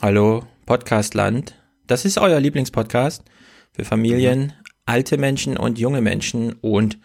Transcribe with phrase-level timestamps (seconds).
[0.00, 1.56] Hallo, Podcastland.
[1.88, 3.24] Das ist euer Lieblingspodcast
[3.72, 4.52] für Familien,
[4.86, 6.52] alte Menschen und junge Menschen.
[6.60, 6.98] Und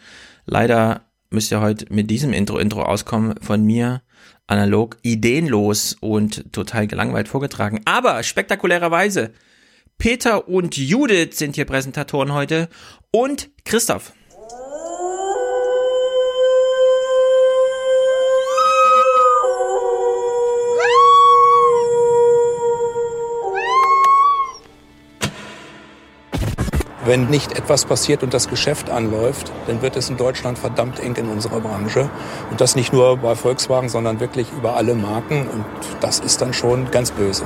[0.45, 4.03] leider müsst ihr heute mit diesem Intro-Intro auskommen von mir.
[4.45, 7.81] Analog, ideenlos und total gelangweilt vorgetragen.
[7.85, 9.31] Aber spektakulärerweise,
[9.97, 12.69] Peter und Judith sind hier Präsentatoren heute
[13.09, 14.13] und Christoph.
[27.05, 31.15] Wenn nicht etwas passiert und das Geschäft anläuft, dann wird es in Deutschland verdammt eng
[31.15, 32.09] in unserer Branche.
[32.49, 35.47] Und das nicht nur bei Volkswagen, sondern wirklich über alle Marken.
[35.47, 35.65] Und
[35.99, 37.43] das ist dann schon ganz böse.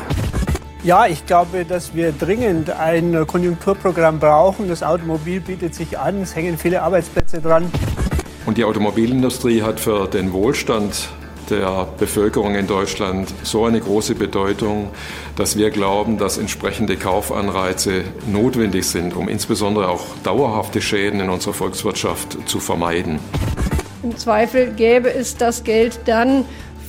[0.83, 4.67] Ja, ich glaube, dass wir dringend ein Konjunkturprogramm brauchen.
[4.67, 7.71] Das Automobil bietet sich an, es hängen viele Arbeitsplätze dran.
[8.45, 11.09] Und die Automobilindustrie hat für den Wohlstand
[11.49, 14.89] der Bevölkerung in Deutschland so eine große Bedeutung,
[15.35, 21.53] dass wir glauben, dass entsprechende Kaufanreize notwendig sind, um insbesondere auch dauerhafte Schäden in unserer
[21.53, 23.19] Volkswirtschaft zu vermeiden.
[24.03, 26.45] Im Zweifel gäbe es das Geld dann,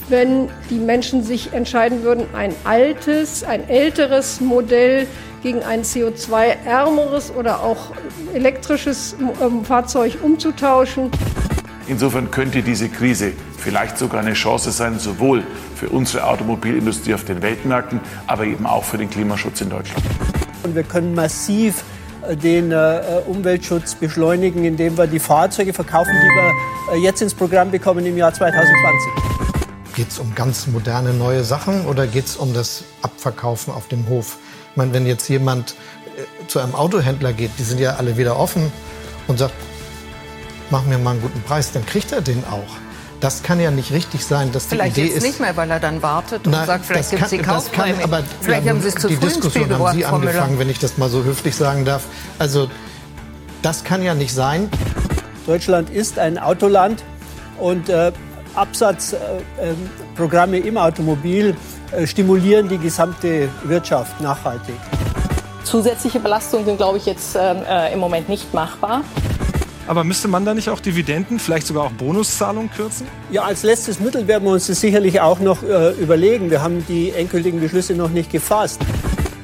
[0.08, 5.06] wenn die Menschen sich entscheiden würden, ein altes, ein älteres Modell
[5.42, 7.92] gegen ein CO2-ärmeres oder auch
[8.34, 11.10] elektrisches ähm, Fahrzeug umzutauschen.
[11.88, 15.42] Insofern könnte diese Krise vielleicht sogar eine Chance sein, sowohl
[15.74, 20.04] für unsere Automobilindustrie auf den Weltmärkten, aber eben auch für den Klimaschutz in Deutschland.
[20.64, 21.82] Und wir können massiv
[22.28, 27.32] äh, den äh, Umweltschutz beschleunigen, indem wir die Fahrzeuge verkaufen, die wir äh, jetzt ins
[27.32, 29.94] Programm bekommen im Jahr 2020.
[29.96, 34.06] Geht es um ganz moderne neue Sachen oder geht es um das Abverkaufen auf dem
[34.10, 34.36] Hof?
[34.72, 35.74] Ich meine, wenn jetzt jemand
[36.48, 38.70] zu einem Autohändler geht, die sind ja alle wieder offen
[39.26, 39.54] und sagt,
[40.70, 42.76] mach mir mal einen guten Preis, dann kriegt er den auch.
[43.20, 45.22] Das kann ja nicht richtig sein, dass die vielleicht Idee jetzt ist.
[45.24, 47.54] nicht mehr, weil er dann wartet und Na, sagt, vielleicht gibt es die das kann,
[47.56, 48.02] Kaufprämie.
[48.04, 50.30] aber vielleicht ja, haben Sie es zu die Diskussion haben Sie Frau Müller.
[50.30, 52.04] angefangen, wenn ich das mal so höflich sagen darf.
[52.38, 52.70] Also
[53.62, 54.70] das kann ja nicht sein.
[55.46, 57.02] Deutschland ist ein Autoland
[57.58, 58.12] und äh,
[58.54, 61.56] Absatzprogramme im Automobil
[61.92, 64.76] äh, stimulieren die gesamte Wirtschaft nachhaltig.
[65.64, 69.02] Zusätzliche Belastungen sind, glaube ich, jetzt äh, im Moment nicht machbar.
[69.88, 73.06] Aber müsste man da nicht auch Dividenden, vielleicht sogar auch Bonuszahlungen kürzen?
[73.30, 76.50] Ja, als letztes Mittel werden wir uns das sicherlich auch noch äh, überlegen.
[76.50, 78.82] Wir haben die endgültigen Beschlüsse noch nicht gefasst.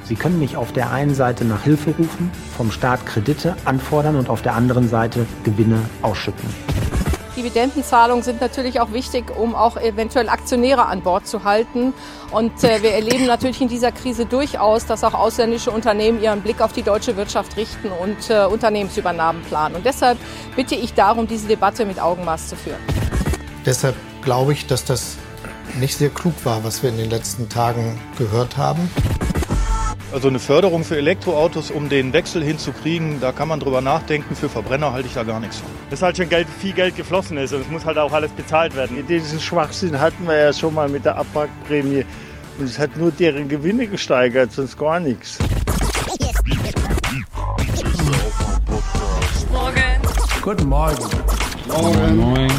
[0.04, 4.28] Sie können nicht auf der einen Seite nach Hilfe rufen, vom Staat Kredite anfordern und
[4.28, 6.46] auf der anderen Seite Gewinne ausschütten.
[7.36, 11.92] Dividendenzahlungen sind natürlich auch wichtig, um auch eventuell Aktionäre an Bord zu halten.
[12.30, 16.60] Und äh, wir erleben natürlich in dieser Krise durchaus, dass auch ausländische Unternehmen ihren Blick
[16.60, 19.76] auf die deutsche Wirtschaft richten und äh, Unternehmensübernahmen planen.
[19.76, 20.18] Und deshalb
[20.56, 22.80] bitte ich darum, diese Debatte mit Augenmaß zu führen.
[23.66, 25.16] Deshalb glaube ich, dass das
[25.78, 28.90] nicht sehr klug war, was wir in den letzten Tagen gehört haben.
[30.12, 34.36] Also eine Förderung für Elektroautos, um den Wechsel hinzukriegen, da kann man drüber nachdenken.
[34.36, 35.68] Für Verbrenner halte ich da gar nichts von.
[35.90, 38.76] Dass halt schon Geld, viel Geld geflossen ist und es muss halt auch alles bezahlt
[38.76, 39.04] werden.
[39.08, 42.04] Diesen Schwachsinn hatten wir ja schon mal mit der Abwrackprämie.
[42.58, 45.38] Und es hat nur deren Gewinne gesteigert, sonst gar nichts.
[49.50, 49.82] Morgen.
[50.42, 51.04] Guten Morgen.
[51.66, 52.16] Morgen.
[52.16, 52.52] Moin.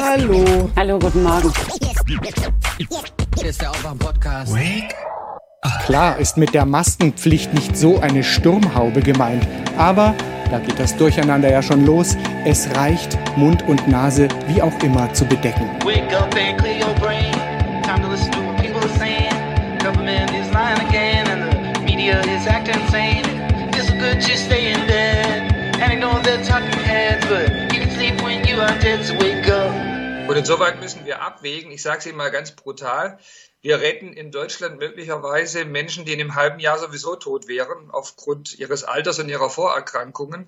[0.00, 0.70] Hallo.
[0.76, 1.52] Hallo, guten Morgen.
[3.36, 4.52] Hier ist der Aufwärm-Podcast.
[4.52, 4.94] Wake
[5.86, 9.46] Klar ist mit der Maskenpflicht nicht so eine Sturmhaube gemeint,
[9.76, 10.14] aber
[10.50, 12.16] da geht das Durcheinander ja schon los.
[12.44, 15.70] Es reicht, Mund und Nase wie auch immer zu bedecken.
[30.28, 33.18] Und insoweit müssen wir abwägen, ich sage es Ihnen mal ganz brutal,
[33.62, 38.58] wir retten in Deutschland möglicherweise Menschen, die in einem halben Jahr sowieso tot wären, aufgrund
[38.58, 40.46] ihres Alters und ihrer Vorerkrankungen.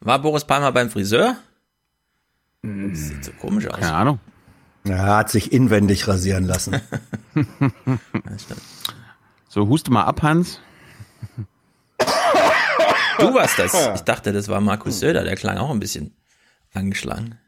[0.00, 1.36] War Boris Palmer beim Friseur?
[2.62, 3.80] Das sieht so komisch aus.
[3.80, 4.20] Keine Ahnung.
[4.84, 6.80] Er hat sich inwendig rasieren lassen.
[9.48, 10.60] so, huste mal ab, Hans.
[13.18, 13.74] Du warst das.
[13.94, 16.14] Ich dachte, das war Markus Söder, der klang auch ein bisschen
[16.74, 17.38] angeschlagen.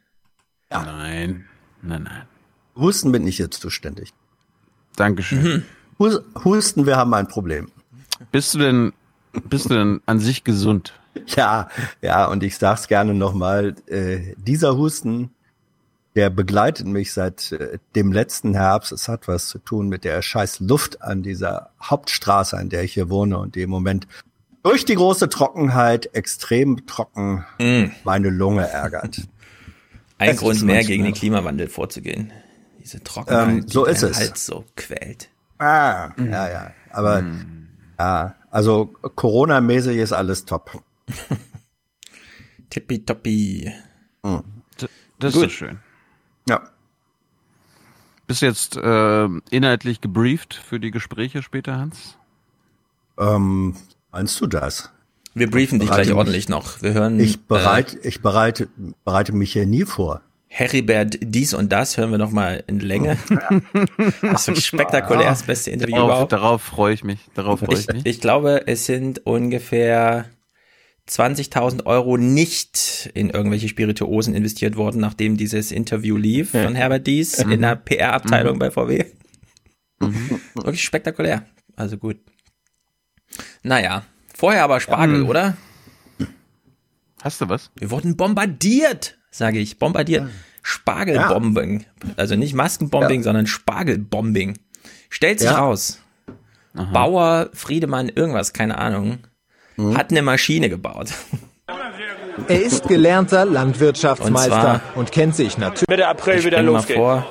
[0.71, 0.85] Ja.
[0.85, 1.49] Nein,
[1.83, 2.29] nein, nein.
[2.77, 4.13] Husten bin ich jetzt zuständig.
[4.97, 5.65] Dankeschön.
[5.99, 6.15] Mhm.
[6.45, 7.69] Husten, wir haben ein Problem.
[8.33, 8.93] Bist du denn,
[9.49, 10.95] bist du denn an sich gesund?
[11.37, 11.69] Ja,
[12.03, 15.31] ja, und ich sag's gerne nochmal, äh, dieser Husten,
[16.17, 18.93] der begleitet mich seit äh, dem letzten Herbst.
[18.93, 22.95] Es hat was zu tun mit der scheiß Luft an dieser Hauptstraße, an der ich
[22.95, 24.07] hier wohne und die im Moment
[24.63, 27.93] durch die große Trockenheit extrem trocken mm.
[28.05, 29.21] meine Lunge ärgert.
[30.19, 32.33] Ein es Grund mehr gegen den Klimawandel vorzugehen.
[32.85, 34.17] Diese Trockenheit, ähm, so die ist es.
[34.19, 35.29] Hals so quält.
[35.59, 36.71] Ah, ja, ja.
[36.91, 37.25] Aber
[37.99, 38.87] ja, also
[39.17, 40.83] Corona-mäßig ist alles top.
[42.71, 43.73] Tippitoppi.
[44.23, 44.43] Mhm.
[45.19, 45.45] Das ist Gut.
[45.47, 45.79] doch schön.
[46.49, 46.63] Ja.
[48.27, 52.17] Bist du jetzt äh, inhaltlich gebrieft für die Gespräche später, Hans?
[53.19, 53.77] Ähm,
[54.11, 54.91] meinst du das?
[55.35, 56.81] Wir briefen dich gleich mich- ordentlich noch.
[56.83, 58.69] Wir hören Ich bereite, ich bereite,
[59.05, 60.21] bereite mich hier nie vor.
[60.57, 63.19] Heribert dies und das hören wir noch mal in Länge.
[64.23, 66.33] Das ist wirklich spektakulär, das beste Interview Darauf, überhaupt.
[66.33, 67.19] darauf freue ich mich.
[67.35, 68.07] Darauf freue ich Ich, mich.
[68.07, 70.27] ich glaube, es sind ungefähr
[71.09, 77.45] 20.000 Euro nicht in irgendwelche Spirituosen investiert worden, nachdem dieses Interview lief von Herbert Dies
[77.45, 77.51] Mhm.
[77.53, 78.59] in der PR-Abteilung Mhm.
[78.61, 79.05] bei VW.
[80.55, 81.47] Wirklich spektakulär.
[81.77, 82.19] Also gut.
[83.65, 85.29] Naja, vorher aber Spargel, Mhm.
[85.29, 85.57] oder?
[87.23, 87.71] Hast du was?
[87.75, 89.79] Wir wurden bombardiert, sage ich.
[89.79, 90.29] Bombardiert.
[90.63, 91.85] Spargelbombing.
[92.17, 94.59] Also nicht Maskenbombing, sondern Spargelbombing.
[95.11, 95.59] Stellt sich Ja.
[95.59, 96.01] raus.
[96.73, 99.19] Bauer, Friedemann, irgendwas, keine Ahnung,
[99.77, 99.97] Mhm.
[99.97, 101.11] hat eine Maschine gebaut.
[102.49, 105.89] Er ist gelernter Landwirtschaftsmeister Und und, kennt sich natürlich.
[105.89, 107.27] Mitte April Ich spring mal vor.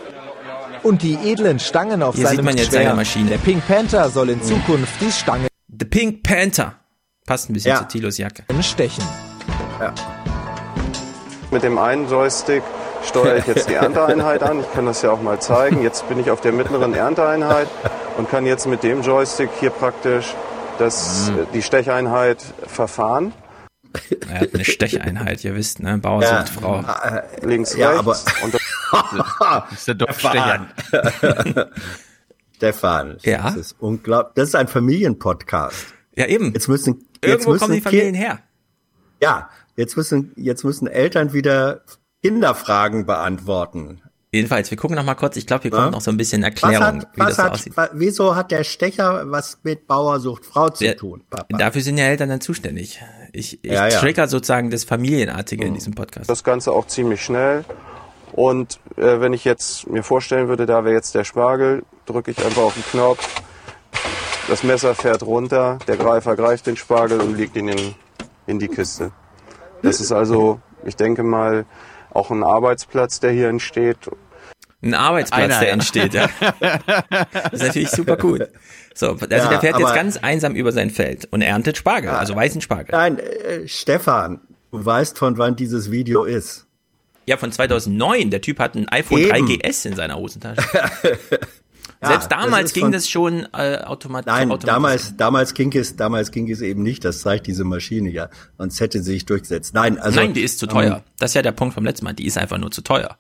[0.81, 3.29] Und die edlen Stangen auf Hier sieht seinem man jetzt seine Maschine.
[3.29, 6.75] Der Pink Panther soll in Zukunft die Stangen The Pink Panther.
[7.25, 7.79] Passt ein bisschen Ja.
[7.79, 8.43] zu Tilos Jacke.
[8.61, 9.03] stechen.
[11.53, 12.63] Mit dem einen Joystick
[13.05, 14.59] steuere ich jetzt die Ernteeinheit an.
[14.59, 15.83] Ich kann das ja auch mal zeigen.
[15.83, 17.67] Jetzt bin ich auf der mittleren Ernteeinheit
[18.17, 20.33] und kann jetzt mit dem Joystick hier praktisch
[20.79, 21.37] das, Mhm.
[21.39, 23.33] äh, die Stecheinheit verfahren.
[24.27, 25.99] Er hat eine Stecheinheit, ihr wisst, ne?
[25.99, 26.39] Bauer Ja.
[26.45, 26.83] sucht Frau.
[27.43, 28.25] Links, Ja, rechts.
[28.41, 28.55] Und
[29.71, 30.67] ist der Stefan.
[32.55, 33.43] Stefan, Ja?
[33.43, 34.33] das ist unglaublich.
[34.35, 35.93] Das ist ein Familienpodcast.
[36.15, 36.51] Ja, eben.
[36.53, 38.39] Jetzt müssen, jetzt Irgendwo müssen kommen die Familien her.
[39.21, 41.81] Ja, jetzt müssen, jetzt müssen Eltern wieder
[42.23, 44.01] Kinderfragen beantworten.
[44.31, 45.35] Jedenfalls, wir gucken noch mal kurz.
[45.37, 45.77] Ich glaube, hier Ja?
[45.77, 47.77] kommt noch so ein bisschen Was Erklärung, hat, wie was das so hat, aussieht.
[47.77, 51.23] wa- wieso hat der Stecher was mit Bauer sucht Frau zu Ja, tun?
[51.29, 51.55] Papa?
[51.55, 52.99] Dafür sind ja Eltern dann zuständig.
[53.31, 53.99] Ich, ich Ja, ja.
[53.99, 56.29] trigger sozusagen das Familienartige in diesem Podcast.
[56.31, 57.63] das Ganze auch ziemlich schnell.
[58.31, 62.43] Und äh, wenn ich jetzt mir vorstellen würde, da wäre jetzt der Spargel, drücke ich
[62.43, 63.29] einfach auf den Knopf.
[64.47, 67.93] Das Messer fährt runter, der Greifer greift den Spargel und legt ihn in,
[68.47, 69.11] in die Kiste.
[69.83, 71.65] Das ist also, ich denke mal,
[72.09, 73.97] auch ein Arbeitsplatz, der hier entsteht.
[74.81, 75.73] Ein Arbeitsplatz, Einer, der ja.
[75.73, 76.29] entsteht, ja.
[77.31, 78.49] Das ist natürlich super cool.
[78.93, 82.35] So, also Ja, der fährt jetzt ganz einsam über sein Feld und erntet Spargel, also
[82.35, 82.91] weißen Spargel.
[82.91, 84.41] Nein, äh, Stefan,
[84.71, 86.65] du weißt, von wann dieses Video ist.
[87.25, 88.29] Ja, von 2009.
[88.31, 89.47] Der Typ hat ein iPhone Eben.
[89.47, 90.61] 3GS in seiner Hosentasche.
[92.03, 94.27] Ja, Selbst das damals ist ging das schon äh, automatisch.
[94.27, 94.65] Nein, automatisch.
[94.67, 97.03] damals, damals ging es, damals ging es eben nicht.
[97.05, 98.29] Das zeigt diese Maschine ja.
[98.57, 99.73] Sonst hätte sie sich durchgesetzt.
[99.73, 100.19] Nein, also.
[100.19, 100.97] Nein, die ist zu teuer.
[100.97, 102.13] ähm, Das ist ja der Punkt vom letzten Mal.
[102.13, 103.17] Die ist einfach nur zu teuer.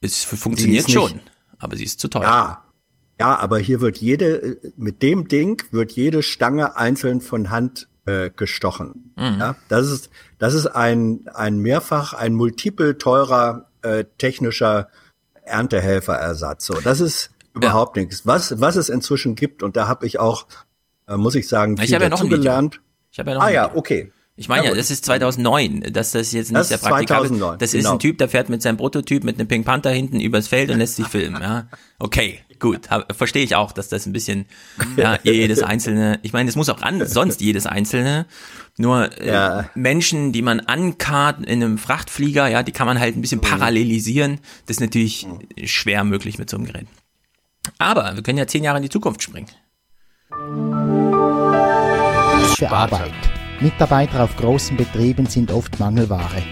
[0.00, 1.20] Es funktioniert ist nicht- schon,
[1.58, 2.22] aber sie ist zu teuer.
[2.24, 2.64] Ja,
[3.18, 8.28] ja, aber hier wird jede, mit dem Ding wird jede Stange einzeln von Hand äh,
[8.28, 9.14] gestochen.
[9.16, 9.36] Mhm.
[9.40, 14.88] Ja, das ist, das ist ein, ein mehrfach, ein multiple teurer äh, technischer
[15.44, 16.66] Erntehelferersatz.
[16.66, 18.26] So, das ist überhaupt nichts.
[18.26, 20.46] Was, was es inzwischen gibt, und da habe ich auch,
[21.08, 22.80] äh, muss ich sagen, Ich viel habe ja noch ein dazugelernt.
[23.10, 24.12] Ich habe ja noch ah ja, okay.
[24.36, 24.80] Ich meine ja, gut.
[24.80, 27.92] das ist 2009, dass das jetzt nicht Das der ist Praktikable 2009, Das ist genau.
[27.92, 30.78] ein Typ, der fährt mit seinem Prototyp mit einem Pink Panther hinten übers Feld und
[30.78, 31.40] lässt sich filmen.
[31.40, 31.68] Ja,
[32.00, 34.46] okay, gut, verstehe ich auch, dass das ein bisschen,
[34.96, 36.18] ja, jedes einzelne.
[36.22, 38.26] Ich meine, es muss auch an, sonst jedes einzelne.
[38.76, 39.70] Nur äh, Ja.
[39.76, 44.40] Menschen, die man ankarrt in einem Frachtflieger, ja, die kann man halt ein bisschen parallelisieren.
[44.66, 45.28] Das ist natürlich
[45.62, 46.88] schwer möglich mit so einem Gerät.
[47.78, 49.48] Aber wir können ja zehn Jahre in die Zukunft springen.
[52.56, 53.12] Für Arbeit.
[53.60, 56.42] Mitarbeiter auf großen Betrieben sind oft Mangelware.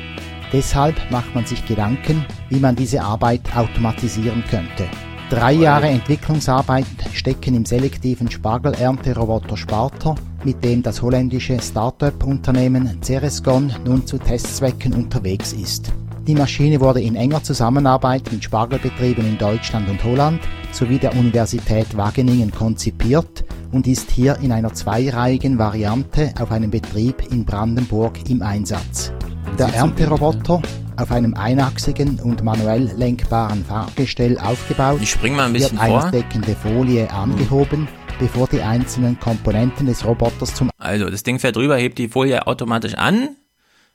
[0.53, 4.89] Deshalb macht man sich Gedanken, wie man diese Arbeit automatisieren könnte.
[5.31, 10.15] Drei Jahre Entwicklungsarbeit stecken im selektiven Spargelernteroboter Sparta,
[10.45, 15.91] mit dem das holländische Start-up-Unternehmen Cerescon nun zu Testzwecken unterwegs ist.
[16.29, 21.97] Die Maschine wurde in enger Zusammenarbeit mit Spargelbetrieben in Deutschland und Holland sowie der Universität
[21.97, 28.41] Wageningen konzipiert und ist hier in einer zweireihigen Variante auf einem Betrieb in Brandenburg im
[28.41, 29.13] Einsatz.
[29.59, 30.63] Der Ernteroboter,
[30.97, 36.11] auf einem einachsigen und manuell lenkbaren Fahrgestell aufgebaut, Ich spring mal ein bisschen wird eine
[36.13, 37.89] deckende Folie angehoben,
[38.21, 42.47] bevor die einzelnen Komponenten des Roboters zum Also, das Ding fährt rüber, hebt die Folie
[42.47, 43.31] automatisch an.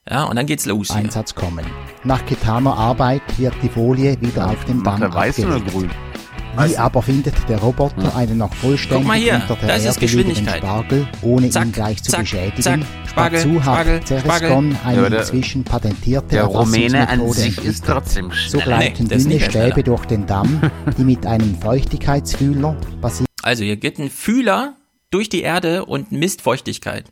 [0.09, 0.87] Ja, und dann geht's los.
[0.87, 0.97] Hier.
[0.97, 1.65] Einsatz kommen.
[2.03, 5.73] Nach getaner Arbeit wird die Folie wieder auf den Macht Damm er weiß oder abgelegt.
[5.73, 5.89] grün?
[6.65, 10.33] Wie aber findet der Roboter einen noch vollständig hier, unter der das ist Erde liegenden
[10.33, 10.57] Geschwindigkeit.
[10.63, 12.61] Spargel, ohne Zack, ihn gleich zu zack, beschädigen?
[12.63, 14.77] zack, Spargel, Dazu hat Spargel, Cerescon Spargel.
[14.85, 18.63] eine Ja, der- inzwischen patentierte Der Rumäne an sich ist trotzdem So schneller.
[18.79, 19.39] gleiten Nee, dünne.
[19.41, 20.59] Stäbe durch den Damm,
[20.97, 24.73] die mit einem Feuchtigkeitsfühler basiert Also hier geht ein Fühler
[25.11, 27.05] durch die Erde und misst Feuchtigkeit.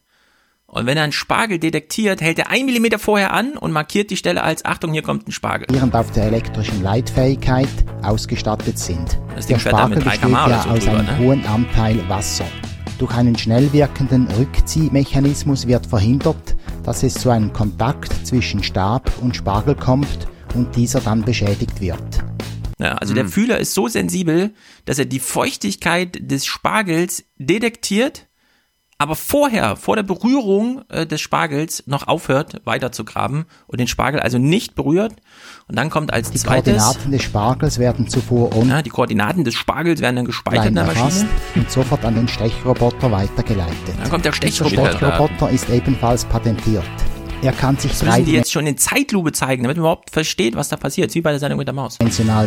[0.68, 4.18] Und wenn er einen Spargel detektiert, hält er ein Millimeter vorher an und markiert die
[4.18, 5.68] Stelle als Achtung, hier kommt ein Spargel.
[5.70, 7.70] Während auf der elektrischen Leitfähigkeit
[8.02, 9.20] ausgestattet sind.
[9.36, 11.18] Das der Spargel mit 3 besteht ja so aus drüber, einem ne?
[11.20, 12.48] hohen Anteil Wasser.
[12.98, 19.36] Durch einen schnell wirkenden Rückziehmechanismus wird verhindert, dass es zu einem Kontakt zwischen Stab und
[19.36, 22.24] Spargel kommt und dieser dann beschädigt wird.
[22.80, 24.54] Ja, also der Fühler ist so sensibel,
[24.86, 28.25] dass er die Feuchtigkeit des Spargels detektiert,
[28.98, 33.88] aber vorher, vor der Berührung äh, des Spargels noch aufhört, weiter zu graben und den
[33.88, 35.14] Spargel also nicht berührt.
[35.68, 39.56] Und dann kommt als Die zweites, Koordinaten des Spargels werden zuvor ja, die Koordinaten des
[39.56, 41.28] Spargels werden dann gespeichert in der Maschine.
[41.56, 43.76] und sofort an den Stechroboter weitergeleitet.
[44.00, 44.98] Dann kommt der Stechroboter.
[44.98, 46.86] Stechroboter ist ebenfalls patentiert.
[47.42, 50.56] Er kann sich Das müssen die jetzt schon in Zeitlupe zeigen, damit man überhaupt versteht,
[50.56, 51.14] was da passiert.
[51.14, 51.98] Wie bei der Sendung mit der Maus.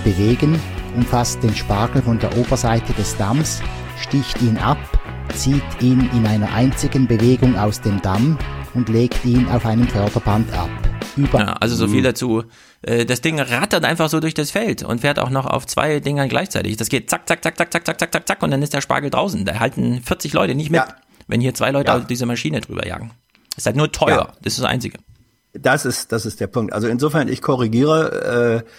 [0.00, 0.58] bewegen,
[0.96, 3.60] umfasst den Spargel von der Oberseite des Damms,
[4.00, 4.78] sticht ihn ab,
[5.34, 8.38] zieht ihn in einer einzigen Bewegung aus dem Damm
[8.74, 10.68] und legt ihn auf einem Förderband ab.
[11.16, 12.44] Über Ja, also so viel dazu.
[12.82, 16.00] Äh, Das Ding rattert einfach so durch das Feld und fährt auch noch auf zwei
[16.00, 16.76] Dingern gleichzeitig.
[16.76, 18.80] Das geht zack, zack, zack, zack, zack, zack, zack, zack, zack und dann ist der
[18.80, 19.44] Spargel draußen.
[19.44, 20.82] Da halten 40 Leute nicht mit,
[21.26, 21.98] wenn hier zwei Leute Ja.
[22.00, 23.10] diese Maschine drüber jagen.
[23.56, 24.16] Ist halt nur teuer.
[24.28, 24.32] Ja.
[24.42, 24.98] Das ist das Einzige.
[25.54, 26.72] Das ist, das ist der Punkt.
[26.72, 28.70] Also insofern, ich korrigiere, äh,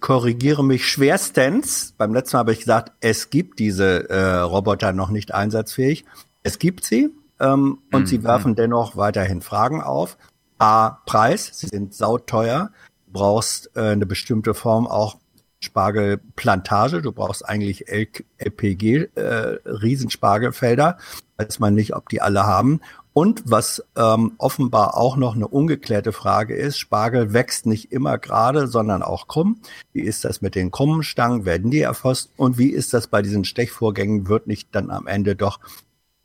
[0.00, 1.94] korrigiere mich schwerstens.
[1.96, 6.04] Beim letzten Mal habe ich gesagt, es gibt diese äh, Roboter noch nicht einsatzfähig.
[6.42, 10.16] Es gibt sie ähm, und sie werfen dennoch weiterhin Fragen auf.
[10.58, 12.70] A, Preis, sie sind sauteuer.
[13.06, 15.18] Du brauchst äh, eine bestimmte Form auch
[15.60, 17.02] Spargelplantage.
[17.02, 20.98] Du brauchst eigentlich LPG, äh, Riesenspargelfelder.
[21.36, 22.80] Weiß man nicht, ob die alle haben.
[23.18, 28.68] Und was ähm, offenbar auch noch eine ungeklärte Frage ist, Spargel wächst nicht immer gerade,
[28.68, 29.60] sondern auch krumm.
[29.92, 31.44] Wie ist das mit den krummen Stangen?
[31.44, 32.30] Werden die erfasst?
[32.36, 34.28] Und wie ist das bei diesen Stechvorgängen?
[34.28, 35.58] Wird nicht dann am Ende doch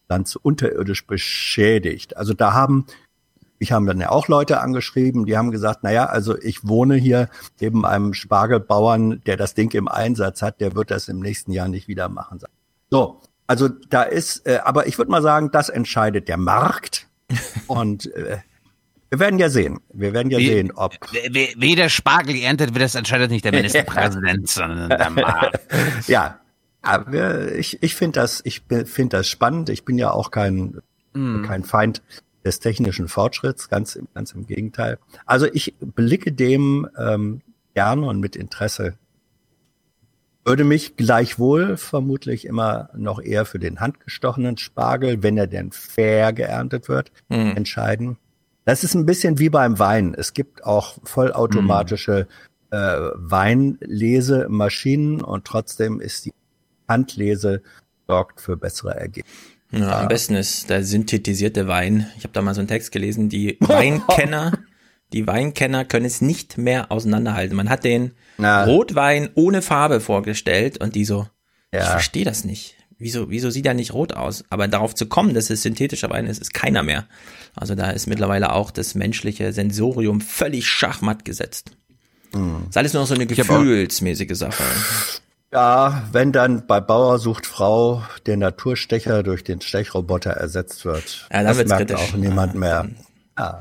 [0.08, 2.16] ganz unterirdisch beschädigt?
[2.16, 2.86] Also da haben
[3.58, 7.28] ich haben dann ja auch Leute angeschrieben, die haben gesagt, naja, also ich wohne hier
[7.60, 11.70] neben einem Spargelbauern, der das Ding im Einsatz hat, der wird das im nächsten Jahr
[11.70, 12.40] nicht wieder machen.
[12.92, 13.20] So,
[13.54, 17.08] also da ist, äh, aber ich würde mal sagen, das entscheidet der Markt.
[17.68, 18.38] Und äh,
[19.12, 19.80] wir werden ja sehen.
[19.94, 20.94] Wir werden ja Wie- sehen, ob.
[21.12, 25.60] Wer, wer der Spargel erntet, wird das entscheidet nicht der Ministerpräsident, sondern der Markt.
[26.08, 26.40] ja,
[26.82, 29.70] aber ich, ich finde das, ich finde das spannend.
[29.70, 30.80] Ich bin ja auch kein,
[31.16, 31.44] Mm.
[31.44, 32.02] kein Feind
[32.44, 34.98] des technischen Fortschritts, ganz, im- ganz im Gegenteil.
[35.28, 37.42] Also ich blicke dem ähm,
[37.76, 38.98] gerne und mit Interesse.
[40.46, 46.34] Würde mich gleichwohl vermutlich immer noch eher für den handgestochenen Spargel, wenn er denn fair
[46.34, 47.56] geerntet wird, Hm.
[47.56, 48.18] entscheiden.
[48.66, 50.14] Das ist ein bisschen wie beim Wein.
[50.18, 52.28] Es gibt auch vollautomatische
[52.72, 52.78] äh,
[53.16, 56.34] Weinlesemaschinen und trotzdem ist die
[56.88, 57.62] Handlese
[58.08, 59.36] sorgt für bessere Ergebnisse.
[59.72, 62.08] Ja, am besten ist der synthetisierte Wein.
[62.18, 64.54] Ich habe da mal so einen Text gelesen, die Weinkenner,
[65.14, 67.56] die Weinkenner können es nicht mehr auseinanderhalten.
[67.56, 71.28] Man hat den Rotwein ohne Farbe vorgestellt und die so,
[71.72, 71.86] ich Ja.
[71.86, 72.76] verstehe das nicht.
[72.98, 74.44] Wieso, wieso sieht er nicht rot aus?
[74.50, 77.06] Aber darauf zu kommen, dass es synthetischer Wein ist, ist keiner mehr.
[77.56, 81.72] Also da ist mittlerweile auch das menschliche Sensorium völlig schachmatt gesetzt.
[82.70, 84.64] Ist alles nur noch so eine Ich gefühlsmäßige Sache.
[85.52, 91.44] Ja, wenn dann bei Bauer sucht Frau der Naturstecher durch den Stechroboter ersetzt wird, Ja,
[91.44, 91.96] dann das merkt kritisch.
[92.14, 92.90] auch niemand mehr.
[93.38, 93.60] Ja.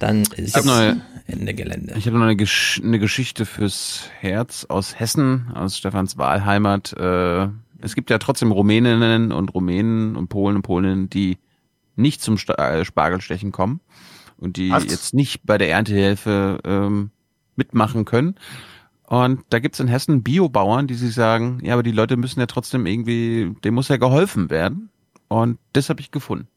[0.00, 1.94] Dann Ich ist habe noch eine, Ende Gelände.
[1.96, 6.92] Ich habe noch eine, Gesch eine Geschichte fürs Herz aus Hessen, aus Stefans Wahlheimat.
[6.94, 7.48] Äh,
[7.82, 11.38] es gibt ja trotzdem Rumäninnen und Rumänen und Polen und Polinnen, die
[11.96, 13.80] nicht zum äh, Spargelstechen kommen
[14.38, 14.84] und die Was?
[14.84, 17.10] jetzt nicht bei der Erntehilfe ähm,
[17.56, 18.36] mitmachen können.
[19.06, 22.46] Und da gibt's in Hessen Biobauern, die sich sagen, ja, aber die Leute müssen ja
[22.46, 24.88] trotzdem irgendwie, dem muss ja geholfen werden.
[25.28, 26.48] Und das habe ich gefunden.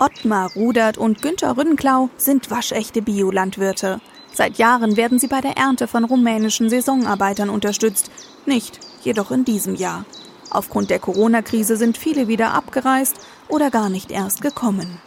[0.00, 4.00] Ottmar Rudert und Günther Rüdenklau sind waschechte Biolandwirte.
[4.32, 8.10] Seit Jahren werden sie bei der Ernte von rumänischen Saisonarbeitern unterstützt.
[8.46, 10.06] Nicht jedoch in diesem Jahr.
[10.48, 13.16] Aufgrund der Corona-Krise sind viele wieder abgereist
[13.48, 15.02] oder gar nicht erst gekommen.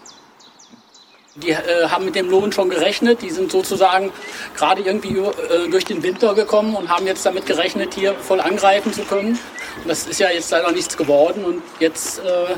[1.37, 3.23] Die äh, haben mit dem Lohn schon gerechnet.
[3.23, 4.11] Die sind sozusagen
[4.55, 8.93] gerade irgendwie äh, durch den Winter gekommen und haben jetzt damit gerechnet, hier voll angreifen
[8.93, 9.39] zu können.
[9.81, 12.51] Und das ist ja jetzt leider nichts geworden und jetzt äh,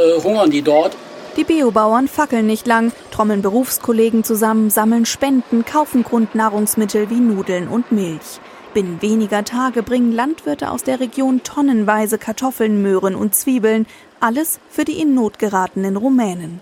[0.00, 0.96] äh, hungern die dort.
[1.40, 7.90] Die Biobauern fackeln nicht lang, trommeln Berufskollegen zusammen, sammeln Spenden, kaufen Grundnahrungsmittel wie Nudeln und
[7.92, 8.40] Milch.
[8.74, 13.86] Binnen weniger Tage bringen Landwirte aus der Region tonnenweise Kartoffeln, Möhren und Zwiebeln,
[14.20, 16.60] alles für die in Not geratenen Rumänen.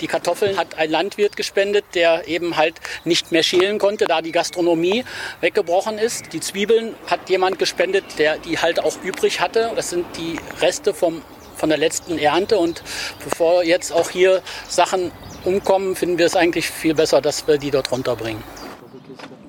[0.00, 4.30] Die Kartoffeln hat ein Landwirt gespendet, der eben halt nicht mehr schälen konnte, da die
[4.30, 5.04] Gastronomie
[5.40, 6.32] weggebrochen ist.
[6.32, 9.72] Die Zwiebeln hat jemand gespendet, der die halt auch übrig hatte.
[9.74, 11.22] Das sind die Reste vom,
[11.58, 12.58] von der letzten Ernte.
[12.58, 12.82] Und
[13.22, 15.10] bevor jetzt auch hier Sachen
[15.44, 18.42] umkommen, finden wir es eigentlich viel besser, dass wir die dort runterbringen.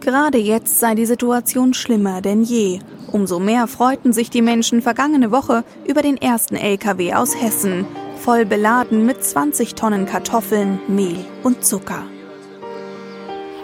[0.01, 2.79] Gerade jetzt sei die Situation schlimmer denn je.
[3.11, 7.85] Umso mehr freuten sich die Menschen vergangene Woche über den ersten LKW aus Hessen,
[8.17, 12.03] voll beladen mit 20 Tonnen Kartoffeln, Mehl und Zucker.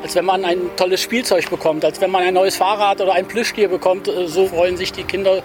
[0.05, 3.27] Als wenn man ein tolles Spielzeug bekommt, als wenn man ein neues Fahrrad oder ein
[3.27, 5.41] Plüschtier bekommt, äh, so freuen sich die Kinder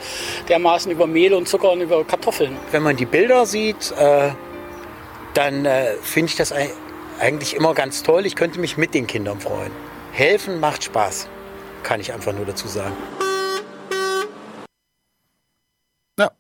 [0.51, 2.55] dermaßen über Mehl und Zucker und über Kartoffeln.
[2.71, 4.33] Wenn man die Bilder sieht, äh,
[5.33, 6.53] dann äh, finde ich das
[7.19, 8.27] eigentlich immer ganz toll.
[8.27, 9.73] Ich könnte mich mit den Kindern freuen.
[10.13, 11.27] Helfen macht Spaß,
[11.83, 12.93] kann ich einfach nur dazu sagen.
[16.19, 16.33] Ja.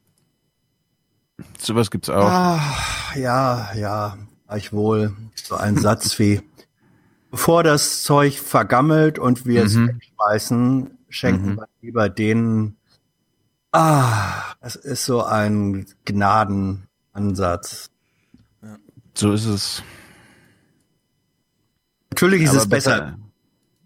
[1.58, 2.28] Sowas gibt's auch.
[2.28, 5.16] Ach, ja, ja, gleichwohl.
[5.42, 6.42] So ein Satz wie,
[7.30, 9.88] bevor das Zeug vergammelt und wir es Mhm.
[9.88, 11.56] wegschmeißen, schenken Mhm.
[11.56, 12.76] wir lieber denen.
[13.72, 17.90] Ah, das ist so ein Gnadenansatz.
[19.14, 19.82] So ist es.
[22.10, 23.18] Natürlich ist Aber es besser.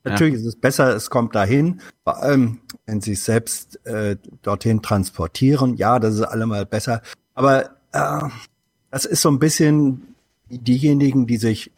[0.07, 4.83] Natürlich ist es besser, es kommt dahin, vor allem wenn sie es selbst äh, dorthin
[4.83, 5.77] transportieren.
[5.77, 7.01] Ja, das ist allemal besser.
[7.33, 8.29] Aber äh,
[8.91, 10.15] das ist so ein bisschen
[10.51, 11.71] diejenigen, die sich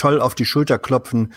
[0.00, 1.32] toll auf die Schulter klopfen,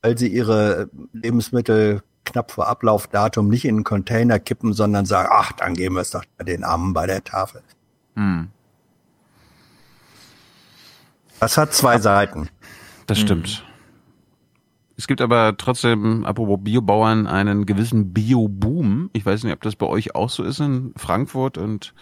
[0.00, 5.52] weil sie ihre Lebensmittel knapp vor Ablaufdatum nicht in einen Container kippen, sondern sagen, ach,
[5.52, 7.62] dann geben wir es doch den Armen bei der Tafel.
[8.14, 8.48] Hm.
[11.40, 12.48] Das hat zwei Seiten.
[13.06, 13.64] Das stimmt.
[14.96, 19.10] Es gibt aber trotzdem, apropos Biobauern, einen gewissen Bio-Boom.
[19.12, 21.92] Ich weiß nicht, ob das bei euch auch so ist in Frankfurt und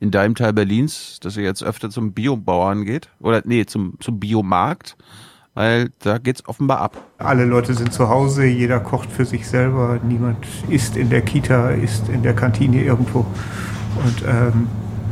[0.00, 3.08] in deinem Teil Berlins, dass ihr jetzt öfter zum Biobauern geht.
[3.20, 4.98] Oder nee, zum, zum Biomarkt,
[5.54, 6.96] weil da geht's offenbar ab.
[7.18, 11.70] Alle Leute sind zu Hause, jeder kocht für sich selber, niemand isst in der Kita,
[11.70, 13.26] isst in der Kantine irgendwo.
[13.96, 14.68] Und ähm,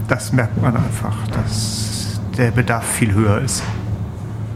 [0.08, 3.62] das merkt man einfach, dass der Bedarf viel höher ist.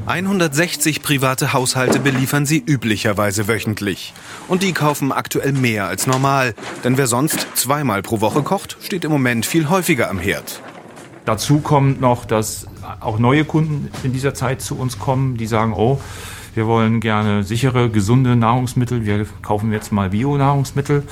[0.07, 4.13] 160 private Haushalte beliefern sie üblicherweise wöchentlich.
[4.49, 6.55] Und die kaufen aktuell mehr als normal.
[6.85, 10.61] Denn wer sonst zweimal pro Woche kocht, steht im Moment viel häufiger am Herd.
[11.25, 12.67] Dazu kommt noch, dass
[13.01, 15.99] auch neue Kunden in dieser Zeit zu uns kommen, die sagen, oh,
[16.55, 19.05] wir wollen gerne sichere, gesunde Nahrungsmittel.
[19.05, 21.03] Wir kaufen jetzt mal Bio-Nahrungsmittel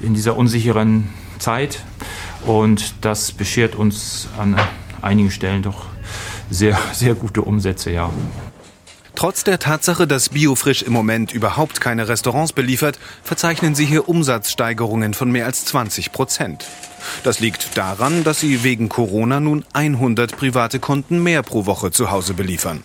[0.00, 1.82] in dieser unsicheren Zeit.
[2.44, 4.56] Und das beschert uns an
[5.02, 5.86] einigen Stellen doch
[6.50, 8.10] sehr, sehr gute Umsätze, ja.
[9.14, 15.14] Trotz der Tatsache, dass Biofrisch im Moment überhaupt keine Restaurants beliefert, verzeichnen sie hier Umsatzsteigerungen
[15.14, 16.66] von mehr als 20 Prozent.
[17.24, 22.10] Das liegt daran, dass sie wegen Corona nun 100 private Kunden mehr pro Woche zu
[22.10, 22.82] Hause beliefern.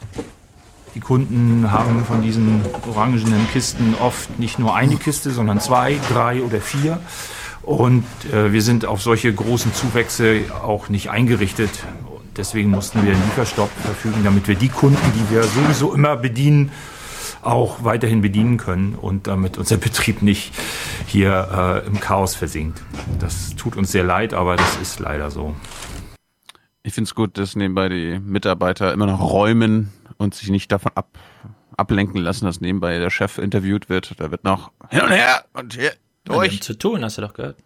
[0.95, 6.41] Die Kunden haben von diesen orangenen Kisten oft nicht nur eine Kiste, sondern zwei, drei
[6.41, 6.99] oder vier.
[7.61, 11.71] Und äh, wir sind auf solche großen Zuwächse auch nicht eingerichtet.
[12.37, 16.71] Deswegen mussten wir einen Lieferstopp verfügen, damit wir die Kunden, die wir sowieso immer bedienen,
[17.41, 20.53] auch weiterhin bedienen können und damit unser Betrieb nicht
[21.07, 22.81] hier äh, im Chaos versinkt.
[23.19, 25.55] Das tut uns sehr leid, aber das ist leider so.
[26.83, 30.91] Ich finde es gut, dass nebenbei die Mitarbeiter immer noch räumen und sich nicht davon
[30.95, 31.17] ab,
[31.77, 34.19] ablenken lassen, dass nebenbei der Chef interviewt wird.
[34.19, 35.93] Da wird noch hin und her und hier
[36.25, 36.53] durch.
[36.53, 37.57] Ja, zu tun, hast du doch gehört.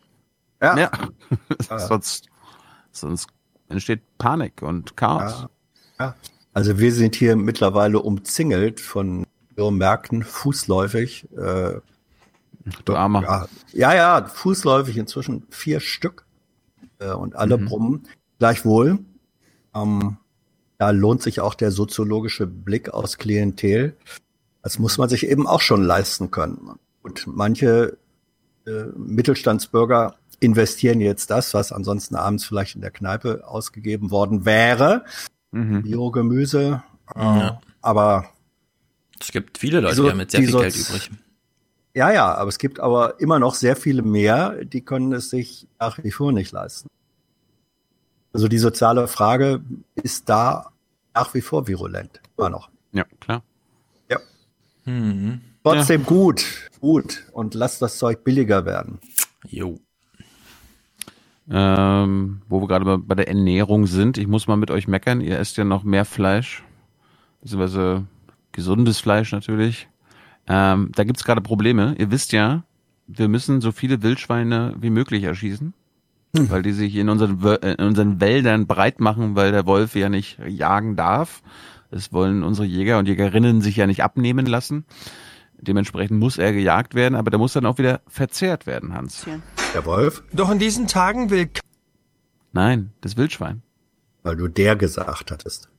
[0.62, 0.78] Ja.
[0.78, 0.92] ja.
[1.78, 2.28] sonst,
[2.92, 3.30] sonst
[3.70, 5.48] entsteht Panik und Chaos.
[6.00, 6.16] Ja.
[6.54, 11.28] Also wir sind hier mittlerweile umzingelt von Märkten, fußläufig.
[11.38, 11.82] Äh,
[12.86, 13.22] du Armer.
[13.24, 16.26] Ja, ja, ja, fußläufig inzwischen vier Stück
[17.00, 17.66] äh, und alle mhm.
[17.66, 18.08] brummen.
[18.40, 19.00] Gleichwohl,
[19.76, 20.18] ähm,
[20.78, 23.98] da lohnt sich auch der soziologische Blick aus Klientel.
[24.64, 26.80] Das muss man sich eben auch schon leisten können.
[27.02, 27.98] Und manche
[28.66, 35.06] äh, Mittelstandsbürger investieren jetzt das, was ansonsten abends vielleicht in der Kneipe ausgegeben worden wäre.
[35.52, 35.84] Mhm.
[35.84, 36.84] Biogemüse.
[37.16, 37.62] Äh, ja.
[37.82, 38.30] Aber
[39.20, 41.12] es gibt viele Leute, die, die haben mit sehr viel Geld übrig.
[41.94, 45.68] Ja, ja, aber es gibt aber immer noch sehr viele mehr, die können es sich
[45.80, 46.88] nach wie vor nicht leisten.
[48.32, 49.62] Also die soziale Frage
[49.96, 50.72] ist da
[51.14, 52.22] nach wie vor virulent.
[52.38, 52.70] Immer noch.
[52.92, 53.44] Ja, klar.
[54.08, 54.20] Ja.
[54.86, 55.42] Mhm.
[55.64, 56.08] Trotzdem ja.
[56.08, 56.46] gut,
[56.80, 57.26] gut.
[57.32, 59.00] Und lass das Zeug billiger werden.
[59.48, 59.80] Jo.
[61.52, 65.40] Ähm, wo wir gerade bei der Ernährung sind, ich muss mal mit euch meckern, ihr
[65.40, 66.64] esst ja noch mehr Fleisch,
[67.42, 68.06] beziehungsweise
[68.52, 69.88] gesundes Fleisch natürlich.
[70.48, 71.96] Ähm, da gibt's gerade Probleme.
[71.98, 72.64] Ihr wisst ja,
[73.08, 75.74] wir müssen so viele Wildschweine wie möglich erschießen,
[76.36, 76.50] hm.
[76.52, 80.38] weil die sich in unseren, in unseren Wäldern breit machen, weil der Wolf ja nicht
[80.48, 81.42] jagen darf.
[81.90, 84.86] Das wollen unsere Jäger und Jägerinnen sich ja nicht abnehmen lassen.
[85.60, 89.26] Dementsprechend muss er gejagt werden, aber der muss dann auch wieder verzehrt werden, Hans.
[89.74, 90.24] Der Wolf?
[90.34, 91.50] Doch in diesen Tagen will
[92.52, 93.62] Nein, das Wildschwein.
[94.24, 95.70] Weil du der gesagt hattest.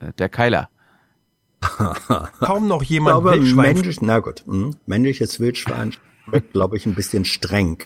[0.00, 0.68] Äh, Der Keiler.
[2.40, 6.86] kaum noch Ich jemand glaube, Wildschwein männlich, na gut, hm, männliches Wildschwein schmeckt, glaube ich,
[6.86, 7.78] ein bisschen streng.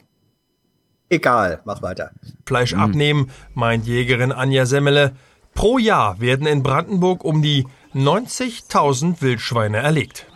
[1.09, 2.11] Egal, mach weiter.
[2.45, 5.17] Fleisch abnehmen, meint Jägerin Anja Semmele.
[5.55, 10.27] Pro Jahr werden in Brandenburg um die 90.000 Wildschweine erlegt.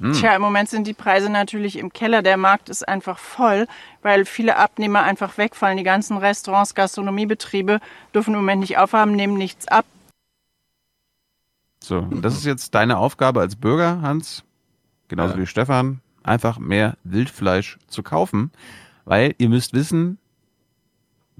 [0.00, 2.22] Tja, im Moment sind die Preise natürlich im Keller.
[2.22, 3.66] Der Markt ist einfach voll,
[4.02, 5.76] weil viele Abnehmer einfach wegfallen.
[5.76, 7.80] Die ganzen Restaurants, Gastronomiebetriebe
[8.14, 9.84] dürfen im Moment nicht aufhaben, nehmen nichts ab.
[11.82, 14.44] So, und das ist jetzt deine Aufgabe als Bürger, Hans,
[15.08, 18.52] genauso wie Stefan, einfach mehr Wildfleisch zu kaufen,
[19.04, 20.18] weil ihr müsst wissen,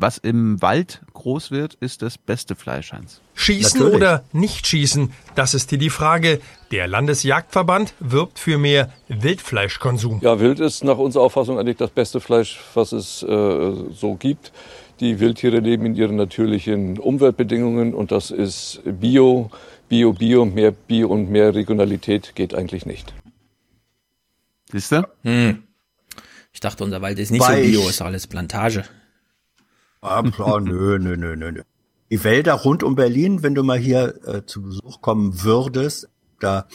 [0.01, 3.21] was im Wald groß wird, ist das beste Fleisch, Hans.
[3.35, 3.97] Schießen Natürlich.
[3.97, 6.41] oder nicht schießen, das ist hier die Frage.
[6.71, 10.21] Der Landesjagdverband wirbt für mehr Wildfleischkonsum.
[10.23, 14.53] Ja, Wild ist nach unserer Auffassung eigentlich das beste Fleisch, was es äh, so gibt.
[15.01, 19.51] Die Wildtiere leben in ihren natürlichen Umweltbedingungen und das ist Bio,
[19.89, 23.13] Bio, Bio, mehr Bio und mehr Regionalität geht eigentlich nicht.
[24.71, 25.09] Siehst du?
[25.25, 25.63] Hm.
[26.53, 28.85] Ich dachte, unser Wald ist nicht Weil so bio, ist alles Plantage.
[30.01, 31.63] Ah, klar, nö, nö, nö, nö, nö.
[32.11, 36.09] Die Wälder rund um Berlin, wenn du mal hier äh, zu Besuch kommen würdest,
[36.41, 36.67] da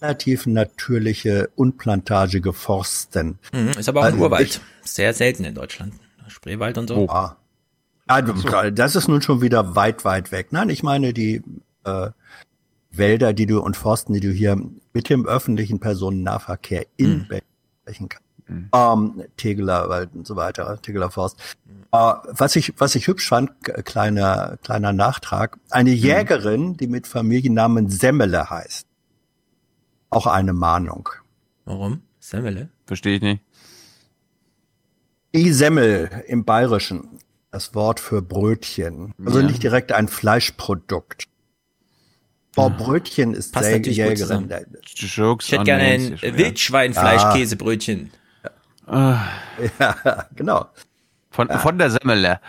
[0.00, 3.38] relativ natürliche unplantagige Forsten.
[3.52, 4.60] Mhm, ist aber auch ein Also Urwald.
[4.82, 5.94] Sehr selten in Deutschland.
[6.28, 7.08] Spreewald und so.
[7.08, 7.36] Ah.
[8.22, 10.48] Du- das ist nun schon wieder weit, weit weg.
[10.52, 11.42] Nein, ich meine die
[11.84, 12.10] äh,
[12.92, 14.60] Wälder, die du und Forsten, die du hier
[14.92, 17.28] mit dem öffentlichen Personennahverkehr in Mhm.
[17.28, 17.44] Berlin
[17.82, 18.25] sprechen kannst.
[18.48, 21.38] Ähm, Tegeler Wald und so weiter, Tegeler Forst.
[21.92, 23.50] Äh, was ich, was ich hübsch fand,
[23.84, 28.86] kleiner, kleiner Nachtrag, eine Jägerin, die mit Familiennamen Semmele heißt.
[30.10, 31.08] Auch eine Mahnung.
[31.64, 32.02] Warum?
[32.20, 32.68] Semmele?
[32.86, 33.42] Verstehe ich nicht.
[35.34, 37.18] Die Semmel im Bayerischen,
[37.50, 39.12] das Wort für Brötchen.
[39.24, 39.46] Also Ja.
[39.46, 41.26] nicht direkt ein Fleischprodukt.
[42.54, 43.80] Boah, Brötchen ist Passt sehr.
[43.80, 44.48] Jägerin.
[44.84, 46.30] Ich hätte gerne ein schon
[48.86, 49.70] Wildschweinfleischkäsebrötchen.
[49.78, 50.66] Ja, genau.
[51.30, 52.40] Von, von der Semmele.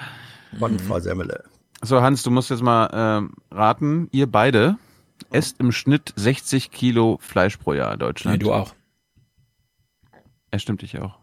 [0.59, 1.43] Von Frau Semmele.
[1.81, 4.07] So, Hans, du musst jetzt mal ähm, raten.
[4.11, 4.77] Ihr beide
[5.31, 8.37] esst im Schnitt 60 Kilo Fleisch pro Jahr in Deutschland.
[8.37, 8.73] Nee, du auch.
[10.53, 11.17] Ja, stimmt, ich auch.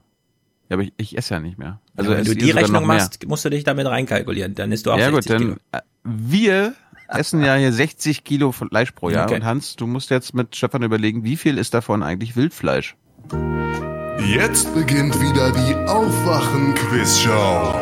[0.69, 1.81] Ja, aber ich, ich esse ja nicht mehr.
[1.97, 4.55] Also Also wenn du die Rechnung machst, musst du dich damit reinkalkulieren.
[4.55, 5.57] Dann isst du auch ja 60 gut, Kilo.
[5.73, 6.75] dann äh, wir
[7.09, 9.37] essen ja hier 60 Kilo Fleisch pro Jahr Okay.
[9.37, 12.97] und Hans, du musst jetzt mit Stefan überlegen, wie viel ist davon eigentlich Wildfleisch?
[14.21, 17.75] Jetzt beginnt wieder die Aufwachen-Quiz-Show.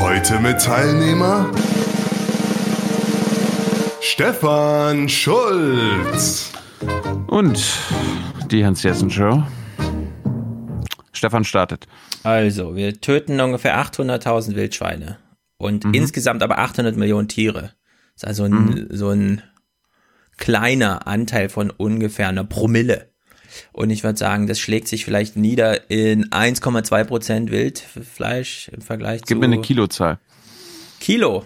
[0.00, 1.50] Heute mit Teilnehmer
[4.00, 6.52] Stefan Schulz.
[7.26, 7.60] Und
[8.50, 9.42] die Hans-Jessen-Show.
[11.12, 11.86] Stefan startet.
[12.22, 15.18] Also, wir töten ungefähr 800.000 Wildschweine
[15.56, 15.94] und Mhm.
[15.94, 17.72] insgesamt aber 800 Millionen Tiere.
[18.14, 18.86] Das ist also ein, Mhm.
[18.90, 19.42] so ein
[20.36, 23.10] kleiner Anteil von ungefähr einer Promille.
[23.72, 29.22] Und ich würde sagen, das schlägt sich vielleicht nieder in 1,2 Prozent Wildfleisch im Vergleich
[29.22, 30.18] zu Gib mir eine Kilozahl.
[31.00, 31.44] Kilo.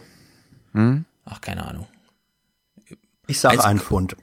[0.72, 1.04] Hm?
[1.24, 1.86] Ach, keine Ahnung.
[3.26, 4.16] Ich sage ein Pfund.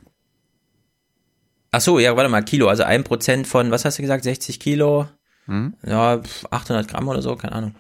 [1.72, 2.68] Ach so, ja, warte mal, Kilo.
[2.68, 5.08] Also ein Prozent von, was hast du gesagt, 60 Kilo?
[5.46, 5.76] Hm?
[5.86, 7.76] Ja, pf, 800 Gramm oder so, keine Ahnung.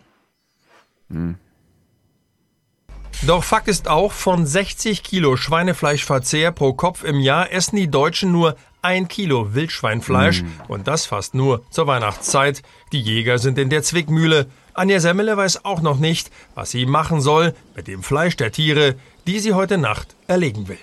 [3.25, 8.31] Doch Fakt ist auch, von 60 Kilo Schweinefleischverzehr pro Kopf im Jahr essen die Deutschen
[8.31, 12.61] nur ein Kilo Wildschweinfleisch und das fast nur zur Weihnachtszeit.
[12.91, 14.47] Die Jäger sind in der Zwickmühle.
[14.73, 18.95] Anja Semmele weiß auch noch nicht, was sie machen soll mit dem Fleisch der Tiere,
[19.27, 20.77] die sie heute Nacht erlegen will.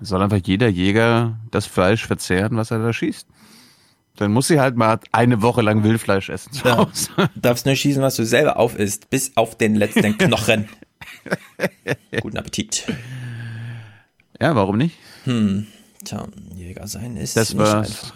[0.00, 3.26] Soll einfach jeder Jäger das Fleisch verzehren, was er da schießt.
[4.16, 6.78] Dann muss sie halt mal eine Woche lang Wildfleisch essen zu Ja.
[6.78, 7.08] Hause.
[7.16, 10.68] Du darfst nur schießen, was du selber aufisst, bis auf den letzten Knochen.
[12.20, 12.84] Guten Appetit.
[14.40, 14.96] Ja, warum nicht?
[15.24, 15.66] Hm,
[16.04, 17.88] tja, Jäger sein ist Das nicht war's.
[17.90, 18.14] einfach.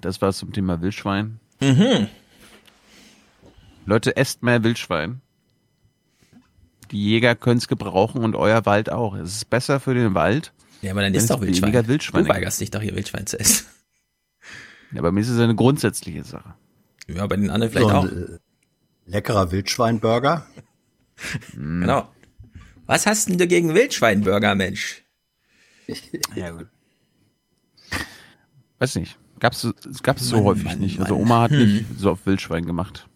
[0.00, 1.40] Das war's zum Thema Wildschwein.
[1.60, 2.08] Mhm.
[3.86, 5.20] Leute, esst mehr Wildschwein.
[6.90, 9.14] Die Jäger können's gebrauchen und euer Wald auch.
[9.14, 10.52] Es ist besser für den Wald.
[10.82, 11.72] Ja, aber dann ist es doch Wildschwein.
[11.72, 13.66] weniger Wildschweine Du weigerst dich doch hier Wildschwein zu essen.
[14.92, 16.54] Ja, bei mir ist es eine grundsätzliche Sache.
[17.08, 18.04] Ja, bei den anderen vielleicht So auch.
[18.04, 18.38] ein,
[19.06, 20.46] leckerer Wildschweinburger.
[21.54, 22.08] Genau.
[22.86, 25.02] Was hast denn du gegen Wildschweinburger, Mensch?
[26.34, 26.66] Ja, gut.
[28.78, 29.18] Weiß nicht.
[29.38, 29.66] Gab's,
[30.02, 30.98] gab's so Mann, häufig Mann, nicht.
[31.00, 31.22] Also Mann.
[31.22, 31.58] Oma hat Hm.
[31.74, 33.06] nicht so auf Wildschwein gemacht.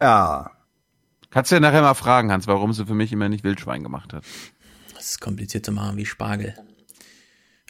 [0.00, 0.50] Ja.
[1.30, 4.12] Kannst du ja nachher mal fragen, Hans, warum sie für mich immer nicht Wildschwein gemacht
[4.12, 4.24] hat.
[4.94, 6.54] Das ist kompliziert zu machen wie Spargel.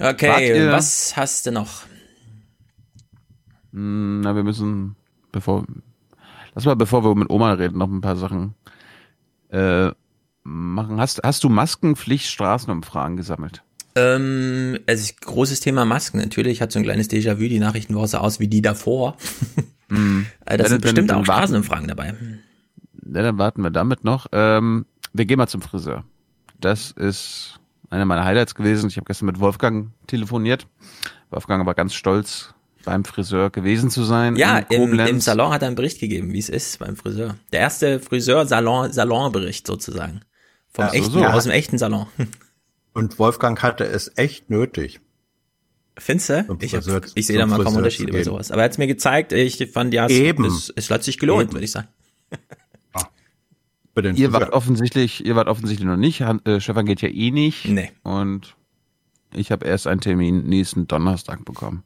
[0.01, 1.83] Okay, was hast du noch?
[3.73, 4.97] Hm, Na, wir müssen,
[5.33, 5.67] bevor,
[6.55, 8.55] lass mal, bevor wir mit Oma reden, noch ein paar Sachen
[9.51, 9.91] äh,
[10.47, 11.01] machen.
[11.01, 13.63] Hast, hast du Maskenpflicht Straßenumfragen gesammelt?
[13.95, 16.19] Ähm, es ist großes Thema Masken.
[16.19, 17.49] Natürlich hat so ein kleines Déjà-vu.
[17.49, 19.17] Die Nachrichtenwoche sah aus wie die davor.
[19.89, 22.15] Das Ja, sind dann- bestimmt dann auch Straßenumfragen dabei.
[23.13, 24.27] Ja, dann warten wir damit noch.
[24.33, 26.05] Ähm, wir gehen mal zum Friseur.
[26.61, 28.89] Das ist einer meiner Highlights gewesen.
[28.89, 30.67] Ich habe gestern mit Wolfgang telefoniert.
[31.31, 32.53] Wolfgang war ganz stolz,
[32.85, 34.35] beim Friseur gewesen zu sein.
[34.37, 37.37] Ja, im, im Salon hat er einen Bericht gegeben, wie es ist beim Friseur.
[37.53, 40.21] Der erste Friseur-Salon-Bericht sozusagen.
[40.77, 41.25] Vom Ja, echten, so.
[41.25, 42.07] aus dem echten Salon.
[42.93, 45.01] Und Wolfgang hatte es echt nötig.
[45.99, 46.59] Findest du?
[46.61, 46.83] Ich, hab-
[47.15, 48.51] ich sehe da mal kaum Unterschiede bei sowas.
[48.51, 50.45] Aber er hat es mir gezeigt, ich fand, ja, es, Eben.
[50.45, 51.89] es, es hat sich gelohnt, würde ich sagen.
[53.97, 54.33] Den Ihr Friseur.
[54.43, 56.21] wart offensichtlich, ihr wart offensichtlich noch nicht.
[56.21, 57.65] Han, äh, Stefan geht ja eh nicht.
[57.67, 57.91] Nee.
[58.03, 58.55] Und
[59.35, 61.83] ich habe erst einen Termin nächsten Donnerstag bekommen.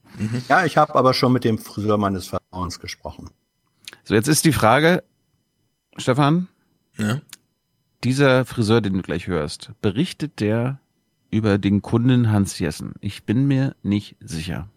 [0.48, 3.30] Ja, ich habe aber schon mit dem Friseur meines Vertrauens gesprochen.
[4.02, 5.04] So, jetzt ist die Frage,
[5.98, 6.48] Stefan,
[6.98, 7.20] Ja.
[8.04, 10.80] Dieser Friseur, den du gleich hörst, berichtet der
[11.30, 12.94] über den Kunden Hans Jessen?
[13.00, 14.68] Ich bin mir nicht sicher.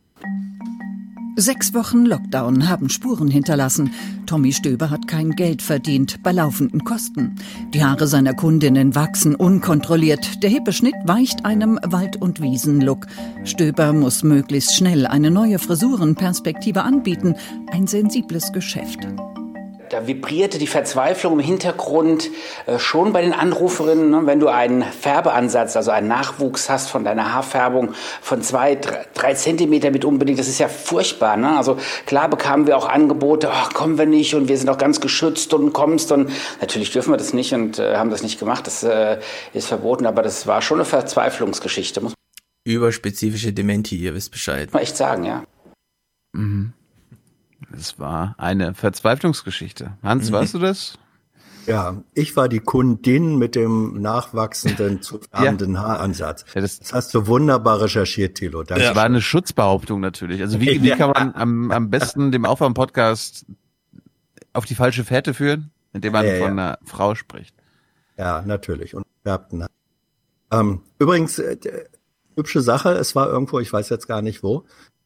[1.35, 3.91] Sechs Wochen Lockdown haben Spuren hinterlassen.
[4.27, 7.35] Tommy Stöber hat kein Geld verdient bei laufenden Kosten.
[7.73, 10.43] Die Haare seiner Kundinnen wachsen unkontrolliert.
[10.43, 13.07] Der hippe Schnitt weicht einem Wald- und Wiesen-Look.
[13.45, 17.33] Stöber muss möglichst schnell eine neue Frisurenperspektive anbieten.
[17.71, 18.99] Ein sensibles Geschäft.
[19.93, 22.31] Da vibrierte die Verzweiflung im Hintergrund
[22.65, 24.21] äh, schon bei den Anruferinnen, ne?
[24.25, 29.33] wenn du einen Färbeansatz, also einen Nachwuchs hast von deiner Haarfärbung von zwei, drei, drei
[29.35, 30.39] Zentimeter mit unbedingt.
[30.39, 31.37] Das ist ja furchtbar.
[31.37, 31.55] Ne?
[31.55, 31.77] Also
[32.07, 35.53] klar bekamen wir auch Angebote, ach, kommen wir nicht und wir sind auch ganz geschützt
[35.53, 38.65] und kommst und natürlich dürfen wir das nicht und äh, haben das nicht gemacht.
[38.65, 39.19] Das äh,
[39.53, 42.01] ist verboten, aber das war schon eine Verzweiflungsgeschichte,
[42.65, 44.73] Überspezifische Dementi, ihr wisst Bescheid.
[44.73, 45.43] man echt sagen, ja.
[46.31, 46.73] Mhm.
[47.75, 49.97] Es war eine Verzweiflungsgeschichte.
[50.03, 50.33] Hans, Mhm.
[50.35, 50.97] weißt du das?
[51.65, 56.45] Ja, ich war die Kundin mit dem nachwachsenden, zu färbenden Haaransatz.
[56.53, 58.63] das, hast du wunderbar recherchiert, Thilo.
[58.63, 58.83] Danke.
[58.83, 60.41] Das war eine Schutzbehauptung natürlich.
[60.41, 60.97] Also wie, wie Ja.
[60.97, 63.45] kann man am, am besten dem Aufwärm-Podcast
[64.51, 65.71] auf die falsche Fährte führen?
[65.93, 66.63] Indem man Ja, ja, von ja.
[66.65, 67.55] einer Frau spricht.
[68.17, 68.93] Ja, natürlich.
[68.95, 69.65] Und färbten.
[70.51, 71.57] Ähm, übrigens, äh,
[72.35, 74.65] hübsche Sache, es war irgendwo, ich weiß jetzt gar nicht wo,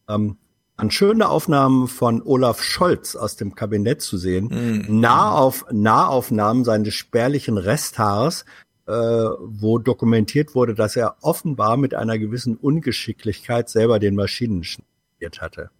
[0.10, 0.38] ähm,
[0.78, 4.86] an schöne Aufnahmen von Olaf Scholz aus dem Kabinett zu sehen.
[4.88, 8.46] Nahauf, Nahaufnahmen seines spärlichen Resthaares,
[8.86, 15.42] äh, wo dokumentiert wurde, dass er offenbar mit einer gewissen Ungeschicklichkeit selber den Maschinen schnittiert
[15.42, 15.72] hatte.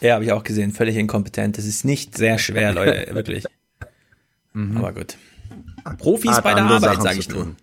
[0.00, 0.72] Ja, habe ich auch gesehen.
[0.72, 1.58] Völlig inkompetent.
[1.58, 3.44] Das ist nicht sehr schwer, Leute, wirklich.
[4.54, 5.16] Aber gut.
[5.98, 7.54] Profis Hat bei der Arbeit, sage ich nur.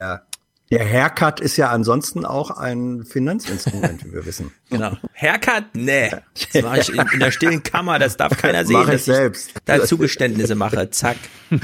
[0.00, 0.22] Ja.
[0.70, 4.52] Der Haircut ist ja ansonsten auch ein Finanzinstrument, wie wir wissen.
[4.70, 4.98] Genau.
[5.14, 5.64] Haircut?
[5.72, 6.10] Nee.
[6.52, 9.04] Das mache ich in, in der stillen Kammer, das darf keiner sehen, Mach ich dass
[9.06, 9.54] selbst.
[9.64, 10.90] da Zugeständnisse mache.
[10.90, 11.16] Zack.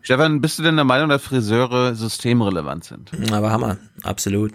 [0.00, 3.10] Stefan, bist du denn der Meinung, dass Friseure systemrelevant sind?
[3.30, 4.54] Aber Hammer, absolut.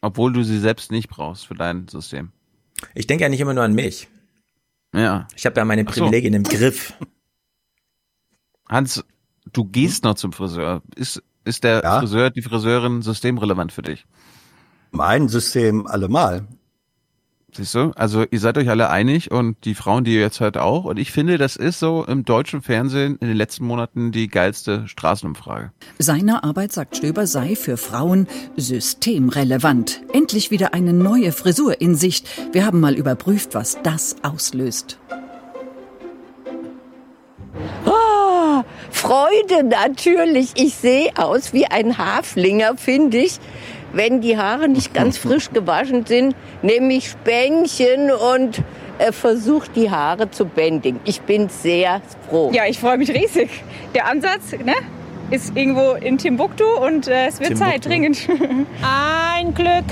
[0.00, 2.32] Obwohl du sie selbst nicht brauchst für dein System.
[2.96, 4.08] Ich denke ja nicht immer nur an mich.
[4.92, 5.28] Ja.
[5.36, 6.00] Ich habe ja meine Ach so.
[6.02, 6.94] Privilegien im Griff.
[8.68, 9.04] Hans,
[9.52, 10.82] du gehst noch zum Friseur.
[10.96, 14.06] Ist, ist der Friseur, die Friseurin systemrelevant für dich?
[14.90, 16.46] Mein System allemal.
[17.50, 17.92] Siehst du?
[17.96, 20.84] Also ihr seid euch alle einig und die Frauen, die ihr jetzt hört auch.
[20.84, 24.86] Und ich finde, das ist so im deutschen Fernsehen in den letzten Monaten die geilste
[24.86, 25.72] Straßenumfrage.
[25.98, 30.02] Seine Arbeit, sagt Stöber, sei für Frauen systemrelevant.
[30.12, 32.28] Endlich wieder eine neue Frisur in Sicht.
[32.52, 34.98] Wir haben mal überprüft, was das auslöst.
[38.90, 40.52] Freude natürlich.
[40.56, 43.38] Ich sehe aus wie ein Haflinger, finde ich.
[43.92, 48.62] Wenn die Haare nicht ganz frisch gewaschen sind, nehme ich Spännchen und
[48.98, 51.00] äh, versuche die Haare zu bändigen.
[51.04, 52.50] Ich bin sehr froh.
[52.52, 53.48] Ja, ich freue mich riesig.
[53.94, 54.74] Der Ansatz ne,
[55.30, 58.28] ist irgendwo in Timbuktu und äh, es wird Zeit, dringend.
[59.36, 59.84] Ein Glück.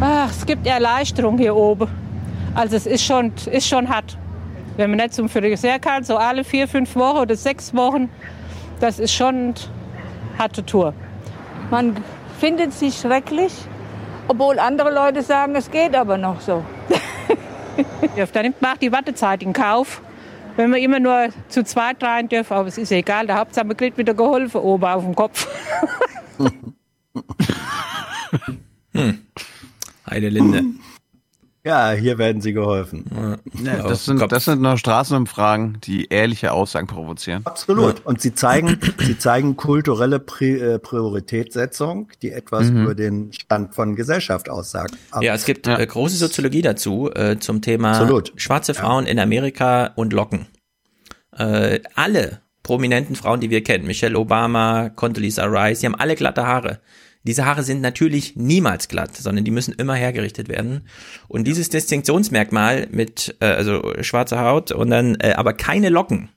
[0.00, 1.88] Ach, es gibt Erleichterung hier oben.
[2.54, 4.16] Also es ist schon, ist schon hart.
[4.78, 8.08] Wenn man nicht zum Friseur kann, so alle vier, fünf Wochen oder sechs Wochen,
[8.78, 9.54] das ist schon eine
[10.38, 10.94] harte Tour.
[11.68, 11.96] Man
[12.38, 13.52] findet sie schrecklich,
[14.28, 16.64] obwohl andere Leute sagen, es geht aber noch so.
[18.16, 20.00] Ja, Da nimmt man auch die Wartezeit in Kauf,
[20.56, 22.54] wenn man immer nur zu zweit rein dürfen.
[22.54, 25.48] Aber es ist egal, der Hauptsache man kriegt wieder geholfen oben auf dem Kopf.
[28.94, 29.18] Hm.
[30.08, 30.64] Heidelinde.
[31.68, 33.04] Ja, hier werden sie geholfen.
[33.62, 37.42] Ja, das, sind, das sind noch Straßenumfragen, die ehrliche Aussagen provozieren.
[37.44, 38.06] Absolut.
[38.06, 42.82] Und sie zeigen, sie zeigen kulturelle Pri äh, Prioritätssetzung, die etwas Mhm.
[42.84, 44.96] über den Stand von Gesellschaft aussagt.
[45.20, 48.32] Ja, es gibt äh, große Soziologie dazu äh, zum Thema Absolut.
[48.36, 50.46] schwarze Frauen in Amerika und Locken.
[51.36, 56.46] Äh, alle prominenten Frauen, die wir kennen, Michelle Obama, Condoleezza Rice, die haben alle glatte
[56.46, 56.80] Haare.
[57.28, 60.88] Diese Haare sind natürlich niemals glatt, sondern die müssen immer hergerichtet werden.
[61.28, 66.30] Und dieses Distinktionsmerkmal mit äh, also schwarzer Haut und dann äh, aber keine Locken,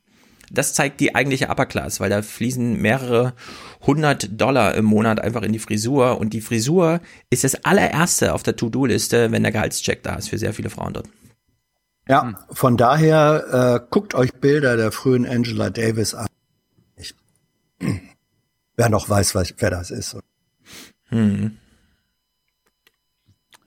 [0.52, 3.36] das zeigt die eigentliche Upper Class, weil da fließen mehrere
[3.88, 7.00] hundert Dollar im Monat einfach in die Frisur und die Frisur
[7.30, 10.92] ist das allererste auf der To-Do-Liste, wenn der Gehaltscheck da ist für sehr viele Frauen
[10.92, 11.08] dort.
[12.10, 16.28] Ja, von daher äh, guckt euch Bilder der frühen Angela Davis an.
[16.98, 17.16] Ich,
[18.76, 20.18] wer noch weiß, was, wer das ist.
[21.12, 21.58] Hm.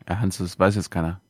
[0.09, 1.21] Ja, Hans, das weiß jetzt keiner.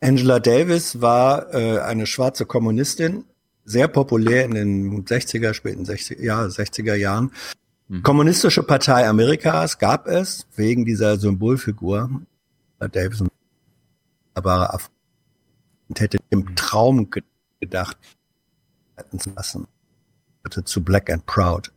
[0.00, 3.24] Angela Davis war äh, eine schwarze Kommunistin,
[3.64, 7.32] sehr populär in den 60er, späten 60er, ja, 60er Jahren.
[8.04, 12.08] Kommunistische Partei Amerikas gab es wegen dieser Symbolfigur.
[12.78, 13.24] Davis
[14.34, 14.78] aber
[15.88, 17.24] und hätte im Traum ge
[17.58, 17.98] gedacht,
[18.94, 19.66] hätten zu lassen.
[20.42, 21.72] Bitte zu Black and Proud.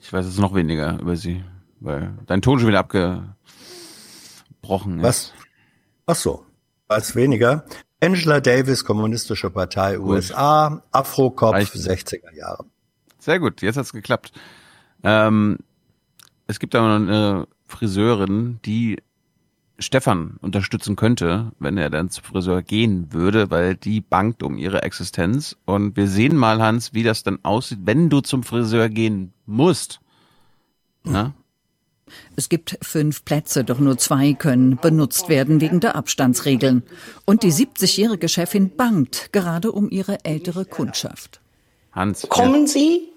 [0.00, 1.44] Ich weiß jetzt noch weniger über sie,
[1.80, 5.04] weil dein Ton schon wieder abgebrochen ist.
[5.04, 5.32] Was?
[6.06, 6.44] Ach so,
[6.88, 7.64] als weniger.
[8.00, 12.64] Angela Davis, Kommunistische Partei USA, Afro-Kopf, 60er Jahre.
[13.18, 14.32] Sehr gut, jetzt hat's geklappt.
[15.02, 15.58] Ähm,
[16.46, 18.98] es gibt aber noch eine Friseurin, die
[19.80, 24.82] Stefan unterstützen könnte, wenn er dann zum Friseur gehen würde, weil die bangt um ihre
[24.82, 25.56] Existenz.
[25.66, 30.00] Und wir sehen mal, Hans, wie das dann aussieht, wenn du zum Friseur gehen musst.
[31.04, 31.32] Na?
[32.36, 36.82] Es gibt fünf Plätze, doch nur zwei können benutzt werden wegen der Abstandsregeln.
[37.24, 41.40] Und die 70-jährige Chefin bangt gerade um ihre ältere Kundschaft.
[41.92, 42.26] Hans.
[42.28, 43.08] Kommen Sie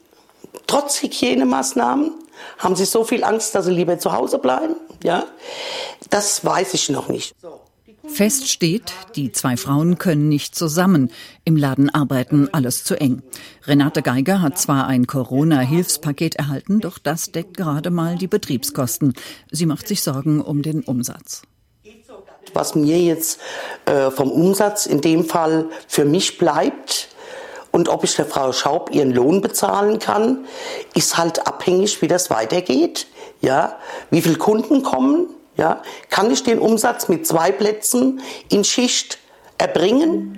[0.68, 2.12] trotz Hygienemaßnahmen?
[2.58, 4.76] Haben Sie so viel Angst, dass Sie lieber zu Hause bleiben?
[5.04, 5.26] Ja,
[6.10, 7.36] das weiß ich noch nicht.
[8.08, 11.12] Fest steht, die zwei Frauen können nicht zusammen.
[11.46, 13.22] Im Laden arbeiten alles zu eng.
[13.66, 19.14] Renate Geiger hat zwar ein Corona-Hilfspaket erhalten, doch das deckt gerade mal die Betriebskosten.
[19.52, 21.44] Sie macht sich Sorgen um den Umsatz.
[22.54, 23.40] Was mir jetzt
[23.86, 27.10] äh, vom Umsatz in dem Fall für mich bleibt
[27.72, 30.46] und ob ich der Frau Schaub ihren Lohn bezahlen kann,
[30.94, 33.08] ist halt abhängig, wie das weitergeht.
[33.42, 35.28] Ja, wie viele Kunden kommen?
[35.58, 39.20] Ja, kann ich den Umsatz mit zwei Plätzen in Schicht
[39.58, 40.38] erbringen?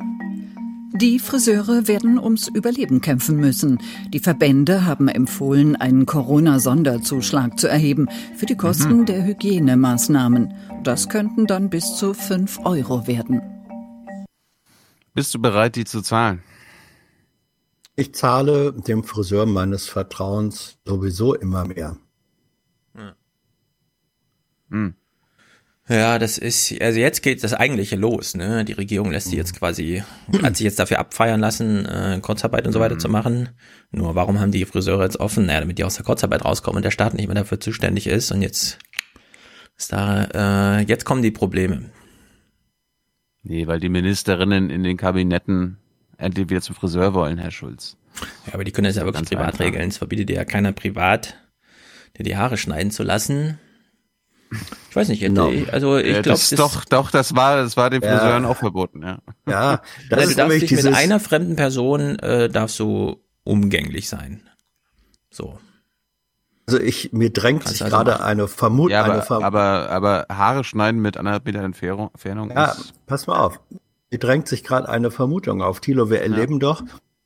[0.96, 3.80] Die Friseure werden ums Überleben kämpfen müssen.
[4.10, 9.06] Die Verbände haben empfohlen, einen Corona-Sonderzuschlag zu erheben für die Kosten Mhm.
[9.06, 10.54] der Hygienemaßnahmen.
[10.84, 13.42] Das könnten dann bis zu 5 Euro werden.
[15.16, 16.44] Bist du bereit, die zu zahlen?
[17.96, 21.98] Ich zahle dem Friseur meines Vertrauens sowieso immer mehr.
[24.70, 24.96] Hm.
[25.90, 28.64] Ja, das ist, also jetzt geht das eigentliche los, ne?
[28.64, 30.02] Die Regierung lässt sich jetzt quasi,
[30.42, 33.50] hat sich jetzt dafür abfeiern lassen, äh, Kurzarbeit und so weiter zu machen.
[33.92, 35.46] Nur warum haben die Friseure jetzt offen?
[35.46, 38.32] Naja, damit die aus der Kurzarbeit rauskommen und der Staat nicht mehr dafür zuständig ist.
[38.32, 38.80] Und jetzt
[39.78, 41.90] ist da, äh, jetzt kommen die Probleme.
[43.42, 45.80] Nee, weil die Ministerinnen in den Kabinetten
[46.18, 47.98] endlich wieder zum Friseur wollen, Herr Schulz.
[48.48, 49.90] Ja, aber die können das ja wirklich privat regeln.
[49.90, 51.36] Es verbietet dir ja keiner privat,
[52.18, 53.60] dir die Haare schneiden zu lassen.
[54.90, 55.52] Ich weiß nicht, Genau.
[55.72, 58.18] also ich Äh, glaube, das, doch, doch, das war, das war den Ja.
[58.20, 59.20] Friseuren auch verboten, ja.
[59.48, 63.22] Ja, das Also ist du darfst nämlich dich mit einer fremden Person äh, darfst du
[63.44, 64.48] umgänglich sein.
[65.32, 65.58] So.
[66.68, 68.24] also ich, mir drängt Kannst sich also gerade machen.
[68.24, 72.12] eine Vermutung, Ja, aber, Ver aber, aber Haare schneiden mit anderthalb Meter Entfernung,
[72.52, 73.60] Ja, ist, pass mal auf.
[74.12, 75.80] Mir drängt sich gerade eine Vermutung auf.
[75.82, 76.84] Thilo, wir erleben doch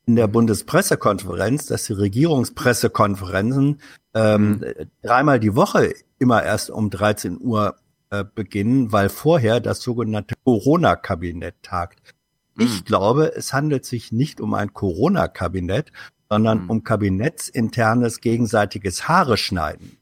[0.08, 3.80] in der Bundespressekonferenz, dass die Regierungspressekonferenzen
[4.14, 4.64] ähm,
[5.02, 7.76] dreimal die Woche immer erst um 13 Uhr
[8.08, 12.14] äh, beginnen, weil vorher das sogenannte Corona-Kabinett tagt.
[12.56, 15.92] Ich glaube, es handelt sich nicht um ein Corona-Kabinett,
[16.30, 19.98] sondern um kabinettsinternes gegenseitiges Haare schneiden.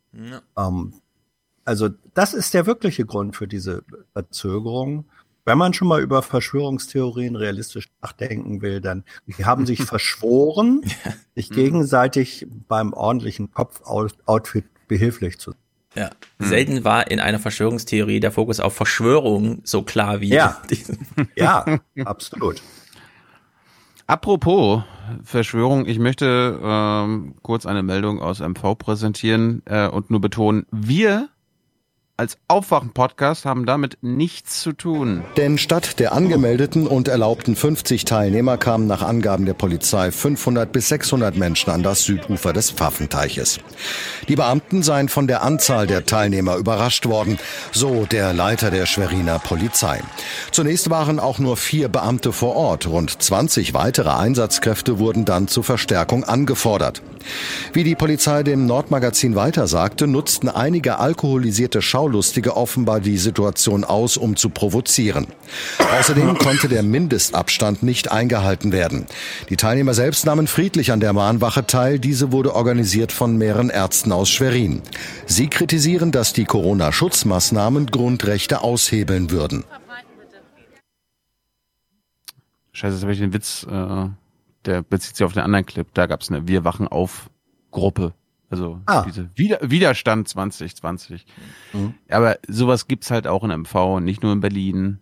[0.57, 0.95] Ähm,
[1.65, 5.07] also das ist der wirkliche Grund für diese Verzögerung.
[5.47, 10.83] Wenn man schon mal über Verschwörungstheorien realistisch nachdenken will, dann die haben sich verschworen,
[11.37, 15.61] sich gegenseitig beim ordentlichen Kopfoutfit behilflich zu sein.
[15.95, 16.11] Ja.
[16.39, 20.61] Selten war in einer Verschwörungstheorie der Fokus auf Verschwörung so klar wie Ja.
[20.65, 20.99] in diesem.
[21.37, 21.65] Ja,
[22.05, 22.61] absolut.
[24.09, 24.83] Apropos
[25.25, 31.29] Verschwörung, ich möchte ähm, kurz eine Meldung aus MV präsentieren äh, und nur betonen, wir
[32.19, 35.23] als Aufwachen-Podcast haben damit nichts zu tun.
[35.37, 40.89] Denn statt der angemeldeten und erlaubten 50 Teilnehmer kamen nach Angaben der Polizei 500 bis
[40.89, 43.61] 600 Menschen an das Südufer des Pfaffenteiches.
[44.29, 47.39] Die Beamten seien von der Anzahl der Teilnehmer überrascht worden,
[47.73, 50.01] so der Leiter der Schweriner Polizei.
[50.53, 52.87] Zunächst waren auch nur vier Beamte vor Ort.
[52.87, 57.03] Rund 20 weitere Einsatzkräfte wurden dann zur Verstärkung angefordert.
[57.73, 64.17] Wie die Polizei dem Nordmagazin weiter sagte, nutzten einige alkoholisierte Schaulustige offenbar die Situation aus,
[64.17, 65.27] um zu provozieren.
[65.99, 69.07] Außerdem konnte der Mindestabstand nicht eingehalten werden.
[69.51, 71.99] Die Teilnehmer selbst nahmen friedlich an der Mahnwache teil.
[71.99, 74.83] Diese wurde organisiert von mehreren Ärzten aus Schwerin.
[75.27, 79.65] Sie kritisieren, dass die Corona-Schutzmaßnahmen Grundrechte aushebeln würden.
[82.73, 84.09] Scheiße, jetzt habe ich den Witz, äh,
[84.67, 85.87] der bezieht sich auf den anderen Clip.
[85.95, 87.31] Da gab es eine Wir wachen auf
[87.71, 88.15] Gruppe.
[88.49, 89.03] Also Ah.
[89.03, 91.27] diese Wider Widerstand 2020.
[92.09, 94.99] Aber sowas gibt's halt auch in MV, nicht nur in Berlin,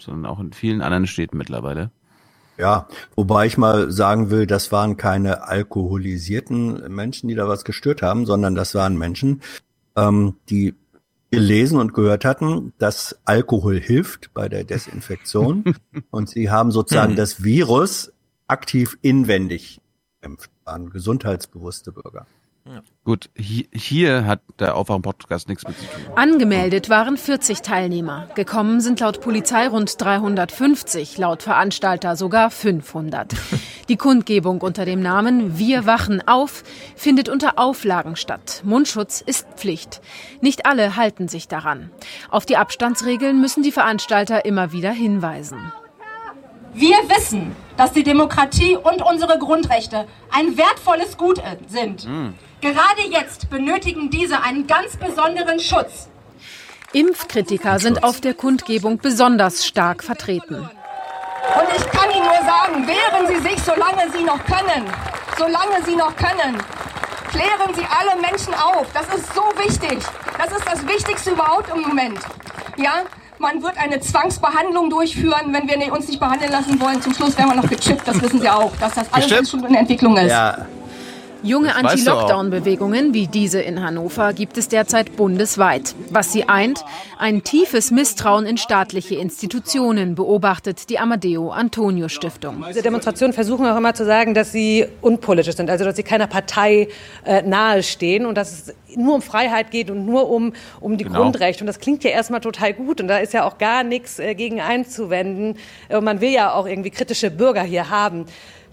[0.00, 1.90] sondern auch in vielen anderen Städten mittlerweile.
[2.58, 8.00] Ja, wobei ich mal sagen will, das waren keine alkoholisierten Menschen, die da was gestört
[8.02, 9.42] haben, sondern das waren Menschen,
[9.96, 10.74] ähm, die
[11.30, 15.64] gelesen und gehört hatten, dass Alkohol hilft bei der Desinfektion
[16.10, 18.12] und sie haben sozusagen das Virus
[18.48, 19.80] aktiv inwendig
[20.20, 22.26] bekämpft, waren gesundheitsbewusste Bürger.
[23.04, 26.02] Gut, hier, hier hat der Aufwachen-Podcast nichts mit zu tun.
[26.16, 28.28] Angemeldet waren 40 Teilnehmer.
[28.34, 33.34] Gekommen sind laut Polizei rund 350, laut Veranstalter sogar 500.
[33.88, 36.64] Die Kundgebung unter dem Namen Wir wachen auf
[36.96, 38.62] findet unter Auflagen statt.
[38.64, 40.00] Mundschutz ist Pflicht.
[40.40, 41.90] Nicht alle halten sich daran.
[42.30, 45.72] Auf die Abstandsregeln müssen die Veranstalter immer wieder hinweisen.
[46.78, 52.06] Wir wissen, dass die Demokratie und unsere Grundrechte ein wertvolles Gut sind.
[52.60, 56.10] Gerade jetzt benötigen diese einen ganz besonderen Schutz.
[56.92, 60.56] Impfkritiker sind auf der Kundgebung besonders stark vertreten.
[60.56, 64.84] Und ich kann Ihnen nur sagen, wehren Sie sich, solange Sie noch können.
[65.38, 66.58] Solange Sie noch können.
[67.30, 68.86] Klären Sie alle Menschen auf.
[68.92, 70.04] Das ist so wichtig.
[70.36, 72.18] Das ist das Wichtigste überhaupt im Moment.
[72.76, 73.04] Ja,
[73.38, 77.00] man wird eine Zwangsbehandlung durchführen, wenn wir uns nicht behandeln lassen wollen.
[77.02, 78.06] Zum Schluss werden wir noch gechippt.
[78.06, 80.30] Das wissen Sie auch, dass das alles schon in Entwicklung ist.
[80.30, 80.66] Ja,
[81.46, 81.74] Junge.
[81.76, 85.94] Anti-Lockdown-Bewegungen wie diese in Hannover gibt es derzeit bundesweit.
[86.10, 86.84] Was sie eint,
[87.18, 92.64] ein tiefes Misstrauen in staatliche Institutionen, beobachtet die Amadeo Antonio Stiftung.
[92.68, 96.26] Diese Demonstrationen versuchen auch immer zu sagen, dass sie unpolitisch sind, also dass sie keiner
[96.26, 96.88] Partei
[97.24, 101.20] äh, nahestehen und dass es nur um Freiheit geht und nur um, um die Genau.
[101.22, 101.62] Grundrechte.
[101.62, 104.34] Und das klingt ja erstmal total gut und da ist ja auch gar nichts äh,
[104.34, 105.56] gegen einzuwenden.
[105.88, 108.26] Äh, man will ja auch irgendwie kritische Bürger hier haben.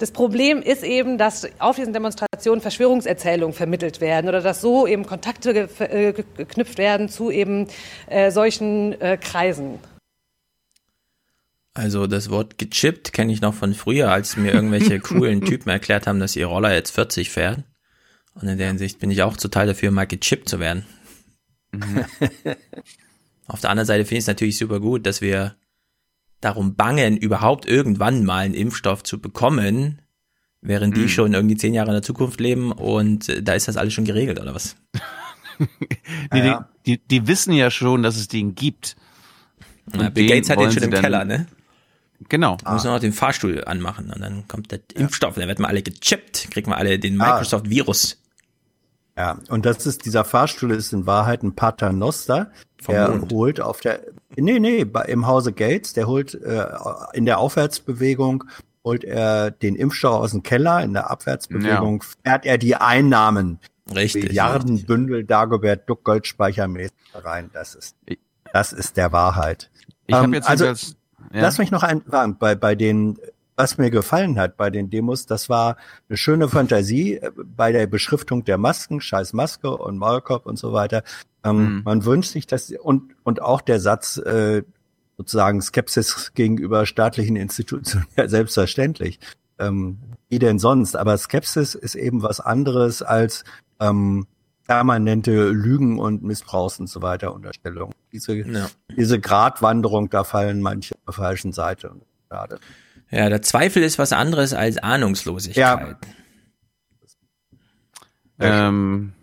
[0.04, 5.06] Das Problem ist eben, dass auf diesen Demonstrationen Verschwörungserzählungen vermittelt werden oder dass so eben
[5.06, 7.68] Kontakte ge- äh, ge- geknüpft werden zu eben
[8.08, 9.80] äh, solchen äh, Kreisen.
[11.74, 16.06] Also das Wort gechippt kenne ich noch von früher, als mir irgendwelche coolen Typen erklärt
[16.06, 17.60] haben, dass ihr Roller jetzt 40 fährt.
[18.36, 20.86] Und in der Hinsicht bin ich auch total dafür, mal gechippt zu werden.
[23.48, 25.56] Auf der anderen Seite finde ich es natürlich super gut, dass wir
[26.44, 30.02] darum bangen, überhaupt irgendwann mal einen Impfstoff zu bekommen,
[30.62, 31.10] während die Mhm.
[31.10, 34.06] schon irgendwie zehn Jahre in der Zukunft leben und äh, da ist das alles schon
[34.06, 34.76] geregelt, oder was?
[36.32, 36.68] Nee, Ja.
[36.86, 38.96] die, die, die wissen ja schon, dass es den gibt.
[39.94, 41.46] Ja, Und Bill den Gates hat den schon im Keller, ne?
[42.30, 42.58] Genau.
[42.64, 45.68] Da muss man noch den Fahrstuhl anmachen und dann kommt der Impfstoff, dann werden wir
[45.68, 47.34] alle gechippt, kriegen wir alle den Ah.
[47.34, 48.20] Microsoft-Virus.
[49.18, 52.52] Ja, und das ist, dieser Fahrstuhl ist in Wahrheit ein Paternoster.
[52.82, 53.32] Vom Der Mond.
[53.32, 54.00] holt auf der,
[54.38, 56.66] nee, nee, bei, im Hause Gates, der holt äh,
[57.14, 58.44] in der Aufwärtsbewegung,
[58.84, 63.60] holt er den Impfstoff aus dem Keller, in der Abwärtsbewegung fährt er die Einnahmen.
[63.94, 64.24] Richtig.
[64.24, 67.50] Milliardenbündel Dagobert Duck Goldspeichermäßig rein.
[67.54, 67.96] Das ist,
[68.54, 69.70] das ist der Wahrheit.
[70.08, 70.96] Ich hab Ähm, jetzt also, jedenfalls-
[71.34, 71.42] ja.
[71.42, 72.02] lass mich noch ein,
[72.40, 73.18] bei, bei den,
[73.56, 75.78] was mir gefallen hat bei den Demos, das war
[76.10, 80.72] eine schöne Fantasie äh, bei der Beschriftung der Masken, scheiß Maske und Maulkorb und so
[80.74, 81.04] weiter.
[81.44, 81.82] Ähm, Mhm.
[81.84, 84.64] Man wünscht sich, dass, und, und auch der Satz, äh,
[85.18, 89.20] sozusagen Skepsis gegenüber staatlichen Institutionen, ja, selbstverständlich.
[89.60, 90.96] Ähm, wie denn sonst?
[90.96, 93.44] Aber Skepsis ist eben was anderes als
[93.80, 94.26] ähm,
[94.66, 97.94] permanente Lügen und Missbrauchs und so weiter Unterstellung.
[98.12, 98.70] Diese, Ja.
[98.98, 101.92] diese Gratwanderung, da fallen manche auf der falschen Seite.
[102.30, 102.60] Schade.
[103.12, 105.98] Ja, der Zweifel ist was anderes als Ahnungslosigkeit.
[108.40, 109.14] Ähm,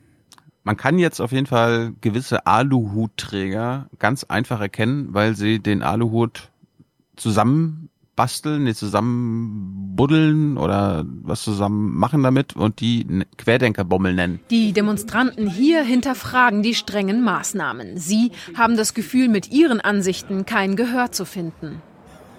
[0.62, 6.50] man kann jetzt auf jeden Fall gewisse Aluhutträger ganz einfach erkennen, weil sie den Aluhut
[7.16, 13.06] zusammenbasteln, nee, zusammenbunden buddeln oder was zusammen machen damit und die
[13.36, 14.40] Querdenkerbommel nennen.
[14.48, 17.98] Die Demonstranten hier hinterfragen die strengen Maßnahmen.
[17.98, 21.82] Sie haben das Gefühl, mit ihren Ansichten kein Gehör zu finden.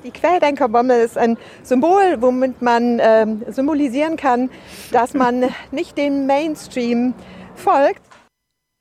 [0.03, 4.49] Die Querdenkerbombe ist ein Symbol, womit man äh, symbolisieren kann,
[4.91, 7.13] dass man nicht dem Mainstream
[7.53, 8.01] folgt.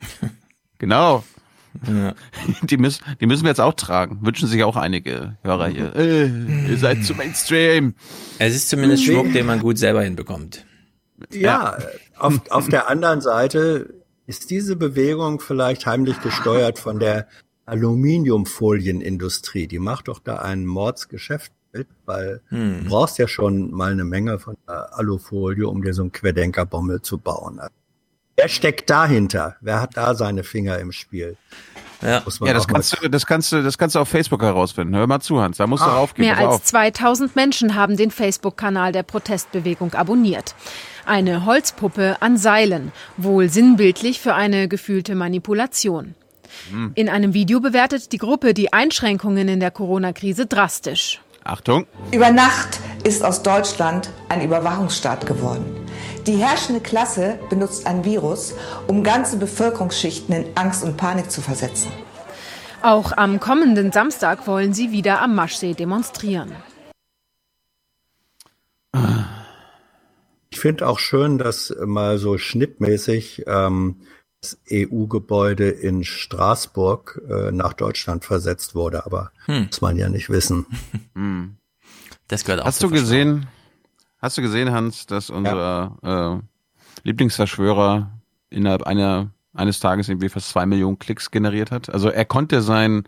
[0.78, 1.24] Genau.
[1.86, 2.14] Ja.
[2.62, 4.18] Die, müssen, die müssen wir jetzt auch tragen.
[4.22, 5.94] Wünschen sich auch einige Hörer hier.
[5.94, 7.94] Äh, ihr seid zu Mainstream.
[8.38, 10.64] Es ist zumindest Schmuck, den man gut selber hinbekommt.
[11.32, 11.78] Ja,
[12.18, 13.94] auf, auf der anderen Seite
[14.26, 17.26] ist diese Bewegung vielleicht heimlich gesteuert von der
[17.66, 19.66] Aluminiumfolienindustrie.
[19.66, 22.84] Die macht doch da ein Mordsgeschäft mit, weil hm.
[22.84, 27.18] du brauchst ja schon mal eine Menge von Alufolie, um dir so einen Querdenkerbommel zu
[27.18, 27.61] bauen.
[28.41, 29.57] Wer steckt dahinter?
[29.61, 31.36] Wer hat da seine Finger im Spiel?
[32.01, 34.97] Ja, ja das, kannst du, das, kannst du, das kannst du auf Facebook herausfinden.
[34.97, 35.86] Hör mal zu, Hans, da musst ah.
[35.86, 36.26] du raufgehen.
[36.26, 40.55] Mehr als 2000 Menschen haben den Facebook-Kanal der Protestbewegung abonniert.
[41.05, 46.14] Eine Holzpuppe an Seilen, wohl sinnbildlich für eine gefühlte Manipulation.
[46.70, 46.93] Hm.
[46.95, 51.20] In einem Video bewertet die Gruppe die Einschränkungen in der Corona-Krise drastisch.
[51.45, 51.86] Achtung.
[52.11, 55.79] Über Nacht ist aus Deutschland ein Überwachungsstaat geworden.
[56.26, 58.54] Die herrschende Klasse benutzt ein Virus,
[58.86, 61.90] um ganze Bevölkerungsschichten in Angst und Panik zu versetzen.
[62.82, 66.52] Auch am kommenden Samstag wollen sie wieder am Maschsee demonstrieren.
[70.50, 74.02] Ich finde auch schön, dass mal so schnittmäßig ähm,
[74.40, 79.66] das EU-Gebäude in Straßburg äh, nach Deutschland versetzt wurde, aber hm.
[79.66, 80.66] muss man ja nicht wissen.
[81.14, 81.56] Hm.
[82.28, 83.48] Das gehört auch Hast du gesehen,
[84.20, 86.34] Hast du gesehen, Hans, dass unser ja.
[86.34, 86.40] äh,
[87.04, 88.10] Lieblingsverschwörer
[88.50, 91.90] innerhalb einer eines Tages irgendwie fast zwei Millionen Klicks generiert hat?
[91.90, 93.04] Also er konnte sein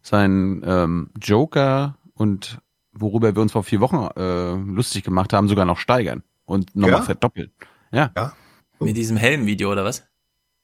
[0.00, 2.58] sein ähm, Joker und
[2.92, 7.00] worüber wir uns vor vier Wochen äh, lustig gemacht haben, sogar noch steigern und nochmal
[7.00, 7.02] ja?
[7.02, 7.50] verdoppeln.
[7.90, 8.12] Ja.
[8.16, 8.32] ja.
[8.80, 10.04] Mit diesem Helm-Video oder was?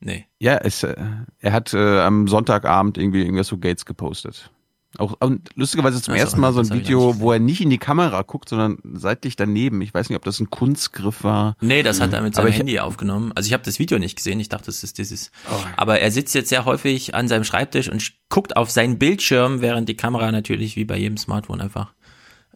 [0.00, 0.26] Nee.
[0.38, 0.94] Ja, es, äh,
[1.38, 4.50] er hat äh, am Sonntagabend irgendwie irgendwas zu Gates gepostet.
[4.98, 7.78] Auch und lustigerweise zum also, ersten Mal so ein Video, wo er nicht in die
[7.78, 9.80] Kamera guckt, sondern seitlich daneben.
[9.82, 11.56] Ich weiß nicht, ob das ein Kunstgriff war.
[11.60, 13.30] Nee, das hat er mit seinem ich, Handy aufgenommen.
[13.36, 14.40] Also ich habe das Video nicht gesehen.
[14.40, 15.30] Ich dachte, das ist dieses.
[15.48, 15.54] Oh.
[15.76, 19.88] Aber er sitzt jetzt sehr häufig an seinem Schreibtisch und guckt auf seinen Bildschirm, während
[19.88, 21.92] die Kamera natürlich wie bei jedem Smartphone einfach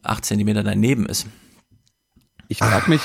[0.02, 1.26] acht Zentimeter daneben ist.
[2.48, 3.00] Ich frage mich,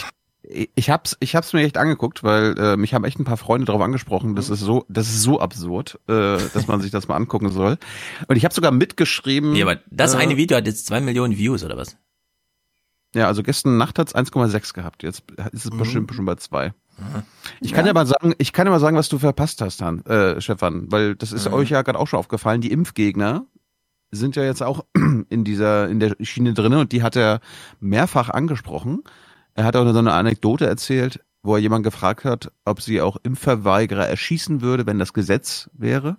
[0.50, 3.66] ich hab's, ich hab's mir echt angeguckt, weil äh, mich haben echt ein paar Freunde
[3.66, 7.16] darauf angesprochen, das ist so, das ist so absurd, äh, dass man sich das mal
[7.16, 7.78] angucken soll.
[8.28, 9.56] Und ich habe sogar mitgeschrieben.
[9.56, 11.98] Ja, aber das äh, eine Video hat jetzt zwei Millionen Views oder was?
[13.14, 15.04] Ja, also gestern Nacht hat's 1,6 gehabt.
[15.04, 15.78] Jetzt ist es mhm.
[15.78, 16.74] bestimmt schon bei zwei.
[17.62, 17.90] Ich kann ja.
[17.90, 20.92] ja mal sagen, ich kann ja mal sagen, was du verpasst hast, Han, äh, Stefan,
[20.92, 21.54] weil das ist mhm.
[21.54, 22.62] euch ja gerade auch schon aufgefallen.
[22.62, 23.46] Die Impfgegner
[24.12, 24.86] sind ja jetzt auch
[25.30, 27.40] in dieser in der Schiene drin und die hat er
[27.80, 29.04] mehrfach angesprochen.
[29.60, 33.18] Er hat auch so eine Anekdote erzählt, wo er jemand gefragt hat, ob sie auch
[33.24, 36.16] Impfverweigerer erschießen würde, wenn das Gesetz wäre.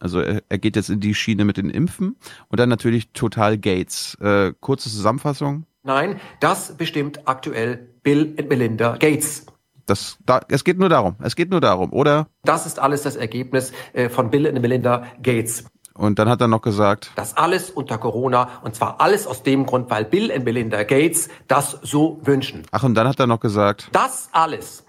[0.00, 2.16] Also er, er geht jetzt in die Schiene mit den Impfen
[2.48, 4.14] und dann natürlich total Gates.
[4.14, 5.66] Äh, kurze Zusammenfassung.
[5.82, 9.44] Nein, das bestimmt aktuell Bill und Melinda Gates.
[9.84, 11.16] Das, da, es geht nur darum.
[11.20, 12.28] Es geht nur darum, oder?
[12.44, 15.64] Das ist alles das Ergebnis äh, von Bill und Melinda Gates.
[15.96, 19.64] Und dann hat er noch gesagt, das alles unter Corona und zwar alles aus dem
[19.64, 22.62] Grund, weil Bill und Melinda Gates das so wünschen.
[22.72, 24.84] Ach, und dann hat er noch gesagt, das alles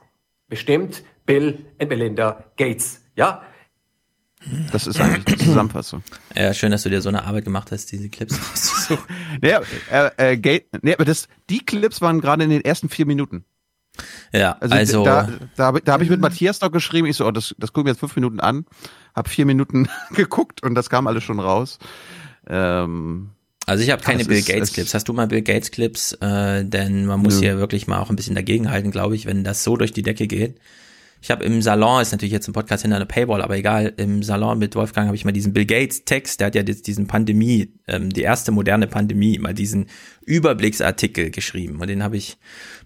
[0.47, 3.01] bestimmt Bill und Melinda Gates.
[3.15, 3.43] Ja,
[4.71, 6.03] das ist eigentlich die Zusammenfassung.
[6.35, 9.05] Ja, schön, dass du dir so eine Arbeit gemacht hast, diese Clips rauszusuchen.
[9.41, 9.53] nee,
[9.89, 13.45] äh, äh, Gate, nee, aber das, die Clips waren gerade in den ersten vier Minuten.
[14.31, 17.31] Ja, also, also da, da, da habe ich mit Matthias noch geschrieben, ich so, oh,
[17.31, 18.65] das, das gucken wir jetzt fünf Minuten an,
[19.15, 21.79] habe vier Minuten geguckt und das kam alles schon raus.
[22.47, 23.29] Ähm,
[23.65, 24.93] also ich habe keine Bill Gates Clips.
[24.93, 26.13] Hast du mal Bill Gates Clips?
[26.13, 29.63] Äh, denn man muss hier wirklich mal auch ein bisschen dagegenhalten, glaube ich, wenn das
[29.63, 30.59] so durch die Decke geht.
[31.21, 34.21] Ich habe im Salon, ist natürlich jetzt ein Podcast hinter einer Paywall, aber egal, im
[34.21, 37.07] Salon mit Wolfgang habe ich mal diesen Bill Gates Text, der hat ja jetzt diesen
[37.07, 39.87] Pandemie, ähm, die erste moderne Pandemie, mal diesen
[40.25, 42.37] Überblicksartikel geschrieben und den habe ich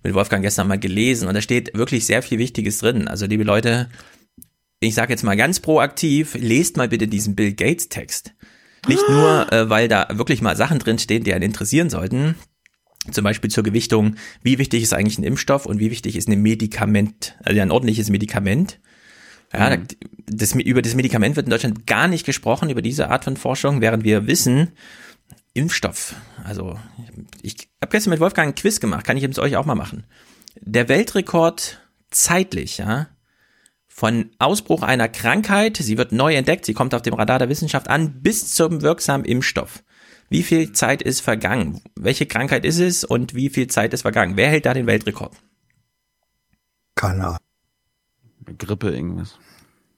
[0.04, 3.08] mit Wolfgang gestern mal gelesen und da steht wirklich sehr viel Wichtiges drin.
[3.08, 3.90] Also liebe Leute,
[4.80, 8.34] ich sage jetzt mal ganz proaktiv, lest mal bitte diesen Bill Gates Text.
[8.88, 12.36] Nicht nur, äh, weil da wirklich mal Sachen drin stehen, die einen interessieren sollten,
[13.12, 16.41] zum Beispiel zur Gewichtung, wie wichtig ist eigentlich ein Impfstoff und wie wichtig ist ein
[16.41, 18.80] Medikament, also ein ordentliches Medikament.
[19.53, 19.88] Ja, mhm.
[20.28, 23.82] das, über das Medikament wird in Deutschland gar nicht gesprochen, über diese Art von Forschung,
[23.82, 24.70] während wir wissen,
[25.53, 26.80] Impfstoff, also
[27.41, 30.05] ich habe gestern mit Wolfgang ein Quiz gemacht, kann ich jetzt euch auch mal machen.
[30.62, 31.82] Der Weltrekord
[32.12, 33.07] zeitlich, ja,
[33.88, 37.89] von Ausbruch einer Krankheit, sie wird neu entdeckt, sie kommt auf dem Radar der Wissenschaft
[37.89, 39.84] an, bis zum wirksamen Impfstoff
[40.30, 41.82] Wie viel Zeit ist vergangen?
[41.96, 44.38] Welche Krankheit ist es und wie viel Zeit ist vergangen?
[44.38, 45.36] Wer hält da den Weltrekord?
[46.96, 47.40] Keine Ahnung.
[48.58, 49.38] Grippe irgendwas.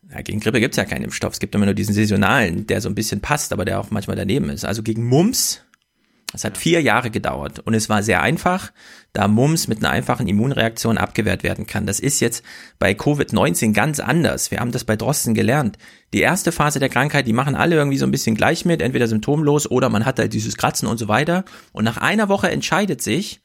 [0.10, 1.34] Ja, gegen Grippe gibt's ja keinen Impfstoff.
[1.34, 4.18] Es gibt immer nur diesen saisonalen, der so ein bisschen passt, aber der auch manchmal
[4.18, 4.66] daneben ist.
[4.66, 5.64] Also gegen Mumps,
[6.34, 8.72] es hat vier Jahre gedauert und es war sehr einfach,
[9.14, 11.86] da Mumps mit einer einfachen Immunreaktion abgewehrt werden kann.
[11.86, 12.44] Das ist jetzt
[12.80, 14.52] bei Covid-19 ganz anders.
[14.52, 15.78] Wir haben das bei Drosten gelernt.
[16.14, 19.08] Die erste Phase der Krankheit, die machen alle irgendwie so ein bisschen gleich mit, entweder
[19.08, 21.44] symptomlos oder man hat halt dieses Kratzen und so weiter.
[21.74, 23.42] Und nach einer Woche entscheidet sich,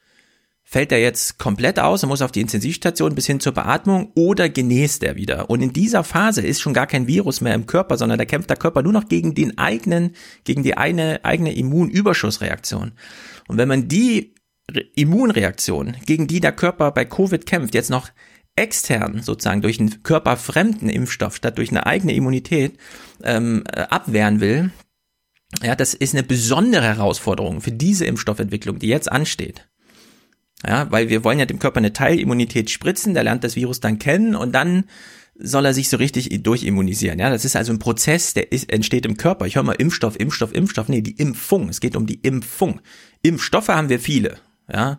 [0.69, 4.49] fällt er jetzt komplett aus und muss auf die Intensivstation bis hin zur Beatmung oder
[4.49, 5.49] genäst er wieder.
[5.49, 8.49] Und in dieser Phase ist schon gar kein Virus mehr im Körper, sondern da kämpft
[8.49, 10.13] der Körper nur noch gegen den eigenen,
[10.43, 12.91] gegen die eine eigene Immunüberschussreaktion.
[13.47, 14.35] Und wenn man die
[14.93, 18.09] Immunreaktion, gegen die der Körper bei Covid kämpft, jetzt noch
[18.57, 22.77] extern sozusagen durch einen körperfremden Impfstoff statt durch eine eigene Immunität
[23.23, 24.71] ähm, äh, abwehren will,
[25.63, 29.69] ja, das ist eine besondere Herausforderung für diese Impfstoffentwicklung, die jetzt ansteht.
[30.65, 33.99] Ja, weil wir wollen ja dem Körper eine Teilimmunität spritzen, der lernt das Virus dann
[33.99, 34.85] kennen und dann
[35.39, 37.19] soll er sich so richtig durchimmunisieren.
[37.19, 39.45] Ja, das ist also ein Prozess, der ist, entsteht im Körper.
[39.45, 40.89] Ich höre mal Impfstoff, Impfstoff, Impfstoff.
[40.89, 41.69] Nee, die Impfung.
[41.69, 42.81] Es geht um die Impfung.
[43.21, 44.37] Impfstoffe haben wir viele.
[44.71, 44.97] Ja,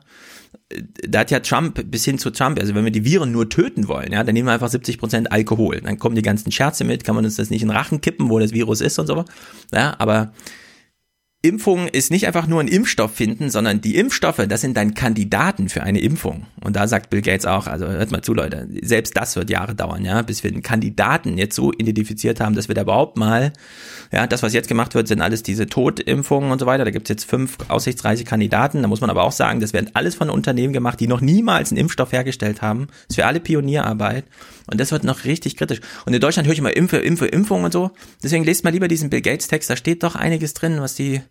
[1.09, 3.89] da hat ja Trump bis hin zu Trump, also wenn wir die Viren nur töten
[3.89, 5.81] wollen, ja, dann nehmen wir einfach 70 Prozent Alkohol.
[5.81, 8.39] Dann kommen die ganzen Scherze mit, kann man uns das nicht in Rachen kippen, wo
[8.39, 9.25] das Virus ist und so.
[9.73, 10.33] Ja, aber
[11.41, 15.69] Impfung ist nicht einfach nur ein Impfstoff finden, sondern die Impfstoffe, das sind dann Kandidaten
[15.69, 16.47] für eine Impfung.
[16.65, 19.77] Und da sagt Bill Gates auch, also hört mal zu, Leute, selbst das wird Jahre
[19.77, 23.53] dauern, ja, bis wir den Kandidaten jetzt so identifiziert haben, dass wir da überhaupt mal,
[24.11, 26.85] ja, das, was jetzt gemacht wird, sind alles diese Totimpfungen und so weiter.
[26.85, 28.83] Da gibt's jetzt fünf aussichtsreiche Kandidaten.
[28.83, 31.71] Da muss man aber auch sagen, das werden alles von Unternehmen gemacht, die noch niemals
[31.71, 32.89] einen Impfstoff hergestellt haben.
[32.89, 34.25] Das ist für alle Pionierarbeit.
[34.71, 35.81] Und das wird noch richtig kritisch.
[36.07, 37.91] Und in Deutschland höre ich immer Impfe, Impfe, Impfung und so.
[38.23, 41.23] Deswegen lest mal lieber diesen Bill Gates Text, da steht doch einiges drin, was die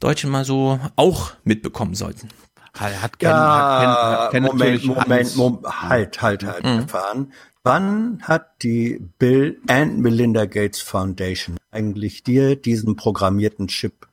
[0.00, 2.28] Deutschen mal so auch mitbekommen sollten.
[2.74, 6.80] Hat Ken, ja, hat Ken, hat Ken Moment, Moment, Moment, halt, halt, halt, mhm.
[6.80, 7.32] erfahren.
[7.64, 14.08] Wann hat die Bill and Melinda Gates Foundation eigentlich dir diesen programmierten Chip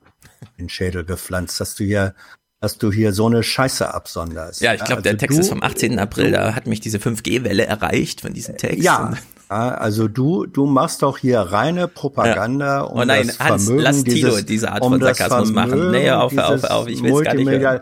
[0.56, 2.14] in den Schädel gepflanzt, dass du hier
[2.60, 4.60] dass du hier so eine Scheiße absonderst.
[4.60, 5.98] Ja, ich glaube, also der Text du, ist vom 18.
[5.98, 8.82] April, da hat mich diese 5G-Welle erreicht von diesem Text.
[8.82, 9.14] Ja,
[9.48, 14.04] also du, du machst doch hier reine Propaganda um oh nein, das Hans, Vermögen lass
[14.04, 15.90] Tilo dieses, diese Art von um Sarkasmus machen.
[15.90, 17.80] Nee, auf, auf, auf, ich will es gar nicht hören.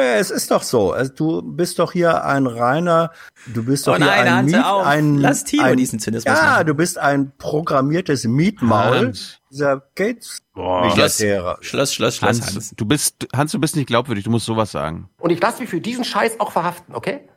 [0.00, 0.92] Es ist doch so.
[0.92, 3.12] Also du bist doch hier ein reiner,
[3.46, 6.42] du bist doch oh nein, hier ein, Miet, ein Lass Tilo ein, diesen Zynismus Ja,
[6.42, 6.66] machen.
[6.66, 9.12] du bist ein programmiertes Mietmaul
[9.50, 10.90] dieser Gates Boah.
[10.90, 12.74] Schluss, Schluss, Schluss, Schluss, Hans, Hans.
[12.76, 15.08] Du bist, Hans, du bist nicht glaubwürdig, du musst sowas sagen.
[15.18, 17.28] Und ich lasse mich für diesen Scheiß auch verhaften, okay?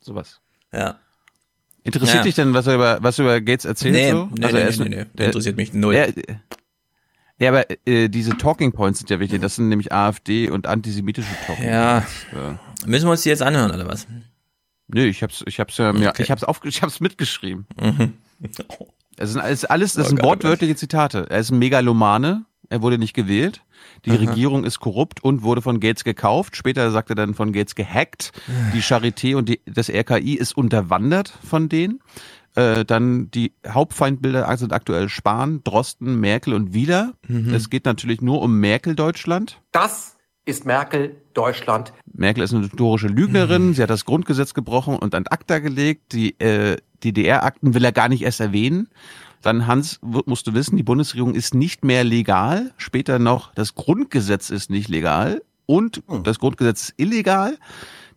[0.00, 0.40] Sowas.
[0.72, 0.98] Ja.
[1.82, 2.22] Interessiert ja.
[2.22, 3.94] dich denn, was er über, was er über Gates erzählt?
[3.94, 4.28] Nee, so?
[4.34, 5.24] nee, also nee, nee, nee, nee.
[5.26, 5.94] interessiert mich null.
[5.94, 6.12] Er,
[7.38, 9.40] ja, aber äh, diese Talking Points sind ja wichtig.
[9.40, 12.00] Das sind nämlich AfD und antisemitische Talking ja.
[12.00, 12.26] Points.
[12.32, 12.58] Ja.
[12.86, 14.06] Müssen wir uns die jetzt anhören oder was?
[14.88, 16.22] Nö, ich hab's, ich hab's ja okay.
[16.22, 17.66] ich hab's auf, ich hab's mitgeschrieben.
[17.80, 18.14] Mhm.
[19.16, 21.26] Es sind alles, alles das oh sind Gott, wortwörtliche Zitate.
[21.30, 22.46] Er ist ein Megalomane.
[22.68, 23.62] Er wurde nicht gewählt.
[24.04, 24.18] Die Aha.
[24.18, 26.56] Regierung ist korrupt und wurde von Gates gekauft.
[26.56, 28.32] Später sagt er dann von Gates gehackt.
[28.74, 32.00] Die Charité und die, das RKI ist unterwandert von denen.
[32.54, 37.14] Äh, dann die Hauptfeindbilder sind aktuell Spahn, Drosten, Merkel und Wieler.
[37.26, 37.52] Mhm.
[37.52, 39.60] Es geht natürlich nur um Merkel Deutschland.
[39.72, 41.92] Das ist Merkel Deutschland.
[42.12, 43.68] Merkel ist eine notorische Lügnerin.
[43.68, 43.74] Mhm.
[43.74, 46.12] Sie hat das Grundgesetz gebrochen und an ACTA gelegt.
[46.12, 48.88] Die äh, DDR-Akten will er gar nicht erst erwähnen.
[49.42, 52.72] Dann, Hans, musst du wissen, die Bundesregierung ist nicht mehr legal.
[52.78, 56.22] Später noch, das Grundgesetz ist nicht legal und hm.
[56.22, 57.58] das Grundgesetz ist illegal.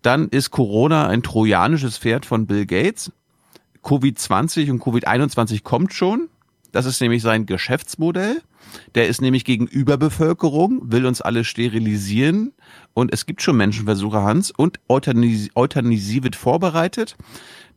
[0.01, 3.11] Dann ist Corona ein trojanisches Pferd von Bill Gates.
[3.87, 6.29] Covid-20 und Covid-21 kommt schon.
[6.73, 8.41] Das ist nämlich sein Geschäftsmodell.
[8.95, 12.53] Der ist nämlich gegen Überbevölkerung, will uns alle sterilisieren.
[12.93, 14.51] Und es gibt schon Menschenversuche, Hans.
[14.51, 17.15] Und Euthanasie, Euthanasie wird vorbereitet.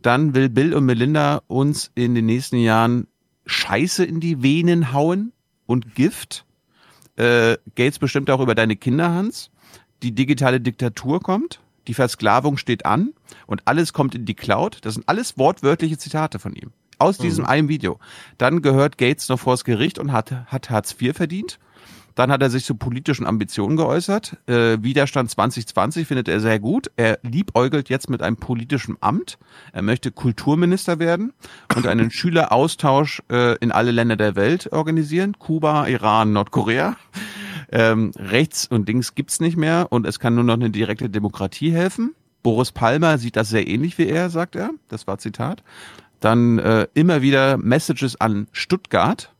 [0.02, 3.06] Dann will Bill und Melinda uns in den nächsten Jahren
[3.46, 5.32] Scheiße in die Venen hauen
[5.66, 6.44] und Gift.
[7.16, 9.50] Äh, Gates bestimmt auch über deine Kinder, Hans.
[10.02, 11.60] Die digitale Diktatur kommt.
[11.88, 13.12] Die Versklavung steht an
[13.46, 14.78] und alles kommt in die Cloud.
[14.82, 16.72] Das sind alles wortwörtliche Zitate von ihm.
[16.98, 17.50] Aus diesem mhm.
[17.50, 17.98] einen Video.
[18.36, 21.58] Dann gehört Gates noch vors Gericht und hat, hat Hartz IV verdient.
[22.14, 24.36] Dann hat er sich zu politischen Ambitionen geäußert.
[24.46, 26.90] Äh, Widerstand 2020 findet er sehr gut.
[26.96, 29.38] Er liebäugelt jetzt mit einem politischen Amt.
[29.72, 31.32] Er möchte Kulturminister werden
[31.74, 35.38] und einen Schüleraustausch äh, in alle Länder der Welt organisieren.
[35.38, 36.96] Kuba, Iran, Nordkorea.
[37.72, 41.70] Ähm, rechts und links gibt's nicht mehr und es kann nur noch eine direkte Demokratie
[41.70, 42.14] helfen.
[42.42, 44.70] Boris Palmer sieht das sehr ähnlich wie er, sagt er.
[44.88, 45.62] Das war Zitat.
[46.20, 49.32] Dann äh, immer wieder Messages an Stuttgart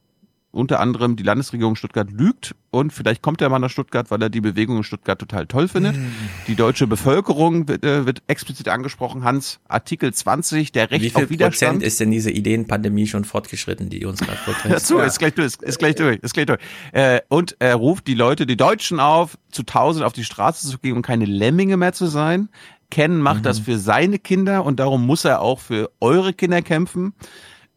[0.53, 4.31] unter anderem die Landesregierung Stuttgart lügt und vielleicht kommt der Mann nach Stuttgart, weil er
[4.31, 5.95] die Bewegung in Stuttgart total toll findet.
[5.95, 6.13] Hm.
[6.49, 9.23] Die deutsche Bevölkerung wird, äh, wird explizit angesprochen.
[9.23, 11.73] Hans, Artikel 20, der Recht Wie viel auf Widerstand.
[11.75, 14.75] Prozent ist denn diese Ideenpandemie schon fortgeschritten, die uns gerade vorträgt?
[14.75, 16.61] Dazu ist gleich durch, ist, ist gleich durch, ist gleich durch.
[16.93, 20.79] Äh, und er ruft die Leute, die Deutschen auf, zu tausend auf die Straße zu
[20.79, 22.49] gehen und keine Lemminge mehr zu sein.
[22.91, 27.15] Ken macht das für seine Kinder und darum muss er auch für eure Kinder kämpfen.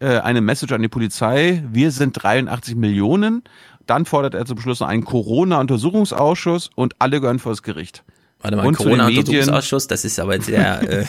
[0.03, 1.63] Äh, eine Message an die Polizei.
[1.71, 3.41] Wir sind 83 Millionen.
[3.85, 8.03] Dann fordert er zum Schluss noch einen Corona-Untersuchungsausschuss und alle gehören vor das Gericht.
[8.41, 11.05] Warte mal, Corona-Untersuchungsausschuss, das ist aber sehr äh,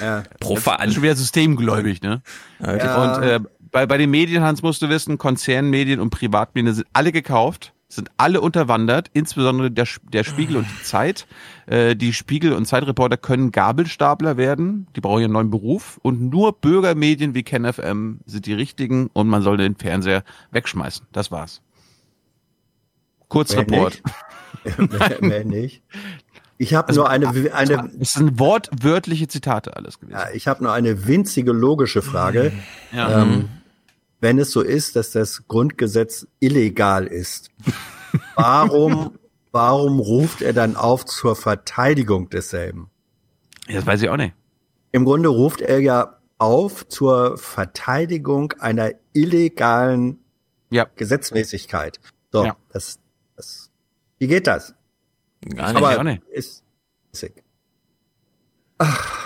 [0.00, 0.22] Ja.
[0.40, 0.78] profan.
[0.78, 2.22] Das ist schon wieder systemgläubig, ne?
[2.58, 2.72] Okay.
[2.72, 3.40] Und äh,
[3.70, 8.10] bei, bei den Medien, Hans, musst du wissen, Konzernmedien und Privatmedien sind alle gekauft, sind
[8.18, 11.26] alle unterwandert, insbesondere der, Sch- der Spiegel und die Zeit.
[11.66, 16.52] Äh, die Spiegel- und Zeitreporter können Gabelstapler werden, die brauchen einen neuen Beruf und nur
[16.52, 21.06] Bürgermedien wie KenFM sind die richtigen und man soll den Fernseher wegschmeißen.
[21.12, 21.62] Das war's.
[23.28, 24.02] Kurzreport.
[24.76, 25.82] Mehr, mehr nicht.
[26.60, 30.16] Ich habe Also, nur eine, eine Es sind wortwörtliche Zitate alles gewesen.
[30.18, 32.52] Ja, ich habe nur eine winzige logische Frage.
[32.92, 33.22] Ja.
[33.22, 33.48] Ähm,
[34.20, 37.50] wenn es so ist, dass das Grundgesetz illegal ist,
[38.34, 39.18] warum,
[39.52, 42.90] warum ruft er dann auf zur Verteidigung desselben?
[43.66, 44.34] Das weiß ich auch nicht.
[44.92, 50.18] Im Grunde ruft er ja auf zur Verteidigung einer illegalen
[50.96, 52.00] Gesetzmäßigkeit.
[52.32, 52.56] So, Ja.
[52.70, 52.98] das,
[53.36, 53.70] das,
[54.18, 54.74] wie geht das?
[55.54, 55.76] Gar nicht.
[55.76, 56.22] Aber Auch nicht.
[56.28, 56.64] ist,
[57.12, 57.30] ist
[58.78, 59.17] Ach,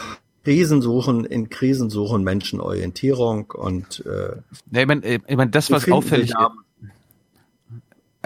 [0.45, 4.37] Krisen suchen, in Krisen suchen Menschen Orientierung und äh,
[4.73, 6.33] Ja, ich meine, ich mein, das, was auffällig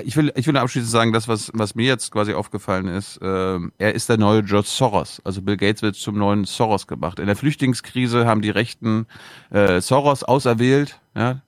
[0.03, 3.73] Ich will, ich will abschließend sagen, das, was, was mir jetzt quasi aufgefallen ist, ähm,
[3.79, 5.23] er ist der neue George Soros.
[5.25, 7.19] Also Bill Gates wird zum neuen Soros gemacht.
[7.19, 9.07] In der Flüchtlingskrise haben die Rechten
[9.51, 11.41] äh, Soros auserwählt, ja,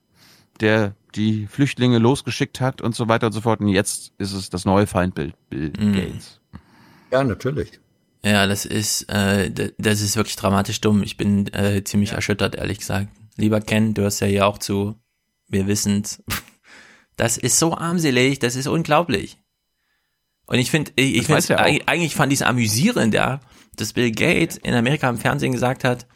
[0.61, 3.59] der die Flüchtlinge losgeschickt hat und so weiter und so fort.
[3.59, 5.93] Und jetzt ist es das neue Feindbild Bill Mhm.
[5.93, 6.39] Gates.
[7.11, 7.79] ja, natürlich.
[8.23, 11.03] Ja, das ist, äh, das ist wirklich dramatisch dumm.
[11.03, 13.07] Ich bin äh, ziemlich erschüttert, ehrlich gesagt.
[13.37, 14.95] Lieber Ken, du hörst ja hier auch zu.
[15.47, 16.23] Wir wissen's.
[17.15, 19.39] Das ist so armselig, das ist unglaublich.
[20.45, 21.65] Und ich finde, ich, ich er auch.
[21.65, 23.41] eigentlich, eigentlich fand ich es amüsierend, ja,
[23.75, 26.07] dass Bill Gates in Amerika im Fernsehen gesagt hat,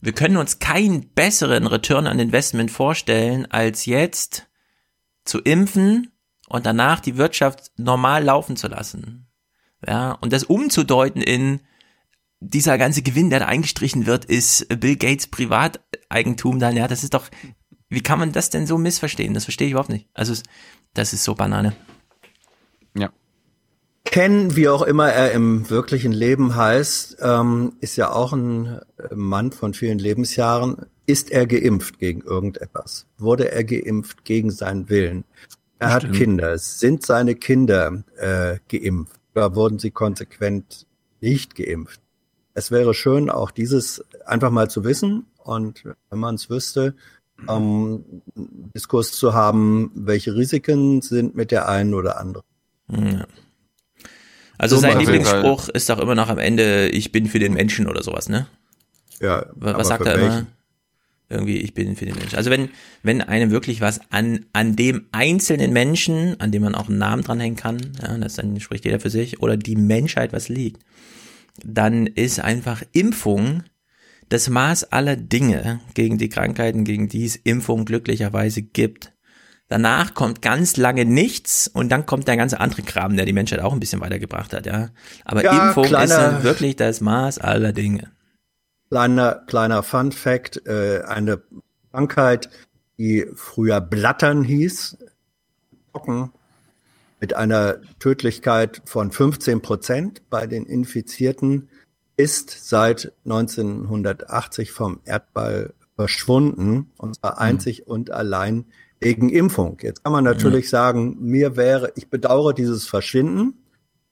[0.00, 4.46] wir können uns keinen besseren Return on Investment vorstellen, als jetzt
[5.26, 6.10] zu impfen
[6.48, 9.25] und danach die Wirtschaft normal laufen zu lassen.
[9.86, 11.60] Ja, und das umzudeuten in
[12.40, 17.14] dieser ganze Gewinn, der da eingestrichen wird, ist Bill Gates Privateigentum dann, ja, das ist
[17.14, 17.28] doch,
[17.88, 19.34] wie kann man das denn so missverstehen?
[19.34, 20.08] Das verstehe ich überhaupt nicht.
[20.12, 20.34] Also,
[20.92, 21.74] das ist so Banane.
[22.96, 23.10] Ja.
[24.04, 28.80] Ken, wie auch immer er im wirklichen Leben heißt, ähm, ist ja auch ein
[29.14, 30.86] Mann von vielen Lebensjahren.
[31.06, 33.06] Ist er geimpft gegen irgendetwas?
[33.18, 35.24] Wurde er geimpft gegen seinen Willen?
[35.78, 36.18] Er hat Bestimmt.
[36.18, 36.58] Kinder.
[36.58, 39.15] Sind seine Kinder äh, geimpft?
[39.36, 40.86] Oder wurden sie konsequent
[41.20, 42.00] nicht geimpft?
[42.54, 46.94] Es wäre schön, auch dieses einfach mal zu wissen und wenn man es wüsste,
[47.46, 52.46] ähm, Diskurs zu haben, welche Risiken sind mit der einen oder anderen.
[52.88, 53.26] Ja.
[54.56, 57.88] Also So sein Lieblingsspruch ist doch immer noch am Ende, ich bin für den Menschen
[57.88, 58.46] oder sowas, ne?
[59.20, 60.46] Ja, Was, sagt für er immer?
[61.28, 62.36] Irgendwie, ich bin für den Menschen.
[62.36, 62.68] Also wenn,
[63.02, 67.22] wenn einem wirklich was an, an dem einzelnen Menschen, an dem man auch einen Namen
[67.22, 70.82] dranhängen kann, ja, das dann spricht jeder für sich, oder die Menschheit was liegt,
[71.64, 73.64] dann ist einfach Impfung
[74.28, 79.12] das Maß aller Dinge gegen die Krankheiten, gegen die es Impfung glücklicherweise gibt.
[79.68, 83.58] Danach kommt ganz lange nichts und dann kommt der ganze andere Kram, der die Menschheit
[83.60, 84.90] auch ein bisschen weitergebracht hat, ja.
[85.24, 88.12] Aber Ja, Impfung ist kleiner- dann wirklich das Maß aller Dinge.
[88.90, 91.42] Kleiner, kleiner Fun Fact, äh, eine
[91.92, 92.50] Krankheit,
[92.98, 94.98] die früher Blattern hieß,
[95.92, 96.30] Pocken,
[97.20, 101.68] mit einer Tödlichkeit von 15 Prozent bei den Infizierten,
[102.16, 108.66] ist seit 1980 vom Erdball verschwunden, und zwar einzig und allein
[109.00, 109.78] wegen Impfung.
[109.82, 113.54] Jetzt kann man natürlich sagen, mir wäre, ich bedauere dieses Verschwinden.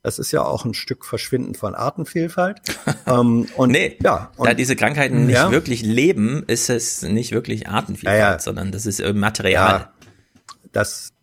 [0.04, 2.60] Das ist ja auch ein Stück Verschwinden von Artenvielfalt.
[3.06, 5.50] ähm, und nee, ja, und, da diese Krankheiten nicht Ja.
[5.50, 8.38] wirklich leben, ist es nicht wirklich Artenvielfalt, Ja, ja.
[8.38, 9.88] sondern das ist äh, Material.
[10.72, 11.14] Das,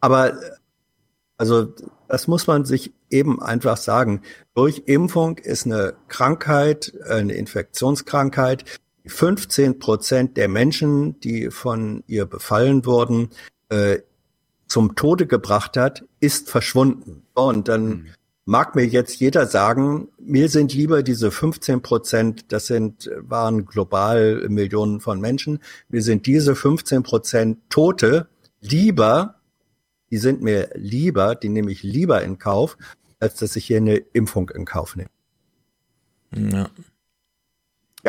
[0.00, 0.32] aber,
[1.36, 1.72] also,
[2.08, 4.22] das muss man sich eben einfach sagen.
[4.54, 8.64] Durch Impfung ist eine Krankheit, äh, eine Infektionskrankheit,
[9.04, 13.30] die 15 Prozent der Menschen, die von ihr befallen wurden,
[13.68, 13.98] äh,
[14.72, 17.22] zum Tode gebracht hat, ist verschwunden.
[17.36, 18.08] So, Und dann
[18.46, 24.46] mag mir jetzt jeder sagen, mir sind lieber diese 15 Prozent, das sind, waren global
[24.48, 25.58] Millionen von Menschen,
[25.90, 28.28] mir sind diese 15 Prozent Tote
[28.62, 29.34] lieber,
[30.10, 32.78] die sind mir lieber, die nehme ich lieber in Kauf,
[33.20, 35.10] als dass ich hier eine Impfung in Kauf nehme.
[36.34, 36.70] Ja.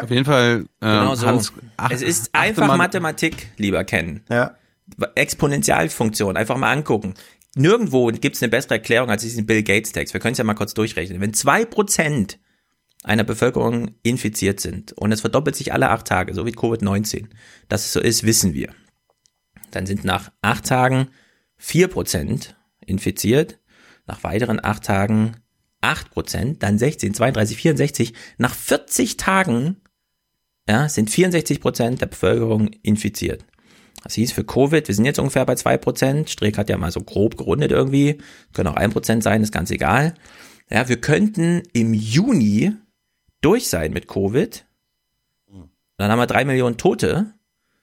[0.02, 1.28] Auf jeden Fall, äh, Genau so.
[1.28, 4.22] Hans, ach- es ist einfach Mathematik, lieber Ken.
[4.30, 4.56] Ja.
[5.16, 7.14] Exponentialfunktion, einfach mal angucken.
[7.56, 10.14] Nirgendwo gibt es eine bessere Erklärung als diesen Bill Gates Text.
[10.14, 11.22] Wir können es ja mal kurz durchrechnen.
[11.22, 12.40] Wenn zwei Prozent
[13.04, 17.28] einer Bevölkerung infiziert sind und es verdoppelt sich alle acht Tage, so wie Covid-19,
[17.68, 18.70] dass es so ist, wissen wir.
[19.72, 21.10] Dann sind nach acht Tagen
[21.58, 22.56] vier Prozent
[22.86, 23.60] infiziert,
[24.06, 25.38] nach weiteren acht Tagen
[25.82, 28.14] acht Prozent, dann 16, 32, 64.
[28.38, 29.82] Nach 40 Tagen
[30.68, 33.46] ja, sind 64 Prozent der Bevölkerung infiziert.
[34.04, 36.30] Das hieß für Covid, wir sind jetzt ungefähr bei zwei Prozent.
[36.30, 38.18] Streeck hat ja mal so grob gerundet irgendwie.
[38.52, 40.14] Können auch ein Prozent sein, ist ganz egal.
[40.70, 42.74] Ja, wir könnten im Juni
[43.42, 44.66] durch sein mit Covid.
[45.98, 47.34] Dann haben wir drei Millionen Tote.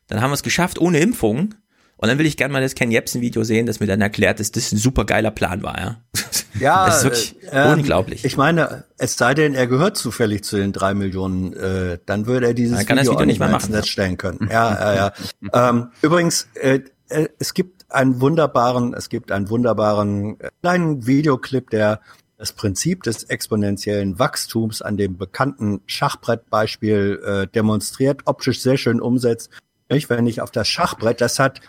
[0.09, 1.55] Dann haben wir es geschafft ohne Impfung.
[2.03, 4.41] Und dann will ich gerne mal das Ken Jebsen Video sehen, das mir dann erklärt,
[4.41, 5.97] dass das ein super geiler Plan war, ja.
[6.59, 8.25] Ja, Das ist wirklich äh, unglaublich.
[8.25, 12.49] Ich meine, es sei denn, er gehört zufällig zu den drei Millionen, äh, dann würde
[12.49, 13.93] er dieses Dann kann er das Video, Video auch nicht mehr ins machen, Netz ja.
[13.93, 14.49] stellen können.
[14.51, 15.13] Ja, ja, ja.
[15.71, 21.71] ähm, übrigens, äh, äh, es gibt einen wunderbaren, es gibt einen wunderbaren äh, kleinen Videoclip,
[21.71, 22.01] der
[22.37, 29.51] das Prinzip des exponentiellen Wachstums an dem bekannten Schachbrettbeispiel äh, demonstriert, optisch sehr schön umsetzt.
[29.91, 30.09] Nicht?
[30.09, 31.61] Wenn ich auf das Schachbrett, das hat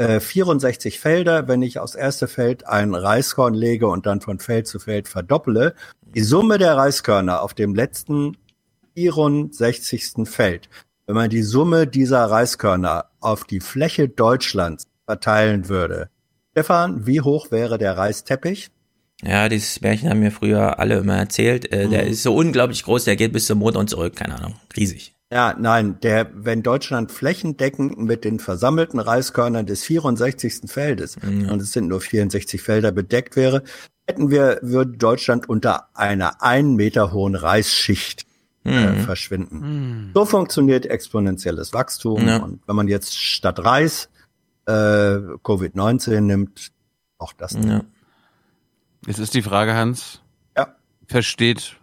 [0.00, 4.66] äh, 64 Felder, wenn ich aufs erste Feld ein Reiskorn lege und dann von Feld
[4.66, 5.74] zu Feld verdopple,
[6.14, 8.36] die Summe der Reiskörner auf dem letzten
[8.96, 10.12] 64.
[10.28, 10.68] Feld,
[11.06, 16.08] wenn man die Summe dieser Reiskörner auf die Fläche Deutschlands verteilen würde,
[16.52, 18.70] Stefan, wie hoch wäre der Reisteppich?
[19.22, 21.70] Ja, dieses Märchen haben mir früher alle immer erzählt.
[21.72, 22.10] Äh, Der Mhm.
[22.12, 24.54] ist so unglaublich groß, der geht bis zum Mond und zurück, keine Ahnung.
[24.76, 25.14] Riesig.
[25.32, 30.62] Ja, nein, der, wenn Deutschland flächendeckend mit den versammelten Reiskörnern des 64.
[30.66, 33.62] Feldes, und es sind nur 64 Felder bedeckt wäre,
[34.08, 38.26] hätten wir, würde Deutschland unter einer einen Meter hohen Reisschicht
[38.64, 39.00] äh, Mhm.
[39.00, 40.10] verschwinden.
[40.14, 42.26] So funktioniert exponentielles Wachstum.
[42.26, 42.38] Ja.
[42.38, 44.10] Und wenn man jetzt statt Reis
[44.66, 46.72] äh, Covid-19 nimmt,
[47.18, 47.52] auch das.
[47.52, 47.82] Ja.
[49.06, 50.20] Jetzt ist die Frage, Hans.
[50.56, 50.74] Ja.
[51.06, 51.76] Versteht,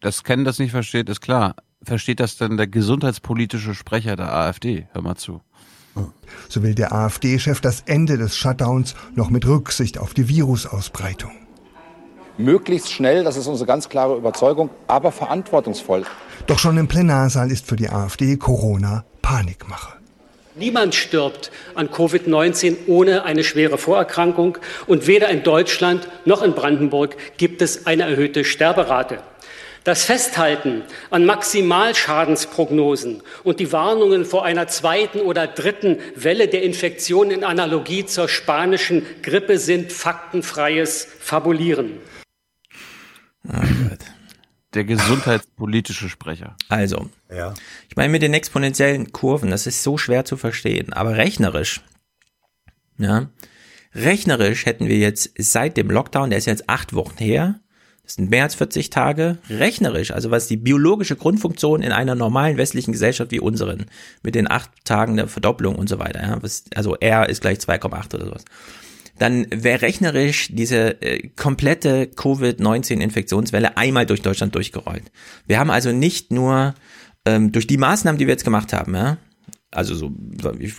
[0.00, 1.56] das Ken das nicht versteht, ist klar.
[1.84, 4.86] Versteht das denn der gesundheitspolitische Sprecher der AfD?
[4.92, 5.40] Hör mal zu.
[6.48, 11.32] So will der AfD-Chef das Ende des Shutdowns noch mit Rücksicht auf die Virusausbreitung.
[12.38, 16.04] Möglichst schnell, das ist unsere ganz klare Überzeugung, aber verantwortungsvoll.
[16.46, 19.98] Doch schon im Plenarsaal ist für die AfD Corona Panikmache.
[20.54, 27.16] Niemand stirbt an Covid-19 ohne eine schwere Vorerkrankung und weder in Deutschland noch in Brandenburg
[27.38, 29.18] gibt es eine erhöhte Sterberate.
[29.84, 37.32] Das Festhalten an Maximalschadensprognosen und die Warnungen vor einer zweiten oder dritten Welle der Infektion
[37.32, 41.98] in Analogie zur spanischen Grippe sind faktenfreies Fabulieren.
[44.74, 46.56] Der gesundheitspolitische Sprecher.
[46.68, 47.52] Also, Ja.
[47.88, 51.80] ich meine mit den exponentiellen Kurven, das ist so schwer zu verstehen, aber rechnerisch,
[52.98, 53.30] ja,
[53.94, 57.60] rechnerisch hätten wir jetzt seit dem Lockdown, der ist jetzt acht Wochen her,
[58.04, 62.56] das sind mehr als 40 Tage, rechnerisch, also was die biologische Grundfunktion in einer normalen
[62.56, 63.86] westlichen Gesellschaft wie unseren,
[64.22, 67.58] mit den acht Tagen der Verdopplung und so weiter, ja, was, also R ist gleich
[67.58, 68.44] 2,8 oder sowas
[69.18, 75.12] dann wäre rechnerisch diese äh, komplette Covid-19-Infektionswelle einmal durch Deutschland durchgerollt.
[75.46, 76.74] Wir haben also nicht nur
[77.24, 79.18] ähm, durch die Maßnahmen, die wir jetzt gemacht haben, ja,
[79.70, 80.12] also so,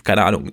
[0.04, 0.52] keine Ahnung,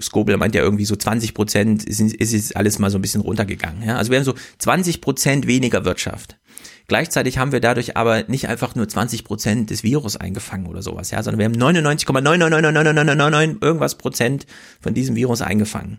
[0.00, 3.20] Skobel meint ja irgendwie so 20 Prozent ist, ist jetzt alles mal so ein bisschen
[3.22, 3.82] runtergegangen.
[3.82, 3.96] Ja?
[3.96, 6.38] Also wir haben so 20 Prozent weniger Wirtschaft.
[6.86, 11.10] Gleichzeitig haben wir dadurch aber nicht einfach nur 20 Prozent des Virus eingefangen oder sowas,
[11.10, 14.46] ja, sondern wir haben 99,9999999 irgendwas Prozent
[14.80, 15.98] von diesem Virus eingefangen.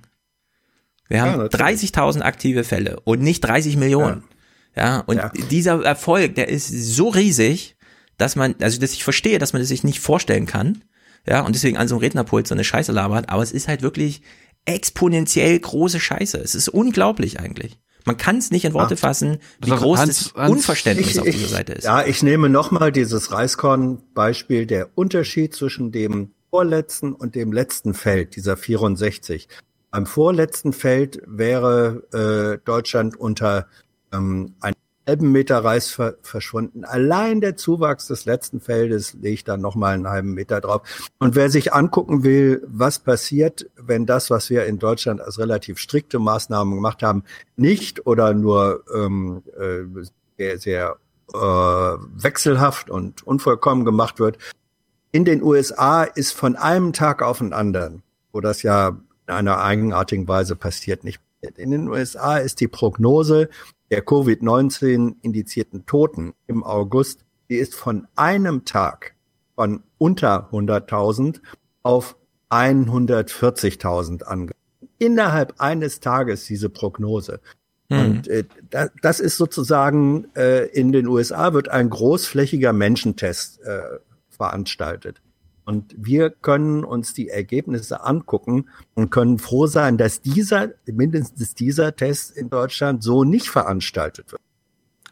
[1.07, 1.91] Wir Ja, haben natürlich.
[1.93, 4.23] 30.000 aktive Fälle und nicht 30 Millionen.
[4.75, 7.75] Ja, und dieser Erfolg, der ist so riesig,
[8.17, 10.83] dass man, also dass ich verstehe, dass man das sich nicht vorstellen kann.
[11.27, 13.81] Ja, und deswegen an so einem Rednerpult so eine Scheiße labert, aber es ist halt
[13.81, 14.21] wirklich
[14.65, 16.37] exponentiell große Scheiße.
[16.37, 17.79] Es ist unglaublich eigentlich.
[18.05, 21.19] Man kann es nicht in Worte fassen, wie auf, groß Hans- das Hans- Unverständnis Ich-
[21.19, 21.83] auf dieser Seite ist.
[21.83, 24.65] Ja, ich nehme nochmal dieses Reiskorn-Beispiel.
[24.65, 29.47] Der Unterschied zwischen dem vorletzten und dem letzten Feld, dieser 64.
[29.91, 32.03] Beim vorletzten Feld wäre
[32.59, 33.67] äh, Deutschland unter
[34.11, 34.75] ähm, einem
[35.07, 36.85] halben Meter Reis ver verschwunden.
[36.85, 40.81] Allein der Zuwachs des letzten Feldes legt dann nochmal einen halben Meter drauf.
[41.19, 45.79] Und wer sich angucken will, was passiert, wenn das, was wir in Deutschland als relativ
[45.79, 47.23] strikte Maßnahmen gemacht haben,
[47.55, 50.03] nicht oder nur ähm, äh,
[50.37, 50.95] sehr, sehr
[51.33, 54.37] äh, wechselhaft und unvollkommen gemacht wird.
[55.11, 59.61] In den USA ist von einem Tag auf den anderen, wo das ja in einer
[59.61, 61.19] eigenartigen Weise passiert, nicht.
[61.57, 63.49] In den USA ist die Prognose
[63.91, 69.15] der Covid-19 indizierten Toten im August, die ist von einem Tag
[69.55, 71.41] von unter 100.000
[71.83, 72.15] auf
[72.49, 74.59] 140.000 angegangen.
[74.97, 77.41] Innerhalb eines Tages diese Prognose.
[77.89, 77.99] Hm.
[77.99, 83.99] Und äh, da, das ist sozusagen äh, in den USA wird ein großflächiger Menschentest äh,
[84.29, 85.21] veranstaltet.
[85.65, 91.95] Und wir können uns die Ergebnisse angucken und können froh sein, dass dieser, mindestens dieser
[91.95, 94.41] Test in Deutschland so nicht veranstaltet wird.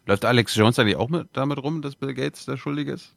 [0.06, 3.16] Läuft Alex Jones eigentlich auch mit, damit rum, dass Bill Gates der Schuldige ist?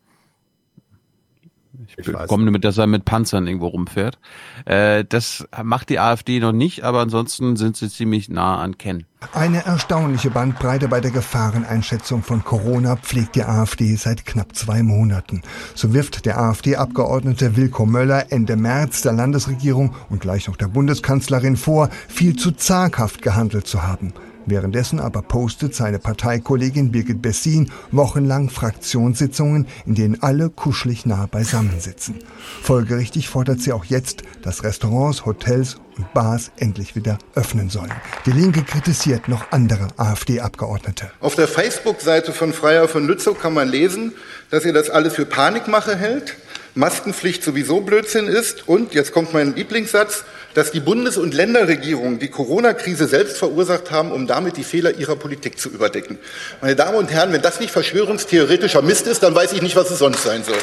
[1.86, 4.18] Ich, Ich bekomme damit, dass er mit Panzern irgendwo rumfährt.
[4.66, 9.06] Äh, das macht die AfD noch nicht, aber ansonsten sind sie ziemlich nah an Ken.
[9.32, 15.42] Eine erstaunliche Bandbreite bei der Gefahreneinschätzung von Corona pflegt die AfD seit knapp zwei Monaten.
[15.74, 21.56] So wirft der AfD-Abgeordnete Wilko Möller Ende März der Landesregierung und gleich noch der Bundeskanzlerin
[21.56, 24.12] vor, viel zu zaghaft gehandelt zu haben.
[24.46, 32.16] Währenddessen aber postet seine Parteikollegin Birgit Bessin wochenlang Fraktionssitzungen, in denen alle kuschelig nah beisammensitzen.
[32.62, 37.92] Folgerichtig fordert sie auch jetzt, dass Restaurants, Hotels und Bars endlich wieder öffnen sollen.
[38.26, 41.10] Die Linke kritisiert noch andere AfD-Abgeordnete.
[41.20, 44.12] Auf der Facebook-Seite von Freier von Lützow kann man lesen,
[44.50, 46.36] dass ihr das alles für Panikmache hält,
[46.74, 52.28] Maskenpflicht sowieso Blödsinn ist und, jetzt kommt mein Lieblingssatz, dass die Bundes- und Länderregierungen die
[52.28, 56.18] Corona-Krise selbst verursacht haben, um damit die Fehler ihrer Politik zu überdecken.
[56.60, 59.90] Meine Damen und Herren, wenn das nicht verschwörungstheoretischer Mist ist, dann weiß ich nicht, was
[59.90, 60.56] es sonst sein soll.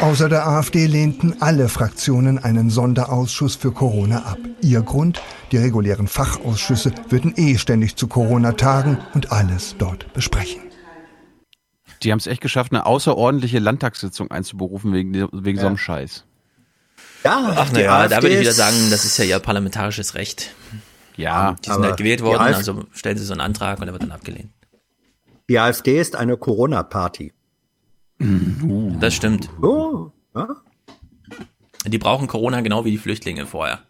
[0.00, 4.38] Außer der AfD lehnten alle Fraktionen einen Sonderausschuss für Corona ab.
[4.60, 5.22] Ihr Grund?
[5.52, 10.62] Die regulären Fachausschüsse würden eh ständig zu Corona tagen und alles dort besprechen.
[12.02, 16.24] Die haben es echt geschafft, eine außerordentliche Landtagssitzung einzuberufen wegen, wegen so einem Scheiß.
[17.24, 20.54] Ja, Ach die naja, da würde ich wieder sagen, das ist ja ihr parlamentarisches Recht.
[21.16, 23.92] Ja, Die sind halt gewählt worden, AfD also stellen sie so einen Antrag und der
[23.92, 24.50] wird dann abgelehnt.
[25.48, 27.32] Die AfD ist eine Corona-Party.
[28.18, 29.50] Das stimmt.
[29.60, 30.48] Oh, ja.
[31.86, 33.80] Die brauchen Corona genau wie die Flüchtlinge vorher.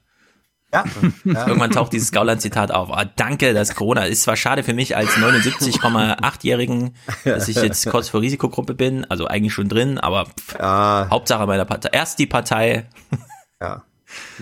[0.72, 0.84] Ja.
[1.24, 1.46] ja.
[1.46, 2.90] Irgendwann taucht dieses Gauland-Zitat auf.
[2.90, 6.94] Ah, danke, dass Corona ist zwar schade für mich als 79,8-Jährigen,
[7.24, 11.64] dass ich jetzt kurz vor Risikogruppe bin, also eigentlich schon drin, aber pff, Hauptsache meiner
[11.64, 11.90] Partei.
[11.92, 12.88] Erst die Partei.
[13.60, 13.82] Ja.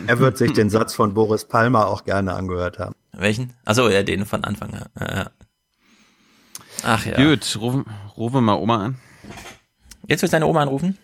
[0.06, 2.94] Er wird sich den Satz von Boris Palmer auch gerne angehört haben.
[3.12, 3.52] Welchen?
[3.64, 4.86] Achso, ja, den von Anfang an.
[4.98, 5.30] Ja, ja.
[6.82, 7.16] Ach ja.
[7.16, 7.84] Gut, rufen,
[8.16, 8.98] rufen wir mal Oma an.
[10.06, 10.98] Jetzt willst du deine Oma anrufen?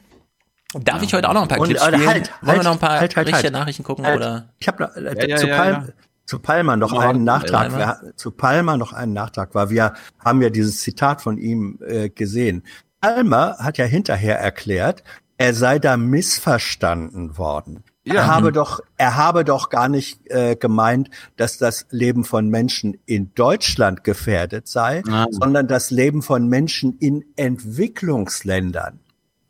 [0.84, 2.08] Darf ich heute auch noch ein paar Clips äh, spielen?
[2.08, 3.52] halt, Wollen wir halt, noch ein paar halt, halt, richtige halt.
[3.52, 4.04] Nachrichten gucken?
[4.06, 4.16] Halt.
[4.16, 4.48] Oder?
[4.58, 5.92] Ich habe äh, Ja, ja, zu, ja, Palm, ja.
[6.24, 7.70] zu Palmer noch einen Nachtrag.
[7.70, 7.78] Palmer.
[8.02, 12.08] Wir, zu Palmer noch einen Nachtrag, weil wir haben ja dieses Zitat von ihm äh,
[12.08, 12.62] gesehen.
[13.00, 15.02] Palmer hat ja hinterher erklärt,
[15.38, 17.84] er sei da missverstanden worden.
[18.04, 18.14] Ja.
[18.14, 18.54] Er habe Mhm.
[18.54, 24.04] doch, er habe doch gar nicht äh, gemeint, dass das Leben von Menschen in Deutschland
[24.04, 25.26] gefährdet sei, Ah.
[25.30, 29.00] sondern das Leben von Menschen in Entwicklungsländern.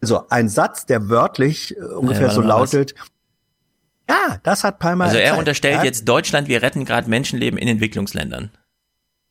[0.06, 2.72] Also ein Satz, der wörtlich äh, ungefähr warte so mal, was?
[2.72, 2.94] lautet.
[4.08, 5.04] Ja, das hat Palmer.
[5.06, 5.38] Also er erklärt.
[5.40, 8.50] unterstellt Er hat- jetzt Deutschland, wir retten gerade Menschenleben in Entwicklungsländern.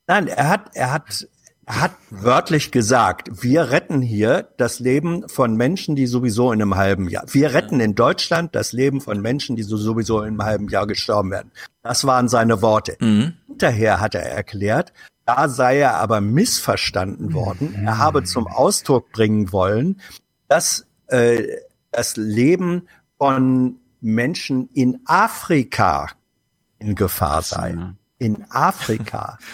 [0.07, 1.27] Nein, er hat, er hat,
[1.65, 6.75] er hat wörtlich gesagt, wir retten hier das Leben von Menschen, die sowieso in einem
[6.75, 7.23] halben Jahr.
[7.31, 10.87] Wir retten in Deutschland das Leben von Menschen, die so sowieso in einem halben Jahr
[10.87, 11.51] gestorben werden.
[11.83, 12.97] Das waren seine Worte.
[12.99, 13.33] Mhm.
[13.47, 14.91] Hinterher hat er erklärt,
[15.25, 17.73] da sei er aber missverstanden worden.
[17.85, 20.01] Er habe zum Ausdruck bringen wollen,
[20.47, 21.43] dass äh,
[21.91, 22.87] das Leben
[23.17, 26.11] von Menschen in Afrika
[26.79, 27.75] in Gefahr sei.
[28.19, 29.37] In Afrika.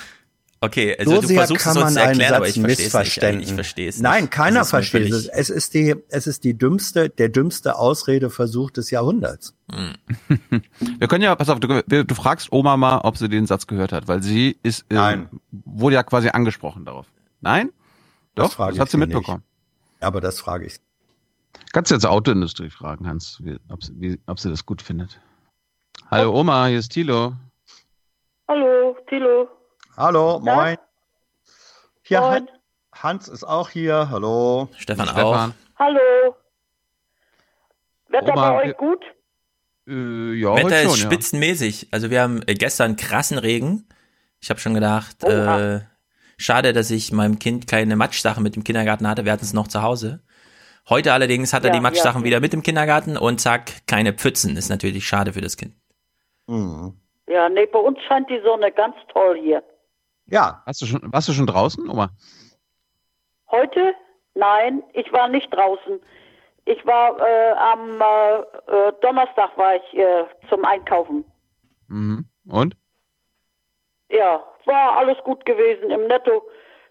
[0.63, 2.55] Okay, also so du sehr versuchst es kann uns man zu einen erklären, aber Satz
[2.55, 2.85] ich verstehe es nicht.
[2.85, 3.41] missverständen.
[3.41, 4.03] Ich verstehe es nicht.
[4.03, 5.25] Nein, keiner Das versteht es.
[5.25, 9.55] Es ist die, es ist die dümmste, der dümmste Ausredeversuch des Jahrhunderts.
[10.99, 13.91] Wir können ja, pass auf, du, du fragst Oma mal, ob sie den Satz gehört
[13.91, 15.29] hat, weil sie ist, äh, Nein.
[15.49, 17.07] wurde ja quasi angesprochen darauf.
[17.39, 17.71] Nein?
[18.35, 19.43] Das Doch, frage das hat ich sie sie mitbekommen.
[20.02, 20.80] Aber das frage ich.
[21.74, 25.20] Kannst du jetzt Autoindustrie fragen, Hans, wie, ob, sie, wie, ob sie das gut findet.
[26.10, 27.34] Hallo Oma, hier ist Thilo.
[28.47, 29.47] Hallo, Tilo.
[29.95, 30.78] Hallo, moin.
[32.04, 32.34] Hier, Moin.
[32.34, 32.49] Han-
[32.93, 34.10] Hans ist auch hier.
[34.10, 34.68] Hallo.
[34.78, 35.54] Stefan, Stefan.
[35.80, 36.36] Hallo.
[38.10, 39.04] Wetter Oma, bei euch gut?
[39.88, 41.06] Äh, ja, Wetter heute ist schon, ja.
[41.06, 41.88] spitzenmäßig.
[41.91, 43.88] Also wir haben äh, gestern krassen Regen.
[44.41, 45.76] Ich habe schon gedacht, Oha.
[45.76, 45.82] äh,
[46.41, 49.25] schade, dass ich meinem Kind keine Matschsachen mit dem Kindergarten hatte.
[49.25, 50.21] Wir hatten es noch zu Hause.
[50.89, 52.25] Heute allerdings hat er Ja, die Matschsachen ja.
[52.25, 54.57] wieder mit im Kindergarten und zack, keine Pfützen.
[54.57, 55.75] Ist natürlich schade für das Kind.
[56.47, 56.99] Mhm.
[57.27, 59.63] Ja, nee, bei uns scheint die Sonne ganz toll hier.
[60.25, 60.61] Ja.
[60.65, 62.09] Warst du schon, warst du schon draußen, Oma?
[63.49, 63.93] Heute?
[64.33, 65.99] Nein, ich war nicht draußen.
[66.65, 68.39] Ich war äh, am äh,
[68.71, 71.25] äh, Donnerstag war ich äh, zum Einkaufen.
[71.87, 72.25] Mhm.
[72.47, 72.75] Und?
[74.09, 76.43] Ja, war alles gut gewesen im Netto.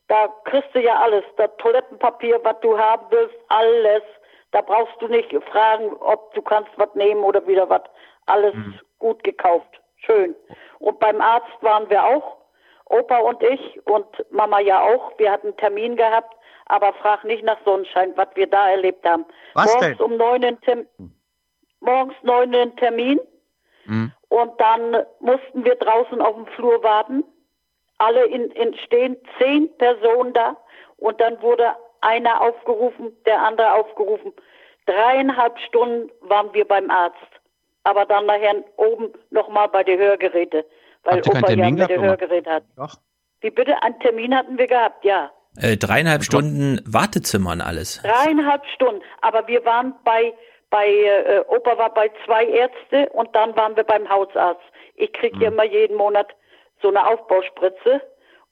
[0.09, 1.25] Da kriegst du ja alles.
[1.37, 4.03] Das Toilettenpapier, was du haben willst, alles.
[4.51, 7.83] Da brauchst du nicht fragen, ob du kannst was nehmen oder wieder was.
[8.27, 8.55] Alles
[8.99, 9.81] gut gekauft.
[9.97, 10.35] Schön.
[10.79, 12.39] Und beim Arzt waren wir auch.
[12.87, 15.13] Opa und ich und Mama ja auch.
[15.19, 16.35] Wir hatten einen Termin gehabt.
[16.67, 19.25] Aber frag nicht nach Sonnenschein, was wir da erlebt haben.
[19.55, 20.07] Was morgens denn?
[20.07, 20.87] um neun Term
[21.81, 23.21] morgens neun einen Termin.
[23.87, 24.13] Mhm.
[24.29, 27.25] Und dann mussten wir draußen auf dem Flur warten.
[28.01, 30.57] Alle in, in stehen, zehn Personen da.
[30.97, 31.67] Und dann wurde
[32.01, 34.33] einer aufgerufen, der andere aufgerufen.
[34.87, 37.17] Dreieinhalb Stunden waren wir beim Arzt.
[37.85, 40.65] Aber dann nachher oben nochmal bei den Hörgeräte.
[41.05, 42.03] Weil Habt Opa ja Termin mit gehabt, den?
[42.03, 42.63] Hörgeräten hat.
[42.77, 42.95] Doch.
[43.41, 43.83] Wie bitte?
[43.83, 45.31] Einen Termin hatten wir gehabt, ja.
[45.61, 48.01] Äh, dreieinhalb Stunden Wartezimmer und alles.
[48.03, 49.03] Dreieinhalb Stunden.
[49.23, 50.33] Aber wir waren bei,
[50.71, 54.63] bei äh, Opa war bei zwei Ärzte und dann waren wir beim Hausarzt.
[54.95, 55.43] Ich krieg Mhm.
[55.43, 56.29] ja immer jeden Monat
[56.83, 58.01] so eine Aufbauspritze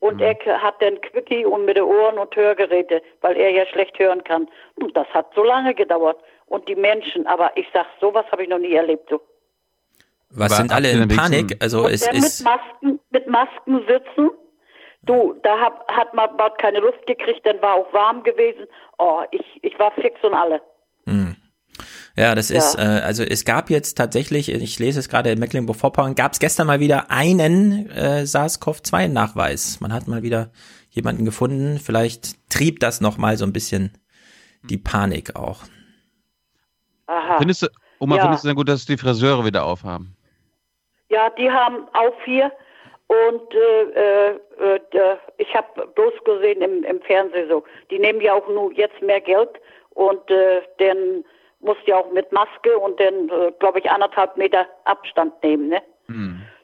[0.00, 0.22] und Mhm.
[0.44, 4.22] er hat dann Quickie und mit den Ohren und Hörgeräte, weil er ja schlecht hören
[4.24, 4.48] kann.
[4.76, 6.18] Und das hat so lange gedauert.
[6.46, 9.08] Und die Menschen, aber ich sag, sowas habe ich noch nie erlebt.
[9.10, 9.20] So.
[10.30, 11.50] Was Aber sind alle in Panik?
[11.50, 12.44] wenigstens- Also und es der mit ist.
[12.44, 14.30] Masken, mit Masken sitzen.
[15.02, 18.66] Du, da hab, hat man bald keine Luft gekriegt, dann war auch warm gewesen.
[18.98, 20.60] Oh, ich, ich war fix und alle.
[22.18, 22.58] Ja, das Ja.
[22.58, 26.40] ist, äh, also es gab jetzt tatsächlich, ich lese es gerade in Mecklenburg-Vorpommern, gab es
[26.40, 29.80] gestern mal wieder einen äh, SARS-CoV-2-Nachweis.
[29.80, 30.50] Man hat mal wieder
[30.90, 31.78] jemanden gefunden.
[31.78, 33.92] Vielleicht trieb das noch mal so ein bisschen
[34.64, 35.62] die Panik auch.
[37.06, 37.38] Aha.
[37.38, 37.68] Findest du,
[38.00, 38.22] Oma, Ja.
[38.22, 40.16] findest du denn gut, dass die Friseure wieder aufhaben?
[41.10, 42.50] Ja, die haben auf hier
[43.06, 44.40] und äh, äh,
[44.76, 47.62] äh, ich habe bloß gesehen im, im Fernsehen so.
[47.92, 49.50] Die nehmen ja auch nur jetzt mehr Geld
[49.90, 51.24] und äh, dann
[51.60, 55.82] musst ja auch mit Maske und dann, äh, glaube ich, anderthalb Meter Abstand nehmen, ne?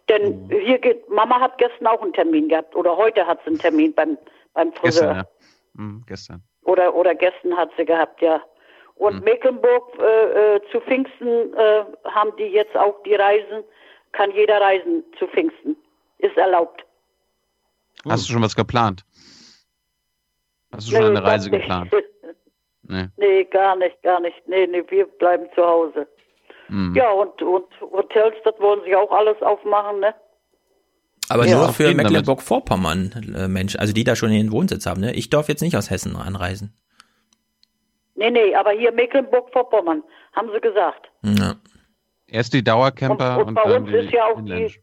[0.08, 3.58] Denn hier geht, Mama hat gestern auch einen Termin gehabt oder heute hat sie einen
[3.58, 4.18] Termin beim,
[4.52, 5.08] beim Friseur.
[5.08, 5.24] Gestern, ja.
[5.76, 6.42] Hm, gestern.
[6.64, 8.42] Oder, oder gestern hat sie gehabt, ja.
[8.96, 13.64] Und Mecklenburg äh, äh, zu Pfingsten äh, haben die jetzt auch die Reisen,
[14.12, 15.76] kann jeder reisen zu Pfingsten.
[16.18, 16.84] Ist erlaubt.
[18.08, 19.04] Hast du schon was geplant?
[20.72, 21.90] Hast du schon Nee, eine Reise geplant?
[22.88, 23.06] Nee.
[23.16, 24.36] Nee, gar nicht, gar nicht.
[24.46, 26.06] Nee, nee, wir bleiben zu Hause.
[26.66, 26.94] Hm.
[26.96, 30.14] Ja, und, und Hotels, das wollen sich auch alles aufmachen, ne?
[31.28, 31.56] Aber Ja.
[31.58, 31.94] nur für?
[31.94, 35.00] Mecklenburg-Vorpommern äh, Menschen, also die da schon ihren Wohnsitz haben.
[35.00, 35.14] Ne?
[35.14, 36.76] Ich darf jetzt nicht aus Hessen anreisen.
[38.14, 40.02] Nee, nee, aber hier Mecklenburg-Vorpommern,
[40.34, 41.10] haben sie gesagt.
[41.22, 41.54] Ja.
[42.26, 44.74] Erst die Dauercamper Und, und, und bei dann uns die ist ja auch die,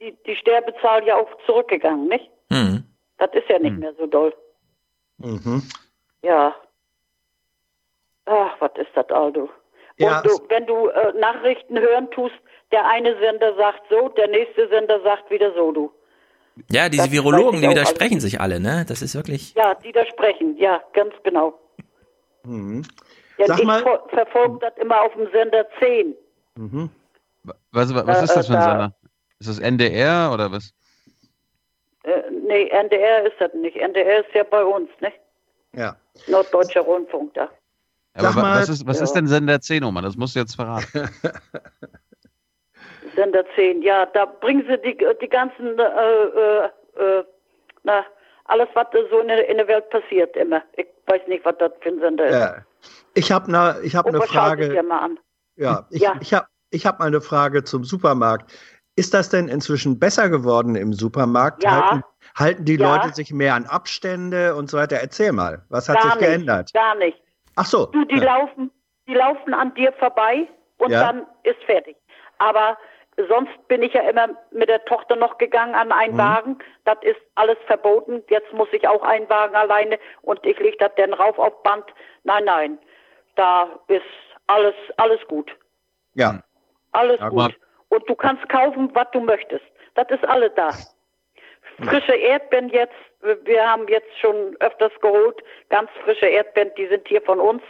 [0.00, 2.28] die, die Sterbezahl ja auch zurückgegangen, nicht?
[2.50, 2.84] Hm.
[3.18, 3.78] Das ist ja nicht Hm.
[3.80, 4.34] mehr so doll.
[5.18, 5.62] Mhm.
[6.22, 6.54] Ja.
[8.26, 9.48] Ach, was ist das, Aldo?
[9.98, 12.34] Ja, Und du, wenn du äh, Nachrichten hören tust,
[12.72, 15.92] der eine Sender sagt so, der nächste Sender sagt wieder so, du.
[16.70, 18.84] Ja, diese Das Virologen, die widersprechen sich alle, ne?
[18.88, 19.54] Das ist wirklich.
[19.54, 21.58] Ja, die da sprechen, ja, ganz genau.
[22.44, 22.82] Mhm.
[23.38, 26.14] Ja, Sag ich mal- ver verfolge das immer auf dem Sender 10.
[26.56, 26.90] Mhm.
[27.72, 28.94] Was, was, was Äh, ist das für ein da- Sender?
[29.38, 30.72] Ist das NDR oder was?
[32.04, 33.76] Äh, nee, NDR ist das nicht.
[33.76, 35.12] NDR ist ja bei uns, ne?
[35.74, 35.96] Ja.
[36.26, 37.50] Norddeutscher Rundfunk da.
[38.16, 39.20] Aber Sag mal- was ist, was ist Ja.
[39.20, 40.00] denn Sender 10, Oma?
[40.00, 40.86] Das musst du jetzt verraten.
[43.14, 46.64] Sender 10, ja, da bringen sie die, die ganzen, äh, äh,
[46.98, 47.24] äh,
[47.84, 48.04] na,
[48.44, 50.62] alles, was so in der, in der Welt passiert, immer.
[50.76, 52.34] Ich weiß nicht, was das für ein Sender ist.
[52.34, 52.56] Ja.
[53.14, 54.74] Ich habe ne, ich hab eine Frage.
[54.74, 55.18] ja mal an.
[55.56, 56.14] Ja, ich, Ja.
[56.20, 58.52] ich habe ich hab mal eine Frage zum Supermarkt.
[58.96, 61.62] Ist das denn inzwischen besser geworden im Supermarkt?
[61.64, 61.90] Ja.
[61.90, 62.04] Halten,
[62.36, 62.96] halten die Ja.
[62.96, 64.96] Leute sich mehr an Abstände und so weiter?
[64.96, 66.72] Erzähl mal, was hat gar sich nicht, geändert?
[66.74, 67.18] Gar nicht.
[67.56, 67.86] Ach so.
[67.86, 68.24] Du, die ja.
[68.24, 68.70] laufen,
[69.06, 70.46] die laufen an dir vorbei
[70.78, 71.00] und Ja.
[71.00, 71.96] dann ist fertig.
[72.38, 72.76] Aber
[73.28, 76.18] sonst bin ich ja immer mit der Tochter noch gegangen an einen Mhm.
[76.18, 76.58] Wagen.
[76.84, 78.22] Das ist alles verboten.
[78.28, 81.84] Jetzt muss ich auch einen Wagen alleine und ich lege das dann rauf auf Band.
[82.24, 82.78] Nein, nein.
[83.36, 84.02] Da ist
[84.48, 85.50] alles, alles gut.
[86.14, 86.42] Ja.
[86.92, 87.30] Alles mal.
[87.30, 87.58] gut.
[87.88, 89.64] Und du kannst kaufen, was du möchtest.
[89.94, 90.70] Das ist alles da.
[91.84, 92.94] Frische Erdbeeren jetzt,
[93.44, 97.62] wir haben jetzt schon öfters geholt, ganz frische Erdbeeren, die sind hier von uns.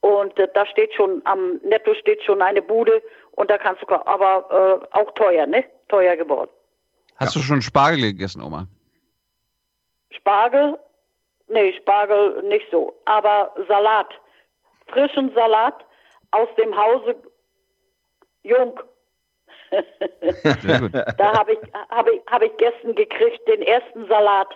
[0.00, 3.02] Und äh, da steht schon, am Netto steht schon eine Bude
[3.32, 3.86] und da kannst du.
[4.06, 5.64] Aber äh, auch teuer, ne?
[5.88, 6.50] Teuer geworden.
[7.16, 8.66] Hast du schon Spargel gegessen, Oma?
[10.10, 10.78] Spargel,
[11.48, 12.94] nee, Spargel nicht so.
[13.04, 14.08] Aber Salat,
[14.88, 15.84] frischen Salat
[16.32, 17.16] aus dem Hause
[18.42, 18.78] Jung.
[21.18, 21.58] Da habe ich,
[21.88, 24.48] hab ich, hab ich gestern gekriegt, den ersten Salat.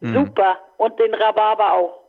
[0.00, 0.14] Mhm.
[0.14, 0.58] Super.
[0.78, 2.00] Und den Rhabarber auch.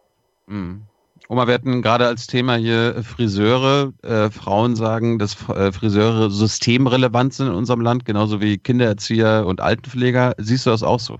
[0.48, 0.84] Mhm.
[1.30, 3.94] Oma, wir hatten gerade als Thema hier Friseure.
[4.04, 9.62] Äh, Frauen sagen, dass äh, Friseure systemrelevant sind in unserem Land, genauso wie Kindererzieher und
[9.62, 10.34] Altenpfleger.
[10.38, 11.18] Siehst du das auch so?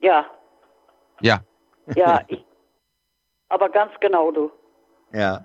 [0.00, 0.24] Ja,
[1.20, 1.40] Ja.
[1.94, 2.44] ja, ich,
[3.48, 4.50] aber ganz genau, du.
[5.12, 5.44] Ja.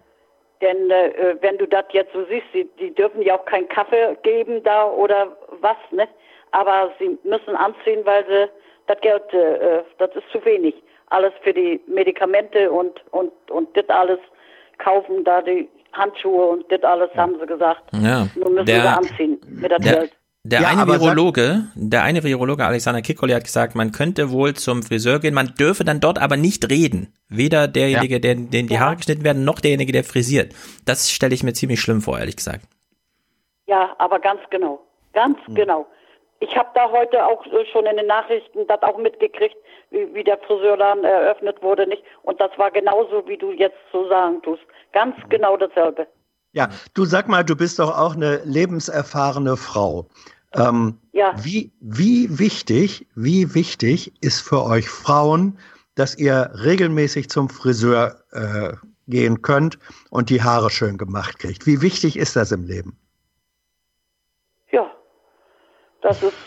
[0.61, 4.15] Denn äh, wenn du das jetzt so siehst, die, die dürfen ja auch keinen Kaffee
[4.23, 6.07] geben da oder was, ne?
[6.51, 8.49] Aber sie müssen anziehen, weil sie
[8.87, 10.75] das Geld, äh, äh, das ist zu wenig.
[11.07, 14.19] Alles für die Medikamente und und und das alles
[14.79, 17.81] kaufen, da die Handschuhe und das alles haben sie gesagt.
[17.93, 18.27] Ja.
[18.35, 20.11] Nun müssen Der- sie anziehen mit das Der, Geld.
[20.43, 24.81] der Ja, eine Virologe, der eine Virologe Alexander Kikoli hat gesagt, man könnte wohl zum
[24.81, 27.13] Friseur gehen, man dürfe dann dort aber nicht reden.
[27.29, 30.53] Weder derjenige, der, dem die Haare geschnitten werden, noch derjenige, der frisiert.
[30.85, 32.65] Das stelle ich mir ziemlich schlimm vor, ehrlich gesagt.
[33.67, 34.81] Ja, aber ganz genau.
[35.13, 35.85] Ganz genau.
[36.43, 39.55] Ich habe da heute auch äh, schon in den Nachrichten das auch mitgekriegt,
[39.91, 42.03] wie, wie der Friseurladen eröffnet wurde, nicht?
[42.23, 44.63] Und das war genauso, wie du jetzt so sagen tust.
[44.91, 46.05] Ganz genau dasselbe.
[46.51, 50.07] Ja, du sag mal, du bist doch auch eine lebenserfahrene Frau.
[50.53, 51.33] Ähm, Ja.
[51.41, 55.57] Wie, wie wichtig, wie wichtig ist für euch Frauen,
[55.95, 58.73] dass ihr regelmäßig zum Friseur äh,
[59.07, 59.79] gehen könnt
[60.09, 61.65] und die Haare schön gemacht kriegt?
[61.65, 62.97] Wie wichtig ist das im Leben?
[64.71, 64.91] Ja,
[66.03, 66.37] das ist,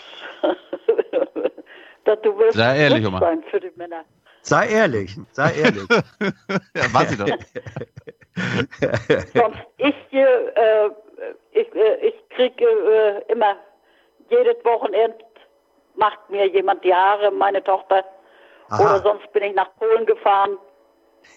[2.05, 3.21] dass du willst Sei ehrlich, Oma.
[3.21, 4.05] sein für die Männer.
[4.43, 5.89] Sei ehrlich, sei ehrlich.
[6.75, 7.27] ja, war sie doch.
[9.35, 10.91] Sonst ich, äh,
[11.53, 13.57] ich, äh, ich kriege äh, immer
[14.31, 15.17] jedes Wochenende
[15.97, 18.05] macht mir jemand die Haare, meine Tochter.
[18.69, 18.83] Aha.
[18.83, 20.59] Oder sonst bin ich nach Polen gefahren.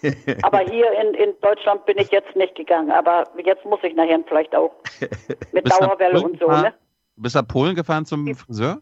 [0.42, 2.90] Aber hier in, in Deutschland bin ich jetzt nicht gegangen.
[2.90, 4.72] Aber jetzt muss ich nachher vielleicht auch.
[5.52, 6.74] Mit Dauerwelle und so, ne?
[7.20, 8.80] Du bist nach Polen gefahren zum Friseur?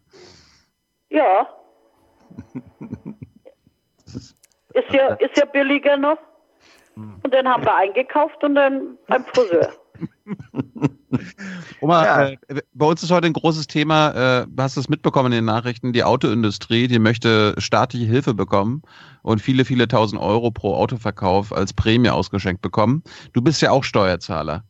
[1.11, 1.49] Ja.
[4.75, 6.19] Ist ja, ist ja billiger noch.
[6.95, 9.73] Und dann haben wir eingekauft und dann beim Friseur.
[11.81, 12.37] Oma, äh,
[12.75, 15.93] bei uns ist heute ein großes Thema, äh, du hast es mitbekommen in den Nachrichten,
[15.93, 18.83] die Autoindustrie, die möchte staatliche Hilfe bekommen
[19.23, 23.03] und viele, viele tausend Euro pro Autoverkauf als Prämie ausgeschenkt bekommen.
[23.33, 24.63] Du bist ja auch Steuerzahler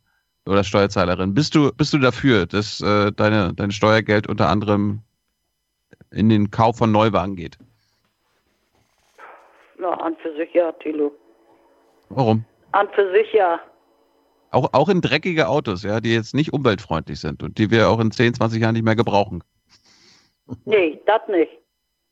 [0.48, 1.34] oder Steuerzahlerin.
[1.34, 5.02] Bist du, bist du dafür, dass äh, deine, dein Steuergeld unter anderem
[6.10, 7.58] in den Kauf von Neuwagen geht?
[9.78, 11.12] Na, an für sich ja, Thilo.
[12.08, 12.44] Warum?
[12.72, 13.60] An für sich ja.
[14.50, 18.00] Auch, auch in dreckige Autos, ja, die jetzt nicht umweltfreundlich sind und die wir auch
[18.00, 19.44] in 10, 20 Jahren nicht mehr gebrauchen.
[20.64, 21.52] Nee, das nicht.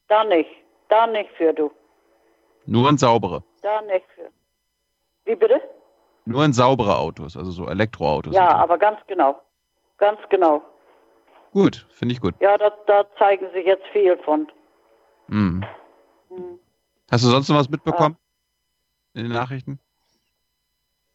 [0.08, 0.50] Da nicht.
[0.90, 1.70] Da nicht für du.
[2.66, 3.42] Nur in saubere.
[3.62, 4.28] Da nicht für.
[5.24, 5.60] Wie bitte?
[6.26, 8.34] Nur in saubere Autos, also so Elektroautos.
[8.34, 9.40] Ja, aber ganz genau.
[9.98, 10.60] Ganz genau.
[11.52, 12.34] Gut, finde ich gut.
[12.40, 14.46] Ja, da, da zeigen sie jetzt viel von.
[15.28, 15.64] Hm.
[16.28, 16.58] Hm.
[17.10, 18.16] Hast du sonst noch was mitbekommen?
[19.14, 19.78] In den Nachrichten?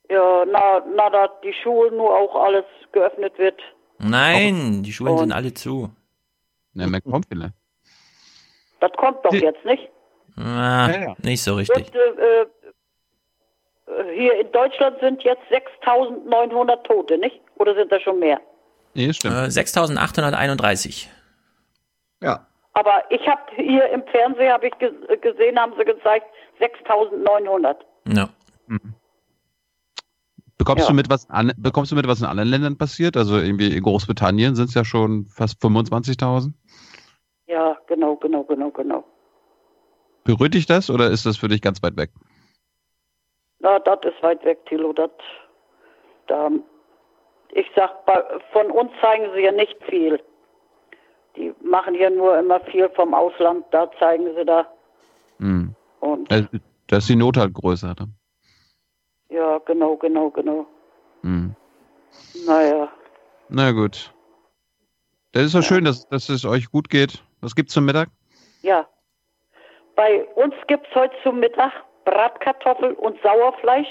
[0.09, 3.59] Ja, na, na, da die Schulen nur auch alles geöffnet wird.
[3.99, 5.89] Nein, die Schulen Und- sind alle zu.
[6.73, 7.53] Na, mehr kommt vielleicht.
[8.79, 9.89] Das kommt doch jetzt nicht.
[10.37, 11.15] Ah, Ja, ja.
[11.19, 11.87] Nicht so richtig.
[11.87, 12.45] Und, äh,
[14.13, 17.39] hier in Deutschland sind jetzt 6.900 Tote, nicht?
[17.57, 18.39] Oder sind das schon mehr?
[18.93, 19.35] Nee, stimmt.
[19.35, 21.09] Äh, 6831.
[22.21, 22.45] Ja.
[22.73, 24.91] Aber ich habe hier im Fernsehen habe ich ge
[25.21, 26.25] gesehen, haben sie gezeigt
[26.59, 27.75] 6.900.
[28.07, 28.29] Ja.
[30.57, 30.89] Bekommst, Ja.
[30.89, 33.17] du mit, was an, bekommst du mit, was in anderen Ländern passiert?
[33.17, 36.53] Also irgendwie in Großbritannien sind es ja schon fast 25.000.
[37.47, 39.03] Ja, genau, genau, genau, genau.
[40.23, 42.11] Berührt dich das oder ist das für dich ganz weit weg?
[43.61, 44.91] Na, das ist weit weg, Thilo.
[44.93, 45.11] Das,
[46.27, 46.49] da,
[47.51, 47.91] ich sag,
[48.51, 50.19] von uns zeigen sie ja nicht viel.
[51.35, 54.65] Die machen ja nur immer viel vom Ausland, da zeigen sie da.
[55.37, 55.75] Hm.
[55.99, 56.41] Und Da,
[56.87, 57.95] da ist die Not halt größer.
[57.99, 58.07] Ne?
[59.29, 60.65] ja, genau, genau, genau.
[61.21, 61.55] Hm.
[62.45, 62.89] Naja,
[63.49, 64.13] Na gut.
[65.33, 67.23] Das ist doch schön, dass, dass es euch gut geht.
[67.39, 68.09] Was gibt's zum Mittag?
[68.61, 68.87] ja.
[69.95, 71.71] Bei uns gibt's heute zum Mittag
[72.05, 73.87] Bratkartoffel und Sauerfleisch,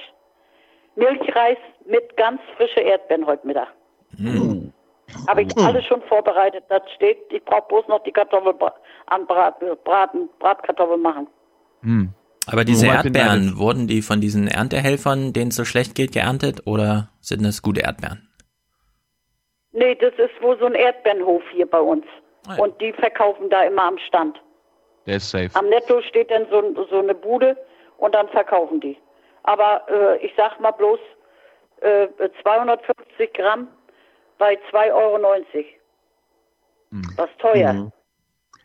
[0.97, 3.69] Milchreis mit ganz frische Erdbeeren heute Mittag.
[4.17, 4.73] Hm.
[5.27, 6.65] Habe ich alles schon vorbereitet.
[6.69, 8.75] Das steht, ich brauche bloß noch die Kartoffel bra-
[9.07, 11.27] anbraten, braten, Bratkartoffel machen.
[11.83, 12.11] Hm.
[12.47, 16.67] Aber diese Wobei, Erdbeeren, wurden die von diesen Erntehelfern, denen es so schlecht geht, geerntet
[16.67, 18.29] oder sind das gute Erdbeeren?
[19.73, 22.05] Nee, das ist wohl so ein Erdbeerenhof hier bei uns.
[22.49, 22.63] Ah ja.
[22.63, 24.41] Und die verkaufen da immer am Stand.
[25.07, 25.51] Der ist safe.
[25.55, 27.57] Am Netto steht dann so, so eine Bude
[28.01, 28.99] und dann verkaufen die.
[29.45, 30.99] Aber äh, ich sag mal bloß
[31.81, 32.09] äh,
[32.43, 33.69] 250 Gramm
[34.39, 35.19] bei 2,90 Euro.
[36.91, 37.03] Hm.
[37.17, 37.73] Das ist teuer.
[37.73, 37.93] Mhm.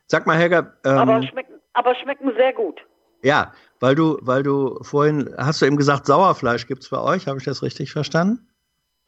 [0.07, 2.81] Sag mal, Helga, Aber, ähm, schmecken, aber schmecken sehr gut.
[3.21, 7.39] Ja, weil du, weil du vorhin, hast du eben gesagt, Sauerfleisch gibt's bei euch, habe
[7.39, 8.47] ich das richtig verstanden?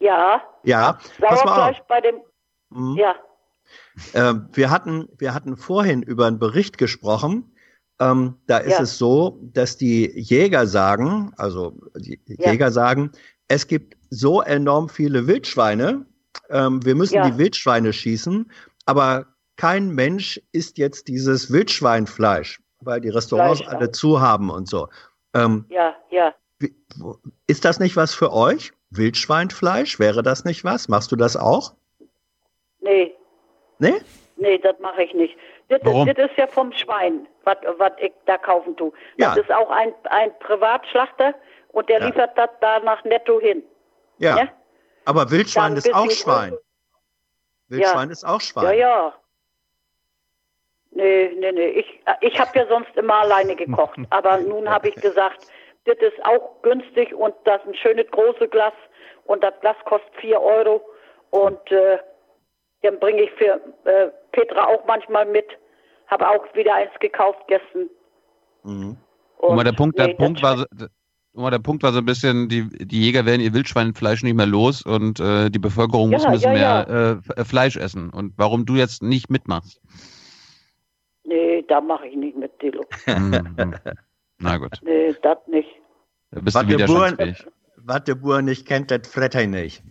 [0.00, 0.42] Ja.
[0.64, 0.98] Ja.
[1.20, 2.16] Sauerfleisch bei dem.
[2.70, 2.96] Mhm.
[2.96, 3.14] Ja.
[4.14, 7.54] Ähm, wir, hatten, wir hatten vorhin über einen Bericht gesprochen.
[8.00, 8.82] Ähm, da ist Ja.
[8.82, 12.52] es so, dass die Jäger sagen, also die Ja.
[12.52, 13.10] Jäger sagen,
[13.48, 16.06] es gibt so enorm viele Wildschweine,
[16.50, 17.28] ähm, wir müssen Ja.
[17.28, 18.50] die Wildschweine schießen,
[18.86, 19.26] aber
[19.56, 24.88] kein Mensch isst jetzt dieses Wildschweinfleisch, weil die Restaurants Fleisch, alle zu haben und so.
[25.34, 26.34] Ähm, Ja, ja.
[27.48, 28.72] ist das nicht was für euch?
[28.90, 29.98] Wildschweinfleisch?
[29.98, 30.88] Wäre das nicht was?
[30.88, 31.74] Machst du das auch?
[32.80, 33.12] Nee,
[33.80, 34.00] Nee?
[34.36, 35.36] nee, das mache ich nicht.
[35.68, 36.06] Das, Warum?
[36.06, 38.92] das ist ja vom Schwein, was ich da kaufen tue.
[39.18, 39.34] Ja.
[39.34, 41.34] Das ist auch ein, ein Privatschlachter
[41.68, 42.06] und der Ja.
[42.06, 43.62] liefert das da nach netto hin.
[44.18, 44.38] Ja.
[44.38, 44.48] Ja?
[45.04, 46.56] Aber Wildschwein ist auch Schwein.
[47.68, 48.12] Wildschwein Ja.
[48.12, 48.64] ist auch Schwein.
[48.64, 49.14] Ja, ja.
[50.90, 51.66] Nee, nee, nee.
[51.68, 53.98] Ich, ich habe ja sonst immer alleine gekocht.
[54.10, 55.46] Aber nun habe ich gesagt,
[55.84, 58.72] das ist auch günstig und das ist ein schönes großes Glas
[59.24, 60.80] und das Glas kostet 4 Euro.
[61.30, 61.98] Und äh,
[62.82, 65.46] dann bringe ich für äh, Petra auch manchmal mit.
[66.08, 67.88] Habe auch wieder eins gekauft gestern.
[68.62, 70.66] Guck mal, der Punkt, der nee, Punkt war, so-
[71.50, 74.82] der Punkt war so ein bisschen, die, die Jäger werden ihr Wildschweinfleisch nicht mehr los
[74.82, 78.10] und äh, die Bevölkerung muss Ja, ein bisschen ja, mehr Äh, F- Fleisch essen.
[78.10, 79.80] Und warum du jetzt nicht mitmachst?
[81.24, 82.84] Nee, da mache ich nicht mit, Dilo.
[83.06, 83.74] Mhm.
[84.38, 85.68] Na gut, Nee, das nicht.
[86.30, 87.52] da bist Was du der, Bauern, widerstandsfähig.
[87.76, 89.82] was der Bauer nicht kennt, das frett er nicht.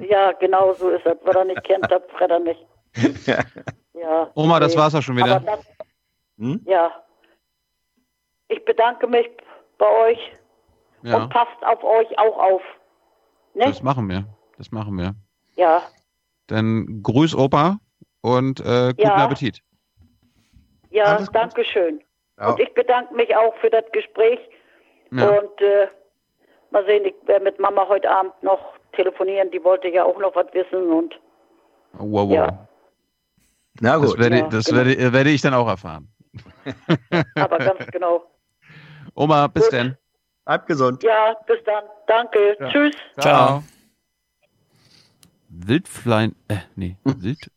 [0.00, 1.16] Ja, genau so ist es.
[1.24, 2.66] Wer er nicht kennt, das fret er nicht.
[3.92, 4.30] Ja.
[4.34, 5.40] Oma, das war's auch schon wieder.
[5.40, 5.60] Das,
[6.38, 6.62] Hm?
[6.64, 6.90] Ja.
[8.48, 9.28] Ich bedanke mich
[9.76, 10.32] bei euch
[11.02, 12.62] Ja, und passt auf euch auch auf.
[13.52, 13.66] Ne?
[13.66, 14.24] das machen wir.
[14.56, 15.14] Das machen wir.
[15.56, 15.82] Ja.
[16.46, 17.76] Dann grüß Opa
[18.22, 19.16] und äh, guten Ja.
[19.16, 19.60] Appetit.
[20.88, 22.02] Ja, danke schön.
[22.38, 22.50] Ja.
[22.52, 24.40] Und ich bedanke mich auch für das Gespräch.
[25.12, 25.28] Ja.
[25.28, 25.88] Und äh,
[26.70, 29.50] mal sehen, ich werde mit Mama heute Abend noch telefonieren.
[29.50, 30.90] Die wollte ja auch noch was wissen.
[30.92, 31.14] Und
[31.92, 32.32] Wow, wow.
[32.32, 32.68] Ja.
[33.80, 34.18] Na Das, gut.
[34.20, 34.78] werde, Ja, das genau.
[34.84, 36.08] werde, werde ich dann auch erfahren.
[37.34, 38.24] aber ganz genau.
[39.14, 39.72] Oma, bis Gut.
[39.72, 39.96] denn.
[40.44, 41.02] Bleib gesund.
[41.02, 41.84] Ja, bis dann.
[42.06, 42.56] Danke.
[42.60, 42.68] Ja.
[42.70, 42.94] Tschüss.
[43.18, 43.62] Ciao.
[45.48, 47.50] Wildflein, äh, nee, Wild,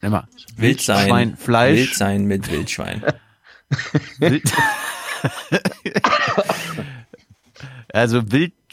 [0.00, 0.28] nimm mal.
[0.56, 0.98] Wild sein.
[0.98, 1.78] Wildschweinfleisch.
[1.78, 3.02] Wild sein mit Wildschwein.
[4.18, 4.44] Wild
[7.92, 8.22] also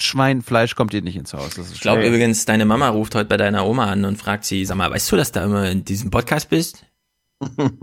[0.04, 1.56] Wildschweinfleisch kommt dir nicht ins Haus.
[1.56, 4.46] Das ist Ich glaube übrigens, deine Mama ruft heute bei deiner Oma an und fragt
[4.46, 6.86] sie, sag mal, weißt du, dass du immer in diesem Podcast bist?
[7.58, 7.74] Dann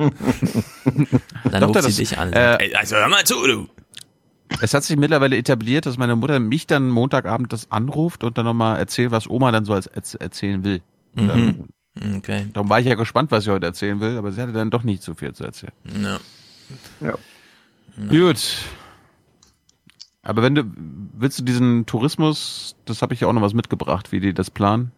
[1.60, 2.32] Doch, ruft das- sie dich an.
[2.32, 3.68] äh, sagt, "Ey, also hör mal zu, du.
[4.62, 8.44] Es hat sich mittlerweile etabliert, dass meine Mutter mich dann Montagabend das anruft und dann
[8.47, 10.80] nochmal erzählt, was Oma dann so als erz- erzählen will.
[11.14, 11.28] Mhm.
[11.28, 11.68] Dann,
[12.18, 12.47] Okay.
[12.52, 14.82] darum war ich ja gespannt, was sie heute erzählen will, aber sie hatte dann doch
[14.84, 15.72] nicht so viel zu erzählen.
[16.02, 16.18] Ja.
[17.01, 17.14] Ja.
[18.09, 18.38] Gut.
[20.27, 20.65] Aber wenn du,
[21.12, 24.51] willst du diesen Tourismus, das habe ich ja auch noch was mitgebracht, wie die das
[24.51, 24.90] planen?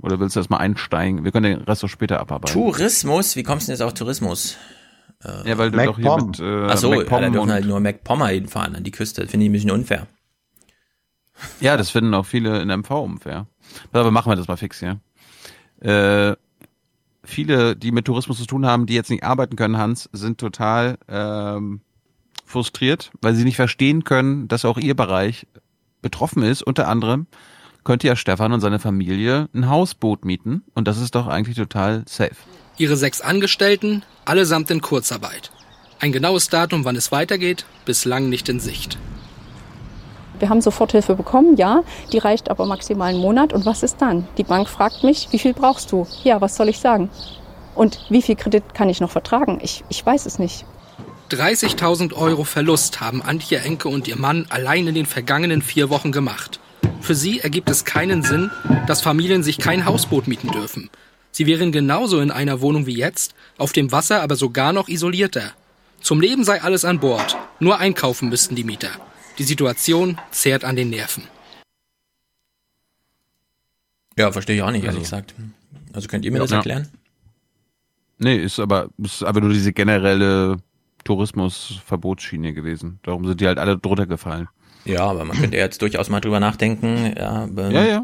[0.00, 1.24] Oder willst du erstmal einsteigen?
[1.24, 2.54] Wir können den Rest auch später abarbeiten.
[2.54, 3.36] Tourismus?
[3.36, 4.56] Wie kommst du denn jetzt auf Tourismus?
[5.44, 8.28] Ja, weil du doch hier mit äh, Ach so, ja, da dürfen halt nur MacPommer
[8.28, 9.20] hinfahren an die Küste.
[9.20, 10.06] Das finde ich ein bisschen unfair.
[11.60, 13.46] Ja, das finden auch viele in MV unfair.
[13.92, 15.00] Aber machen wir das mal fix hier.
[15.80, 16.34] Äh,
[17.22, 20.96] viele, die mit Tourismus zu tun haben, die jetzt nicht arbeiten können, Hans, sind total
[21.08, 21.82] ähm,
[22.52, 25.46] frustriert, weil sie nicht verstehen können, dass auch ihr Bereich
[26.02, 26.62] betroffen ist.
[26.62, 27.26] Unter anderem
[27.84, 32.04] könnte ja Stefan und seine Familie ein Hausboot mieten und das ist doch eigentlich total
[32.06, 32.36] safe.
[32.78, 35.50] Ihre sechs Angestellten, allesamt in Kurzarbeit.
[35.98, 38.98] Ein genaues Datum, wann es weitergeht, bislang nicht in Sicht.
[40.38, 43.52] Wir haben Soforthilfe bekommen, ja, die reicht aber maximal einen Monat.
[43.52, 44.26] Und was ist dann?
[44.38, 46.06] Die Bank fragt mich, wie viel brauchst du?
[46.24, 47.10] Ja, was soll ich sagen?
[47.76, 49.60] Und wie viel Kredit kann ich noch vertragen?
[49.62, 50.64] Ich, ich weiß es nicht.
[51.36, 56.12] 30.000 Euro Verlust haben Antje Enke und ihr Mann allein in den vergangenen vier Wochen
[56.12, 56.60] gemacht.
[57.00, 58.50] Für sie ergibt es keinen Sinn,
[58.86, 60.90] dass Familien sich kein Hausboot mieten dürfen.
[61.30, 65.52] Sie wären genauso in einer Wohnung wie jetzt, auf dem Wasser aber sogar noch isolierter.
[66.02, 68.90] Zum Leben sei alles an Bord, nur einkaufen müssten die Mieter.
[69.38, 71.22] Die Situation zehrt an den Nerven.
[74.18, 75.34] Ja, verstehe ich auch nicht, ehrlich Also- gesagt.
[75.94, 76.44] Also könnt ihr mir Ja.
[76.44, 76.88] das erklären?
[78.18, 80.58] Nee, ist aber, ist aber nur diese generelle
[81.04, 82.98] Tourismusverbotsschiene gewesen.
[83.02, 84.48] Darum sind die halt alle drunter gefallen.
[84.84, 87.14] Ja, aber man könnte jetzt durchaus mal drüber nachdenken.
[87.16, 88.02] Ja, aber Ja, ja.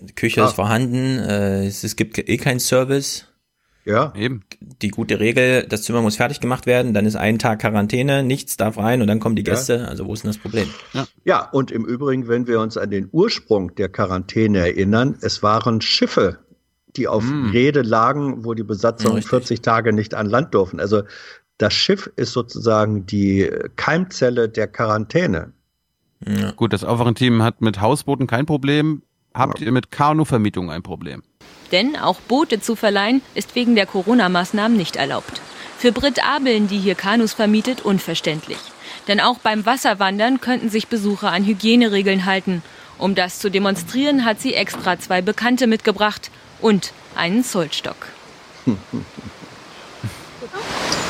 [0.00, 0.46] Die Küche Ja.
[0.46, 3.26] ist vorhanden, äh, es, es gibt eh keinen Service.
[3.84, 4.12] Ja.
[4.16, 4.42] Eben.
[4.60, 8.56] Die gute Regel, das Zimmer muss fertig gemacht werden, dann ist ein Tag Quarantäne, nichts
[8.56, 9.54] darf rein und dann kommen die Ja.
[9.54, 9.88] Gäste.
[9.88, 10.68] Also wo ist denn das Problem?
[11.24, 15.80] Ja, und im Übrigen, wenn wir uns an den Ursprung der Quarantäne erinnern, es waren
[15.80, 16.38] Schiffe,
[16.96, 20.78] die auf Rede lagen, wo die Besatzung 40 Tage nicht an Land durften.
[20.80, 21.02] Also
[21.60, 23.46] Das Schiff ist sozusagen die
[23.76, 25.52] Keimzelle der Quarantäne.
[26.26, 26.52] Ja.
[26.52, 29.02] Gut, das Aufwachenteam hat mit Hausbooten kein Problem.
[29.34, 31.22] Habt ihr mit Kanuvermietung ein Problem?
[31.70, 35.42] Denn auch Boote zu verleihen ist wegen der Corona-Maßnahmen nicht erlaubt.
[35.76, 38.58] Für Britt Abeln, die hier Kanus vermietet, unverständlich.
[39.06, 42.62] Denn auch beim Wasserwandern könnten sich Besucher an Hygieneregeln halten.
[42.96, 46.30] Um das zu demonstrieren, hat sie extra zwei Bekannte mitgebracht
[46.62, 48.06] und einen Zollstock.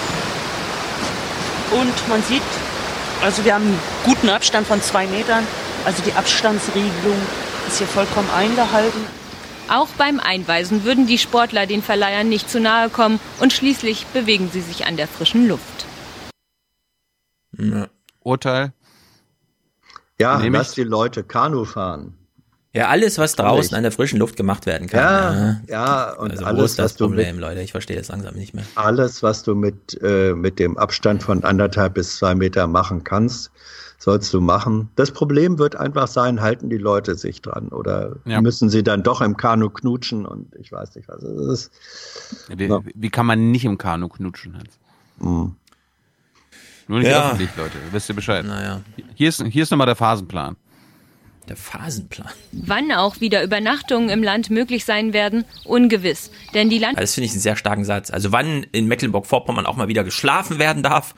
[1.72, 2.42] Und man sieht,
[3.22, 5.46] also wir haben einen guten Abstand von zwei Metern.
[5.84, 7.16] Also die Abstandsregelung
[7.68, 9.00] ist hier vollkommen eingehalten.
[9.68, 14.50] Auch beim Einweisen würden die Sportler den Verleihern nicht zu nahe kommen und schließlich bewegen
[14.52, 15.86] sie sich an der frischen Luft.
[17.56, 17.88] Ja.
[18.20, 18.72] Urteil?
[20.18, 20.52] Ja, Nämlich?
[20.58, 22.18] lass die Leute Kanu fahren.
[22.72, 25.00] Ja, alles, was draußen an der frischen Luft gemacht werden kann.
[25.00, 27.60] Ja, ja, ja und also alles, wo ist das was du Problem, mit, Leute?
[27.62, 28.64] Ich verstehe das langsam nicht mehr.
[28.76, 33.50] Alles, was du mit, äh, mit dem Abstand von anderthalb bis zwei Meter machen kannst,
[33.98, 34.88] sollst du machen.
[34.94, 38.40] Das Problem wird einfach sein, halten die Leute sich dran oder ja.
[38.40, 42.48] müssen sie dann doch im Kanu knutschen und ich weiß nicht, was es ist.
[42.56, 42.80] Wie, ja.
[42.94, 44.78] wie kann man nicht im Kanu knutschen, Hans?
[45.18, 45.56] Mhm.
[46.86, 47.26] Nur nicht ja.
[47.26, 47.78] öffentlich, Leute.
[47.90, 48.44] Wisst ihr Bescheid.
[48.44, 48.80] Naja.
[49.14, 50.56] Hier ist, hier ist nochmal der Phasenplan.
[51.50, 52.30] Der Phasenplan.
[52.52, 56.30] Wann auch wieder Übernachtungen im Land möglich sein werden, ungewiss.
[56.54, 56.96] Denn die Land.
[56.96, 58.12] Das finde ich einen sehr starken Satz.
[58.12, 61.16] Also wann in Mecklenburg-Vorpommern auch mal wieder geschlafen werden darf,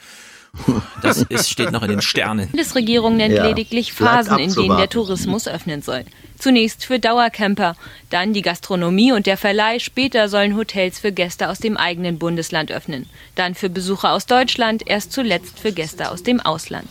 [1.03, 2.49] das ist, steht noch in den Sternen.
[2.51, 3.47] Die Landesregierung nennt ja.
[3.47, 6.07] lediglich Phasen, in denen der Tourismus öffnen soll.
[6.39, 7.77] Zunächst für Dauercamper,
[8.09, 9.81] dann die Gastronomie und der Verleih.
[9.81, 13.05] Später sollen Hotels für Gäste aus dem eigenen Bundesland öffnen.
[13.35, 16.89] Dann für Besucher aus Deutschland, erst zuletzt für Gäste aus dem Ausland.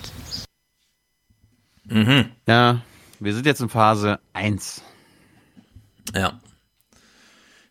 [1.86, 2.26] Mhm.
[2.48, 2.82] Ja,
[3.22, 4.82] wir sind jetzt in Phase 1.
[6.16, 6.40] Ja.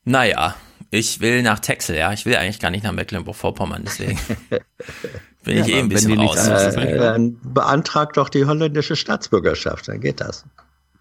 [0.04, 0.54] Naja,
[0.90, 2.12] ich will nach Texel, ja.
[2.12, 4.18] Ich will eigentlich gar nicht nach Mecklenburg-Vorpommern, deswegen.
[5.44, 6.46] Bin ja, ich eh ein bisschen raus.
[6.46, 10.44] Äh, dann beantragt doch die holländische Staatsbürgerschaft, dann geht das.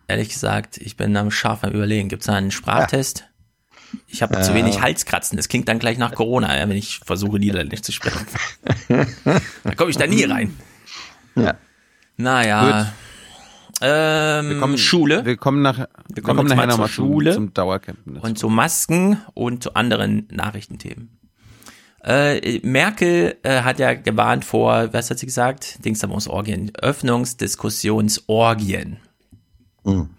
[0.07, 2.07] Ehrlich gesagt, ich bin am scharf am überlegen.
[2.09, 3.19] Gibt es da einen Sprachtest?
[3.19, 3.99] Ja.
[4.07, 5.35] Ich habe äh, zu wenig Halskratzen.
[5.35, 8.25] Das klingt dann gleich nach Corona, ja, wenn ich versuche, Niederländisch zu sprechen.
[9.63, 10.57] da komme ich da nie rein.
[11.35, 11.55] Ja.
[12.15, 12.83] Naja.
[12.83, 13.08] Gut.
[13.81, 15.25] Ähm, wir kommen, Schule.
[15.25, 17.97] Wir kommen, nach, wir wir kommen, kommen nachher nochmal Schule zum, zum Dauercamp.
[18.21, 21.17] Und zu Masken und zu anderen Nachrichtenthemen.
[22.03, 25.83] Äh, Merkel äh, hat ja gewarnt vor, was hat sie gesagt?
[25.83, 26.71] Dingsdamosorgien.
[26.75, 28.97] Öffnungsdiskussionsorgien.
[29.83, 30.09] Mhm.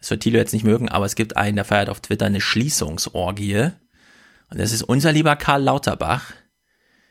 [0.00, 2.40] Das wird Thilo jetzt nicht mögen, aber es gibt einen, der feiert auf Twitter eine
[2.40, 3.70] Schließungsorgie.
[4.50, 6.32] Und das ist unser lieber Karl Lauterbach.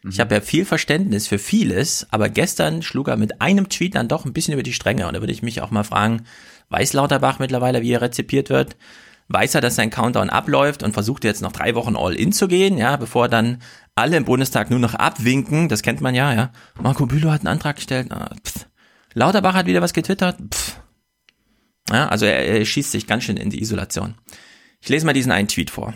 [0.07, 0.11] Mhm.
[0.11, 4.07] Ich habe ja viel Verständnis für vieles, aber gestern schlug er mit einem Tweet dann
[4.07, 5.07] doch ein bisschen über die Stränge.
[5.07, 6.23] Und da würde ich mich auch mal fragen,
[6.69, 8.75] weiß Lauterbach mittlerweile, wie er rezipiert wird?
[9.29, 12.47] weiß er, dass sein Countdown abläuft und versucht jetzt noch drei Wochen all in zu
[12.47, 13.61] gehen, ja, bevor dann
[13.95, 15.69] alle im Bundestag nur noch abwinken.
[15.69, 16.51] Das kennt man ja, ja.
[16.79, 18.11] Marco Bülow hat einen Antrag gestellt.
[18.11, 18.29] Ah,
[19.13, 20.37] Lauterbach hat wieder was getwittert.
[20.53, 20.79] Pff.
[21.89, 24.15] Ja, also er, er schießt sich ganz schön in die Isolation.
[24.81, 25.93] Ich lese mal diesen einen Tweet vor.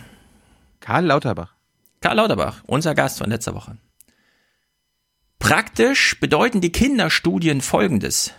[0.79, 1.55] Karl Lauterbach.
[1.99, 3.77] Karl Lauterbach, unser Gast von letzter Woche.
[5.41, 8.31] Praktisch bedeuten die Kinderstudien folgendes.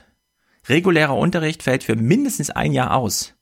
[0.69, 3.35] Regulärer Unterricht fällt für mindestens ein Jahr aus.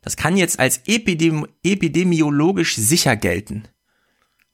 [0.00, 3.64] Das kann jetzt als epidemi epidemiologisch sicher gelten.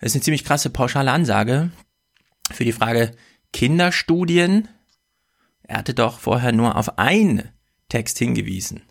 [0.00, 1.70] Das ist eine ziemlich krasse pauschale Ansage
[2.50, 3.12] für die Frage
[3.52, 4.68] Kinderstudien.
[5.62, 7.50] Er hatte doch vorher nur auf einen
[7.90, 8.82] Text hingewiesen.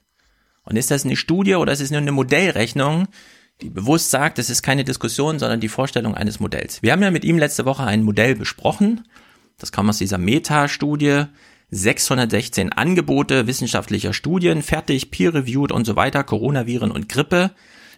[0.63, 3.07] Und ist das eine Studie oder ist es nur eine Modellrechnung,
[3.61, 6.83] die bewusst sagt, es ist keine Diskussion, sondern die Vorstellung eines Modells?
[6.83, 9.03] Wir haben ja mit ihm letzte Woche ein Modell besprochen.
[9.57, 11.25] Das kam aus dieser Meta-Studie.
[11.71, 17.51] 616 Angebote wissenschaftlicher Studien, fertig, peer-reviewed und so weiter, Coronaviren und Grippe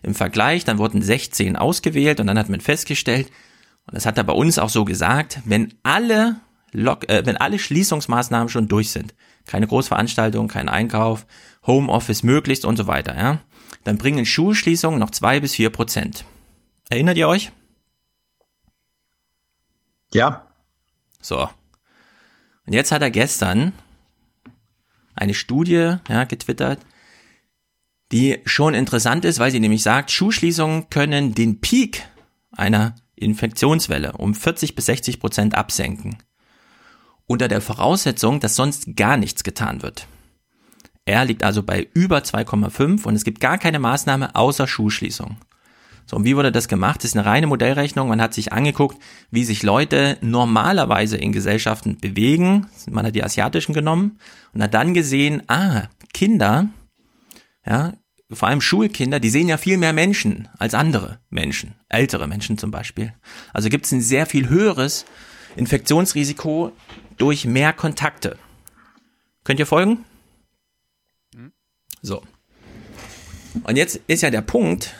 [0.04, 0.64] im Vergleich.
[0.64, 3.28] Dann wurden 16 ausgewählt und dann hat man festgestellt,
[3.86, 6.38] und das hat er bei uns auch so gesagt, wenn alle,
[6.74, 9.14] Lock, äh, wenn alle Schließungsmaßnahmen schon durch sind,
[9.46, 11.26] keine Großveranstaltung, kein Einkauf,
[11.66, 13.40] Homeoffice möglichst und so weiter, ja,
[13.84, 16.26] dann bringen Schulschließungen noch zwei bis vier Prozent.
[16.90, 17.52] Erinnert ihr euch?
[20.14, 20.47] Ja.
[21.22, 21.50] So,
[22.68, 23.72] und jetzt hat er gestern
[25.16, 26.80] eine Studie ja, getwittert,
[28.12, 32.06] die schon interessant ist, weil sie nämlich sagt, Schulschließungen können den Peak
[32.52, 36.18] einer Infektionswelle um 40 bis 60 Prozent absenken.
[37.26, 40.08] Unter der Voraussetzung, dass sonst gar nichts getan wird.
[41.06, 45.38] Er liegt also bei über 2,5 und es gibt gar keine Maßnahme außer Schulschließung.
[46.10, 47.04] So, und wie wurde das gemacht?
[47.04, 48.08] Das ist eine reine Modellrechnung.
[48.08, 48.98] Man hat sich angeguckt,
[49.30, 52.68] wie sich Leute normalerweise in Gesellschaften bewegen.
[52.90, 54.18] Man hat die asiatischen genommen
[54.54, 56.70] und hat dann gesehen, ah, Kinder,
[57.66, 57.94] ja,
[58.32, 62.72] vor allem Schulkinder, die sehen ja viel mehr Menschen als andere Menschen, ältere Menschen zum
[62.72, 63.14] Beispiel.
[63.54, 65.06] Also gibt es ein sehr viel höheres
[65.58, 66.72] Infektionsrisiko
[67.18, 68.38] durch mehr Kontakte.
[69.44, 70.06] Könnt ihr folgen?
[72.02, 72.22] So.
[73.64, 74.94] Und jetzt ist ja der Punkt,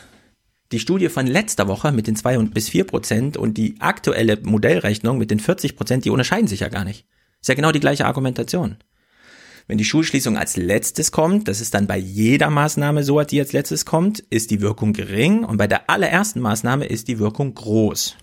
[0.72, 5.18] die Studie von letzter Woche mit den 2 bis 4 Prozent und die aktuelle Modellrechnung
[5.18, 7.06] mit den 40 Prozent, die unterscheiden sich ja gar nicht.
[7.40, 8.76] Ist ja genau die gleiche Argumentation.
[9.66, 13.52] Wenn die Schulschließung als letztes kommt, das ist dann bei jeder Maßnahme so, die als
[13.52, 18.16] letztes kommt, ist die Wirkung gering und bei der allerersten Maßnahme ist die Wirkung groß.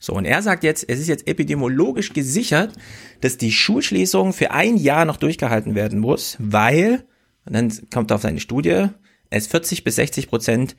[0.00, 2.74] So, und er sagt jetzt, es ist jetzt epidemiologisch gesichert,
[3.22, 7.06] dass die Schulschließung für ein Jahr noch durchgehalten werden muss, weil,
[7.46, 8.88] und dann kommt er auf seine Studie,
[9.30, 10.76] es 40 bis 60 Prozent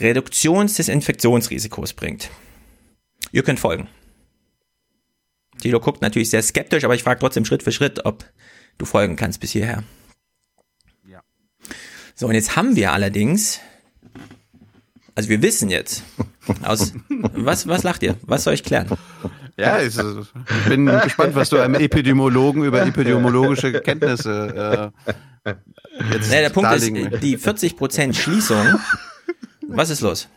[0.00, 2.30] Reduktion des Infektionsrisikos bringt.
[3.30, 3.88] Ihr könnt folgen.
[5.60, 8.24] Tilo guckt natürlich sehr skeptisch, aber ich frage trotzdem Schritt für Schritt, ob
[8.78, 9.84] du folgen kannst bis hierher.
[11.06, 11.22] Ja.
[12.14, 13.60] So, und jetzt haben wir allerdings,
[15.14, 16.02] also wir wissen jetzt,
[16.62, 18.16] aus, was, was lacht ihr?
[18.22, 18.88] Was soll ich klären?
[19.56, 24.92] Ja, ich, ich bin gespannt, was du einem Epidemiologen über epidemiologische Kenntnisse
[25.44, 25.52] äh,
[26.12, 26.86] jetzt naja, der Punkt ist,
[27.22, 28.66] die 40% Schließung,
[29.76, 30.28] was ist los?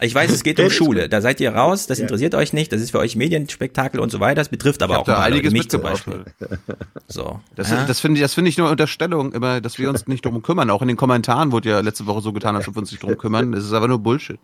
[0.00, 1.08] Ich weiß, es geht um Schule.
[1.08, 4.20] Da seid ihr raus, das interessiert euch nicht, das ist für euch Medienspektakel und so
[4.20, 4.36] weiter.
[4.36, 5.82] Das betrifft aber auch da einiges mich zum.
[5.82, 6.24] Beispiel.
[7.08, 7.40] So.
[7.56, 7.84] Das, ja.
[7.84, 10.70] das finde ich, das finde ich nur Unterstellung, immer, dass wir uns nicht drum kümmern.
[10.70, 13.02] Auch in den Kommentaren wurde ja letzte Woche so getan, als ob wir uns nicht
[13.02, 13.52] drum kümmern.
[13.52, 14.38] Das ist aber nur Bullshit.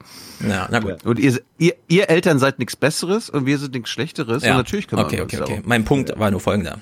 [0.46, 1.04] Ja, na gut.
[1.04, 4.44] Und ihr, ihr, ihr Eltern seid nichts Besseres und wir sind nichts Schlechteres.
[4.44, 4.50] Ja.
[4.50, 5.52] Und natürlich kümmern okay, wir uns okay, okay.
[5.54, 5.68] darum.
[5.68, 6.78] Mein Punkt war nur folgender.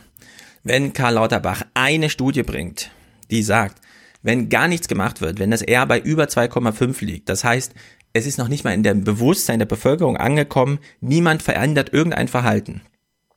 [0.65, 2.91] Wenn Karl Lauterbach eine Studie bringt,
[3.31, 3.81] die sagt,
[4.27, 7.75] wenn gar nichts gemacht wird, wenn das R bei über 2,5 liegt, das heißt,
[8.13, 12.83] es ist noch nicht mal in dem Bewusstsein der Bevölkerung angekommen, niemand verändert irgendein Verhalten,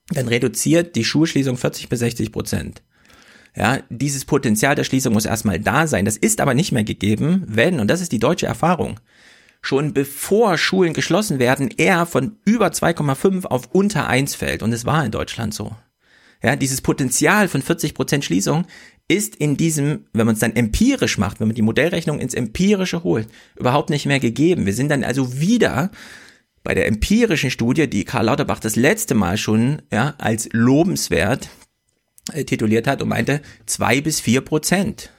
[0.09, 2.81] dann reduziert die Schulschließung 40 bis 60 Prozent.
[3.55, 6.05] Ja, dieses Potenzial der Schließung muss erstmal da sein.
[6.05, 8.99] Das ist aber nicht mehr gegeben, wenn, und das ist die deutsche Erfahrung,
[9.61, 14.63] schon bevor Schulen geschlossen werden, er von über 2,5 auf unter 1 fällt.
[14.63, 15.75] Und es war in Deutschland so.
[16.41, 18.65] Ja, dieses Potenzial von 40 Prozent Schließung
[19.09, 23.03] ist in diesem, wenn man es dann empirisch macht, wenn man die Modellrechnung ins Empirische
[23.03, 23.27] holt,
[23.57, 24.65] überhaupt nicht mehr gegeben.
[24.65, 25.91] Wir sind dann also wieder
[26.63, 31.49] bei der empirischen Studie, die Karl Lauterbach das letzte Mal schon ja, als lobenswert
[32.33, 35.09] äh, tituliert hat und meinte zwei bis vier Prozent.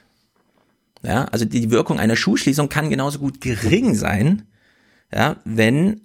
[1.03, 4.43] Ja, also die Wirkung einer Schulschließung kann genauso gut gering sein,
[5.13, 6.01] ja, wenn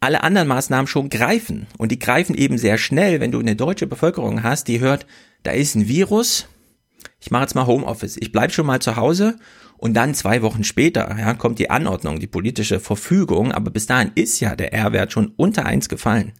[0.00, 1.68] alle anderen Maßnahmen schon greifen.
[1.78, 5.06] Und die greifen eben sehr schnell, wenn du eine deutsche Bevölkerung hast, die hört,
[5.42, 6.48] da ist ein Virus,
[7.20, 9.36] ich mache jetzt mal Homeoffice, ich bleib schon mal zu Hause
[9.78, 14.12] und dann zwei Wochen später ja, kommt die Anordnung, die politische Verfügung, aber bis dahin
[14.14, 16.32] ist ja der R-Wert schon unter eins gefallen.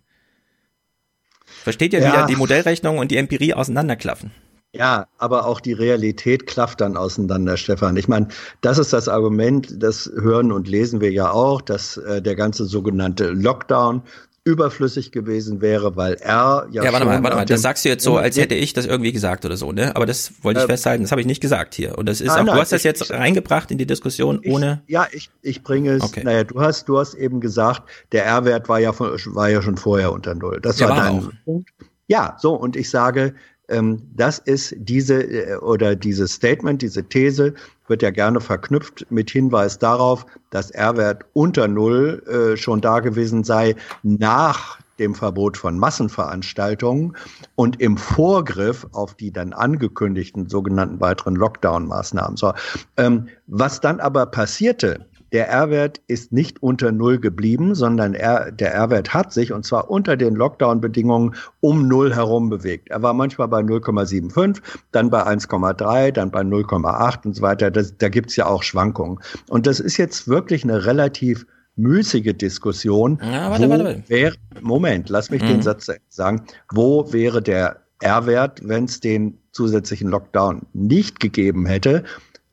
[1.63, 2.13] Versteht ihr, wie Ja.
[2.13, 4.31] da die Modellrechnung und die Empirie auseinanderklaffen?
[4.73, 7.97] Ja, aber auch die Realität klafft dann auseinander, Stefan.
[7.97, 8.29] Ich meine,
[8.61, 12.67] das ist das Argument, das hören und lesen wir ja auch, dass äh, der ganze
[12.67, 14.03] sogenannte Lockdown
[14.47, 18.05] überflüssig gewesen wäre, weil er ja Ja, warte mal, warte mal, das sagst du jetzt
[18.05, 19.95] so, als hätte ich das irgendwie gesagt oder so, ne?
[19.97, 21.99] Aber das wollte ich Äh, festhalten, das habe ich nicht gesagt hier.
[21.99, 23.87] Und das ist Nein, auch, du nein, hast das ich- jetzt ich- reingebracht in die
[23.87, 24.83] Diskussion ohne.
[24.87, 26.03] Ja, ich, ich bringe es.
[26.05, 26.23] Okay.
[26.25, 27.83] Naja, du hast, du hast eben gesagt,
[28.13, 30.61] der R-Wert war ja von, war ja schon vorher unter Null.
[30.63, 31.29] Das Ja, war war dein.
[31.45, 31.71] Punkt.
[32.07, 33.35] Ja, so, und ich sage,
[33.69, 37.55] ähm, das ist diese äh, oder dieses Statement, diese These
[37.89, 43.45] wird ja gerne verknüpft mit Hinweis darauf, dass R-Wert unter Null äh, schon da gewesen
[43.45, 47.17] sei nach dem Verbot von Massenveranstaltungen
[47.55, 52.37] und im Vorgriff auf die dann angekündigten sogenannten weiteren Lockdown-Maßnahmen.
[52.37, 52.55] So,
[52.97, 55.07] ähm, was dann aber passierte,
[55.37, 59.91] der R-Wert ist nicht unter Null geblieben, sondern er, der R-Wert hat sich, und zwar
[59.91, 62.89] unter den Lockdown-Bedingungen, um Null herum bewegt.
[62.89, 67.71] Er war manchmal bei 0,75, dann bei 1,3, dann bei 0,8 und so weiter.
[67.71, 69.19] Das, da gibt's ja auch Schwankungen.
[69.51, 71.45] Und das ist jetzt wirklich eine relativ
[71.77, 73.19] müßige Diskussion.
[73.23, 74.03] Ja, warte, warte, warte.
[74.07, 75.49] Wäre, Moment, lass mich Mhm.
[75.49, 76.47] den Satz sagen.
[76.73, 82.05] Wo wäre der R-Wert, wenn es den zusätzlichen Lockdown nicht gegeben hätte?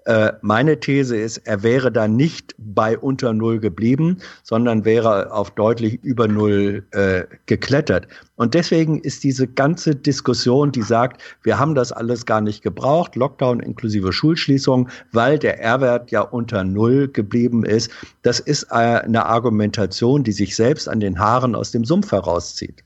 [0.05, 5.51] Äh, meine These ist, er wäre da nicht bei unter Null geblieben, sondern wäre auf
[5.51, 8.07] deutlich über Null äh, geklettert.
[8.35, 13.15] Und deswegen ist diese ganze Diskussion, die sagt, wir haben das alles gar nicht gebraucht,
[13.15, 17.89] Lockdown inklusive Schulschließung, weil der R-Wert ja unter Null geblieben ist,
[18.23, 22.83] das ist äh, eine Argumentation, die sich selbst an den Haaren aus dem Sumpf herauszieht.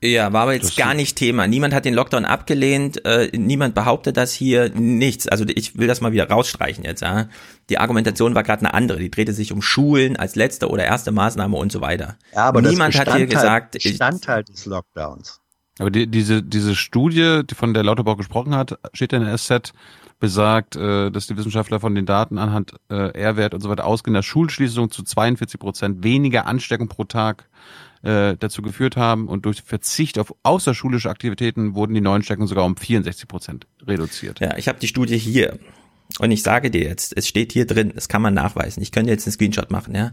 [0.00, 1.48] Ja, war aber jetzt gar nicht Thema.
[1.48, 5.26] Niemand hat den Lockdown abgelehnt, äh, niemand behauptet das hier, nichts.
[5.26, 7.00] Also ich will das mal wieder rausstreichen jetzt.
[7.02, 7.28] Ja.
[7.68, 9.00] Die Argumentation war gerade eine andere.
[9.00, 12.16] Die drehte sich um Schulen als letzte oder erste Maßnahme und so weiter.
[12.32, 15.40] Ja, aber niemand das hat hier Bestandteil- gesagt, Bestandteil des Lockdowns.
[15.80, 19.72] Aber die, diese, diese Studie, die von der Lauterbach gesprochen hat, steht in der SZ,
[20.20, 24.14] besagt, äh, dass die Wissenschaftler von den Daten anhand äh, R-Wert und so weiter ausgehen,
[24.14, 27.48] dass Schulschließungen zu 42 Prozent weniger Ansteckung pro Tag
[28.02, 32.76] äh, dazu geführt haben und durch Verzicht auf außerschulische Aktivitäten wurden die Neuensteckungen sogar um
[32.76, 34.40] 64 Prozent reduziert.
[34.40, 35.58] Ja, ich habe die Studie hier
[36.20, 38.82] und ich sage dir jetzt, es steht hier drin, das kann man nachweisen.
[38.82, 40.12] Ich könnte jetzt einen Screenshot machen, ja.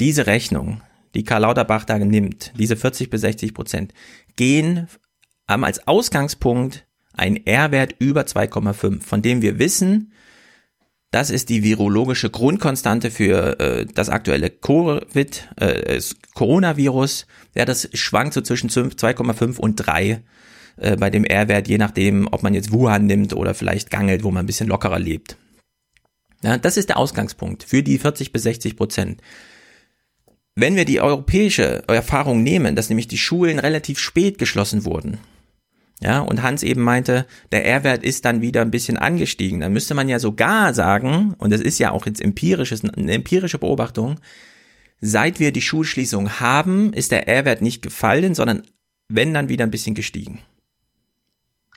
[0.00, 0.80] Diese Rechnung,
[1.14, 3.94] die Karl Lauterbach da nimmt, diese 40 bis 60 Prozent,
[4.36, 4.88] gehen,
[5.48, 10.12] haben als Ausgangspunkt ein R-Wert über 2,5, von dem wir wissen,
[11.14, 16.00] das ist die virologische Grundkonstante für äh, das aktuelle Covid, äh,
[16.34, 17.26] Coronavirus.
[17.54, 20.22] Ja, das schwankt so zwischen 2,5 und 3
[20.76, 24.32] äh, bei dem R-Wert, je nachdem, ob man jetzt Wuhan nimmt oder vielleicht Gangelt, wo
[24.32, 25.36] man ein bisschen lockerer lebt.
[26.42, 29.20] Ja, das ist der Ausgangspunkt für die 40 bis 60 Prozent.
[30.56, 35.18] Wenn wir die europäische Erfahrung nehmen, dass nämlich die Schulen relativ spät geschlossen wurden,
[36.04, 39.60] ja, und Hans eben meinte, der R-Wert ist dann wieder ein bisschen angestiegen.
[39.60, 43.58] Dann müsste man ja sogar sagen, und das ist ja auch jetzt empirisches, eine empirische
[43.58, 44.20] Beobachtung,
[45.00, 48.64] seit wir die Schulschließung haben, ist der R-Wert nicht gefallen, sondern
[49.08, 50.40] wenn dann wieder ein bisschen gestiegen.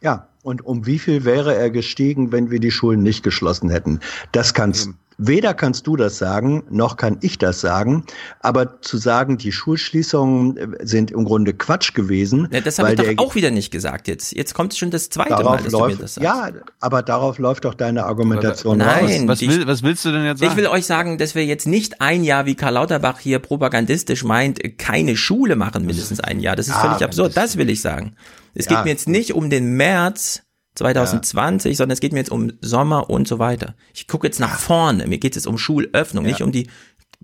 [0.01, 4.01] Ja, und um wie viel wäre er gestiegen, wenn wir die Schulen nicht geschlossen hätten?
[4.33, 8.05] Das kannst Weder kannst du das sagen, noch kann ich das sagen.
[8.41, 12.47] Aber zu sagen, die Schulschließungen äh, sind im Grunde Quatsch gewesen.
[12.51, 14.35] Ja, das habe ich doch auch wieder nicht gesagt jetzt.
[14.35, 16.23] Jetzt kommt schon das zweite Mal, dass läuft, du mir das sagst.
[16.23, 16.49] Ja,
[16.79, 19.01] aber darauf läuft doch deine Argumentation aber, raus.
[19.09, 20.51] Nein, was, will, was willst du denn jetzt sagen?
[20.51, 24.23] Ich will euch sagen, dass wir jetzt nicht ein Jahr, wie Karl Lauterbach hier propagandistisch
[24.23, 26.55] meint, keine Schule machen mindestens ein Jahr.
[26.55, 27.27] Das ist Ja, völlig wenn absurd.
[27.35, 28.15] das- Das will ich sagen.
[28.53, 30.43] Es Ja, geht mir jetzt nicht um den März
[30.77, 33.75] 2020, sondern es geht mir jetzt um Sommer und so weiter.
[33.93, 35.07] Ich gucke jetzt nach vorne.
[35.07, 36.67] Mir geht es jetzt um Schulöffnung, nicht um die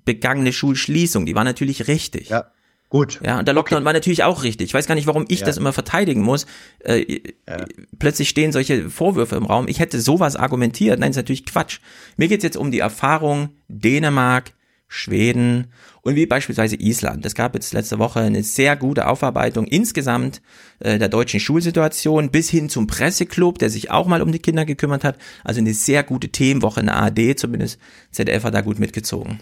[0.06, 1.26] begangene Schulschließung.
[1.26, 2.30] Die war natürlich richtig.
[2.30, 2.46] Ja.
[2.90, 3.20] Gut.
[3.24, 4.68] Ja, und der Lockdown war natürlich auch richtig.
[4.68, 5.48] Ich weiß gar nicht, warum ich Ja.
[5.48, 6.46] das immer verteidigen muss.
[6.80, 7.22] Äh,
[7.98, 9.68] Plötzlich stehen solche Vorwürfe im Raum.
[9.68, 11.00] Ich hätte sowas argumentiert.
[11.00, 11.80] Nein, ist natürlich Quatsch.
[12.18, 14.52] Mir geht's jetzt um die Erfahrung Dänemark,
[14.94, 15.72] Schweden
[16.04, 17.26] und wie beispielsweise Island.
[17.26, 20.44] Es gab jetzt letzte Woche eine sehr gute Aufarbeitung insgesamt
[20.80, 24.66] äh, der deutschen Schulsituation bis hin zum Presseclub, der sich auch mal um die Kinder
[24.66, 25.18] gekümmert hat.
[25.44, 27.80] Also eine sehr gute Themenwoche in der ARD, zumindest
[28.12, 29.40] ZDF hat da gut mitgezogen.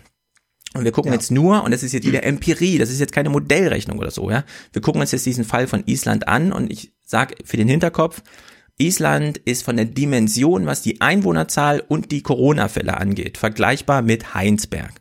[0.73, 3.29] Und wir gucken jetzt nur, und das ist jetzt wieder Empirie, das ist jetzt keine
[3.29, 4.45] Modellrechnung oder so, ja.
[4.71, 8.23] Wir gucken uns jetzt diesen Fall von Island an und ich sag für den Hinterkopf,
[8.77, 15.00] Island ist von der Dimension, was die Einwohnerzahl und die Corona-Fälle angeht, vergleichbar mit Heinsberg.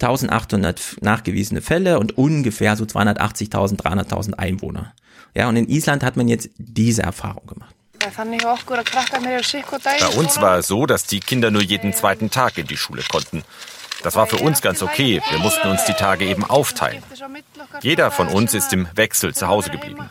[0.00, 4.92] 1800 nachgewiesene Fälle und ungefähr so 280.000, 300.000 Einwohner.
[5.34, 7.74] Ja, und in Island hat man jetzt diese Erfahrung gemacht.
[10.00, 13.02] Bei uns war es so, dass die Kinder nur jeden zweiten Tag in die Schule
[13.08, 13.42] konnten.
[14.02, 15.22] Das war für uns ganz okay.
[15.30, 17.02] Wir mussten uns die Tage eben aufteilen.
[17.80, 20.10] Jeder von uns ist im Wechsel zu Hause geblieben.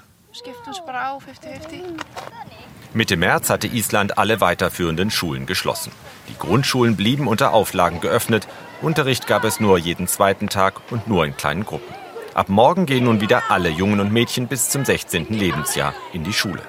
[2.93, 5.91] Mitte März hatte Island alle weiterführenden Schulen geschlossen.
[6.29, 8.47] Die Grundschulen blieben unter Auflagen geöffnet.
[8.81, 11.93] Unterricht gab es nur jeden zweiten Tag und nur in kleinen Gruppen.
[12.33, 15.27] Ab morgen gehen nun wieder alle Jungen und Mädchen bis zum 16.
[15.29, 16.61] Lebensjahr in die Schule.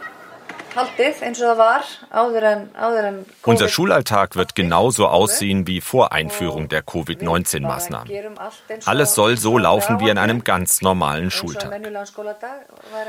[0.76, 1.84] Haldið eins og það var
[2.22, 3.18] áður en, áður en
[3.52, 8.08] Unser Schulalltag wird genauso aussehen wie vor Einführung der Covid-19-Maßnahmen.
[8.08, 11.80] gerum allt eins og Alles soll so laufen wie an einem ganz normalen Schultag.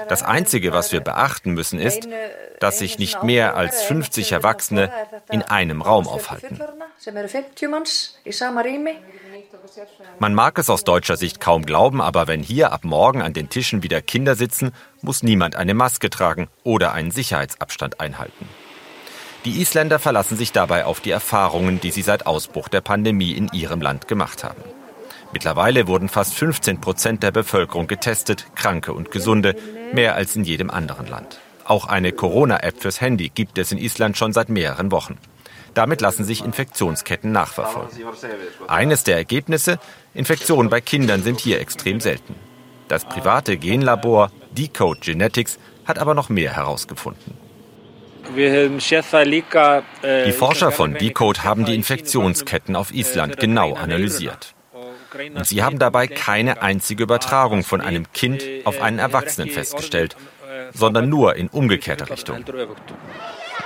[0.07, 0.23] Das.
[0.23, 2.07] Einzige, was wir beachten müssen, ist,
[2.60, 4.91] dass sich nicht mehr als 50 Erwachsene
[5.30, 6.60] in einem Raum aufhalten.
[9.49, 11.65] Fullorðna sem eru 50 manns í sama rými Man mag es aus deutscher Sicht kaum
[11.65, 14.71] glauben, aber wenn hier ab morgen an den Tischen wieder Kinder sitzen,
[15.01, 18.47] muss niemand eine Maske tragen oder einen Sicherheitsabstand einhalten.
[19.45, 23.49] Die Isländer verlassen sich dabei auf die Erfahrungen, die sie seit Ausbruch der Pandemie in
[23.53, 24.61] ihrem Land gemacht haben.
[25.31, 29.55] Mittlerweile wurden fast 15 Prozent der Bevölkerung getestet, Kranke und Gesunde,
[29.93, 31.39] mehr als in jedem anderen Land.
[31.63, 35.17] Auch eine Corona-App fürs Handy gibt es in Island schon seit mehreren Wochen.
[35.77, 38.03] Damit lassen sich Infektionsketten nachverfolgen.
[38.67, 39.77] Eines der Ergebnisse,
[40.15, 42.33] Infektionen bei Kindern sind hier extrem selten.
[42.87, 47.37] Das private Genlabor Decode Genetics hat aber noch mehr herausgefunden.
[48.35, 54.55] Die Forscher von Decode haben die Infektionsketten auf Island genau analysiert.
[55.35, 60.17] Und sie haben dabei keine einzige Übertragung von einem Kind auf einen Erwachsenen festgestellt,
[60.73, 62.43] sondern nur in umgekehrter Richtung.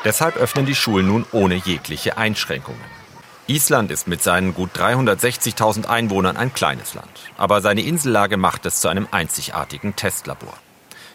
[0.03, 2.81] Deshalb öffnen die Schulen nun ohne jegliche Einschränkungen.
[3.47, 8.81] Island ist mit seinen gut 360.000 Einwohnern ein kleines Land, aber seine Insellage macht es
[8.81, 10.53] zu einem einzigartigen Testlabor.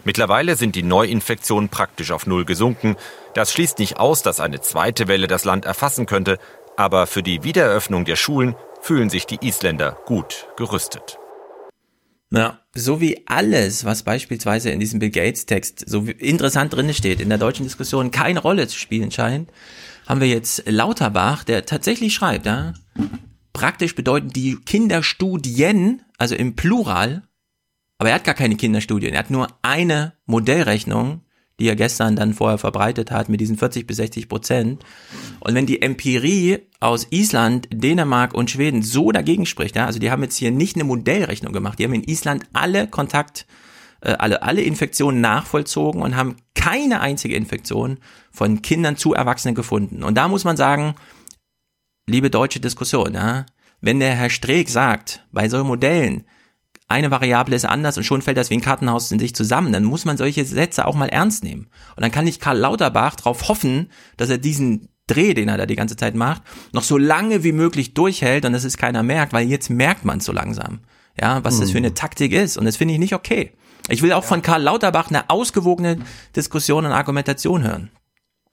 [0.04, 2.96] Mittlerweile sind die Neuinfektionen praktisch auf Null gesunken.
[3.34, 6.38] Das schließt nicht aus, dass eine zweite Welle das Land erfassen könnte,
[6.76, 11.18] aber für die Wiedereröffnung der Schulen fühlen sich die Isländer gut gerüstet.
[12.30, 17.20] Ja, so wie alles, was beispielsweise in diesem Bill Gates Text so interessant drin steht,
[17.20, 19.50] in der deutschen Diskussion keine Rolle zu spielen scheint,
[20.06, 22.74] haben wir jetzt Lauterbach, der tatsächlich schreibt, ja,
[23.52, 27.22] praktisch bedeuten die Kinderstudien, also im Plural,
[27.98, 31.22] aber er hat gar keine Kinderstudien, er hat nur eine Modellrechnung,
[31.58, 34.84] die er gestern dann vorher verbreitet hat mit diesen 40 bis 60 Prozent.
[35.40, 40.10] Und wenn die Empirie aus Island, Dänemark und Schweden so dagegen spricht, ja, also die
[40.10, 43.46] haben jetzt hier nicht eine Modellrechnung gemacht, die haben in Island alle Kontakt,
[44.02, 47.98] äh, alle, alle Infektionen nachvollzogen und haben keine einzige Infektion
[48.30, 50.02] von Kindern zu Erwachsenen gefunden.
[50.02, 50.94] Und da muss man sagen,
[52.06, 53.46] liebe deutsche Diskussion, ja,
[53.80, 56.24] wenn der Herr Streeck sagt, bei solchen Modellen,
[56.88, 59.72] eine Variable ist anders und schon fällt das wie ein Kartenhaus in sich zusammen.
[59.72, 61.68] Dann muss man solche Sätze auch mal ernst nehmen.
[61.96, 65.66] Und dann kann nicht Karl Lauterbach darauf hoffen, dass er diesen Dreh, den er da
[65.66, 66.42] die ganze Zeit macht,
[66.72, 70.18] noch so lange wie möglich durchhält und dass es keiner merkt, weil jetzt merkt man
[70.18, 70.80] es so langsam.
[71.20, 71.60] Ja, was hm.
[71.60, 72.56] das für eine Taktik ist.
[72.56, 73.52] Und das finde ich nicht okay.
[73.88, 74.28] Ich will auch ja.
[74.28, 75.98] von Karl Lauterbach eine ausgewogene
[76.34, 77.90] Diskussion und Argumentation hören.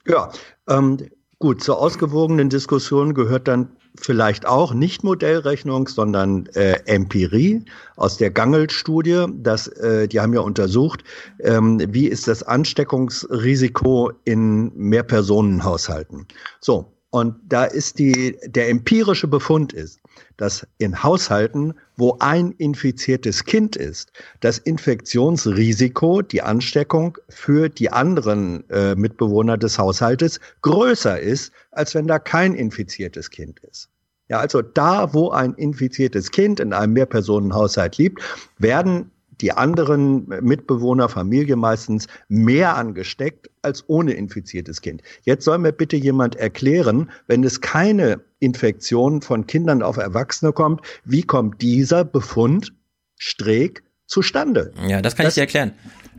[0.06, 0.30] Ja,
[0.68, 1.08] ähm,
[1.38, 7.64] gut, zur ausgewogenen Diskussion gehört dann vielleicht auch nicht Modellrechnung, sondern äh, Empirie
[7.96, 9.26] aus der Gangelt-Studie.
[9.34, 11.04] Das, äh, die haben ja untersucht,
[11.40, 16.26] ähm, wie ist das Ansteckungsrisiko in Mehrpersonenhaushalten.
[16.60, 20.00] So, und da ist die, der empirische Befund ist,
[20.36, 28.68] dass in Haushalten, wo ein infiziertes Kind ist, das Infektionsrisiko, die Ansteckung für die anderen
[28.70, 33.88] äh, Mitbewohner des Haushaltes größer ist, als wenn da kein infiziertes Kind ist.
[34.28, 38.22] Ja, also da, wo ein infiziertes Kind in einem Mehrpersonenhaushalt lebt,
[38.58, 45.02] werden die anderen Mitbewohner, Familie meistens, mehr angesteckt als ohne infiziertes Kind.
[45.22, 50.82] Jetzt soll mir bitte jemand erklären, wenn es keine Infektion von Kindern auf Erwachsene kommt,
[51.04, 52.72] wie kommt dieser Befund
[53.16, 54.72] Streeck zustande?
[54.86, 55.72] Ja, das kann das, ich dir erklären.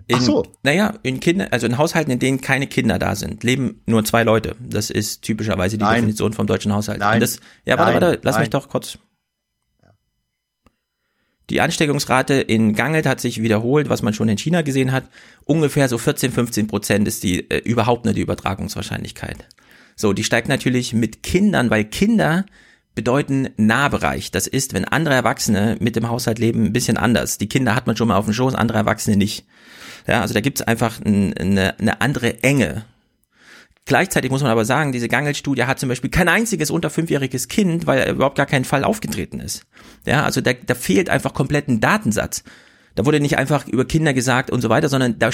[0.07, 0.45] In, Ach so.
[0.61, 4.23] Naja, in Kinder, also in Haushalten, in denen keine Kinder da sind, leben nur zwei
[4.23, 4.55] Leute.
[4.59, 5.95] Das ist typischerweise die Nein.
[5.95, 6.99] Definition vom deutschen Haushalt.
[6.99, 7.19] Nein.
[7.19, 8.01] Das, ja, warte, Nein.
[8.01, 8.43] warte, lass Nein.
[8.43, 8.99] mich doch kurz
[11.49, 15.05] die Ansteckungsrate in Gangelt hat sich wiederholt, was man schon in China gesehen hat.
[15.43, 19.47] Ungefähr so 14, 15 Prozent ist die äh, überhaupt nur die Übertragungswahrscheinlichkeit.
[19.95, 22.45] So, die steigt natürlich mit Kindern, weil Kinder
[22.95, 24.31] bedeuten Nahbereich.
[24.31, 27.37] Das ist, wenn andere Erwachsene mit dem Haushalt leben, ein bisschen anders.
[27.37, 29.45] Die Kinder hat man schon mal auf dem Schoß, andere Erwachsene nicht.
[30.07, 32.85] Ja, also da gibt's einfach ein, eine, eine andere Enge
[33.85, 37.85] Gleichzeitig muss man aber sagen, diese Gangel-Studie hat zum Beispiel kein einziges unter fünfjähriges Kind,
[37.85, 39.67] weil überhaupt gar kein Fall aufgetreten ist.
[40.07, 42.43] Ja, also da, da fehlt einfach komplett ein Datensatz.
[42.95, 45.29] Da wurde nicht einfach über Kinder gesagt und so weiter, sondern da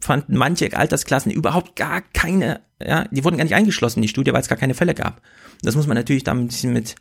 [0.00, 4.32] fanden manche Altersklassen überhaupt gar keine, ja, die wurden gar nicht eingeschlossen in die Studie,
[4.32, 5.22] weil es gar keine Fälle gab.
[5.62, 6.96] Das muss man natürlich da ein bisschen mit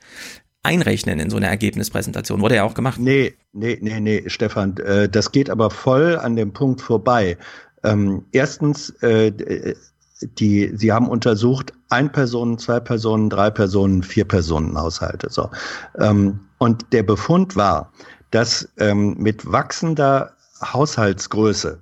[0.64, 2.40] einrechnen in so einer Ergebnispräsentation.
[2.40, 3.00] Wurde ja auch gemacht.
[3.00, 7.38] Nee, nee, nee, nee, Stefan, äh, das geht aber voll an dem Punkt vorbei.
[7.84, 9.76] Ähm, erstens, äh,
[10.22, 15.30] die, sie haben untersucht, ein Personen, zwei Personen, drei Personen, vier Personen Haushalte.
[15.30, 15.50] So.
[15.98, 17.92] Ähm, und der Befund war,
[18.32, 21.82] dass ähm, mit wachsender Haushaltsgröße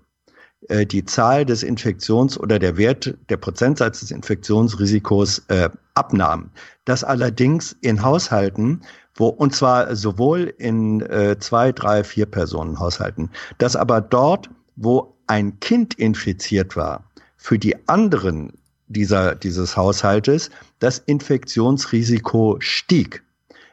[0.69, 6.51] äh, die Zahl des Infektions- oder der Wert, der Prozentsatz des Infektionsrisikos äh, abnahm.
[6.85, 8.81] Das allerdings in Haushalten,
[9.15, 15.15] wo, und zwar sowohl in äh, zwei, drei, vier Personen Haushalten, dass aber dort, wo
[15.25, 17.03] ein Kind infiziert war,
[17.47, 18.51] für die anderen
[18.87, 20.49] dieser, dieses Haushaltes
[20.79, 23.23] das Infektionsrisiko stieg.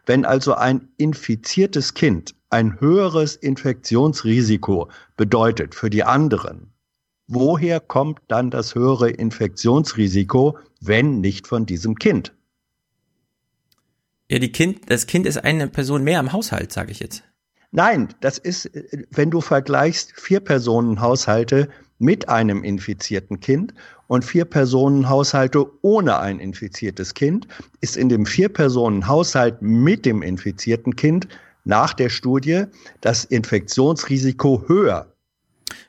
[0.06, 6.72] Wenn also ein infiziertes Kind ein höheres Infektionsrisiko bedeutet für die anderen,
[7.26, 12.32] woher kommt dann das höhere Infektionsrisiko, wenn nicht von diesem Kind?
[14.30, 17.24] Ja, die Kind, das Kind ist eine Person mehr im Haushalt, sage ich jetzt.
[17.72, 18.70] Nein, das ist,
[19.10, 23.74] wenn du vergleichst vier Personen Haushalte mit einem infizierten Kind
[24.06, 27.48] und vier Personen Haushalte ohne ein infiziertes Kind,
[27.80, 31.28] ist in dem vier Personen Haushalt mit dem infizierten Kind
[31.64, 32.64] nach der Studie
[33.00, 35.14] das Infektionsrisiko höher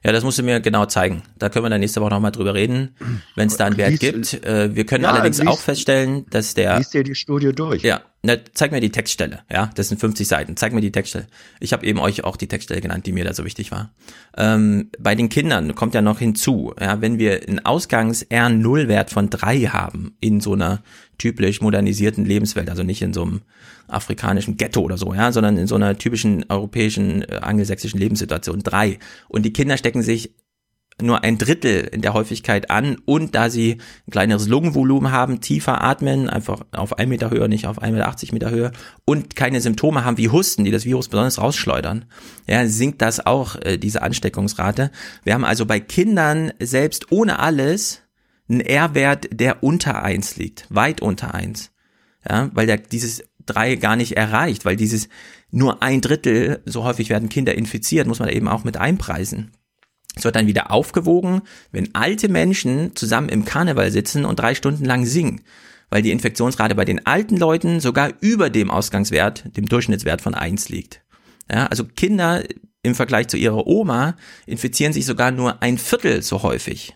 [0.04, 1.24] ja, das musst du mir genau zeigen.
[1.38, 2.96] Da können wir dann nächste Woche nochmal drüber reden,
[3.36, 4.46] wenn es da einen Wert lies, gibt.
[4.46, 6.78] Äh, wir können ja, allerdings lies, auch feststellen, dass der...
[6.78, 7.82] Lies dir die Studie durch.
[7.82, 9.42] Ja, na, zeig mir die Textstelle.
[9.52, 10.58] Ja, das sind 50 Seiten.
[10.58, 11.28] Zeig mir die Textstelle.
[11.60, 13.94] Ich habe eben euch auch die Textstelle genannt, die mir da so wichtig war.
[14.36, 19.60] Ähm, bei den Kindern kommt ja noch hinzu, ja, wenn wir einen Ausgangs-R0-Wert von drei
[19.62, 20.82] haben in so einer
[21.18, 23.42] typisch modernisierten Lebenswelt, also nicht in so einem
[23.88, 28.64] afrikanischen Ghetto oder so, ja, sondern in so einer typischen europäischen, äh, angelsächsischen Lebenssituation.
[28.64, 29.00] Drei.
[29.28, 30.34] Und die Kinder stecken sich
[31.02, 35.84] nur ein Drittel in der Häufigkeit an und da sie ein kleineres Lungenvolumen haben, tiefer
[35.84, 38.72] atmen, einfach auf 1 Meter Höhe, nicht auf 1,80 Meter Höhe
[39.04, 42.06] und keine Symptome haben wie Husten, die das Virus besonders rausschleudern,
[42.48, 44.92] ja, sinkt das auch, äh, diese Ansteckungsrate.
[45.24, 48.02] Wir haben also bei Kindern selbst ohne alles
[48.48, 51.72] einen R-Wert, der unter eins liegt, weit unter eins,
[52.28, 55.10] ja, weil der dieses drei gar nicht erreicht, weil dieses
[55.52, 59.52] nur ein Drittel, so häufig werden Kinder infiziert, muss man eben auch mit einpreisen.
[60.16, 64.86] Es wird dann wieder aufgewogen, wenn alte Menschen zusammen im Karneval sitzen und drei Stunden
[64.86, 65.42] lang singen,
[65.90, 70.70] weil die Infektionsrate bei den alten Leuten sogar über dem Ausgangswert, dem Durchschnittswert von eins
[70.70, 71.02] liegt.
[71.52, 72.44] Ja, also Kinder
[72.82, 74.16] im Vergleich zu ihrer Oma
[74.46, 76.96] infizieren sich sogar nur ein Viertel so häufig,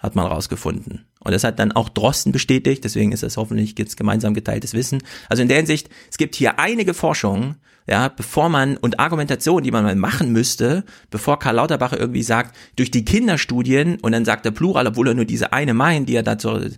[0.00, 1.07] hat man rausgefunden.
[1.20, 5.02] Und das hat dann auch Drosten bestätigt, deswegen ist das hoffentlich jetzt gemeinsam geteiltes Wissen.
[5.28, 7.56] Also in der Hinsicht, es gibt hier einige Forschungen,
[7.88, 12.54] ja, bevor man und Argumentation, die man mal machen müsste, bevor Karl Lauterbach irgendwie sagt,
[12.76, 16.14] durch die Kinderstudien und dann sagt er Plural, obwohl er nur diese eine meint, die
[16.14, 16.68] er da zur,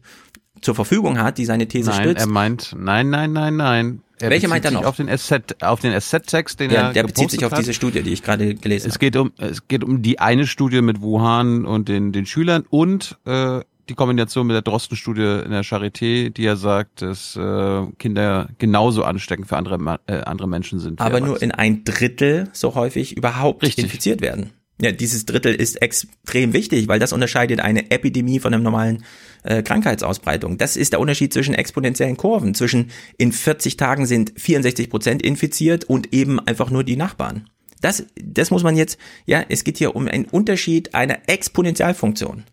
[0.60, 2.20] zur Verfügung hat, die seine These nein, stützt.
[2.20, 4.02] Er meint, nein, nein, nein, nein.
[4.20, 4.84] Er Welche meint er noch?
[4.84, 7.58] Auf den SZ, auf den SZ-Text, den ja, er der bezieht sich auf hat.
[7.58, 10.82] diese Studie, die ich gerade gelesen Es geht um, es geht um die eine Studie
[10.82, 15.64] mit Wuhan und den, den Schülern und äh, die Kombination mit der Drosten-Studie in der
[15.64, 21.00] Charité, die ja sagt, dass äh, Kinder genauso ansteckend für andere, äh, andere Menschen sind.
[21.00, 23.84] aber nur in ein Drittel so häufig überhaupt Richtig.
[23.84, 24.50] infiziert werden.
[24.80, 29.04] Ja, dieses Drittel ist extrem wichtig, weil das unterscheidet eine Epidemie von einer normalen
[29.42, 30.56] äh, Krankheitsausbreitung.
[30.56, 32.54] Das ist der Unterschied zwischen exponentiellen Kurven.
[32.54, 37.50] Zwischen in 40 Tagen sind 64 Prozent infiziert und eben einfach nur die Nachbarn.
[37.82, 42.44] Das, das muss man jetzt, ja, es geht hier um einen Unterschied einer Exponentialfunktion.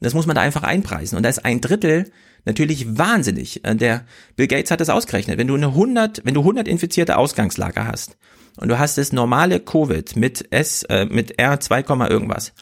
[0.00, 1.16] Und das muss man da einfach einpreisen.
[1.16, 2.10] Und da ist ein Drittel
[2.44, 3.64] natürlich wahnsinnig.
[3.64, 4.04] Äh, Der
[4.36, 5.38] Bill Gates hat das ausgerechnet.
[5.38, 8.16] Wenn du eine 100, wenn du 100 infizierte Ausgangslager hast
[8.56, 12.52] und du hast das normale Covid mit S, äh, mit R 2, irgendwas,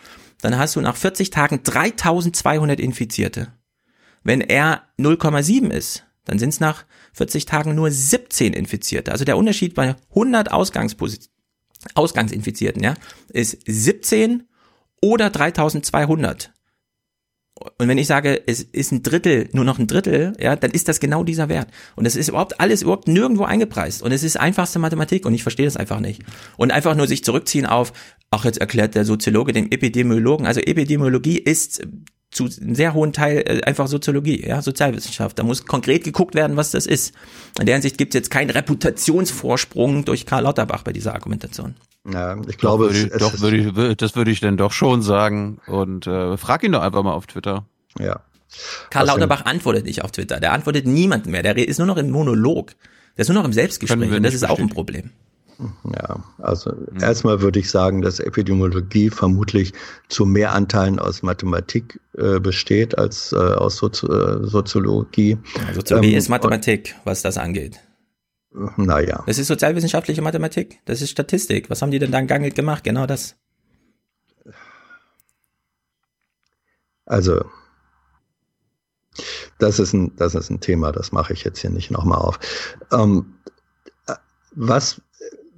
[0.41, 3.53] dann hast du nach 40 Tagen 3200 Infizierte.
[4.25, 6.85] Wenn R 0,7 ist, dann sind es nach
[7.15, 9.13] 40 Tagen nur 17 Infizierte.
[9.13, 11.29] Also der Unterschied bei 100 Ausgangsposi-
[11.95, 12.95] Ausgangsinfizierten, ja,
[13.29, 14.45] ist 17
[15.01, 16.53] oder 3200.
[17.55, 20.89] Und wenn ich sage, es ist ein Drittel, nur noch ein Drittel, ja, dann ist
[20.89, 21.69] das genau dieser Wert.
[21.97, 24.03] Und das ist überhaupt alles überhaupt nirgendwo eingepreist.
[24.03, 26.23] Und es ist einfachste Mathematik und ich verstehe das einfach nicht.
[26.57, 27.93] Und einfach nur sich zurückziehen auf,
[28.31, 30.47] ach, jetzt erklärt der Soziologe dem Epidemiologen.
[30.47, 31.87] Also Epidemiologie ist
[32.33, 35.39] zu einem sehr hohen Teil äh, einfach Soziologie, ja, Sozialwissenschaft.
[35.39, 37.15] Da muss konkret geguckt werden, was das ist.
[37.61, 41.75] In der Hinsicht gibt es jetzt keinen Reputationsvorsprung durch Karl Lauterbach bei dieser Argumentation.
[42.11, 43.57] Ja, ich glaube, doch, würde, es, ich, doch es, würde
[43.91, 45.61] ich, das würde ich denn doch schon sagen.
[45.67, 47.67] Und äh, frag ihn doch einfach mal auf Twitter.
[47.99, 48.21] Ja.
[48.91, 49.07] Karl?
[49.07, 50.41] Lauterbach antwortet nicht auf Twitter.
[50.41, 51.43] Der antwortet niemanden mehr.
[51.43, 52.73] Der ist nur noch im Monolog.
[53.17, 54.11] Der ist nur noch im Selbstgespräch.
[54.11, 54.69] Und das ist auch ein.
[54.69, 55.11] Problem.
[55.85, 59.73] Ja, also erstmal würde ich sagen, dass Epidemiologie vermutlich
[60.09, 65.39] zu mehr Anteilen aus Mathematik äh, besteht als äh, aus Sozi äh, Soziologie.
[65.73, 67.81] Soziologie Ähm, ist Mathematik, was das angeht.
[68.77, 70.81] Naja, Das ist sozialwissenschaftliche Mathematik.
[70.85, 71.71] Das ist Statistik.
[71.71, 72.85] Was haben die denn dann gangelt gemacht?
[72.85, 73.37] Genau das.
[77.07, 77.45] also
[79.59, 82.39] das ist ein, das ist ein Thema, das mache ich jetzt hier nicht nochmal auf.
[82.91, 83.35] Ähm,
[84.07, 84.15] äh,
[84.53, 85.01] was,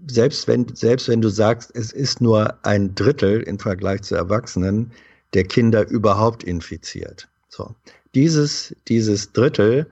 [0.07, 4.93] selbst wenn, selbst wenn du sagst, es ist nur ein Drittel im Vergleich zu Erwachsenen
[5.33, 7.29] der Kinder überhaupt infiziert.
[7.49, 7.75] So.
[8.15, 9.87] Dieses, dieses Drittel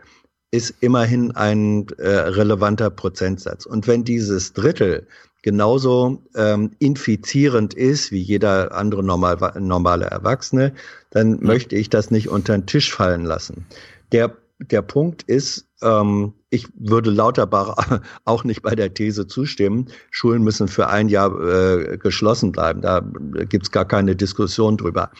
[0.52, 3.66] ist immerhin ein äh, relevanter Prozentsatz.
[3.66, 5.06] Und wenn dieses Drittel
[5.42, 10.72] genauso ähm, infizierend ist wie jeder andere normal, normale Erwachsene,
[11.10, 13.66] dann möchte ich das nicht unter den Tisch fallen lassen.
[14.12, 20.42] Der, der Punkt ist, ähm, ich würde Lauterbach auch nicht bei der These zustimmen, Schulen
[20.42, 22.82] müssen für ein Jahr äh, geschlossen bleiben.
[22.82, 23.02] Da
[23.48, 25.10] gibt's gar keine Diskussion drüber.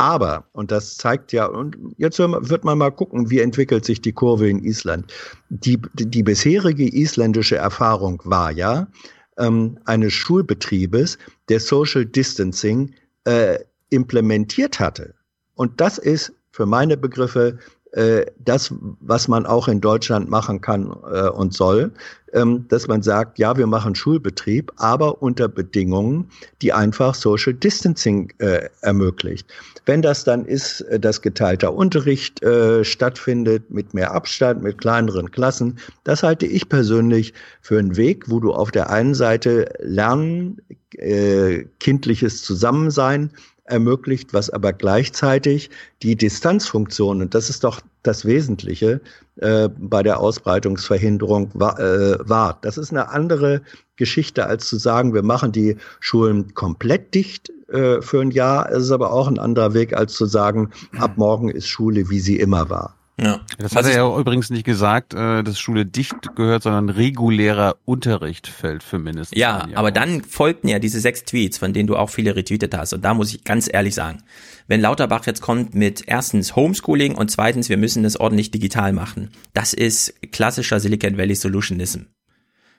[0.00, 4.14] Aber, und das zeigt ja, und jetzt wird man mal gucken, wie entwickelt sich die
[4.14, 5.12] Kurve in Island.
[5.50, 8.88] Die, die bisherige isländische Erfahrung war ja,
[9.36, 11.18] ähm, eines Schulbetriebes,
[11.50, 12.94] der Social Distancing
[13.24, 13.58] äh,
[13.90, 15.12] implementiert hatte.
[15.54, 17.58] Und das ist für meine Begriffe
[17.92, 21.92] äh, das, was man auch in Deutschland machen kann äh, und soll,
[22.32, 26.30] ähm, dass man sagt, ja, wir machen Schulbetrieb, aber unter Bedingungen,
[26.62, 29.48] die einfach Social Distancing äh, ermöglicht.
[29.86, 35.30] Wenn das dann ist, äh, dass geteilter Unterricht äh, stattfindet mit mehr Abstand, mit kleineren
[35.30, 40.60] Klassen, das halte ich persönlich für einen Weg, wo du auf der einen Seite Lernen,
[40.96, 43.30] äh, kindliches Zusammensein
[43.70, 45.70] ermöglicht, was aber gleichzeitig
[46.02, 49.00] die Distanzfunktion, und das ist doch das Wesentliche
[49.36, 52.58] äh, bei der Ausbreitungsverhinderung, war, äh, war.
[52.62, 53.62] Das ist eine andere
[53.96, 58.70] Geschichte, als zu sagen, wir machen die Schulen komplett dicht äh, für ein Jahr.
[58.70, 62.20] Es ist aber auch ein anderer Weg, als zu sagen, ab morgen ist Schule, wie
[62.20, 62.99] sie immer war.
[63.20, 63.40] Ja.
[63.58, 68.46] Das hat er ja übrigens nicht gesagt, äh, dass Schule dicht gehört, sondern regulärer Unterricht
[68.46, 69.38] fällt für mindestens.
[69.38, 72.94] Ja, aber dann folgten ja diese sechs Tweets, von denen du auch viele retweetet hast.
[72.94, 74.22] Und da muss ich ganz ehrlich sagen,
[74.68, 79.30] wenn Lauterbach jetzt kommt mit erstens Homeschooling und zweitens, wir müssen das ordentlich digital machen,
[79.52, 82.02] das ist klassischer Silicon Valley Solutionism.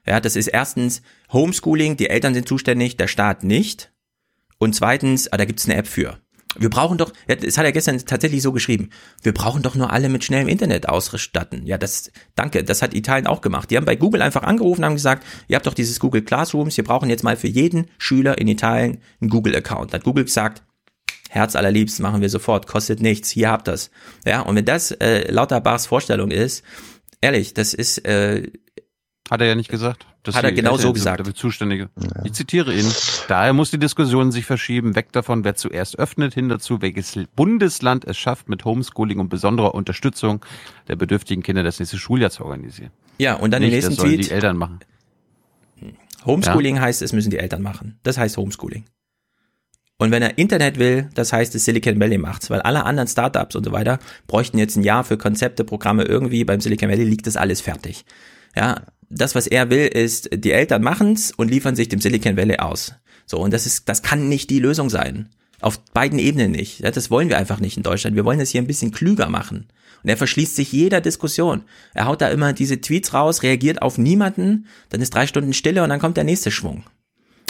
[0.07, 3.91] Ja, das ist erstens Homeschooling, die Eltern sind zuständig, der Staat nicht.
[4.57, 6.17] Und zweitens, ah, da gibt's eine App für.
[6.57, 8.89] Wir brauchen doch, es hat er gestern tatsächlich so geschrieben,
[9.23, 11.65] wir brauchen doch nur alle mit schnellem Internet ausstatten.
[11.65, 13.71] Ja, das, danke, das hat Italien auch gemacht.
[13.71, 16.83] Die haben bei Google einfach angerufen, haben gesagt, ihr habt doch dieses Google Classrooms, wir
[16.83, 19.93] brauchen jetzt mal für jeden Schüler in Italien einen Google-Account.
[19.93, 20.63] Hat Google gesagt,
[21.29, 23.89] Herz allerliebst, machen wir sofort, kostet nichts, hier habt das.
[24.25, 26.63] Ja, und wenn das äh, Lauterbachs Vorstellung ist,
[27.21, 28.51] ehrlich, das ist, äh,
[29.31, 30.05] hat er ja nicht gesagt.
[30.27, 31.25] Hat er genau so gesagt.
[31.25, 31.89] Der Zuständige.
[31.95, 32.25] Ja.
[32.25, 32.85] Ich zitiere ihn.
[33.29, 38.03] Daher muss die Diskussion sich verschieben, weg davon, wer zuerst öffnet, hin dazu, welches Bundesland
[38.03, 40.45] es schafft, mit Homeschooling und besonderer Unterstützung
[40.89, 42.91] der bedürftigen Kinder das nächste Schuljahr zu organisieren.
[43.17, 44.25] Ja, und dann nicht, den nächsten das sollen Tweet.
[44.25, 44.79] die Eltern machen.
[46.25, 46.81] Homeschooling ja.
[46.81, 47.97] heißt, es müssen die Eltern machen.
[48.03, 48.83] Das heißt Homeschooling.
[49.97, 53.55] Und wenn er Internet will, das heißt, es Silicon Valley macht's, weil alle anderen Startups
[53.55, 56.43] und so weiter bräuchten jetzt ein Jahr für Konzepte, Programme irgendwie.
[56.43, 58.03] Beim Silicon Valley liegt das alles fertig.
[58.55, 58.81] Ja,
[59.11, 62.93] das, was er will, ist, die Eltern machen's und liefern sich dem Silicon Valley aus.
[63.25, 65.29] So, und das ist, das kann nicht die Lösung sein.
[65.59, 66.79] Auf beiden Ebenen nicht.
[66.79, 68.15] Ja, das wollen wir einfach nicht in Deutschland.
[68.15, 69.67] Wir wollen das hier ein bisschen klüger machen.
[70.01, 71.63] Und er verschließt sich jeder Diskussion.
[71.93, 75.83] Er haut da immer diese Tweets raus, reagiert auf niemanden, dann ist drei Stunden Stille
[75.83, 76.83] und dann kommt der nächste Schwung.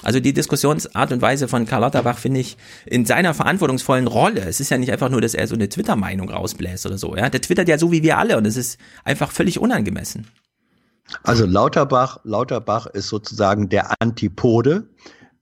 [0.03, 4.41] Also die Diskussionsart und Weise von Karl Lauterbach finde ich in seiner verantwortungsvollen Rolle.
[4.41, 7.15] Es ist ja nicht einfach nur, dass er so eine Twitter-Meinung rausbläst oder so.
[7.15, 10.27] Ja, der twittert ja so wie wir alle und es ist einfach völlig unangemessen.
[11.23, 14.87] Also Lauterbach, Lauterbach ist sozusagen der Antipode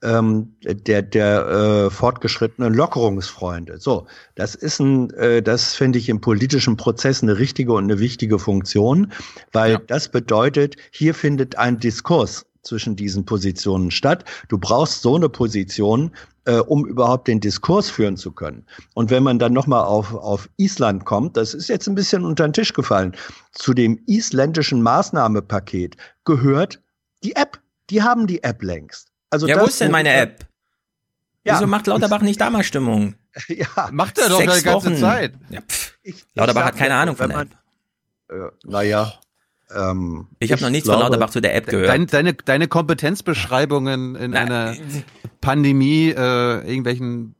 [0.01, 3.79] ähm, der der äh, fortgeschrittenen Lockerungsfreunde.
[3.79, 7.99] So, das ist ein, äh, das finde ich im politischen Prozess eine richtige und eine
[7.99, 9.11] wichtige Funktion,
[9.51, 9.81] weil ja.
[9.87, 14.25] das bedeutet, hier findet ein Diskurs zwischen diesen Positionen statt.
[14.47, 16.11] Du brauchst so eine Position,
[16.49, 18.65] äh, um überhaupt den Diskurs führen zu können.
[18.95, 22.47] Und wenn man dann nochmal auf, auf Island kommt, das ist jetzt ein bisschen unter
[22.47, 23.15] den Tisch gefallen,
[23.51, 25.95] zu dem isländischen Maßnahmepaket
[26.25, 26.81] gehört
[27.23, 27.59] die App.
[27.91, 29.11] Die haben die App längst.
[29.29, 30.47] Also ja, wo ist denn meine App?
[31.43, 33.15] Ja, Wieso macht Lauterbach nicht da mal Stimmung?
[33.47, 34.97] Ja, macht er doch die ganze Wochen.
[34.97, 35.33] Zeit.
[35.49, 35.61] Ja,
[36.01, 37.49] ich, Lauterbach ich hat keine Ahnung von der App.
[38.29, 39.13] Äh, naja,
[39.75, 41.89] ähm, ich habe noch nichts glaube, von Lauterbach zu der App gehört.
[41.89, 44.75] Deine, deine, deine Kompetenzbeschreibungen in Na, einer
[45.41, 47.35] Pandemie, äh, irgendwelchen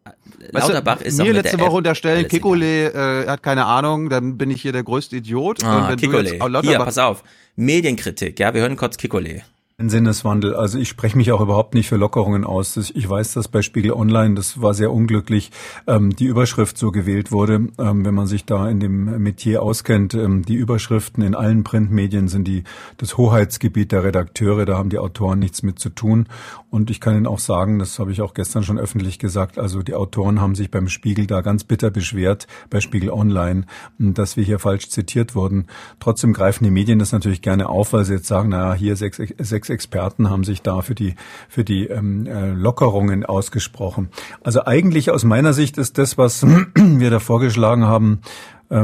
[0.52, 4.52] Lauterbach weißt du, ist mir letzte Woche unterstellen, Kikole äh, hat keine Ahnung, dann bin
[4.52, 5.64] ich hier der größte Idiot.
[5.64, 6.36] Ah, Kikole.
[6.36, 7.24] Jetzt, hier, pass auf.
[7.56, 9.42] Medienkritik, ja, wir hören kurz Kikole.
[9.80, 10.56] Ein Sinneswandel.
[10.56, 12.76] Also ich spreche mich auch überhaupt nicht für Lockerungen aus.
[12.76, 15.52] Ich weiß, dass bei Spiegel Online, das war sehr unglücklich,
[15.88, 17.70] ähm, die Überschrift so gewählt wurde.
[17.80, 22.28] Ähm, wenn man sich da in dem Metier auskennt, ähm, die Überschriften in allen Printmedien
[22.28, 22.66] sind die
[22.98, 24.66] das Hoheitsgebiet der Redakteure.
[24.66, 26.28] Da haben die Autoren nichts mit zu tun.
[26.70, 29.82] Und ich kann Ihnen auch sagen, das habe ich auch gestern schon öffentlich gesagt, also
[29.82, 33.66] die Autoren haben sich beim Spiegel da ganz bitter beschwert, bei Spiegel Online,
[33.98, 35.66] dass wir hier falsch zitiert wurden.
[36.00, 39.20] Trotzdem greifen die Medien das natürlich gerne auf, weil sie jetzt sagen, naja, hier sechs,
[39.38, 41.16] sechs Experten haben sich da für die,
[41.48, 44.10] für die ähm, äh, Lockerungen ausgesprochen.
[44.44, 48.22] Also eigentlich aus meiner Sicht ist das, was wir da vorgeschlagen haben,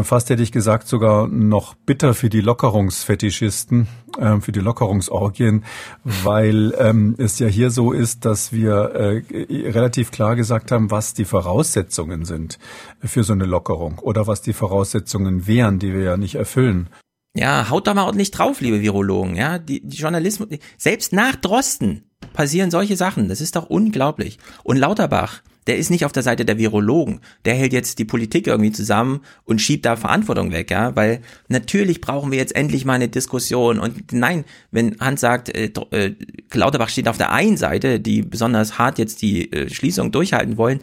[0.04, 3.88] fast hätte ich gesagt, sogar noch bitter für die Lockerungsfetischisten,
[4.20, 5.64] äh, für die Lockerungsorgien,
[6.04, 11.14] weil ähm, es ja hier so ist, dass wir äh, relativ klar gesagt haben, was
[11.14, 12.58] die Voraussetzungen sind
[13.04, 16.90] für so eine Lockerung oder was die Voraussetzungen wären, die wir ja nicht erfüllen.
[17.36, 19.36] Ja, haut da mal ordentlich drauf, liebe Virologen.
[19.36, 20.48] Ja, die, die Journalismus,
[20.78, 23.28] selbst nach Drosten passieren solche Sachen.
[23.28, 24.40] Das ist doch unglaublich.
[24.64, 27.22] Und Lauterbach, der ist nicht auf der Seite der Virologen.
[27.44, 32.02] Der hält jetzt die Politik irgendwie zusammen und schiebt da Verantwortung weg, ja, weil natürlich
[32.02, 33.80] brauchen wir jetzt endlich mal eine Diskussion.
[33.80, 36.14] Und nein, wenn Hans sagt, äh, äh,
[36.54, 40.80] Lauterbach steht auf der einen Seite, die besonders hart jetzt die äh, Schließung durchhalten wollen,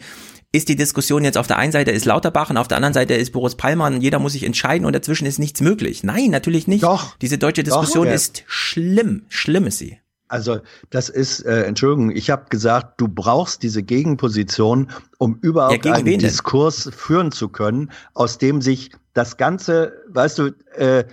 [0.51, 3.15] ist die Diskussion jetzt auf der einen Seite ist Lauterbach und auf der anderen Seite
[3.15, 6.03] ist Boris Palmer und jeder muss sich entscheiden und dazwischen ist nichts möglich.
[6.03, 6.83] Nein, natürlich nicht.
[6.83, 7.17] Doch.
[7.17, 9.23] Diese deutsche Diskussion doch, ist schlimm.
[9.29, 9.97] Schlimm ist sie.
[10.33, 14.89] Also das ist, äh, Entschuldigung, ich habe gesagt, du brauchst diese Gegenposition,
[15.19, 20.47] um überhaupt ja, einen Diskurs führen zu können, aus dem sich das Ganze, weißt du,
[20.75, 21.03] äh,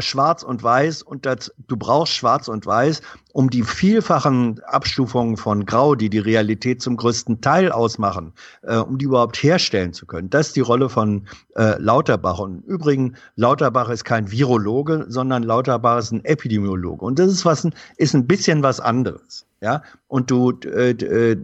[0.00, 3.00] schwarz und weiß und das, du brauchst schwarz und weiß,
[3.38, 8.32] um die vielfachen Abstufungen von Grau, die die Realität zum größten Teil ausmachen,
[8.62, 10.28] äh, um die überhaupt herstellen zu können.
[10.28, 12.40] Das ist die Rolle von äh, Lauterbach.
[12.40, 17.04] Und übrigens, Lauterbach ist kein Virologe, sondern Lauterbach ist ein Epidemiologe.
[17.04, 19.46] Und das ist was, ist ein bisschen was anderes.
[19.60, 21.36] Ja, und du, äh, äh,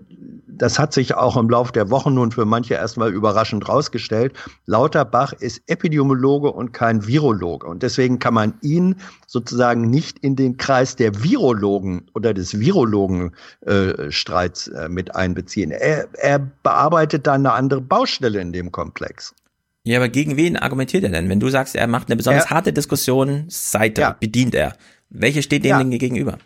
[0.46, 4.34] das hat sich auch im Laufe der Wochen nun für manche erstmal überraschend rausgestellt.
[4.66, 7.66] Lauterbach ist Epidemiologe und kein Virologe.
[7.66, 14.68] Und deswegen kann man ihn sozusagen nicht in den Kreis der Virologen oder des Virologenstreits
[14.68, 15.72] äh, äh, mit einbeziehen.
[15.72, 19.34] Er, er bearbeitet da eine andere Baustelle in dem Komplex.
[19.82, 21.28] Ja, aber gegen wen argumentiert er denn?
[21.28, 24.16] Wenn du sagst, er macht eine besonders er, harte Diskussion, Seite ja.
[24.18, 24.76] bedient er.
[25.10, 25.98] Welche steht dem ja.
[25.98, 26.38] gegenüber?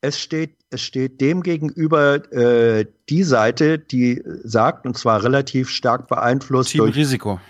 [0.00, 6.08] Es steht, es steht dem gegenüber äh, die Seite, die sagt, und zwar relativ stark
[6.08, 7.40] beeinflusst Team durch Risiko.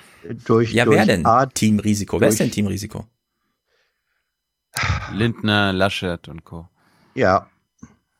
[0.46, 1.26] Durch, ja, durch wer denn?
[1.26, 2.20] Art, Team Risiko.
[2.20, 3.06] Wer ist denn Team Risiko?
[5.12, 6.68] Lindner, Laschet und Co.
[7.14, 7.48] Ja,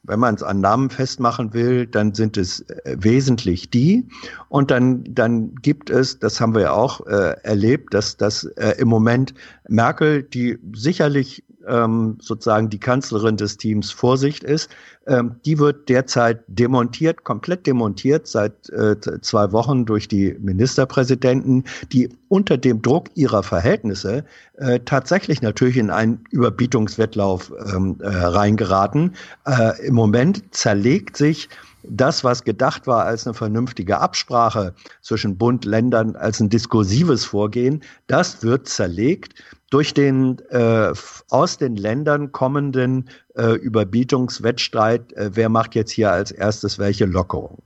[0.02, 4.08] wenn man es an Namen festmachen will, dann sind es äh, wesentlich die.
[4.48, 8.74] Und dann, dann gibt es, das haben wir ja auch äh, erlebt, dass, dass äh,
[8.78, 9.34] im Moment
[9.68, 14.70] Merkel, die sicherlich ähm, sozusagen die Kanzlerin des Teams Vorsicht ist,
[15.06, 22.10] ähm, die wird derzeit demontiert, komplett demontiert seit äh, zwei Wochen durch die Ministerpräsidenten, die
[22.28, 24.24] unter dem Druck ihrer Verhältnisse
[24.56, 29.14] äh, tatsächlich natürlich in einen Überbietungswettlauf ähm, äh, reingeraten.
[29.46, 31.48] Äh, Im Moment zerlegt sich
[31.84, 37.82] das, was gedacht war als eine vernünftige Absprache zwischen Bund, Ländern, als ein diskursives Vorgehen,
[38.06, 39.34] das wird zerlegt
[39.70, 40.92] durch den äh,
[41.28, 47.62] aus den Ländern kommenden äh, Überbietungswettstreit, äh, wer macht jetzt hier als erstes welche Lockerung.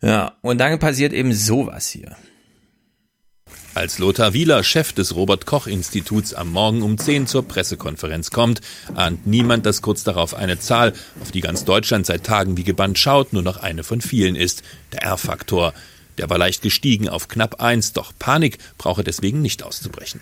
[0.00, 2.16] Ja, und dann passiert eben sowas hier.
[3.74, 8.60] Als Lothar Wieler, Chef des Robert Koch Instituts, am Morgen um 10 zur Pressekonferenz kommt,
[8.94, 10.92] ahnt niemand, dass kurz darauf eine Zahl,
[11.22, 14.62] auf die ganz Deutschland seit Tagen wie gebannt schaut, nur noch eine von vielen ist,
[14.92, 15.72] der R-Faktor.
[16.18, 20.20] Der war leicht gestiegen auf knapp 1, doch Panik brauche deswegen nicht auszubrechen.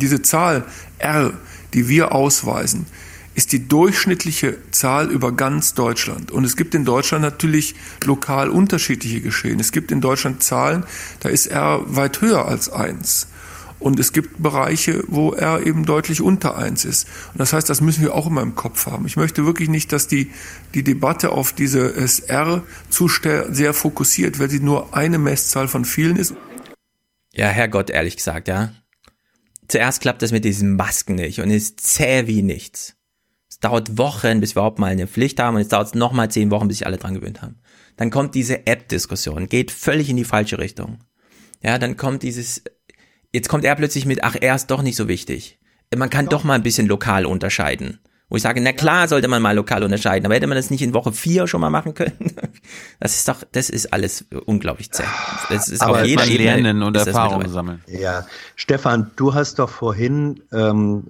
[0.00, 0.64] Diese Zahl
[0.98, 1.32] R,
[1.74, 2.86] die wir ausweisen,
[3.34, 6.30] ist die durchschnittliche Zahl über ganz Deutschland.
[6.30, 7.74] Und es gibt in Deutschland natürlich
[8.04, 9.60] lokal unterschiedliche Geschehen.
[9.60, 10.84] Es gibt in Deutschland Zahlen,
[11.20, 13.28] da ist R weit höher als eins.
[13.78, 17.08] Und es gibt Bereiche, wo R eben deutlich unter eins ist.
[17.32, 19.06] Und das heißt, das müssen wir auch immer im Kopf haben.
[19.06, 20.32] Ich möchte wirklich nicht, dass die,
[20.74, 21.94] die Debatte auf diese
[22.28, 26.34] R zu sehr fokussiert, weil sie nur eine Messzahl von vielen ist.
[27.32, 28.70] Ja, Herrgott, ehrlich gesagt, ja
[29.70, 32.96] zuerst klappt das mit diesen Masken nicht und ist zäh wie nichts.
[33.48, 36.30] Es dauert Wochen, bis wir überhaupt mal eine Pflicht haben und jetzt dauert es nochmal
[36.30, 37.60] zehn Wochen, bis sich alle dran gewöhnt haben.
[37.96, 40.98] Dann kommt diese App-Diskussion, geht völlig in die falsche Richtung.
[41.62, 42.62] Ja, dann kommt dieses,
[43.32, 45.58] jetzt kommt er plötzlich mit, ach, er ist doch nicht so wichtig.
[45.94, 48.00] Man kann doch, doch mal ein bisschen lokal unterscheiden.
[48.30, 50.82] Wo ich sage, na klar sollte man mal lokal unterscheiden, aber hätte man das nicht
[50.82, 52.12] in Woche vier schon mal machen können?
[53.00, 55.04] Das ist doch, das ist alles unglaublich zäh.
[55.48, 57.82] Das ist aber auf jeder Ebene lernen und Erfahrungen sammeln.
[57.88, 61.06] Ja, Stefan, du hast doch vorhin ähm,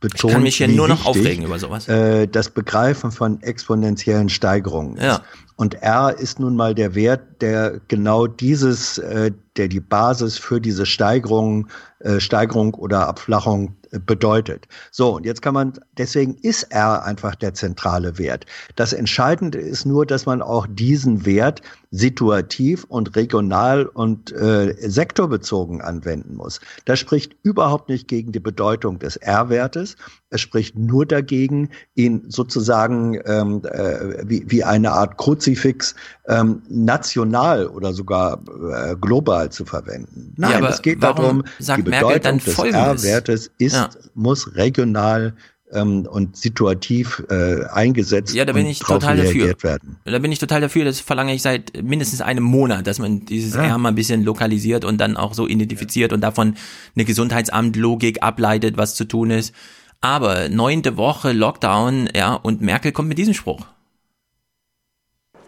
[0.00, 1.88] betont, ich kann mich hier nur noch wichtig, aufregen über sowas.
[1.88, 4.96] Äh, das Begreifen von exponentiellen Steigerungen.
[5.00, 5.22] Ja.
[5.56, 10.60] Und R ist nun mal der Wert, der genau dieses, äh, der die Basis für
[10.60, 11.68] diese Steigerung,
[12.00, 14.68] äh, Steigerung oder Abflachung bedeutet.
[14.90, 18.46] So, und jetzt kann man, deswegen ist R einfach der zentrale Wert.
[18.76, 25.80] Das Entscheidende ist nur, dass man auch diesen Wert situativ und regional und äh, sektorbezogen
[25.80, 26.60] anwenden muss.
[26.84, 29.96] Das spricht überhaupt nicht gegen die Bedeutung des R-Wertes.
[30.28, 35.94] Es spricht nur dagegen, ihn sozusagen ähm, äh, wie, wie eine Art Kruzifix
[36.26, 40.34] ähm, national oder sogar äh, global zu verwenden.
[40.36, 43.90] Nein, ja, es geht darum, die Bedeutung des R-Wertes ist, ja.
[44.14, 45.34] muss regional
[45.72, 49.54] ähm, und situativ äh, eingesetzt ja, da bin ich total dafür.
[49.62, 49.98] werden.
[50.04, 53.54] Da bin ich total dafür, das verlange ich seit mindestens einem Monat, dass man dieses
[53.54, 53.64] ja.
[53.64, 56.54] R mal ein bisschen lokalisiert und dann auch so identifiziert und davon
[56.94, 59.54] eine Gesundheitsamt-Logik ableitet, was zu tun ist.
[60.00, 63.66] Aber neunte Woche Lockdown, ja, und Merkel kommt mit diesem Spruch.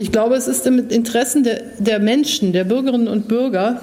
[0.01, 3.83] Ich glaube, es ist im Interesse der, der Menschen, der Bürgerinnen und Bürger,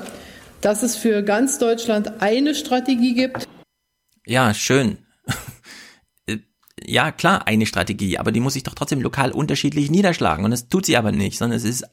[0.61, 3.47] dass es für ganz Deutschland eine Strategie gibt.
[4.25, 4.97] Ja, schön.
[6.83, 10.43] ja, klar, eine Strategie, aber die muss sich doch trotzdem lokal unterschiedlich niederschlagen.
[10.43, 11.85] Und das tut sie aber nicht, sondern es ist,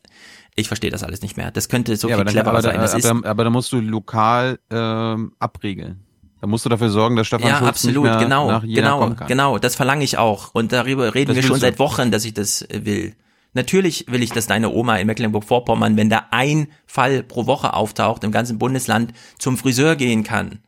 [0.56, 1.50] ich verstehe das alles nicht mehr.
[1.50, 2.76] Das könnte so ja, viel cleverer sein.
[2.76, 6.00] Das aber, aber, aber da musst du lokal ähm, abregeln.
[6.40, 8.80] Da musst du dafür sorgen, dass Stefan ja, Schulz absolut, nicht mehr genau, nach Jena
[8.80, 9.28] genau, kommen kann.
[9.28, 9.58] genau.
[9.58, 10.54] Das verlange ich auch.
[10.54, 13.14] Und darüber reden das wir schon seit Wochen, dass ich das will.
[13.54, 18.24] Natürlich will ich, dass deine Oma in Mecklenburg-Vorpommern, wenn da ein Fall pro Woche auftaucht,
[18.24, 20.58] im ganzen Bundesland zum Friseur gehen kann.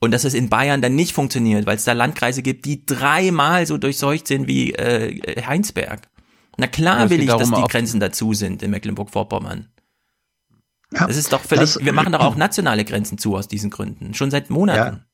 [0.00, 3.66] Und dass es in Bayern dann nicht funktioniert, weil es da Landkreise gibt, die dreimal
[3.66, 6.08] so durchseucht sind wie äh, Heinsberg.
[6.56, 9.68] Na klar will ich, dass die Grenzen dazu sind in Mecklenburg-Vorpommern.
[10.92, 13.70] Ja, das ist doch völlig, das, wir machen doch auch nationale Grenzen zu aus diesen
[13.70, 14.96] Gründen, schon seit Monaten.
[14.96, 15.04] Ja,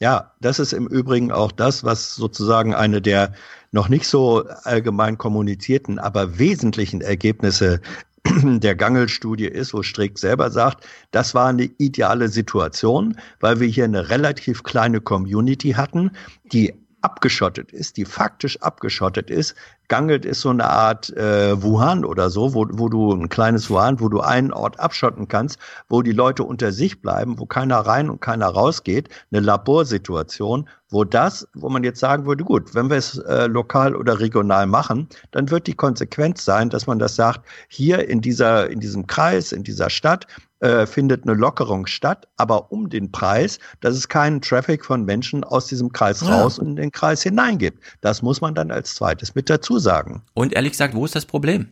[0.00, 3.34] ja, das ist im Übrigen auch das, was sozusagen eine der
[3.72, 7.80] noch nicht so allgemein kommunizierten, aber wesentlichen Ergebnisse
[8.44, 13.84] der Gangel-Studie ist, wo Strick selber sagt, das war eine ideale Situation, weil wir hier
[13.84, 16.10] eine relativ kleine Community hatten,
[16.52, 19.54] die abgeschottet ist, die faktisch abgeschottet ist.
[19.88, 24.00] Gangelt ist so eine Art äh, Wuhan oder so, wo, wo du ein kleines Wuhan,
[24.00, 28.10] wo du einen Ort abschotten kannst, wo die Leute unter sich bleiben, wo keiner rein
[28.10, 29.08] und keiner rausgeht.
[29.32, 33.94] Eine Laborsituation, wo das, wo man jetzt sagen würde, gut, wenn wir es äh, lokal
[33.94, 38.68] oder regional machen, dann wird die Konsequenz sein, dass man das sagt, hier in dieser,
[38.70, 40.26] in diesem Kreis, in dieser Stadt,
[40.58, 45.44] äh, findet eine Lockerung statt, aber um den Preis, dass es keinen Traffic von Menschen
[45.44, 46.28] aus diesem Kreis ja.
[46.28, 47.82] raus und in den Kreis hinein gibt.
[48.00, 50.22] Das muss man dann als zweites mit dazu sagen.
[50.34, 51.68] Und ehrlich gesagt, wo ist das Problem?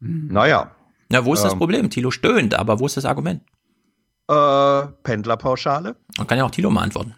[0.00, 0.72] Naja.
[1.08, 1.88] Na, wo ist ähm, das Problem?
[1.90, 3.42] Thilo stöhnt, aber wo ist das Argument?
[4.28, 5.94] Äh, Pendlerpauschale.
[6.18, 7.14] Man kann ja auch Thilo mal antworten.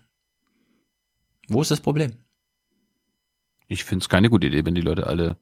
[1.48, 2.12] Wo ist das Problem?
[3.66, 5.36] Ich finde es keine gute Idee, wenn die Leute alle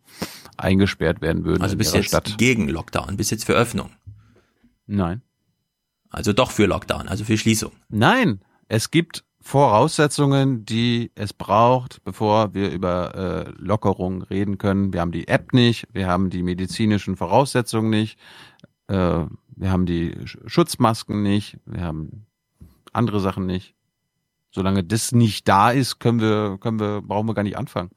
[0.57, 1.63] eingesperrt werden würden.
[1.63, 2.39] Also bis jetzt Stadt.
[2.39, 3.91] gegen Lockdown, bis jetzt für Öffnung.
[4.87, 5.23] Nein.
[6.11, 7.73] Also doch für Lockdown, also für Schließung.
[7.89, 14.93] Nein, es gibt Voraussetzungen, die es braucht, bevor wir über äh, Lockerungen reden können.
[14.93, 18.19] Wir haben die App nicht, wir haben die medizinischen Voraussetzungen nicht,
[18.89, 22.27] äh, wir haben die Schutzmasken nicht, wir haben
[22.93, 23.76] andere Sachen nicht.
[24.51, 27.91] Solange das nicht da ist, können wir, können wir, brauchen wir gar nicht anfangen.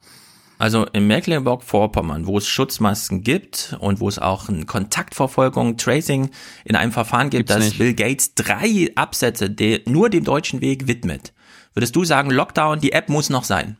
[0.60, 6.28] Also in Mecklenburg-Vorpommern, wo es Schutzmasken gibt und wo es auch eine Kontaktverfolgung, Tracing
[6.66, 7.78] in einem Verfahren gibt, Gibt's das nicht.
[7.78, 11.32] Bill Gates drei Absätze de, nur dem deutschen Weg widmet,
[11.72, 13.78] würdest du sagen, Lockdown, die App muss noch sein?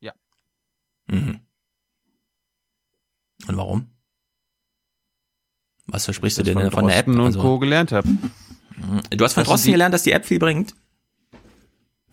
[0.00, 0.12] Ja.
[1.06, 1.40] Mhm.
[3.46, 3.86] Und warum?
[5.86, 7.08] Was versprichst du denn von der App?
[7.08, 7.58] und also, Co.
[7.58, 8.06] gelernt habe.
[8.08, 8.20] Mhm.
[9.10, 10.74] Du hast von Drosten gelernt, dass die App viel bringt?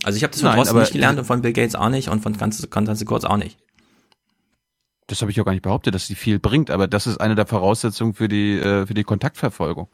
[0.03, 2.09] Also ich habe das von Nein, Drosten nicht gelernt und von Bill Gates auch nicht
[2.09, 3.57] und von Konstanze Kurz auch nicht.
[5.07, 7.35] Das habe ich auch gar nicht behauptet, dass sie viel bringt, aber das ist eine
[7.35, 9.87] der Voraussetzungen für die, äh, für die Kontaktverfolgung.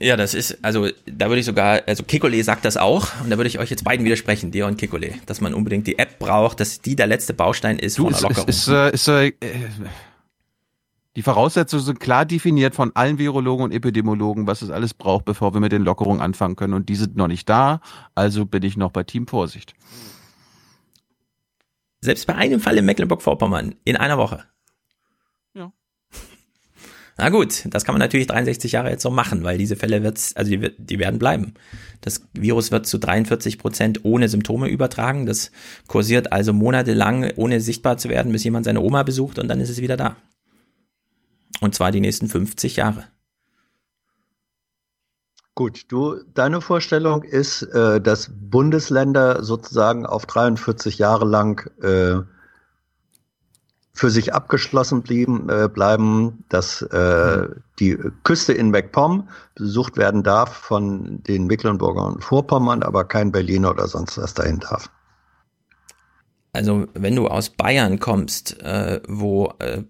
[0.00, 3.36] Ja, das ist, also da würde ich sogar, also Kikole sagt das auch, und da
[3.36, 6.58] würde ich euch jetzt beiden widersprechen, dir und Kikole, dass man unbedingt die App braucht,
[6.58, 8.48] dass die der letzte Baustein ist du, von der Lockerung.
[8.48, 9.32] Ist, ist, äh, ist, äh,
[11.16, 15.54] die Voraussetzungen sind klar definiert von allen Virologen und Epidemiologen, was es alles braucht, bevor
[15.54, 16.74] wir mit den Lockerungen anfangen können.
[16.74, 17.80] Und die sind noch nicht da,
[18.16, 19.74] also bin ich noch bei Team Vorsicht.
[22.00, 24.44] Selbst bei einem Fall in Mecklenburg-Vorpommern in einer Woche.
[25.54, 25.72] Ja.
[27.16, 30.34] Na gut, das kann man natürlich 63 Jahre jetzt so machen, weil diese Fälle wird's,
[30.34, 31.54] also die, die werden bleiben.
[32.00, 35.26] Das Virus wird zu 43 Prozent ohne Symptome übertragen.
[35.26, 35.52] Das
[35.86, 39.70] kursiert also monatelang, ohne sichtbar zu werden, bis jemand seine Oma besucht und dann ist
[39.70, 40.16] es wieder da.
[41.60, 43.04] Und zwar die nächsten 50 Jahre.
[45.54, 52.22] Gut, du, deine Vorstellung ist, äh, dass Bundesländer sozusagen auf 43 Jahre lang äh,
[53.92, 57.48] für sich abgeschlossen blieben, äh, bleiben, dass äh,
[57.78, 63.70] die Küste in MacPom besucht werden darf von den Mecklenburgern und Vorpommern, aber kein Berliner
[63.70, 64.90] oder sonst was dahin darf.
[66.52, 69.84] Also wenn du aus Bayern kommst, äh, wo äh,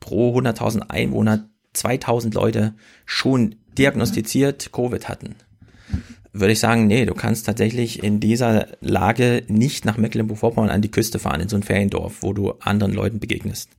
[0.00, 2.74] pro 100.000 Einwohner 2000 Leute
[3.04, 5.36] schon diagnostiziert Covid hatten,
[6.32, 10.90] würde ich sagen, nee, du kannst tatsächlich in dieser Lage nicht nach Mecklenburg-Vorpommern an die
[10.90, 13.70] Küste fahren, in so ein Feriendorf, wo du anderen Leuten begegnest.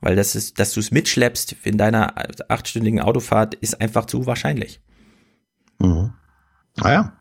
[0.00, 2.14] Weil das ist, dass du es mitschleppst in deiner
[2.48, 4.80] achtstündigen Autofahrt, ist einfach zu wahrscheinlich.
[5.78, 6.12] Mhm.
[6.76, 7.12] Naja,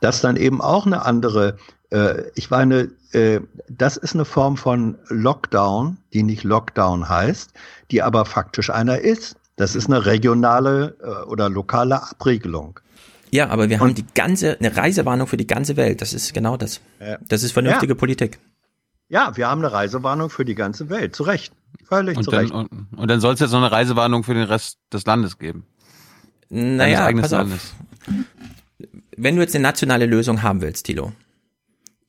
[0.00, 1.56] das ist dann eben auch eine andere,
[2.34, 7.52] ich meine, äh, das ist eine Form von Lockdown, die nicht Lockdown heißt,
[7.90, 9.36] die aber faktisch einer ist.
[9.56, 12.78] Das ist eine regionale äh, oder lokale Abregelung.
[13.30, 16.00] Ja, aber wir haben die ganze, eine Reisewarnung für die ganze Welt.
[16.00, 16.80] Das ist genau das.
[17.28, 17.98] Das ist vernünftige ja.
[17.98, 18.38] Politik.
[19.08, 21.16] Ja, wir haben eine Reisewarnung für die ganze Welt.
[21.16, 21.52] Zu Recht.
[21.84, 22.52] Völlig und zu dann, Recht.
[22.52, 25.64] Und, und dann soll es jetzt noch eine Reisewarnung für den Rest des Landes geben.
[26.48, 27.48] Naja, pass auf.
[29.16, 31.12] Wenn du jetzt eine nationale Lösung haben willst, Tilo,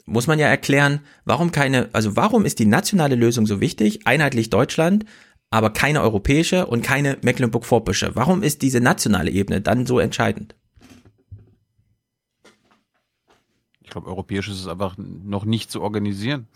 [0.07, 4.07] muss man ja erklären, warum keine, also warum ist die nationale Lösung so wichtig?
[4.07, 5.05] Einheitlich Deutschland,
[5.51, 8.15] aber keine europäische und keine Mecklenburg-Vorpommersche.
[8.15, 10.55] Warum ist diese nationale Ebene dann so entscheidend?
[13.81, 16.47] Ich glaube, europäisch ist es einfach noch nicht zu organisieren.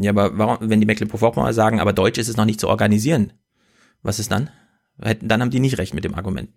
[0.00, 3.32] Ja, aber warum, wenn die Mecklenburg-Vorpommern sagen, aber Deutsch ist es noch nicht zu organisieren,
[4.02, 4.50] was ist dann?
[4.98, 6.50] Dann haben die nicht recht mit dem Argument.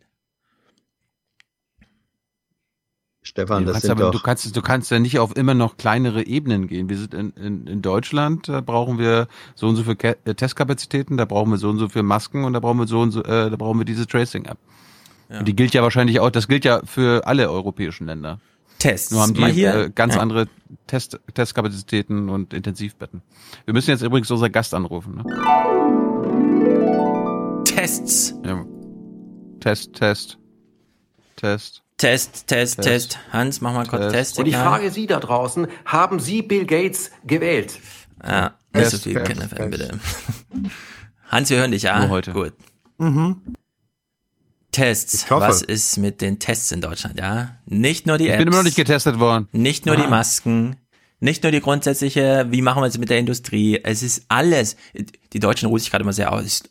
[3.29, 5.53] Stefan, du das kannst sind aber, doch du kannst, du kannst ja nicht auf immer
[5.53, 6.89] noch kleinere Ebenen gehen.
[6.89, 10.33] Wir sind in, in, in Deutschland, da brauchen wir so und so viel Ke äh,
[10.33, 13.11] Testkapazitäten, da brauchen wir so und so viel Masken und da brauchen wir so und
[13.11, 14.57] so, äh, da brauchen wir diese Tracing-App.
[15.29, 15.39] Ja.
[15.39, 18.39] Und die gilt ja wahrscheinlich auch, das gilt ja für alle europäischen Länder.
[18.79, 19.11] Tests.
[19.11, 20.21] Nur haben die äh, ganz Ja.
[20.21, 20.47] andere
[20.87, 23.21] Test, Testkapazitäten und Intensivbetten.
[23.65, 25.17] Wir müssen jetzt übrigens unseren Gast anrufen.
[25.17, 25.23] Ne?
[27.65, 28.33] Tests.
[28.43, 28.65] Ja.
[29.59, 30.39] Test, Test,
[31.35, 31.83] Test.
[31.99, 32.81] Test, Test, Test.
[32.81, 33.19] Test.
[33.31, 34.13] Hans, mach mal kurz Test.
[34.13, 34.39] Test.
[34.39, 37.77] Und ich frage Sie da draußen, haben Sie Bill Gates gewählt?
[38.25, 39.71] Ja, nicht so viel Test, Kinderfan, Test.
[39.71, 39.99] bitte.
[41.29, 41.99] Hans, wir hören dich, ja?
[41.99, 42.31] Nur heute.
[42.33, 42.53] Gut.
[42.97, 43.41] Mhm.
[44.71, 45.25] Tests.
[45.29, 47.57] Was ist mit den Tests in Deutschland, ja?
[47.65, 48.33] Nicht nur die Apps.
[48.33, 49.47] Ich bin immer noch nicht getestet worden.
[49.51, 50.09] Nicht nur die Ah.
[50.09, 50.75] Masken,
[51.19, 54.77] nicht nur die grundsätzliche, wie machen wir es mit der Industrie, es ist alles.
[55.33, 56.63] Die Deutschen ruhen sich gerade immer sehr aus.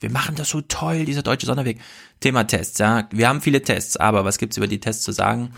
[0.00, 1.80] Wir machen das so toll, dieser deutsche Sonderweg.
[2.20, 3.08] Thema Tests, ja.
[3.10, 5.52] Wir haben viele Tests, aber was gibt's über die Tests zu sagen?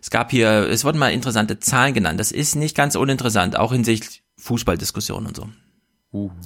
[0.00, 2.20] Es gab hier, es wurden mal interessante Zahlen genannt.
[2.20, 5.48] Das ist nicht ganz uninteressant, auch hinsichtlich Fußballdiskussionen und so.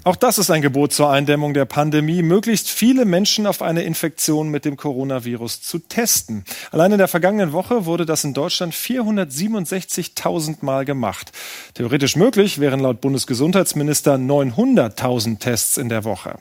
[0.04, 4.48] Auch das ist ein Gebot zur Eindämmung der Pandemie, möglichst viele Menschen auf eine Infektion
[4.48, 6.44] mit dem Coronavirus zu testen.
[6.70, 11.32] Allein in der vergangenen Woche wurde das in Deutschland 467.000 Mal gemacht.
[11.74, 16.38] Theoretisch möglich wären laut Bundesgesundheitsminister 900.000 Tests in der Woche.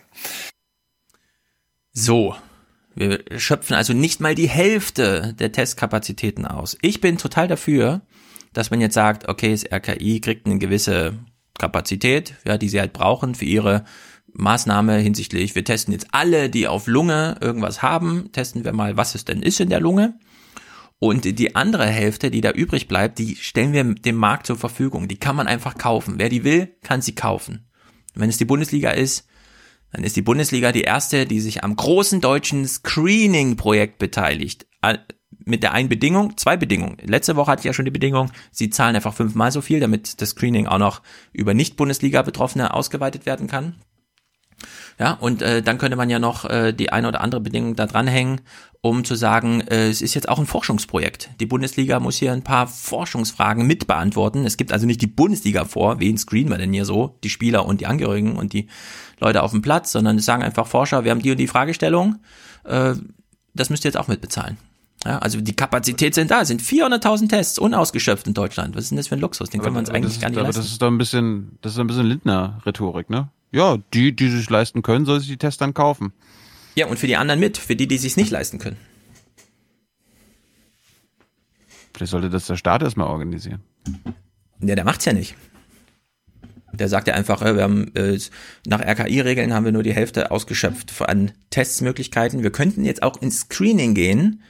[1.91, 2.33] So.
[2.95, 6.77] Wir schöpfen also nicht mal die Hälfte der Testkapazitäten aus.
[6.81, 8.01] Ich bin total dafür,
[8.53, 11.19] dass man jetzt sagt, okay, das RKI kriegt eine gewisse
[11.57, 13.85] Kapazität, ja, die sie halt brauchen für ihre
[14.33, 19.15] Maßnahme hinsichtlich, wir testen jetzt alle, die auf Lunge irgendwas haben, testen wir mal, was
[19.15, 20.19] es denn ist in der Lunge.
[20.99, 25.07] Und die andere Hälfte, die da übrig bleibt, die stellen wir dem Markt zur Verfügung.
[25.07, 26.15] Die kann man einfach kaufen.
[26.17, 27.67] Wer die will, kann sie kaufen.
[28.15, 29.27] Wenn es die Bundesliga ist,
[29.91, 34.65] dann ist die Bundesliga die erste, die sich am großen deutschen Screening-Projekt beteiligt.
[35.47, 36.97] Mit der einen Bedingung, zwei Bedingungen.
[37.03, 40.21] Letzte Woche hatte ich ja schon die Bedingung, sie zahlen einfach fünfmal so viel, damit
[40.21, 41.01] das Screening auch noch
[41.31, 43.75] über Nicht-Bundesliga-Betroffene ausgeweitet werden kann.
[44.99, 47.85] Ja, und äh, dann könnte man ja noch äh, die eine oder andere Bedingung da
[47.85, 48.41] dranhängen,
[48.81, 51.29] um zu sagen, äh, es ist jetzt auch ein Forschungsprojekt.
[51.39, 54.45] Die Bundesliga muss hier ein paar Forschungsfragen mit beantworten.
[54.45, 57.65] Es gibt also nicht die Bundesliga vor, wen screenen wir denn hier so, die Spieler
[57.67, 58.67] und die Angehörigen und die
[59.19, 62.17] Leute auf dem Platz, sondern es sagen einfach Forscher, wir haben die und die Fragestellung,
[62.63, 62.95] äh,
[63.53, 64.57] das müsst ihr jetzt auch mitbezahlen.
[65.07, 68.75] Ja, also die Kapazität sind da, es sind 400.000 Tests unausgeschöpft in Deutschland.
[68.75, 69.49] Was ist denn das für ein Luxus?
[69.49, 70.61] Den können wir uns Aber eigentlich das gar ist- nicht aber leisten.
[70.61, 73.29] Das ist doch ein bisschen, das ist ein bisschen Lindner-Rhetorik, ne?
[73.53, 76.11] Ja, die, die sich leisten können, soll sich die Tests dann kaufen.
[76.75, 78.75] Ja, und für die anderen mit, für die, die sich's nicht leisten können.
[81.95, 83.61] Vielleicht sollte das der Staat erstmal organisieren.
[84.61, 85.35] Ja, der macht's ja nicht.
[86.73, 88.19] Der sagt ja einfach, äh, wir haben äh,
[88.67, 92.43] nach RKI-Regeln haben wir nur die Hälfte ausgeschöpft an Testsmöglichkeiten.
[92.43, 94.41] Wir könnten jetzt auch ins Screening gehen.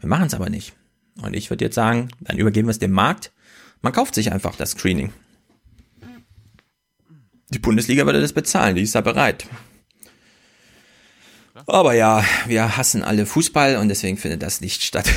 [0.00, 0.74] Wir machen es aber nicht.
[1.22, 3.32] Und ich würde jetzt sagen, dann übergeben wir es dem Markt.
[3.82, 5.12] Man kauft sich einfach das Screening.
[7.50, 9.46] Die Bundesliga würde das bezahlen, die ist da bereit.
[11.66, 15.10] Aber ja, wir hassen alle Fußball und deswegen findet das nicht statt.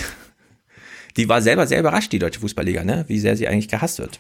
[1.18, 3.06] Die war selber sehr überrascht, die deutsche Fußballliga, ne?
[3.08, 4.20] wie sehr sie eigentlich gehasst wird.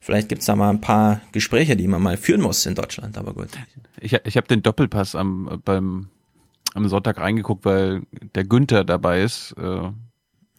[0.00, 3.34] Vielleicht gibt's da mal ein paar Gespräche, die man mal führen muss in Deutschland, aber
[3.34, 3.50] gut.
[4.00, 6.08] Ich, ich habe den Doppelpass am, beim,
[6.74, 8.02] am Sonntag reingeguckt, weil
[8.34, 9.52] der Günther dabei ist.
[9.52, 9.92] Äh, der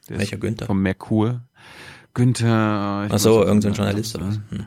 [0.07, 0.65] Welcher ist Günther?
[0.65, 1.41] Vom Merkur.
[2.13, 3.07] Günther.
[3.09, 4.39] Ach so, irgendein Journalist oder was?
[4.49, 4.65] Hm.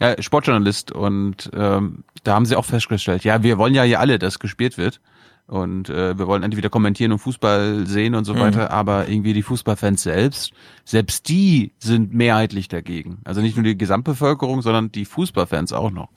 [0.00, 0.92] Ja, Sportjournalist.
[0.92, 4.76] Und ähm, da haben sie auch festgestellt, ja, wir wollen ja hier alle, dass gespielt
[4.78, 5.00] wird.
[5.46, 8.38] Und äh, wir wollen endlich wieder kommentieren und Fußball sehen und so Mhm.
[8.40, 8.70] weiter.
[8.70, 10.52] Aber irgendwie die Fußballfans selbst,
[10.84, 13.18] selbst die sind mehrheitlich dagegen.
[13.24, 16.08] Also nicht nur die Gesamtbevölkerung, sondern die Fußballfans auch noch.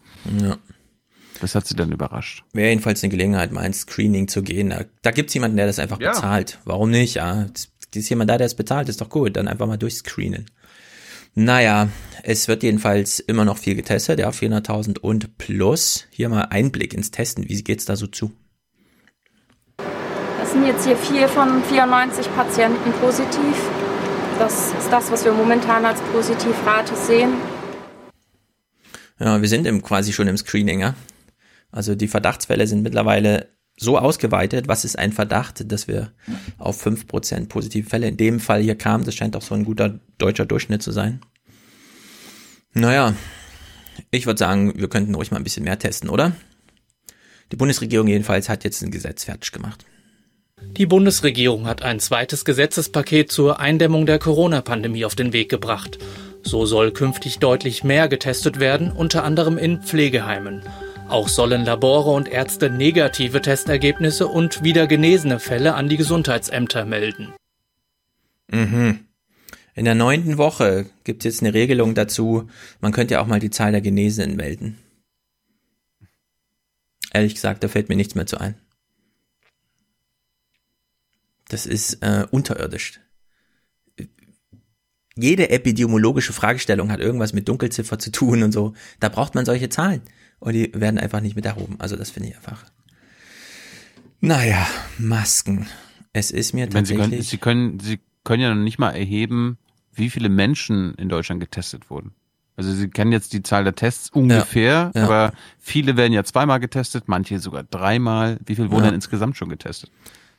[0.41, 0.57] Ja.
[1.41, 2.43] Das hat sie dann überrascht.
[2.53, 4.69] Wäre jedenfalls eine Gelegenheit, mal ins Screening zu gehen.
[4.69, 6.11] Da, da gibt's jemanden, der das einfach Ja.
[6.11, 6.59] bezahlt.
[6.65, 7.15] Warum nicht?
[7.15, 9.35] Ja, es ist jemand da, der es bezahlt, ist doch gut.
[9.35, 10.45] Dann einfach mal durchscreenen.
[11.37, 11.89] Naja,
[12.23, 16.05] es wird jedenfalls immer noch viel getestet, ja, 400.000 und plus.
[16.09, 17.47] Hier mal Einblick ins Testen.
[17.49, 18.31] Wie geht's da so zu?
[20.39, 23.57] Das sind jetzt hier vier von 94 Patienten positiv.
[24.39, 27.33] Das ist das, was wir momentan als Positivrate sehen.
[29.19, 30.93] Ja, wir sind im, quasi schon im Screening, ja.
[31.76, 36.14] Also die Verdachtsfälle sind mittlerweile so ausgeweitet, was ist ein Verdacht, dass wir
[36.57, 39.03] auf 5% positive Fälle in dem Fall hier kamen.
[39.03, 41.19] Das scheint auch so ein guter deutscher Durchschnitt zu sein.
[42.73, 43.14] Naja,
[44.10, 46.31] ich würde sagen, wir könnten ruhig mal ein bisschen mehr testen, oder?
[47.52, 49.85] Die Bundesregierung jedenfalls hat jetzt ein Gesetz fertig gemacht.
[50.61, 55.99] Die Bundesregierung hat ein zweites Gesetzespaket zur Eindämmung der Corona-Pandemie auf den Weg gebracht.
[56.41, 60.64] So soll künftig deutlich mehr getestet werden, unter anderem in Pflegeheimen.
[61.07, 67.34] Auch sollen Labore und Ärzte negative Testergebnisse und wieder genesene Fälle an die Gesundheitsämter melden.
[68.52, 69.06] Mhm.
[69.76, 72.49] In der neunten Woche gibt es jetzt eine Regelung dazu,
[72.80, 74.80] man könnte ja auch mal die Zahl der Genesenen melden.
[77.14, 78.56] Ehrlich gesagt, da fällt mir nichts mehr zu ein.
[81.49, 82.99] Das ist äh, unterirdisch.
[85.15, 88.73] Jede epidemiologische Fragestellung hat irgendwas mit Dunkelziffer zu tun und so.
[88.99, 90.02] Da braucht man solche Zahlen.
[90.45, 91.76] Und die werden einfach nicht mit erhoben.
[91.80, 92.63] Also das finde ich einfach.
[94.22, 94.65] Naja,
[94.97, 95.67] Masken.
[96.13, 97.27] Es ist mir tatsächlich.
[97.27, 99.57] Sie können, Sie können, Sie können ja noch nicht mal erheben,
[99.93, 102.13] wie viele Menschen in Deutschland getestet wurden.
[102.57, 105.03] Also Sie kennen jetzt die Zahl der Tests ungefähr, Ja, ja.
[105.05, 108.39] aber viele werden ja zweimal getestet, manche sogar dreimal.
[108.45, 108.89] Wie viel wurden Ja.
[108.91, 109.91] denn insgesamt schon getestet?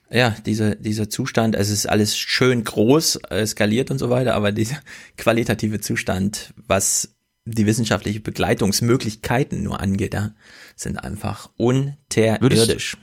[0.08, 4.34] Ja, dieser, dieser Zustand, also es ist alles schön groß, äh, skaliert und so weiter,
[4.34, 4.78] aber dieser
[5.16, 7.15] qualitative Zustand, was
[7.46, 10.32] die wissenschaftliche Begleitungsmöglichkeiten nur angeht, ja,
[10.74, 12.96] sind einfach unterirdisch.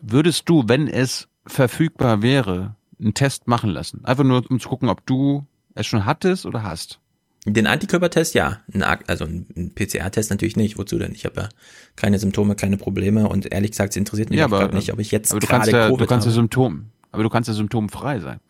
[0.00, 4.04] Würdest du, wenn es verfügbar wäre, einen Test machen lassen?
[4.04, 7.00] Einfach nur, um zu gucken, ob du es schon hattest oder hast.
[7.44, 8.62] Den Antikörpertest ja,
[9.06, 10.78] also ein PCR-Test natürlich nicht.
[10.78, 11.12] Wozu denn?
[11.12, 11.48] Ich habe ja
[11.94, 15.12] keine Symptome, keine Probleme und ehrlich gesagt, es interessiert mich auch grad nicht, ob ich
[15.12, 16.32] jetzt aber du gerade kannst ja, Covid du kannst ja.
[16.32, 18.40] Symptom, aber du kannst ja symptomfrei sein.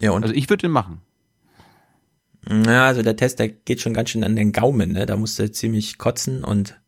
[0.00, 0.24] Ja, und?
[0.24, 1.00] Also ich würde den machen.
[2.48, 5.06] Ja, also der Test, der geht schon ganz schön an den Gaumen, ne?
[5.06, 6.80] Da musst du ziemlich kotzen und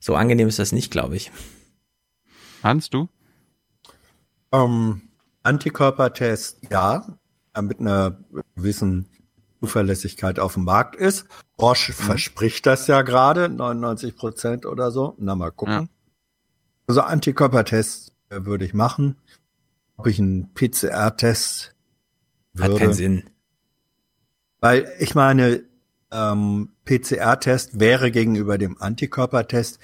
[0.00, 1.30] so angenehm ist das nicht, glaube ich.
[2.62, 3.08] Hans, du?
[4.52, 5.02] Ähm,
[5.42, 7.18] Antikörpertest, ja,
[7.54, 8.18] äh, mit einer
[8.56, 9.06] gewissen
[9.60, 11.26] Zuverlässigkeit auf dem Markt ist.
[11.60, 15.14] Roche verspricht das ja gerade, 99 Prozent oder so.
[15.18, 15.88] Na, mal gucken.
[16.86, 19.16] Also Antikörpertest äh, würde ich machen.
[19.96, 21.74] Ob ich einen PCR-Test
[22.58, 22.78] Hat würde.
[22.78, 23.24] keinen Sinn.
[24.64, 25.62] Weil ich meine,
[26.10, 29.78] ähm, PCR-Test wäre gegenüber dem Antikörpertest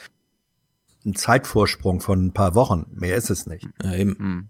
[1.04, 2.86] ein Zeitvorsprung von ein paar Wochen.
[2.90, 3.68] Mehr ist es nicht.
[3.84, 4.48] Ja, eben.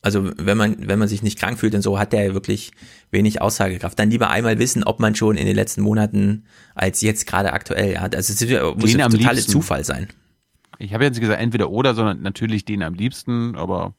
[0.00, 2.72] Also wenn man, wenn man sich nicht krank fühlt und so, hat der ja wirklich
[3.12, 3.96] wenig Aussagekraft.
[4.00, 6.42] Dann lieber einmal wissen, ob man schon in den letzten Monaten
[6.74, 8.16] als jetzt gerade aktuell hat.
[8.16, 9.52] Also es muss Den ja am totale liebsten.
[9.52, 10.08] Zufall sein.
[10.80, 13.94] Ich habe jetzt gesagt entweder oder, sondern natürlich den am liebsten, aber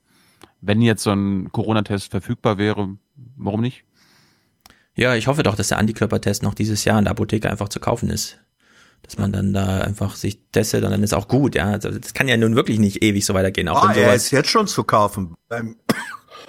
[0.60, 2.98] wenn jetzt so ein Corona-Test verfügbar wäre,
[3.38, 3.86] warum nicht?
[4.96, 7.80] Ja, ich hoffe doch, dass der Antikörpertest noch dieses Jahr in der Apotheke einfach zu
[7.80, 8.38] kaufen ist.
[9.02, 11.66] Dass man dann da einfach sich testet und dann ist auch gut, ja.
[11.72, 13.68] Also das kann ja nun wirklich nicht ewig so weitergehen.
[13.68, 15.36] Auch Ah, wenn er ist jetzt schon zu kaufen.
[15.50, 15.76] Beim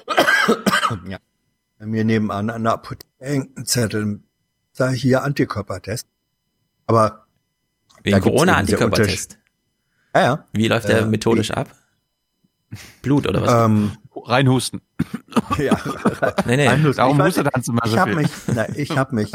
[1.09, 1.19] ja.
[1.79, 4.21] Bei mir nebenan an der Apotheke hängt ein Zettel,
[4.73, 6.07] sei hier Antikörpertest.
[6.87, 7.27] Aber
[8.03, 9.39] Wegen da gibt's Corona eben sehr Antikörpertest.
[10.15, 10.45] Ja, ja.
[10.53, 11.75] Wie läuft der Äh, methodisch ab?
[13.03, 13.67] Blut oder was?
[13.67, 13.93] Ähm,
[14.25, 14.81] Reinhusten.
[15.59, 15.79] Ja,
[16.47, 16.69] Nee, nee.
[16.69, 16.97] Reinhusten.
[16.97, 18.23] Darum hustet Hans immer so ich habe viel.
[18.23, 19.33] mich, na, ich habe mich,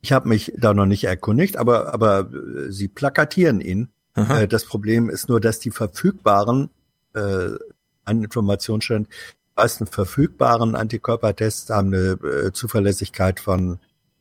[0.00, 3.88] ich habe mich da noch nicht erkundigt, aber aber äh, sie plakatieren ihn.
[4.14, 4.40] Aha.
[4.40, 6.70] Äh, das Problem ist nur, dass die verfügbaren
[7.14, 7.50] äh,
[8.04, 13.78] an Informationsstand, die meisten verfügbaren Antikörpertests haben eine äh, Zuverlässigkeit von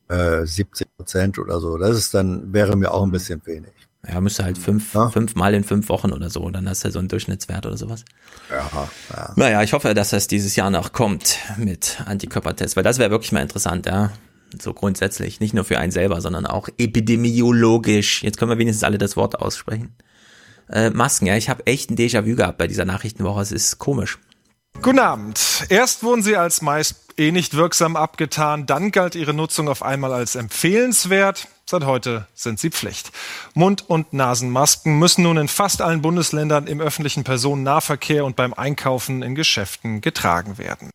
[0.10, 1.78] äh, 70 Prozent oder so.
[1.78, 3.72] Das ist dann wäre mir auch ein bisschen wenig.
[4.07, 6.49] Ja, müsste halt fünf, fünf Mal in fünf Wochen oder so.
[6.49, 8.03] Dann hast du so einen Durchschnittswert oder sowas.
[8.49, 9.34] Ja, ja.
[9.36, 13.32] Naja, ich hoffe, dass das dieses Jahr noch kommt mit Antikörpertests, weil das wäre wirklich
[13.32, 14.11] mal interessant, ja.
[14.60, 18.23] So grundsätzlich, nicht nur für einen selber, sondern auch epidemiologisch.
[18.23, 19.94] Jetzt können wir wenigstens alle das Wort aussprechen.
[20.68, 23.41] Äh, Masken, ja, ich habe echt ein Déjà-vu gehabt bei dieser Nachrichtenwoche.
[23.41, 24.19] Es ist komisch.
[24.82, 25.68] Guten Abend.
[25.70, 30.12] Erst wurden sie als meist eh nicht wirksam abgetan, dann galt ihre Nutzung auf einmal
[30.12, 31.48] als empfehlenswert.
[31.70, 33.12] Seit heute sind sie Pflicht.
[33.53, 39.22] Mund- und Nasenmasken müssen nun in fast allen Bundesländern im öffentlichen Personennahverkehr und beim Einkaufen
[39.22, 40.90] in Geschäften getragen werden.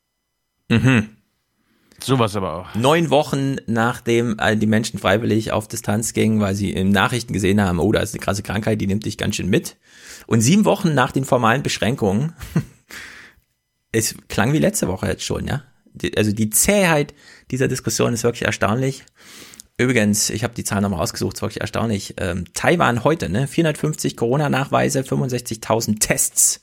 [0.68, 1.10] Mhm.
[2.00, 2.74] Sowas aber auch.
[2.74, 7.78] Neun Wochen nachdem die Menschen freiwillig auf Distanz gingen, weil sie in Nachrichten gesehen haben,
[7.78, 9.76] oh, da ist eine krasse Krankheit, die nimmt dich ganz schön mit.
[10.26, 12.32] Und sieben Wochen nach den formalen Beschränkungen,
[13.92, 15.62] es klang wie letzte Woche jetzt schon, ja.
[16.16, 17.14] Also die Zähheit
[17.50, 19.04] dieser Diskussion ist wirklich erstaunlich.
[19.78, 22.14] Übrigens, ich habe die Zahl nochmal ausgesucht, ist wirklich erstaunlich.
[22.18, 23.46] Ähm, Taiwan heute, ne?
[23.46, 26.62] 450 Corona-Nachweise, 65.000 Tests.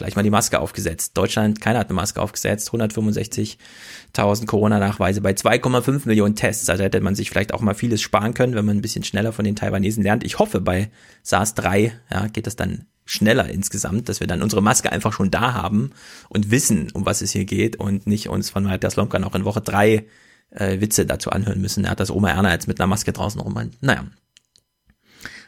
[0.00, 1.14] Gleich mal die Maske aufgesetzt.
[1.14, 2.70] Deutschland, keiner hat eine Maske aufgesetzt.
[2.70, 6.70] 165.000 Corona-Nachweise bei 2,5 Millionen Tests.
[6.70, 9.34] Also hätte man sich vielleicht auch mal vieles sparen können, wenn man ein bisschen schneller
[9.34, 10.24] von den Taiwanesen lernt.
[10.24, 10.90] Ich hoffe, bei
[11.22, 15.52] SARS-3 ja, geht das dann schneller insgesamt, dass wir dann unsere Maske einfach schon da
[15.52, 15.90] haben
[16.30, 19.44] und wissen, um was es hier geht und nicht uns von Matthias Lomka noch in
[19.44, 20.06] Woche drei
[20.48, 21.84] äh, Witze dazu anhören müssen.
[21.84, 23.70] Er hat das Oma Erna jetzt mit einer Maske draußen rum.
[23.82, 24.06] Naja.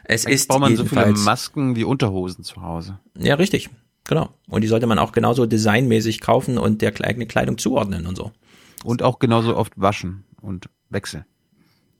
[0.03, 2.99] Es Eigentlich ist braucht man so viele Masken wie Unterhosen zu Hause.
[3.17, 3.71] ja, richtig.
[4.07, 4.29] Genau.
[4.49, 8.31] Und die sollte man auch genauso designmäßig kaufen und der eigenen Kleidung zuordnen und so.
[8.83, 11.25] Und auch genauso oft waschen und wechseln.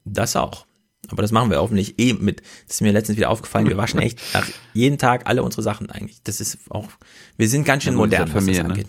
[0.06, 0.66] Das auch.
[1.10, 2.42] Aber das machen wir hoffentlich eh mit.
[2.68, 3.68] Das ist mir letztens wieder aufgefallen.
[3.68, 4.22] Wir waschen echt
[4.74, 6.22] jeden Tag alle unsere Sachen eigentlich.
[6.24, 6.88] Das ist auch,
[7.38, 8.70] wir sind ganz schön Ja, modern, was das Familie, ne?
[8.70, 8.88] angeht.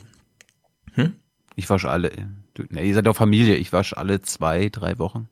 [0.94, 1.12] Hm?
[1.56, 2.10] Ich wasche alle.
[2.54, 3.56] Du, ne, ihr seid doch Familie.
[3.56, 5.28] Ich wasche alle zwei, drei Wochen.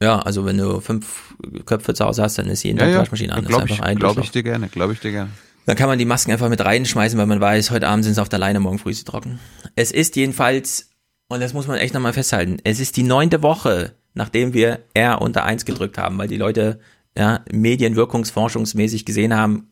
[0.00, 1.34] Ja, also wenn du fünf
[1.66, 3.00] Köpfe zu Hause hast, dann ist jeden Ja, Tag die ja.
[3.00, 3.42] Waschmaschine an.
[3.42, 4.68] Das Glaube ich, einfach ein glaub ich dir gerne.
[4.68, 5.30] Glaube ich dir gerne.
[5.66, 8.22] Dann kann man die Masken einfach mit reinschmeißen, weil man weiß, heute Abend sind sie
[8.22, 9.38] auf der Leine, morgen früh ist sie trocken.
[9.76, 10.90] Es ist jedenfalls,
[11.28, 15.22] und das muss man echt nochmal festhalten, es ist die neunte Woche, nachdem wir R
[15.22, 16.80] unter eins gedrückt haben, weil die Leute
[17.16, 19.68] ja, medienwirkungsforschungsmäßig gesehen haben,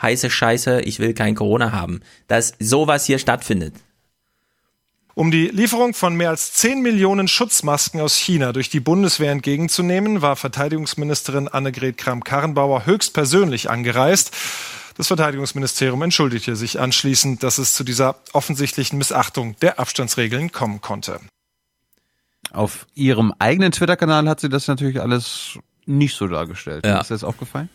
[0.00, 2.00] heiße Scheiße, ich will kein Corona haben.
[2.28, 3.74] Dass sowas hier stattfindet.
[5.14, 10.20] Um die Lieferung von mehr als 10 Millionen Schutzmasken aus China durch die Bundeswehr entgegenzunehmen,
[10.20, 14.36] war Verteidigungsministerin Annegret Kramp-Karrenbauer höchstpersönlich angereist.
[14.96, 21.20] Das Verteidigungsministerium entschuldigte sich anschließend, dass es zu dieser offensichtlichen Missachtung der Abstandsregeln kommen konnte.
[22.50, 26.86] Auf ihrem eigenen Twitter-Kanal hat sie das natürlich alles nicht so dargestellt.
[26.86, 27.00] Ja.
[27.00, 27.68] Ist dir das aufgefallen?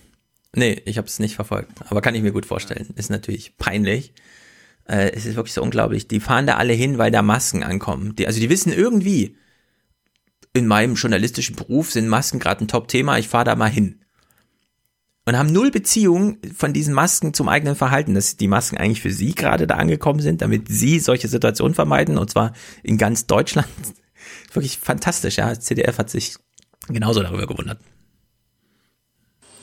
[0.56, 1.72] Nee, ich habe es nicht verfolgt.
[1.90, 2.90] Aber kann ich mir gut vorstellen.
[2.96, 4.14] Ist natürlich peinlich.
[4.86, 6.08] Äh, es ist wirklich so unglaublich.
[6.08, 8.16] Die fahren da alle hin, weil da Masken ankommen.
[8.16, 9.38] Die, also die wissen irgendwie,
[10.54, 14.01] in meinem journalistischen Beruf sind Masken gerade ein Top-Thema, ich fahre da mal hin.
[15.32, 19.14] Und haben null Beziehung von diesen Masken zum eigenen Verhalten, dass die Masken eigentlich für
[19.14, 22.52] sie gerade da angekommen sind, damit sie solche Situationen vermeiden, und zwar
[22.84, 23.66] in ganz Deutschland.
[24.54, 25.48] Wirklich fantastisch, ja.
[25.48, 26.36] Das CDF hat sich
[26.90, 27.80] genauso darüber gewundert.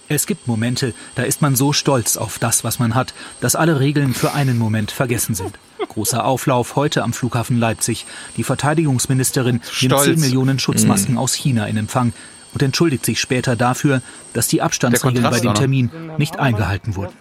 [0.09, 3.13] Es gibt Momente, da ist man so stolz auf das, was man hat,
[3.43, 5.59] dass alle Regeln für einen Moment vergessen sind.
[5.87, 8.07] Großer Auflauf heute am Flughafen Leipzig.
[8.39, 10.05] Die Verteidigungsministerin nimmt Stolz.
[10.05, 11.19] 10 Millionen Schutzmasken Mhm.
[11.19, 12.15] aus China in Empfang
[12.55, 14.03] und entschuldigt sich später dafür,
[14.33, 15.55] dass die Abstandsregeln bei dem.
[15.55, 17.13] Termin nicht eingehalten wurden.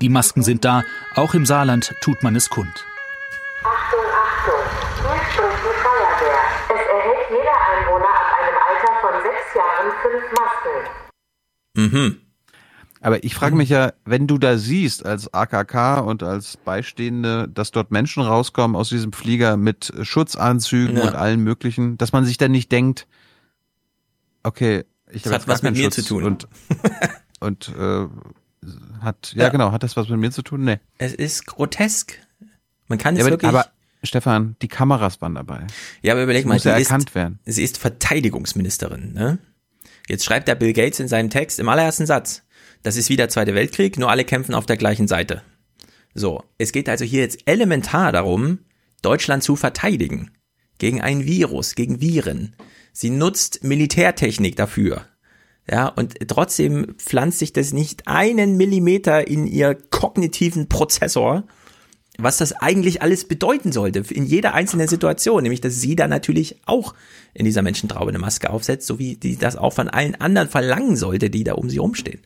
[0.00, 0.82] Die Masken sind da,
[1.14, 2.68] auch im Saarland tut man es kund.
[3.62, 4.54] Achtung, Achtung,
[5.02, 6.40] hier spricht die Feuerwehr.
[6.68, 11.98] Es erhält jeder Einwohner ab einem Alter von sechs Jahren fünf Masken.
[11.98, 12.20] Mhm.
[13.00, 17.70] Aber ich frage mich ja, wenn du da siehst als AKK und als Beistehende, dass
[17.70, 21.02] dort Menschen rauskommen aus diesem Flieger mit Schutzanzügen Ja.
[21.02, 23.06] und allen möglichen, dass man sich dann nicht denkt,
[24.44, 26.24] okay, ich Das hat was mit mir Schutz zu tun.
[26.24, 26.48] und
[27.40, 28.06] und äh,
[29.00, 29.48] hat ja, Ja.
[29.50, 30.64] genau, hat das was mit mir zu tun?
[30.64, 30.78] Nee.
[30.98, 32.18] Es ist grotesk.
[32.88, 33.48] Man kann es Ja, aber, wirklich.
[33.48, 33.66] aber
[34.02, 35.66] Stefan, die Kameras waren dabei.
[36.02, 37.38] Ja, aber überleg Das mal, muss ja sie erkannt ist, werden.
[37.44, 39.38] sie ist Verteidigungsministerin, ne?
[40.08, 42.42] Jetzt schreibt der Bill Gates in seinem Text im allerersten Satz,
[42.82, 45.42] das ist wie der Zweite Weltkrieg, nur alle kämpfen auf der gleichen Seite.
[46.14, 48.58] So, es geht also hier jetzt elementar darum,
[49.00, 50.30] Deutschland zu verteidigen.
[50.78, 52.54] Gegen ein Virus, gegen Viren.
[52.96, 55.04] Sie nutzt Militärtechnik dafür.
[55.68, 61.42] Ja, und trotzdem pflanzt sich das nicht einen Millimeter in ihr kognitiven Prozessor,
[62.18, 66.60] was das eigentlich alles bedeuten sollte in jeder einzelnen Situation, nämlich dass sie da natürlich
[66.66, 66.94] auch
[67.32, 70.96] in dieser Menschentraube eine Maske aufsetzt, so wie die das auch von allen anderen verlangen
[70.96, 72.20] sollte, die da um sie rumstehen.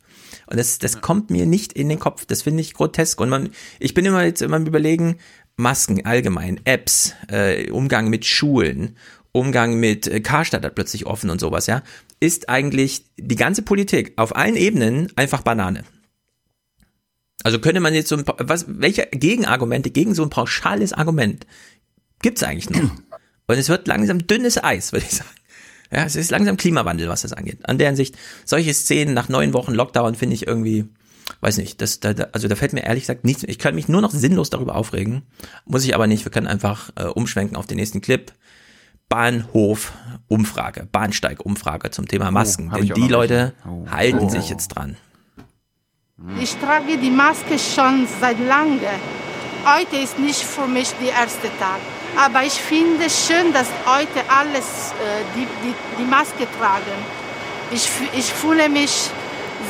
[0.47, 2.27] Und das, das kommt mir nicht in den Kopf.
[2.27, 3.21] Das finde ich grotesk.
[3.21, 5.17] Und man, ich bin immer jetzt immer überlegen,
[5.57, 8.97] Masken allgemein, Apps, äh, Umgang mit Schulen,
[9.33, 11.83] Umgang mit äh, Karstadt hat plötzlich offen und sowas, ja,
[12.21, 15.85] ist eigentlich die ganze Politik auf allen Ebenen einfach Banane.
[17.45, 21.47] Also könnte man jetzt so ein, was, welche Gegenargumente gegen so ein pauschales Argument
[22.21, 22.91] gibt's eigentlich noch?
[23.47, 25.31] Und es wird langsam dünnes Eis, würde ich sagen.
[25.91, 27.61] Ja, es ist langsam Klimawandel, was das angeht.
[27.63, 30.85] An deren Sicht, solche Szenen nach neun Wochen Lockdown finde ich irgendwie,
[31.41, 33.89] weiß nicht, das, da, da, also da fällt mir ehrlich gesagt nichts, ich kann mich
[33.89, 35.23] nur noch sinnlos darüber aufregen.
[35.65, 38.33] Muss ich aber nicht, wir können einfach äh, umschwenken auf den nächsten Clip.
[39.09, 39.93] Bahnhof
[40.29, 42.71] Umfrage, Bahnsteig Umfrage zum Thema Masken.
[42.71, 43.55] hab Denn die Leute.
[43.67, 43.91] Oh.
[43.91, 44.29] halten Oh.
[44.29, 44.97] sich jetzt dran.
[46.41, 48.81] Ich trage die Maske schon seit langem.
[49.65, 51.79] Heute ist nicht für mich der erste Tag.
[52.17, 56.99] Aber ich finde es schön, dass heute alles äh, die, die, die Maske tragen.
[57.71, 59.11] Ich, ich fühle mich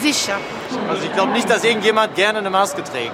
[0.01, 0.39] sicher.
[0.89, 3.13] Also ich glaube nicht, dass irgendjemand gerne eine Maske trägt.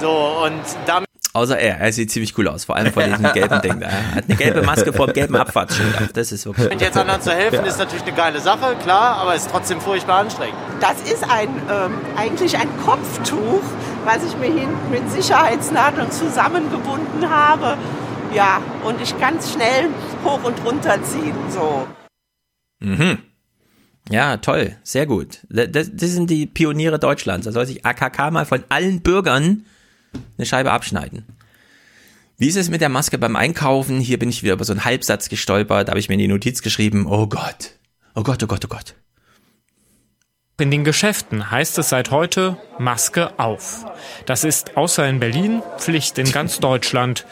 [0.00, 0.10] So,
[0.44, 3.80] und damit Außer er, er sieht ziemlich cool aus, vor allem vor diesem gelben Ding
[3.80, 3.88] da.
[3.88, 6.12] Er hat eine gelbe Maske vor dem gelben Abfahrtsschild auf.
[6.12, 6.80] Das ist wirklich.
[6.80, 10.54] jetzt anderen zu helfen, ist natürlich eine geile Sache, klar, aber ist trotzdem furchtbar anstrengend.
[10.80, 13.64] Das ist ein, ähm, eigentlich ein Kopftuch,
[14.04, 17.78] was ich mir hinten mit Sicherheitsnadeln zusammengebunden habe.
[18.32, 19.88] Ja, und ich kann es schnell
[20.24, 21.34] hoch und runter ziehen.
[21.50, 21.88] So.
[22.78, 23.18] Mhm.
[24.08, 25.40] Ja, toll, sehr gut.
[25.48, 27.46] Das, das sind die Pioniere Deutschlands.
[27.46, 29.64] Da soll sich AKK mal von allen Bürgern
[30.38, 31.24] eine Scheibe abschneiden.
[32.36, 34.00] Wie ist es mit der Maske beim Einkaufen?
[34.00, 35.86] Hier bin ich wieder über so einen Halbsatz gestolpert.
[35.88, 37.70] Da habe ich mir in die Notiz geschrieben, oh Gott,
[38.14, 38.94] oh Gott, oh Gott, oh Gott.
[40.60, 43.86] In den Geschäften heißt es seit heute Maske auf.
[44.26, 47.26] Das ist außer in Berlin Pflicht in ganz Deutschland.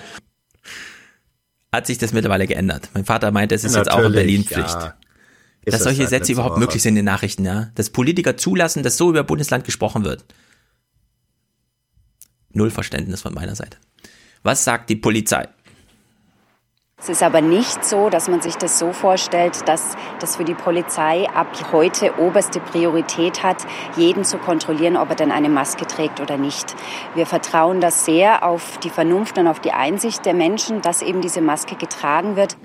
[1.72, 2.90] Hat sich das mittlerweile geändert?
[2.94, 4.74] Mein Vater meinte, es ist jetzt auch in Natürlich, Berlin Pflicht.
[4.74, 4.94] ja.
[5.64, 6.60] dass das solche Sätze überhaupt Woche.
[6.60, 7.70] möglich sind in den Nachrichten, ja.
[7.76, 10.24] Dass Politiker zulassen, dass so über Bundesland gesprochen wird.
[12.52, 13.78] Null Verständnis von meiner Seite.
[14.42, 15.48] Was sagt die Polizei?
[17.04, 20.54] Es ist aber nicht so, dass man sich das so vorstellt, dass das für die
[20.54, 23.66] Polizei ab heute oberste Priorität hat,
[23.96, 26.76] jeden zu kontrollieren, ob er denn eine Maske trägt oder nicht.
[27.16, 31.22] Wir vertrauen das sehr auf die Vernunft und auf die Einsicht der Menschen, dass eben
[31.22, 32.56] diese Maske getragen wird.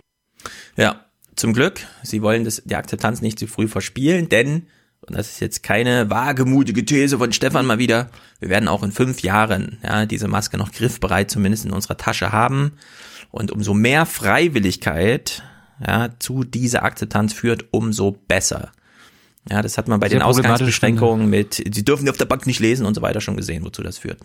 [0.76, 1.06] Ja,
[1.36, 1.82] zum Glück.
[2.04, 4.68] Sie wollen das, die Akzeptanz nicht zu früh verspielen, denn,
[5.08, 8.10] und das ist jetzt keine wagemutige These von Stefan mal wieder,
[8.40, 12.32] wir werden auch in fünf Jahren ja, diese Maske noch griffbereit zumindest in unserer Tasche
[12.32, 12.74] haben.
[13.32, 15.44] Und umso mehr Freiwilligkeit
[15.86, 18.72] ja, zu dieser Akzeptanz führt, umso besser.
[19.50, 22.60] Ja, das hat man bei Sehr den Ausgangsbeschränkungen mit, sie dürfen auf der Bank nicht
[22.60, 24.20] lesen und so weiter schon gesehen, wozu das führt.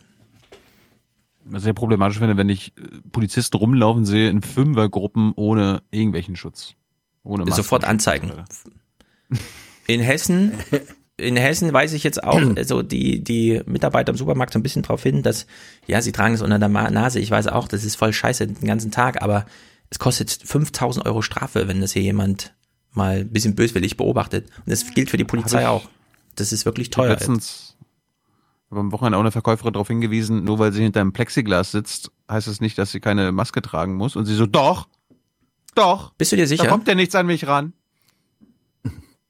[1.55, 6.75] Sehr problematisch finde, wenn ich äh, Polizisten rumlaufen sehe in Fünfergruppen ohne irgendwelchen Schutz.
[7.25, 7.51] Ohne.
[7.53, 8.33] Sofort anzeigen.
[9.87, 10.53] In Hessen,
[11.17, 14.83] in Hessen weiß ich jetzt auch, also die, die Mitarbeiter im Supermarkt so ein bisschen
[14.83, 15.47] drauf hin, dass,
[15.87, 17.21] ja, sie tragen es unter der Nase.
[17.21, 19.47] Ich weiß auch, das ist voll scheiße den ganzen Tag, aber
[19.91, 22.55] es kostet 5000 Euro Strafe, wenn das hier jemand
[22.93, 24.47] mal ein bisschen böswillig beobachtet.
[24.59, 25.89] Und das gilt für die Polizei auch.
[26.35, 27.11] Das ist wirklich teuer.
[27.11, 27.73] letztens
[28.73, 32.11] habe am Wochenende auch eine Verkäuferin darauf hingewiesen, nur weil sie hinter einem Plexiglas sitzt,
[32.31, 34.17] heißt es nicht, dass sie keine Maske tragen muss.
[34.17, 34.89] Und sie so, doch,
[35.75, 36.13] doch.
[36.15, 36.65] Bist du dir sicher?
[36.65, 37.75] Da kommt ja nichts an mich ran.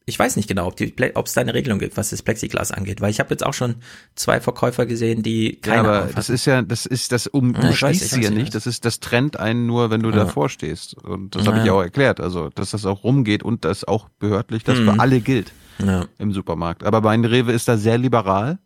[0.05, 3.11] Ich weiß nicht genau, ob es da eine Regelung gibt, was das Plexiglas angeht, weil
[3.11, 3.77] ich habe jetzt auch schon
[4.17, 6.15] zwei Verkäufer gesehen, die Ja, keine aber aufhatten.
[6.17, 8.55] das ist ja, das ist das um, Ja, ich weiß, ja ich nicht.
[8.55, 10.17] Das ist, das trennt einen nur, wenn du Ja.
[10.17, 10.95] davor stehst.
[10.95, 11.79] Und das Ja, habe ich ja ja.
[11.79, 12.19] auch erklärt.
[12.19, 14.85] Also, dass das auch rumgeht und dass auch behördlich das Mhm.
[14.87, 16.07] für alle gilt Ja.
[16.19, 16.83] im Supermarkt.
[16.83, 18.59] Aber mein Rewe ist da sehr liberal.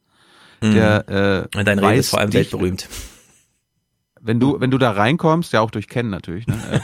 [0.63, 2.89] Der, äh, Und dein Rewe ist vor allem weltberühmt.
[4.23, 6.57] Wenn du, wenn du da reinkommst, ja auch durch Kennen natürlich, ne?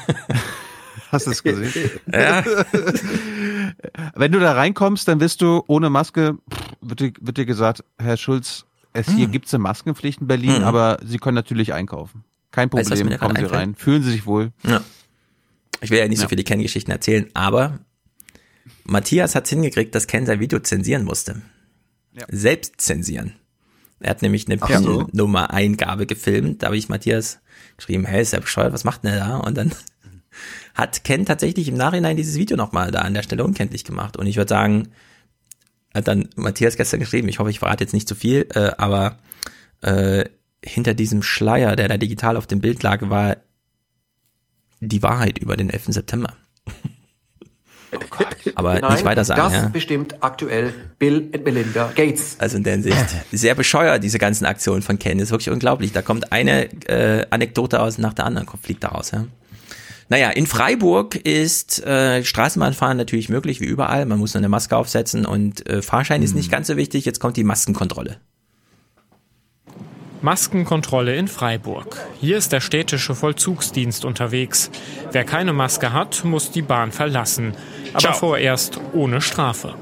[1.13, 1.91] Hast du es gesehen?
[2.13, 2.43] Ja.
[4.15, 6.39] Wenn du da reinkommst, dann wirst du ohne Maske,
[6.81, 10.65] wird dir, wird dir gesagt, Herr Schulz, es hier gibt's eine Maskenpflicht in Berlin, Mhm.
[10.65, 12.25] aber Sie können natürlich einkaufen.
[12.51, 13.61] Kein Weißt Problem, da kommen Sie einfällt?
[13.61, 13.75] rein.
[13.75, 14.53] Fühlen Sie sich wohl.
[14.65, 14.83] Ja.
[15.81, 16.29] Ich will ja nicht so Ja.
[16.29, 17.79] viele Ken-Geschichten erzählen, aber
[18.85, 21.41] Matthias hat es hingekriegt, dass Ken sein Video zensieren musste.
[22.29, 23.35] Selbst zensieren.
[24.01, 24.67] Er hat nämlich eine so.
[24.67, 26.63] PIN-Nummer-Eingabe gefilmt.
[26.63, 27.39] Da habe ich Matthias
[27.77, 29.37] geschrieben, hey, ist ja bescheuert, was macht denn er da?
[29.39, 29.73] Und dann
[30.75, 34.17] hat Ken tatsächlich im Nachhinein dieses Video nochmal da an der Stelle unkenntlich gemacht.
[34.17, 34.89] Und ich würde sagen,
[35.95, 39.19] hat dann Matthias gestern geschrieben, ich hoffe, ich verrate jetzt nicht zu viel, äh, aber
[39.83, 40.25] äh,
[40.65, 43.37] hinter diesem Schleier, der da digital auf dem Bild lag, war
[44.81, 45.87] die Wahrheit über den 11.
[45.89, 46.35] September.
[48.55, 49.69] Aber Nein, nicht weiter sagen, das ja.
[49.69, 52.37] bestimmt aktuell Bill und Melinda Gates.
[52.39, 52.97] Also in der Hinsicht
[53.31, 55.19] sehr bescheuert, diese ganzen Aktionen von Ken.
[55.19, 55.93] Das ist wirklich unglaublich.
[55.93, 59.11] Da kommt eine äh, Anekdote aus nach der anderen, fliegt daraus.
[59.11, 59.27] Ja.
[60.13, 64.05] Naja, in Freiburg ist äh, Straßenbahnfahren natürlich möglich, wie überall.
[64.05, 67.07] Man muss nur eine Maske aufsetzen und äh, Fahrschein ist nicht ganz so wichtig.
[67.07, 68.19] Jetzt kommt die Maskenkontrolle.
[70.21, 71.97] Maskenkontrolle in Freiburg.
[72.21, 74.71] Hier ist der städtische Vollzugsdienst unterwegs.
[75.13, 77.55] Wer keine Maske hat, muss die Bahn verlassen.
[77.95, 78.13] Aber Ciao.
[78.13, 79.77] vorerst ohne Strafe.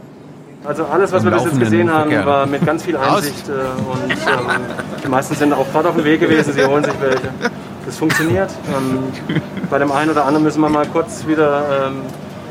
[0.63, 2.27] Also alles, was Im wir bis jetzt gesehen haben, Verkehr.
[2.27, 4.61] war mit ganz viel Einsicht äh, und ähm,
[5.03, 7.33] die meisten sind auch gerade auf dem Weg gewesen, sie holen sich welche.
[7.91, 8.53] Das funktioniert.
[8.69, 9.03] Ähm,
[9.69, 12.03] bei dem einen oder anderen müssen wir mal kurz wieder ähm,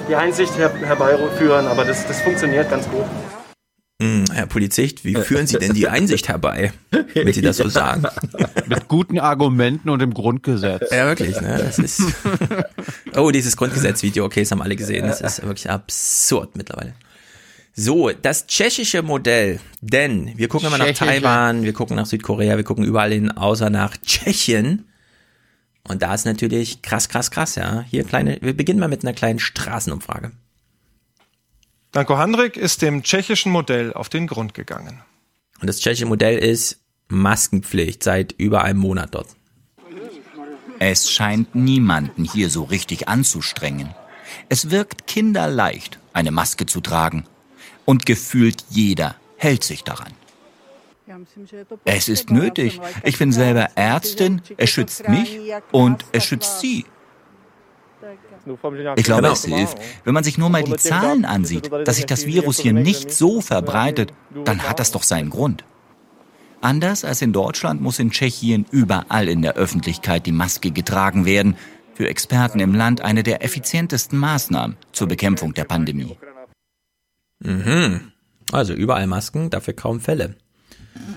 [0.09, 3.05] die Einsicht her herbeiführen, aber das, das funktioniert ganz gut.
[4.01, 6.73] Hm, Herr Polizist, wie führen Sie denn die Einsicht herbei,
[7.13, 8.03] wenn Sie das so sagen?
[8.67, 10.91] Mit guten Argumenten und im Grundgesetz.
[10.91, 11.57] Ja, wirklich, ne?
[11.57, 12.01] Das ist.
[13.15, 15.07] Oh, dieses Grundgesetzvideo, okay, das haben alle gesehen.
[15.07, 16.95] Das ist wirklich absurd mittlerweile.
[17.73, 21.21] So, das tschechische Modell, denn wir gucken immer nach Tschechische.
[21.21, 24.88] Taiwan, wir gucken nach Südkorea, wir gucken überall hin, außer nach Tschechien.
[25.83, 27.81] Und da ist natürlich krass, krass, krass, ja.
[27.89, 30.31] Hier kleine, wir beginnen mal mit einer kleinen Straßenumfrage.
[31.91, 35.01] Danko Handrik ist dem tschechischen Modell auf den Grund gegangen.
[35.59, 39.29] Und das tschechische Modell ist Maskenpflicht seit über einem Monat dort.
[40.77, 43.93] Es scheint niemanden hier so richtig anzustrengen.
[44.47, 47.25] Es wirkt kinderleicht, eine Maske zu tragen.
[47.85, 50.13] Und gefühlt jeder hält sich daran.
[51.85, 52.79] Es ist nötig.
[53.03, 55.39] Ich bin selber Ärztin, es schützt mich
[55.71, 56.85] und es schützt Sie.
[58.95, 59.33] Ich glaube, Genau.
[59.33, 62.73] es hilft, wenn man sich nur mal die Zahlen ansieht, dass sich das Virus hier
[62.73, 64.13] nicht so verbreitet,
[64.45, 65.65] dann hat das doch seinen Grund.
[66.61, 71.55] Anders als in Deutschland muss in Tschechien überall in der Öffentlichkeit die Maske getragen werden.
[71.93, 76.17] Für Experten im Land eine der effizientesten Maßnahmen zur Bekämpfung der Pandemie.
[77.39, 78.11] Mhm.
[78.51, 80.35] Also überall Masken, dafür kaum Fälle.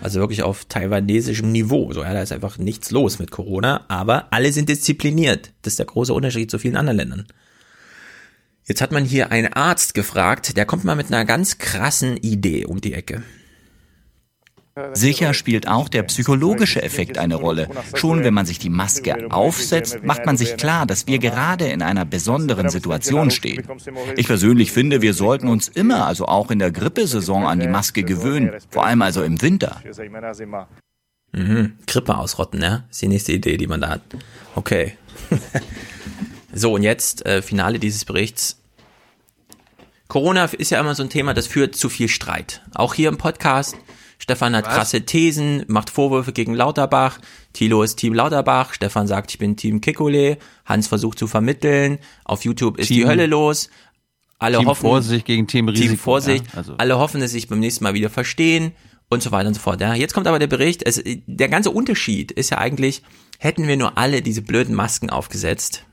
[0.00, 1.92] Also wirklich auf taiwanesischem Niveau.
[1.92, 5.52] So, ja, da ist einfach nichts los mit Corona, aber alle sind diszipliniert.
[5.62, 7.26] Das ist der große Unterschied zu vielen anderen Ländern.
[8.64, 12.64] Jetzt hat man hier einen Arzt gefragt, der kommt mal mit einer ganz krassen Idee
[12.64, 13.22] um die Ecke.
[14.94, 17.68] Sicher spielt auch der psychologische Effekt eine Rolle.
[17.94, 21.82] Schon wenn man sich die Maske aufsetzt, macht man sich klar, dass wir gerade in
[21.82, 23.64] einer besonderen Situation stehen.
[24.16, 28.02] Ich persönlich finde, wir sollten uns immer, also auch in der Grippesaison, an die Maske
[28.02, 29.82] gewöhnen, vor allem also im Winter.
[31.32, 31.78] Mhm.
[31.86, 32.84] Grippe ausrotten, ja?
[32.90, 34.02] Ist die nächste Idee, die man da hat.
[34.54, 34.96] Okay.
[36.52, 38.58] so, und jetzt äh, Finale dieses Berichts.
[40.08, 42.62] Corona ist ja immer so ein Thema, das führt zu viel Streit.
[42.74, 43.76] Auch hier im Podcast.
[44.22, 44.74] Stefan hat Was?
[44.74, 47.18] krasse Thesen, macht Vorwürfe gegen Lauterbach.
[47.52, 48.72] Thilo ist Team Lauterbach.
[48.72, 50.38] Stefan sagt, ich bin Team Kekule.
[50.64, 51.98] Hans versucht zu vermitteln.
[52.24, 53.68] Auf YouTube ist Team, die Hölle los.
[54.38, 55.88] Alle Team hoffen, Vorsicht gegen Team Risiko.
[55.88, 56.44] Team Vorsicht.
[56.52, 56.74] Ja, also.
[56.78, 58.70] Alle hoffen, dass sich beim nächsten Mal wieder verstehen
[59.08, 59.80] und so weiter und so fort.
[59.80, 60.86] Ja, jetzt kommt aber der Bericht.
[60.86, 63.02] Es, der ganze Unterschied ist ja eigentlich,
[63.40, 65.84] hätten wir nur alle diese blöden Masken aufgesetzt.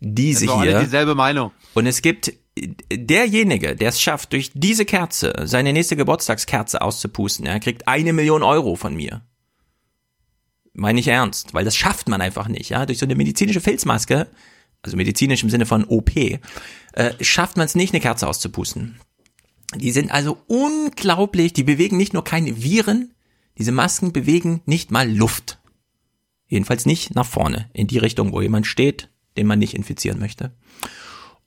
[0.00, 0.74] Diese hier.
[0.74, 1.52] Alle dieselbe Meinung.
[1.74, 7.60] Und es gibt derjenige, der es schafft, durch diese Kerze seine nächste Geburtstagskerze auszupusten, er
[7.60, 9.22] kriegt eine Million Euro von mir.
[10.72, 12.86] Meine ich ernst, weil das schafft man einfach nicht, ja.
[12.86, 14.28] Durch so eine medizinische Filzmaske,
[14.82, 16.40] also medizinisch im Sinne von OP, äh,
[17.20, 19.00] schafft man es nicht, eine Kerze auszupusten.
[19.74, 23.14] Die sind also unglaublich, die bewegen nicht nur keine Viren,
[23.58, 25.60] diese Masken bewegen nicht mal Luft.
[26.48, 30.52] Jedenfalls nicht nach vorne, in die Richtung, wo jemand steht, den man nicht infizieren möchte.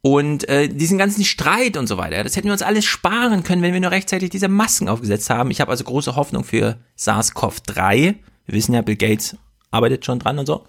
[0.08, 3.61] Und äh, diesen ganzen Streit und so weiter, das hätten wir uns alles sparen können,
[3.61, 5.52] wenn wir nur rechtzeitig diese Masken aufgesetzt haben.
[5.52, 8.16] Ich habe also große Hoffnung für SARS-CoV-3.
[8.45, 9.36] Wir wissen ja, Bill Gates
[9.69, 10.64] arbeitet schon dran und so.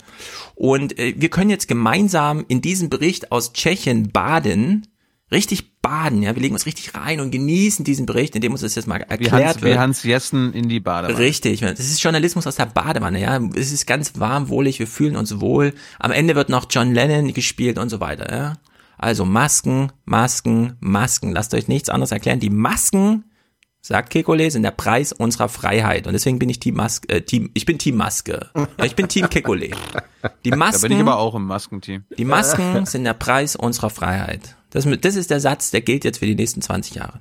[0.57, 4.89] Und äh, wir können jetzt gemeinsam in diesem Bericht aus Tschechien baden,
[5.31, 8.63] richtig baden, ja, wir legen uns richtig rein und genießen diesen Bericht, in dem uns
[8.63, 9.75] das jetzt mal erklärt wie Hans, wird.
[9.75, 11.17] Wie Hans Jessen in die Badewanne.
[11.17, 13.41] Richtig, das ist Journalismus aus der Badewanne, ja.
[13.55, 15.75] Es ist ganz warm, wohlig, wir fühlen uns wohl.
[16.01, 18.57] Am Ende wird noch John Lennon gespielt und so weiter, ja.
[18.99, 21.33] Also Masken, Masken, Masken.
[21.33, 22.41] Lasst euch nichts anderes erklären.
[22.41, 23.25] Die Masken,
[23.81, 26.07] sagt Kekole, sind der Preis unserer Freiheit.
[26.07, 28.51] Und deswegen bin ich Team Maske, äh, Team, ich bin Team Maske.
[28.55, 29.71] Ja, ich bin Team Kekole.
[30.45, 30.83] Die Masken.
[30.83, 32.05] Da bin ich aber auch im Maskenteam.
[32.17, 34.57] Die Masken sind der Preis unserer Freiheit.
[34.71, 37.21] Das, das ist der Satz, der gilt jetzt für die nächsten 20 Jahre.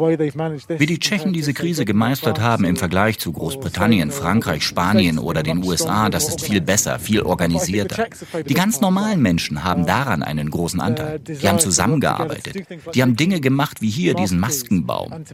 [0.00, 5.64] Wie die Tschechen diese Krise gemeistert haben im Vergleich zu Großbritannien, Frankreich, Spanien oder den
[5.64, 8.06] USA, das ist viel besser, viel organisierter.
[8.46, 11.18] Die ganz normalen Menschen haben daran einen großen Anteil.
[11.20, 12.66] Die haben zusammengearbeitet.
[12.94, 15.24] Die haben Dinge gemacht wie hier diesen Maskenbaum.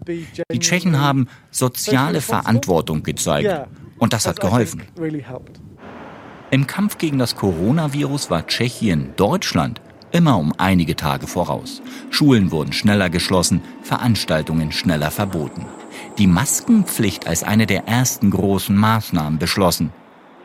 [0.53, 4.83] Die Tschechen haben soziale Verantwortung gezeigt und das hat geholfen.
[6.51, 9.81] Im Kampf gegen das Coronavirus war Tschechien, Deutschland
[10.13, 11.83] immer um einige Tage voraus.
[12.11, 15.67] Schulen wurden schneller geschlossen, Veranstaltungen schneller verboten.
[16.19, 19.93] Die Maskenpflicht als eine der ersten großen Maßnahmen beschlossen.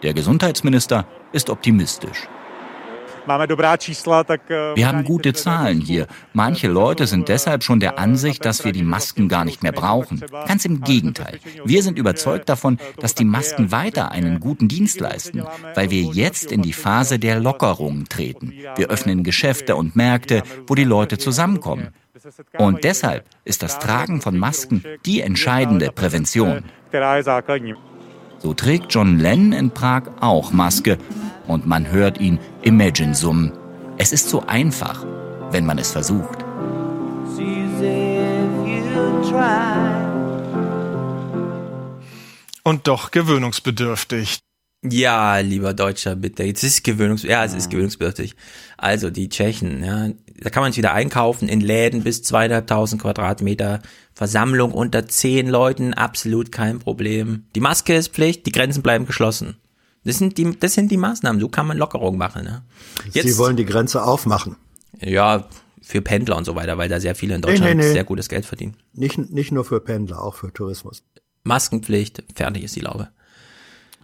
[0.03, 2.27] Der Gesundheitsminister ist optimistisch.
[3.27, 6.07] Wir haben gute Zahlen hier.
[6.33, 10.21] Manche Leute sind deshalb schon der Ansicht, dass wir die Masken gar nicht mehr brauchen.
[10.47, 11.39] Ganz im Gegenteil.
[11.65, 16.51] Wir sind überzeugt davon, dass die Masken weiter einen guten Dienst leisten, weil wir jetzt
[16.51, 18.53] in die Phase der Lockerung treten.
[18.75, 21.89] Wir öffnen Geschäfte und Märkte, wo die Leute zusammenkommen.
[22.57, 26.63] Und deshalb ist das Tragen von Masken die entscheidende Prävention.
[28.39, 30.97] So trägt John Lennon in Prag auch Maske
[31.47, 33.51] und man hört ihn Imagine summen.
[33.97, 35.05] Es ist so einfach,
[35.51, 36.43] wenn man es versucht.
[42.63, 44.39] Und doch gewöhnungsbedürftig.
[44.83, 46.43] Ja, lieber Deutscher, bitte.
[46.43, 47.29] Jetzt ist es gewöhnungsbedürftig.
[47.29, 48.35] Ja, es ist gewöhnungsbedürftig.
[48.77, 50.09] Also die Tschechen, ja,
[50.39, 53.81] da kann man es wieder einkaufen in Läden bis zweieinhalbtausend Quadratmeter.
[54.13, 57.45] Versammlung unter zehn Leuten, absolut kein Problem.
[57.55, 59.57] Die Maske ist Pflicht, die Grenzen bleiben geschlossen.
[60.05, 61.41] Das sind die, das sind die Maßnahmen.
[61.41, 62.43] So kann man Lockerung machen.
[62.43, 62.63] Ne?
[63.11, 64.55] Jetzt, Sie wollen die Grenze aufmachen.
[65.01, 65.49] Ja,
[65.81, 67.93] für Pendler und so weiter, weil da sehr viele in Deutschland nee, nee, nee.
[67.93, 68.77] sehr gutes Geld verdienen.
[68.93, 71.03] Nicht, nicht nur für Pendler, auch für Tourismus.
[71.43, 73.09] Maskenpflicht, fertig ist die Laube.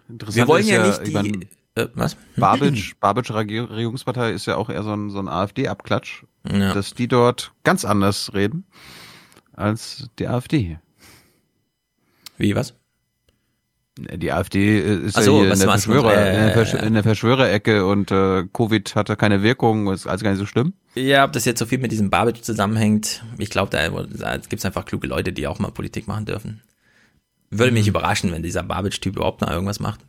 [0.07, 1.31] Wir wollen ja, ja nicht die, meine,
[1.75, 2.17] äh, was?
[2.35, 6.73] Babic, Babic Regierungspartei ist ja auch eher so ein, so ein AfD-Abklatsch, ja.
[6.73, 8.65] dass die dort ganz anders reden
[9.53, 10.79] als die AfD.
[12.37, 12.73] Wie, was?
[14.17, 18.45] Die AfD ist so, ja hier in der, Verschwörer, äh, in der Verschwörerecke und äh,
[18.53, 20.73] Covid hatte keine Wirkung, ist alles gar nicht so schlimm.
[20.95, 24.59] Ja, ob das jetzt so viel mit diesem Babic zusammenhängt, ich glaube, da, da gibt
[24.59, 26.61] es einfach kluge Leute, die auch mal Politik machen dürfen.
[27.49, 27.77] Würde mhm.
[27.77, 29.99] mich überraschen, wenn dieser Babic-Typ überhaupt noch irgendwas macht.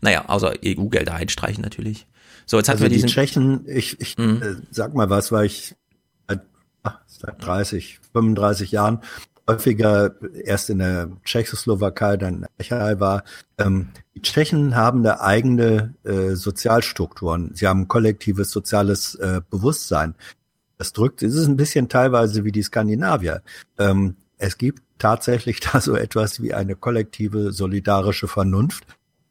[0.00, 2.06] Naja, außer EU-Gelder einstreichen natürlich.
[2.46, 3.06] So, jetzt also hatten wir diesen...
[3.06, 4.42] Die Tschechen, ich, ich mhm.
[4.42, 5.76] äh, sag mal was, weil ich
[6.28, 6.42] seit,
[7.06, 9.00] seit 30, 35 Jahren
[9.50, 10.14] häufiger
[10.44, 13.24] erst in der Tschechoslowakei, dann in der Tschechei war.
[13.58, 17.52] Ähm, die Tschechen haben da eigene äh, Sozialstrukturen.
[17.54, 20.14] Sie haben kollektives soziales äh, Bewusstsein.
[20.78, 23.42] Das drückt, es ist ein bisschen teilweise wie die Skandinavier.
[23.78, 28.84] Ähm, es gibt tatsächlich da so etwas wie eine kollektive solidarische Vernunft.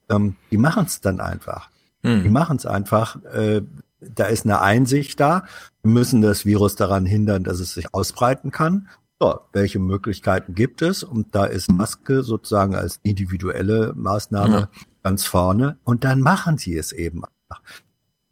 [0.09, 1.69] Ähm, die machen es dann einfach.
[2.03, 2.23] Mhm.
[2.23, 3.23] Die machen es einfach.
[3.23, 3.61] Äh,
[4.01, 5.45] da ist eine Einsicht da.
[5.81, 8.87] Wir müssen das Virus daran hindern, dass es sich ausbreiten kann.
[9.21, 11.03] So, welche Möglichkeiten gibt es?
[11.03, 14.69] Und da ist Maske sozusagen als individuelle Maßnahme ja.
[15.03, 15.77] ganz vorne.
[15.83, 17.23] Und dann machen sie es eben.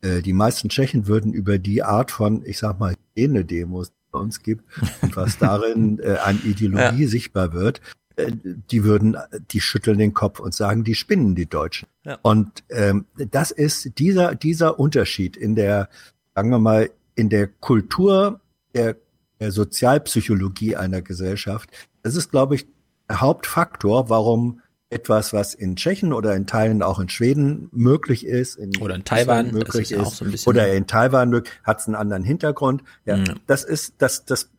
[0.02, 4.12] Äh, die meisten Tschechen würden über die Art von, ich sag mal, Hygienedemos, die es
[4.12, 4.64] bei uns gibt,
[5.02, 7.10] und was darin äh, an Ideologie ja.
[7.10, 7.82] sichtbar wird,
[8.16, 9.18] äh, die würden,
[9.52, 11.90] die schütteln den Kopf und sagen, die spinnen die Deutschen.
[12.06, 12.18] Ja.
[12.22, 15.90] Und ähm, das ist dieser dieser Unterschied in der,
[16.34, 18.40] sagen wir mal, in der Kultur
[18.74, 18.96] der
[19.40, 21.70] der Sozialpsychologie einer Gesellschaft.
[22.04, 22.68] Das ist, glaube ich,
[23.10, 28.56] der Hauptfaktor, warum etwas, was in Tschechien oder in Teilen auch in Schweden möglich ist,
[28.56, 32.24] in oder in Taiwan möglich ist, ist so oder in Taiwan hat es einen anderen
[32.24, 32.84] Hintergrund.
[33.06, 33.36] Ja, mhm.
[33.48, 34.50] das ist das das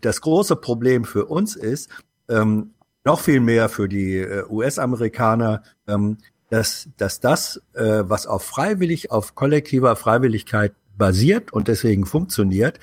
[0.00, 1.90] das große Problem für uns ist
[2.28, 2.74] ähm,
[3.04, 6.18] noch viel mehr für die äh, US-Amerikaner, ähm,
[6.50, 12.80] dass dass das, äh, was auf freiwillig auf kollektiver Freiwilligkeit basiert und deswegen funktioniert,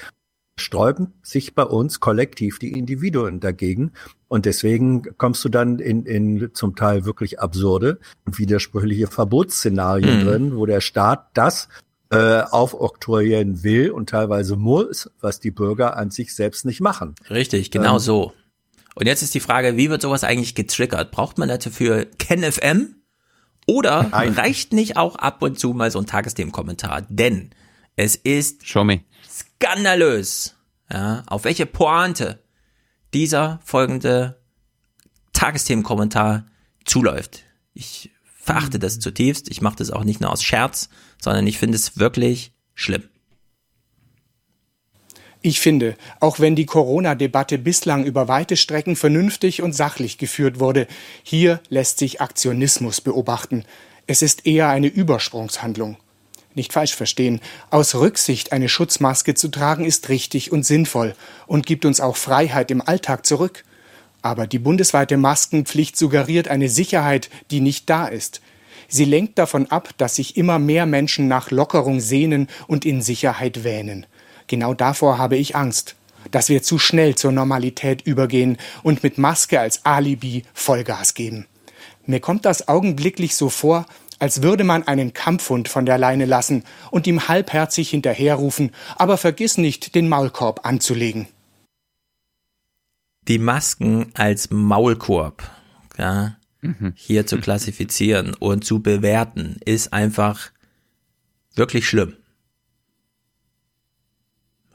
[0.59, 3.91] sträuben sich bei uns kollektiv die Individuen dagegen.
[4.27, 10.25] Und deswegen kommst du dann in, in zum Teil wirklich absurde und widersprüchliche Verbotsszenarien mhm.
[10.25, 11.69] drin, wo der Staat das
[12.11, 17.15] äh, aufoktroyieren will und teilweise muss, was die Bürger an sich selbst nicht machen.
[17.29, 18.33] Richtig, genau ähm, so.
[18.95, 21.11] Und jetzt ist die Frage, wie wird sowas eigentlich getriggert?
[21.11, 22.95] Braucht man dafür KenFM?
[23.65, 24.33] Oder Nein.
[24.33, 27.03] reicht nicht auch ab und zu mal so ein Tagesthemenkommentar?
[27.09, 27.51] Denn
[27.95, 29.01] es ist Show me
[29.63, 30.55] skandalös,
[30.91, 32.39] ja, auf welche Pointe
[33.13, 34.41] dieser folgende
[35.31, 36.45] Tagesthemenkommentar
[36.83, 37.43] zuläuft.
[37.73, 39.49] Ich verachte das zutiefst.
[39.49, 40.89] Ich mache das auch nicht nur aus Scherz,
[41.21, 43.03] sondern ich finde es wirklich schlimm.
[45.41, 50.87] Ich finde, auch wenn die Corona-Debatte bislang über weite Strecken vernünftig und sachlich geführt wurde,
[51.21, 53.65] hier lässt sich Aktionismus beobachten.
[54.07, 55.97] Es ist eher eine Übersprungshandlung.
[56.55, 57.41] Nicht falsch verstehen.
[57.69, 61.15] Aus Rücksicht eine Schutzmaske zu tragen ist richtig und sinnvoll
[61.47, 63.63] und gibt uns auch Freiheit im Alltag zurück.
[64.21, 68.41] Aber die bundesweite Maskenpflicht suggeriert eine Sicherheit, die nicht da ist.
[68.87, 73.63] Sie lenkt davon ab, dass sich immer mehr Menschen nach Lockerung sehnen und in Sicherheit
[73.63, 74.05] wähnen.
[74.47, 75.95] Genau davor habe ich Angst,
[76.31, 81.47] dass wir zu schnell zur Normalität übergehen und mit Maske als Alibi Vollgas geben.
[82.05, 83.85] Mir kommt das augenblicklich so vor,
[84.23, 89.57] als würde man einen Kampfhund von der Leine lassen und ihm halbherzig hinterherrufen, aber vergiss
[89.57, 91.27] nicht, den Maulkorb anzulegen.
[93.27, 95.43] Die Masken als Maulkorb
[95.97, 96.93] ja, mhm.
[96.95, 100.51] hier zu klassifizieren und zu bewerten, ist einfach
[101.53, 102.15] wirklich schlimm.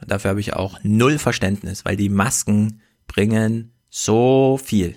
[0.06, 4.94] Dafür habe ich auch null Verständnis, weil die Masken bringen so viel.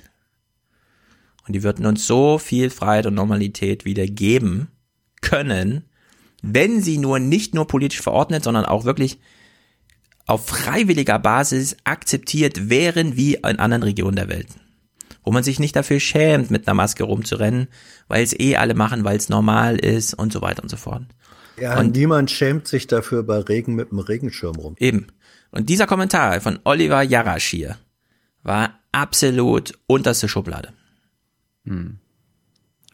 [1.51, 4.69] Und die würden uns so viel Freiheit und Normalität wieder geben
[5.19, 5.83] können,
[6.41, 9.19] wenn sie nur nicht nur politisch verordnet, sondern auch wirklich
[10.27, 14.47] auf freiwilliger Basis akzeptiert wären wie in anderen Regionen der Welt.
[15.25, 17.67] Wo man sich nicht dafür schämt, mit einer Maske rumzurennen,
[18.07, 21.03] weil es eh alle machen, weil es normal ist und so weiter und so fort.
[21.59, 24.75] Ja, und niemand schämt sich dafür bei Regen mit dem Regenschirm rum.
[24.79, 25.07] Eben.
[25.51, 27.77] Und dieser Kommentar von Oliver Jarasch hier
[28.41, 30.69] war absolut unterste Schublade.
[31.65, 31.99] Hm.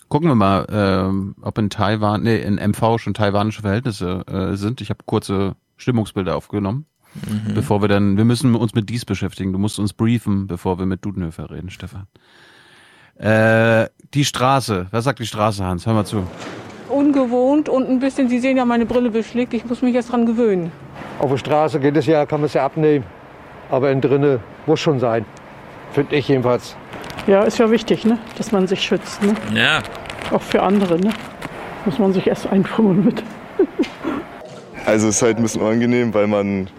[0.10, 4.80] Gucken wir mal, äh, ob in Taiwan, nee, in MV schon taiwanische Verhältnisse äh, sind.
[4.80, 6.86] Ich habe kurze Stimmungsbilder aufgenommen.
[7.16, 7.54] Mhm.
[7.54, 9.52] Bevor wir dann, wir müssen uns mit dies beschäftigen.
[9.52, 12.08] Du musst uns briefen, bevor wir mit Dudenhöfer reden, Stefan.
[13.18, 14.88] Äh, die Straße.
[14.92, 15.86] Was sagt die Straße, Hans?
[15.86, 16.26] Hör mal zu.
[16.90, 19.54] Ungewohnt und ein bisschen, Sie sehen ja meine Brille beschlägt.
[19.54, 20.72] Ich muss mich jetzt dran gewöhnen.
[21.20, 23.06] Auf der Straße geht es ja, kann man es ja abnehmen.
[23.70, 25.26] Aber in drinnen muss schon sein.
[25.92, 26.78] Finde ich jedenfalls.
[27.26, 28.20] Ja, ist ja wichtig, ne?
[28.38, 29.24] dass man sich schützt.
[29.24, 29.36] Ne?
[29.54, 29.82] Ja.
[30.32, 31.00] Auch für andere.
[31.00, 31.14] Ne?
[31.86, 33.24] Muss man sich erst einfuhren mit.
[34.86, 36.70] also es ist halt ein bisschen unangenehm, weil man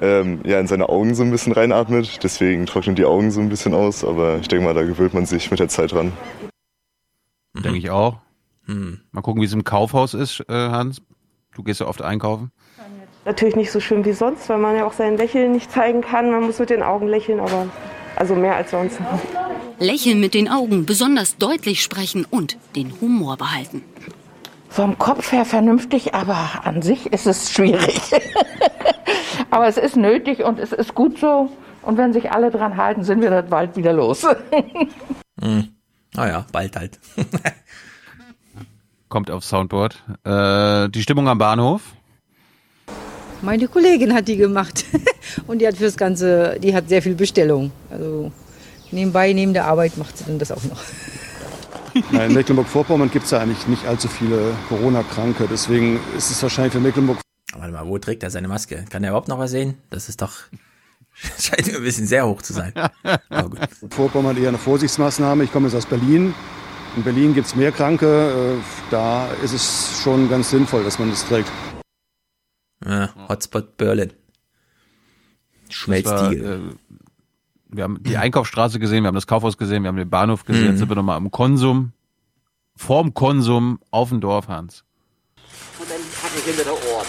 [0.00, 2.22] ähm, ja, in seine Augen so ein bisschen reinatmet.
[2.22, 4.04] Deswegen trocknen die Augen so ein bisschen aus.
[4.04, 6.12] Aber ich denke mal, da gewöhnt man sich mit der Zeit dran.
[7.54, 7.62] Mhm.
[7.62, 8.18] Denke ich auch.
[8.66, 9.00] Hm.
[9.12, 11.00] Mal gucken, wie es im Kaufhaus ist, äh, Hans.
[11.54, 12.50] Du gehst ja oft einkaufen.
[13.24, 16.30] Natürlich nicht so schön wie sonst, weil man ja auch sein Lächeln nicht zeigen kann.
[16.30, 17.66] Man muss mit den Augen lächeln, aber
[18.14, 19.00] also mehr als sonst.
[19.78, 23.82] Lächeln mit den Augen, besonders deutlich sprechen und den Humor behalten.
[24.70, 28.00] Vom Kopf her vernünftig, aber an sich ist es schwierig.
[29.50, 31.50] aber es ist nötig und es ist gut so.
[31.82, 34.26] Und wenn sich alle dran halten, sind wir dann bald wieder los.
[35.38, 35.68] Hm.
[36.14, 36.98] Naja, bald halt.
[39.10, 40.02] Kommt auf Soundboard.
[40.24, 41.82] Äh, die Stimmung am Bahnhof.
[43.42, 44.86] Meine Kollegin hat die gemacht.
[45.46, 47.70] Und die hat fürs Ganze, die hat sehr viel Bestellung.
[47.90, 48.32] Also
[48.92, 50.82] nebenbei, neben der Arbeit macht sie dann das auch noch.
[52.12, 55.48] In Mecklenburg-Vorpommern gibt es ja eigentlich nicht allzu viele Corona-Kranke.
[55.50, 57.18] Deswegen ist es wahrscheinlich für Mecklenburg.
[57.54, 58.84] Warte mal, wo trägt er seine Maske?
[58.90, 59.78] Kann er überhaupt noch was sehen?
[59.88, 60.32] Das ist doch.
[61.40, 62.72] Scheint mir ein bisschen sehr hoch zu sein.
[63.30, 63.60] Aber gut.
[63.90, 65.44] Vorpommern eher eine Vorsichtsmaßnahme.
[65.44, 66.34] Ich komme jetzt aus Berlin.
[66.96, 68.58] In Berlin gibt es mehr Kranke.
[68.58, 71.50] Äh, Da ist es schon ganz sinnvoll, dass man das trägt.
[72.84, 74.12] Ja, Hotspot Berlin.
[75.68, 76.74] Das war, Schmelztiegel.
[77.68, 80.64] Wir haben die Einkaufsstraße gesehen, wir haben das Kaufhaus gesehen, wir haben den Bahnhof gesehen.
[80.64, 80.70] Mhm.
[80.70, 81.92] Jetzt sind wir nochmal am Konsum.
[82.76, 84.84] Vorm Konsum auf dem Dorf, Hans.
[85.78, 87.06] Und dann packe ich hinter der Ort.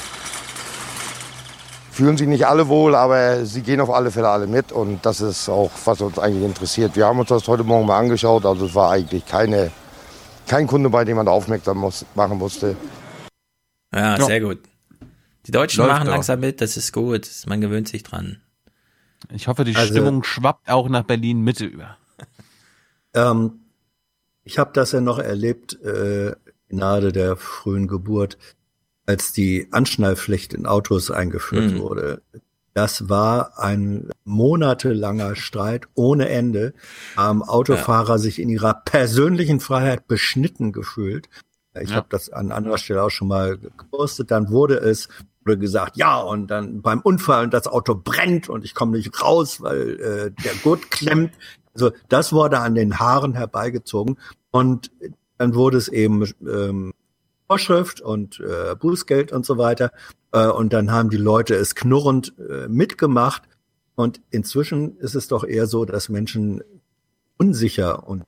[1.91, 5.19] fühlen sich nicht alle wohl, aber sie gehen auf alle Fälle alle mit und das
[5.19, 6.95] ist auch, was uns eigentlich interessiert.
[6.95, 9.71] Wir haben uns das heute Morgen mal angeschaut, also es war eigentlich keine,
[10.47, 12.75] kein Kunde, bei dem man aufmerksam muss, machen musste.
[13.93, 14.25] Ja, Ja.
[14.25, 14.59] sehr gut.
[15.47, 16.11] Die Deutschen Läuft machen doch.
[16.13, 17.27] langsam mit, das ist gut.
[17.47, 18.41] Man gewöhnt sich dran.
[19.31, 21.97] Ich hoffe, die Also- Stimmung schwappt auch nach Berlin Mitte über.
[23.13, 23.59] Ähm,
[24.43, 26.35] ich habe das ja noch erlebt, äh,
[26.69, 28.37] nahe der frühen Geburt,
[29.05, 31.79] als die Anschnallpflicht in Autos eingeführt Mhm.
[31.79, 32.21] wurde.
[32.73, 36.73] Das war ein monatelanger Streit ohne Ende.
[37.15, 41.27] Haben Autofahrer sich in ihrer persönlichen Freiheit beschnitten gefühlt.
[41.79, 41.95] Ich Ja.
[41.97, 44.29] habe das an anderer Stelle auch schon mal gepostet.
[44.31, 45.09] Dann wurde es
[45.47, 49.21] wurde gesagt, ja, und dann beim Unfall und das Auto brennt und ich komme nicht
[49.21, 51.33] raus, weil äh, der Gurt klemmt.
[51.73, 54.17] Also das wurde an den Haaren herbeigezogen
[54.51, 54.91] und
[55.37, 56.93] dann wurde es eben ähm,
[57.47, 59.91] Vorschrift und äh, Bußgeld und so weiter.
[60.33, 63.43] Äh, und dann haben die Leute es knurrend äh, mitgemacht.
[63.95, 66.61] Und inzwischen ist es doch eher so, dass Menschen
[67.37, 68.23] unsicher und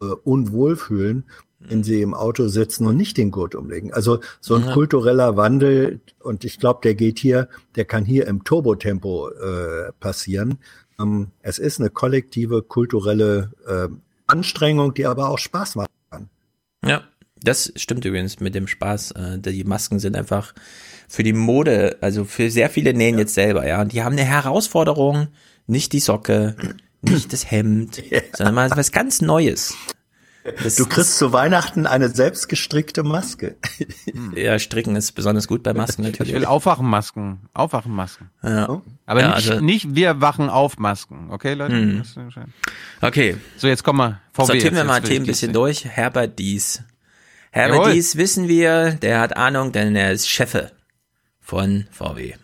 [0.00, 1.24] äh, unwohl fühlen,
[1.68, 3.92] wenn sie im Auto sitzen und nicht den Gurt umlegen.
[3.92, 4.72] Also so ein Ja.
[4.72, 10.58] kultureller Wandel, und ich glaube, der geht hier, der kann hier im Turbotempo äh, passieren.
[11.00, 13.88] Ähm, es ist eine kollektive kulturelle äh,
[14.26, 15.90] Anstrengung, die aber auch Spaß macht.
[16.84, 17.02] Ja,
[17.42, 19.12] das stimmt übrigens mit dem Spaß.
[19.12, 20.54] Äh, Die Masken sind einfach
[21.08, 23.80] für die Mode, also für sehr viele nähen jetzt selber, ja.
[23.80, 25.28] Und die haben eine Herausforderung,
[25.66, 26.56] nicht die Socke,
[27.02, 28.02] nicht das Hemd,
[28.36, 29.74] sondern mal was ganz Neues.
[30.62, 33.56] Das, Du kriegst zu Weihnachten eine selbstgestrickte Maske.
[34.34, 36.32] ja, Stricken ist besonders gut bei Masken Ich natürlich.
[36.34, 37.48] will Aufwachenmasken.
[37.54, 38.30] Aufwachenmasken.
[38.42, 38.82] Ja.
[39.06, 41.28] Aber Ja, nicht, also- nicht wir wachen auf Masken.
[41.30, 41.74] Okay, Leute?
[41.74, 42.02] Mhm.
[43.00, 43.36] Okay.
[43.56, 44.20] So, jetzt kommen wir.
[44.32, 45.84] VW, Sortieren wir mal Themen ein ich bisschen durch.
[45.84, 46.82] Herbert Dies.
[47.50, 47.92] Herbert Jawohl.
[47.94, 50.72] Dies wissen wir, der hat Ahnung, denn er ist Chefe
[51.40, 52.34] von VW.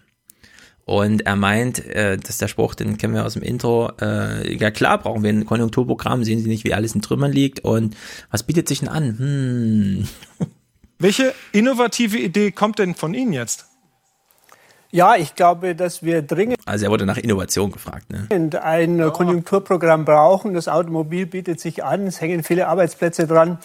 [0.85, 4.71] Und er meint, äh, dass der Spruch, den kennen wir aus dem Intro, äh, ja
[4.71, 7.97] klar brauchen wir ein Konjunkturprogramm, sehen Sie nicht, wie alles in Trümmern liegt und
[8.31, 9.19] was bietet sich denn an?
[9.19, 10.09] Hm.
[10.99, 13.67] Welche innovative Idee kommt denn von Ihnen jetzt?
[14.91, 18.27] Ja, ich glaube, dass wir dringend Also er wurde nach Innovation gefragt, ne?
[18.63, 20.53] ein Konjunkturprogramm brauchen.
[20.53, 23.59] Das Automobil bietet sich an, es hängen viele Arbeitsplätze dran.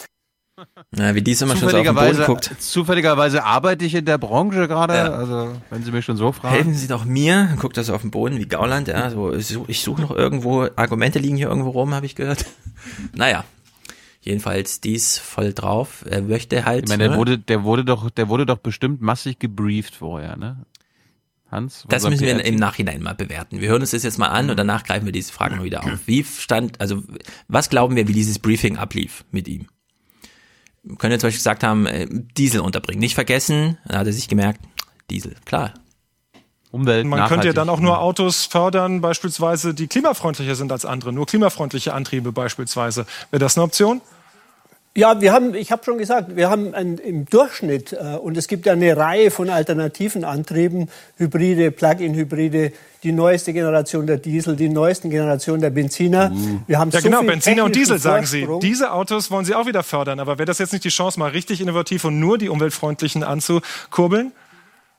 [0.95, 2.55] Ja, wie dies immer schon so auf den Boden Zufälligerweise, guckt.
[2.61, 5.11] zufälligerweise arbeite ich in der Branche gerade, Ja.
[5.11, 6.55] also wenn Sie mich schon so fragen.
[6.55, 9.73] Helfen Sie doch mir, guckt das auf den Boden wie Gauland, ja, so, ich suche
[9.73, 12.45] such noch irgendwo, Argumente liegen hier irgendwo rum, habe ich gehört.
[13.15, 13.43] Naja,
[14.21, 17.17] jedenfalls dies voll drauf, er möchte halt, Ich meine, der ne?
[17.17, 20.65] wurde, der wurde doch, der wurde doch bestimmt massig gebrieft vorher, ne?
[21.49, 21.85] Hans?
[21.87, 23.61] das müssen wir im Nachhinein mal bewerten.
[23.61, 25.81] Wir hören uns das jetzt mal an und danach greifen wir diese Fragen mal wieder
[25.83, 25.99] auf.
[26.05, 27.03] Wie stand, also
[27.47, 29.67] was glauben wir, wie dieses Briefing ablief mit ihm?
[30.90, 32.07] Jetzt zum Beispiel gesagt haben, äh,
[32.38, 32.99] Diesel unterbringen.
[32.99, 34.61] Nicht vergessen, dann hat er sich gemerkt,
[35.09, 35.74] Diesel, klar.
[36.72, 41.14] Umwelt, Man könnte ja dann auch nur Autos fördern, beispielsweise, die klimafreundlicher sind als andere.
[41.14, 43.06] Nur klimafreundliche Antriebe beispielsweise.
[43.32, 44.01] Wäre das eine Option?
[44.98, 48.48] Ja, wir haben, ich habe schon gesagt, wir haben ein, im Durchschnitt, äh, und es
[48.48, 52.72] gibt ja eine Reihe von alternativen Antrieben, Hybride, Plug-in-Hybride,
[53.03, 56.32] die neueste Generation der Diesel, die neuesten Generation der Benziner.
[56.66, 58.48] Wir haben Ja, so genau, viel Benziner und Diesel, sagen Sie.
[58.59, 60.19] Diese Autos wollen Sie auch wieder fördern.
[60.19, 64.32] Aber wäre das jetzt nicht die Chance, mal richtig innovativ und nur die umweltfreundlichen anzukurbeln?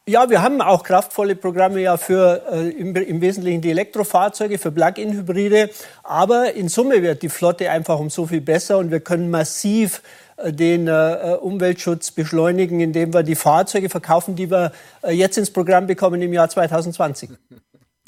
[0.08, 4.72] Ja, wir haben auch kraftvolle Programme ja für äh, im, im Wesentlichen die Elektrofahrzeuge, für
[4.72, 5.68] Plug-in-Hybride.
[6.02, 10.00] Aber in Summe wird die Flotte einfach um so viel besser und wir können massiv
[10.38, 14.72] äh, den äh, Umweltschutz beschleunigen, indem wir die Fahrzeuge verkaufen, die wir
[15.02, 17.28] äh, jetzt ins Programm bekommen im Jahr 2020.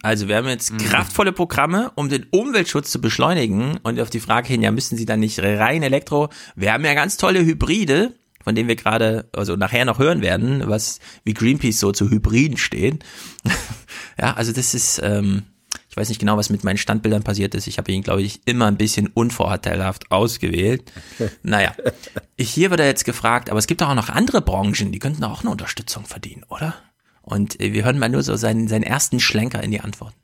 [0.02, 4.48] Also wir haben jetzt kraftvolle Programme, um den Umweltschutz zu beschleunigen und auf die Frage
[4.48, 6.30] hin, ja, müssen sie dann nicht rein Elektro?
[6.56, 10.62] Wir haben ja ganz tolle Hybride, von denen wir gerade, also nachher noch hören werden,
[10.66, 13.04] was wie Greenpeace so zu Hybriden steht.
[14.18, 15.44] ja, also das ist, ähm,
[15.90, 17.66] Ich weiß nicht genau, was mit meinen Standbildern passiert ist.
[17.66, 20.92] Ich habe ihn, glaube ich, immer ein bisschen unvorteilhaft ausgewählt.
[21.42, 21.74] Naja,
[22.38, 25.40] hier wird er jetzt gefragt, aber es gibt auch noch andere Branchen, die könnten auch
[25.42, 26.74] eine Unterstützung verdienen, oder?
[27.22, 30.14] Und äh, wir hören mal nur so seinen, seinen ersten Schlenker in die Antwort.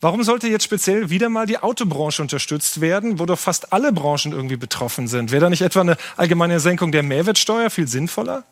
[0.00, 4.32] Warum sollte jetzt speziell wieder mal die Autobranche unterstützt werden, wo doch fast alle Branchen
[4.32, 5.32] irgendwie betroffen sind?
[5.32, 8.44] Wäre da nicht etwa eine allgemeine Senkung der Mehrwertsteuer viel sinnvoller?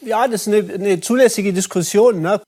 [0.00, 2.22] Ja, das ist eine, eine zulässige Diskussion.
[2.22, 2.40] Ne?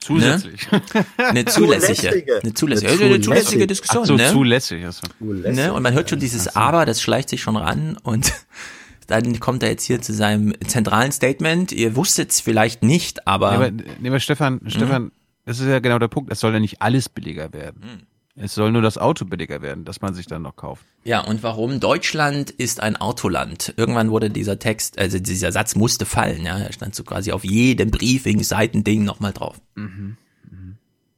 [0.00, 0.70] Zusätzlich.
[0.70, 0.82] Ne?
[1.16, 2.10] Eine zulässige.
[2.10, 4.02] Eine zulässige, eine zulässige, zulässige Diskussion.
[4.02, 4.30] Ach so, ne?
[4.30, 4.84] zulässig.
[4.84, 5.06] Also.
[5.18, 5.72] Ne?
[5.72, 8.34] Und man hört schon dieses Aber, das schleicht sich schon ran und
[9.06, 11.72] dann kommt er jetzt hier zu seinem zentralen Statement.
[11.72, 13.50] Ihr wusstet es vielleicht nicht, aber.
[13.50, 15.10] Nee, aber, nee, aber Stefan, Stefan,
[15.44, 16.32] das ist ja genau der Punkt.
[16.32, 18.06] Es soll ja nicht alles billiger werden.
[18.36, 20.84] Es soll nur das Auto billiger werden, dass man sich dann noch kauft.
[21.04, 21.78] Ja, und warum?
[21.78, 23.72] Deutschland ist ein Autoland.
[23.76, 26.58] Irgendwann wurde dieser Text, also dieser Satz musste fallen, ja.
[26.58, 29.60] Er stand so quasi auf jedem Briefing, Seitending nochmal drauf.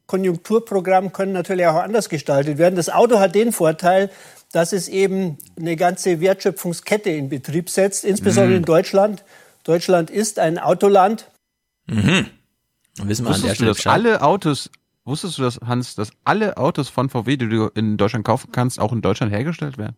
[0.06, 2.76] Konjunkturprogramm können natürlich auch anders gestaltet werden.
[2.76, 4.10] Das Auto hat den Vorteil,
[4.52, 8.56] dass es eben eine ganze Wertschöpfungskette in Betrieb setzt, insbesondere Mhm.
[8.58, 9.24] in Deutschland.
[9.64, 11.28] Deutschland ist ein Autoland.
[11.88, 12.26] Mhm.
[13.02, 13.92] Wissen wir an der Wusstest du, Stelle dass Bescheid?
[13.92, 14.70] alle Autos,
[15.04, 18.80] wusstest du das, Hans, dass alle Autos von VW, die du in Deutschland kaufen kannst,
[18.80, 19.96] auch in Deutschland hergestellt werden?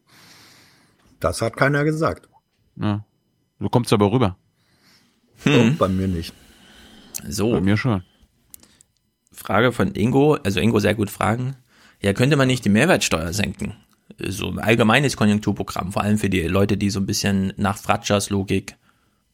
[1.20, 2.28] Das hat keiner gesagt.
[2.76, 3.04] Ja.
[3.58, 4.36] Du kommst aber rüber.
[5.44, 5.72] Hm.
[5.74, 6.32] Oh, bei mir nicht.
[7.28, 7.52] So.
[7.52, 8.02] Bei mir schon.
[9.32, 11.56] Frage von Ingo, also Ingo sehr gut fragen.
[12.00, 13.74] Ja, könnte man nicht die Mehrwertsteuer senken?
[14.18, 18.30] So ein allgemeines Konjunkturprogramm, vor allem für die Leute, die so ein bisschen nach Fratschers
[18.30, 18.76] Logik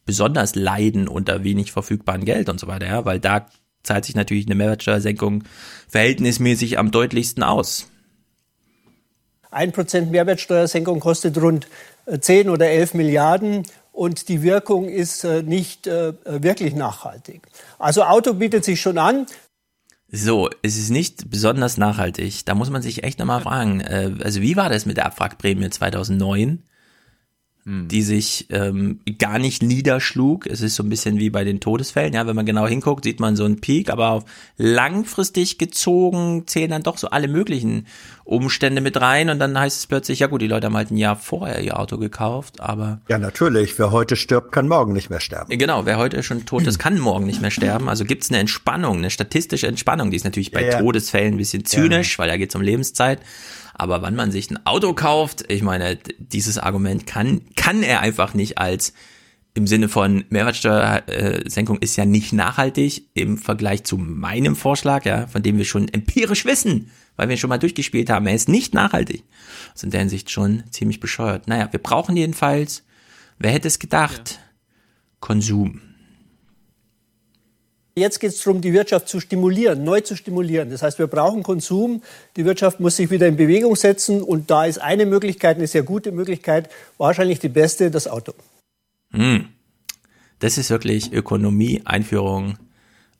[0.04, 3.46] besonders leiden unter wenig verfügbarem Geld und so weiter, ja, weil da
[3.82, 5.44] zahlt sich natürlich eine Mehrwertsteuersenkung
[5.88, 7.88] verhältnismäßig am deutlichsten aus.
[9.50, 11.68] Ein Prozent Mehrwertsteuersenkung kostet rund
[12.06, 17.42] äh, 10 oder 11 Milliarden und die Wirkung ist äh, nicht äh, wirklich nachhaltig.
[17.78, 19.26] Also Auto bietet sich schon an.
[20.10, 22.44] So, es ist nicht besonders nachhaltig.
[22.44, 23.80] Da muss man sich echt nochmal fragen.
[23.80, 26.64] Äh, also wie war das mit der Abwrackprämie 2009?
[27.66, 30.46] Die sich ähm, gar nicht niederschlug.
[30.46, 32.12] Es ist so ein bisschen wie bei den Todesfällen.
[32.12, 34.24] Ja, wenn man genau hinguckt, sieht man so einen Peak, aber auf
[34.58, 37.86] langfristig gezogen zählen dann doch so alle möglichen
[38.24, 40.96] Umstände mit rein und dann heißt es plötzlich, ja gut, die Leute haben halt ein
[40.96, 43.78] Jahr vorher ihr Auto gekauft, aber Ja, natürlich.
[43.78, 45.56] Wer heute stirbt, kann morgen nicht mehr sterben.
[45.58, 47.88] Genau, wer heute schon tot ist, kann morgen nicht mehr sterben.
[47.88, 50.10] Also gibt's eine Entspannung, eine statistische Entspannung.
[50.10, 50.78] Die ist natürlich bei Ja, ja.
[50.80, 53.20] Todesfällen ein bisschen zynisch, weil da geht's um Lebenszeit.
[53.74, 58.34] Aber wann man sich ein Auto kauft, ich meine, dieses Argument kann, kann er einfach
[58.34, 58.94] nicht als
[59.56, 65.44] im Sinne von Mehrwertsteuersenkung ist ja nicht nachhaltig im Vergleich zu meinem Vorschlag, ja, von
[65.44, 68.26] dem wir schon empirisch wissen, weil wir ihn schon mal durchgespielt haben.
[68.26, 69.22] Er ist nicht nachhaltig.
[69.68, 71.46] Das ist in der Hinsicht schon ziemlich bescheuert.
[71.46, 72.82] Naja, wir brauchen jedenfalls,
[73.38, 74.40] wer hätte es gedacht?
[75.20, 75.80] Konsum.
[77.96, 80.68] Jetzt geht es darum, die Wirtschaft zu stimulieren, neu zu stimulieren.
[80.70, 82.02] Das heißt, wir brauchen Konsum.
[82.36, 84.20] Die Wirtschaft muss sich wieder in Bewegung setzen.
[84.22, 88.34] Und da ist eine Möglichkeit, eine sehr gute Möglichkeit, wahrscheinlich die beste, das Auto.
[89.12, 89.48] Hm.
[90.40, 92.58] Das ist wirklich Ökonomie, Einführung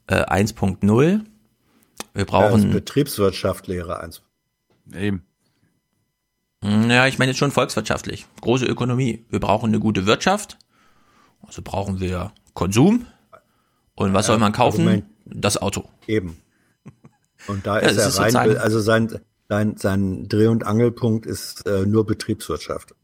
[0.08, 0.80] äh, 1.0.
[0.88, 1.20] Wir
[2.16, 4.22] Ja, brauchen, das Betriebswirtschaft Lehre 1.
[4.92, 5.24] Eben.
[6.64, 8.26] Hm, ja, ich meine jetzt schon volkswirtschaftlich.
[8.40, 9.24] Große Ökonomie.
[9.30, 10.58] Wir brauchen eine gute Wirtschaft.
[11.46, 13.06] Also brauchen wir Konsum.
[13.96, 14.80] Und was soll man kaufen?
[14.82, 15.04] Argument.
[15.26, 15.88] Das Auto.
[16.06, 16.36] Eben.
[17.46, 21.26] Und da Ja, ist er ist rein, sozusagen- also sein, sein, sein Dreh- und Angelpunkt
[21.26, 22.94] ist äh, nur Betriebswirtschaft.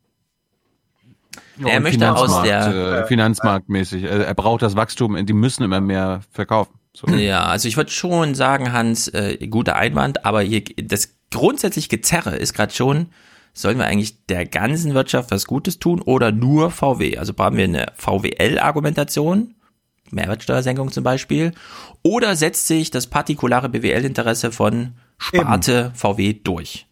[1.62, 4.02] Er und möchte aus Finanzmarkt, der- äh, Finanzmarktmäßig.
[4.04, 6.74] Er, er braucht das Wachstum, die müssen immer mehr verkaufen.
[6.94, 7.06] So.
[7.08, 12.34] Ja, also ich würde schon sagen, Hans, äh, guter Einwand, aber hier, das grundsätzlich Gezerre
[12.36, 13.06] ist gerade schon,
[13.52, 17.18] sollen wir eigentlich der ganzen Wirtschaft was Gutes tun oder nur VW?
[17.18, 19.54] Also brauchen wir eine VWL-Argumentation,
[20.10, 21.52] Mehrwertsteuersenkung zum Beispiel,
[22.02, 26.86] oder setzt sich das partikulare BWL-Interesse von Sparte VW durch?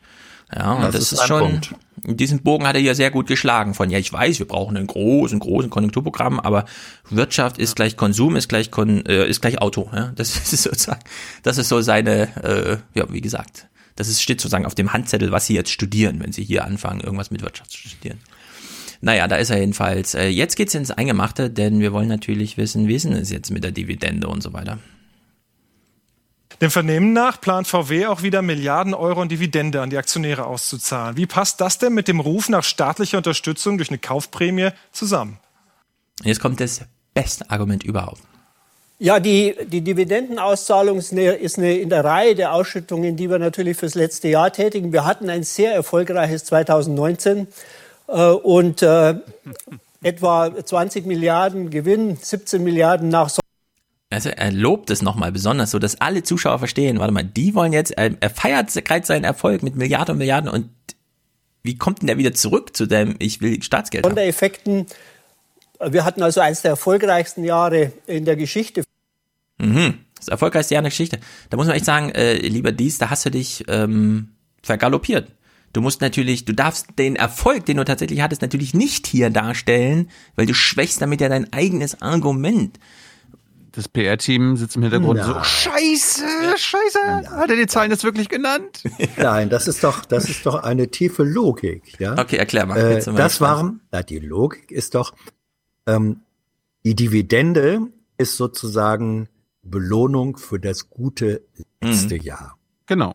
[0.55, 1.75] Ja, und das, Das ist, ist schon, Punkt.
[2.05, 4.87] diesen Bogen hat er ja sehr gut geschlagen von, ja, ich weiß, wir brauchen einen
[4.87, 6.65] großen, großen Konjunkturprogramm, aber
[7.11, 9.91] Wirtschaft ist gleich Konsum, ist gleich, Kon, äh, ist gleich Auto.
[9.93, 10.13] Ja?
[10.17, 11.01] Das ist sozusagen,
[11.43, 13.67] das ist so seine, äh, ja, wie gesagt,
[13.97, 17.01] das ist, steht sozusagen auf dem Handzettel, was Sie jetzt studieren, wenn Sie hier anfangen,
[17.01, 18.21] irgendwas mit Wirtschaft zu studieren.
[19.01, 20.15] Naja, da ist er jedenfalls.
[20.15, 23.51] Äh, jetzt geht's ins Eingemachte, denn wir wollen natürlich wissen, wie ist denn es jetzt
[23.51, 24.78] mit der Dividende und so weiter.
[26.60, 31.17] Dem Vernehmen nach plant VW auch wieder Milliarden Euro in Dividende an die Aktionäre auszuzahlen.
[31.17, 35.39] Wie passt das denn mit dem Ruf nach staatlicher Unterstützung durch eine Kaufprämie zusammen?
[36.25, 36.81] Jetzt kommt das
[37.15, 38.23] beste Argument überhaupt.
[38.99, 43.39] Ja, die, die Dividendenauszahlung ist, eine, ist eine in der Reihe der Ausschüttungen, die wir
[43.39, 44.93] natürlich fürs letzte Jahr tätigen.
[44.93, 47.47] Wir hatten ein sehr erfolgreiches 2019 äh,
[48.09, 49.17] und äh,
[50.03, 53.31] etwa 20 Milliarden Gewinn, 17 Milliarden nach
[54.11, 57.73] Also er lobt es nochmal besonders, so dass alle Zuschauer verstehen, warte mal, die wollen
[57.73, 60.70] jetzt, er, er feiert gerade seinen Erfolg mit Milliarden und Milliarden und
[61.62, 64.12] wie kommt denn der wieder zurück zu dem, ich will Staatsgeld haben?
[64.12, 64.87] Sondereffekten.
[65.81, 68.85] Wir hatten also eines der erfolgreichsten Jahre in der Geschichte.
[69.59, 69.99] Mhm.
[70.17, 71.20] Das erfolgreichste Jahr in der Geschichte.
[71.51, 74.31] Da muss man echt sagen, äh, lieber Dies, da hast du dich ähm,
[74.62, 75.31] vergaloppiert.
[75.73, 80.09] Du musst natürlich, du darfst den Erfolg, den du tatsächlich hattest, natürlich nicht hier darstellen,
[80.37, 82.79] weil du schwächst damit ja dein eigenes Argument.
[83.73, 85.45] Das PR-Team sitzt im Hintergrund so, Nein.
[85.45, 86.25] scheiße,
[86.57, 88.83] scheiße, hat er die Zahlen jetzt wirklich genannt?
[89.17, 92.19] Nein, das ist doch, das ist doch eine tiefe Logik, ja.
[92.19, 92.77] Okay, erklär mal.
[92.79, 95.15] Äh, das war, na, die Logik ist doch,
[95.87, 96.23] ähm,
[96.85, 97.81] die Dividende
[98.17, 99.29] ist sozusagen
[99.63, 101.43] Belohnung für das gute
[101.81, 102.23] letzte Mhm.
[102.23, 102.59] Jahr.
[102.87, 103.15] Genau.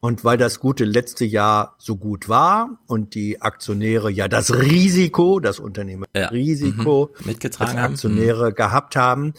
[0.00, 5.40] Und weil das gute letzte Jahr so gut war und die Aktionäre ja das Risiko,
[5.40, 7.26] das Unternehmen Risiko Mhm.
[7.26, 7.90] Mitgetragen als haben.
[7.90, 7.94] Mhm.
[7.94, 9.34] Aktionäre gehabt haben,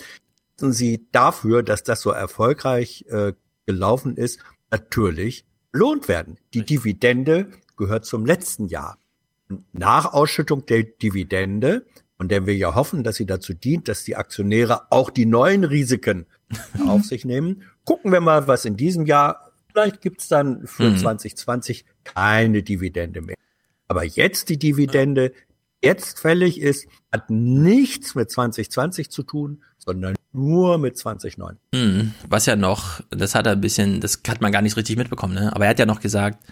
[0.60, 3.34] müssen sie dafür, dass das so erfolgreich äh,
[3.66, 4.40] gelaufen ist,
[4.72, 6.38] natürlich belohnt werden.
[6.54, 8.98] Die Dividende gehört zum letzten Jahr.
[9.72, 11.86] Nach Ausschüttung der Dividende,
[12.18, 15.64] von der wir ja hoffen, dass sie dazu dient, dass die Aktionäre auch die neuen
[15.64, 16.26] Risiken
[16.88, 19.49] auf sich nehmen, gucken wir mal, was in diesem Jahr,
[19.80, 20.98] vielleicht gibt's dann für Mhm.
[20.98, 23.36] 2020 keine Dividende mehr.
[23.88, 25.32] Aber jetzt die Dividende,
[25.84, 31.58] jetzt fällig ist, hat nichts mit 2020 zu tun, sondern nur mit 2009.
[31.74, 32.14] Mhm.
[32.28, 35.34] Was ja noch, das hat er ein bisschen, das hat man gar nicht richtig mitbekommen,
[35.34, 35.54] ne?
[35.56, 36.44] Aber er hat ja noch gesagt,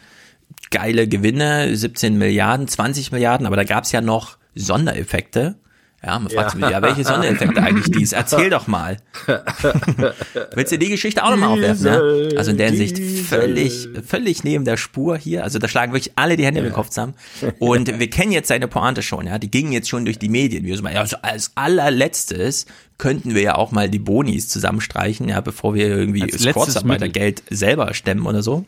[0.72, 5.59] geile Gewinne, 17 Milliarden, 20 Milliarden, aber da gab's ja noch Sondereffekte.
[6.03, 6.67] Ja, man fragt Ja.
[6.67, 8.14] sich, ja, welche Sondereffekte eigentlich dies?
[8.14, 8.98] Erzähl doch mal.
[10.53, 11.85] Willst du die Geschichte auch nochmal aufwerfen?
[11.88, 12.38] Ja?
[12.38, 15.43] Also in der Hinsicht völlig, völlig neben der Spur hier.
[15.43, 17.16] Also da schlagen wirklich alle die Hände im Kopf zusammen.
[17.58, 19.40] Und wir kennen jetzt seine Pointe schon, ja.
[19.40, 20.66] Die gingen jetzt schon durch die Medien.
[20.66, 22.67] Wir mal, ja, also als allerletztes
[23.00, 27.42] könnten wir ja auch mal die Bonis zusammenstreichen, ja, bevor wir irgendwie Als das Kurzarbeitergeld
[27.50, 28.66] selber stemmen oder so.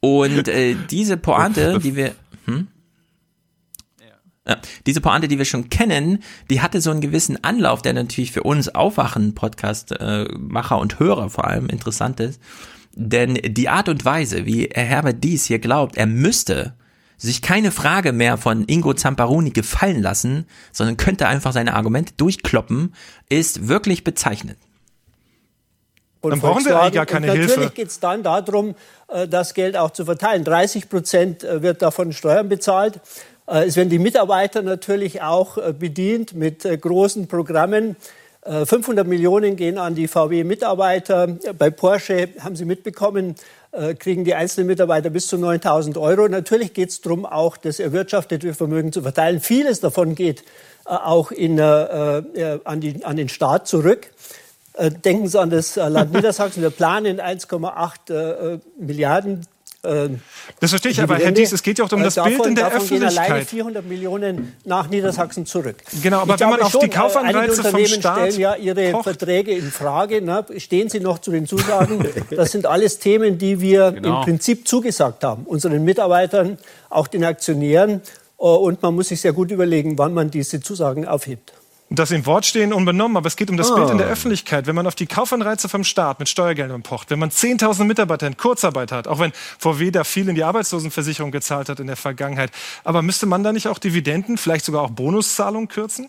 [0.00, 2.12] Und äh, diese Pointe, die wir,
[2.46, 2.68] hm?
[4.46, 8.30] Ja, diese Pointe, die wir schon kennen, die hatte so einen gewissen Anlauf, der natürlich
[8.30, 12.40] für uns Aufwachen, Podcast-Macher und Hörer vor allem interessant ist.
[12.94, 16.74] Denn die Art und Weise, wie Herr Herbert Dies hier glaubt, er müsste
[17.18, 22.94] sich keine Frage mehr von Ingo Zamparoni gefallen lassen, sondern könnte einfach seine Argumente durchkloppen,
[23.28, 24.58] ist wirklich bezeichnend.
[26.20, 27.74] Und Dann brauchen wir eigentlich gar keine und natürlich Hilfe.
[27.74, 28.74] geht es dann darum,
[29.08, 30.44] äh, das Geld auch zu verteilen.
[30.44, 33.00] 30 Prozent äh, wird davon Steuern bezahlt.
[33.46, 37.96] Äh, Es werden die Mitarbeiter natürlich auch äh, bedient mit äh, großen Programmen.
[38.42, 41.38] Äh, 500 Millionen gehen an die VW-Mitarbeiter.
[41.58, 43.34] Bei Porsche haben Sie mitbekommen,
[43.98, 46.28] kriegen die einzelnen Mitarbeiter bis zu 9.000 Euro.
[46.28, 49.40] Natürlich geht es darum, auch das erwirtschaftete Vermögen zu verteilen.
[49.40, 50.44] Vieles davon geht
[50.84, 54.10] auch in, äh, an, die, an den Staat zurück.
[55.04, 56.62] Denken Sie an das Land Niedersachsen.
[56.62, 59.46] Wir planen 1,8 äh, Milliarden.
[59.86, 60.08] Äh,
[60.60, 61.32] Das verstehe ich, aber Herr.
[61.32, 63.18] Dies, es geht ja auch um Äh, das davon, Bild in der davon Gehen alleine
[63.20, 63.48] Öffentlichkeit.
[63.48, 65.76] 400 Millionen nach Niedersachsen zurück.
[66.02, 68.54] Genau, aber Ich wenn man auf die schon, äh, Kaufanreize vom Unternehmen Staat stellen ja
[68.56, 69.04] ihre pocht.
[69.04, 70.22] Verträge in Frage.
[70.22, 70.44] Ne?
[70.58, 72.04] Stehen sie noch zu den Zusagen?
[72.30, 74.18] Das sind alles Themen, die wir Genau.
[74.20, 75.44] im Prinzip zugesagt haben.
[75.44, 76.58] Unseren Mitarbeitern,
[76.90, 78.00] auch den Aktionären.
[78.38, 81.52] Äh, Und man muss sich sehr gut überlegen, wann man diese Zusagen aufhebt.
[81.88, 83.98] Das im Wort stehen unbenommen, aber es geht um das Bild in Ah.
[83.98, 84.66] der Öffentlichkeit.
[84.66, 88.36] Wenn man auf die Kaufanreize vom Staat mit Steuergeldern pocht, wenn man 10.000 Mitarbeiter in
[88.36, 92.50] Kurzarbeit hat, auch wenn VW da viel in die Arbeitslosenversicherung gezahlt hat in der Vergangenheit,
[92.82, 96.08] aber müsste man da nicht auch Dividenden, vielleicht sogar auch Bonuszahlungen kürzen?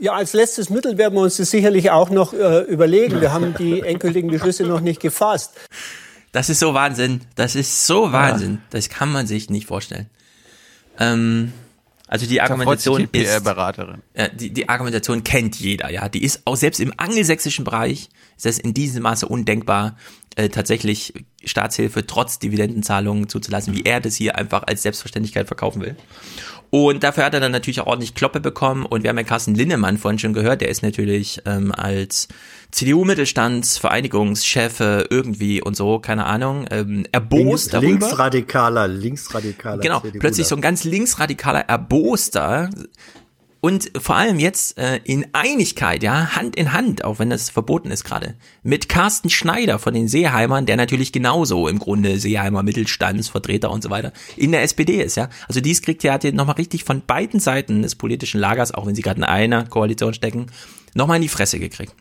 [0.00, 3.20] Ja, als letztes Mittel werden wir uns das sicherlich auch noch äh, überlegen.
[3.20, 5.52] Wir haben die endgültigen Beschlüsse noch nicht gefasst.
[6.32, 7.20] Das ist so Wahnsinn.
[7.36, 8.60] Das ist so Wahnsinn.
[8.70, 10.10] Das kann man sich nicht vorstellen.
[10.98, 11.52] Ähm,
[12.12, 13.42] also die Argumentation die ist,
[14.14, 16.10] ja, die, die Argumentation kennt jeder, ja.
[16.10, 19.96] Die ist auch selbst im angelsächsischen Bereich ist es in diesem Maße undenkbar,
[20.36, 25.96] äh, tatsächlich Staatshilfe trotz Dividendenzahlungen zuzulassen, wie er das hier einfach als Selbstverständlichkeit verkaufen will.
[26.74, 28.86] Und dafür hat er dann natürlich auch ordentlich Kloppe bekommen.
[28.86, 32.28] Und wir haben ja Carsten Linnemann vorhin schon gehört, der ist natürlich ähm, als
[32.70, 37.90] CDU-Mittelstandsvereinigungschef irgendwie und so, keine Ahnung, ähm, erbost Links, darüber.
[37.90, 39.82] linksradikaler, linksradikaler.
[39.82, 42.70] Genau, CDU plötzlich so ein ganz linksradikaler Erboster
[43.64, 47.92] und vor allem jetzt äh, in Einigkeit, ja, Hand in Hand, auch wenn das verboten
[47.92, 48.34] ist gerade,
[48.64, 53.88] mit Carsten Schneider von den Seeheimern, der natürlich genauso im Grunde Seeheimer Mittelstandsvertreter und so
[53.88, 55.28] weiter in der SPD ist, ja.
[55.46, 58.84] Also dies kriegt ja, hat hier nochmal richtig von beiden Seiten des politischen Lagers, auch
[58.84, 60.46] wenn sie gerade in einer Koalition stecken,
[60.94, 61.94] nochmal in die Fresse gekriegt.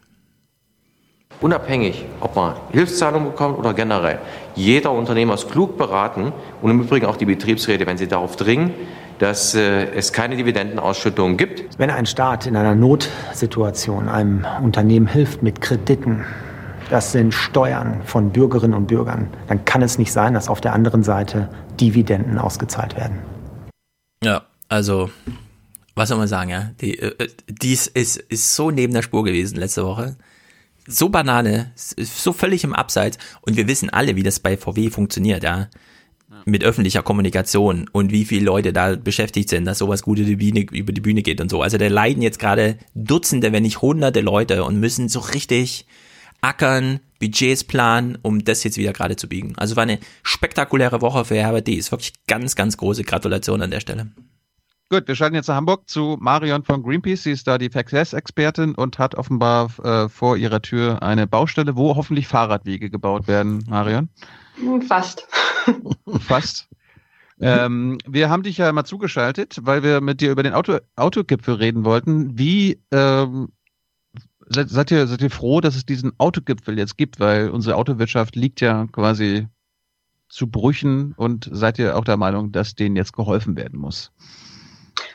[1.41, 4.17] Unabhängig, ob man Hilfszahlungen bekommt oder generell.
[4.55, 6.33] Jeder Unternehmer ist klug beraten
[6.63, 8.73] und im Übrigen auch die Betriebsräte, wenn sie darauf dringen,
[9.21, 11.77] dass äh, es keine Dividendenausschüttung gibt.
[11.77, 16.25] Wenn ein Staat in einer Notsituation einem Unternehmen hilft mit Krediten,
[16.89, 20.73] das sind Steuern von Bürgerinnen und Bürgern, dann kann es nicht sein, dass auf der
[20.73, 23.19] anderen Seite Dividenden ausgezahlt werden.
[24.23, 25.11] Ja, also
[25.93, 26.71] was soll man sagen, ja?
[26.81, 30.15] Die, äh, dies ist, ist so neben der Spur gewesen letzte Woche.
[30.87, 33.19] So Banane, so völlig im Abseits.
[33.41, 35.67] Und wir wissen alle, wie das bei VW funktioniert, ja.
[36.45, 40.35] Mit öffentlicher Kommunikation und wie viele Leute da beschäftigt sind, dass sowas gut über die
[40.35, 41.61] Bühne, über die Bühne geht und so.
[41.61, 45.85] Also da leiden jetzt gerade Dutzende, wenn nicht Hunderte Leute und müssen so richtig
[46.41, 49.53] ackern, Budgets planen, um das jetzt wieder gerade zu biegen.
[49.57, 51.73] Also war eine spektakuläre Woche für Herbert D.
[51.73, 54.11] Ist wirklich ganz, ganz große Gratulation an der Stelle.
[54.89, 57.23] Gut, wir schalten jetzt nach Hamburg zu Marion von Greenpeace.
[57.23, 61.95] Sie ist da die Verkehrsexpertin und hat offenbar äh, vor ihrer Tür eine Baustelle, wo
[61.95, 63.63] hoffentlich Fahrradwege gebaut werden.
[63.69, 64.09] Marion?
[64.85, 65.25] Fast.
[66.19, 66.69] Fast.
[67.39, 71.55] Ähm, wir haben dich ja mal zugeschaltet, weil wir mit dir über den Auto, Autogipfel
[71.55, 72.37] reden wollten.
[72.37, 73.49] Wie ähm,
[74.47, 78.35] seid, seid, ihr, seid ihr froh, dass es diesen Autogipfel jetzt gibt, weil unsere Autowirtschaft
[78.35, 79.47] liegt ja quasi
[80.29, 84.11] zu Brüchen und seid ihr auch der Meinung, dass denen jetzt geholfen werden muss?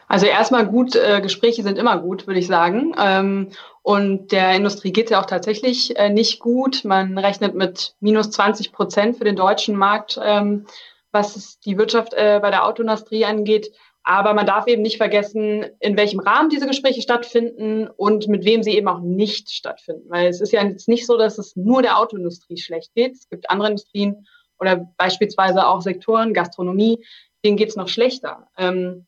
[0.08, 2.94] Also erstmal gut, äh, Gespräche sind immer gut, würde ich sagen.
[2.98, 3.50] Ähm,
[3.82, 6.84] und der Industrie geht ja auch tatsächlich äh, nicht gut.
[6.84, 10.66] Man rechnet mit minus 20 Prozent für den deutschen Markt, ähm,
[11.10, 13.72] was die Wirtschaft äh, bei der Autoindustrie angeht.
[14.08, 18.62] Aber man darf eben nicht vergessen, in welchem Rahmen diese Gespräche stattfinden und mit wem
[18.62, 20.08] sie eben auch nicht stattfinden.
[20.08, 23.14] Weil es ist ja jetzt nicht so, dass es nur der Autoindustrie schlecht geht.
[23.14, 24.28] Es gibt andere Industrien
[24.60, 27.04] oder beispielsweise auch Sektoren, Gastronomie,
[27.44, 28.46] denen geht es noch schlechter.
[28.56, 29.06] Ähm,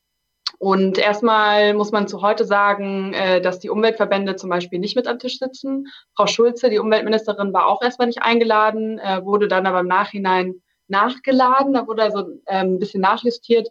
[0.59, 5.07] und erstmal muss man zu heute sagen, äh, dass die Umweltverbände zum Beispiel nicht mit
[5.07, 5.87] am Tisch sitzen.
[6.17, 10.61] Frau Schulze, die Umweltministerin, war auch erstmal nicht eingeladen, äh, wurde dann aber im Nachhinein
[10.89, 11.75] nachgeladen.
[11.75, 13.69] Da wurde also äh, ein bisschen nachjustiert.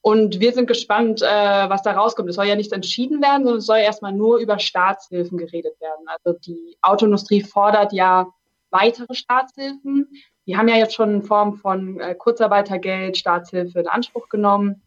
[0.00, 2.30] Und wir sind gespannt, äh, was da rauskommt.
[2.30, 6.06] Es soll ja nicht entschieden werden, sondern es soll erstmal nur über Staatshilfen geredet werden.
[6.06, 8.28] Also die Autoindustrie fordert ja
[8.70, 10.08] weitere Staatshilfen.
[10.46, 14.83] Die haben ja jetzt schon in Form von Kurzarbeitergeld, Staatshilfe in Anspruch genommen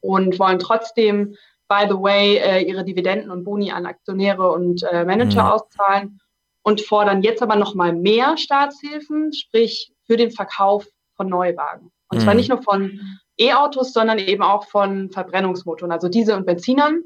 [0.00, 1.34] und wollen trotzdem,
[1.68, 5.50] by the way, äh, ihre Dividenden und Boni an Aktionäre und äh, Manager mhm.
[5.50, 6.20] auszahlen
[6.62, 10.86] und fordern jetzt aber nochmal mehr Staatshilfen, sprich für den Verkauf
[11.16, 11.90] von Neuwagen.
[12.10, 12.22] Und mhm.
[12.22, 13.00] zwar nicht nur von
[13.38, 17.02] E-Autos, sondern eben auch von Verbrennungsmotoren, also Diesel- und Benzinern,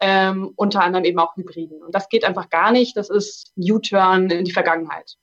[0.00, 1.82] ähm, unter anderem eben auch Hybriden.
[1.82, 2.96] Und das geht einfach gar nicht.
[2.96, 5.16] Das ist U-Turn in die Vergangenheit.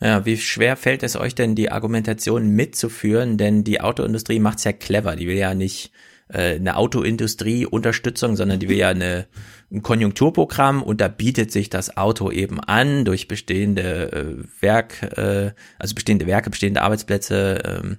[0.00, 3.38] Ja, wie schwer fällt es euch denn, die Argumentation mitzuführen?
[3.38, 5.16] Denn die Autoindustrie macht es ja clever.
[5.16, 5.92] Die will ja nicht
[6.28, 9.26] äh, eine Autoindustrie-Unterstützung, sondern die will ja eine,
[9.70, 15.52] ein Konjunkturprogramm und da bietet sich das Auto eben an durch bestehende äh, Werk, äh,
[15.78, 17.98] also bestehende Werke, bestehende Arbeitsplätze, ähm,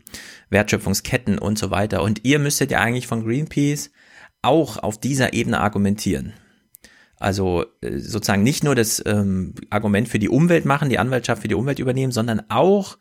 [0.49, 2.01] Wertschöpfungsketten und so weiter.
[2.01, 3.91] Und ihr müsstet ja eigentlich von Greenpeace
[4.41, 6.33] auch auf dieser Ebene argumentieren.
[7.17, 11.47] Also äh, sozusagen nicht nur das ähm, Argument für die Umwelt machen, die Anwaltschaft für
[11.47, 12.97] die Umwelt übernehmen, sondern auch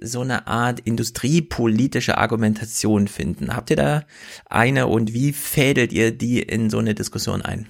[0.00, 3.54] so eine Art industriepolitische Argumentation finden.
[3.54, 4.02] Habt ihr da
[4.48, 7.68] eine und wie fädelt ihr die in so eine Diskussion ein?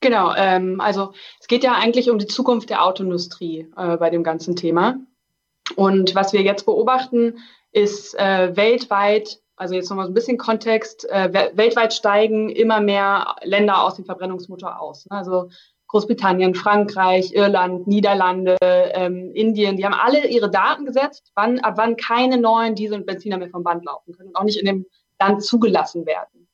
[0.00, 4.22] Genau, ähm, also es geht ja eigentlich um die Zukunft der Autoindustrie äh, bei dem
[4.22, 4.96] ganzen Thema.
[5.76, 7.38] Und was wir jetzt beobachten,
[7.72, 13.36] ist äh, weltweit, also jetzt nochmal so ein bisschen Kontext, äh, weltweit steigen immer mehr
[13.42, 15.06] Länder aus dem Verbrennungsmotor aus.
[15.08, 15.16] Ne?
[15.16, 15.50] Also
[15.90, 21.96] Großbritannien, Frankreich, Irland, Niederlande, ähm, Indien, die haben alle ihre Daten gesetzt, wann, ab wann
[21.96, 24.86] keine neuen Diesel- und Benziner mehr vom Band laufen können und auch nicht in dem
[25.18, 26.48] Land zugelassen werden.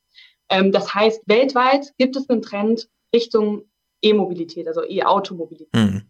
[0.49, 3.65] Ähm, das heißt, weltweit gibt es einen Trend Richtung
[4.01, 5.75] E-Mobilität, also E-Automobilität.
[5.75, 6.07] Mhm.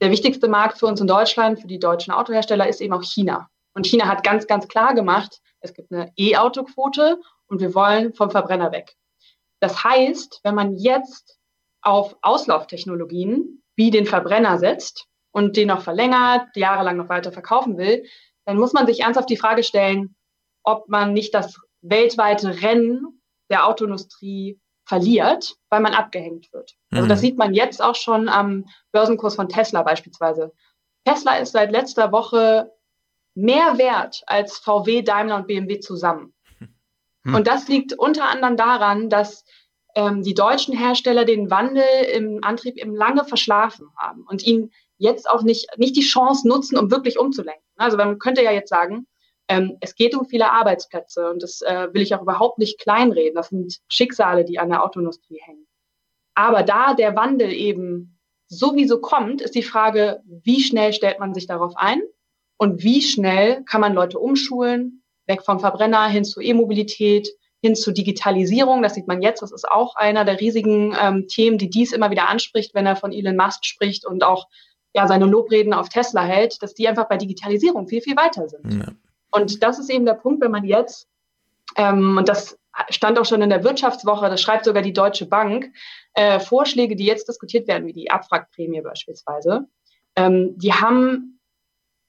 [0.00, 3.50] Der wichtigste Markt für uns in Deutschland, für die deutschen Autohersteller, ist eben auch China.
[3.74, 8.30] Und China hat ganz, ganz klar gemacht, es gibt eine E-Auto-Quote und wir wollen vom
[8.30, 8.96] Verbrenner weg.
[9.60, 11.38] Das heißt, wenn man jetzt
[11.84, 18.04] auf Auslauftechnologien wie den Verbrenner setzt und den noch verlängert, jahrelang noch weiter verkaufen will,
[18.46, 20.16] dann muss man sich ernsthaft die Frage stellen,
[20.62, 26.74] ob man nicht das weltweite Rennen der Autoindustrie verliert, weil man abgehängt wird.
[26.90, 27.22] Also das mhm.
[27.22, 30.52] sieht man jetzt auch schon am Börsenkurs von Tesla beispielsweise.
[31.04, 32.70] Tesla ist seit letzter Woche
[33.34, 36.34] mehr wert als VW, Daimler und BMW zusammen.
[37.24, 37.34] Hm.
[37.34, 39.44] Und das liegt unter anderem daran, dass
[39.94, 45.28] ähm, die deutschen Hersteller den Wandel im Antrieb eben lange verschlafen haben und ihn jetzt
[45.28, 47.62] auch nicht, nicht die Chance nutzen, um wirklich umzulenken.
[47.76, 49.06] Also man könnte ja jetzt sagen,
[49.48, 53.34] ähm, es geht um viele Arbeitsplätze und das äh, will ich auch überhaupt nicht kleinreden.
[53.34, 55.66] Das sind Schicksale, die an der Autoindustrie hängen.
[56.34, 61.46] Aber da der Wandel eben sowieso kommt, ist die Frage, wie schnell stellt man sich
[61.46, 62.00] darauf ein
[62.56, 67.28] und wie schnell kann man Leute umschulen, weg vom Verbrenner hin zu E-Mobilität,
[67.64, 68.82] hin zu Digitalisierung.
[68.82, 69.40] Das sieht man jetzt.
[69.40, 72.94] Das ist auch einer der riesigen ähm, Themen, die dies immer wieder anspricht, wenn er
[72.94, 74.48] von Elon Musk spricht und auch
[74.94, 78.70] ja, seine Lobreden auf Tesla hält, dass die einfach bei Digitalisierung viel, viel weiter sind.
[78.70, 78.92] Ja.
[79.30, 81.08] Und das ist eben der Punkt, wenn man jetzt,
[81.76, 82.58] ähm, und das
[82.90, 85.72] stand auch schon in der Wirtschaftswoche, das schreibt sogar die Deutsche Bank,
[86.12, 89.66] äh, Vorschläge, die jetzt diskutiert werden, wie die Abwrackprämie beispielsweise,
[90.16, 91.40] ähm, die haben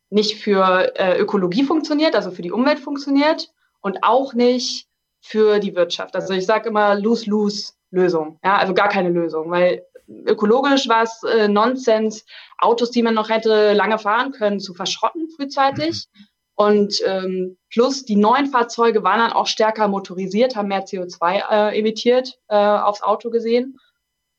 [0.09, 4.90] nicht für äh, Ökologie funktioniert, also für die Umwelt funktioniert und auch nicht
[5.26, 6.16] für die Wirtschaft.
[6.16, 11.48] Also ich sage immer Lose-Lose-Lösung, ja, also gar keine Lösung, weil ökologisch war es äh,
[11.48, 12.26] Nonsens,
[12.60, 16.08] Autos, die man noch hätte lange fahren können, zu verschrotten frühzeitig.
[16.14, 16.28] Mhm.
[16.58, 21.80] Und ähm, plus die neuen Fahrzeuge waren dann auch stärker motorisiert, haben mehr CO2 äh,
[21.80, 23.78] emittiert äh, aufs Auto gesehen.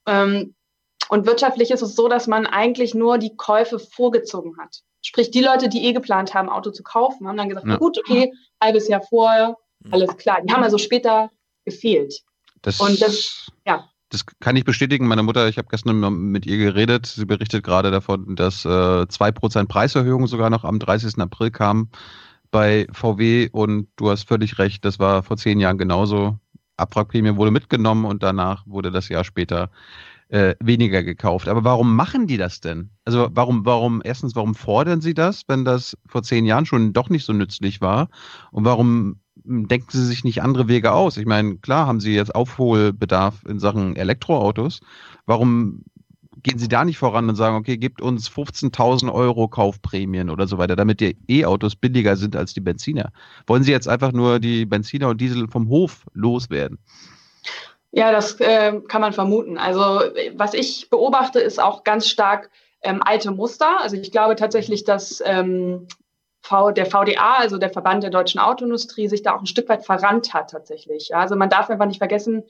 [0.06, 0.54] Ähm,
[1.08, 4.82] und wirtschaftlich ist es so, dass man eigentlich nur die Käufe vorgezogen hat.
[5.02, 7.76] Sprich, die Leute, die eh geplant haben, Auto zu kaufen, haben dann gesagt, ja.
[7.76, 8.32] gut, okay,
[8.62, 9.56] halbes Jahr vorher,
[9.90, 10.38] alles klar.
[10.42, 11.30] Die haben also später
[11.64, 12.22] gefehlt.
[12.62, 13.88] Das, und das, ja.
[14.10, 15.06] Das kann ich bestätigen.
[15.06, 16.00] Meine Mutter, ich habe gestern
[16.30, 17.06] mit ihr geredet.
[17.06, 21.18] Sie berichtet gerade davon, dass äh, 2% Preiserhöhung sogar noch am 30.
[21.18, 21.90] April kam
[22.50, 23.48] bei VW.
[23.52, 26.38] Und du hast völlig recht, das war vor zehn Jahren genauso.
[26.76, 29.70] Abwrackprämie wurde mitgenommen und danach wurde das Jahr später
[30.28, 31.48] äh, weniger gekauft.
[31.48, 32.90] Aber warum machen die das denn?
[33.04, 37.08] Also warum, warum, erstens, warum fordern sie das, wenn das vor zehn Jahren schon doch
[37.08, 38.08] nicht so nützlich war?
[38.50, 41.16] Und warum denken sie sich nicht andere Wege aus?
[41.16, 44.80] Ich meine, klar haben sie jetzt Aufholbedarf in Sachen Elektroautos.
[45.26, 45.84] Warum
[46.42, 50.58] gehen sie da nicht voran und sagen, okay, gibt uns 15.000 Euro Kaufprämien oder so
[50.58, 53.12] weiter, damit die E-Autos billiger sind als die Benziner?
[53.46, 56.78] Wollen sie jetzt einfach nur die Benziner und Diesel vom Hof loswerden?
[57.90, 59.58] Ja, das äh, kann man vermuten.
[59.58, 60.02] Also
[60.36, 62.50] was ich beobachte, ist auch ganz stark
[62.82, 63.80] ähm, alte Muster.
[63.80, 65.88] Also ich glaube tatsächlich, dass ähm,
[66.46, 69.84] v, der VDA, also der Verband der deutschen Autoindustrie, sich da auch ein Stück weit
[69.84, 71.08] verrannt hat tatsächlich.
[71.08, 72.44] Ja, also man darf einfach nicht vergessen,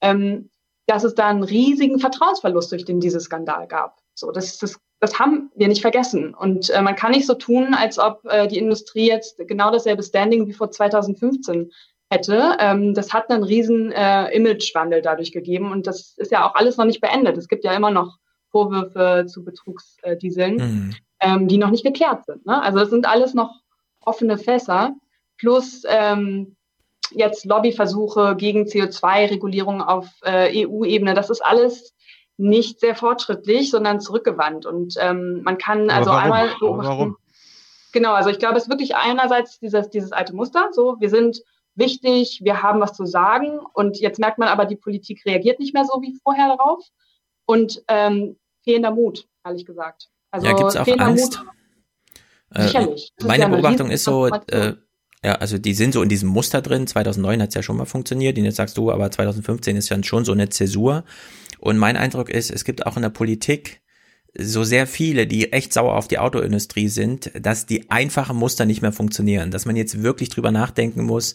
[0.00, 0.50] ähm,
[0.86, 3.98] dass es da einen riesigen Vertrauensverlust durch den Dieselskandal gab.
[4.14, 6.34] So, das, das, das haben wir nicht vergessen.
[6.34, 10.02] Und äh, man kann nicht so tun, als ob äh, die Industrie jetzt genau dasselbe
[10.02, 11.70] Standing wie vor 2015
[12.10, 12.56] hätte.
[12.58, 16.76] Ähm, das hat einen riesen äh, Imagewandel dadurch gegeben und das ist ja auch alles
[16.76, 17.36] noch nicht beendet.
[17.36, 18.18] Es gibt ja immer noch
[18.50, 20.96] Vorwürfe zu Betrugsdieseln, mhm.
[21.20, 22.46] Ähm, die noch nicht geklärt sind.
[22.46, 22.60] Ne?
[22.62, 23.60] Also es sind alles noch
[24.00, 24.94] offene Fässer
[25.36, 26.56] plus ähm,
[27.10, 31.14] jetzt Lobbyversuche gegen CO2-Regulierung auf äh, EU-Ebene.
[31.14, 31.94] Das ist alles
[32.36, 34.64] nicht sehr fortschrittlich, sondern zurückgewandt.
[34.64, 36.88] Und ähm, man kann also einmal beobachten.
[36.88, 37.16] Warum?
[37.92, 40.68] Genau, also ich glaube, es ist wirklich einerseits dieses, dieses alte Muster.
[40.72, 41.42] So, wir sind
[41.74, 45.74] wichtig, wir haben was zu sagen und jetzt merkt man aber, die Politik reagiert nicht
[45.74, 46.84] mehr so wie vorher darauf
[47.46, 50.08] und ähm, fehlender Mut, ehrlich gesagt.
[50.30, 51.40] Also ja, gibt's auch Angst?
[52.54, 53.12] Äh, sicherlich.
[53.22, 54.74] meine ja Beobachtung ist so, äh,
[55.24, 56.86] ja, also die sind so in diesem Muster drin.
[56.86, 60.02] 2009 hat es ja schon mal funktioniert, und jetzt sagst du, aber 2015 ist ja
[60.02, 61.04] schon so eine Zäsur.
[61.58, 63.82] Und mein Eindruck ist, es gibt auch in der Politik
[64.38, 68.80] so sehr viele, die echt sauer auf die Autoindustrie sind, dass die einfachen Muster nicht
[68.80, 71.34] mehr funktionieren, dass man jetzt wirklich drüber nachdenken muss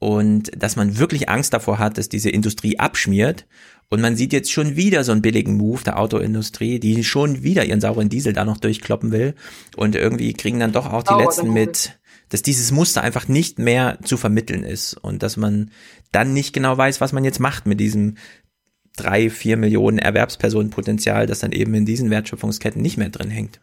[0.00, 3.46] und dass man wirklich Angst davor hat, dass diese Industrie abschmiert.
[3.90, 7.66] Und man sieht jetzt schon wieder so einen billigen Move der Autoindustrie, die schon wieder
[7.66, 9.34] ihren sauren Diesel da noch durchkloppen will.
[9.76, 13.58] Und irgendwie kriegen dann doch auch die oh, Letzten mit, dass dieses Muster einfach nicht
[13.58, 15.70] mehr zu vermitteln ist und dass man
[16.12, 18.16] dann nicht genau weiß, was man jetzt macht mit diesem
[18.96, 23.60] drei, vier Millionen Erwerbspersonenpotenzial, das dann eben in diesen Wertschöpfungsketten nicht mehr drin hängt.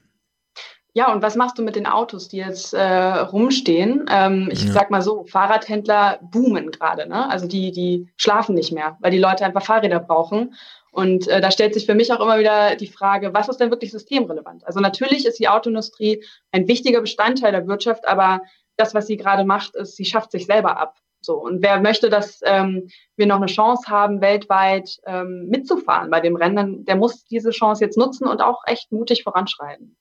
[0.98, 4.08] Ja, und was machst du mit den Autos, die jetzt äh, rumstehen?
[4.10, 4.72] Ähm, ich ja.
[4.72, 7.30] sag mal so, Fahrradhändler boomen gerade, ne?
[7.30, 10.56] Also die, die schlafen nicht mehr, weil die Leute einfach Fahrräder brauchen.
[10.90, 13.70] Und äh, da stellt sich für mich auch immer wieder die Frage, was ist denn
[13.70, 14.66] wirklich systemrelevant?
[14.66, 18.42] Also natürlich ist die Autoindustrie ein wichtiger Bestandteil der Wirtschaft, aber
[18.76, 20.96] das, was sie gerade macht, ist, sie schafft sich selber ab.
[21.22, 26.22] So, und wer möchte, dass ähm, wir noch eine Chance haben, weltweit ähm, mitzufahren bei
[26.22, 29.96] dem Rennen, der muss diese Chance jetzt nutzen und auch echt mutig voranschreiten.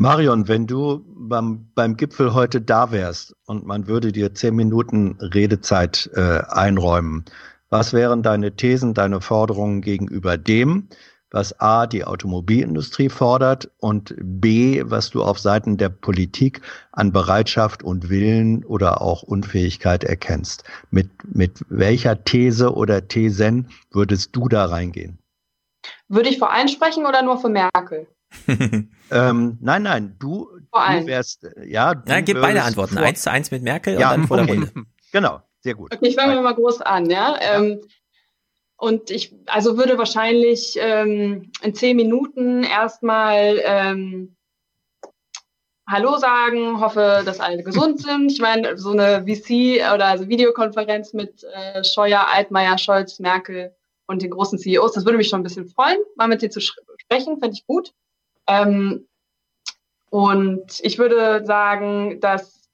[0.00, 5.18] Marion, wenn du beim, beim Gipfel heute da wärst und man würde dir zehn Minuten
[5.20, 7.24] Redezeit äh, einräumen,
[7.68, 10.88] was wären deine Thesen, deine Forderungen gegenüber dem,
[11.32, 16.60] was A, die Automobilindustrie fordert und B, was du auf Seiten der Politik
[16.92, 20.62] an Bereitschaft und Willen oder auch Unfähigkeit erkennst.
[20.92, 25.18] Mit, mit welcher These oder Thesen würdest du da reingehen?
[26.06, 28.06] Würde ich vor allen sprechen oder nur für Merkel?
[29.10, 31.94] ähm, nein, nein, du, du wärst, ja.
[31.94, 32.96] Du ja, gib beide Antworten.
[32.96, 33.04] Vor...
[33.04, 34.46] Eins zu eins mit Merkel ja, und dann vor okay.
[34.46, 34.72] der Runde.
[35.10, 35.94] Genau, sehr gut.
[35.94, 37.38] Okay, ich fange mal groß an, ja.
[37.40, 37.80] Ähm,
[38.76, 44.36] und ich also würde wahrscheinlich ähm, in zehn Minuten erstmal ähm,
[45.90, 48.30] Hallo sagen, hoffe, dass alle gesund sind.
[48.30, 53.74] Ich meine, so eine VC oder also Videokonferenz mit äh, Scheuer, Altmaier, Scholz, Merkel
[54.06, 56.60] und den großen CEOs, das würde mich schon ein bisschen freuen, mal mit denen zu
[56.60, 57.94] sprechen, fände ich gut.
[58.48, 59.06] Ähm,
[60.10, 62.68] und ich würde sagen, dass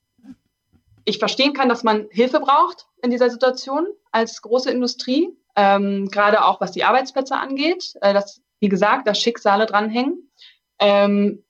[1.04, 6.44] ich verstehen kann, dass man Hilfe braucht in dieser Situation als große Industrie, ähm, gerade
[6.44, 10.30] auch was die Arbeitsplätze angeht, äh, dass, wie gesagt, da Schicksale dranhängen.
[10.78, 11.44] Ähm,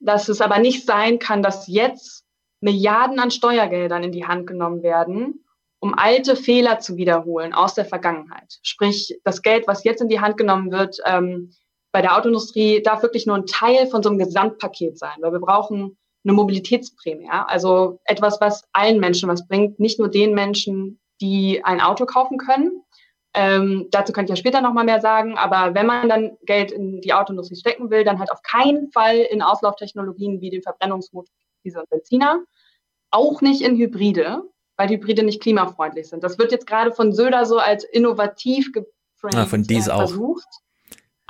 [0.00, 2.24] dass es aber nicht sein kann, dass jetzt
[2.60, 5.44] Milliarden an Steuergeldern in die Hand genommen werden,
[5.80, 8.58] um alte Fehler zu wiederholen aus der Vergangenheit.
[8.62, 11.52] Sprich, das Geld, was jetzt in die Hand genommen wird, ähm,
[11.94, 15.38] bei der Autoindustrie darf wirklich nur ein Teil von so einem Gesamtpaket sein, weil wir
[15.38, 17.46] brauchen eine Mobilitätsprämie, ja?
[17.46, 22.36] also etwas, was allen Menschen was bringt, nicht nur den Menschen, die ein Auto kaufen
[22.36, 22.82] können,
[23.32, 25.38] ähm, dazu kann ich ja später nochmal mehr sagen.
[25.38, 29.18] Aber wenn man dann Geld in die Autoindustrie stecken will, dann halt auf keinen Fall
[29.18, 31.32] in Auslauftechnologien wie den Verbrennungsmotor,
[31.64, 32.42] Diesel und Benziner.
[33.12, 34.42] Auch nicht in Hybride,
[34.76, 36.24] weil Hybride nicht klimafreundlich sind.
[36.24, 39.98] Das wird jetzt gerade von Söder so als innovativ geframed ah, von dies auch.
[39.98, 40.48] versucht.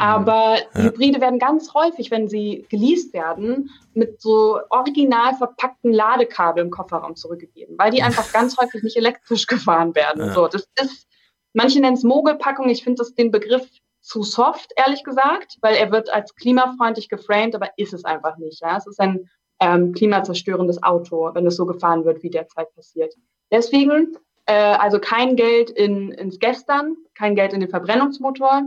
[0.05, 0.83] Aber Ja.
[0.83, 7.17] Hybride werden ganz häufig, wenn sie geleast werden, mit so original verpackten Ladekabel im Kofferraum
[7.17, 10.27] zurückgegeben, weil die einfach ganz häufig nicht elektrisch gefahren werden.
[10.27, 10.35] Ja.
[10.35, 11.07] So, das ist,
[11.55, 12.69] manche nennen es Mogelpackung.
[12.69, 13.67] Ich finde das den Begriff
[14.03, 18.61] zu soft, ehrlich gesagt, weil er wird als klimafreundlich geframed, aber ist es einfach nicht.
[18.61, 18.77] Ja?
[18.77, 23.15] Es ist ein ähm, klimazerstörendes Auto, wenn es so gefahren wird, wie derzeit passiert.
[23.51, 28.65] Deswegen, äh, also kein Geld in, ins Gestern, kein Geld in den Verbrennungsmotor,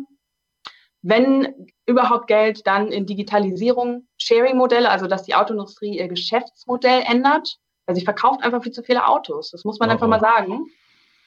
[1.01, 7.95] wenn überhaupt Geld, dann in Digitalisierung, Sharing-Modelle, also dass die Autoindustrie ihr Geschäftsmodell ändert, weil
[7.95, 9.51] sie verkauft einfach viel zu viele Autos.
[9.51, 10.09] Das muss man Oh, einfach oh.
[10.09, 10.67] mal sagen.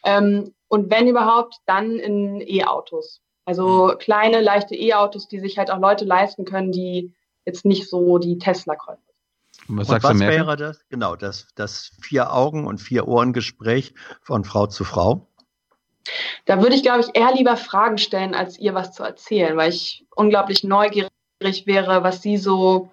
[0.04, 3.20] Ähm, und wenn überhaupt, dann in E-Autos.
[3.44, 8.18] Also kleine, leichte E-Autos, die sich halt auch Leute leisten können, die jetzt nicht so
[8.18, 9.00] die Tesla-Käufer
[9.68, 10.84] Und was und was wäre das?
[10.88, 15.29] Genau, das, das Vier-Augen- und Vier-Ohren-Gespräch von Frau zu Frau.
[16.44, 19.70] Da würde ich, glaube ich, eher lieber Fragen stellen, als ihr was zu erzählen, weil
[19.70, 21.10] ich unglaublich neugierig
[21.64, 22.90] wäre, was sie so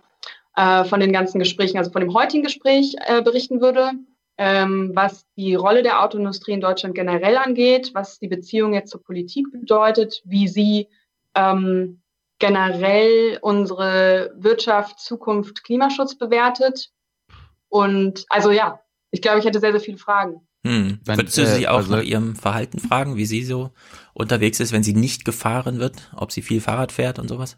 [0.55, 3.91] äh, von den ganzen Gesprächen, also von dem heutigen Gespräch äh, berichten würde,
[4.37, 9.03] ähm, was die Rolle der Autoindustrie in Deutschland generell angeht, was die Beziehung jetzt zur
[9.03, 10.87] Politik bedeutet, wie sie
[11.35, 12.01] ähm,
[12.39, 16.91] generell unsere Wirtschaft, Zukunft, Klimaschutz bewertet.
[17.69, 18.79] Und also ja,
[19.11, 20.46] ich glaube, ich hätte sehr, sehr viele Fragen.
[20.65, 20.99] Hm.
[21.05, 23.71] Wenn, Würdest du äh, sie auch also- nach ihrem Verhalten fragen, wie sie so
[24.13, 27.57] unterwegs ist, wenn sie nicht gefahren wird, ob sie viel Fahrrad fährt und sowas?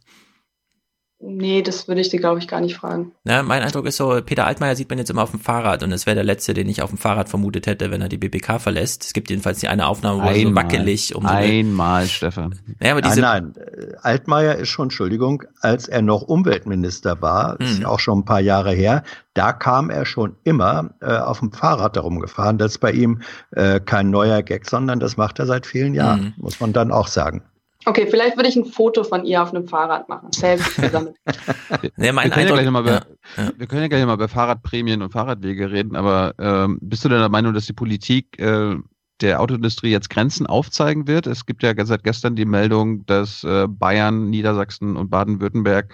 [1.22, 3.12] Nee, das würde ich dir, glaube ich, gar nicht fragen.
[3.26, 5.92] Ja, mein Eindruck ist so, Peter Altmaier sieht man jetzt immer auf dem Fahrrad und
[5.92, 8.58] es wäre der Letzte, den ich auf dem Fahrrad vermutet hätte, wenn er die BBK
[8.60, 9.04] verlässt.
[9.04, 10.64] Es gibt jedenfalls die eine Aufnahme, wo er so Einmal.
[10.64, 12.56] wackelig um so eine, Einmal, Stefan.
[12.82, 13.96] Ja, aber diese, nein, nein.
[14.02, 17.82] Altmaier ist schon, Entschuldigung, als er noch Umweltminister war, ist Mhm.
[17.82, 21.52] ja auch schon ein paar Jahre her, da kam er schon immer äh, auf dem
[21.52, 22.58] Fahrrad darum gefahren.
[22.58, 26.22] Das ist bei ihm äh, kein neuer Gag, sondern das macht er seit vielen Jahren,
[26.22, 26.34] Mhm.
[26.38, 27.44] muss man dann auch sagen.
[27.90, 30.32] Okay, vielleicht würde ich ein Foto von ihr auf einem Fahrrad machen.
[30.32, 31.16] Selbst gesammelt.
[31.98, 33.02] nee, mein wir, können ja Eindruck, mal über, ja,
[33.38, 33.52] ja.
[33.58, 37.18] wir können ja gleich mal über Fahrradprämien und Fahrradwege reden, aber ähm, bist du denn
[37.18, 38.76] der Meinung, dass die Politik äh,
[39.22, 41.26] der Autoindustrie jetzt Grenzen aufzeigen wird?
[41.26, 45.92] Es gibt ja seit gestern die Meldung, dass äh, Bayern, Niedersachsen und Baden-Württemberg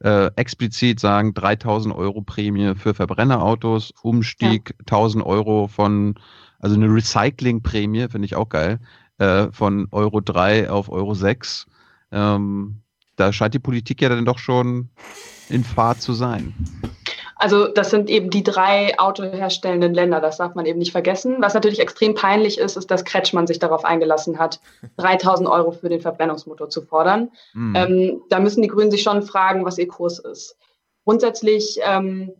[0.00, 6.16] äh, explizit sagen 3000 Euro Prämie für Verbrennerautos, Umstieg 1000 Euro von,
[6.58, 8.80] also eine Recyclingprämie, finde ich auch geil,
[9.18, 11.66] äh, von Euro 3 auf Euro 6.
[12.12, 12.82] Ähm,
[13.16, 14.90] da scheint die Politik ja dann doch schon
[15.48, 16.54] in Fahrt zu sein.
[17.38, 21.36] Also das sind eben die drei autoherstellenden Länder, das darf man eben nicht vergessen.
[21.38, 24.60] Was natürlich extrem peinlich ist, ist, dass Kretschmann sich darauf eingelassen hat,
[24.96, 27.30] 3000 Euro für den Verbrennungsmotor zu fordern.
[27.54, 27.76] Mhm.
[27.76, 30.56] Ähm, da müssen die Grünen sich schon fragen, was ihr Kurs ist.
[31.04, 32.32] Grundsätzlich ähm,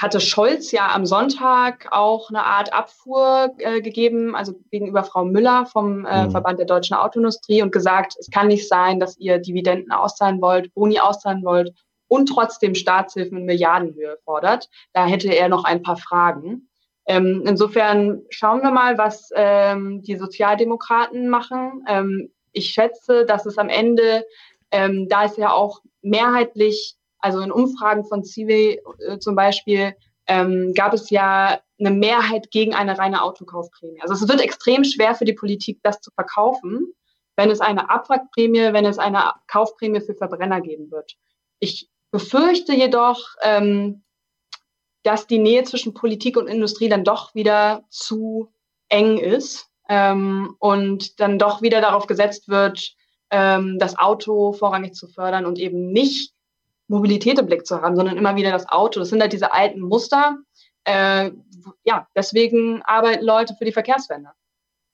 [0.00, 5.66] hatte Scholz ja am Sonntag auch eine Art Abfuhr äh, gegeben, also gegenüber Frau Müller
[5.66, 6.30] vom äh, Mhm.
[6.30, 10.72] Verband der deutschen Autoindustrie und gesagt, es kann nicht sein, dass ihr Dividenden auszahlen wollt,
[10.72, 11.74] Boni auszahlen wollt
[12.08, 14.70] und trotzdem Staatshilfen in Milliardenhöhe fordert.
[14.94, 16.68] Da hätte er noch ein paar Fragen.
[17.06, 21.84] Ähm, insofern schauen wir mal, was ähm, die Sozialdemokraten machen.
[21.86, 24.24] Ähm, ich schätze, dass es am Ende,
[24.70, 29.94] ähm, da ist ja auch mehrheitlich, also in Umfragen von CIVE äh, zum Beispiel,
[30.26, 34.00] ähm, gab es ja eine Mehrheit gegen eine reine Autokaufprämie.
[34.00, 36.92] Also es wird extrem schwer für die Politik, das zu verkaufen,
[37.36, 41.16] wenn es eine Abwrackprämie, wenn es eine Kaufprämie für Verbrenner geben wird.
[41.58, 44.02] Ich befürchte jedoch, ähm,
[45.02, 48.52] dass die Nähe zwischen Politik und Industrie dann doch wieder zu
[48.88, 52.94] eng ist ähm, und dann doch wieder darauf gesetzt wird,
[53.30, 56.34] ähm, das Auto vorrangig zu fördern und eben nicht
[56.90, 59.00] Mobilität im Blick zu haben, sondern immer wieder das Auto.
[59.00, 60.38] Das sind halt diese alten Muster.
[60.84, 61.30] Äh,
[61.84, 64.30] ja, deswegen arbeiten Leute für die Verkehrswende.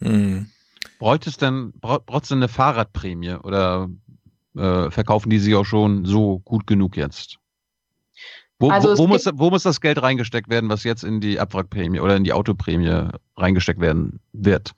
[0.01, 0.51] Hm.
[0.99, 3.89] Bräuchte es denn, braucht es denn eine Fahrradprämie oder
[4.57, 7.39] äh, verkaufen die sich auch schon so gut genug jetzt?
[8.59, 11.41] Wo, also wo, wo muss, wo muss das Geld reingesteckt werden, was jetzt in die
[11.41, 14.73] Abwrackprämie oder in die Autoprämie reingesteckt werden wird?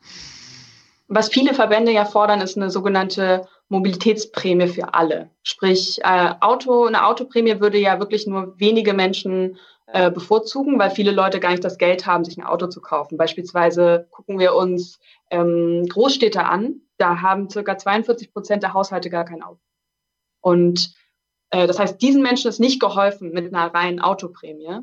[1.08, 5.30] Was viele Verbände ja fordern, ist eine sogenannte Mobilitätsprämie für alle.
[5.42, 11.12] Sprich, äh, Auto, eine Autoprämie würde ja wirklich nur wenige Menschen äh, bevorzugen, weil viele
[11.12, 13.16] Leute gar nicht das Geld haben, sich ein Auto zu kaufen.
[13.16, 14.98] Beispielsweise gucken wir uns
[15.30, 19.60] ähm, Großstädte an, da haben circa 42 Prozent der Haushalte gar kein Auto.
[20.40, 20.94] Und
[21.50, 24.80] äh, das heißt, diesen Menschen ist nicht geholfen mit einer reinen Autoprämie.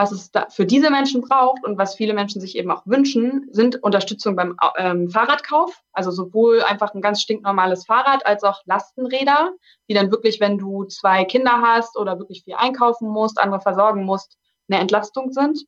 [0.00, 3.82] Was es für diese Menschen braucht und was viele Menschen sich eben auch wünschen, sind
[3.82, 5.78] Unterstützung beim ähm, Fahrradkauf.
[5.92, 9.52] Also sowohl einfach ein ganz stinknormales Fahrrad als auch Lastenräder,
[9.90, 14.06] die dann wirklich, wenn du zwei Kinder hast oder wirklich viel einkaufen musst, andere versorgen
[14.06, 14.38] musst,
[14.70, 15.66] eine Entlastung sind,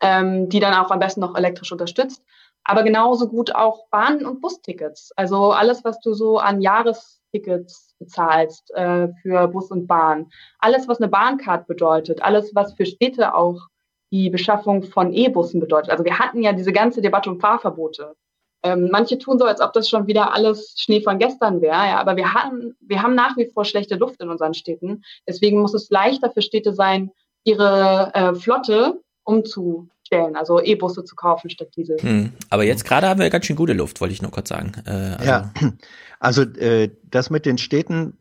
[0.00, 2.22] ähm, die dann auch am besten noch elektrisch unterstützt.
[2.64, 5.12] Aber genauso gut auch Bahn- und Bustickets.
[5.16, 10.30] Also alles, was du so an Jahrestickets bezahlst äh, für Bus und Bahn.
[10.58, 12.22] Alles, was eine Bahncard bedeutet.
[12.22, 13.68] Alles, was für Städte auch
[14.10, 15.90] die Beschaffung von E-Bussen bedeutet.
[15.90, 18.16] Also wir hatten ja diese ganze Debatte um Fahrverbote.
[18.62, 22.00] Ähm, manche tun so, als ob das schon wieder alles Schnee von gestern wäre, ja,
[22.00, 25.04] aber wir haben, wir haben nach wie vor schlechte Luft in unseren Städten.
[25.28, 27.12] Deswegen muss es leichter für Städte sein,
[27.44, 29.00] ihre äh, Flotte
[30.08, 31.98] umzustellen, also E-Busse zu kaufen statt Diesel.
[32.00, 32.32] Hm.
[32.50, 34.72] Aber jetzt gerade haben wir ganz schön gute Luft, wollte ich nur kurz sagen.
[34.86, 35.24] Äh, also.
[35.24, 35.52] Ja,
[36.20, 38.16] also äh, das mit den Städten,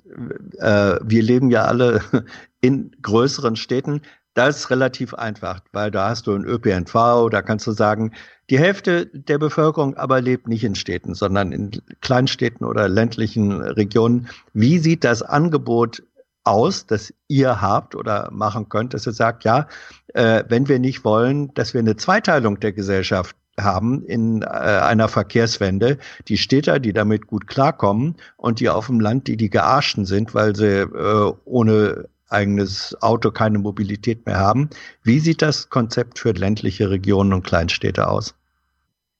[0.60, 2.02] äh, wir leben ja alle
[2.62, 4.02] in größeren Städten,
[4.34, 8.14] das ist relativ einfach, weil da hast du ein ÖPNV, da kannst du sagen,
[8.52, 14.30] die Hälfte der Bevölkerung aber lebt nicht in Städten, sondern in Kleinstädten oder ländlichen Regionen.
[14.54, 16.04] Wie sieht das Angebot
[16.48, 19.68] aus, das ihr habt oder machen könnt, dass ihr sagt, ja,
[20.14, 25.08] äh, wenn wir nicht wollen, dass wir eine Zweiteilung der Gesellschaft haben in äh, einer
[25.08, 30.06] Verkehrswende, die Städter, die damit gut klarkommen und die auf dem Land, die die gearschten
[30.06, 34.70] sind, weil sie äh, ohne eigenes Auto keine Mobilität mehr haben.
[35.04, 38.36] Wie sieht das Konzept für ländliche Regionen und Kleinstädte aus?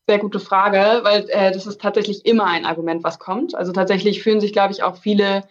[0.10, 3.56] Sehr gute Frage, weil äh, das ist tatsächlich immer ein Argument, was kommt.
[3.56, 5.44] Also tatsächlich fühlen sich, glaube ich, auch viele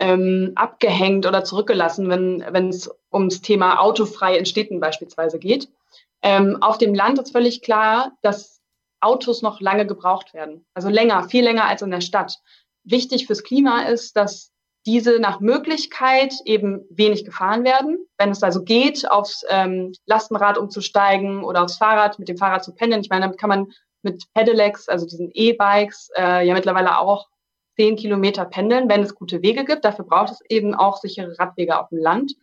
[0.00, 5.68] ähm, abgehängt oder zurückgelassen, wenn es ums Thema autofrei in Städten beispielsweise geht.
[6.22, 8.60] Ähm, auf dem Land ist völlig klar, dass
[9.00, 10.66] Autos noch lange gebraucht werden.
[10.74, 12.38] Also länger, viel länger als in der Stadt.
[12.84, 14.52] Wichtig fürs Klima ist, dass
[14.86, 17.98] diese nach Möglichkeit eben wenig gefahren werden.
[18.18, 22.74] Wenn es also geht, aufs ähm, Lastenrad umzusteigen oder aufs Fahrrad, mit dem Fahrrad zu
[22.74, 23.02] pendeln.
[23.02, 23.72] Ich meine, damit kann man
[24.02, 27.28] mit Pedelecs, also diesen E-Bikes, äh, ja mittlerweile auch
[27.80, 29.86] zehn Kilometer pendeln, wenn es gute Wege gibt.
[29.86, 32.34] Dafür braucht es eben auch sichere Radwege auf dem Land.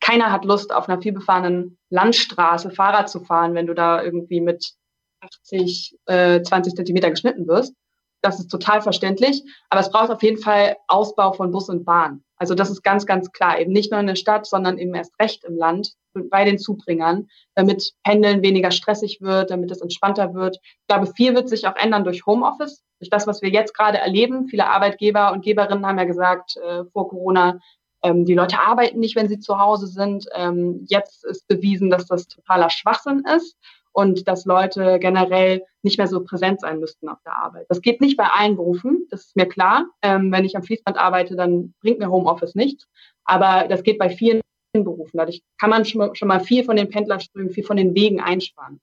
[0.00, 4.74] Keiner hat Lust, auf einer vielbefahrenen Landstraße Fahrrad zu fahren, wenn du da irgendwie mit
[5.20, 7.74] 80, äh, 20 Zentimeter geschnitten wirst.
[8.22, 9.42] Das ist total verständlich.
[9.70, 12.24] Aber es braucht auf jeden Fall Ausbau von Bus und Bahn.
[12.36, 13.58] Also das ist ganz, ganz klar.
[13.58, 15.94] Eben nicht nur in der Stadt, sondern eben erst recht im Land
[16.30, 20.58] bei den Zubringern, damit Pendeln weniger stressig wird, damit es entspannter wird.
[20.62, 23.98] Ich glaube, viel wird sich auch ändern durch Homeoffice, durch das, was wir jetzt gerade
[23.98, 24.48] erleben.
[24.48, 27.58] Viele Arbeitgeber und Geberinnen haben ja gesagt äh, vor Corona,
[28.02, 30.26] ähm, die Leute arbeiten nicht, wenn sie zu Hause sind.
[30.34, 33.56] Ähm, jetzt ist bewiesen, dass das totaler Schwachsinn ist
[33.96, 37.64] und dass Leute generell nicht mehr so präsent sein müssten auf der Arbeit.
[37.70, 39.86] Das geht nicht bei allen Berufen, das ist mir klar.
[40.02, 42.86] Ähm, wenn ich am Fließband arbeite, dann bringt mir Homeoffice nichts.
[43.24, 44.42] Aber das geht bei vielen
[44.74, 45.16] Berufen.
[45.16, 48.82] Dadurch kann man schon mal viel von den Pendlerströmen, viel von den Wegen einsparen.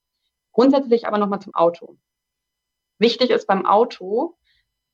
[0.51, 1.95] Grundsätzlich aber nochmal zum Auto.
[2.97, 4.35] Wichtig ist beim Auto,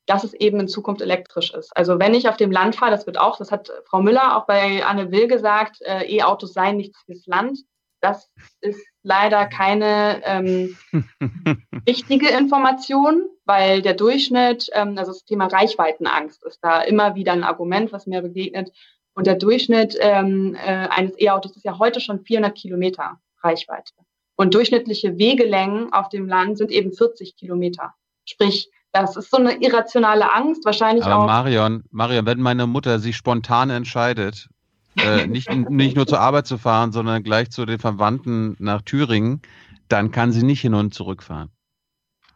[0.04, 1.74] dass es eben in Zukunft elektrisch ist.
[1.74, 4.44] Also wenn ich auf dem Land fahre, das wird auch, das hat Frau Müller auch
[4.44, 7.60] bei Anne Will gesagt, äh, E-Autos seien nichts fürs Land.
[8.02, 10.76] Das ist leider keine ähm,
[11.86, 17.44] wichtige Information, weil der Durchschnitt, ähm, also das Thema Reichweitenangst ist da immer wieder ein
[17.44, 18.70] Argument, was mir begegnet.
[19.14, 23.92] Und der Durchschnitt ähm, äh, eines E-Autos ist ja heute schon 400 Kilometer Reichweite.
[24.36, 27.94] Und durchschnittliche Wegelängen auf dem Land sind eben 40 Kilometer.
[28.24, 31.26] Sprich, das ist so eine irrationale Angst, wahrscheinlich Aber auch.
[31.26, 34.48] Marion, Marion, wenn meine Mutter sich spontan entscheidet,
[34.96, 39.42] äh, nicht, nicht nur zur Arbeit zu fahren, sondern gleich zu den Verwandten nach Thüringen,
[39.88, 41.50] dann kann sie nicht hin und zurück fahren.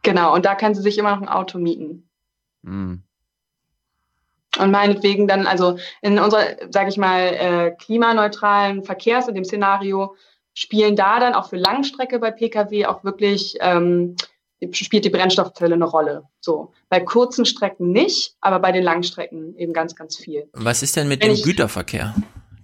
[0.03, 2.09] Genau, und da kann sie sich immer noch ein Auto mieten.
[2.61, 2.95] Mm.
[4.57, 10.15] Und meinetwegen dann, also in unserer, sage ich mal, äh, klimaneutralen Verkehrs- in dem Szenario
[10.53, 14.15] spielen da dann auch für Langstrecke bei Pkw auch wirklich ähm,
[14.71, 16.23] spielt die Brennstoffzelle eine Rolle.
[16.39, 20.49] So bei kurzen Strecken nicht, aber bei den Langstrecken eben ganz, ganz viel.
[20.53, 22.15] Was ist denn mit Wenn dem Güterverkehr?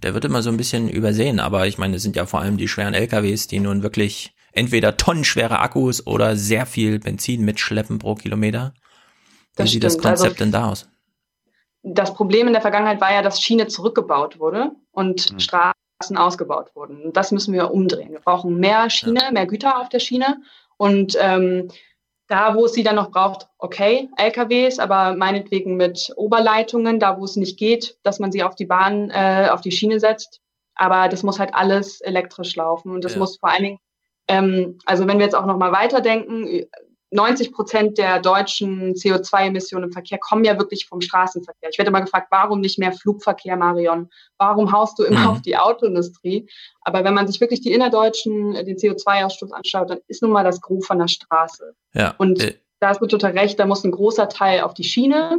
[0.02, 2.56] Der wird immer so ein bisschen übersehen, aber ich meine, es sind ja vor allem
[2.56, 8.14] die schweren LKWs, die nun wirklich entweder tonnenschwere Akkus oder sehr viel Benzin mitschleppen pro
[8.14, 8.74] Kilometer.
[8.74, 10.06] Wie Das sieht das stimmt.
[10.06, 10.88] Also- Konzept denn da aus?
[11.84, 15.40] Das Problem in der Vergangenheit war ja, dass Schiene zurückgebaut wurde und Hm.
[15.40, 17.12] Straßen ausgebaut wurden.
[17.12, 18.12] Das müssen wir umdrehen.
[18.12, 20.40] Wir brauchen mehr Schiene, mehr Güter auf der Schiene.
[20.76, 21.68] Und ähm,
[22.28, 27.24] da, wo es sie dann noch braucht, okay, LKWs, aber meinetwegen mit Oberleitungen, da wo
[27.24, 30.40] es nicht geht, dass man sie auf die Bahn, äh, auf die Schiene setzt.
[30.74, 32.92] Aber das muss halt alles elektrisch laufen.
[32.92, 33.18] Und das Ja.
[33.18, 33.78] muss vor allen Dingen,
[34.28, 36.64] ähm, also wenn wir jetzt auch noch mal weiterdenken,
[37.12, 41.68] 90 Prozent der deutschen CO2-Emissionen im Verkehr kommen ja wirklich vom Straßenverkehr.
[41.70, 44.08] Ich werde immer gefragt, warum nicht mehr Flugverkehr, Marion?
[44.38, 45.26] Warum haust du immer Mhm.
[45.28, 46.48] auf die Autoindustrie?
[46.80, 50.44] Aber wenn man sich wirklich die innerdeutschen, äh, den CO2-Ausstoß anschaut, dann ist nun mal
[50.44, 51.74] das Gros von der Straße.
[51.92, 52.14] Ja.
[52.18, 55.38] Und äh, da hast du total recht, da muss ein großer Teil auf die Schiene.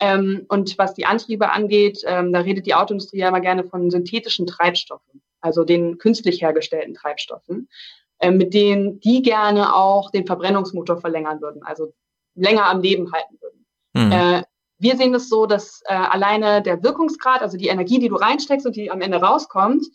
[0.00, 3.90] Ähm, und was die Antriebe angeht, ähm, da redet die Autoindustrie ja immer gerne von
[3.90, 7.68] synthetischen Treibstoffen, also den künstlich hergestellten Treibstoffen,
[8.20, 11.92] ähm, mit denen die gerne auch den Verbrennungsmotor verlängern würden, also
[12.34, 13.66] länger am Leben halten würden.
[13.94, 14.12] Mhm.
[14.12, 14.42] Äh,
[14.78, 18.66] wir sehen es so, dass äh, alleine der Wirkungsgrad, also die Energie, die du reinsteckst
[18.66, 19.86] und die am Ende rauskommt,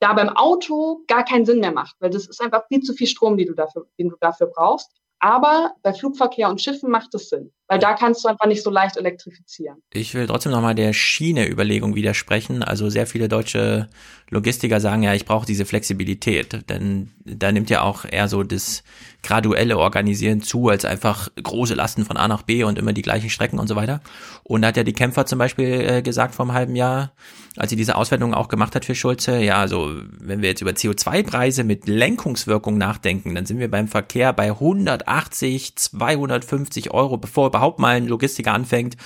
[0.00, 3.06] da beim Auto gar keinen Sinn mehr macht, weil das ist einfach viel zu viel
[3.06, 4.90] Strom, die du dafür, den du dafür brauchst.
[5.20, 8.68] Aber bei Flugverkehr und Schiffen macht es Sinn, weil da kannst du einfach nicht so
[8.68, 9.78] leicht elektrifizieren.
[9.94, 12.62] Ich will trotzdem nochmal der Schiene-Überlegung widersprechen.
[12.62, 13.88] Also sehr viele deutsche
[14.28, 18.82] Logistiker sagen ja, ich brauche diese Flexibilität, denn da nimmt ja auch eher so das
[19.22, 23.30] graduelle Organisieren zu, als einfach große Lasten von A nach B und immer die gleichen
[23.30, 24.00] Strecken und so weiter.
[24.42, 27.12] Und da hat ja die Kämpfer zum Beispiel äh, gesagt vor einem halben Jahr,
[27.56, 30.70] als sie diese Auswertung auch gemacht hat für Schulze, ja, also wenn wir jetzt über
[30.70, 37.61] CO2-Preise mit Lenkungswirkung nachdenken, dann sind wir beim Verkehr bei 180, 250 Euro, bevor überhaupt
[37.78, 38.96] mal ein Logistiker anfängt,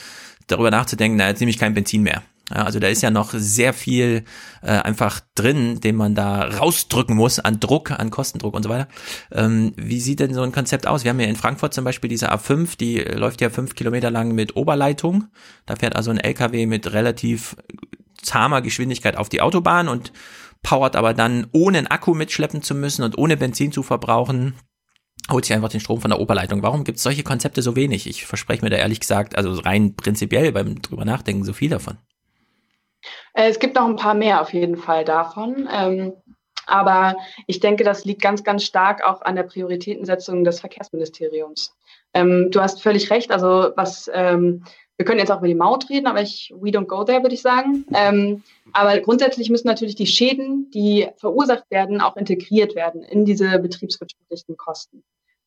[0.46, 2.22] darüber nachzudenken, na, jetzt nehme ich kein Benzin mehr.
[2.50, 4.22] Ja, also da ist ja noch sehr viel
[4.62, 8.86] äh, einfach drin, den man da rausdrücken muss an Druck, an Kostendruck und so weiter.
[9.32, 11.02] Ähm, wie sieht denn so ein Konzept aus?
[11.02, 14.32] Wir haben ja in Frankfurt zum Beispiel diese A5, die läuft ja fünf Kilometer lang
[14.32, 15.24] mit Oberleitung.
[15.66, 17.56] Da fährt also ein LKW mit relativ
[18.22, 20.12] zahmer Geschwindigkeit auf die Autobahn und
[20.62, 24.54] powert aber dann ohne einen Akku mitschleppen zu müssen und ohne Benzin zu verbrauchen,
[25.30, 26.62] holt sich einfach den Strom von der Oberleitung.
[26.62, 28.06] Warum gibt es solche Konzepte so wenig?
[28.08, 31.98] Ich verspreche mir da ehrlich gesagt, also rein prinzipiell beim drüber nachdenken, so viel davon.
[33.34, 35.68] Äh, Es gibt noch ein paar mehr auf jeden Fall davon.
[35.72, 36.12] Ähm,
[36.66, 41.72] aber ich denke, das liegt ganz, ganz stark auch an der Prioritätensetzung des Verkehrsministeriums.
[42.12, 43.30] Ähm, du hast völlig recht.
[43.30, 44.64] Also was, ähm,
[44.96, 47.34] wir können jetzt auch über die Maut reden, aber ich, we don't go there, würde
[47.34, 47.84] ich sagen.
[47.94, 53.58] Ähm, aber grundsätzlich müssen natürlich die Schäden, die verursacht werden, auch integriert werden in diese
[53.58, 55.04] betriebswirtschaftlichen Kosten.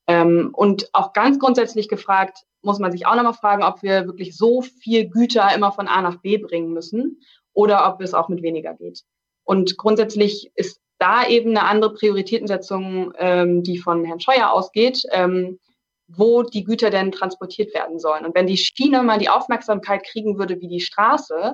[0.10, 4.36] Ähm, und auch ganz grundsätzlich gefragt, muss man sich auch nochmal fragen, ob wir wirklich
[4.36, 7.22] so viel Güter immer von A nach B bringen müssen
[7.54, 9.04] oder ob es auch mit weniger geht.
[9.44, 15.60] Und grundsätzlich ist da eben eine andere Prioritätensetzung, ähm, die von Herrn Scheuer ausgeht, ähm,
[16.08, 18.26] wo die Güter denn transportiert werden sollen.
[18.26, 21.54] Und wenn die Schiene mal die Aufmerksamkeit kriegen würde wie die Straße,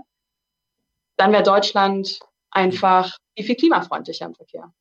[1.17, 2.19] dann wäre Deutschland
[2.51, 4.72] einfach viel, viel klimafreundlicher im Verkehr.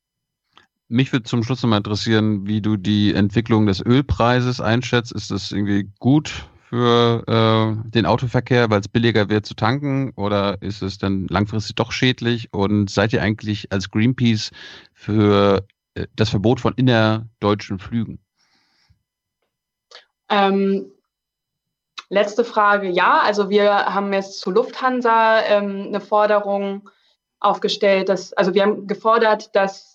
[0.87, 5.11] Mich würde zum Schluss nochmal interessieren, wie du die Entwicklung des Ölpreises einschätzt.
[5.11, 10.11] Ist das irgendwie gut für äh, den Autoverkehr, weil es billiger wird zu tanken?
[10.15, 12.53] Oder ist es dann langfristig doch schädlich?
[12.53, 14.51] Und seid ihr eigentlich als Greenpeace
[14.93, 15.65] für
[15.95, 18.19] äh, das Verbot von innerdeutschen Flügen?
[20.29, 20.91] Ähm,
[22.09, 23.21] letzte Frage, ja.
[23.21, 26.89] Also wir haben jetzt zu Lufthansa ähm, eine Forderung
[27.39, 29.94] aufgestellt, dass, also wir haben gefordert, dass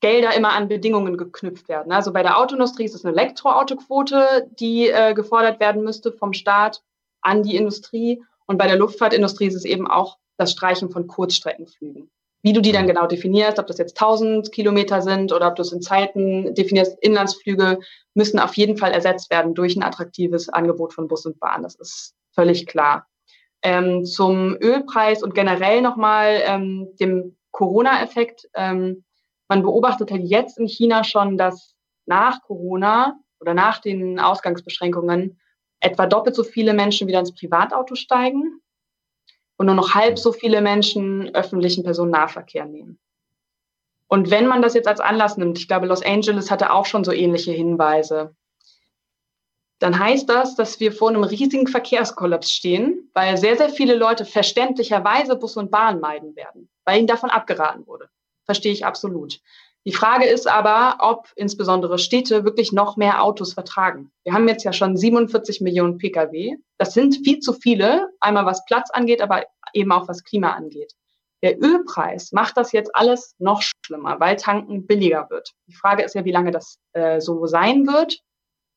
[0.00, 1.92] Gelder immer an Bedingungen geknüpft werden.
[1.92, 6.82] Also bei der Autoindustrie ist es eine Elektroautoquote, die äh, gefordert werden müsste vom Staat
[7.22, 8.22] an die Industrie.
[8.46, 12.10] Und bei der Luftfahrtindustrie ist es eben auch das Streichen von Kurzstreckenflügen.
[12.42, 15.62] Wie du die dann genau definierst, ob das jetzt 1000 Kilometer sind oder ob du
[15.62, 17.80] es in Zeiten definierst, Inlandsflüge
[18.14, 21.62] müssen auf jeden Fall ersetzt werden durch ein attraktives Angebot von Bus und Bahn.
[21.62, 23.08] Das ist völlig klar.
[23.62, 28.48] Ähm, zum Ölpreis und generell nochmal ähm, dem Corona-Effekt.
[28.54, 29.02] Ähm,
[29.48, 31.74] man beobachtet halt jetzt in China schon, dass
[32.06, 35.38] nach Corona oder nach den Ausgangsbeschränkungen
[35.80, 38.60] etwa doppelt so viele Menschen wieder ins Privatauto steigen
[39.56, 42.98] und nur noch halb so viele Menschen öffentlichen Personennahverkehr nehmen.
[44.08, 47.04] Und wenn man das jetzt als Anlass nimmt, ich glaube, Los Angeles hatte auch schon
[47.04, 48.34] so ähnliche Hinweise,
[49.78, 54.24] dann heißt das, dass wir vor einem riesigen Verkehrskollaps stehen, weil sehr, sehr viele Leute
[54.24, 58.08] verständlicherweise Bus und Bahn meiden werden, weil ihnen davon abgeraten wurde.
[58.46, 59.40] Verstehe ich absolut.
[59.86, 64.10] Die Frage ist aber, ob insbesondere Städte wirklich noch mehr Autos vertragen.
[64.24, 66.56] Wir haben jetzt ja schon 47 Millionen Pkw.
[66.76, 70.92] Das sind viel zu viele, einmal was Platz angeht, aber eben auch was Klima angeht.
[71.42, 75.52] Der Ölpreis macht das jetzt alles noch schlimmer, weil tanken billiger wird.
[75.68, 78.18] Die Frage ist ja, wie lange das äh, so sein wird.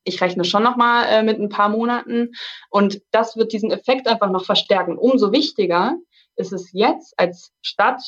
[0.04, 2.34] Ich rechne schon noch mal äh, mit ein paar Monaten
[2.70, 4.98] und das wird diesen Effekt einfach noch verstärken.
[4.98, 5.96] Umso wichtiger
[6.36, 8.02] ist es jetzt als Stadt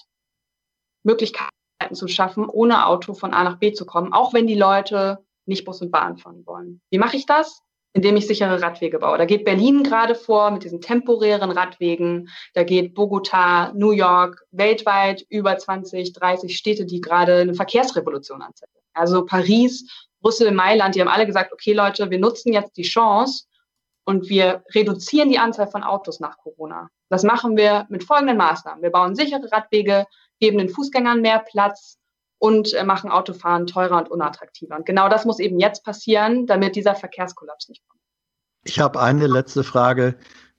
[1.04, 1.52] Möglichkeiten
[1.94, 5.66] zu schaffen, ohne Auto von A nach B zu kommen, auch wenn die Leute nicht
[5.66, 6.82] Bus und Bahn fahren wollen.
[6.90, 7.62] Wie mache ich das?
[7.94, 9.18] Indem ich sichere Radwege baue.
[9.18, 12.30] Da geht Berlin gerade vor mit diesen temporären Radwegen.
[12.54, 18.82] Da geht Bogota, New York, weltweit über 20, 30 Städte, die gerade eine Verkehrsrevolution anzetteln.
[18.94, 23.46] Also Paris, Brüssel, Mailand, die haben alle gesagt, okay Leute, wir nutzen jetzt die Chance
[24.06, 26.90] und wir reduzieren die Anzahl von Autos nach Corona.
[27.10, 28.82] Das machen wir mit folgenden Maßnahmen.
[28.82, 30.06] Wir bauen sichere Radwege,
[30.42, 31.98] geben den Fußgängern mehr Platz
[32.40, 34.76] und äh, machen Autofahren teurer und unattraktiver.
[34.76, 38.02] Und genau das muss eben jetzt passieren, damit dieser Verkehrskollaps nicht kommt.
[38.66, 40.16] Ich habe eine letzte Frage.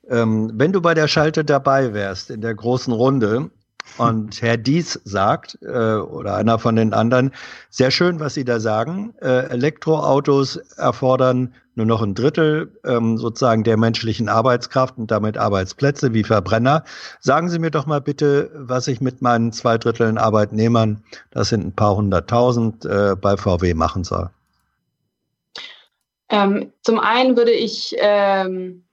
[0.08, 3.50] Ähm, wenn du bei der Schalte dabei wärst in der großen Runde
[3.98, 7.32] und Herr Dies sagt, äh, oder einer von den anderen,
[7.70, 9.14] sehr schön, was Sie da sagen.
[9.20, 16.12] Äh, Elektroautos erfordern nur noch ein Drittel ähm, sozusagen der menschlichen Arbeitskraft und damit Arbeitsplätze
[16.12, 16.84] wie Verbrenner.
[17.20, 21.64] Sagen Sie mir doch mal bitte, was ich mit meinen zwei Dritteln Arbeitnehmern, das sind
[21.64, 24.30] ein paar hunderttausend, äh, bei VW machen soll.
[26.28, 28.84] Ähm, zum einen würde ich ähm,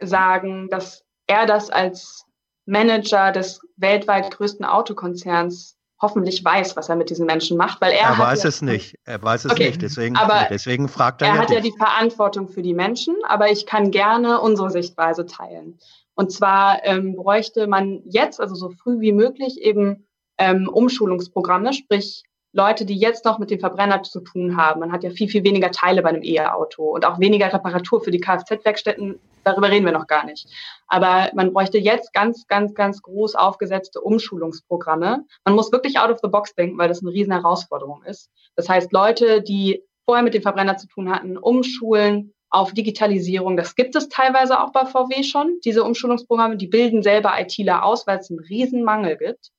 [0.00, 2.26] sagen, dass er das als
[2.70, 8.08] Manager des weltweit größten Autokonzerns hoffentlich weiß, was er mit diesen Menschen macht, weil er,
[8.08, 8.96] er weiß ja, es nicht.
[9.04, 9.82] Er weiß es okay, nicht.
[9.82, 11.28] Deswegen, aber deswegen fragt er.
[11.28, 11.56] Er ja hat dich.
[11.56, 15.78] ja die Verantwortung für die Menschen, aber ich kann gerne unsere Sichtweise teilen.
[16.14, 20.06] Und zwar ähm, bräuchte man jetzt, also so früh wie möglich, eben
[20.38, 24.80] ähm, Umschulungsprogramme, sprich Leute, die jetzt noch mit dem Verbrenner zu tun haben.
[24.80, 28.10] Man hat ja viel, viel weniger Teile bei einem E-Auto und auch weniger Reparatur für
[28.10, 29.20] die Kfz-Werkstätten.
[29.44, 30.48] Darüber reden wir noch gar nicht.
[30.88, 35.24] Aber man bräuchte jetzt ganz, ganz, ganz groß aufgesetzte Umschulungsprogramme.
[35.44, 38.30] Man muss wirklich out of the box denken, weil das eine riesen Herausforderung ist.
[38.56, 43.56] Das heißt, Leute, die vorher mit dem Verbrenner zu tun hatten, umschulen auf Digitalisierung.
[43.56, 46.56] Das gibt es teilweise auch bei VW schon, diese Umschulungsprogramme.
[46.56, 49.50] Die bilden selber ITler aus, weil es einen riesen Mangel gibt.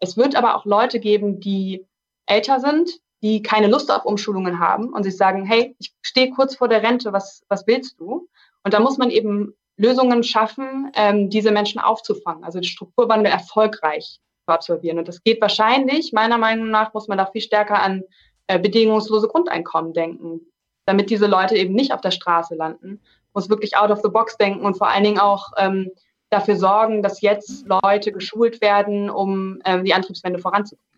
[0.00, 1.86] Es wird aber auch Leute geben, die
[2.26, 2.90] älter sind,
[3.22, 6.82] die keine Lust auf Umschulungen haben und sich sagen, hey, ich stehe kurz vor der
[6.82, 8.28] Rente, was, was willst du?
[8.62, 14.20] Und da muss man eben Lösungen schaffen, ähm, diese Menschen aufzufangen, also den Strukturwandel erfolgreich
[14.44, 14.98] zu absolvieren.
[14.98, 18.02] Und das geht wahrscheinlich, meiner Meinung nach, muss man da viel stärker an
[18.46, 20.40] äh, bedingungslose Grundeinkommen denken,
[20.86, 23.00] damit diese Leute eben nicht auf der Straße landen,
[23.34, 25.90] muss wirklich out of the box denken und vor allen Dingen auch ähm,
[26.30, 30.95] dafür sorgen, dass jetzt Leute geschult werden, um ähm, die Antriebswende voranzubringen.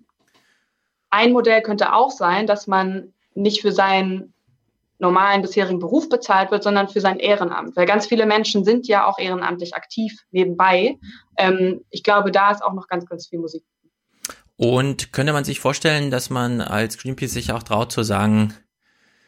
[1.10, 4.34] Ein Modell könnte auch sein, dass man nicht für seinen
[4.98, 7.76] normalen bisherigen Beruf bezahlt wird, sondern für sein Ehrenamt.
[7.76, 10.98] Weil ganz viele Menschen sind ja auch ehrenamtlich aktiv nebenbei.
[11.36, 13.62] Ähm, ich glaube, da ist auch noch ganz, ganz viel Musik.
[14.56, 18.54] Und könnte man sich vorstellen, dass man als Greenpeace sich auch traut zu sagen,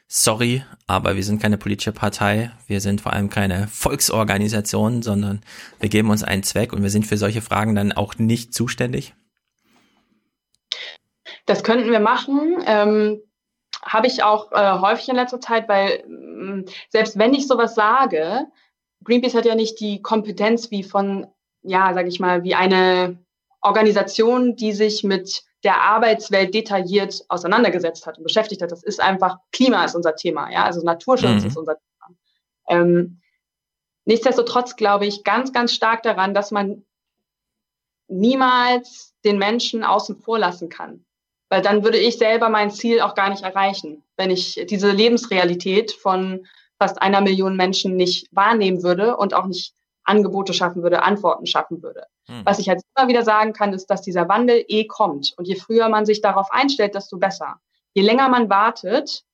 [0.08, 5.40] sorry, aber wir sind keine politische Partei, wir sind vor allem keine Volksorganisation, sondern
[5.78, 9.14] wir geben uns einen Zweck und wir sind für solche Fragen dann auch nicht zuständig?
[11.46, 12.62] Das könnten wir machen.
[12.66, 13.22] Ähm,
[13.82, 18.46] Habe ich auch äh, häufig in letzter Zeit, weil mh, selbst wenn ich sowas sage,
[19.04, 21.26] Greenpeace hat ja nicht die Kompetenz wie von,
[21.62, 23.18] ja, sage ich mal, wie eine
[23.62, 28.72] Organisation, die sich mit der Arbeitswelt detailliert auseinandergesetzt hat und beschäftigt hat.
[28.72, 31.48] Das ist einfach, Klima ist unser Thema, ja, also Naturschutz mhm.
[31.48, 32.16] ist unser Thema.
[32.68, 33.20] Ähm,
[34.06, 36.84] nichtsdestotrotz glaube ich ganz, ganz stark daran, dass man
[38.08, 41.04] niemals den Menschen außen vor lassen kann.
[41.50, 45.92] Weil dann würde ich selber mein Ziel auch gar nicht erreichen, wenn ich diese Lebensrealität
[45.92, 46.46] von
[46.78, 51.82] fast einer Million Menschen nicht wahrnehmen würde und auch nicht Angebote schaffen würde, Antworten schaffen
[51.82, 52.04] würde.
[52.26, 52.42] Hm.
[52.44, 55.34] Was ich jetzt immer wieder sagen kann, ist, dass dieser Wandel eh kommt.
[55.36, 57.56] Und je früher man sich darauf einstellt, desto besser.
[57.92, 59.24] Je länger man wartet,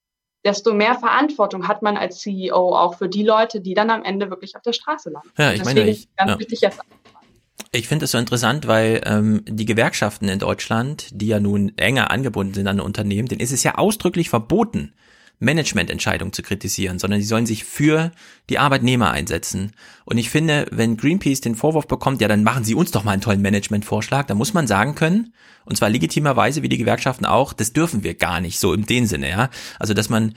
[0.43, 4.29] desto mehr Verantwortung hat man als CEO auch für die Leute, die dann am Ende
[4.29, 5.29] wirklich auf der Straße landen.
[5.37, 6.39] Ja, ich Deswegen meine, ich, ganz ja.
[6.39, 6.81] wichtig jetzt
[7.71, 12.11] ich finde es so interessant, weil ähm, die Gewerkschaften in Deutschland, die ja nun enger
[12.11, 14.93] angebunden sind an Unternehmen, denen ist es ja ausdrücklich verboten,
[15.39, 18.11] Managemententscheidungen zu kritisieren, sondern sie sollen sich für
[18.49, 19.73] die Arbeitnehmer einsetzen.
[20.03, 23.11] Und ich finde, wenn Greenpeace den Vorwurf bekommt, ja, dann machen Sie uns doch mal
[23.11, 25.33] einen tollen Managementvorschlag, dann muss man sagen können,
[25.65, 29.05] und zwar legitimerweise wie die Gewerkschaften auch, das dürfen wir gar nicht so im den
[29.05, 29.49] Sinne, ja.
[29.79, 30.33] Also, dass man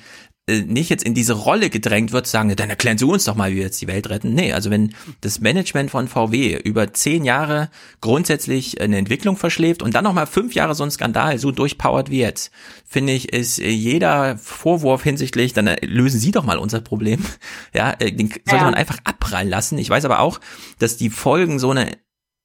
[0.67, 3.51] nicht jetzt in diese Rolle gedrängt wird, zu sagen, dann erklären Sie uns doch mal,
[3.51, 4.35] wie wir jetzt die Welt retten.
[4.35, 7.71] Nee, also wenn das Management von VW über zehn Jahre
[8.01, 12.21] grundsätzlich eine Entwicklung verschläft und dann nochmal fünf Jahre so ein Skandal so durchpowert wie
[12.21, 12.51] jetzt,
[12.87, 17.21] finde ich, ist jeder Vorwurf hinsichtlich, dann lösen Sie doch mal unser Problem.
[17.73, 18.65] Ja, äh, den sollte ja.
[18.65, 19.79] man einfach abprallen lassen.
[19.79, 20.41] Ich weiß aber auch,
[20.79, 21.97] dass die Folgen so eine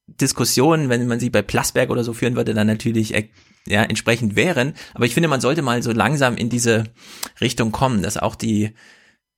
[0.06, 3.28] Diskussionen, wenn man sie bei Plasberg oder so führen würde, dann natürlich äh,
[3.66, 4.74] ja entsprechend wären.
[4.94, 6.84] Aber ich finde, man sollte mal so langsam in diese
[7.40, 8.72] Richtung kommen, dass auch die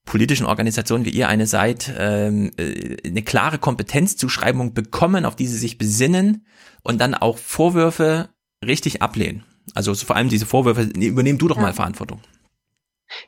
[0.05, 5.59] politischen Organisationen wie ihr eine seid, ähm, äh, eine klare Kompetenzzuschreibung bekommen, auf die sie
[5.59, 6.47] sich besinnen
[6.83, 8.31] und dann auch Vorwürfe
[8.65, 9.45] richtig ablehnen.
[9.75, 12.21] Also vor allem diese Vorwürfe, übernehm du doch mal Verantwortung.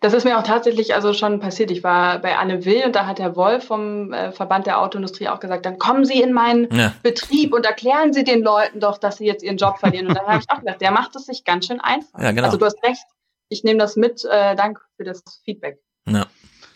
[0.00, 1.70] Das ist mir auch tatsächlich also schon passiert.
[1.70, 5.28] Ich war bei Anne Will und da hat Herr Wolf vom äh, Verband der Autoindustrie
[5.28, 6.94] auch gesagt, dann kommen Sie in meinen ja.
[7.02, 10.06] Betrieb und erklären Sie den Leuten doch, dass sie jetzt ihren Job verlieren.
[10.06, 12.20] Und dann habe ich auch gedacht, der macht es sich ganz schön einfach.
[12.20, 12.44] Ja, genau.
[12.44, 13.04] Also du hast recht.
[13.48, 14.24] Ich nehme das mit.
[14.24, 15.78] Äh, danke für das Feedback.
[16.06, 16.26] Ja,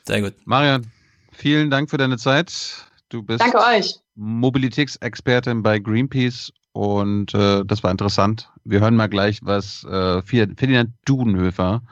[0.05, 0.34] sehr gut.
[0.44, 0.91] Marian,
[1.33, 2.86] vielen Dank für deine Zeit.
[3.08, 4.00] Du bist Danke euch.
[4.16, 8.50] Mobilitätsexpertin bei Greenpeace und äh, das war interessant.
[8.65, 11.83] Wir hören mal gleich, was äh, Ferdinand Dudenhöfer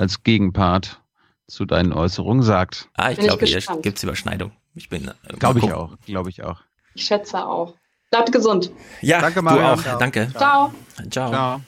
[0.00, 1.02] als Gegenpart
[1.46, 2.88] zu deinen Äußerungen sagt.
[2.96, 4.52] Ah, ich glaube, hier gibt es Überschneidung.
[4.74, 5.08] Ich bin.
[5.08, 5.96] Äh, glaube ich auch.
[6.06, 6.60] Glaube ich auch.
[6.94, 7.74] Ich schätze auch.
[8.10, 8.72] Bleibt gesund.
[9.02, 9.64] Ja, danke, Marian.
[9.64, 9.82] du auch.
[9.82, 9.98] Ciao.
[9.98, 10.32] Danke.
[10.36, 10.72] Ciao.
[11.10, 11.30] Ciao.
[11.30, 11.60] Ciao.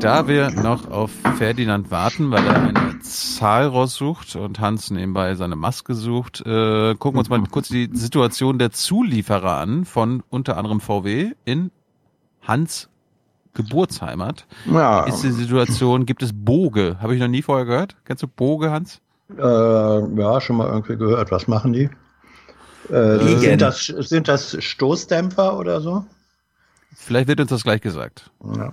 [0.00, 5.56] Da wir noch auf Ferdinand warten, weil er eine Zahl raussucht und Hans nebenbei seine
[5.56, 10.56] Maske sucht, äh, gucken wir uns mal kurz die Situation der Zulieferer an von unter
[10.56, 11.72] anderem VW in
[12.42, 12.90] Hans
[13.58, 14.46] Geburtsheimat.
[14.72, 15.04] Ja.
[15.04, 16.96] Ist die Situation, gibt es Boge?
[17.00, 17.96] Habe ich noch nie vorher gehört.
[18.04, 19.00] Kennst du Boge, Hans?
[19.36, 21.32] Äh, ja, schon mal irgendwie gehört.
[21.32, 21.90] Was machen die?
[22.88, 26.06] Äh, sind, das, sind das Stoßdämpfer oder so?
[26.94, 28.30] Vielleicht wird uns das gleich gesagt.
[28.56, 28.72] Ja.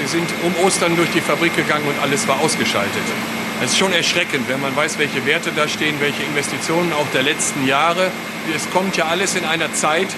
[0.00, 3.02] Sie sind um Ostern durch die Fabrik gegangen und alles war ausgeschaltet.
[3.62, 7.22] Es ist schon erschreckend, wenn man weiß, welche Werte da stehen, welche Investitionen auch der
[7.22, 8.10] letzten Jahre.
[8.54, 10.08] Es kommt ja alles in einer Zeit,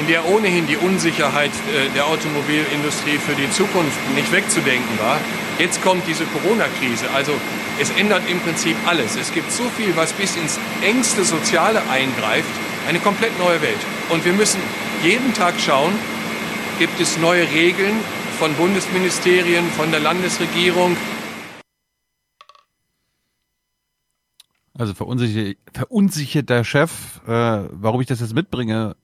[0.00, 5.20] in der ohnehin die Unsicherheit äh, der Automobilindustrie für die Zukunft nicht wegzudenken war.
[5.58, 7.10] Jetzt kommt diese Corona-Krise.
[7.14, 7.32] Also
[7.80, 9.16] es ändert im Prinzip alles.
[9.16, 12.50] Es gibt so viel, was bis ins engste Soziale eingreift.
[12.88, 13.80] Eine komplett neue Welt.
[14.10, 14.60] Und wir müssen
[15.02, 15.92] jeden Tag schauen,
[16.78, 17.96] gibt es neue Regeln
[18.38, 20.96] von Bundesministerien, von der Landesregierung.
[24.78, 26.90] Also verunsicherter Chef,
[27.26, 28.94] äh, warum ich das jetzt mitbringe,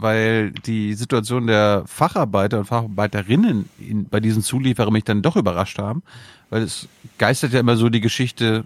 [0.00, 5.78] weil die Situation der Facharbeiter und Facharbeiterinnen in, bei diesen Zulieferern mich dann doch überrascht
[5.78, 6.02] haben,
[6.50, 8.64] weil es geistert ja immer so die Geschichte,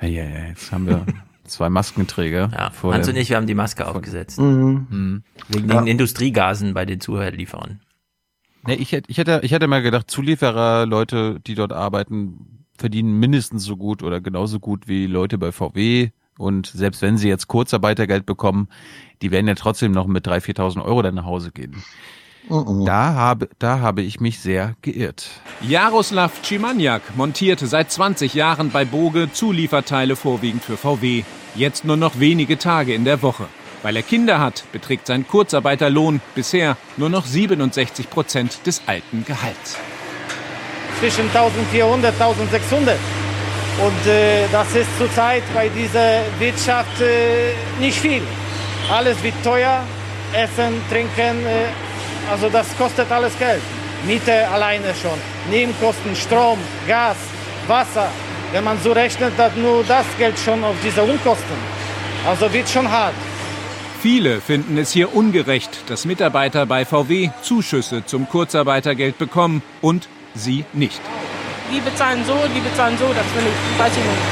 [0.00, 1.04] ja, ja, ja, jetzt haben wir
[1.44, 2.50] zwei Maskenträger.
[2.52, 4.40] Ja, Hans und ich, wir haben die Maske aufgesetzt.
[4.40, 4.86] Mhm.
[4.88, 5.22] Mhm.
[5.48, 5.80] Wegen ja.
[5.80, 7.80] den Industriegasen bei den Zuhörlieferern.
[8.66, 13.18] Ne, ich hätte, ich hätte, ich hätte mal gedacht, Zulieferer, Leute, die dort arbeiten, verdienen
[13.18, 16.10] mindestens so gut oder genauso gut wie Leute bei VW.
[16.38, 18.68] Und selbst wenn sie jetzt Kurzarbeitergeld bekommen,
[19.22, 21.82] die werden ja trotzdem noch mit 3.000, 4.000 Euro dann nach Hause gehen.
[22.48, 22.86] Uh -uh.
[22.86, 25.28] Da, habe, da habe ich mich sehr geirrt.
[25.60, 31.24] Jaroslav Cimaniak montierte seit 20 Jahren bei Boge Zulieferteile vorwiegend für VW.
[31.54, 33.46] Jetzt nur noch wenige Tage in der Woche.
[33.82, 39.76] Weil er Kinder hat, beträgt sein Kurzarbeiterlohn bisher nur noch 67 Prozent des alten Gehalts.
[40.98, 42.98] Zwischen 1400 und 1600.
[43.78, 48.22] Und äh, das ist zurzeit bei dieser Wirtschaft äh, nicht viel.
[48.90, 49.82] Alles wird teuer,
[50.32, 53.62] Essen, Trinken, äh, also das kostet alles Geld.
[54.06, 55.18] Miete alleine schon,
[55.50, 57.16] Nebenkosten, Strom, Gas,
[57.66, 58.08] Wasser.
[58.52, 61.56] Wenn man so rechnet, dann nur das Geld schon auf diese Unkosten.
[62.26, 63.14] Also wird schon hart.
[64.00, 70.64] Viele finden es hier ungerecht, dass Mitarbeiter bei VW Zuschüsse zum Kurzarbeitergeld bekommen und sie
[70.72, 71.00] nicht.
[71.72, 74.22] Die bezahlen so, die bezahlen so, das will ich, weiß ich nicht.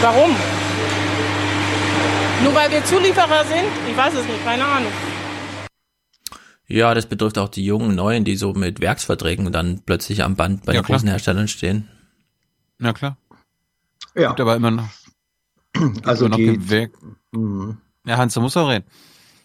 [0.00, 0.30] Warum?
[2.42, 3.68] Nur weil wir Zulieferer sind?
[3.90, 4.92] Ich weiß es nicht, keine Ahnung.
[6.66, 10.64] Ja, das betrifft auch die jungen Neuen, die so mit Werksverträgen dann plötzlich am Band
[10.64, 10.96] bei ja, den klar.
[10.96, 11.88] großen Herstellern stehen.
[12.80, 13.16] Ja, klar.
[14.14, 14.28] Ja.
[14.28, 14.88] Gibt aber immer noch.
[16.04, 16.92] Also immer noch die, Gewerk
[17.32, 17.78] mhm.
[18.06, 18.84] Ja, Hans, du musst auch reden.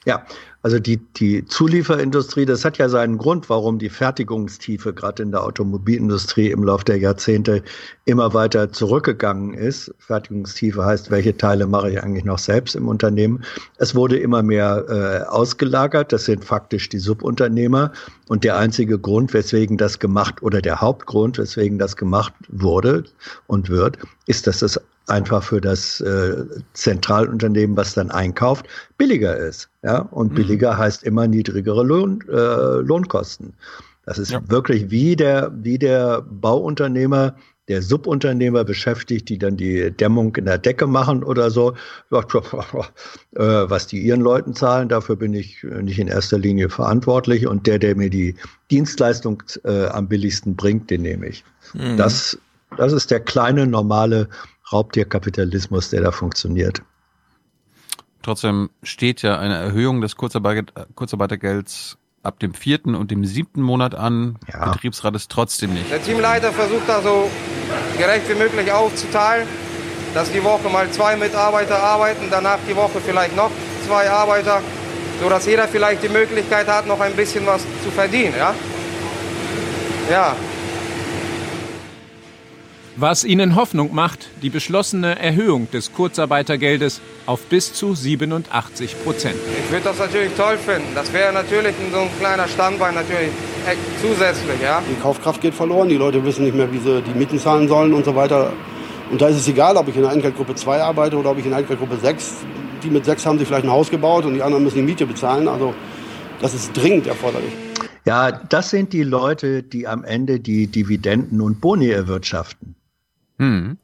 [0.05, 0.25] Ja,
[0.61, 5.43] also die, die Zulieferindustrie, das hat ja seinen Grund, warum die Fertigungstiefe gerade in der
[5.43, 7.63] Automobilindustrie im Laufe der Jahrzehnte
[8.05, 9.93] immer weiter zurückgegangen ist.
[9.99, 13.43] Fertigungstiefe heißt, welche Teile mache ich eigentlich noch selbst im Unternehmen.
[13.77, 16.13] Es wurde immer mehr äh, ausgelagert.
[16.13, 17.91] Das sind faktisch die Subunternehmer.
[18.27, 23.03] Und der einzige Grund, weswegen das gemacht oder der Hauptgrund, weswegen das gemacht wurde
[23.47, 23.97] und wird,
[24.27, 24.79] ist, dass es
[25.09, 29.69] einfach für das äh, Zentralunternehmen, was dann einkauft, billiger ist.
[29.83, 29.99] Ja?
[29.99, 30.35] Und mhm.
[30.35, 33.53] billiger heißt immer niedrigere Lohn, äh, Lohnkosten.
[34.05, 34.41] Das ist ja.
[34.49, 37.35] wirklich wie der, wie der Bauunternehmer,
[37.67, 41.75] der Subunternehmer beschäftigt, die dann die Dämmung in der Decke machen oder so.
[43.35, 47.45] Äh, was die ihren Leuten zahlen, dafür bin ich nicht in erster Linie verantwortlich.
[47.45, 48.35] Und der, der mir die
[48.71, 51.43] Dienstleistung äh, am billigsten bringt, den nehme ich.
[51.75, 51.95] Mhm.
[51.95, 52.39] Das,
[52.75, 54.27] das ist der kleine, normale
[54.71, 56.81] Raubtierkapitalismus, der da funktioniert.
[58.21, 63.95] Trotzdem steht ja eine Erhöhung des Kurzarbeit Kurzarbeitergelds ab dem vierten und dem siebten Monat
[63.95, 64.37] an.
[64.51, 64.71] Ja.
[64.71, 65.89] Betriebsrat ist trotzdem nicht.
[65.89, 67.29] Der Teamleiter versucht da so
[67.97, 69.47] gerecht wie möglich aufzuteilen,
[70.13, 73.51] dass die Woche mal zwei Mitarbeiter arbeiten, danach die Woche vielleicht noch
[73.87, 74.61] zwei Arbeiter,
[75.21, 78.33] sodass jeder vielleicht die Möglichkeit hat, noch ein bisschen was zu verdienen.
[78.37, 78.53] Ja,
[80.11, 80.35] ja
[83.01, 89.35] was ihnen Hoffnung macht, die beschlossene Erhöhung des Kurzarbeitergeldes auf bis zu 87 Prozent.
[89.65, 90.87] Ich würde das natürlich toll finden.
[90.95, 93.29] Das wäre natürlich so ein kleiner Standbein natürlich
[94.01, 94.61] zusätzlich.
[94.61, 94.81] Ja?
[94.89, 97.93] Die Kaufkraft geht verloren, die Leute wissen nicht mehr, wie sie die Mieten zahlen sollen
[97.93, 98.51] und so weiter.
[99.11, 101.45] Und da ist es egal, ob ich in der Entgeltgruppe 2 arbeite oder ob ich
[101.45, 102.33] in der Entgeltgruppe 6.
[102.83, 105.05] Die mit 6 haben sich vielleicht ein Haus gebaut und die anderen müssen die Miete
[105.05, 105.47] bezahlen.
[105.47, 105.73] Also
[106.41, 107.51] das ist dringend erforderlich.
[108.05, 112.75] Ja, das sind die Leute, die am Ende die Dividenden und Boni erwirtschaften.
[113.39, 113.77] Hm.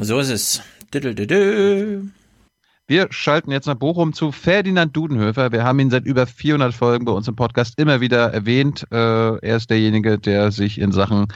[0.00, 0.62] So ist es.
[2.86, 5.50] Wir schalten jetzt nach Bochum zu Ferdinand Dudenhöfer.
[5.50, 8.86] Wir haben ihn seit über 400 Folgen bei uns im Podcast immer wieder erwähnt.
[8.92, 11.26] Äh, er ist derjenige, der sich in Sachen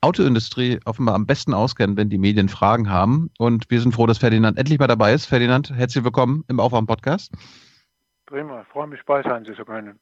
[0.00, 3.30] Autoindustrie offenbar am besten auskennt, wenn die Medien Fragen haben.
[3.38, 5.26] Und wir sind froh, dass Ferdinand endlich mal dabei ist.
[5.26, 7.34] Ferdinand, herzlich willkommen im Aufwärm-Podcast.
[8.24, 9.98] Prima, freue mich bei sein zu können.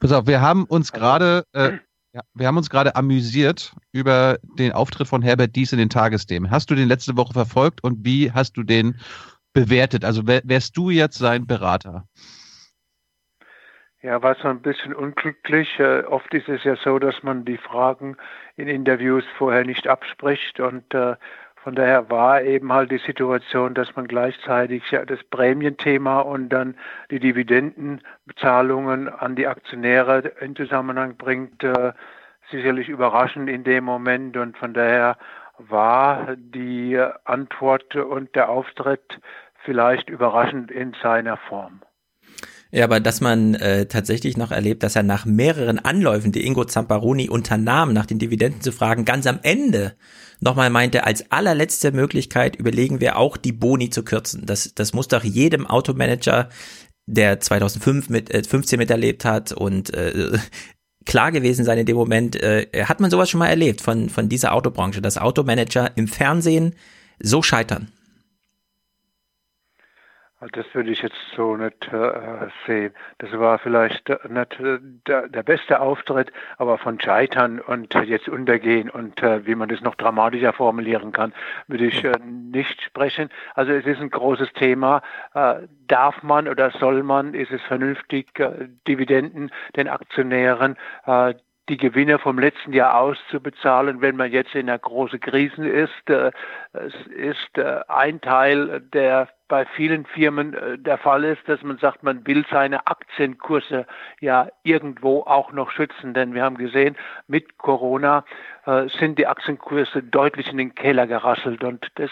[0.00, 1.72] Pass auf, wir haben uns also, gerade äh,
[2.14, 6.50] ja, wir haben uns gerade amüsiert über den Auftritt von Herbert Dies in den Tagesthemen.
[6.50, 9.00] Hast du den letzte Woche verfolgt und wie hast du den
[9.54, 10.04] bewertet?
[10.04, 12.06] Also wärst du jetzt sein Berater?
[14.02, 15.78] Ja, war so ein bisschen unglücklich.
[15.78, 18.16] Äh, oft ist es ja so, dass man die Fragen
[18.56, 21.14] in Interviews vorher nicht abspricht und äh,
[21.62, 26.74] von daher war eben halt die Situation, dass man gleichzeitig das Prämienthema und dann
[27.10, 31.92] die Dividendenbezahlungen an die Aktionäre in Zusammenhang bringt, äh,
[32.50, 34.36] sicherlich überraschend in dem Moment.
[34.36, 35.16] Und von daher
[35.58, 39.20] war die Antwort und der Auftritt
[39.64, 41.80] vielleicht überraschend in seiner Form.
[42.74, 46.64] Ja, aber dass man äh, tatsächlich noch erlebt, dass er nach mehreren Anläufen, die Ingo
[46.64, 49.94] Zamparoni unternahm, nach den Dividenden zu fragen, ganz am Ende
[50.40, 54.46] nochmal meinte, als allerletzte Möglichkeit überlegen wir auch die Boni zu kürzen.
[54.46, 56.48] Das, das muss doch jedem Automanager,
[57.04, 60.38] der 2005 mit äh, 15 miterlebt hat und äh,
[61.04, 62.36] klar gewesen sein in dem Moment.
[62.36, 66.74] Äh, hat man sowas schon mal erlebt von, von dieser Autobranche, dass Automanager im Fernsehen
[67.20, 67.88] so scheitern?
[70.50, 72.92] Das würde ich jetzt so nicht äh, sehen.
[73.18, 78.90] Das war vielleicht nicht äh, der, der, beste Auftritt, aber von Scheitern und jetzt untergehen
[78.90, 81.32] und äh, wie man das noch dramatischer formulieren kann,
[81.68, 83.30] würde ich äh, nicht sprechen.
[83.54, 85.02] Also es ist ein großes Thema.
[85.34, 90.76] Äh, darf man oder soll man, ist es vernünftig, äh, Dividenden den Aktionären
[91.68, 96.10] die Gewinne vom letzten Jahr auszubezahlen, wenn man jetzt in einer großen Krise ist.
[96.10, 97.58] Es ist
[97.88, 102.42] ein Teil der bei vielen Firmen äh, der Fall ist, dass man sagt, man will
[102.50, 103.84] seine Aktienkurse
[104.18, 106.14] ja irgendwo auch noch schützen.
[106.14, 108.24] Denn wir haben gesehen, mit Corona
[108.64, 112.10] äh, sind die Aktienkurse deutlich in den Keller gerasselt und das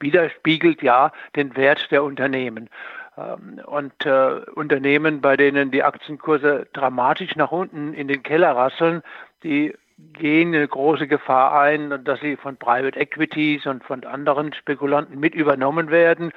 [0.00, 2.68] widerspiegelt ja den Wert der Unternehmen.
[3.16, 9.02] Ähm, und äh, Unternehmen, bei denen die Aktienkurse dramatisch nach unten in den Keller rasseln,
[9.42, 15.18] die gehen eine große Gefahr ein, dass sie von Private Equities und von anderen Spekulanten
[15.18, 16.32] mit übernommen werden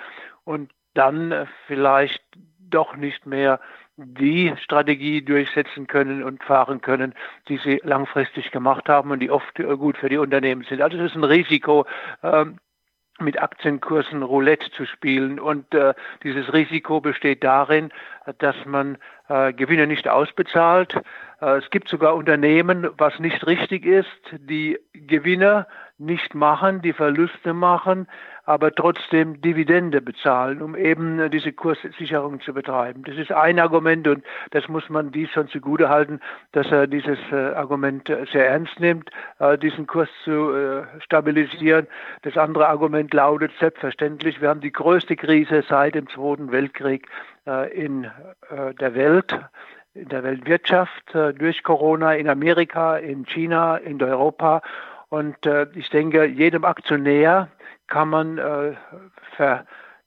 [0.46, 2.24] und dann äh, vielleicht
[2.70, 3.60] doch nicht mehr
[3.98, 7.14] die Strategie durchsetzen können und fahren können,
[7.50, 10.82] die sie langfristig gemacht haben und die oft äh, gut für die Unternehmen sind.
[10.82, 11.86] Also es ist ein Risiko,
[12.24, 12.60] ähm,
[13.22, 15.40] mit Aktienkursen Roulette zu spielen.
[15.40, 17.92] Und äh, dieses Risiko besteht darin,
[18.40, 20.96] dass man äh, Gewinne nicht ausbezahlt.
[21.42, 25.68] Äh, es gibt sogar Unternehmen, was nicht richtig ist, die Gewinne
[26.00, 28.08] nicht machen, die Verluste machen,
[28.50, 33.04] aber trotzdem Dividende bezahlen, um eben äh, diese Kurssicherung zu betreiben.
[33.04, 36.20] Das ist ein Argument und das muss man dies schon zugute halten,
[36.54, 39.12] dass er dieses äh, Argument äh, sehr ernst nimmt,
[39.62, 41.88] diesen Kurs zu stabilisieren.
[42.24, 47.08] Das andere Argument lautet selbstverständlich, wir haben die größte Krise seit dem Zweiten Weltkrieg
[47.74, 48.10] in
[48.80, 49.40] der Welt
[49.94, 54.62] in der Weltwirtschaft durch Corona in Amerika, in China, in Europa.
[55.10, 55.38] Und
[55.74, 57.50] ich denke, jedem Aktionär,
[57.88, 58.76] kann man äh,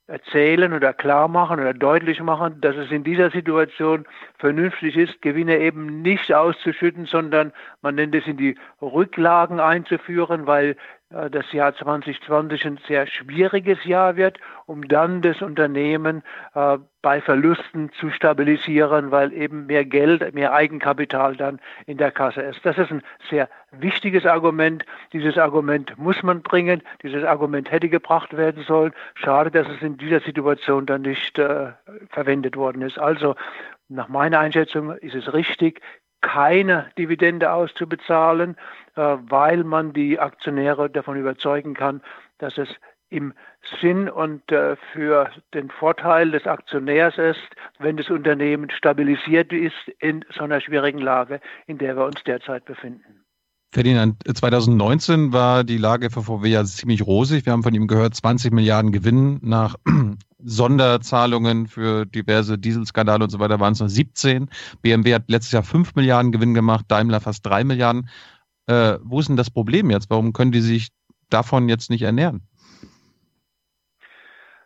[0.07, 4.05] erzählen oder klar machen oder deutlich machen, dass es in dieser Situation
[4.37, 10.75] vernünftig ist, Gewinne eben nicht auszuschütten, sondern man nennt es in die Rücklagen einzuführen, weil
[11.09, 16.21] äh, das Jahr 2020 ein sehr schwieriges Jahr wird, um dann das Unternehmen
[16.53, 22.41] äh, bei Verlusten zu stabilisieren, weil eben mehr Geld, mehr Eigenkapital dann in der Kasse
[22.41, 22.59] ist.
[22.65, 23.47] Das ist ein sehr
[23.79, 24.85] wichtiges Argument.
[25.11, 26.81] Dieses Argument muss man bringen.
[27.01, 28.93] Dieses Argument hätte gebracht werden sollen.
[29.15, 31.71] Schade, dass es in dieser Situation dann nicht äh,
[32.09, 32.97] verwendet worden ist.
[32.97, 33.35] Also
[33.89, 35.81] nach meiner Einschätzung ist es richtig,
[36.21, 38.55] keine Dividende auszubezahlen,
[38.95, 42.01] äh, weil man die Aktionäre davon überzeugen kann,
[42.37, 42.69] dass es
[43.09, 43.33] im
[43.79, 50.25] Sinn und äh, für den Vorteil des Aktionärs ist, wenn das Unternehmen stabilisiert ist in
[50.33, 53.22] so einer schwierigen Lage, in der wir uns derzeit befinden.
[53.73, 57.47] Ferdinand, 2019 war die Lage für VW ja ziemlich rosig.
[57.47, 59.77] Wir haben von ihm gehört, 20 Milliarden Gewinn nach
[60.37, 64.47] Sonderzahlungen für diverse Dieselskandale und so weiter waren es noch 17.
[64.83, 68.09] BMW hat letztes Jahr 5 Milliarden Gewinn gemacht, Daimler fast 3 Milliarden.
[68.67, 70.11] Äh, wo ist denn das Problem jetzt?
[70.11, 70.89] Warum können die sich
[71.31, 72.43] davon jetzt nicht ernähren?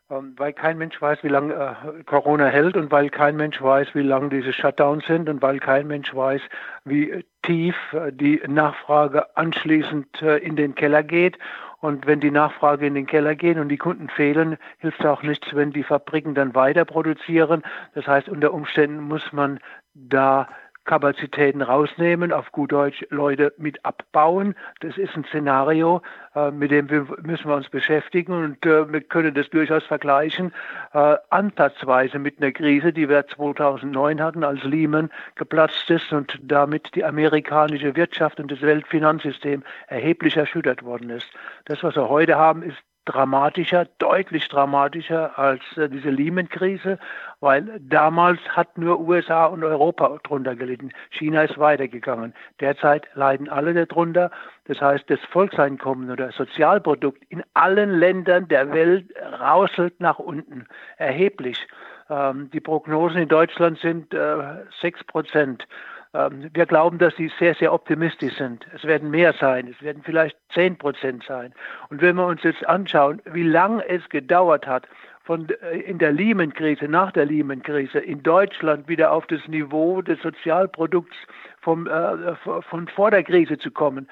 [0.10, 3.94] Ähm, weil kein Mensch weiß, wie lange äh, Corona hält und weil kein Mensch weiß,
[3.94, 6.42] wie lange diese Shutdowns sind und weil kein Mensch weiß,
[6.86, 11.38] wie tief äh, die Nachfrage anschließend äh, in den Keller geht.
[11.80, 15.54] Und wenn die Nachfrage in den Keller geht und die Kunden fehlen, hilft auch nichts,
[15.54, 17.62] wenn die Fabriken dann weiter produzieren.
[17.94, 19.60] Das heißt, unter Umständen muss man
[19.94, 20.48] da
[20.88, 24.56] Kapazitäten rausnehmen, auf gut Deutsch Leute mit abbauen.
[24.80, 26.02] Das ist ein Szenario,
[26.34, 30.54] äh, mit dem wir, müssen wir uns beschäftigen und äh, wir können das durchaus vergleichen,
[30.94, 36.96] äh, ansatzweise mit einer Krise, die wir 2009 hatten, als Lehman geplatzt ist und damit
[36.96, 41.28] die amerikanische Wirtschaft und das Weltfinanzsystem erheblich erschüttert worden ist.
[41.66, 47.00] Das, was wir heute haben, ist dramatischer, deutlich dramatischer als äh, diese Lehman-Krise,
[47.40, 50.92] weil damals hat nur USA und Europa drunter gelitten.
[51.12, 52.34] China ist weitergegangen.
[52.60, 54.32] Derzeit leiden alle darunter.
[54.66, 60.66] Das heißt, das Volkseinkommen oder Sozialprodukt in allen Ländern der Welt rauselt nach unten,
[60.98, 61.68] erheblich.
[62.10, 64.38] Ähm, die Prognosen in Deutschland sind äh,
[64.82, 65.68] sechs Prozent.
[66.14, 68.66] Ähm, wir glauben, dass sie sehr, sehr optimistisch sind.
[68.74, 71.54] Es werden mehr sein, es werden vielleicht 10 Prozent sein.
[71.90, 74.88] Und wenn wir uns jetzt anschauen, wie lange es gedauert hat,
[75.28, 80.20] von, äh, in der Lehman-Krise, nach der Lehman-Krise, in Deutschland wieder auf das Niveau des
[80.22, 81.16] Sozialprodukts
[81.62, 84.08] vom, äh, von vor der Krise zu kommen,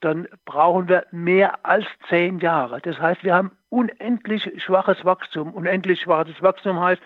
[0.00, 2.80] dann brauchen wir mehr als zehn Jahre.
[2.82, 5.52] Das heißt, wir haben unendlich schwaches Wachstum.
[5.54, 7.02] Unendlich schwaches Wachstum heißt,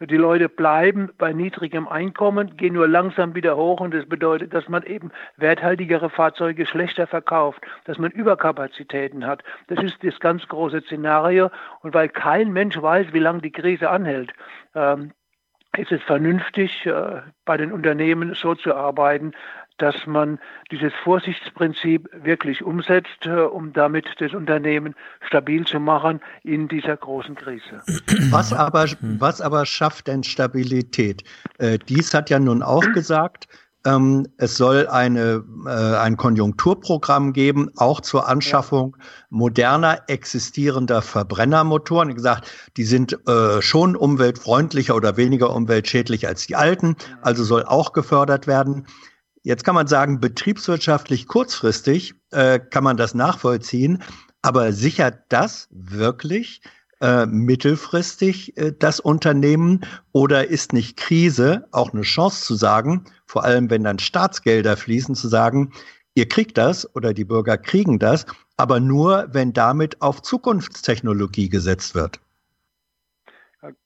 [0.00, 4.68] die Leute bleiben bei niedrigem Einkommen, gehen nur langsam wieder hoch und das bedeutet, dass
[4.68, 9.42] man eben werthaltigere Fahrzeuge schlechter verkauft, dass man Überkapazitäten hat.
[9.68, 11.50] Das ist das ganz große Szenario
[11.80, 14.32] und weil kein Mensch weiß, wie lange die Krise anhält,
[14.74, 15.12] ähm,
[15.76, 19.32] ist es vernünftig, äh, bei den Unternehmen so zu arbeiten,
[19.78, 20.38] dass man
[20.70, 24.94] dieses Vorsichtsprinzip wirklich umsetzt, äh, um damit das Unternehmen
[25.26, 27.82] stabil zu machen in dieser großen Krise.
[28.30, 28.86] Was aber,
[29.18, 31.24] was aber schafft denn Stabilität?
[31.58, 33.48] Äh, dies hat ja nun auch gesagt,
[33.86, 38.96] ähm, es soll eine, äh, ein Konjunkturprogramm geben, auch zur Anschaffung
[39.28, 42.08] moderner existierender Verbrennermotoren.
[42.08, 47.64] Wie gesagt, die sind äh, schon umweltfreundlicher oder weniger umweltschädlich als die alten, also soll
[47.64, 48.86] auch gefördert werden.
[49.44, 54.02] Jetzt kann man sagen, betriebswirtschaftlich kurzfristig äh, kann man das nachvollziehen,
[54.40, 56.62] aber sichert das wirklich
[57.02, 59.82] äh, mittelfristig äh, das Unternehmen
[60.12, 65.14] oder ist nicht Krise auch eine Chance zu sagen, vor allem wenn dann Staatsgelder fließen,
[65.14, 65.74] zu sagen,
[66.14, 68.24] ihr kriegt das oder die Bürger kriegen das,
[68.56, 72.18] aber nur, wenn damit auf Zukunftstechnologie gesetzt wird?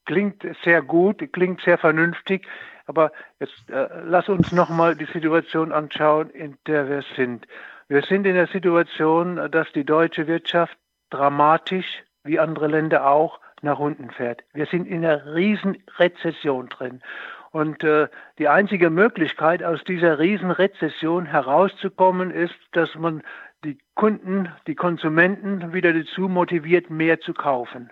[0.07, 2.47] Klingt sehr gut, klingt sehr vernünftig.
[2.89, 7.47] Aber jetzt äh, lass uns nochmal die Situation anschauen, in der wir sind.
[7.86, 10.76] Wir sind in der Situation, dass die deutsche Wirtschaft
[11.10, 14.42] dramatisch, wie andere Länder auch, nach unten fährt.
[14.55, 17.02] Wir sind in einer riesen Rezession drin.
[17.50, 18.08] Und äh,
[18.39, 23.23] die einzige Möglichkeit, aus dieser riesen Rezession herauszukommen, ist, dass man
[23.65, 27.91] die Kunden, die Konsumenten wieder dazu motiviert, mehr zu kaufen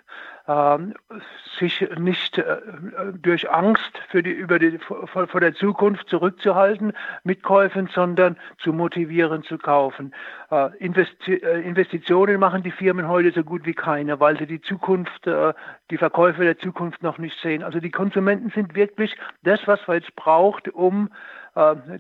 [1.58, 2.58] sich nicht äh,
[3.20, 6.92] durch Angst für die, über die, vor, vor, der Zukunft zurückzuhalten
[7.24, 10.14] mit Käufen, sondern zu motivieren zu kaufen.
[10.50, 14.60] Äh, Investi äh, Investitionen machen die Firmen heute so gut wie keine, weil sie die
[14.60, 15.26] Zukunft,
[15.90, 17.62] die Verkäufe der Zukunft noch nicht sehen.
[17.62, 21.10] Also die Konsumenten sind wirklich das, was man jetzt braucht, um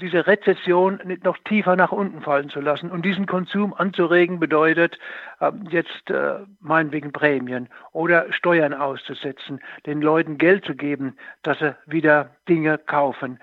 [0.00, 2.90] diese Rezession nicht noch tiefer nach unten fallen zu lassen.
[2.90, 4.98] Und diesen Konsum anzuregen bedeutet
[5.40, 11.74] äh, jetzt äh, meinetwegen Prämien oder Steuern auszusetzen, den Leuten Geld zu geben, dass sie
[11.86, 13.38] wieder Dinge kaufen.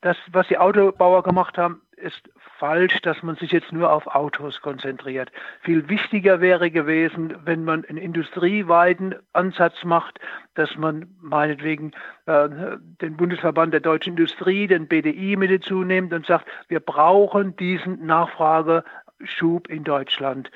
[0.00, 4.60] Das, was die Autobauer gemacht haben, ist falsch, dass man sich jetzt nur auf Autos
[4.60, 5.30] konzentriert.
[5.62, 10.18] Viel wichtiger wäre gewesen, wenn man einen industrieweiten Ansatz macht,
[10.54, 11.92] dass man meinetwegen
[12.26, 12.48] äh,
[13.00, 18.06] den Bundesverband der deutschen Industrie, den BDI mit dazu nimmt und sagt, wir brauchen diesen
[18.06, 20.50] Nachfrageschub in Deutschland.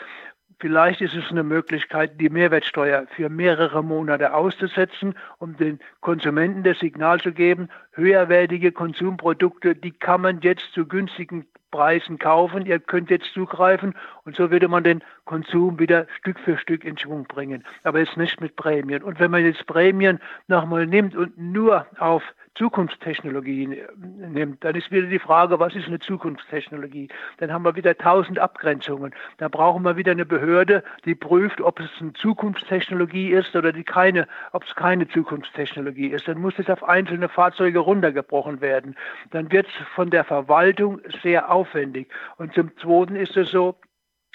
[0.62, 6.78] Vielleicht ist es eine Möglichkeit, die Mehrwertsteuer für mehrere Monate auszusetzen, um den Konsumenten das
[6.78, 13.10] Signal zu geben, höherwertige Konsumprodukte, die kann man jetzt zu günstigen Preisen kaufen, ihr könnt
[13.10, 13.94] jetzt zugreifen
[14.25, 17.65] und so würde man den Konsum wieder Stück für Stück in Schwung bringen.
[17.83, 19.02] Aber jetzt nicht mit Prämien.
[19.02, 22.23] Und wenn man jetzt Prämien nochmal nimmt und nur auf
[22.55, 27.09] Zukunftstechnologien äh, nimmt, dann ist wieder die Frage, was ist eine Zukunftstechnologie?
[27.39, 29.15] Dann haben wir wieder tausend Abgrenzungen.
[29.39, 33.84] Da brauchen wir wieder eine Behörde, die prüft, ob es eine Zukunftstechnologie ist oder die
[33.84, 36.28] keine, ob es keine Zukunftstechnologie ist.
[36.28, 38.97] Dann muss es auf einzelne Fahrzeuge runtergebrochen werden.
[39.31, 42.08] Dann wird es von der Verwaltung sehr aufwendig.
[42.36, 43.76] Und zum Zweiten ist es so,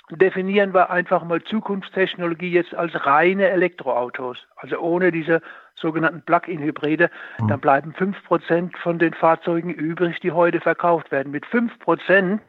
[0.10, 5.42] definieren wir einfach mal Zukunftstechnologie jetzt als reine Elektroautos, also ohne diese
[5.76, 7.48] sogenannten Plug-in-Hybride, mhm.
[7.50, 11.32] dann bleiben 5% von den Fahrzeugen übrig, die heute verkauft werden.
[11.32, 12.40] Mit 5%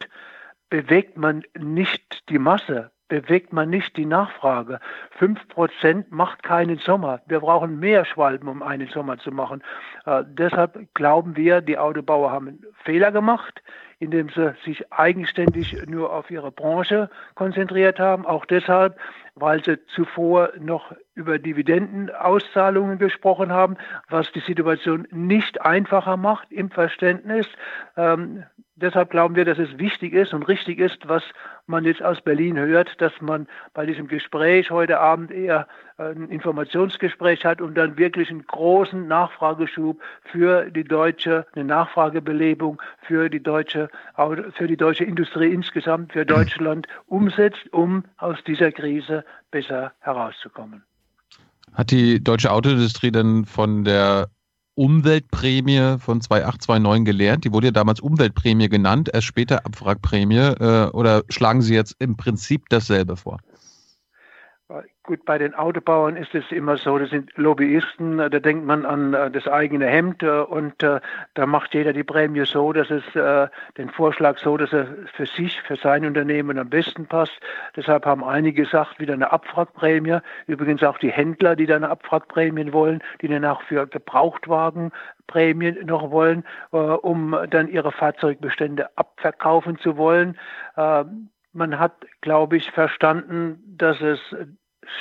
[0.71, 4.79] bewegt man nicht die Masse, bewegt man nicht die Nachfrage.
[5.19, 7.23] 5% macht keinen Sommer.
[7.27, 9.63] Wir brauchen mehr Schwalben, um einen Sommer zu machen.
[10.07, 13.63] Äh, deshalb glauben wir, die Autobauer haben einen Fehler gemacht
[14.01, 18.27] indem sie sich eigenständig nur auf ihre Branche konzentriert haben.
[18.27, 18.97] Auch deshalb,
[19.35, 23.77] weil sie zuvor noch über Dividendenauszahlungen gesprochen haben,
[24.09, 27.47] was die Situation nicht einfacher macht im Verständnis.
[27.97, 28.45] Ähm,
[28.77, 31.25] deshalb glauben wir, dass es wichtig ist und richtig ist, was
[31.67, 35.67] man jetzt aus Berlin hört, dass man bei diesem Gespräch heute Abend eher
[35.99, 43.29] ein Informationsgespräch hat und dann wirklich einen großen Nachfrageschub für die deutsche, eine Nachfragebelebung für
[43.29, 49.93] die deutsche, für die deutsche Industrie insgesamt, für Deutschland umsetzt, um aus dieser Krise besser
[50.01, 50.85] herauszukommen.
[51.75, 54.31] Hat die deutsche Autoindustrie denn von der
[54.75, 57.45] Umweltprämie von 2829 gelernt?
[57.45, 60.37] Die wurde ja damals Umweltprämie genannt, erst später Abwrackprämie.
[60.37, 63.39] Äh, oder schlagen Sie jetzt im Prinzip dasselbe vor?
[65.03, 69.15] Gut, bei den Autobauern ist es immer so, das sind Lobbyisten, da denkt man an
[69.15, 71.01] äh, das eigene Hemd äh, und äh,
[71.33, 73.03] da macht jeder die Prämie so, dass es
[73.79, 77.33] den Vorschlag so, dass er für sich, für sein Unternehmen am besten passt.
[77.77, 80.19] Deshalb haben einige gesagt, wieder eine Abwrackprämie.
[80.47, 86.45] Übrigens auch die Händler, die dann Abwrackprämien wollen, die dann auch für Gebrauchtwagenprämien noch wollen,
[86.71, 90.37] um dann ihre Fahrzeugbestände abverkaufen zu wollen.
[91.59, 94.21] Man hat, glaube ich, verstanden, dass es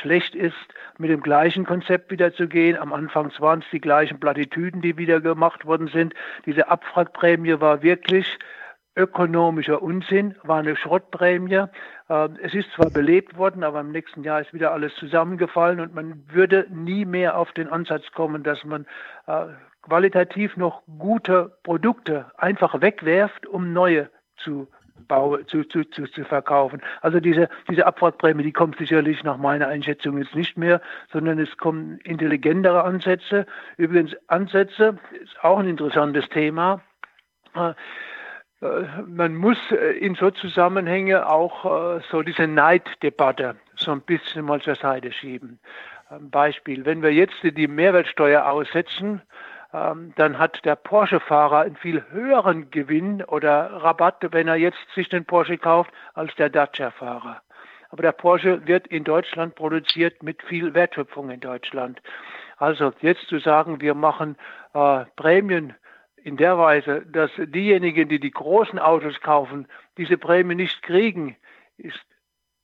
[0.02, 0.56] schlecht ist,
[0.98, 2.76] mit dem gleichen Konzept wieder zu gehen.
[2.78, 6.16] Am Anfang waren es die gleichen Plattitüden, die wieder gemacht worden sind.
[6.48, 8.40] Diese Abwrackprämie war wirklich
[8.96, 11.66] ökonomischer Unsinn, war eine Schrottprämie.
[12.10, 15.94] Ähm, es ist zwar belebt worden, aber im nächsten Jahr ist wieder alles zusammengefallen und
[15.94, 18.88] man würde nie mehr auf den Ansatz kommen, dass man
[19.28, 19.46] äh,
[19.84, 24.68] qualitativ noch gute Produkte einfach wegwerft, um neue zu
[25.08, 26.82] Bau zu, zu, zu, zu verkaufen.
[27.02, 31.58] Also diese, diese Abwrackprämie, die kommt sicherlich nach meiner Einschätzung jetzt nicht mehr, sondern es
[31.58, 33.46] kommen intelligentere Ansätze.
[33.78, 36.82] Übrigens Ansätze ist auch ein interessantes Thema.
[37.56, 37.74] Äh,
[39.06, 44.62] man muss äh, in so Zusammenhänge auch äh, so diese Neiddebatte so ein bisschen mal
[44.62, 45.60] zur Seite schieben.
[46.32, 49.22] Beispiel, wenn wir jetzt die Mehrwertsteuer aussetzen,
[49.72, 55.26] dann hat der Porsche-Fahrer einen viel höheren Gewinn oder Rabatt, wenn er jetzt sich den
[55.26, 57.42] Porsche kauft, als der Dacia-Fahrer.
[57.90, 62.02] Aber der Porsche wird in Deutschland produziert mit viel Wertschöpfung in Deutschland.
[62.58, 64.36] Also jetzt zu sagen, wir machen
[64.74, 65.74] äh, Prämien
[66.18, 71.38] in der Weise, dass diejenigen, die die großen Autos kaufen, diese Prämie nicht kriegen,
[71.78, 72.00] ist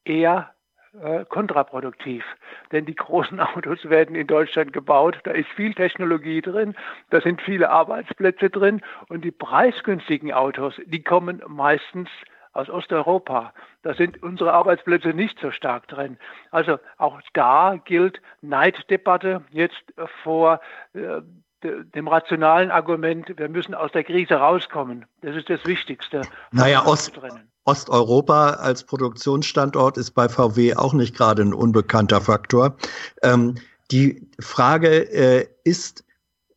[0.03, 0.53] eher
[1.01, 2.23] äh, kontraproduktiv.
[2.71, 6.75] Denn die großen Autos werden in Deutschland gebaut, da ist viel Technologie drin,
[7.09, 12.09] da sind viele Arbeitsplätze drin und die preisgünstigen Autos, die kommen meistens
[12.53, 13.53] aus Osteuropa.
[13.81, 16.17] Da sind unsere Arbeitsplätze nicht so stark drin.
[16.51, 19.83] Also auch da gilt Neiddebatte jetzt
[20.23, 20.61] vor
[20.93, 21.21] äh,
[21.63, 25.05] dem rationalen Argument, wir müssen aus der Krise rauskommen.
[25.21, 26.21] Das ist das Wichtigste.
[26.51, 27.19] Naja, Ost,
[27.65, 32.75] Osteuropa als Produktionsstandort ist bei VW auch nicht gerade ein unbekannter Faktor.
[33.21, 33.55] Ähm,
[33.91, 36.03] die Frage äh, ist,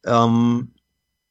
[0.05, 0.73] ähm,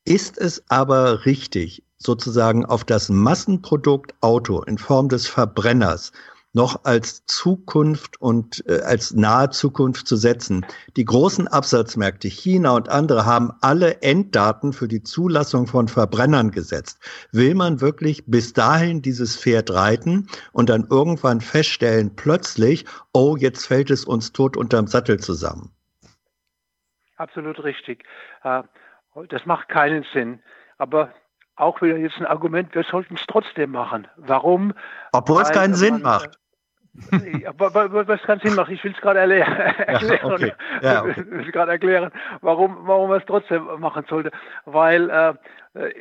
[0.06, 6.12] ist es aber richtig, sozusagen auf das Massenprodukt Auto in Form des Verbrenners
[6.56, 10.66] noch als Zukunft und äh, als nahe Zukunft zu setzen.
[10.96, 17.00] Die großen Absatzmärkte China und andere haben alle Enddaten für die Zulassung von Verbrennern gesetzt.
[17.32, 23.66] Will man wirklich bis dahin dieses Pferd reiten und dann irgendwann feststellen, plötzlich, oh, jetzt
[23.66, 25.72] fällt es uns tot unterm Sattel zusammen?
[27.18, 28.06] Absolut richtig.
[28.44, 28.64] Äh,
[29.30, 30.42] das macht keinen Sinn.
[30.78, 31.14] Aber
[31.58, 34.08] auch wieder jetzt ein Argument, wir sollten es trotzdem machen.
[34.18, 34.74] Warum?
[35.12, 36.38] Obwohl es keinen Sinn macht.
[37.58, 40.20] Was keinen Sinn macht, ich will es gerade erklären.
[40.22, 40.54] Ja, okay.
[40.82, 41.12] ja, okay.
[41.18, 44.32] Ich will gerade erklären, warum, warum man es trotzdem machen sollte.
[44.66, 45.34] Weil äh,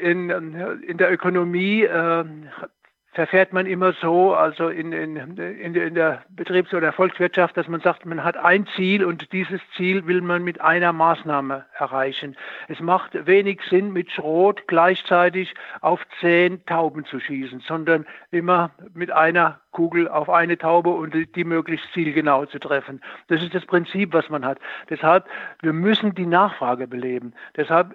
[0.00, 2.24] in, in der Ökonomie äh,
[3.14, 7.80] verfährt man immer so, also in, in, in, in der Betriebs- oder Volkswirtschaft, dass man
[7.80, 12.36] sagt, man hat ein Ziel und dieses Ziel will man mit einer Maßnahme erreichen.
[12.68, 19.12] Es macht wenig Sinn, mit Schrot gleichzeitig auf zehn Tauben zu schießen, sondern immer mit
[19.12, 23.00] einer Kugel auf eine Taube und die möglichst zielgenau zu treffen.
[23.28, 24.58] Das ist das Prinzip, was man hat.
[24.90, 25.26] Deshalb,
[25.62, 27.32] wir müssen die Nachfrage beleben.
[27.56, 27.94] Deshalb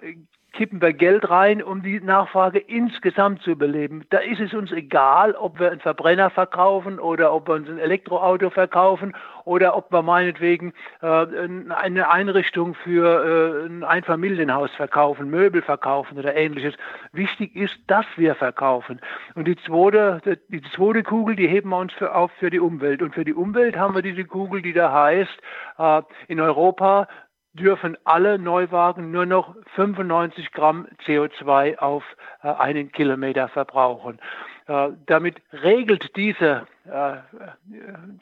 [0.52, 4.04] kippen wir Geld rein, um die Nachfrage insgesamt zu beleben.
[4.10, 7.78] Da ist es uns egal, ob wir einen Verbrenner verkaufen oder ob wir uns ein
[7.78, 9.14] Elektroauto verkaufen
[9.44, 10.72] oder ob wir meinetwegen
[11.02, 11.26] äh,
[11.70, 16.74] eine Einrichtung für äh, ein Einfamilienhaus verkaufen, Möbel verkaufen oder ähnliches.
[17.12, 19.00] Wichtig ist, dass wir verkaufen.
[19.34, 23.02] Und die zweite, die zweite Kugel, die heben wir uns für, auf für die Umwelt.
[23.02, 25.38] Und für die Umwelt haben wir diese Kugel, die da heißt,
[25.78, 27.08] äh, in Europa
[27.52, 32.04] dürfen alle Neuwagen nur noch 95 Gramm CO2 auf
[32.42, 34.20] äh, einen Kilometer verbrauchen.
[34.66, 37.16] Äh, damit regelt diese äh,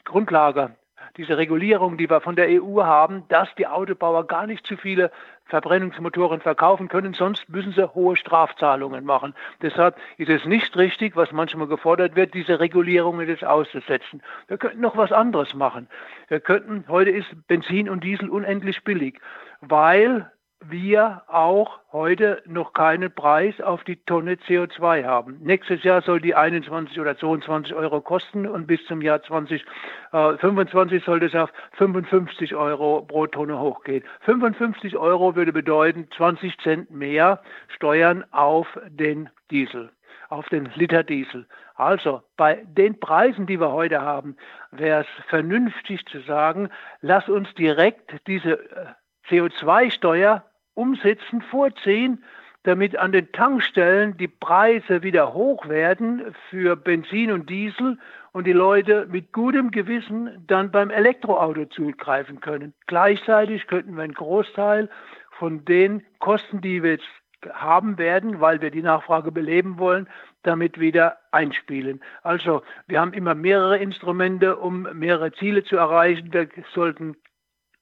[0.03, 0.75] Grundlage,
[1.17, 5.11] diese Regulierung, die wir von der EU haben, dass die Autobauer gar nicht zu viele
[5.49, 9.33] Verbrennungsmotoren verkaufen können, sonst müssen sie hohe Strafzahlungen machen.
[9.61, 14.21] Deshalb ist es nicht richtig, was manchmal gefordert wird, diese Regulierungen jetzt auszusetzen.
[14.47, 15.87] Wir könnten noch was anderes machen.
[16.27, 19.19] Wir könnten, heute ist Benzin und Diesel unendlich billig,
[19.61, 20.31] weil
[20.65, 25.37] wir auch heute noch keinen Preis auf die Tonne CO2 haben.
[25.41, 31.23] Nächstes Jahr soll die 21 oder 22 Euro kosten und bis zum Jahr 2025 soll
[31.23, 34.03] es auf 55 Euro pro Tonne hochgehen.
[34.21, 39.91] 55 Euro würde bedeuten 20 Cent mehr Steuern auf den Diesel
[40.29, 41.47] auf den Liter Diesel.
[41.73, 44.37] Also bei den Preisen, die wir heute haben,
[44.71, 46.69] wäre es vernünftig zu sagen,
[47.01, 48.85] lass uns direkt diese äh,
[49.27, 50.43] CO2-Steuer
[50.79, 52.23] umsetzen, vorziehen,
[52.63, 57.97] damit an den Tankstellen die Preise wieder hoch werden für Benzin und Diesel
[58.31, 62.73] und die Leute mit gutem Gewissen dann beim Elektroauto zugreifen können.
[62.87, 64.89] Gleichzeitig könnten wir einen Großteil
[65.37, 67.07] von den Kosten, die wir jetzt
[67.53, 70.09] haben werden, weil wir die Nachfrage beleben wollen,
[70.43, 72.01] damit wieder einspielen.
[72.23, 76.33] Also wir haben immer mehrere Instrumente, um mehrere Ziele zu erreichen.
[76.33, 77.15] Wir sollten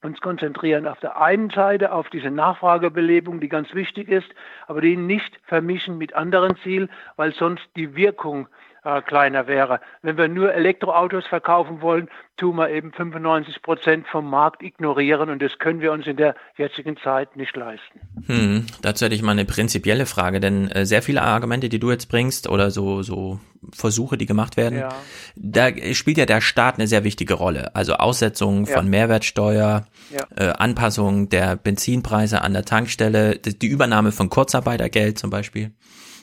[0.04, 4.28] uns konzentrieren auf der einen Seite auf diese Nachfragebelebung, die ganz wichtig ist,
[4.68, 8.48] aber die nicht vermischen mit anderen Zielen, weil sonst die Wirkung
[8.88, 9.82] äh, kleiner wäre.
[10.02, 12.08] Wenn wir nur Elektroautos verkaufen wollen,
[12.38, 16.36] tun wir eben 95 Prozent vom Markt ignorieren und das können wir uns in der
[16.56, 18.00] jetzigen Zeit nicht leisten.
[18.28, 21.92] Hm, dazu hätte ich mal eine prinzipielle Frage, denn äh, sehr viele Argumente, die du
[21.92, 23.40] jetzt bringst oder so, so
[23.74, 24.90] Versuche, die gemacht werden, ja.
[25.36, 27.76] da spielt ja der Staat eine sehr wichtige Rolle.
[27.76, 28.78] Also Aussetzung ja.
[28.78, 30.28] von Mehrwertsteuer, ja.
[30.38, 35.72] äh, Anpassung der Benzinpreise an der Tankstelle, die Übernahme von Kurzarbeitergeld zum Beispiel.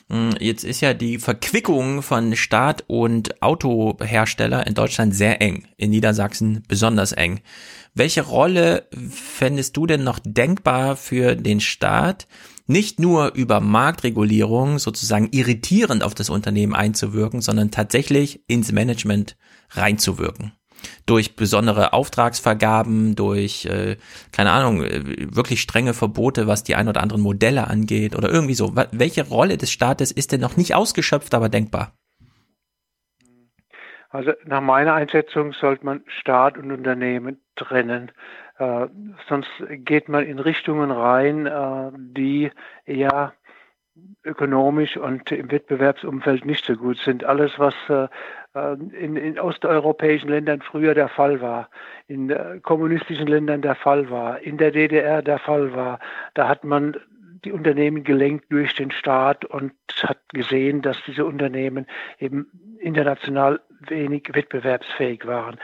[0.09, 5.89] Hm, jetzt ist ja die Verquickung von Staat und Autohersteller in Deutschland sehr eng, in
[5.89, 7.41] Niedersachsen besonders eng.
[7.95, 12.27] Welche Rolle fändest du denn noch denkbar für den Staat,
[12.67, 19.37] nicht nur über Marktregulierung sozusagen irritierend auf das Unternehmen einzuwirken, sondern tatsächlich ins Management
[19.71, 20.53] reinzuwirken?
[21.05, 23.97] Durch besondere Auftragsvergaben, durch, äh,
[24.31, 28.55] keine Ahnung, äh, wirklich strenge Verbote, was die ein oder anderen Modelle angeht oder irgendwie
[28.55, 28.75] so.
[28.91, 31.93] Welche Rolle des Staates ist denn noch nicht ausgeschöpft, aber denkbar?
[34.09, 38.11] Also nach meiner Einschätzung sollte man Staat und Unternehmen trennen.
[38.57, 38.87] Äh,
[39.27, 42.49] sonst geht man in Richtungen rein, äh, die
[42.85, 43.33] eher
[44.23, 47.23] ökonomisch und im Wettbewerbsumfeld nicht so gut sind.
[47.23, 48.07] Alles, was äh,
[48.55, 51.69] in, in osteuropäischen Ländern früher der Fall war,
[52.07, 55.99] in äh, kommunistischen Ländern der Fall war, in der DDR der Fall war.
[56.33, 56.95] Da hat man
[57.43, 61.85] die Unternehmen gelenkt durch den Staat und hat gesehen, dass diese Unternehmen
[62.19, 62.47] eben
[62.79, 65.59] international wenig wettbewerbsfähig waren.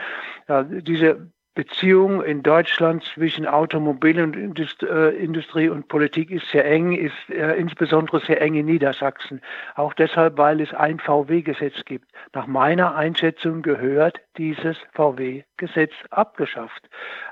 [0.48, 8.20] Ja, diese Beziehung in Deutschland zwischen Automobilindustrie und Politik ist sehr eng, ist äh, insbesondere
[8.20, 9.42] sehr eng in Niedersachsen.
[9.74, 12.06] Auch deshalb, weil es ein VW-Gesetz gibt.
[12.32, 16.88] Nach meiner Einschätzung gehört dieses VW-Gesetz abgeschafft.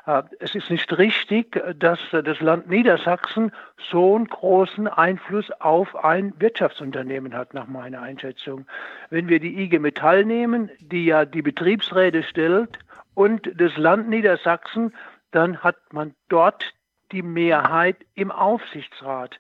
[0.06, 6.34] Äh, es ist nicht richtig, dass das Land Niedersachsen so einen großen Einfluss auf ein
[6.38, 8.66] Wirtschaftsunternehmen hat, nach meiner Einschätzung.
[9.08, 12.78] Wenn wir die IG Metall nehmen, die ja die Betriebsräte stellt,
[13.20, 14.94] und das Land Niedersachsen,
[15.30, 16.72] dann hat man dort
[17.12, 19.38] die Mehrheit im Aufsichtsrat.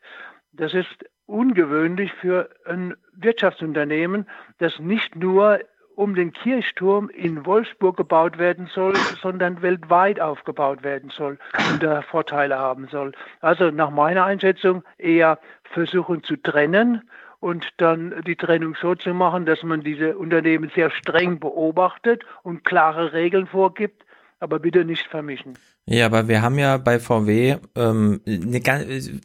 [0.52, 4.28] Das ist ungewöhnlich für ein Wirtschaftsunternehmen,
[4.58, 5.60] das nicht nur
[5.94, 8.92] um den Kirchturm in Wolfsburg gebaut werden soll,
[9.22, 11.38] sondern weltweit aufgebaut werden soll
[11.72, 13.12] und da Vorteile haben soll.
[13.40, 17.08] Also nach meiner Einschätzung eher versuchen zu trennen
[17.40, 22.64] und dann die Trennung so zu machen, dass man diese Unternehmen sehr streng beobachtet und
[22.64, 24.04] klare Regeln vorgibt,
[24.38, 25.54] aber bitte nicht vermischen.
[25.86, 29.20] Ja, aber wir haben ja bei VW ähm, eine ganz, äh,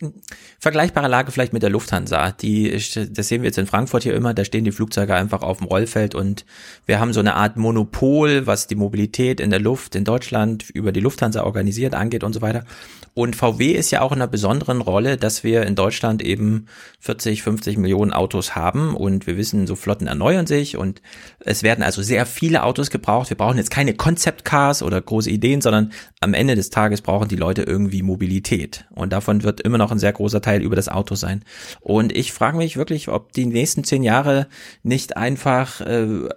[0.60, 2.32] vergleichbare Lage vielleicht mit der Lufthansa.
[2.32, 5.60] Die, das sehen wir jetzt in Frankfurt hier immer, da stehen die Flugzeuge einfach auf
[5.60, 6.46] dem Rollfeld und
[6.88, 10.92] wir haben so eine Art Monopol, was die Mobilität in der Luft in Deutschland über
[10.92, 12.66] die Lufthansa organisiert angeht und so weiter.
[13.14, 16.66] Und VW ist ja auch in einer besonderen Rolle, dass wir in Deutschland eben
[17.00, 21.02] 40, 50 Millionen Autos haben und wir wissen, so Flotten erneuern sich und
[21.40, 23.30] es werden also sehr viele Autos gebraucht.
[23.30, 27.28] Wir brauchen jetzt keine Concept Cars oder große Ideen, sondern am Ende des Tages brauchen
[27.28, 30.90] die Leute irgendwie Mobilität und davon wird immer noch ein sehr großer Teil über das
[30.90, 31.44] Auto sein.
[31.82, 34.48] Und ich frage mich wirklich, ob die nächsten zehn Jahre
[34.84, 36.30] nicht einfach äh,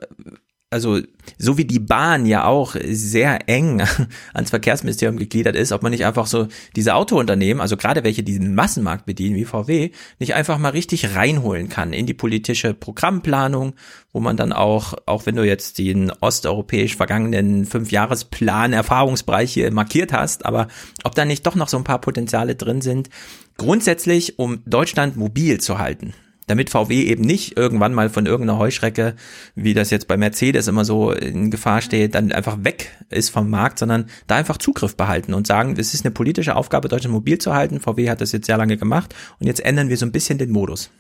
[0.70, 1.00] also
[1.38, 3.82] so wie die Bahn ja auch sehr eng
[4.34, 8.38] ans Verkehrsministerium gegliedert ist, ob man nicht einfach so diese Autounternehmen, also gerade welche die
[8.38, 13.74] den Massenmarkt bedienen wie VW, nicht einfach mal richtig reinholen kann in die politische Programmplanung,
[14.12, 20.12] wo man dann auch, auch wenn du jetzt den osteuropäisch vergangenen Fünfjahresplan Erfahrungsbereich hier markiert
[20.12, 20.68] hast, aber
[21.02, 23.08] ob da nicht doch noch so ein paar Potenziale drin sind,
[23.56, 26.12] grundsätzlich um Deutschland mobil zu halten
[26.48, 29.14] damit VW eben nicht irgendwann mal von irgendeiner Heuschrecke,
[29.54, 33.50] wie das jetzt bei Mercedes immer so in Gefahr steht, dann einfach weg ist vom
[33.50, 37.38] Markt, sondern da einfach Zugriff behalten und sagen, es ist eine politische Aufgabe, Deutschland mobil
[37.38, 37.80] zu halten.
[37.80, 40.50] VW hat das jetzt sehr lange gemacht und jetzt ändern wir so ein bisschen den
[40.50, 40.90] Modus.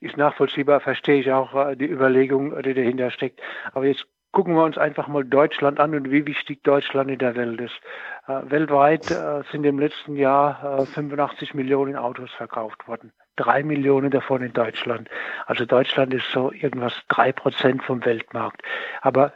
[0.00, 3.40] Ist nachvollziehbar, verstehe ich auch äh, die Überlegung, die dahinter steckt.
[3.72, 7.36] Aber jetzt gucken wir uns einfach mal Deutschland an und wie wichtig Deutschland in der
[7.36, 7.80] Welt ist.
[8.26, 14.42] Äh, weltweit äh, sind im letzten Jahr 85 Millionen Autos verkauft worden drei Millionen davon
[14.42, 15.08] in Deutschland.
[15.46, 18.62] Also Deutschland ist so irgendwas drei Prozent vom Weltmarkt.
[19.00, 19.32] Aber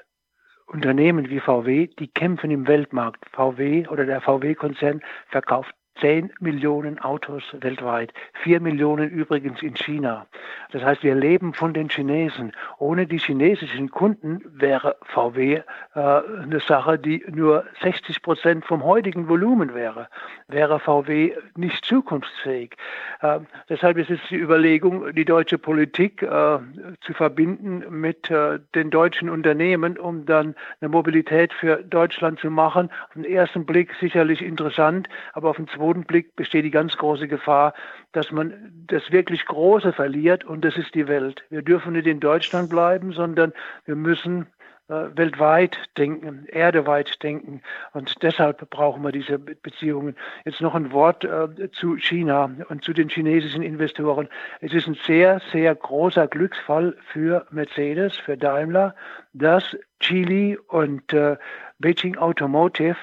[0.66, 3.24] Unternehmen wie VW, die kämpfen im Weltmarkt.
[3.32, 10.26] VW oder der VW-Konzern verkauft 10 Millionen Autos weltweit, 4 Millionen übrigens in China.
[10.72, 12.52] Das heißt, wir leben von den Chinesen.
[12.78, 15.60] Ohne die chinesischen Kunden wäre VW
[15.94, 20.08] äh, eine Sache, die nur 60 Prozent vom heutigen Volumen wäre.
[20.48, 22.76] Wäre VW nicht zukunftsfähig.
[23.20, 26.58] Äh, deshalb ist es die Überlegung, die deutsche Politik äh,
[27.02, 32.90] zu verbinden mit äh, den deutschen Unternehmen, um dann eine Mobilität für Deutschland zu machen.
[33.06, 37.28] Auf den ersten Blick sicherlich interessant, aber auf den zweiten Bodenblick besteht die ganz große
[37.28, 37.74] Gefahr,
[38.12, 41.44] dass man das wirklich Große verliert und das ist die Welt.
[41.50, 43.52] Wir dürfen nicht in Deutschland bleiben, sondern
[43.84, 44.46] wir müssen
[44.88, 47.60] äh, weltweit denken, erdeweit denken.
[47.92, 50.16] Und deshalb brauchen wir diese Beziehungen.
[50.46, 54.30] Jetzt noch ein Wort äh, zu China und zu den chinesischen Investoren.
[54.62, 58.94] Es ist ein sehr, sehr großer Glücksfall für Mercedes, für Daimler,
[59.34, 61.36] dass Chile und äh,
[61.78, 62.96] Beijing Automotive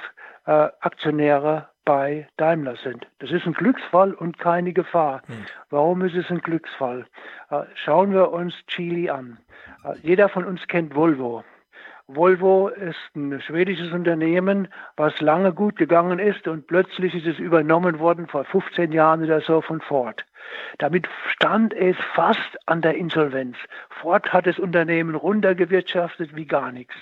[0.47, 3.07] äh, Aktionäre bei Daimler sind.
[3.19, 5.21] Das ist ein Glücksfall und keine Gefahr.
[5.27, 5.45] Hm.
[5.69, 7.05] Warum ist es ein Glücksfall?
[7.49, 9.37] Äh, schauen wir uns Chile an.
[9.83, 11.43] Äh, jeder von uns kennt Volvo.
[12.07, 17.99] Volvo ist ein schwedisches Unternehmen, was lange gut gegangen ist und plötzlich ist es übernommen
[17.99, 20.25] worden vor 15 Jahren oder so von Ford.
[20.77, 23.55] Damit stand es fast an der Insolvenz.
[23.89, 26.95] Ford hat das Unternehmen runtergewirtschaftet wie gar nichts.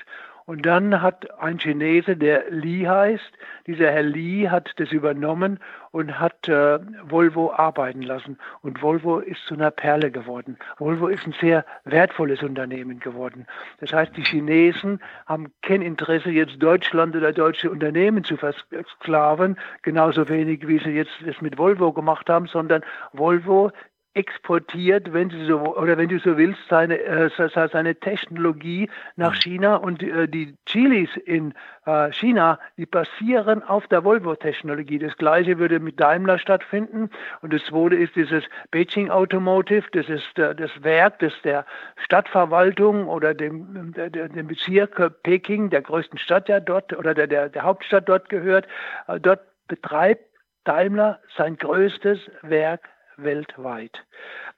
[0.50, 3.32] Und dann hat ein Chinese, der Li heißt,
[3.68, 5.60] dieser Herr Li hat das übernommen
[5.92, 8.40] und hat äh, Volvo arbeiten lassen.
[8.64, 10.58] Und Volvo ist zu einer Perle geworden.
[10.80, 13.46] Volvo ist ein sehr wertvolles Unternehmen geworden.
[13.80, 20.30] Das heißt, die Chinesen haben kein Interesse, jetzt Deutschland oder deutsche Unternehmen zu versklaven, genauso
[20.30, 22.82] wenig wie sie jetzt das mit Volvo gemacht haben, sondern
[23.14, 23.72] Volvo
[24.14, 27.30] exportiert, wenn sie so oder wenn du so willst, seine äh,
[27.72, 29.40] seine Technologie nach mhm.
[29.40, 31.54] China und äh, die Chilis in
[31.86, 34.98] äh, China, die basieren auf der Volvo-Technologie.
[34.98, 40.40] Das gleiche würde mit Daimler stattfinden und das zweite ist dieses Beijing Automotive, das ist
[40.40, 41.66] äh, das Werk, das der
[41.98, 47.50] Stadtverwaltung oder dem, der, dem Bezirk Peking, der größten Stadt ja dort oder der, der,
[47.50, 48.68] der Hauptstadt dort gehört.
[49.08, 50.26] Äh, dort betreibt
[50.64, 52.90] Daimler sein größtes Werk
[53.24, 54.06] weltweit.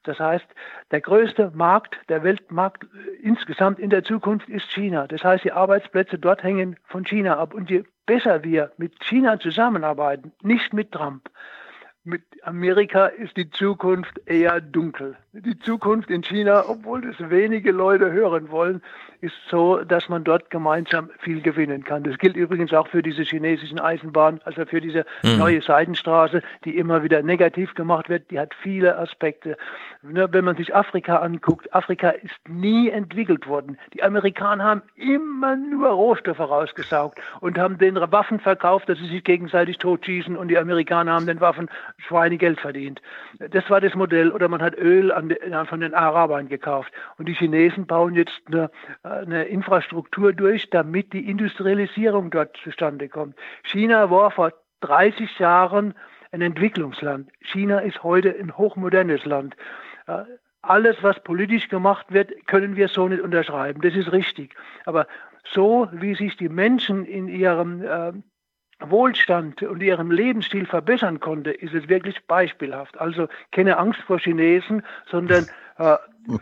[0.03, 0.45] Das heißt,
[0.91, 2.85] der größte Markt, der Weltmarkt
[3.21, 5.07] insgesamt in der Zukunft ist China.
[5.07, 7.53] Das heißt, die Arbeitsplätze dort hängen von China ab.
[7.53, 11.29] Und je besser wir mit China zusammenarbeiten, nicht mit Trump,
[12.03, 15.17] mit Amerika ist die Zukunft eher dunkel.
[15.33, 18.81] Die Zukunft in China, obwohl das wenige Leute hören wollen,
[19.21, 22.03] ist so, dass man dort gemeinsam viel gewinnen kann.
[22.03, 25.37] Das gilt übrigens auch für diese chinesischen Eisenbahn, also für diese mhm.
[25.37, 28.29] neue Seidenstraße, die immer wieder negativ gemacht wird.
[28.31, 29.57] Die hat viele Aspekte.
[30.01, 33.77] Wenn man sich Afrika anguckt, Afrika ist nie entwickelt worden.
[33.93, 39.23] Die Amerikaner haben immer nur Rohstoffe rausgesaugt und haben den Waffen verkauft, dass sie sich
[39.23, 41.69] gegenseitig totschießen und die Amerikaner haben den Waffen
[41.99, 43.01] Schweinegeld verdient.
[43.37, 44.31] Das war das Modell.
[44.31, 46.91] Oder man hat Öl an, von den Arabern gekauft.
[47.17, 48.71] Und die Chinesen bauen jetzt eine,
[49.03, 53.35] eine Infrastruktur durch, damit die Industrialisierung dort zustande kommt.
[53.63, 55.93] China war vor 30 Jahren
[56.31, 57.29] ein Entwicklungsland.
[57.41, 59.55] China ist heute ein hochmodernes Land.
[60.61, 63.81] Alles, was politisch gemacht wird, können wir so nicht unterschreiben.
[63.81, 64.55] Das ist richtig.
[64.85, 65.07] Aber
[65.43, 68.13] so, wie sich die Menschen in ihrem äh,
[68.89, 72.99] Wohlstand und ihrem Lebensstil verbessern konnte, ist es wirklich beispielhaft.
[72.99, 75.97] Also keine Angst vor Chinesen, sondern äh,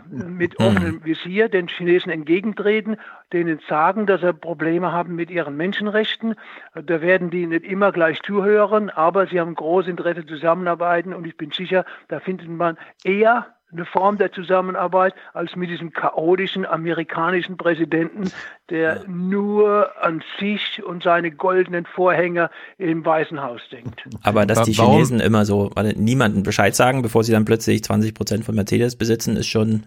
[0.06, 2.98] mit offenem Visier den Chinesen entgegentreten,
[3.32, 6.36] denen sagen, dass sie Probleme haben mit ihren Menschenrechten.
[6.74, 11.38] Da werden die nicht immer gleich zuhören, aber sie haben großes Interesse zusammenarbeiten und ich
[11.38, 17.58] bin sicher, da findet man eher eine Form der Zusammenarbeit als mit diesem chaotischen amerikanischen
[17.58, 18.32] Präsidenten,
[18.70, 19.04] der ja.
[19.08, 24.04] nur an sich und seine goldenen Vorhänge im Weißen Haus denkt.
[24.24, 28.46] Aber dass die Chinesen immer so niemanden Bescheid sagen, bevor sie dann plötzlich 20 Prozent
[28.46, 29.86] von Mercedes besitzen, ist schon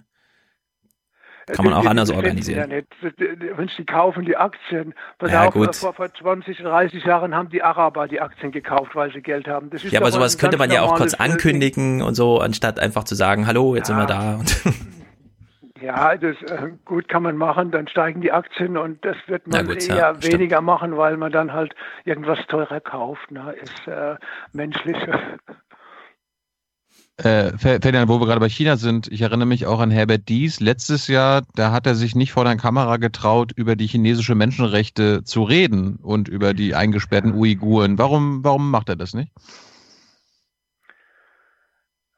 [1.47, 2.71] kann man auch anders organisieren.
[2.71, 2.79] Ja
[3.57, 4.95] Wenn sie kaufen die Aktien,
[5.27, 5.75] ja, auf, gut.
[5.77, 9.71] Vor, vor 20, 30 Jahren haben die Araber die Aktien gekauft, weil sie Geld haben.
[9.91, 12.07] ja, aber sowas könnte man ja auch kurz ankündigen Ding.
[12.07, 13.97] und so, anstatt einfach zu sagen, hallo, jetzt ja.
[13.97, 14.41] sind wir da.
[15.83, 19.67] Ja, das äh, gut kann man machen, dann steigen die Aktien und das wird man
[19.67, 20.67] gut, eher ja, weniger stimmt.
[20.67, 23.33] machen, weil man dann halt irgendwas teurer kauft.
[23.33, 23.53] Ne?
[23.61, 24.15] Ist äh,
[24.53, 24.97] menschlich.
[27.19, 30.61] Äh, Ferdinand, wo wir gerade bei China sind, ich erinnere mich auch an Herbert Dies.
[30.61, 35.23] Letztes Jahr, da hat er sich nicht vor der Kamera getraut, über die chinesische Menschenrechte
[35.23, 37.99] zu reden und über die eingesperrten Uiguren.
[37.99, 39.31] Warum, warum macht er das nicht?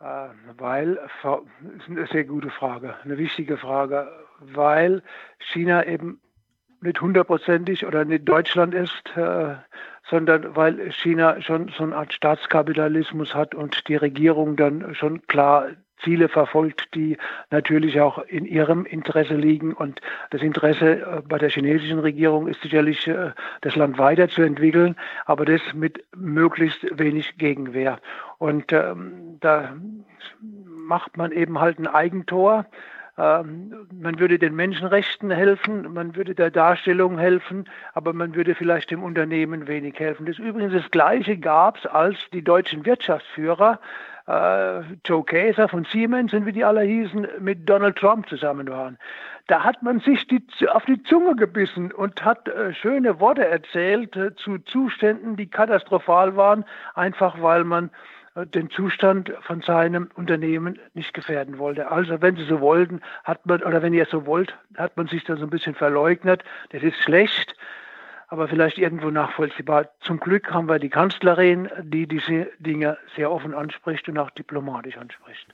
[0.01, 1.41] Äh, weil, das
[1.79, 4.09] ist eine sehr gute Frage, eine wichtige Frage,
[4.39, 5.03] weil
[5.39, 6.21] China eben
[6.83, 9.57] nicht hundertprozentig oder nicht Deutschland ist, äh,
[10.15, 15.71] sondern weil China schon so eine Art Staatskapitalismus hat und die Regierung dann schon klar
[16.05, 17.17] Ziele verfolgt, die
[17.51, 19.73] natürlich auch in ihrem Interesse liegen.
[19.73, 24.95] Und das Interesse äh, bei der chinesischen Regierung ist sicherlich, äh, das Land weiterzuentwickeln,
[25.27, 27.99] aber das mit möglichst wenig Gegenwehr.
[28.39, 29.75] Und ähm, da
[30.41, 32.67] macht man eben halt ein Eigentor.
[33.17, 38.91] Ähm, man würde den Menschenrechten helfen, man würde der Darstellung helfen, aber man würde vielleicht
[38.91, 40.27] dem Unternehmen wenig helfen.
[40.27, 43.79] Das übrigens das Gleiche gab es, als die deutschen Wirtschaftsführer
[44.27, 48.99] äh, Joe Käser von Siemens und wie die alle hießen, mit Donald Trump zusammen waren.
[49.47, 54.17] Da hat man sich die, auf die Zunge gebissen und hat äh, schöne Worte erzählt
[54.17, 57.91] äh, zu Zuständen, die katastrophal waren, einfach weil man
[58.37, 61.91] den Zustand von seinem Unternehmen nicht gefährden wollte.
[61.91, 65.25] Also wenn Sie so wollten, hat man, oder wenn ihr so wollt, hat man sich
[65.25, 66.43] da so ein bisschen verleugnet.
[66.71, 67.55] Das ist schlecht,
[68.29, 69.91] aber vielleicht irgendwo nachvollziehbar.
[70.01, 74.97] Zum Glück haben wir die Kanzlerin, die diese Dinge sehr offen anspricht und auch diplomatisch
[74.97, 75.47] anspricht.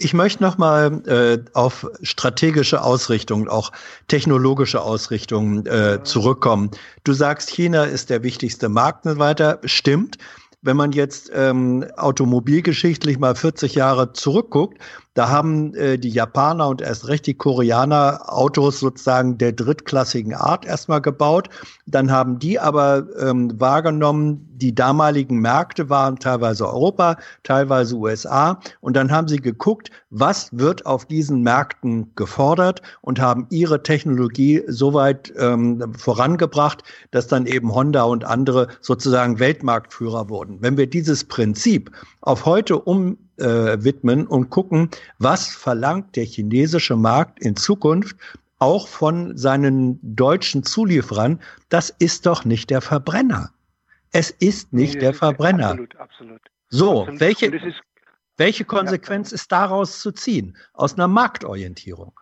[0.00, 3.72] Ich möchte nochmal äh, auf strategische Ausrichtung, auch
[4.06, 6.70] technologische Ausrichtung äh, zurückkommen.
[7.02, 9.58] Du sagst, China ist der wichtigste Markt und weiter.
[9.64, 10.18] Stimmt.
[10.60, 14.78] Wenn man jetzt ähm, automobilgeschichtlich mal 40 Jahre zurückguckt,
[15.18, 20.64] da haben äh, die Japaner und erst recht die Koreaner Autos sozusagen der drittklassigen Art
[20.64, 21.48] erstmal gebaut.
[21.86, 28.60] Dann haben die aber ähm, wahrgenommen, die damaligen Märkte waren teilweise Europa, teilweise USA.
[28.80, 34.62] Und dann haben sie geguckt, was wird auf diesen Märkten gefordert und haben ihre Technologie
[34.68, 40.47] so weit ähm, vorangebracht, dass dann eben Honda und andere sozusagen Weltmarktführer wurden.
[40.48, 46.96] Würden, wenn wir dieses Prinzip auf heute umwidmen äh, und gucken, was verlangt der chinesische
[46.96, 48.16] Markt in Zukunft
[48.58, 53.52] auch von seinen deutschen Zulieferern, das ist doch nicht der Verbrenner.
[54.10, 55.70] Es ist nicht nee, der Verbrenner.
[55.70, 56.40] Absolut, absolut.
[56.70, 57.20] So, absolut.
[57.20, 57.74] welche,
[58.36, 62.18] welche Konsequenz ist daraus zu ziehen aus einer Marktorientierung?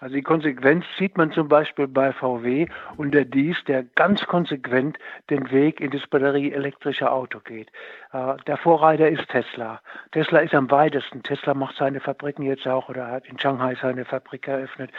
[0.00, 4.98] Also die Konsequenz sieht man zum Beispiel bei VW und der Dies, der ganz konsequent
[5.28, 7.68] den Weg in das batterieelektrische Auto geht.
[8.12, 9.80] Äh, der Vorreiter ist Tesla.
[10.12, 11.22] Tesla ist am weitesten.
[11.22, 14.90] Tesla macht seine Fabriken jetzt auch oder hat in Shanghai seine Fabrik eröffnet.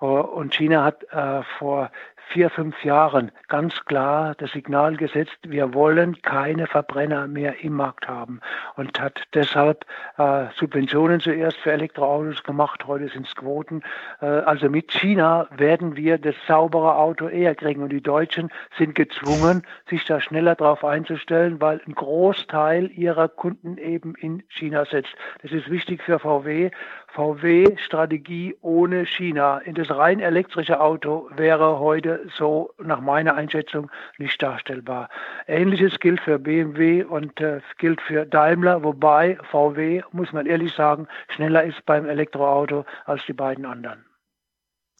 [0.00, 1.90] Äh, und China hat äh, vor
[2.28, 8.08] vier, fünf Jahren ganz klar das Signal gesetzt, wir wollen keine Verbrenner mehr im Markt
[8.08, 8.40] haben
[8.76, 9.84] und hat deshalb
[10.18, 13.82] äh, Subventionen zuerst für Elektroautos gemacht, heute sind es Quoten.
[14.20, 18.94] Äh, also mit China werden wir das saubere Auto eher kriegen und die Deutschen sind
[18.94, 25.14] gezwungen, sich da schneller darauf einzustellen, weil ein Großteil ihrer Kunden eben in China sitzt.
[25.42, 26.70] Das ist wichtig für VW.
[27.16, 34.40] VW-Strategie ohne China in das rein elektrische Auto wäre heute so nach meiner Einschätzung nicht
[34.42, 35.08] darstellbar.
[35.46, 41.08] Ähnliches gilt für BMW und äh, gilt für Daimler, wobei VW, muss man ehrlich sagen,
[41.28, 44.04] schneller ist beim Elektroauto als die beiden anderen.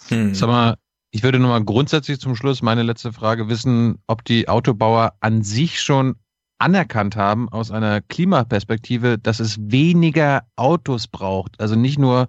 [0.09, 0.35] Hm.
[0.35, 0.77] Sag mal,
[1.11, 5.81] ich würde nochmal grundsätzlich zum Schluss meine letzte Frage wissen, ob die Autobauer an sich
[5.81, 6.17] schon
[6.59, 11.61] anerkannt haben aus einer Klimaperspektive, dass es weniger Autos braucht.
[11.61, 12.29] Also nicht nur,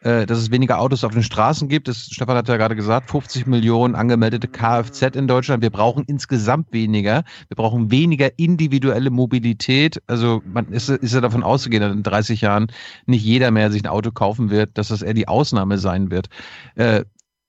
[0.00, 1.88] äh, dass es weniger Autos auf den Straßen gibt.
[1.88, 5.62] Das, Stefan hat ja gerade gesagt, 50 Millionen angemeldete Kfz in Deutschland.
[5.62, 7.24] Wir brauchen insgesamt weniger.
[7.48, 10.02] Wir brauchen weniger individuelle Mobilität.
[10.06, 12.68] Also man ist, ist ja davon auszugehen, dass in 30 Jahren
[13.06, 16.28] nicht jeder mehr sich ein Auto kaufen wird, dass das eher die Ausnahme sein wird.
[16.74, 17.04] Äh,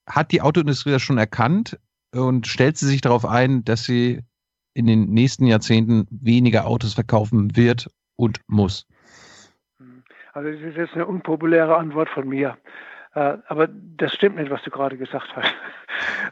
[0.08, 1.77] hat die Autoindustrie das schon erkannt
[2.11, 4.22] und stellt sie sich darauf ein, dass sie
[4.80, 8.88] in den nächsten Jahrzehnten weniger Autos verkaufen wird und muss?
[10.32, 12.58] Also das ist jetzt eine unpopuläre Antwort von mir.
[13.14, 15.53] Äh, aber das stimmt nicht, was du gerade gesagt hast.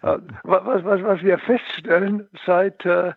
[0.02, 3.14] Äh, was, was, was wir feststellen seit äh,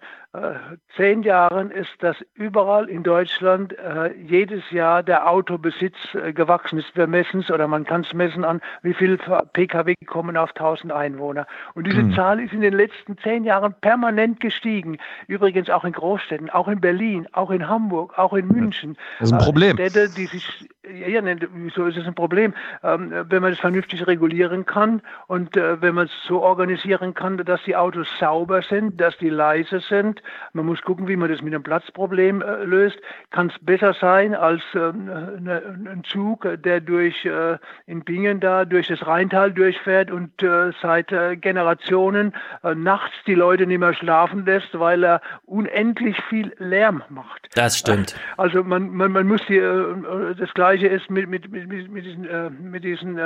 [0.96, 6.96] zehn Jahren ist, dass überall in Deutschland äh, jedes Jahr der Autobesitz äh, gewachsen ist.
[6.96, 10.92] Wir messen es oder man kann es messen an, wie viel Pkw kommen auf 1000
[10.92, 11.48] Einwohner.
[11.74, 12.14] Und diese mhm.
[12.14, 14.98] Zahl ist in den letzten zehn Jahren permanent gestiegen.
[15.26, 18.96] Übrigens auch in Großstädten, auch in Berlin, auch in Hamburg, auch in München.
[19.18, 19.72] Das ist ein Problem.
[19.74, 21.22] Städte, die sich, ja,
[21.54, 22.54] wieso ist es ein Problem?
[22.84, 27.36] Ähm, wenn man es vernünftig regulieren kann und äh, wenn man es so organisieren kann,
[27.38, 30.19] dass die Autos sauber sind, dass die leise sind,
[30.52, 32.98] man muss gucken, wie man das mit dem Platzproblem äh, löst.
[33.30, 38.64] Kann es besser sein als äh, ne, ein Zug, der durch äh, in Bingen da
[38.64, 42.32] durch das Rheintal durchfährt und äh, seit äh, Generationen
[42.62, 47.48] äh, nachts die Leute nicht mehr schlafen lässt, weil er unendlich viel Lärm macht.
[47.54, 48.14] Das stimmt.
[48.36, 52.84] Also man, man, man muss hier, das Gleiche ist mit, mit, mit, mit diesen, mit
[52.84, 53.18] diesen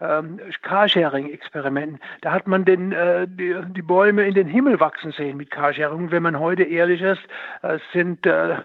[0.00, 1.98] ähm, Carsharing-Experimenten.
[2.20, 2.94] Da hat man den,
[3.26, 6.10] die, die Bäume in den Himmel wachsen sehen mit Carsharing.
[6.10, 7.22] Wenn man man heute ehrlich ist,
[7.62, 8.56] es sind äh,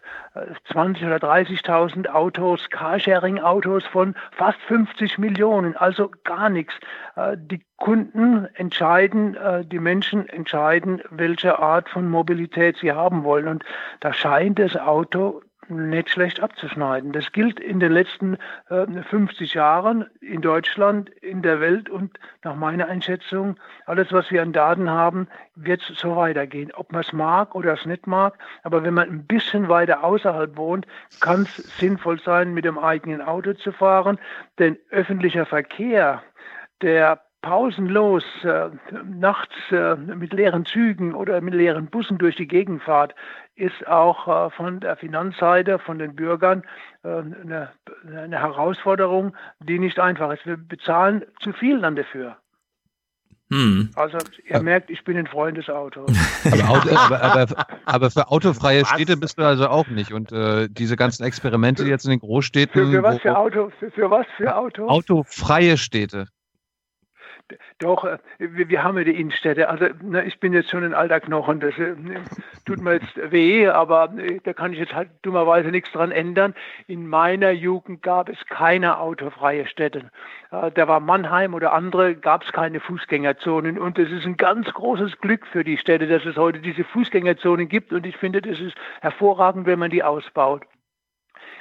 [0.71, 6.73] 20 oder 30.000 Autos, Carsharing-Autos von fast 50 Millionen, also gar nichts.
[7.15, 13.47] Äh, die Kunden entscheiden, äh, die Menschen entscheiden, welche Art von Mobilität sie haben wollen.
[13.47, 13.63] Und
[13.99, 17.11] da scheint das Auto nicht schlecht abzuschneiden.
[17.11, 18.37] Das gilt in den letzten
[18.69, 24.41] äh, 50 Jahren in Deutschland, in der Welt und nach meiner Einschätzung, alles, was wir
[24.41, 26.71] an Daten haben, wird so weitergehen.
[26.73, 30.57] Ob man es mag oder es nicht mag, aber wenn man ein bisschen weiter außerhalb
[30.57, 30.87] wohnt,
[31.19, 34.19] kann es sinnvoll sein, mit dem eigenen Auto zu fahren,
[34.59, 36.23] denn öffentlicher Verkehr,
[36.81, 38.69] der pausenlos äh,
[39.05, 43.15] nachts äh, mit leeren Zügen oder mit leeren Bussen durch die Gegend fahrt,
[43.57, 46.63] ist auch äh, von der Finanzseite, von den Bürgern
[47.03, 47.71] äh, eine,
[48.05, 50.45] eine, Herausforderung, die nicht einfach ist.
[50.45, 52.37] Wir bezahlen zu viel dann dafür.
[53.49, 53.91] Hm.
[53.95, 56.11] Also ihr merkt, ich bin ein Freund des Autos.
[56.45, 60.11] aber, Auto, aber, aber, aber, für autofreie Städte bist du also auch nicht.
[60.11, 62.73] Und äh, diese ganzen Experimente jetzt in den Großstädten.
[62.73, 63.71] Für, für was für Auto?
[63.79, 64.89] Für, für was für Autos?
[64.89, 66.27] Autofreie Städte.
[67.79, 69.69] Doch, äh, wir, haben ja die Innenstädte.
[69.69, 71.95] Also ne, ich bin jetzt schon ein alter Knochen, das äh,
[72.65, 76.53] tut mir jetzt weh, aber äh, da kann ich jetzt halt dummerweise nichts dran ändern.
[76.87, 80.09] In meiner Jugend gab es keine autofreie Städte.
[80.49, 83.77] Da war Mannheim oder andere, gab es keine Fußgängerzonen.
[83.77, 87.67] Und es ist ein ganz großes Glück für die Städte, dass es heute diese Fußgängerzonen
[87.67, 87.91] gibt.
[87.91, 90.63] Und ich finde, das ist hervorragend, wenn man die ausbaut.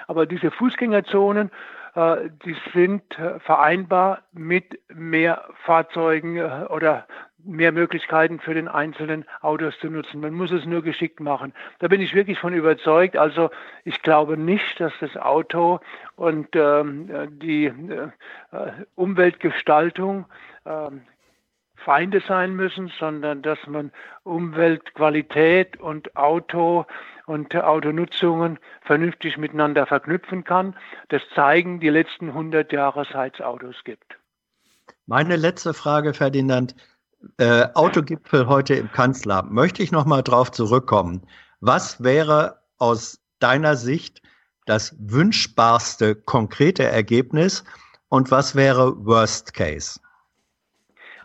[0.07, 7.07] Aber diese Fußgängerzonen, äh, die sind äh, vereinbar mit mehr Fahrzeugen äh, oder
[7.43, 10.21] mehr Möglichkeiten für den einzelnen Autos zu nutzen.
[10.21, 11.55] Man muss es nur geschickt machen.
[11.79, 13.17] Da bin ich wirklich von überzeugt.
[13.17, 13.51] Also
[13.85, 15.81] ich glaube nicht, dass das Auto
[16.17, 18.09] und ähm, die äh,
[18.95, 20.27] Umweltgestaltung
[20.65, 20.91] äh,
[21.87, 23.93] Feinde sein müssen, sondern dass man
[24.25, 26.85] Umweltqualität und Auto
[27.27, 30.75] und Autonutzungen vernünftig miteinander verknüpfen kann.
[31.11, 34.19] Das zeigen die letzten 100 Jahre, seit es Autos gibt.
[35.07, 36.75] Meine letzte Frage, Ferdinand.
[37.39, 39.53] Äh, Autogipfel heute im Kanzleramt.
[39.53, 41.23] Möchte ich noch mal drauf zurückkommen.
[41.61, 44.23] Was wäre aus deiner Sicht
[44.67, 47.65] das wünschbarste konkrete Ergebnis
[48.09, 50.01] und was wäre Worst Case?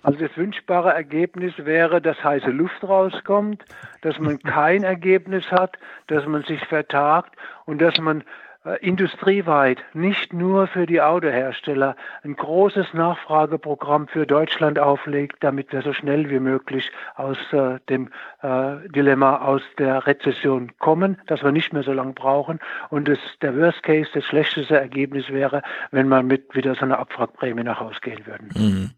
[0.04, 3.64] Also das wünschbare Ergebnis wäre, dass heiße Luft rauskommt,
[4.02, 8.24] dass man kein Ergebnis hat, dass man sich vertagt und dass man
[8.64, 15.82] äh, industrieweit, nicht nur für die Autohersteller, ein großes Nachfrageprogramm für Deutschland auflegt, damit wir
[15.82, 18.10] so schnell wie möglich aus äh, dem
[18.44, 22.60] äh, Dilemma, aus der Rezession kommen, dass wir nicht mehr so lange brauchen.
[22.92, 27.00] Und das, der Worst Case, das schlechteste Ergebnis wäre, wenn man mit wieder so einer
[27.00, 28.50] Abwrackprämie nach Hause gehen würden.
[28.56, 28.92] Mhm.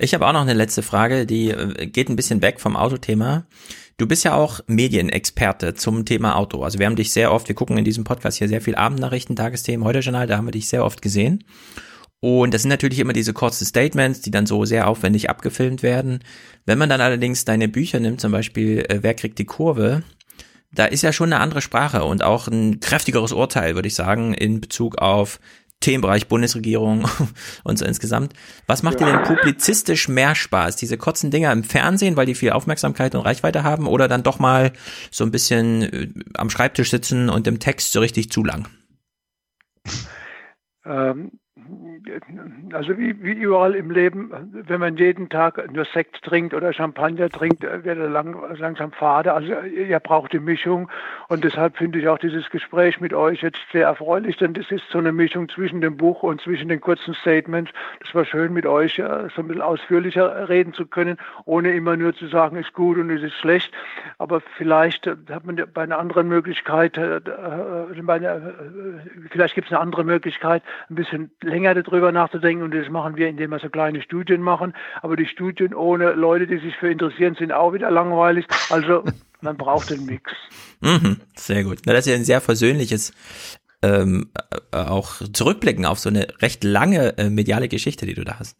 [0.00, 3.46] Ich habe auch noch eine letzte Frage, die äh, geht ein bisschen weg vom Autothema.
[3.96, 6.62] Du bist ja auch Medienexperte zum Thema Auto.
[6.62, 9.34] Also wir haben dich sehr oft, wir gucken in diesem Podcast hier sehr viel Abendnachrichten,
[9.34, 11.42] Tagesthemen, heute Journal, da haben wir dich sehr oft gesehen.
[12.20, 16.20] Und das sind natürlich immer diese kurzen Statements, die dann so sehr aufwendig abgefilmt werden.
[16.64, 20.04] Wenn man dann allerdings deine Bücher nimmt, zum Beispiel äh, Wer kriegt die Kurve,
[20.72, 24.32] da ist ja schon eine andere Sprache und auch ein kräftigeres Urteil, würde ich sagen,
[24.32, 25.40] in Bezug auf
[25.80, 27.08] Themenbereich Bundesregierung
[27.64, 28.34] und so insgesamt.
[28.66, 30.76] Was macht dir denn publizistisch mehr Spaß?
[30.76, 34.38] Diese kurzen Dinger im Fernsehen, weil die viel Aufmerksamkeit und Reichweite haben oder dann doch
[34.38, 34.72] mal
[35.10, 38.68] so ein bisschen äh, am Schreibtisch sitzen und im Text so richtig zu lang?
[40.84, 41.32] Ähm,
[42.72, 47.28] also wie, wie überall im Leben, wenn man jeden Tag nur Sekt trinkt oder Champagner
[47.28, 49.32] trinkt, wird er lang, langsam fade.
[49.32, 50.88] Also ihr braucht die Mischung
[51.28, 54.84] und deshalb finde ich auch dieses Gespräch mit euch jetzt sehr erfreulich, denn das ist
[54.90, 57.70] so eine Mischung zwischen dem Buch und zwischen den kurzen Statements.
[58.00, 62.14] Das war schön mit euch so ein bisschen ausführlicher reden zu können, ohne immer nur
[62.14, 63.72] zu sagen, ist gut und es ist schlecht.
[64.18, 67.22] Aber vielleicht hat man bei einer anderen Möglichkeit, äh, äh,
[69.30, 73.28] vielleicht gibt es eine andere Möglichkeit, ein bisschen länger darüber nachzudenken und das machen wir,
[73.28, 74.74] indem wir so kleine Studien machen.
[75.02, 78.46] Aber die Studien ohne Leute, die sich für interessieren, sind auch wieder langweilig.
[78.70, 79.04] Also
[79.40, 80.32] man braucht den Mix.
[80.80, 81.80] Mhm, sehr gut.
[81.86, 83.12] Na, das ist ja ein sehr versöhnliches
[83.82, 84.30] ähm,
[84.72, 88.56] äh, auch zurückblicken auf so eine recht lange äh, mediale Geschichte, die du da hast.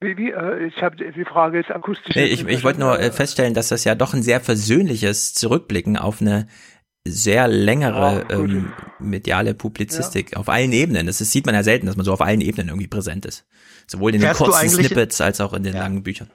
[0.00, 2.16] Wie, wie, äh, ich habe die Frage jetzt akustisch.
[2.16, 5.96] Nee, ich, ich wollte nur äh, feststellen, dass das ja doch ein sehr versöhnliches Zurückblicken
[5.96, 6.48] auf eine
[7.06, 10.38] sehr längere oh, ähm, mediale Publizistik ja.
[10.38, 11.06] auf allen Ebenen.
[11.06, 13.46] Das ist, sieht man ja selten, dass man so auf allen Ebenen irgendwie präsent ist.
[13.86, 15.82] Sowohl in den Fährst kurzen Snippets als auch in den ja.
[15.82, 16.30] langen Büchern.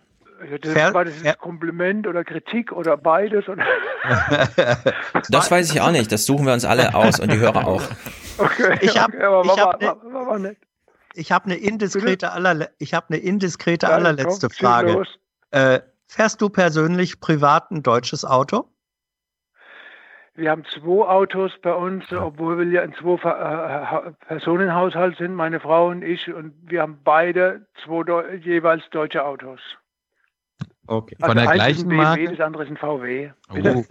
[0.62, 3.48] Das, Fähr, war das jetzt Kompliment oder Kritik oder beides?
[3.48, 3.64] Oder?
[5.30, 6.12] das weiß ich auch nicht.
[6.12, 7.84] Das suchen wir uns alle aus und die Hörer auch.
[8.38, 10.58] Okay, ich habe okay, hab ne,
[11.14, 15.04] ich hab eine indiskrete, allerle ich hab eine indiskrete ja, allerletzte komm, Frage.
[15.52, 18.68] Äh, fährst du persönlich privat ein deutsches Auto?
[20.36, 25.60] Wir haben zwei Autos bei uns, obwohl wir ja ein zwei äh, Personenhaushalt sind, meine
[25.62, 29.62] Frau und ich, und wir haben beide zwei jeweils deutsche Autos.
[30.88, 31.16] Okay.
[31.20, 32.30] Also Von der gleichen BMW, Marke?
[32.30, 33.32] Das andere ist ein VW.
[33.50, 33.84] Oh.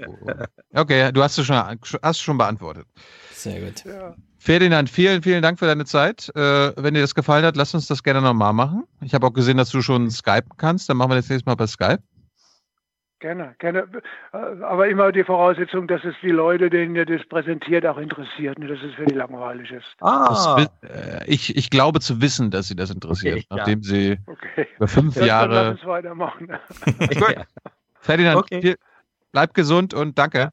[0.74, 1.56] Okay, du hast es schon,
[2.02, 2.86] hast schon beantwortet.
[3.32, 3.84] Sehr gut.
[3.84, 4.14] Ja.
[4.38, 6.30] Ferdinand, vielen, vielen Dank für deine Zeit.
[6.36, 8.84] Äh, wenn dir das gefallen hat, lass uns das gerne nochmal machen.
[9.00, 10.88] Ich habe auch gesehen, dass du schon Skype kannst.
[10.88, 12.02] Dann machen wir das nächste Mal bei Skype.
[13.24, 13.88] Gerne, gerne.
[14.32, 18.70] Aber immer die Voraussetzung, dass es die Leute, denen ihr das präsentiert, auch interessiert, nicht,
[18.70, 19.86] dass es für die langweilig ist.
[20.00, 20.56] Ah.
[20.58, 23.88] Das, äh, ich, ich glaube zu wissen, dass sie das interessiert, okay, nachdem ja.
[23.88, 24.68] sie okay.
[24.76, 25.54] über fünf das Jahre.
[25.54, 26.48] Lass uns weitermachen.
[27.12, 27.44] ja.
[28.02, 28.60] Ferdinand, okay.
[28.60, 28.76] viel,
[29.32, 30.50] bleib gesund und danke.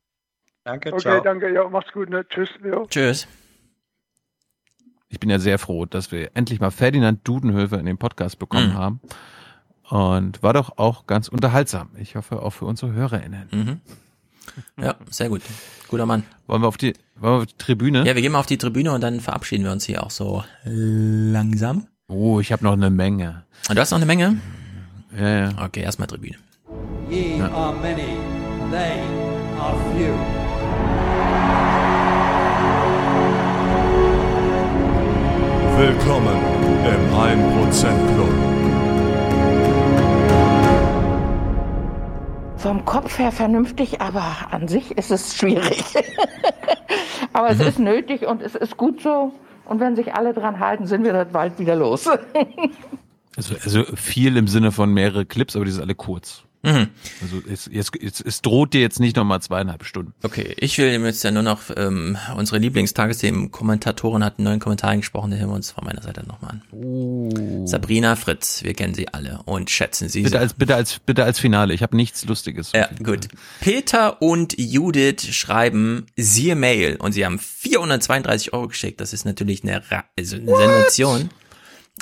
[0.64, 1.16] Danke, ciao.
[1.18, 2.26] Okay, danke, ja, mach's gut, ne?
[2.30, 2.52] Tschüss.
[2.64, 2.86] Jo.
[2.90, 3.28] Tschüss.
[5.10, 8.70] Ich bin ja sehr froh, dass wir endlich mal Ferdinand Dudenhöfer in den Podcast bekommen
[8.70, 8.78] mhm.
[8.78, 9.02] haben.
[9.92, 11.90] Und war doch auch ganz unterhaltsam.
[12.00, 13.50] Ich hoffe auch für unsere HörerInnen.
[13.52, 13.82] Mhm.
[14.82, 15.42] Ja, sehr gut.
[15.90, 16.24] Guter Mann.
[16.48, 18.08] Wollen wir auf die, wollen wir auf die Tribüne?
[18.08, 20.46] Ja, wir gehen mal auf die Tribüne und dann verabschieden wir uns hier auch so
[20.64, 21.88] langsam.
[22.08, 23.44] Oh, ich habe noch eine Menge.
[23.68, 24.38] Und du hast noch eine Menge?
[25.18, 25.50] Ja, ja.
[25.62, 26.38] Okay, erstmal Tribüne.
[27.10, 27.52] Ye ja.
[27.52, 28.16] are many,
[28.72, 29.02] they
[29.60, 30.16] are few.
[35.78, 36.38] Willkommen
[36.86, 38.61] im 1% Club.
[42.62, 45.84] Vom Kopf her vernünftig, aber an sich ist es schwierig.
[47.34, 47.66] aber es mhm.
[47.68, 49.34] ist nötig und es ist gut so.
[49.66, 52.08] Und wenn sich alle dran halten, sind wir das bald wieder los.
[53.38, 56.44] Also, also viel im Sinne von mehrere Clips, aber die sind alle kurz.
[56.64, 56.90] Mhm.
[57.22, 60.14] Also es, es, es, es droht dir jetzt nicht nochmal zweieinhalb Stunden.
[60.22, 65.32] Okay, ich will jetzt ja nur noch, ähm, unsere Lieblingstagesthemen-Kommentatorin hat einen neuen Kommentar gesprochen,
[65.32, 66.62] der hören wir uns von meiner Seite nochmal an.
[66.72, 67.66] Oh.
[67.66, 70.42] Sabrina Fritz, wir kennen sie alle und schätzen sie Bitte sehr.
[70.42, 71.74] als, bitte als, bitte als Finale.
[71.74, 72.72] Ich habe nichts Lustiges.
[72.74, 73.28] Ja, gut.
[73.60, 79.02] Peter und Judith schreiben siehe Mail und sie haben 432 Euro geschickt.
[79.02, 81.30] Das ist natürlich eine, Ra also eine Sensation,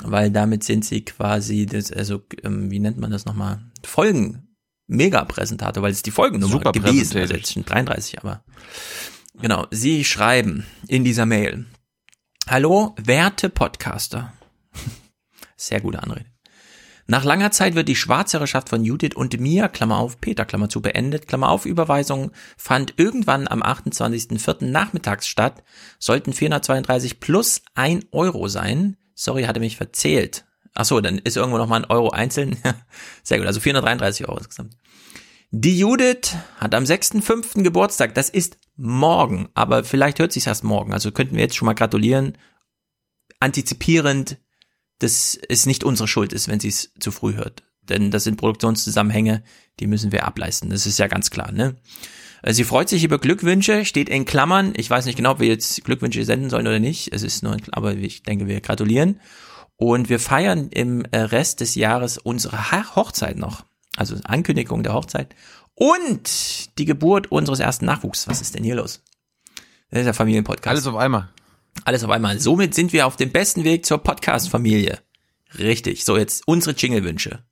[0.04, 3.60] weil damit sind sie quasi, das, also ähm, wie nennt man das nochmal?
[3.82, 4.49] Folgen.
[4.90, 7.22] Mega-Präsentator, weil es die Folgennummer Super gewesen, präsentiert.
[7.22, 8.44] also jetzt schon 33, aber
[9.40, 9.66] genau.
[9.70, 11.66] Sie schreiben in dieser Mail:
[12.48, 14.32] Hallo, werte Podcaster.
[15.56, 16.26] Sehr gute Anrede.
[17.06, 20.80] Nach langer Zeit wird die Schwarzherrschaft von Judith und mir, Klammer auf, Peter, Klammer zu,
[20.80, 24.66] beendet, Klammer auf, Überweisung fand irgendwann am 28.04.
[24.66, 25.64] nachmittags statt,
[25.98, 28.96] sollten 432 plus 1 Euro sein.
[29.16, 30.44] Sorry, hatte mich verzählt.
[30.80, 32.56] Ach so, dann ist irgendwo nochmal ein Euro einzeln.
[33.22, 34.78] Sehr gut, also 433 Euro insgesamt.
[35.50, 37.62] Die Judith hat am 6.05.
[37.62, 41.66] Geburtstag, das ist morgen, aber vielleicht hört sich's erst morgen, also könnten wir jetzt schon
[41.66, 42.38] mal gratulieren,
[43.40, 44.38] antizipierend,
[45.00, 47.62] dass es nicht unsere Schuld ist, wenn sie es zu früh hört.
[47.82, 49.42] Denn das sind Produktionszusammenhänge,
[49.80, 50.70] die müssen wir ableisten.
[50.70, 51.76] Das ist ja ganz klar, ne?
[52.40, 54.72] Äh, Sie freut sich über Glückwünsche, steht in Klammern.
[54.76, 57.12] Ich weiß nicht genau, ob wir jetzt Glückwünsche senden sollen oder nicht.
[57.12, 59.20] Es ist nur, aber ich denke, wir gratulieren.
[59.80, 63.64] Und wir feiern im äh, Rest des Jahres unsere Hochzeit noch.
[63.96, 65.34] Also Ankündigung der Hochzeit.
[65.74, 68.28] Und die Geburt unseres ersten Nachwuchs.
[68.28, 69.02] Was ist denn hier los?
[69.88, 70.68] Das ist der Familienpodcast.
[70.68, 71.30] Alles auf einmal.
[71.84, 72.38] Alles auf einmal.
[72.38, 74.98] Somit sind wir auf dem besten Weg zur Podcast-Familie.
[75.58, 76.04] Richtig.
[76.04, 77.42] So, jetzt unsere Jingle-Wünsche.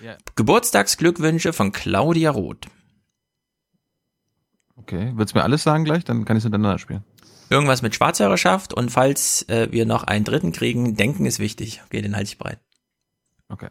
[0.00, 0.16] Ja.
[0.36, 2.66] Geburtstagsglückwünsche von Claudia Roth.
[4.76, 6.02] Okay, willst du mir alles sagen gleich?
[6.02, 7.04] Dann kann ich es hintereinander spielen.
[7.50, 11.82] Irgendwas mit Schwarzhörerschaft und falls äh, wir noch einen dritten kriegen, denken ist wichtig.
[11.86, 12.58] Okay, den halte ich breit.
[13.48, 13.68] Okay.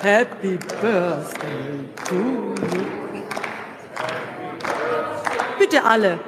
[0.00, 2.84] Happy Birthday to you.
[5.58, 6.18] Bitte alle.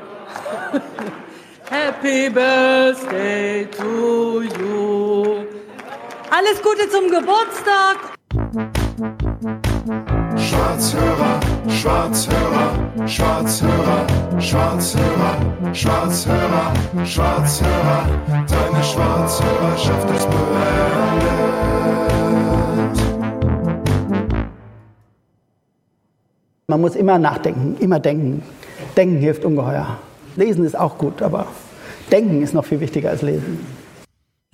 [1.70, 5.46] Happy Birthday to you.
[6.30, 8.12] Alles Gute zum Geburtstag.
[10.52, 14.06] Schwarzhörer, Schwarzhörer, Schwarzhörer,
[14.38, 16.74] Schwarzhörer, Schwarzhörer,
[17.06, 21.32] Schwarzhörer, deine Schwarzhörerschaft ist beendet.
[26.66, 28.42] Man muss immer nachdenken, immer denken.
[28.94, 29.98] Denken hilft ungeheuer.
[30.36, 31.46] Lesen ist auch gut, aber
[32.10, 33.58] denken ist noch viel wichtiger als lesen.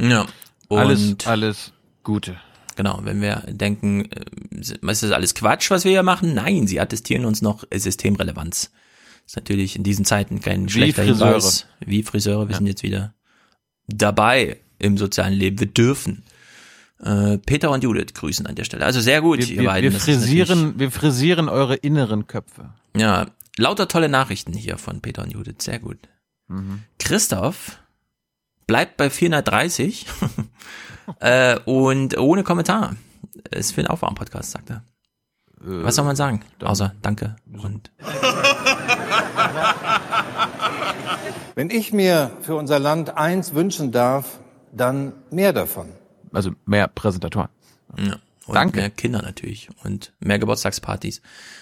[0.00, 0.26] Ja.
[0.68, 1.72] Und Alles, alles
[2.04, 2.36] Gute.
[2.78, 4.20] Genau, wenn wir denken, äh,
[4.60, 6.32] ist das alles Quatsch, was wir hier machen?
[6.32, 8.70] Nein, sie attestieren uns noch Systemrelevanz.
[9.26, 11.28] Ist natürlich in diesen Zeiten kein schlechter Friseure.
[11.34, 11.66] Hinweis.
[11.84, 12.58] Wie Friseure, wir Ja.
[12.58, 13.14] sind jetzt wieder
[13.88, 15.58] dabei im sozialen Leben.
[15.58, 16.22] Wir dürfen.
[17.02, 18.84] Äh, Peter und Judith grüßen an der Stelle.
[18.84, 19.92] Also sehr gut, Wir, ihr wir, beiden.
[19.92, 22.74] wir frisieren, wir frisieren eure inneren Köpfe.
[22.96, 23.26] Ja,
[23.56, 25.56] lauter tolle Nachrichten hier von Peter und Judith.
[25.58, 25.98] Sehr gut.
[26.46, 26.84] Mhm.
[27.00, 27.80] Christoph
[28.68, 30.06] bleibt bei 430
[31.20, 32.96] äh, und ohne Kommentar.
[33.50, 34.82] Ist für einen Aufwärm-Podcast, sagt er.
[35.60, 36.40] Was soll man sagen?
[36.62, 37.90] Außer Danke und
[41.54, 44.38] Wenn ich mir für unser Land eins wünschen darf,
[44.72, 45.88] dann mehr davon.
[46.32, 47.48] Also mehr Präsentatoren.
[47.96, 48.16] Ja.
[48.46, 48.78] Und Danke.
[48.78, 51.20] mehr Kinder natürlich und mehr Geburtstagspartys.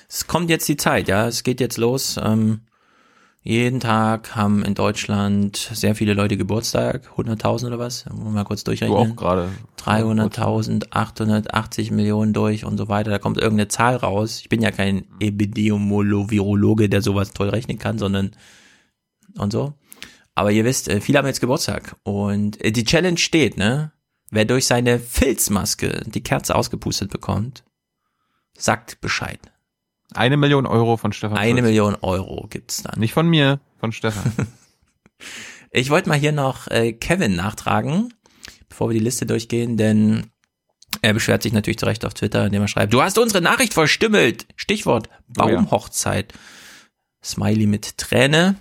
[0.09, 2.21] Es kommt jetzt die Zeit, ja, es geht jetzt los.
[2.23, 2.61] Ähm,
[3.47, 8.05] jeden Tag haben in Deutschland sehr viele Leute Geburtstag, 100.000 oder was?
[8.11, 9.13] Wollen wir mal kurz Du durchrechnen.
[9.13, 9.49] auch gerade.
[9.79, 13.11] 300.000, 880 Millionen durch und so weiter.
[13.11, 14.41] Da kommt irgendeine Zahl raus.
[14.41, 18.33] Ich bin ja kein Epidemiologe, der sowas toll rechnen kann, sondern
[19.39, 19.75] und so.
[20.35, 23.93] Aber ihr wisst, äh, viele haben jetzt Geburtstag und äh, die Challenge steht, ne?
[24.31, 27.63] Wer durch seine Filzmaske die Kerze ausgepustet bekommt,
[28.59, 29.39] sagt Bescheid.
[30.17, 31.37] Eine Million Euro von Stefan.
[31.39, 31.65] Eine Fritz.
[31.65, 32.99] Million Euro gibt's dann.
[32.99, 34.33] Nicht von mir, von Stefan.
[35.71, 38.15] Ich wollte mal hier noch äh, Kevin nachtragen,
[38.69, 40.31] bevor wir die Liste durchgehen, denn
[41.03, 43.75] er beschwert sich natürlich zu Recht auf Twitter, indem er schreibt, du hast unsere Nachricht
[43.75, 44.47] verstümmelt.
[44.57, 45.57] Stichwort Oh ja.
[45.57, 46.33] Baumhochzeit.
[47.23, 48.57] Smiley mit Träne.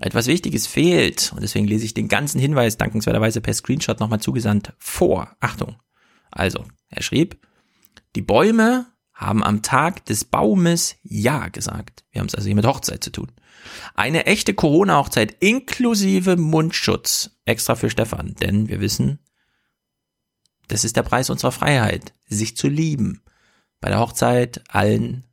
[0.00, 4.72] Etwas Wichtiges fehlt und deswegen lese ich den ganzen Hinweis dankenswerterweise per Screenshot nochmal zugesandt
[4.78, 5.36] vor.
[5.38, 5.76] Achtung.
[6.30, 7.38] Also, er schrieb,
[8.16, 8.86] die Bäume
[9.18, 12.04] haben am Tag des Baumes Ja gesagt.
[12.12, 13.32] Wir haben es also hier mit Hochzeit zu tun.
[13.94, 17.32] Eine echte Corona-Hochzeit inklusive Mundschutz.
[17.44, 19.18] Extra für Stefan, denn wir wissen,
[20.68, 23.22] das ist der Preis unserer Freiheit, sich zu lieben.
[23.80, 25.24] Bei der Hochzeit allen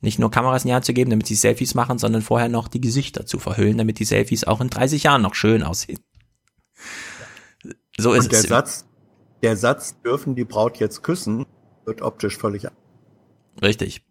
[0.00, 2.66] nicht nur Kameras in die Hand zu geben, damit sie Selfies machen, sondern vorher noch
[2.66, 6.00] die Gesichter zu verhüllen, damit die Selfies auch in 30 Jahren noch schön aussehen.
[7.96, 8.48] So ist Und der es.
[8.48, 8.84] Satz,
[9.44, 11.46] der Satz, dürfen die Braut jetzt küssen,
[11.84, 12.66] wird optisch völlig
[13.60, 14.02] Richtig.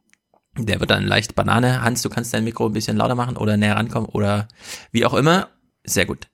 [0.57, 1.81] Der wird dann leicht Banane.
[1.81, 4.47] Hans, du kannst dein Mikro ein bisschen lauter machen oder näher rankommen oder
[4.91, 5.49] wie auch immer.
[5.83, 6.27] Sehr gut.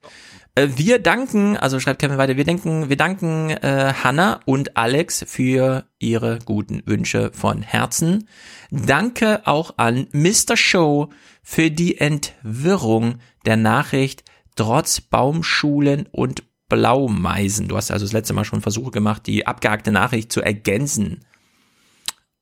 [0.56, 5.24] Äh, Wir danken, also schreibt Kevin weiter, wir denken, wir danken äh, Hanna und Alex
[5.26, 8.28] für ihre guten Wünsche von Herzen.
[8.70, 10.56] Danke auch an Mr.
[10.56, 11.10] Show
[11.42, 14.24] für die Entwirrung der Nachricht
[14.56, 17.68] trotz Baumschulen und Blaumeisen.
[17.68, 21.24] Du hast also das letzte Mal schon Versuche gemacht, die abgehackte Nachricht zu ergänzen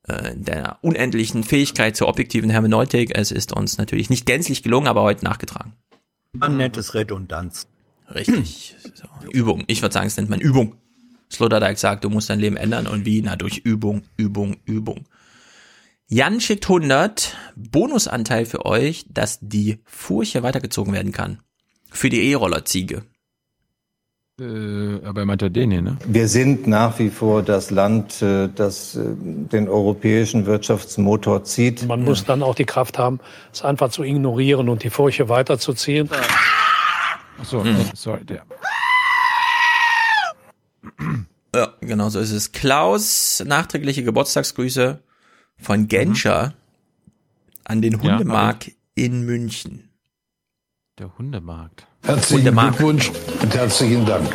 [0.09, 3.17] äh, der unendlichen Fähigkeit zur objektiven Hermeneutik.
[3.17, 5.73] Es ist uns natürlich nicht gänzlich gelungen, aber heute nachgetragen.
[6.33, 7.67] Man nennt es Redundanz.
[8.15, 8.75] Richtig.
[8.95, 9.09] So.
[9.31, 9.65] Übung.
[9.67, 10.77] Ich würde sagen, es nennt man Übung.
[11.31, 13.21] Sloterdijk sagt, du musst dein Leben ändern und wie?
[13.21, 15.07] Na, durch Übung, Übung, Übung.
[16.09, 17.37] Jan schickt 100.
[17.57, 21.41] Bonusanteil für euch, dass die Furche weitergezogen werden kann.
[21.91, 23.03] Für die E-Roller-Ziege.
[24.39, 25.97] Äh, aber er meinte den hier, ne?
[26.07, 31.87] Wir sind nach wie vor das Land, äh, das äh, den europäischen Wirtschaftsmotor zieht.
[31.87, 33.19] Man muss dann auch die Kraft haben,
[33.51, 36.11] es einfach zu ignorieren und die Furche weiterzuziehen.
[37.41, 37.77] Achso, Hm.
[37.95, 38.43] sorry, der.
[41.55, 42.53] Ja, genau so ist es.
[42.53, 45.03] Klaus, nachträgliche Geburtstagsgrüße
[45.59, 46.53] von Genscher
[47.65, 49.89] an den Ja, Hundemark in München.
[50.99, 51.87] Der Hundemarkt.
[52.07, 52.55] Herzlichen.
[52.55, 53.11] Glückwunsch
[53.43, 54.33] und herzlichen Dank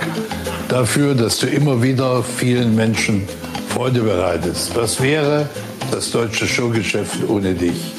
[0.67, 3.27] dafür, dass du immer wieder vielen Menschen
[3.69, 4.75] Freude bereitest.
[4.75, 5.49] Was wäre
[5.89, 7.93] das deutsche Showgeschäft ohne dich?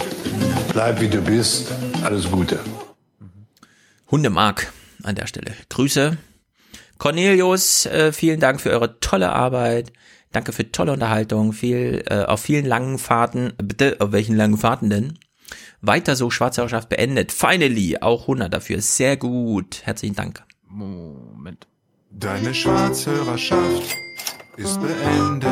[0.72, 1.72] Bleib wie du bist.
[2.04, 2.58] Alles Gute.
[4.10, 5.52] Hundemark an der Stelle.
[5.70, 6.18] Grüße.
[6.98, 9.90] Cornelius, äh, vielen Dank für eure tolle Arbeit.
[10.32, 11.54] Danke für tolle Unterhaltung.
[11.54, 13.54] Viel, äh, auf vielen langen Fahrten.
[13.56, 15.18] Bitte, auf welchen langen Fahrten denn?
[15.82, 17.32] Weiter so, Schwarzhörerschaft beendet.
[17.32, 18.80] Finally, auch 100 dafür.
[18.80, 19.82] Sehr gut.
[19.84, 20.44] Herzlichen Dank.
[20.68, 21.66] Moment.
[22.10, 23.96] Deine Schwarzhörerschaft
[24.56, 25.50] ist beendet.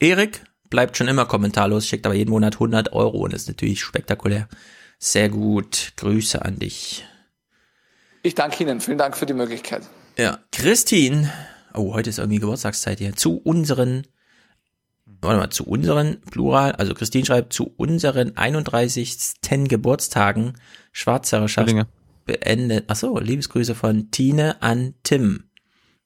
[0.00, 4.48] Erik bleibt schon immer kommentarlos, schickt aber jeden Monat 100 Euro und ist natürlich spektakulär.
[4.98, 5.92] Sehr gut.
[5.96, 7.04] Grüße an dich.
[8.22, 8.80] Ich danke Ihnen.
[8.80, 9.82] Vielen Dank für die Möglichkeit.
[10.16, 11.30] Ja, Christine.
[11.74, 13.14] Oh, heute ist irgendwie Geburtstagszeit hier.
[13.14, 14.06] Zu unseren,
[15.26, 19.34] warte mal, zu unseren, Plural, also Christine schreibt, zu unseren 31.
[19.68, 20.54] Geburtstagen
[20.92, 21.86] Schwarzherrschaft Zwillinge.
[22.24, 22.84] beendet.
[22.88, 25.44] Ach so, Liebesgrüße von Tine an Tim.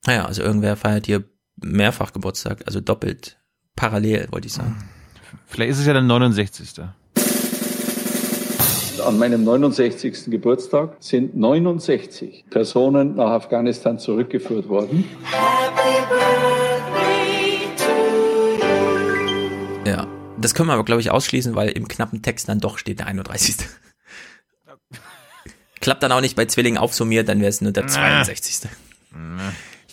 [0.05, 1.23] Naja, also irgendwer feiert hier
[1.63, 3.37] mehrfach Geburtstag, also doppelt,
[3.75, 4.89] parallel, wollte ich sagen.
[5.45, 6.81] Vielleicht ist es ja der 69.
[9.05, 10.25] An meinem 69.
[10.27, 15.05] Geburtstag sind 69 Personen nach Afghanistan zurückgeführt worden.
[15.31, 16.60] Ja,
[20.43, 23.07] das können wir aber, glaube ich, ausschließen, weil im knappen Text dann doch steht der
[23.07, 23.55] 31.
[25.79, 28.69] Klappt dann auch nicht bei Zwillingen aufsummiert, dann wäre es nur der 62.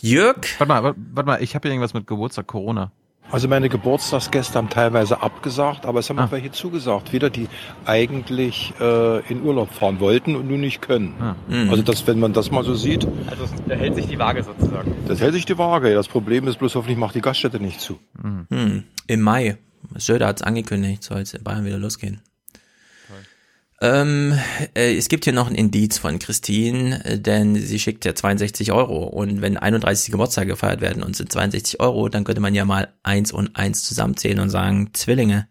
[0.01, 0.37] Jörg?
[0.59, 2.91] Warte mal, warte, mal, ich habe hier irgendwas mit Geburtstag, Corona.
[3.31, 6.25] Also meine Geburtstagsgäste haben teilweise abgesagt, aber es haben Ah.
[6.25, 7.13] auch welche zugesagt.
[7.13, 7.47] Wieder die
[7.85, 11.13] eigentlich äh, in Urlaub fahren wollten und nun nicht können.
[11.19, 11.35] Ah.
[11.47, 11.69] Mhm.
[11.69, 14.95] Also das, wenn man das mal so sieht, Also da hält sich die Waage sozusagen.
[15.07, 15.93] das hält sich die Waage.
[15.93, 17.99] Das Problem ist bloß, hoffentlich macht die Gaststätte nicht zu.
[18.49, 19.57] Hm, Im Mai.
[19.97, 22.21] Söder hat es angekündigt, soll es in Bayern wieder losgehen.
[23.81, 24.37] Ähm,
[24.75, 28.73] äh, es gibt hier noch ein Indiz von Christine, äh, denn sie schickt ja 62
[28.73, 32.65] Euro und wenn 31 Geburtstage gefeiert werden und sind 62 Euro, dann könnte man ja
[32.65, 35.47] mal eins und eins zusammenzählen und sagen, Zwillinge,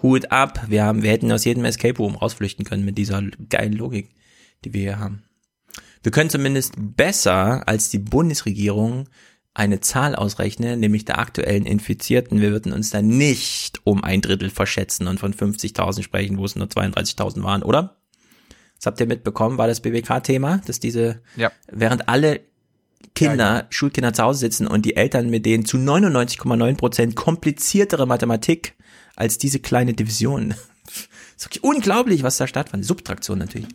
[0.00, 3.72] Hut ab, wir haben, wir hätten aus jedem Escape Room rausflüchten können mit dieser geilen
[3.72, 4.10] Logik,
[4.64, 5.24] die wir hier haben.
[6.04, 9.08] Wir können zumindest besser als die Bundesregierung
[9.54, 12.40] eine Zahl ausrechnen, nämlich der aktuellen Infizierten.
[12.40, 16.54] Wir würden uns da nicht um ein Drittel verschätzen und von 50.000 sprechen, wo es
[16.54, 17.96] nur 32.000 waren, oder?
[18.76, 21.50] Das habt ihr mitbekommen, war das BBK-Thema, dass diese, Ja.
[21.70, 22.40] während alle
[23.16, 28.74] Kinder, Schulkinder zu Hause sitzen und die Eltern mit denen zu 99,9 Prozent kompliziertere Mathematik
[29.16, 30.54] als diese kleine Division.
[31.36, 32.84] ist wirklich unglaublich, was da stattfand.
[32.84, 33.68] Subtraktion natürlich.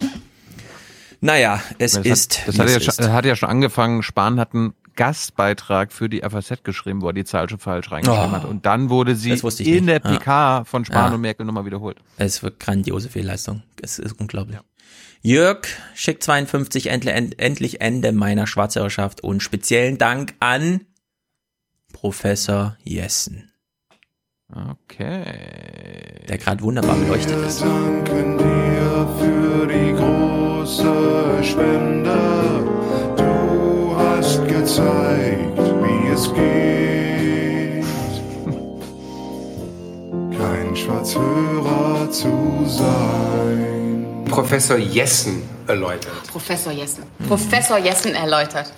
[1.19, 2.40] Naja, es das ist.
[2.40, 2.95] Hat, das hat es ja, ist.
[2.95, 4.03] schon, hat ja schon angefangen.
[4.03, 8.30] Spahn hat einen Gastbeitrag für die FAZ geschrieben, wo er die Zahl schon falsch reingeschrieben
[8.30, 8.45] Oh, hat.
[8.45, 9.88] Und dann wurde sie in nicht.
[9.88, 11.15] der PK von Spahn Ja.
[11.15, 11.97] und Merkel nochmal wiederholt.
[12.17, 13.63] Es wird grandiose Fehlleistung.
[13.81, 14.57] Es ist unglaublich.
[15.22, 15.65] Jörg
[15.95, 20.81] schickt 52 endlich, end- endlich Ende meiner Schwarzhörerschaft und speziellen Dank an
[21.93, 23.51] Professor Jessen,
[24.53, 25.23] Okay.
[26.27, 27.61] der gerade wunderbar beleuchtet ist.
[27.61, 32.13] danken dir für die große Spende.
[33.17, 33.42] Du
[34.33, 37.85] hast gezeigt, wie es geht.
[40.37, 44.25] Kein Schwarzhörer zu sein.
[44.25, 46.23] Professor Jessen erläutert.
[46.27, 47.03] Professor Jessen.
[47.27, 48.73] Professor Jessen erläutert.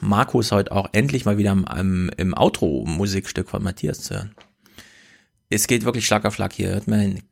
[0.00, 4.34] Markus heute auch endlich mal wieder im, im Outro-Musikstück von Matthias zu hören.
[5.50, 6.68] Es geht wirklich Schlag auf Schlag hier.
[6.68, 7.22] Hört mal hin.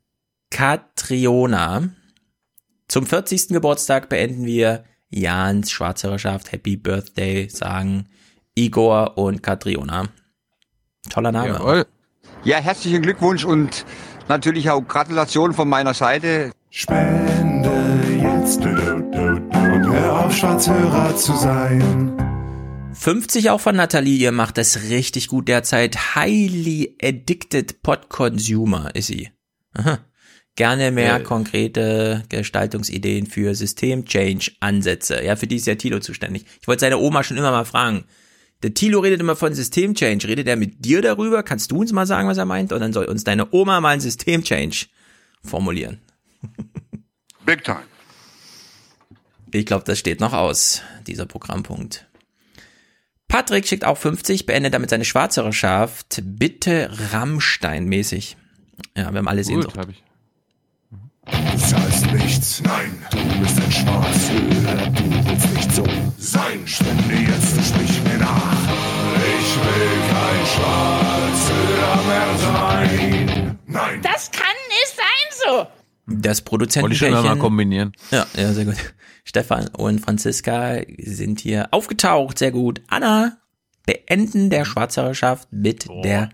[0.51, 1.91] Katriona.
[2.89, 3.49] Zum 40.
[3.49, 8.07] Geburtstag beenden wir Jans Schwarzhörerschaft Happy Birthday, sagen
[8.55, 10.09] Igor und Katriona.
[11.11, 11.49] Toller Name.
[11.49, 11.87] Jawohl.
[12.45, 13.85] Ja, herzlichen Glückwunsch und
[14.29, 16.53] natürlich auch Gratulation von meiner Seite.
[16.71, 17.71] Spende
[18.21, 22.17] jetzt und hör auf, Schwarzhörer zu sein.
[22.95, 26.15] 50 auch von Nathalie, ihr macht das richtig gut derzeit.
[26.15, 29.31] Highly addicted pod consumer ist sie.
[29.75, 29.99] Aha.
[30.57, 31.23] Gerne mehr Äh.
[31.23, 35.23] konkrete Gestaltungsideen für System-Change-Ansätze.
[35.25, 36.45] Ja, für die ist ja Tilo zuständig.
[36.61, 38.05] Ich wollte seine Oma schon immer mal fragen.
[38.63, 40.29] Der Tilo redet immer von System-Change.
[40.29, 41.43] Redet er mit dir darüber?
[41.43, 42.73] Kannst du uns mal sagen, was er meint?
[42.73, 44.87] Und dann soll uns deine Oma mal ein System-Change
[45.43, 46.01] formulieren.
[47.47, 47.83] Big time.
[49.53, 52.07] Ich glaube, das steht noch aus, dieser Programmpunkt.
[53.27, 56.21] Patrick schickt auch 50, beendet damit seine Schwarzhörerschaft.
[56.23, 58.37] Bitte Rammstein-mäßig.
[58.97, 59.77] Ja, wir haben alle Gut, Sehnsucht.
[59.79, 60.03] hab ich.
[61.25, 65.85] Du zahlst nichts, nein, du bist ein Schwarzhörer, du willst nicht so
[66.19, 66.67] sein.
[66.67, 68.63] Spende jetzt, sprich mir nach.
[69.39, 73.59] Ich will kein Schwarzhörer mehr sein.
[73.67, 74.01] Nein.
[74.03, 75.67] Das kann nicht sein so.
[76.07, 77.93] Das Wollte ich schon mal kombinieren.
[78.11, 78.77] Ja, ja, sehr gut.
[79.25, 82.83] Stefan und Franziska sind hier aufgetaucht, sehr gut.
[82.89, 83.39] Anna,
[83.87, 86.31] beenden der Schwarzhörerschaft mit der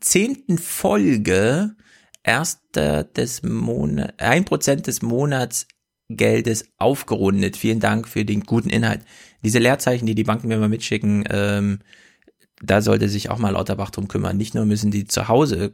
[0.00, 1.76] zehnten Folge.
[2.24, 7.56] Erster des Monats, ein Prozent des Monatsgeldes aufgerundet.
[7.56, 9.00] Vielen Dank für den guten Inhalt.
[9.44, 11.80] Diese Leerzeichen, die die Banken mir mal mitschicken, ähm,
[12.62, 14.36] da sollte sich auch mal Lauterbach drum kümmern.
[14.36, 15.72] Nicht nur müssen die zu Hause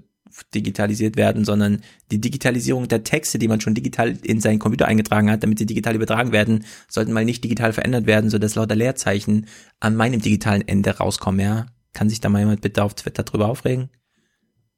[0.55, 5.31] digitalisiert werden, sondern die Digitalisierung der Texte, die man schon digital in seinen Computer eingetragen
[5.31, 9.47] hat, damit sie digital übertragen werden, sollten mal nicht digital verändert werden, sodass lauter Leerzeichen
[9.81, 11.67] an meinem digitalen Ende rauskommen, ja?
[11.95, 13.89] Kann sich da mal jemand bitte auf Twitter drüber aufregen?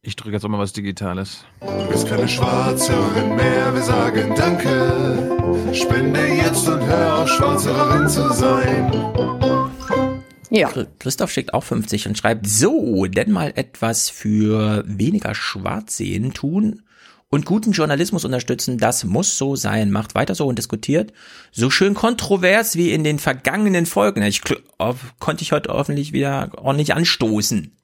[0.02, 1.44] Ich drücke jetzt auch mal was Digitales.
[1.60, 5.74] Du bist keine Schwarzhörerin mehr, wir sagen Danke.
[5.74, 8.90] Spende jetzt und hör auf, Schwarzhörerin zu sein.
[10.48, 10.70] Ja.
[10.98, 16.82] Christoph schickt auch 50 und schreibt, so, denn mal etwas für weniger Schwarzsehen tun
[17.28, 19.90] und guten Journalismus unterstützen, das muss so sein.
[19.90, 21.12] Macht weiter so und diskutiert
[21.52, 24.22] so schön kontrovers wie in den vergangenen Folgen.
[24.22, 24.40] Ich
[25.18, 27.76] konnte ich heute hoffentlich wieder ordentlich anstoßen.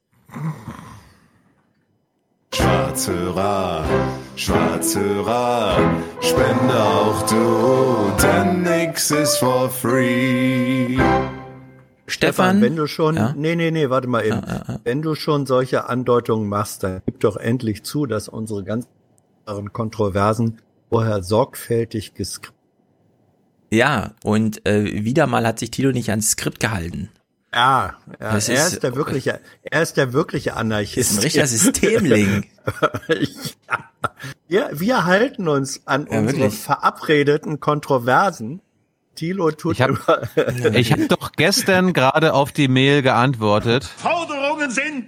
[2.57, 3.85] Schwarzhörer,
[4.35, 5.77] Schwarzhörer,
[6.23, 10.97] spende auch du, denn nix ist for free.
[12.07, 13.35] Stefan, wenn du schon, Ja?
[13.37, 14.41] nee, nee, nee, warte mal eben.
[14.85, 18.89] Wenn du schon solche Andeutungen machst, dann gib doch endlich zu, dass unsere ganzen
[19.75, 22.57] Kontroversen vorher sorgfältig geskript
[23.71, 27.11] Ja, und äh, wieder mal hat sich Tilo nicht ans Skript gehalten.
[27.57, 30.97] Ja, ja Das er ist- ist, der wirkliche, er ist der wirkliche Anarchist.
[31.11, 32.45] Ist ein richtiger Systemling.
[33.09, 33.79] ja.
[34.49, 36.61] wir, wir halten uns an Ja, unsere wirklich.
[36.61, 38.61] verabredeten Kontroversen.
[39.15, 39.99] Tilo tut Ich habe
[40.75, 43.85] ich hab doch gestern gerade auf die Mail geantwortet.
[43.85, 45.07] Forderungen sind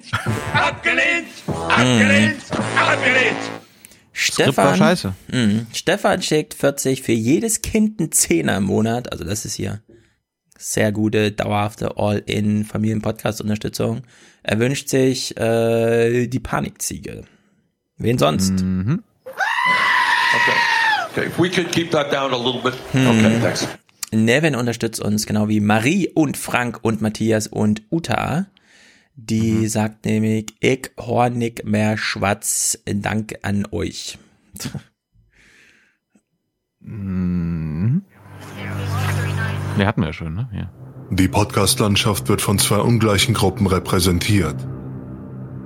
[0.55, 1.27] abgelehnt,
[1.69, 2.41] abgelehnt,
[2.79, 3.37] abgelehnt.
[4.13, 5.13] Stefan, scheiße.
[5.31, 9.13] Mh, Stefan schickt 40 für jedes Kind ein Zehner im Monat.
[9.13, 9.83] Also das ist hier
[10.59, 14.03] sehr gute, dauerhafte All-in-Familien-Podcast-Unterstützung.
[14.43, 17.23] Er wünscht sich äh, die Panikziege.
[17.97, 18.63] Wen sonst?
[18.63, 19.03] Mhm.
[21.13, 22.75] Okay, if we could keep that down a little bit.
[22.93, 23.07] Hm.
[23.07, 23.67] Okay, thanks.
[24.11, 28.47] Nevin unterstützt uns, genau wie Marie und Frank und Matthias und Uta.
[29.15, 29.69] Die Mhm.
[29.69, 34.19] sagt nämlich, ich hornig mehr Schwatz, Dank an euch.
[36.81, 38.03] Mhm.
[39.79, 40.49] Wir hatten wir ja schon, ne?
[40.53, 40.71] Ja.
[41.11, 44.57] Die Podcast-Landschaft wird von zwei ungleichen Gruppen repräsentiert.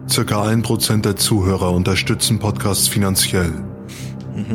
[0.08, 3.52] Circa ein Prozent der Zuhörer unterstützen Podcasts finanziell.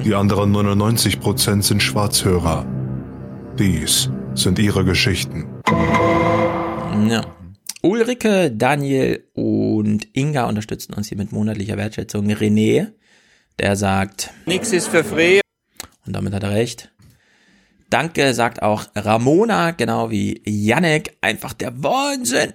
[0.05, 2.65] Die anderen 99 Prozent sind Schwarzhörer.
[3.57, 5.47] Dies sind ihre Geschichten.
[7.09, 7.21] Ja.
[7.81, 12.27] Ulrike, Daniel und Inga unterstützen uns hier mit monatlicher Wertschätzung.
[12.27, 12.91] René,
[13.59, 15.39] der sagt, Nix ist für free.
[16.05, 16.91] und damit hat er recht.
[17.89, 21.17] Danke, sagt auch Ramona, genau wie Yannick.
[21.21, 22.53] Einfach der Wahnsinn.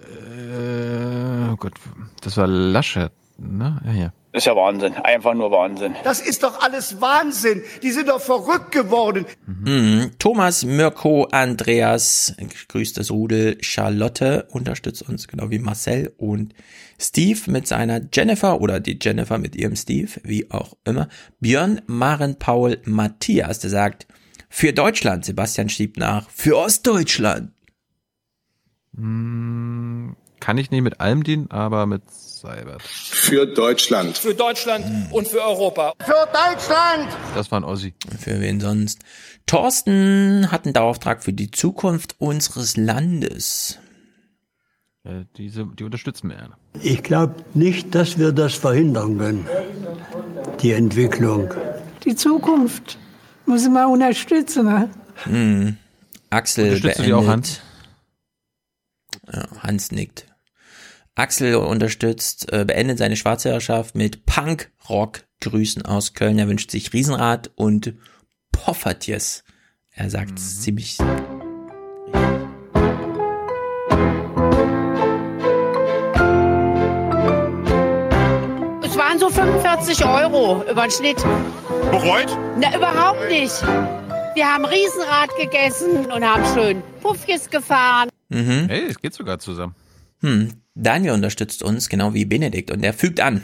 [0.00, 1.74] Äh, oh Gott,
[2.22, 3.80] das war Laschet, ne?
[3.84, 4.12] Ja, ja.
[4.32, 4.94] Das ist ja Wahnsinn.
[4.94, 5.96] Einfach nur Wahnsinn.
[6.04, 7.62] Das ist doch alles Wahnsinn.
[7.82, 9.24] Die sind doch verrückt geworden.
[9.46, 10.12] Mhm.
[10.18, 12.36] Thomas, Mirko, Andreas,
[12.68, 16.54] grüßt das Rudel, Charlotte unterstützt uns, genau wie Marcel und
[17.00, 21.08] Steve mit seiner Jennifer oder die Jennifer mit ihrem Steve, wie auch immer.
[21.40, 24.06] Björn, Maren, Paul, Matthias, der sagt,
[24.48, 27.52] für Deutschland, Sebastian schiebt nach, für Ostdeutschland.
[28.96, 32.82] Hm, kann ich nicht mit allem dienen, aber mit Seibert.
[32.82, 34.16] Für Deutschland.
[34.16, 35.92] Für Deutschland und für Europa.
[36.00, 37.08] Für Deutschland!
[37.34, 37.94] Das war ein Ossi.
[38.18, 39.00] Für wen sonst?
[39.46, 43.78] Thorsten hat einen Dauerauftrag für die Zukunft unseres Landes.
[45.08, 46.50] Äh, diese, die unterstützen wir.
[46.82, 49.46] Ich glaube nicht, dass wir das verhindern können.
[50.60, 51.48] Die Entwicklung.
[52.04, 52.98] Die Zukunft
[53.46, 54.66] muss man unterstützen.
[54.66, 54.90] Ne?
[55.24, 55.76] Hm.
[56.30, 57.14] Axel Unterstützt beendet.
[57.14, 57.60] auch, Hans?
[59.32, 60.26] Ja, Hans nickt.
[61.14, 66.38] Axel unterstützt, äh, beendet seine Schwarzherrschaft mit Punk-Rock-Grüßen aus Köln.
[66.38, 67.94] Er wünscht sich Riesenrad und
[68.52, 69.42] Poffertjes.
[69.90, 70.36] Er sagt Mhm.
[70.36, 70.98] ziemlich.
[79.28, 81.16] So 45 Euro über den Schnitt.
[81.90, 82.36] Bereut?
[82.58, 83.62] Na, überhaupt nicht.
[84.34, 88.08] Wir haben Riesenrad gegessen und haben schön Puffjes gefahren.
[88.28, 88.66] Mhm.
[88.68, 89.74] Hey, es geht sogar zusammen.
[90.20, 90.52] Hm.
[90.74, 93.42] Daniel unterstützt uns, genau wie Benedikt, und er fügt an.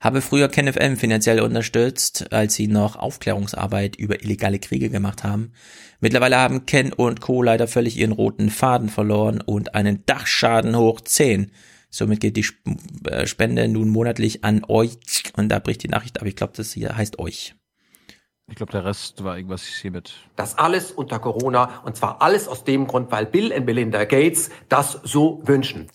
[0.00, 5.52] Habe früher KenFM finanziell unterstützt, als sie noch Aufklärungsarbeit über illegale Kriege gemacht haben.
[6.00, 7.42] Mittlerweile haben Ken und Co.
[7.42, 11.50] leider völlig ihren roten Faden verloren und einen Dachschaden hoch 10.
[11.90, 12.46] Somit geht die
[13.04, 14.98] äh, Spende nun monatlich an euch.
[15.36, 17.54] Und da bricht die Nachricht, aber ich glaube, das hier heißt euch.
[18.50, 20.12] Ich glaube, der Rest war irgendwas hiermit.
[20.34, 24.50] Das alles unter Corona und zwar alles aus dem Grund, weil Bill und Melinda Gates
[24.68, 25.86] das so wünschen.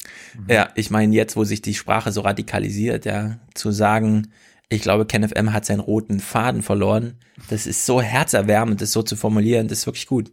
[0.47, 4.31] Ja, ich meine, jetzt, wo sich die Sprache so radikalisiert, ja, zu sagen,
[4.69, 9.17] ich glaube, KenFM hat seinen roten Faden verloren, das ist so herzerwärmend, das so zu
[9.17, 10.31] formulieren, das ist wirklich gut.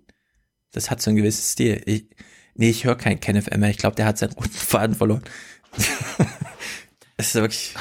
[0.71, 1.83] Das hat so ein gewisses Stil.
[1.87, 2.07] Ich,
[2.55, 5.23] nee, ich höre kein KenFM mehr, ich glaube, der hat seinen roten Faden verloren.
[7.17, 7.75] das ist wirklich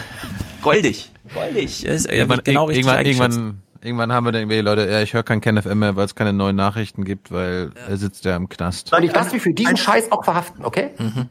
[0.61, 1.11] goldig.
[1.33, 1.85] Goldig.
[1.85, 5.23] Ist Irgendwann, genau richtig irgendwann, irgendwann, irgendwann haben wir dann irgendwie Leute, ja, ich höre
[5.23, 8.93] kein KenFM mehr, weil es keine neuen Nachrichten gibt, weil er sitzt ja im Knast.
[8.93, 10.91] Und ich lasse mich für diesen Scheiß auch verhaften, okay?
[10.97, 11.27] Mhm.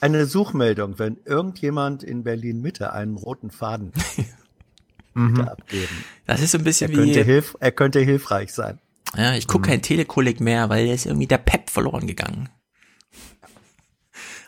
[0.00, 3.92] Eine Suchmeldung, wenn irgendjemand in Berlin Mitte einen roten Faden
[5.14, 6.04] bitte abgeben.
[6.26, 8.80] Das ist so ein bisschen er könnte, wie, hilf, er könnte hilfreich sein.
[9.16, 12.48] ja, ich gucke kein Telekolleg mehr, weil da ist irgendwie der Pep verloren gegangen.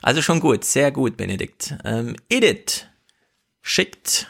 [0.04, 1.76] Also schon gut, sehr gut, Benedikt.
[1.82, 2.84] Ähm, Edith
[3.62, 4.26] schickt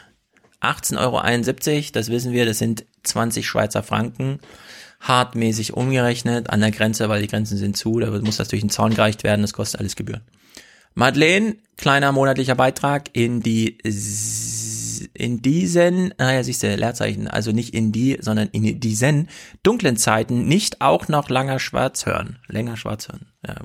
[0.61, 4.39] 18,71 Euro, das wissen wir, das sind 20 Schweizer Franken.
[5.01, 8.69] Hartmäßig umgerechnet an der Grenze, weil die Grenzen sind zu, da muss das durch den
[8.69, 10.21] Zaun gereicht werden, das kostet alles Gebühren.
[10.93, 13.77] Madeleine, kleiner monatlicher Beitrag in die
[15.13, 19.27] in diesen, naja, siehst du, Leerzeichen, also nicht in die, sondern in diesen
[19.61, 22.39] dunklen Zeiten nicht auch noch langer schwarz hören.
[22.47, 23.27] Länger schwarz hören.
[23.45, 23.55] Ja,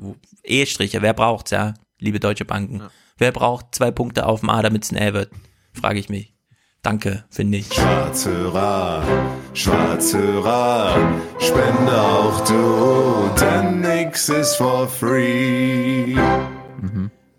[0.42, 1.74] E-Striche, wer braucht's, ja?
[2.00, 2.82] Liebe deutsche Banken.
[3.18, 5.30] Wer braucht zwei Punkte auf dem A, damit's ein Ä wird?
[5.74, 6.34] Frage ich mich.
[6.82, 7.74] Danke, finde ich.
[7.74, 9.04] Schwarzhörer,
[9.52, 10.96] Schwarzhörer,
[11.38, 16.16] spende auch du, denn nix ist for free.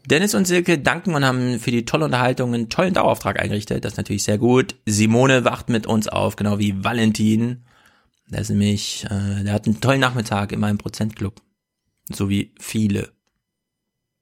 [0.06, 3.84] Dennis und Silke danken und haben für die tolle Unterhaltung einen tollen Dauerauftrag eingerichtet.
[3.84, 4.76] Das ist natürlich sehr gut.
[4.86, 7.64] Simone wacht mit uns auf, genau wie Valentin.
[8.30, 11.42] Der ist nämlich, äh, der hat einen tollen Nachmittag in meinem Prozentclub.
[12.12, 13.12] So wie viele.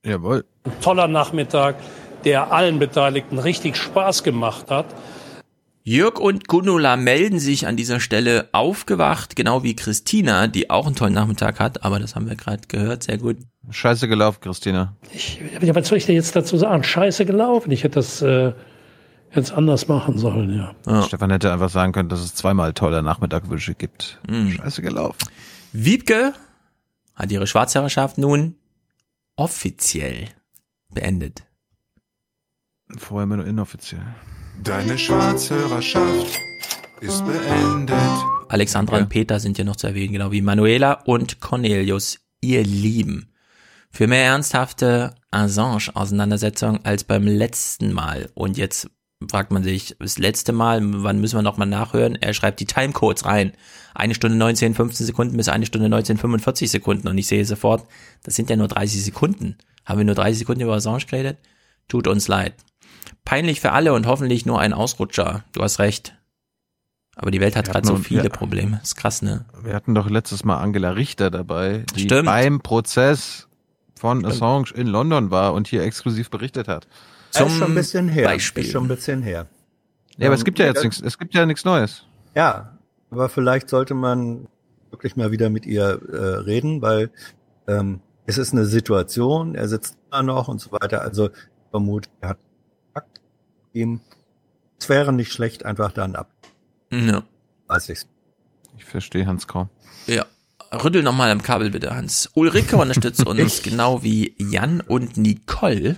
[0.05, 0.45] Jawohl.
[0.63, 1.75] Ein toller Nachmittag,
[2.23, 4.85] der allen Beteiligten richtig Spaß gemacht hat.
[5.83, 10.95] Jörg und Gunula melden sich an dieser Stelle aufgewacht, genau wie Christina, die auch einen
[10.95, 13.37] tollen Nachmittag hat, aber das haben wir gerade gehört, sehr gut.
[13.71, 14.95] Scheiße gelaufen, Christina.
[15.61, 16.83] Ja, was soll ich dir jetzt dazu sagen?
[16.83, 17.71] Scheiße gelaufen.
[17.71, 18.51] Ich hätte das äh,
[19.33, 21.03] jetzt anders machen sollen, ja.
[21.03, 24.19] Stefan hätte einfach sagen können, dass es zweimal tolle Nachmittagwünsche gibt.
[24.29, 25.17] Scheiße gelaufen.
[25.71, 26.33] Wiebke
[27.15, 28.55] hat ihre Schwarzherrschaft nun
[29.39, 30.27] offiziell
[30.89, 31.43] beendet.
[32.97, 34.03] Vorher immer nur inoffiziell.
[34.61, 36.37] Deine Schwarzhörerschaft
[36.99, 37.95] ist beendet.
[38.49, 43.31] Alexandra und Peter sind hier noch zu erwähnen, genau wie Manuela und Cornelius, ihr Lieben.
[43.91, 48.29] Für mehr ernsthafte Assange-Auseinandersetzung als beim letzten Mal.
[48.33, 48.89] Und jetzt
[49.27, 52.15] fragt man sich, das letzte Mal, wann müssen wir nochmal nachhören?
[52.15, 53.53] Er schreibt die Timecodes rein.
[53.93, 57.07] Eine Stunde 19, 15 Sekunden bis eine Stunde 19, 45 Sekunden.
[57.07, 57.85] Und ich sehe sofort,
[58.23, 59.57] das sind ja nur 30 Sekunden.
[59.85, 61.37] Haben wir nur 30 Sekunden über Assange geredet?
[61.87, 62.53] Tut uns leid.
[63.25, 65.43] Peinlich für alle und hoffentlich nur ein Ausrutscher.
[65.51, 66.15] Du hast recht.
[67.15, 68.29] Aber die Welt hat Wir gerade so viele ja.
[68.29, 68.79] Probleme.
[68.81, 69.45] Ist krass, ne?
[69.61, 72.27] Wir hatten doch letztes Mal Angela Richter dabei, die Stimmt.
[72.27, 73.49] beim Prozess
[73.99, 76.87] von Assange in London war und hier exklusiv berichtet hat.
[77.33, 78.33] Das ist schon ein bisschen her.
[78.33, 79.47] Ist schon ein bisschen her.
[80.17, 82.05] Ja, aber es Ähm, gibt ja jetzt nichts, es gibt ja nichts Neues.
[82.35, 82.77] Ja,
[83.11, 84.47] aber vielleicht sollte man
[84.91, 87.11] wirklich mal wieder mit ihr äh, reden, weil
[87.67, 91.01] ähm, es ist eine Situation, er sitzt da noch und so weiter.
[91.01, 91.35] Also ich
[91.71, 92.39] vermute, er hat
[92.93, 93.21] Kontakt
[93.73, 94.01] mit ihm.
[94.79, 96.31] Es wäre nicht schlecht, einfach dann ab.
[96.91, 97.23] Ja.
[97.67, 98.07] Weiß ich's.
[98.77, 99.69] Ich verstehe Hans kaum.
[100.07, 100.25] Ja.
[100.83, 102.29] rüttel nochmal am Kabel bitte, Hans.
[102.33, 105.97] Ulrike unterstützt uns genau wie Jan und Nicole.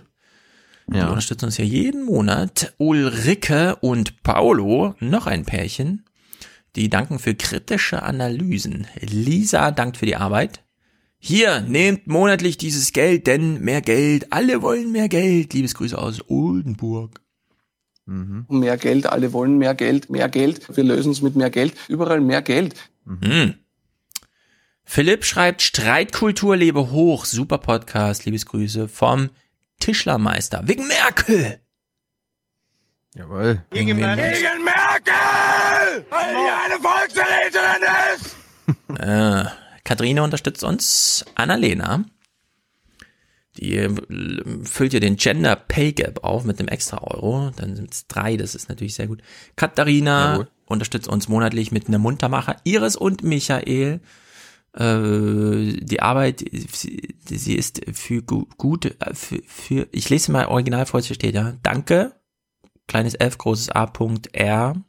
[0.91, 1.07] Die Ja.
[1.09, 2.73] unterstützen uns ja jeden Monat.
[2.77, 6.05] Ulrike und Paolo, noch ein Pärchen.
[6.75, 8.87] Die danken für kritische Analysen.
[8.99, 10.63] Lisa dankt für die Arbeit.
[11.17, 15.53] Hier, nehmt monatlich dieses Geld, denn mehr Geld, alle wollen mehr Geld.
[15.53, 17.21] Liebesgrüße aus Oldenburg.
[18.05, 20.75] Mehr Geld, alle wollen mehr Geld, mehr Geld.
[20.75, 21.73] Wir lösen es mit mehr Geld.
[21.87, 22.75] Überall mehr Geld.
[23.05, 23.53] Mhm.
[24.83, 27.23] Philipp schreibt, Streitkultur lebe hoch.
[27.25, 29.29] Super Podcast, Liebesgrüße vom
[29.81, 30.61] Tischlermeister.
[30.65, 31.59] Wegen Merkel.
[33.15, 33.61] Jawohl.
[33.71, 34.15] Gegen wen?
[34.15, 36.05] Gegen Merkel!
[36.09, 37.83] Weil die eine Volksverräterin
[38.15, 38.35] ist!
[38.99, 39.45] Äh,
[39.83, 41.25] Katharina unterstützt uns.
[41.35, 42.05] Annalena.
[43.57, 43.89] Die äh,
[44.63, 47.51] füllt ja den Gender Pay Gap auf mit einem extra Euro.
[47.57, 49.21] Dann sind es drei, das ist natürlich sehr gut.
[49.57, 50.47] Katharina Jawohl.
[50.67, 52.57] unterstützt uns monatlich mit einem Muntermacher.
[52.63, 53.99] Iris und Michael.
[54.73, 60.45] Äh, die Arbeit, sie, sie ist für gu- gut, äh, für, für, ich lese mal
[60.47, 61.57] original vor, hier steht, ja.
[61.63, 62.13] Danke.
[62.87, 64.81] Kleines F, großes A, Punkt, R.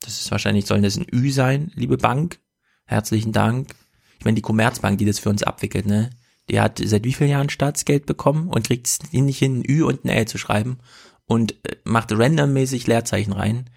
[0.00, 2.40] Das ist wahrscheinlich, sollen das ein Ü sein, liebe Bank.
[2.84, 3.74] Herzlichen Dank.
[4.18, 6.10] Ich meine, die Commerzbank, die das für uns abwickelt, ne?
[6.50, 9.84] Die hat seit wie vielen Jahren Staatsgeld bekommen und kriegt es nicht hin, ein Ü
[9.84, 10.78] und ein L zu schreiben
[11.26, 13.70] und äh, macht randommäßig Leerzeichen rein.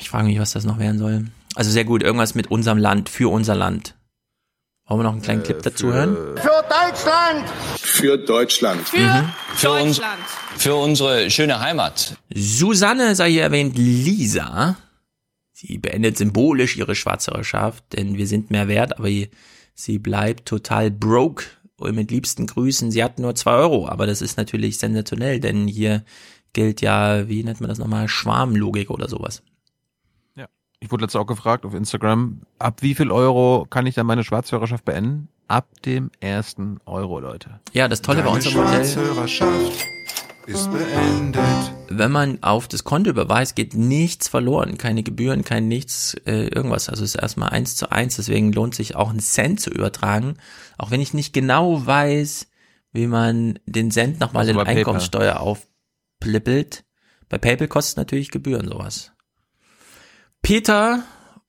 [0.00, 1.26] Ich frage mich, was das noch werden soll.
[1.54, 3.94] Also sehr gut, irgendwas mit unserem Land, für unser Land.
[4.86, 6.14] Wollen wir noch einen kleinen Clip dazu hören?
[6.36, 7.48] Für Deutschland!
[7.78, 8.86] Für Deutschland.
[8.86, 10.20] Für Für uns- Deutschland.
[10.56, 12.16] Für unsere schöne Heimat.
[12.34, 14.76] Susanne sei hier erwähnt, Lisa.
[15.52, 19.08] Sie beendet symbolisch ihre Schwarzhörerschaft, denn wir sind mehr wert, aber
[19.74, 21.44] sie bleibt total broke.
[21.76, 25.66] Und mit liebsten Grüßen, sie hat nur zwei Euro, aber das ist natürlich sensationell, denn
[25.66, 26.04] hier
[26.52, 29.42] gilt ja, wie nennt man das nochmal, Schwarmlogik oder sowas.
[30.84, 34.22] Ich wurde letztens auch gefragt auf Instagram, ab wie viel Euro kann ich dann meine
[34.22, 35.28] Schwarzhörerschaft beenden?
[35.48, 37.58] Ab dem ersten Euro, Leute.
[37.72, 39.86] Ja, das Tolle bei Deine unserem Modell, Schwarzhörerschaft
[40.46, 41.40] ist beendet.
[41.88, 46.90] wenn man auf das Konto überweist, geht nichts verloren, keine Gebühren, kein nichts, äh, irgendwas.
[46.90, 50.36] Also es ist erstmal eins zu eins, deswegen lohnt sich auch einen Cent zu übertragen.
[50.76, 52.46] Auch wenn ich nicht genau weiß,
[52.92, 54.78] wie man den Cent nochmal Also in bei PayPal.
[54.80, 56.84] Einkommenssteuer aufplippelt.
[57.30, 59.13] Bei PayPal kostet es natürlich Gebühren sowas.
[60.44, 61.02] Peter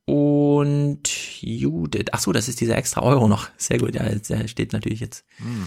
[0.05, 1.01] und
[1.41, 2.05] Judith.
[2.13, 3.49] Ach so, das ist dieser extra Euro noch.
[3.57, 3.93] Sehr gut.
[3.93, 5.25] Ja, der steht natürlich jetzt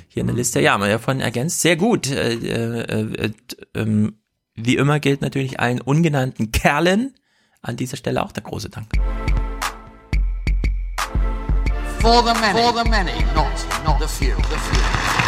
[0.08, 0.60] hier in der Liste.
[0.60, 1.60] Ja, haben wir ja von ergänzt.
[1.60, 2.10] Sehr gut.
[2.10, 3.32] Äh, äh, äh,
[3.74, 4.14] ähm,
[4.54, 7.14] wie immer gilt natürlich allen ungenannten Kerlen
[7.60, 8.86] an dieser Stelle auch der große Dank.
[12.00, 12.58] For the many.
[12.58, 13.52] For the many, not,
[13.84, 14.34] not the few.
[14.36, 15.27] The few.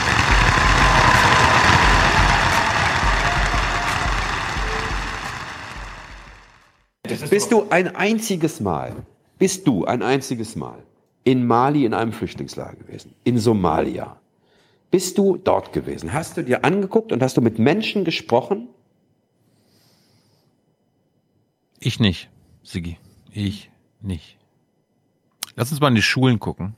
[7.31, 8.95] Bist du ein einziges Mal,
[9.39, 10.83] bist du ein einziges Mal
[11.25, 14.17] in Mali in einem Flüchtlingslager gewesen, in Somalia?
[14.91, 16.13] Bist du dort gewesen?
[16.13, 18.69] Hast du dir angeguckt und hast du mit Menschen gesprochen?
[21.79, 22.29] Ich nicht,
[22.63, 22.99] Sigi.
[23.33, 24.37] Ich nicht.
[25.57, 26.75] Lass uns mal in die Schulen gucken.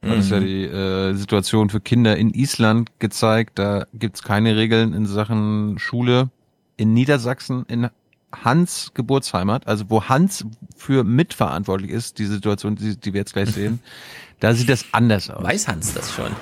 [0.00, 0.44] Das ist ja Mhm.
[0.44, 3.58] die äh, Situation für Kinder in Island gezeigt.
[3.58, 6.30] Da gibt's keine Regeln in Sachen Schule.
[6.76, 7.88] In Niedersachsen, in
[8.32, 10.44] Hans Geburtsheimat, also wo Hans
[10.76, 13.80] für mitverantwortlich ist, die Situation, die, die wir jetzt gleich sehen,
[14.40, 15.42] da sieht das anders aus.
[15.42, 16.32] Weiß Hans das schon?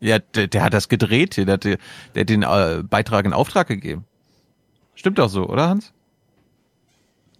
[0.00, 1.78] Ja, der, der hat das gedreht hier, der hat, der
[2.16, 4.04] hat den äh, Beitrag in Auftrag gegeben.
[4.94, 5.92] Stimmt doch so, oder Hans?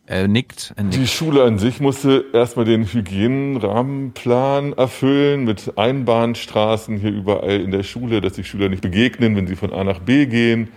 [0.09, 0.97] Er nickt, er nickt.
[0.97, 7.83] Die Schule an sich musste erstmal den Hygienenrahmenplan erfüllen mit Einbahnstraßen hier überall in der
[7.83, 10.69] Schule, dass die Schüler nicht begegnen, wenn sie von A nach B gehen.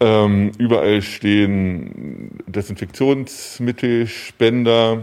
[0.00, 5.02] Ähm, überall stehen Desinfektionsmittelspender.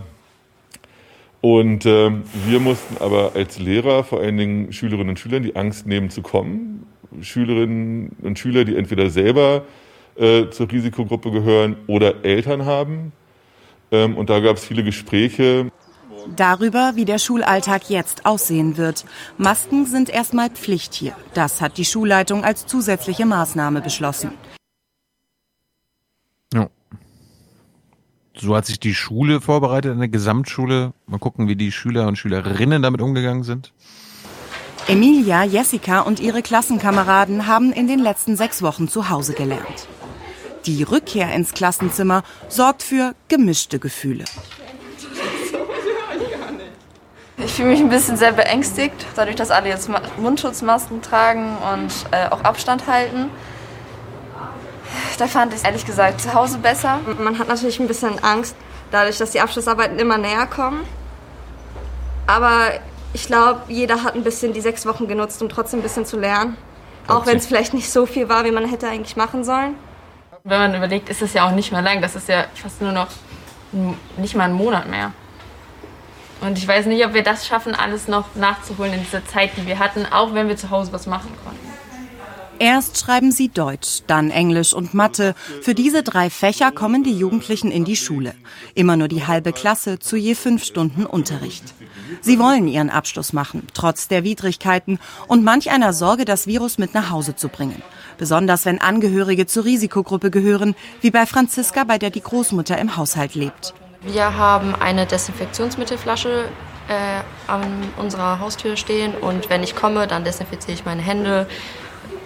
[1.42, 5.86] Und ähm, wir mussten aber als Lehrer vor allen Dingen Schülerinnen und Schülern die Angst
[5.86, 6.88] nehmen zu kommen.
[7.22, 9.66] Schülerinnen und Schüler, die entweder selber
[10.16, 13.12] äh, zur Risikogruppe gehören oder Eltern haben.
[13.92, 15.70] Ähm, und da gab es viele Gespräche.
[16.36, 19.06] Darüber, wie der Schulalltag jetzt aussehen wird.
[19.38, 21.14] Masken sind erstmal Pflicht hier.
[21.34, 24.32] Das hat die Schulleitung als zusätzliche Maßnahme beschlossen.
[26.54, 26.70] Ja.
[28.36, 30.94] So hat sich die Schule vorbereitet, eine Gesamtschule.
[31.08, 33.74] Mal gucken, wie die Schüler und Schülerinnen damit umgegangen sind.
[34.88, 39.88] Emilia, Jessica und ihre Klassenkameraden haben in den letzten sechs Wochen zu Hause gelernt.
[40.66, 44.26] Die Rückkehr ins Klassenzimmer sorgt für gemischte Gefühle.
[47.38, 51.92] Ich fühle mich ein bisschen sehr beängstigt, dadurch, dass alle jetzt Ma- Mundschutzmasken tragen und
[52.12, 53.30] äh, auch Abstand halten.
[55.18, 57.00] Da fand ich ehrlich gesagt zu Hause besser.
[57.20, 58.56] Man hat natürlich ein bisschen Angst,
[58.92, 60.84] dadurch, dass die Abschlussarbeiten immer näher kommen.
[62.28, 62.72] Aber
[63.14, 66.20] ich glaube, jeder hat ein bisschen die sechs Wochen genutzt, um trotzdem ein bisschen zu
[66.20, 66.58] lernen.
[67.08, 69.76] Auch wenn es vielleicht nicht so viel war, wie man hätte eigentlich machen sollen.
[70.44, 72.02] Wenn man überlegt, ist es ja auch nicht mehr lang.
[72.02, 73.08] Das ist ja fast nur noch
[74.18, 75.12] nicht mal einen Monat mehr.
[76.42, 79.66] Und ich weiß nicht, ob wir das schaffen, alles noch nachzuholen in dieser Zeit, die
[79.66, 81.67] wir hatten, auch wenn wir zu Hause was machen konnten.
[82.60, 85.36] Erst schreiben sie Deutsch, dann Englisch und Mathe.
[85.62, 88.34] Für diese drei Fächer kommen die Jugendlichen in die Schule.
[88.74, 91.64] Immer nur die halbe Klasse zu je fünf Stunden Unterricht.
[92.22, 96.94] Sie wollen ihren Abschluss machen, trotz der Widrigkeiten und manch einer Sorge, das Virus mit
[96.94, 97.82] nach Hause zu bringen.
[98.18, 103.36] Besonders wenn Angehörige zur Risikogruppe gehören, wie bei Franziska, bei der die Großmutter im Haushalt
[103.36, 103.74] lebt.
[104.02, 106.46] Wir haben eine Desinfektionsmittelflasche
[106.88, 107.62] äh, an
[107.98, 111.48] unserer Haustür stehen und wenn ich komme, dann desinfiziere ich meine Hände,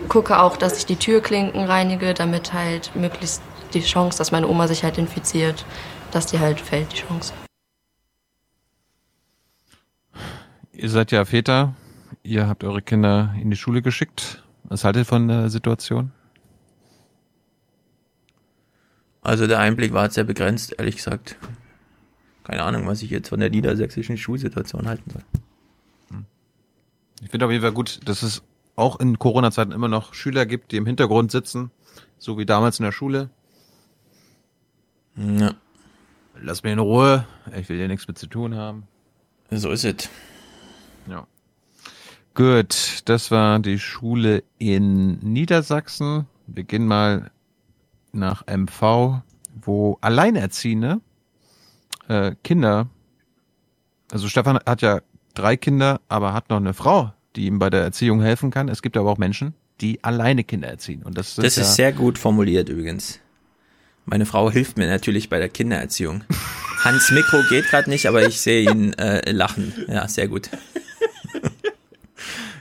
[0.07, 3.41] gucke auch, dass ich die Türklinken reinige, damit halt möglichst
[3.73, 5.65] die Chance, dass meine Oma sich halt infiziert,
[6.11, 7.33] dass die halt fällt, die Chance.
[10.73, 11.75] Ihr seid ja Väter,
[12.23, 14.43] ihr habt eure Kinder in die Schule geschickt.
[14.63, 16.11] Was haltet ihr von der Situation?
[19.21, 21.35] Also der Einblick war sehr begrenzt, ehrlich gesagt.
[22.43, 25.23] Keine Ahnung, was ich jetzt von der niedersächsischen Schulsituation halten soll.
[27.21, 28.41] Ich finde auf jeden Fall gut, dass es
[28.75, 31.71] auch in Corona-Zeiten immer noch Schüler gibt, die im Hintergrund sitzen,
[32.17, 33.29] so wie damals in der Schule.
[35.15, 35.53] Ja.
[36.39, 38.83] Lass mich in Ruhe, ich will hier nichts mit zu tun haben.
[39.51, 40.09] So ist es.
[41.07, 41.27] Ja.
[42.33, 46.27] Gut, das war die Schule in Niedersachsen.
[46.47, 47.29] Wir gehen mal
[48.13, 49.21] nach MV,
[49.61, 51.01] wo Alleinerziehende
[52.07, 52.89] äh, Kinder,
[54.11, 55.01] also Stefan hat ja
[55.33, 58.67] drei Kinder, aber hat noch eine Frau, die ihm bei der Erziehung helfen kann.
[58.69, 61.03] Es gibt aber auch Menschen, die alleine Kinder erziehen.
[61.03, 63.19] Und das, Das ja, ist sehr gut formuliert übrigens.
[64.05, 66.23] Meine Frau hilft mir natürlich bei der Kindererziehung.
[66.83, 69.73] Hans Mikro geht gerade nicht, aber ich sehe ihn äh, lachen.
[69.87, 70.49] Ja, sehr gut.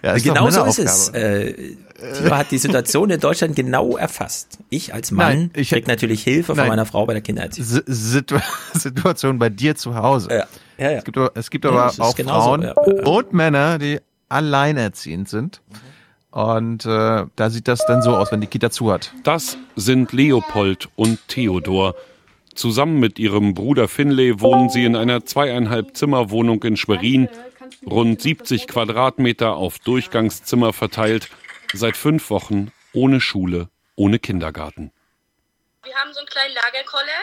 [0.03, 1.09] Ja, ist genau so ist es.
[1.11, 1.75] Äh,
[2.17, 4.59] Tilo hat die Situation in Deutschland genau erfasst.
[4.71, 6.69] Ich als Mann Nein, ich- krieg natürlich Hilfe von Nein.
[6.69, 7.67] meiner Frau bei der Kindererziehung.
[7.69, 8.39] Si- Situ
[8.73, 10.29] Situation bei dir zu Hause.
[10.31, 10.47] Ja,
[10.79, 10.99] ja, ja.
[10.99, 13.07] Es gibt aber, es gibt Ja, aber das ist auch Frauen ja, ja, ja.
[13.07, 13.99] und Männer, die
[14.31, 15.61] alleinerziehend sind.
[16.31, 19.13] Und äh, da sieht das dann so aus, wenn die Kita zu hat.
[19.25, 21.97] Das sind Leopold und Theodor.
[22.55, 27.29] Zusammen mit ihrem Bruder Finlay wohnen sie in einer zweieinhalb Zimmerwohnung in Schwerin,
[27.85, 31.29] rund 70 Quadratmeter auf Durchgangszimmer verteilt,
[31.73, 34.93] seit fünf Wochen ohne Schule, ohne Kindergarten.
[35.83, 37.21] Wir haben so einen kleinen Lagerkoller.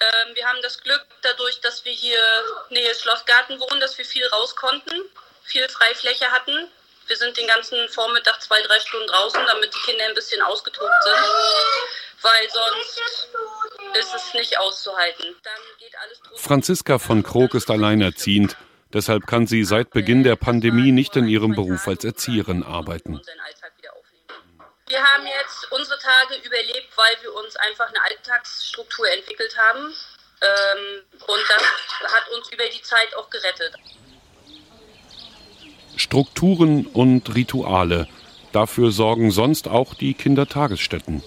[0.00, 2.18] Ähm, wir haben das Glück dadurch, dass wir hier
[2.70, 5.00] Nähe Schlossgarten wohnen, dass wir viel raus konnten,
[5.44, 6.68] viel Freifläche hatten.
[7.06, 11.02] Wir sind den ganzen Vormittag zwei, drei Stunden draußen, damit die Kinder ein bisschen ausgetobt
[11.02, 11.16] sind.
[12.22, 13.28] Weil sonst
[13.94, 15.36] ist es nicht auszuhalten.
[16.36, 18.56] Franziska von Krog ist alleinerziehend.
[18.94, 23.20] Deshalb kann sie seit Beginn der Pandemie nicht in ihrem Beruf als Erzieherin arbeiten.
[24.86, 29.92] Wir haben jetzt unsere Tage überlebt, weil wir uns einfach eine Alltagsstruktur entwickelt haben.
[30.40, 33.74] Ähm, und das hat uns über die Zeit auch gerettet.
[35.96, 38.08] Strukturen und Rituale.
[38.52, 41.22] Dafür sorgen sonst auch die Kindertagesstätten.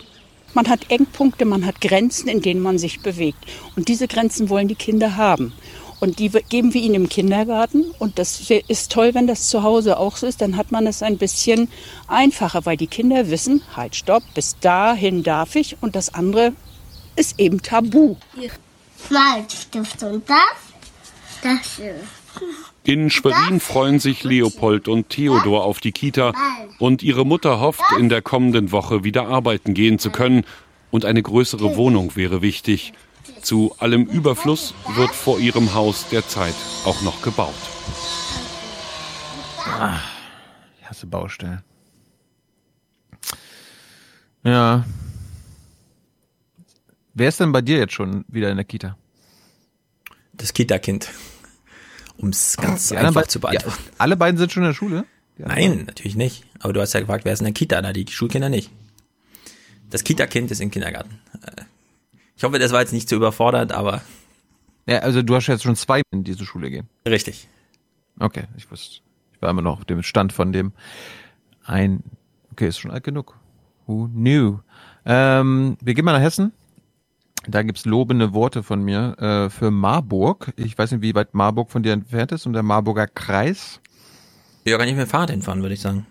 [0.54, 3.38] Man hat Engpunkte, man hat Grenzen, in denen man sich bewegt.
[3.76, 5.54] Und diese Grenzen wollen die Kinder haben.
[6.00, 7.92] Und die geben wir ihnen im Kindergarten.
[8.00, 10.42] Und das ist toll, wenn das zu Hause auch so ist.
[10.42, 11.70] Dann hat man es ein bisschen
[12.08, 15.78] einfacher, weil die Kinder wissen, halt, stopp, bis dahin darf ich.
[15.82, 16.54] Und das andere
[17.16, 18.16] ist eben tabu.
[19.10, 20.38] Waldstift und das?
[21.42, 22.67] Das ist.
[22.88, 26.32] In Schwerin freuen sich Leopold und Theodor auf die Kita
[26.80, 30.46] und ihre Mutter hofft, in der kommenden Woche wieder arbeiten gehen zu können.
[30.90, 32.94] Und eine größere Wohnung wäre wichtig.
[33.42, 37.54] Zu allem Überfluss wird vor ihrem Haus derzeit auch noch gebaut.
[39.66, 40.00] Ah,
[40.80, 41.62] ich hasse Baustellen.
[44.46, 44.86] Ja.
[47.14, 48.98] Wer ist denn bei dir jetzt schon wieder in der Kita?
[50.32, 51.10] Das Kita-Kind.
[52.18, 53.78] Um es ganz Die einfach zu beantworten.
[53.86, 55.06] Ja, alle beiden sind schon in der Schule?
[55.38, 56.44] Nein, natürlich nicht.
[56.60, 57.80] Aber du hast ja gefragt, wer ist in der Kita?
[57.82, 58.72] Na, die Schulkinder nicht.
[59.90, 61.20] Das Kita-Kind ist im Kindergarten.
[61.44, 61.62] Äh,
[62.36, 64.02] Ich hoffe, das war jetzt nicht zu überfordert, aber
[64.88, 66.90] Ja, also du hast jetzt schon zwei in diese Schule gehen.
[67.08, 67.48] richtig.
[68.20, 69.02] Okay, ich wusste.
[69.34, 70.74] Ich war immer noch auf dem Stand von dem
[71.64, 72.02] ein.
[72.52, 73.38] Okay, ist schon alt genug.
[73.86, 74.60] Who knew?
[75.06, 76.52] Ähm, wir gehen mal nach Hessen.
[77.50, 80.52] Da gibt's lobende Worte von mir äh, für Marburg.
[80.58, 83.80] Ich weiß nicht, wie weit Marburg von dir entfernt ist und der Marburger Kreis.
[84.66, 86.06] Ja, kann ich mit dem Fahrrad hinfahren, würde ich sagen.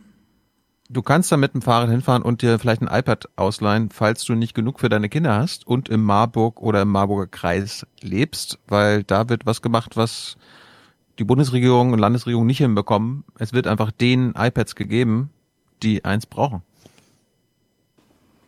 [0.89, 4.35] Du kannst da mit dem Fahrrad hinfahren und dir vielleicht ein iPad ausleihen, falls du
[4.35, 9.03] nicht genug für deine Kinder hast und im Marburg oder im Marburger Kreis lebst, weil
[9.03, 10.37] da wird was gemacht, was
[11.19, 13.25] die Bundesregierung und Landesregierung nicht hinbekommen.
[13.39, 15.31] Es wird einfach den iPads gegeben,
[15.83, 16.63] die eins brauchen.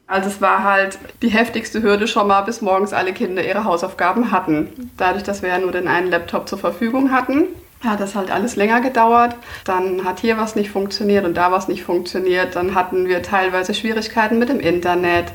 [0.09, 4.33] Also es war halt die heftigste Hürde schon mal, bis morgens alle Kinder ihre Hausaufgaben
[4.33, 4.91] hatten.
[4.97, 7.45] Dadurch, dass wir ja nur den einen Laptop zur Verfügung hatten,
[7.85, 9.37] hat das halt alles länger gedauert.
[9.65, 12.57] Dann hat hier was nicht funktioniert und da was nicht funktioniert.
[12.57, 15.27] Dann hatten wir teilweise Schwierigkeiten mit dem Internet.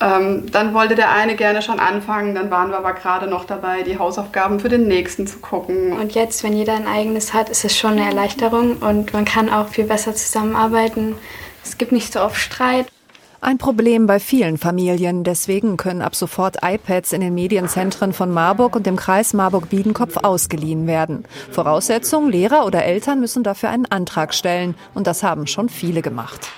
[0.00, 3.82] Ähm, dann wollte der eine gerne schon anfangen, dann waren wir aber gerade noch dabei,
[3.82, 5.92] die Hausaufgaben für den nächsten zu gucken.
[5.92, 9.50] Und jetzt, wenn jeder ein eigenes hat, ist es schon eine Erleichterung und man kann
[9.50, 11.14] auch viel besser zusammenarbeiten.
[11.62, 12.86] Es gibt nicht so oft Streit.
[13.44, 15.22] Ein Problem bei vielen Familien.
[15.22, 20.86] Deswegen können ab sofort iPads in den Medienzentren von Marburg und dem Kreis Marburg-Biedenkopf ausgeliehen
[20.86, 21.26] werden.
[21.50, 24.74] Voraussetzung, Lehrer oder Eltern müssen dafür einen Antrag stellen.
[24.94, 26.48] Und das haben schon viele gemacht.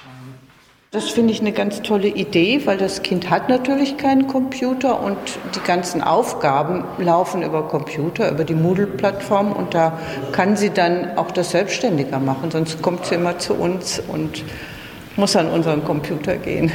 [0.93, 5.19] Das finde ich eine ganz tolle Idee, weil das Kind hat natürlich keinen Computer und
[5.57, 9.99] die ganzen Aufgaben laufen über Computer, über die Moodle-Plattform und da
[10.31, 12.53] kann sie dann auch das selbstständiger machen.
[12.53, 14.45] Sonst kommt sie immer zu uns und
[15.17, 16.71] muss an unseren Computer gehen.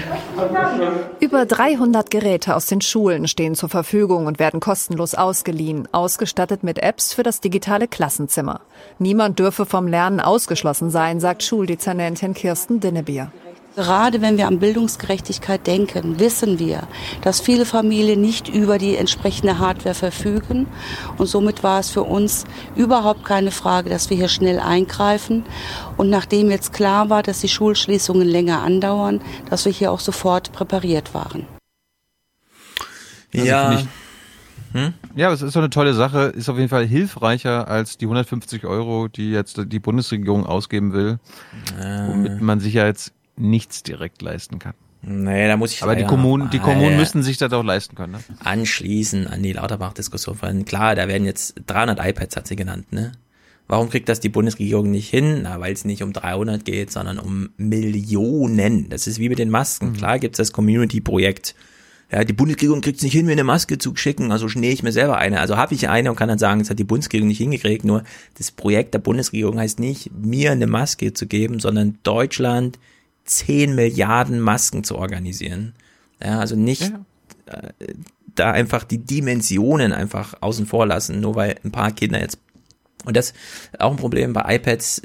[1.20, 6.80] Über 300 Geräte aus den Schulen stehen zur Verfügung und werden kostenlos ausgeliehen, ausgestattet mit
[6.80, 8.62] Apps für das digitale Klassenzimmer.
[9.00, 13.32] Niemand dürfe vom Lernen ausgeschlossen sein, sagt Schuldezernentin Kirsten Dinnebier.
[13.76, 16.84] Gerade wenn wir an Bildungsgerechtigkeit denken, wissen wir,
[17.22, 20.68] dass viele Familien nicht über die entsprechende Hardware verfügen.
[21.18, 22.44] Und somit war es für uns
[22.76, 25.46] überhaupt keine Frage, dass wir hier schnell eingreifen.
[25.96, 30.52] Und nachdem jetzt klar war, dass die Schulschließungen länger andauern, dass wir hier auch sofort
[30.52, 31.48] präpariert waren.
[33.34, 33.82] Also ja.
[34.74, 34.94] Hm?
[35.16, 38.66] Ja, es ist so eine tolle Sache, ist auf jeden Fall hilfreicher als die 150
[38.66, 41.20] Euro, die jetzt die Bundesregierung ausgeben will,
[42.08, 44.74] womit man sich ja jetzt nichts direkt leisten kann.
[45.04, 48.14] Nee, da muss ich Aber die Kommunen, die Kommunen müssen sich das doch leisten können.
[48.14, 48.20] Ne?
[48.40, 53.14] anschließen an die Lauterbach-Diskussion von, klar, da werden jetzt 300 iPads, hat sie genannt, ne?
[53.68, 55.44] Warum kriegt das die Bundesregierung nicht hin?
[55.44, 58.90] Na, weil es nicht um 300 geht, sondern um Millionen.
[58.90, 59.94] Das ist wie mit den Masken.
[59.94, 61.56] Klar gibt's das Community-Projekt.
[62.12, 64.92] Ja, die Bundesregierung kriegt's nicht hin, mir eine Maske zu schicken, also nähe ich mir
[64.92, 65.40] selber eine.
[65.40, 67.86] Also habe ich eine und kann dann sagen, das hat die Bundesregierung nicht hingekriegt.
[67.86, 68.04] Nur
[68.38, 72.78] das Projekt der Bundesregierung heißt nicht, mir eine Maske zu geben, sondern Deutschland
[73.26, 75.74] 10 Milliarden Masken zu organisieren.
[76.24, 76.94] Ja, also nicht
[77.46, 77.70] äh,
[78.36, 82.40] da einfach die Dimensionen einfach außen vor lassen, nur weil ein paar Kinder jetzt
[83.06, 83.36] und das ist
[83.80, 85.02] auch ein Problem bei iPads,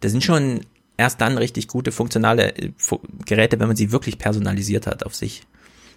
[0.00, 0.60] da sind schon
[0.96, 2.72] erst dann richtig gute funktionale äh,
[3.24, 5.42] Geräte, wenn man sie wirklich personalisiert hat auf sich.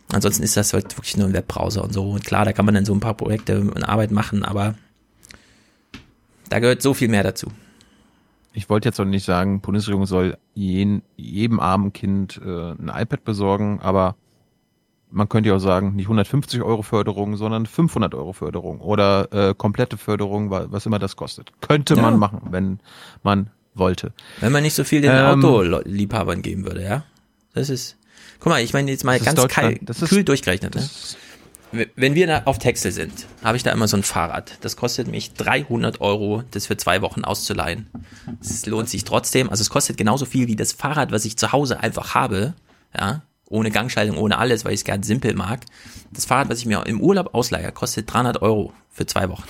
[0.10, 2.12] Ansonsten ist das halt wirklich nur ein Webbrowser und so.
[2.12, 4.76] Und klar, da kann man dann so ein paar Projekte und Arbeit machen, aber
[6.50, 7.48] da gehört so viel mehr dazu.
[8.54, 13.24] Ich wollte jetzt noch nicht sagen, Bundesregierung soll jeden, jedem armen Kind äh, ein iPad
[13.24, 14.16] besorgen, aber
[15.10, 19.54] man könnte ja auch sagen, nicht 150 Euro Förderung, sondern 500 Euro Förderung oder äh,
[19.56, 21.52] komplette Förderung, wa- was immer das kostet.
[21.62, 22.02] Könnte Ja.
[22.02, 22.80] man machen, wenn
[23.24, 24.14] man wollte.
[24.40, 27.04] Wenn man nicht so viel den Ähm, Autoliebhabern geben würde, ja.
[27.54, 27.98] Das ist,
[28.40, 29.80] guck mal, ich meine jetzt mal Das ganz kalt.
[29.88, 30.76] Das kühl durchgerechnet.
[30.76, 30.82] Ne?
[31.96, 34.60] Wenn wir auf Texel sind, habe ich da immer so ein Fahrrad.
[34.62, 37.88] Das kostet mich 300 Euro, das für zwei Wochen auszuleihen.
[38.40, 39.50] Es lohnt sich trotzdem.
[39.50, 42.54] Also es kostet genauso viel wie das Fahrrad, was ich zu Hause einfach habe.
[42.96, 45.62] Ja, ohne Gangschaltung, ohne alles, weil ich es gern simpel mag.
[46.12, 49.44] Das Fahrrad, was ich mir im Urlaub ausleihe, kostet 300 Euro für zwei Wochen.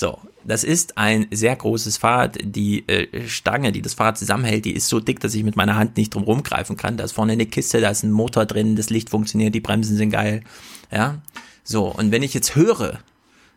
[0.00, 2.38] So, das ist ein sehr großes Fahrrad.
[2.42, 5.76] Die äh, Stange, die das Fahrrad zusammenhält, die ist so dick, dass ich mit meiner
[5.76, 6.96] Hand nicht drum rumgreifen kann.
[6.96, 9.98] Da ist vorne eine Kiste, da ist ein Motor drin, das Licht funktioniert, die Bremsen
[9.98, 10.42] sind geil.
[10.90, 11.18] Ja,
[11.64, 11.84] so.
[11.84, 13.00] Und wenn ich jetzt höre,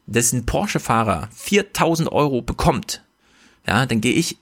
[0.06, 3.06] dass ein Porsche-Fahrer 4000 Euro bekommt,
[3.66, 4.38] ja, dann gehe ich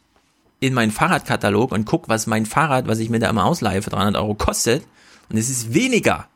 [0.60, 3.92] in meinen Fahrradkatalog und guck, was mein Fahrrad, was ich mir da immer ausleihe für
[3.92, 4.84] 300 Euro kostet.
[5.30, 6.28] Und es ist weniger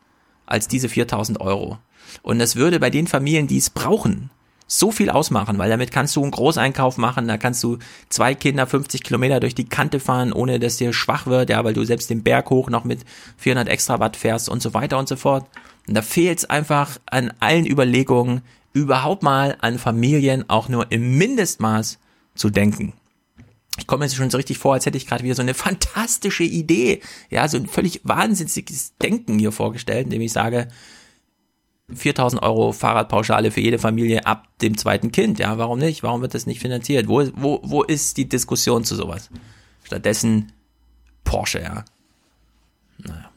[0.45, 1.80] als diese 4000 Euro.
[2.22, 4.30] Und das würde bei den Familien, die es brauchen,
[4.68, 7.77] so viel ausmachen, weil damit kannst du einen Großeinkauf machen, da kannst du
[8.10, 11.74] zwei Kinder 50 Kilometer durch die Kante fahren, ohne dass dir schwach wird, ja, weil
[11.74, 13.02] du selbst den Berg hoch noch mit
[13.38, 15.45] 400 extra Watt fährst und so weiter und so fort.
[15.88, 18.42] Und da fehlt es einfach an allen Überlegungen,
[18.74, 22.00] überhaupt mal an Familien auch nur im Mindestmaß
[22.34, 22.94] zu denken.
[23.77, 25.53] Ich komme mir jetzt schon so richtig vor, als hätte ich gerade wieder so eine
[25.53, 30.69] fantastische Idee, ja, so ein völlig wahnsinniges Denken hier vorgestellt, indem ich sage,
[31.94, 35.40] 4000 Euro Fahrradpauschale für jede Familie ab dem zweiten Kind.
[35.40, 36.04] Ja, warum nicht?
[36.04, 37.08] Warum wird das nicht finanziert?
[37.08, 39.30] Wo, wo, wo ist die Diskussion zu sowas?
[39.84, 40.52] Stattdessen
[41.24, 41.86] Porsche, ja.
[42.98, 43.30] Naja.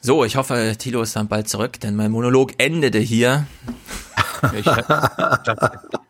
[0.00, 3.46] So, ich hoffe, Tilo ist dann bald zurück, denn mein Monolog endete hier.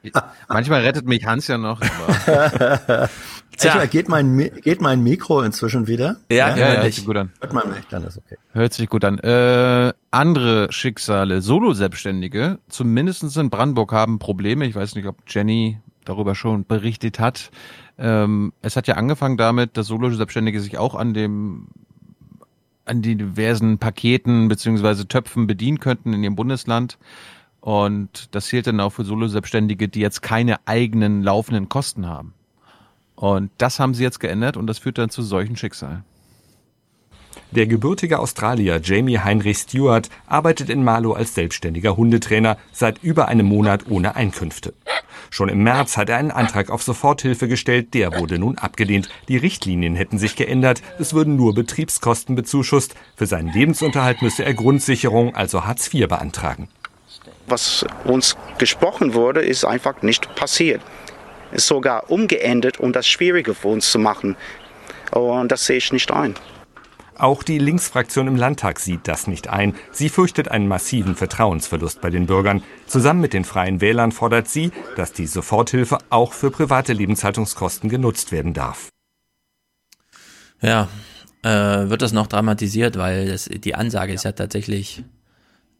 [0.03, 0.13] Ich,
[0.49, 1.81] manchmal rettet mich Hans ja noch.
[3.57, 3.83] Tja.
[3.83, 6.17] Echt, geht, mein, geht mein Mikro inzwischen wieder?
[6.31, 7.33] Ja, Ja, ja, hört sich gut an.
[7.41, 8.37] Hört man mich, dann ist okay.
[8.53, 9.19] Hört sich gut an.
[9.19, 14.67] Äh, andere Schicksale, Solo-Selbstständige, zumindest in Brandenburg, haben Probleme.
[14.67, 17.51] Ich weiß nicht, ob Jenny darüber schon berichtet hat.
[17.99, 21.69] Ähm, es hat ja angefangen damit, dass Solo-Selbstständige sich auch an dem
[22.85, 26.99] an die diversen Paketen beziehungsweise Töpfen bedienen könnten in ihrem Bundesland.
[27.61, 32.33] Und das zählt dann auch für Solo-Selbstständige, die jetzt keine eigenen laufenden Kosten haben.
[33.17, 36.05] Und das haben sie jetzt geändert und das führt dann zu solchen Schicksalen.
[37.51, 43.47] Der gebürtige Australier Jamie Heinrich Stewart arbeitet in Marlow als selbstständiger Hundetrainer seit über einem
[43.47, 44.75] Monat ohne Einkünfte.
[45.31, 49.09] Schon im März hat er einen Antrag auf Soforthilfe gestellt, der wurde nun abgelehnt.
[49.29, 52.95] Die Richtlinien hätten sich geändert, es würden nur Betriebskosten bezuschusst.
[53.17, 56.69] Für seinen Lebensunterhalt müsse er Grundsicherung, also Hartz IV, beantragen.
[57.49, 60.83] Was uns gesprochen wurde, ist einfach nicht passiert.
[61.53, 64.37] Ist sogar umgeendet, um das schwieriger für uns zu machen.
[65.13, 66.35] Und das sehe ich nicht ein.
[67.19, 69.75] Auch die Linksfraktion im Landtag sieht das nicht ein.
[69.91, 72.63] Sie fürchtet einen massiven Vertrauensverlust bei den Bürgern.
[72.87, 78.33] Zusammen mit den Freien Wählern fordert sie, dass die Soforthilfe auch für private Lebenshaltungskosten genutzt
[78.33, 78.91] werden darf.
[80.61, 80.89] Ja,
[81.43, 81.49] äh,
[81.89, 85.03] wird das noch dramatisiert, weil das, die Ansage ist ja tatsächlich,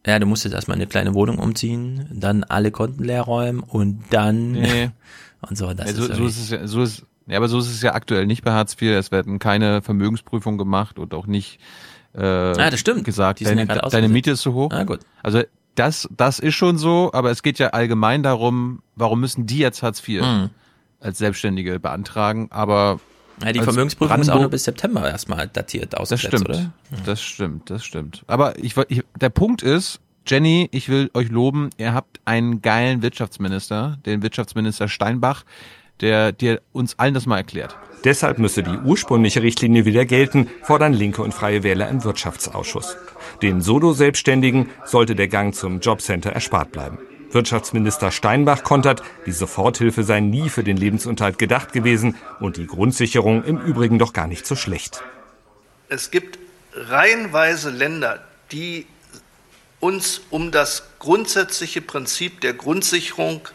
[0.07, 4.05] ja, du musst jetzt erstmal eine kleine Wohnung umziehen, dann alle Konten leer räumen und
[4.09, 4.89] dann Nee.
[5.41, 5.73] und so.
[5.73, 7.81] Das ja, so, ist so ist es ja, so ist, ja, aber so ist es
[7.81, 8.91] ja aktuell nicht bei Hartz IV.
[8.91, 11.59] Es werden keine Vermögensprüfungen gemacht und auch nicht
[12.13, 13.03] äh, Ah, das stimmt.
[13.03, 14.07] gesagt, Die sind ja deine, deine.
[14.09, 14.71] Miete ist zu hoch.
[14.71, 14.99] Ah, gut.
[15.23, 15.43] Also
[15.75, 19.83] das, das ist schon so, aber es geht ja allgemein darum, warum müssen die jetzt
[19.83, 20.49] Hartz IV Mhm.
[20.99, 22.99] als Selbstständige beantragen, aber
[23.43, 26.49] ja, die Vermögensprüfung ist auch nur Brandenburg- bis September erstmal datiert Das ausgesetzt, stimmt.
[26.49, 26.71] oder?
[27.05, 28.23] Das stimmt, das stimmt.
[28.25, 33.01] Aber ich, ich, der Punkt ist, Jenny, ich will euch loben, ihr habt einen geilen
[33.01, 35.45] Wirtschaftsminister, den Wirtschaftsminister Steinbach,
[36.01, 37.77] der dir uns allen das mal erklärt.
[38.03, 42.97] Deshalb müsse die ursprüngliche Richtlinie wieder gelten, fordern Linke und Freie Wähler im Wirtschaftsausschuss.
[43.41, 46.99] Den Solo-Selbstständigen sollte der Gang zum Jobcenter erspart bleiben.
[47.31, 53.43] Wirtschaftsminister Steinbach kontert, die Soforthilfe sei nie für den Lebensunterhalt gedacht gewesen und die Grundsicherung
[53.45, 55.03] im Übrigen doch gar nicht so schlecht.
[55.87, 56.37] Es gibt
[56.73, 58.85] reihenweise Länder, die
[59.79, 63.47] uns um das grundsätzliche Prinzip der Grundsicherung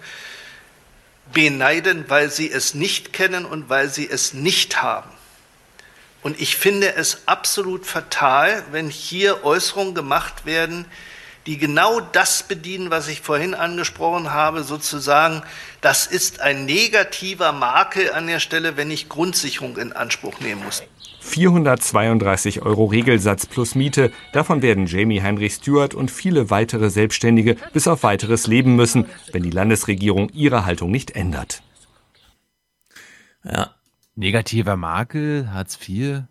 [1.33, 5.10] beneiden, weil sie es nicht kennen und weil sie es nicht haben.
[6.22, 10.85] Und ich finde es absolut fatal, wenn hier Äußerungen gemacht werden,
[11.47, 15.42] die genau das bedienen, was ich vorhin angesprochen habe, sozusagen,
[15.81, 20.85] das ist ein negativer Makel an der Stelle, wenn ich Grundsicherung in Anspruch nehmen muss.
[21.32, 24.12] 432 Euro Regelsatz plus Miete.
[24.32, 29.42] Davon werden Jamie Heinrich Stewart und viele weitere Selbstständige bis auf weiteres leben müssen, wenn
[29.42, 31.62] die Landesregierung ihre Haltung nicht ändert.
[33.44, 33.70] Ja.
[34.15, 36.24] Negativer Makel, Hartz IV.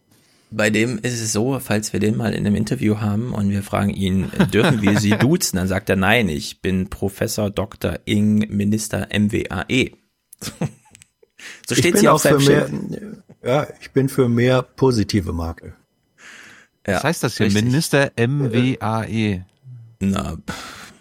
[0.52, 3.64] Bei dem ist es so, falls wir den mal in einem Interview haben und wir
[3.64, 5.58] fragen ihn, dürfen wir Sie duzen?
[5.58, 8.00] Dann sagt er, nein, ich bin Professor Dr.
[8.06, 9.92] Ing, Minister MWAE.
[11.68, 13.24] so steht sie auch auf für seinem mehr.
[13.44, 15.76] Ja, ich bin für mehr positive Makel.
[16.86, 17.46] Was heißt das hier?
[17.48, 17.64] richtig.
[17.64, 19.46] Minister MWAE.
[20.00, 20.94] Na, pff,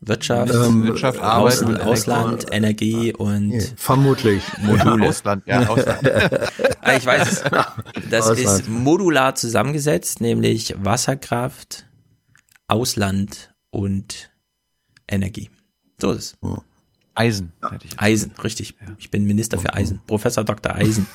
[0.00, 4.44] Wirtschaft, Ähm, Wirtschaft, Arbeit Außen, und Ausland, Energie und Nee, vermutlich.
[4.58, 5.08] Module.
[5.08, 6.02] Ausland, ja, Ausland.
[6.96, 7.42] Ich weiß es.
[8.10, 8.38] Das Ausland.
[8.38, 11.86] ist modular zusammengesetzt, nämlich Wasserkraft,
[12.68, 14.30] Ausland und
[15.08, 15.50] Energie.
[16.00, 16.50] So ist es.
[17.16, 17.52] Eisen.
[17.70, 17.98] hätte ich.
[17.98, 18.74] Eisen, richtig.
[18.98, 20.00] Ich bin Minister für Eisen.
[20.06, 20.74] Professor Dr.
[20.74, 21.06] Eisen.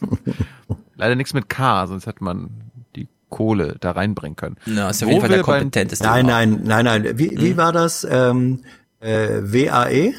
[0.96, 2.50] Leider nichts mit K, sonst hätte man
[2.96, 4.56] die Kohle da reinbringen können.
[4.66, 6.04] Na, ist auf Wo jeden Fall der kompetenteste.
[6.04, 7.18] Nein, nein, nein, nein.
[7.18, 7.56] Wie, wie Hm?
[7.56, 8.06] war das?
[8.08, 8.62] Ähm,
[9.00, 10.14] äh, WAE?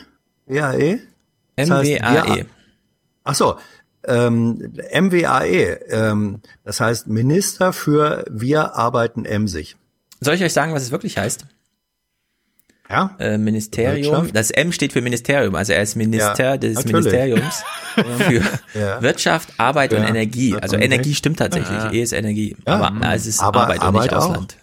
[0.46, 1.00] WAE?
[1.58, 2.36] MWAE.
[2.36, 2.46] wir-
[3.24, 3.58] Ach so.
[4.06, 5.80] Ähm, MWAE.
[5.90, 9.78] Ähm, das heißt Minister für Wir arbeiten emsig.
[10.20, 11.46] Soll ich euch sagen, was es wirklich heißt?
[12.94, 13.16] Ja.
[13.18, 14.32] Äh, Ministerium.
[14.34, 15.56] Das M steht für Ministerium.
[15.56, 16.94] Also er ist Minister Ja, des natürlich.
[16.94, 17.64] Ministeriums
[17.96, 18.42] für
[18.80, 19.02] Ja.
[19.02, 20.56] Wirtschaft, Arbeit und Energie.
[20.56, 21.78] Also Energie stimmt tatsächlich.
[21.78, 21.92] Ja.
[21.92, 22.56] E ist Energie.
[22.68, 22.76] Ja.
[22.80, 24.30] Aber äh, es ist Aber Arbeit, und Arbeit nicht auch.
[24.30, 24.58] Ausland.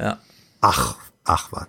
[0.00, 0.18] Ja.
[0.62, 1.66] Ach, ach was.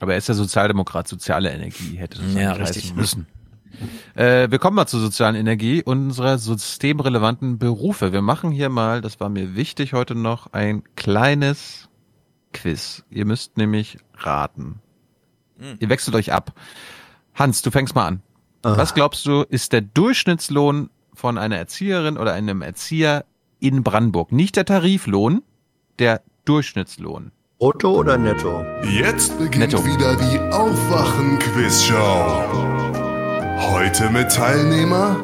[0.00, 2.94] Aber er ist ja Sozialdemokrat, soziale Energie hätte das Ja, richtig.
[2.94, 3.26] müssen.
[4.14, 8.12] Äh, wir kommen mal zur sozialen Energie und unserer systemrelevanten Berufe.
[8.12, 11.88] Wir machen hier mal, das war mir wichtig heute noch, ein kleines
[12.52, 13.04] Quiz.
[13.10, 14.80] Ihr müsst nämlich raten.
[15.78, 16.52] Ihr wechselt euch ab.
[17.34, 18.22] Hans, du fängst mal an.
[18.62, 23.24] Was glaubst du, ist der Durchschnittslohn von einer Erzieherin oder einem Erzieher
[23.58, 24.30] in Brandenburg?
[24.32, 25.42] Nicht der Tariflohn,
[25.98, 27.32] der Durchschnittslohn.
[27.58, 28.64] Brutto oder netto?
[28.84, 29.84] Jetzt beginnt Netto.
[29.84, 32.42] wieder die Aufwachen-Quizshow.
[33.72, 35.20] Heute mit Teilnehmer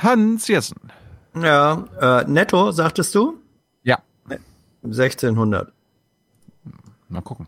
[0.00, 0.80] Hans Jessen.
[1.40, 3.38] Ja, äh, netto, sagtest du?
[3.84, 3.98] Ja.
[4.82, 5.72] 1600.
[7.12, 7.46] Mal gucken.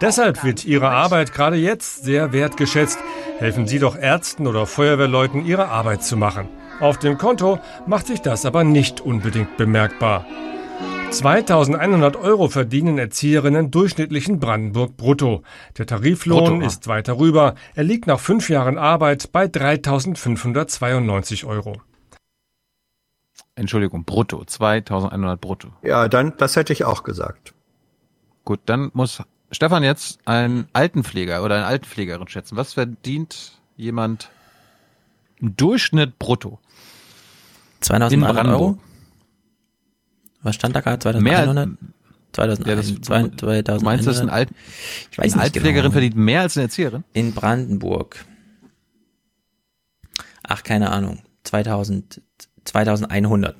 [0.00, 2.98] Deshalb wird Ihre Arbeit gerade jetzt sehr wertgeschätzt.
[3.38, 6.48] Helfen Sie doch Ärzten oder Feuerwehrleuten, ihre Arbeit zu machen.
[6.80, 10.26] Auf dem Konto macht sich das aber nicht unbedingt bemerkbar.
[11.10, 15.42] 2100 Euro verdienen Erzieherinnen durchschnittlich in Brandenburg brutto.
[15.76, 17.54] Der Tariflohn Brutto, ist weiter rüber.
[17.74, 21.82] Er liegt nach fünf Jahren Arbeit bei 3592 Euro.
[23.54, 24.42] Entschuldigung, brutto.
[24.44, 25.68] 2100 brutto.
[25.82, 27.52] Ja, dann, das hätte ich auch gesagt.
[28.44, 32.56] Gut, dann muss Stefan jetzt einen Altenpfleger oder eine Altenpflegerin schätzen.
[32.56, 34.30] Was verdient jemand
[35.36, 36.58] im Durchschnitt brutto?
[37.80, 38.78] 2100 Euro?
[40.42, 40.98] Was stand da gerade?
[40.98, 41.78] 2100?
[42.32, 44.48] 2000, Ja, das- 2000, du meinst, dass ein Alt-
[45.10, 45.92] ich weiß eine Altpflegerin genau.
[45.92, 47.04] verdient mehr als eine Erzieherin?
[47.12, 48.24] In Brandenburg.
[50.42, 51.20] Ach, keine Ahnung.
[51.44, 52.22] 2000,
[52.64, 53.56] 2100.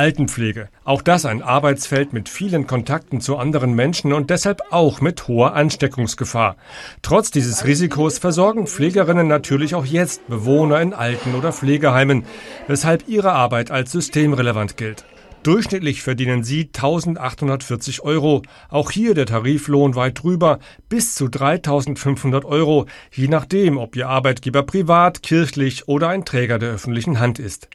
[0.00, 0.70] Altenpflege.
[0.82, 5.52] Auch das ein Arbeitsfeld mit vielen Kontakten zu anderen Menschen und deshalb auch mit hoher
[5.52, 6.56] Ansteckungsgefahr.
[7.02, 12.24] Trotz dieses Risikos versorgen Pflegerinnen natürlich auch jetzt Bewohner in Alten- oder Pflegeheimen,
[12.66, 15.04] weshalb ihre Arbeit als systemrelevant gilt.
[15.42, 18.40] Durchschnittlich verdienen sie 1840 Euro.
[18.70, 24.62] Auch hier der Tariflohn weit drüber, bis zu 3500 Euro, je nachdem, ob ihr Arbeitgeber
[24.62, 27.68] privat, kirchlich oder ein Träger der öffentlichen Hand ist.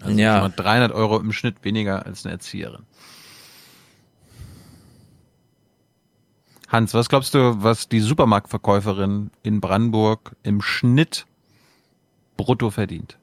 [0.00, 0.34] Also Ja.
[0.40, 2.84] schon mal 300 Euro im Schnitt weniger als eine Erzieherin.
[6.68, 11.26] Hans, was glaubst du, was die Supermarktverkäuferin in Brandenburg im Schnitt
[12.36, 13.18] brutto verdient?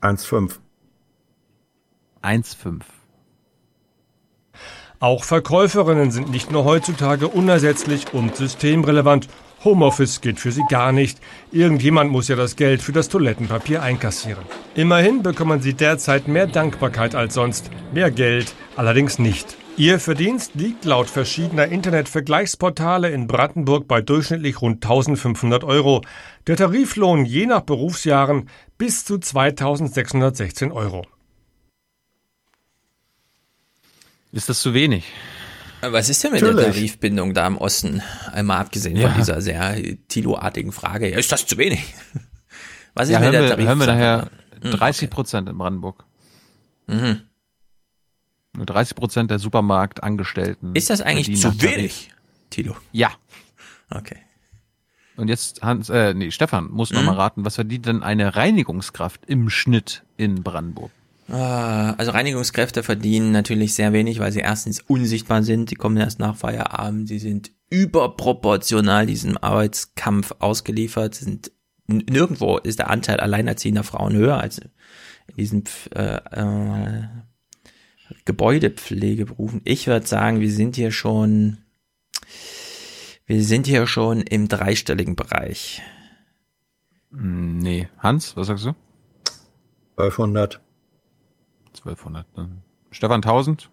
[0.00, 0.58] 1,5.
[2.22, 2.82] 1,5.
[4.98, 9.28] Auch Verkäuferinnen sind nicht nur heutzutage unersetzlich und systemrelevant.
[9.66, 11.18] Homeoffice geht für sie gar nicht.
[11.50, 14.44] Irgendjemand muss ja das Geld für das Toilettenpapier einkassieren.
[14.76, 17.68] Immerhin bekommen sie derzeit mehr Dankbarkeit als sonst.
[17.92, 19.56] Mehr Geld allerdings nicht.
[19.76, 26.02] Ihr Verdienst liegt laut verschiedener Internetvergleichsportale in Brandenburg bei durchschnittlich rund 1500 Euro.
[26.46, 31.04] Der Tariflohn je nach Berufsjahren bis zu 2616 Euro.
[34.30, 35.12] Ist das zu wenig?
[35.82, 36.74] Was ist denn mit der Natürlich.
[36.74, 38.02] Tarifbindung da im Osten?
[38.32, 39.08] Einmal abgesehen Ja.
[39.08, 39.76] von dieser sehr
[40.08, 41.10] Tilo-artigen Frage.
[41.10, 41.94] Ja, ist das zu wenig?
[42.94, 43.66] Was ist ja, mit der wir, Tarif?
[43.68, 44.30] hören wir
[44.62, 46.04] Hm, 30 Prozent in Brandenburg.
[46.86, 47.20] Mhm.
[48.56, 50.74] Nur 30 Prozent der Supermarktangestellten.
[50.74, 52.10] Ist das eigentlich zu wenig,
[52.48, 52.74] Tilo?
[52.92, 53.10] Ja.
[53.90, 54.16] Okay.
[55.16, 57.06] Und jetzt Hans, äh, nee, Stefan muss noch Mhm.
[57.06, 60.90] mal raten, was verdient denn eine Reinigungskraft im Schnitt in Brandenburg?
[61.28, 66.18] Ah, Also Reinigungskräfte verdienen natürlich sehr wenig, weil sie erstens unsichtbar sind, sie kommen erst
[66.18, 71.50] nach Feierabend, sie sind überproportional diesem Arbeitskampf ausgeliefert, sind
[71.88, 77.08] nirgendwo ist der Anteil alleinerziehender Frauen höher als in diesen äh, äh,
[78.24, 79.62] Gebäudepflegeberufen.
[79.64, 81.58] Ich würde sagen, wir sind hier schon
[83.26, 85.82] wir sind hier schon im dreistelligen Bereich.
[87.10, 87.88] Hm, Nee.
[87.98, 88.74] Hans, was sagst du?
[89.96, 90.60] 1200.
[91.86, 92.36] 1200.
[92.36, 92.48] Ne?
[92.90, 93.70] Stefan 1000?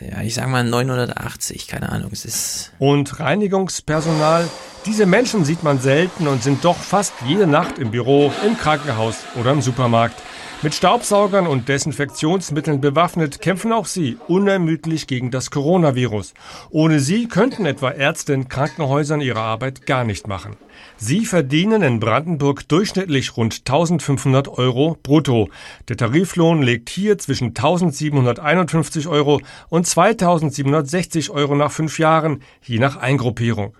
[0.00, 4.48] Ja, ich sag mal 980, keine Ahnung, es ist Und Reinigungspersonal,
[4.86, 9.16] diese Menschen sieht man selten und sind doch fast jede Nacht im Büro, im Krankenhaus
[9.40, 10.20] oder im Supermarkt.
[10.60, 16.34] Mit Staubsaugern und Desinfektionsmitteln bewaffnet kämpfen auch sie unermüdlich gegen das Coronavirus.
[16.70, 20.56] Ohne sie könnten etwa Ärzte in Krankenhäusern ihre Arbeit gar nicht machen.
[20.96, 25.48] Sie verdienen in Brandenburg durchschnittlich rund 1500 Euro brutto.
[25.88, 32.96] Der Tariflohn liegt hier zwischen 1751 Euro und 2760 Euro nach fünf Jahren, je nach
[32.96, 33.76] Eingruppierung.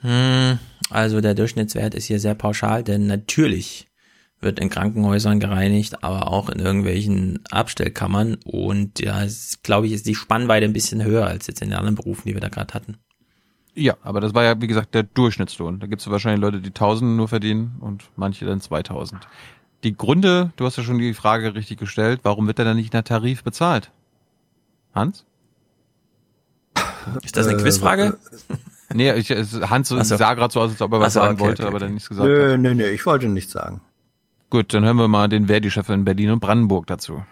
[0.00, 0.58] Hm,
[0.90, 3.86] also der Durchschnittswert ist hier sehr pauschal, denn natürlich
[4.42, 8.36] wird in Krankenhäusern gereinigt, aber auch in irgendwelchen Abstellkammern.
[8.44, 9.24] Und ja,
[9.62, 12.34] glaube ich, ist die Spannweite ein bisschen höher als jetzt in den anderen Berufen, die
[12.34, 12.98] wir da gerade hatten.
[13.74, 15.80] Ja, aber das war ja, wie gesagt, der Durchschnittslohn.
[15.80, 19.26] Da gibt es wahrscheinlich Leute, die 1000 nur verdienen und manche dann 2000.
[19.84, 22.92] Die Gründe, du hast ja schon die Frage richtig gestellt, warum wird er dann nicht
[22.92, 23.90] nach Tarif bezahlt?
[24.94, 25.24] Hans?
[27.24, 28.18] Ist das eine Quizfrage?
[28.94, 30.02] Nee, ich, es, Hans so.
[30.02, 31.84] sah gerade so aus, als ob er was so, sagen okay, wollte, okay, aber okay.
[31.86, 32.60] dann nichts gesagt Nö, hat.
[32.60, 33.80] nö, nö, ich wollte nichts sagen.
[34.52, 37.22] Gut, dann hören wir mal den Verdi-Chef in Berlin und Brandenburg dazu.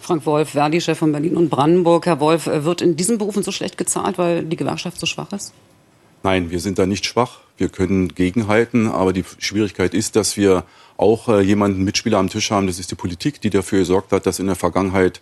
[0.00, 2.06] Frank Wolf, Verdi-Chef von Berlin und Brandenburg.
[2.06, 5.30] Herr Wolf, äh, wird in diesen Berufen so schlecht gezahlt, weil die Gewerkschaft so schwach
[5.30, 5.52] ist?
[6.24, 7.38] Nein, wir sind da nicht schwach.
[7.56, 10.64] Wir können gegenhalten, aber die Schwierigkeit ist, dass wir
[10.96, 12.66] auch äh, jemanden Mitspieler am Tisch haben.
[12.66, 15.20] Das ist die Politik, die dafür gesorgt hat, dass in der Vergangenheit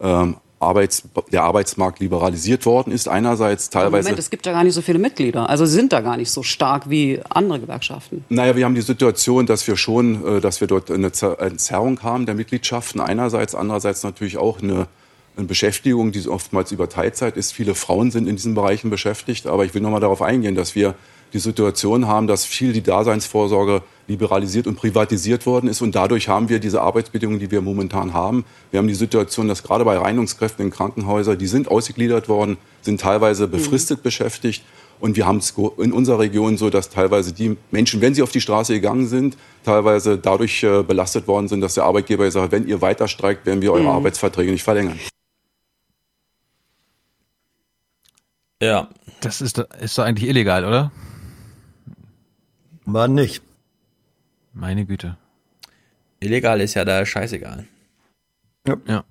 [0.00, 3.08] ähm, Arbeits, der Arbeitsmarkt liberalisiert worden ist.
[3.08, 4.04] Einerseits teilweise.
[4.04, 5.48] Moment, es gibt ja gar nicht so viele Mitglieder.
[5.48, 8.24] Also sind da gar nicht so stark wie andere Gewerkschaften.
[8.28, 12.26] Naja, wir haben die Situation, dass wir schon, äh, dass wir dort eine Entzerrung haben
[12.26, 14.86] der Mitgliedschaften einerseits, andererseits natürlich auch eine,
[15.36, 17.52] eine Beschäftigung, die oftmals über Teilzeit ist.
[17.52, 19.46] Viele Frauen sind in diesen Bereichen beschäftigt.
[19.46, 20.94] Aber ich will noch mal darauf eingehen, dass wir
[21.32, 25.80] die Situation haben, dass viel die Daseinsvorsorge liberalisiert und privatisiert worden ist.
[25.80, 28.44] Und dadurch haben wir diese Arbeitsbedingungen, die wir momentan haben.
[28.70, 33.00] Wir haben die Situation, dass gerade bei Reinigungskräften in Krankenhäusern, die sind ausgegliedert worden, sind
[33.00, 33.52] teilweise mhm.
[33.52, 34.02] befristet mhm.
[34.02, 34.64] beschäftigt.
[34.98, 38.32] Und wir haben es in unserer Region so, dass teilweise die Menschen, wenn sie auf
[38.32, 42.66] die Straße gegangen sind, teilweise dadurch äh, belastet worden sind, dass der Arbeitgeber sagt, wenn
[42.66, 43.88] ihr weiter streikt, werden wir eure mhm.
[43.88, 44.98] Arbeitsverträge nicht verlängern.
[48.60, 48.88] Ja.
[49.20, 50.92] Das ist, ist doch eigentlich illegal, oder?
[52.86, 53.42] War nicht.
[54.52, 55.16] Meine Güte.
[56.20, 57.66] Illegal ist ja da scheißegal.
[58.66, 58.76] Ja.
[58.86, 59.04] ja.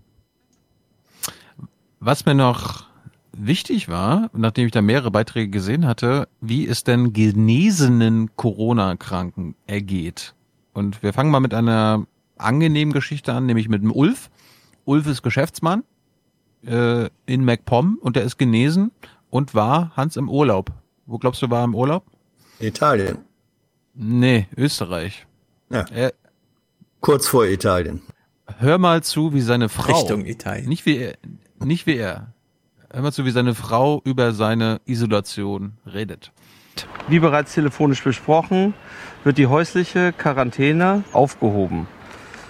[1.99, 2.85] Was mir noch
[3.31, 10.33] wichtig war, nachdem ich da mehrere Beiträge gesehen hatte, wie es denn genesenen Corona-Kranken ergeht.
[10.73, 12.05] Und wir fangen mal mit einer
[12.37, 14.29] angenehmen Geschichte an, nämlich mit dem Ulf.
[14.85, 15.83] Ulf ist Geschäftsmann
[16.65, 18.91] äh, in MacPom und der ist genesen
[19.29, 20.71] und war Hans im Urlaub.
[21.05, 22.05] Wo glaubst du, war er im Urlaub?
[22.59, 23.19] Italien.
[23.93, 25.25] Nee, Österreich.
[25.69, 25.85] Ja.
[25.93, 26.13] Er,
[27.01, 28.01] Kurz vor Italien.
[28.57, 29.97] Hör mal zu, wie seine Frau.
[29.97, 30.67] Richtung Italien.
[30.67, 31.13] Nicht wie er.
[31.63, 32.33] Nicht wie er.
[32.91, 36.31] Hör mal zu, wie seine Frau über seine Isolation redet.
[37.07, 38.73] Wie bereits telefonisch besprochen,
[39.23, 41.87] wird die häusliche Quarantäne aufgehoben.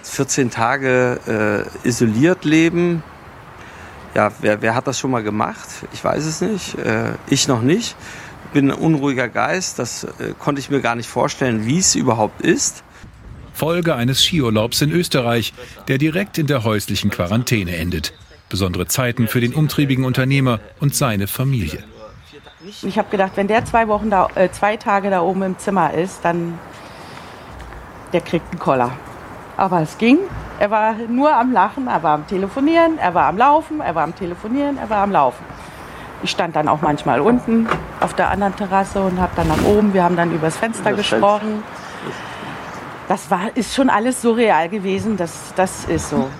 [0.02, 3.02] 14 Tage äh, isoliert leben.
[4.14, 5.68] Ja, wer, wer hat das schon mal gemacht?
[5.92, 6.76] Ich weiß es nicht.
[6.78, 7.94] Äh, ich noch nicht.
[8.52, 9.78] Bin ein unruhiger Geist.
[9.78, 12.82] Das äh, konnte ich mir gar nicht vorstellen, wie es überhaupt ist.
[13.60, 15.52] Folge eines Skiurlaubs in Österreich,
[15.86, 18.14] der direkt in der häuslichen Quarantäne endet.
[18.48, 21.84] Besondere Zeiten für den umtriebigen Unternehmer und seine Familie.
[22.80, 25.92] Ich habe gedacht, wenn der zwei Wochen da, äh, zwei Tage da oben im Zimmer
[25.92, 26.58] ist, dann
[28.14, 28.92] der kriegt einen Koller.
[29.58, 30.16] Aber es ging.
[30.58, 34.04] Er war nur am Lachen, er war am Telefonieren, er war am Laufen, er war
[34.04, 35.44] am Telefonieren, er war am Laufen.
[36.22, 37.68] Ich stand dann auch manchmal unten
[38.00, 39.92] auf der anderen Terrasse und habe dann nach oben.
[39.92, 41.62] Wir haben dann übers Fenster gesprochen
[43.10, 45.16] das war, ist schon alles surreal gewesen.
[45.16, 46.30] Das, das ist so.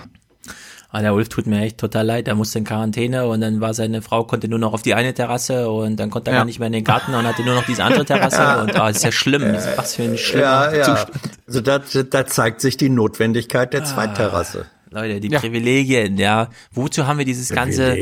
[0.89, 2.29] Ah, der Ulf tut mir echt total leid.
[2.29, 5.13] Er musste in Quarantäne und dann war seine Frau, konnte nur noch auf die eine
[5.13, 6.39] Terrasse und dann konnte er ja.
[6.39, 8.87] gar nicht mehr in den Garten und hatte nur noch diese andere Terrasse und ah,
[8.87, 9.53] ist ja schlimm.
[9.75, 10.83] Was für ein schlimmer ja, ja.
[10.83, 11.19] Zustand.
[11.45, 13.85] Also da, da zeigt sich die Notwendigkeit der ah.
[13.85, 14.65] Zweitterrasse.
[14.93, 15.39] Leute, die ja.
[15.39, 16.49] Privilegien, ja.
[16.73, 17.95] Wozu haben wir dieses ganze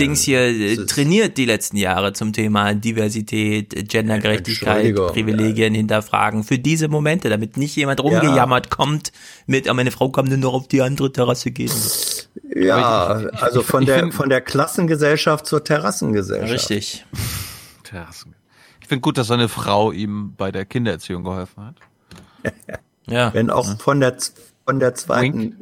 [0.00, 5.78] Dings hier äh, trainiert die letzten Jahre zum Thema Diversität, Gendergerechtigkeit, Privilegien ja.
[5.78, 8.76] hinterfragen für diese Momente, damit nicht jemand rumgejammert ja.
[8.76, 9.12] kommt
[9.46, 11.70] mit, oh, meine Frau kann nur noch auf die andere Terrasse gehen.
[12.52, 16.52] Ja, ich, ich, also von ich, der von der Klassengesellschaft zur Terrassengesellschaft.
[16.52, 17.06] Richtig.
[17.84, 18.34] Terrassen.
[18.80, 21.76] Ich finde gut, dass seine Frau ihm bei der Kindererziehung geholfen hat.
[23.06, 23.32] ja.
[23.32, 24.16] Wenn auch von der
[24.66, 25.54] von der zweiten Wink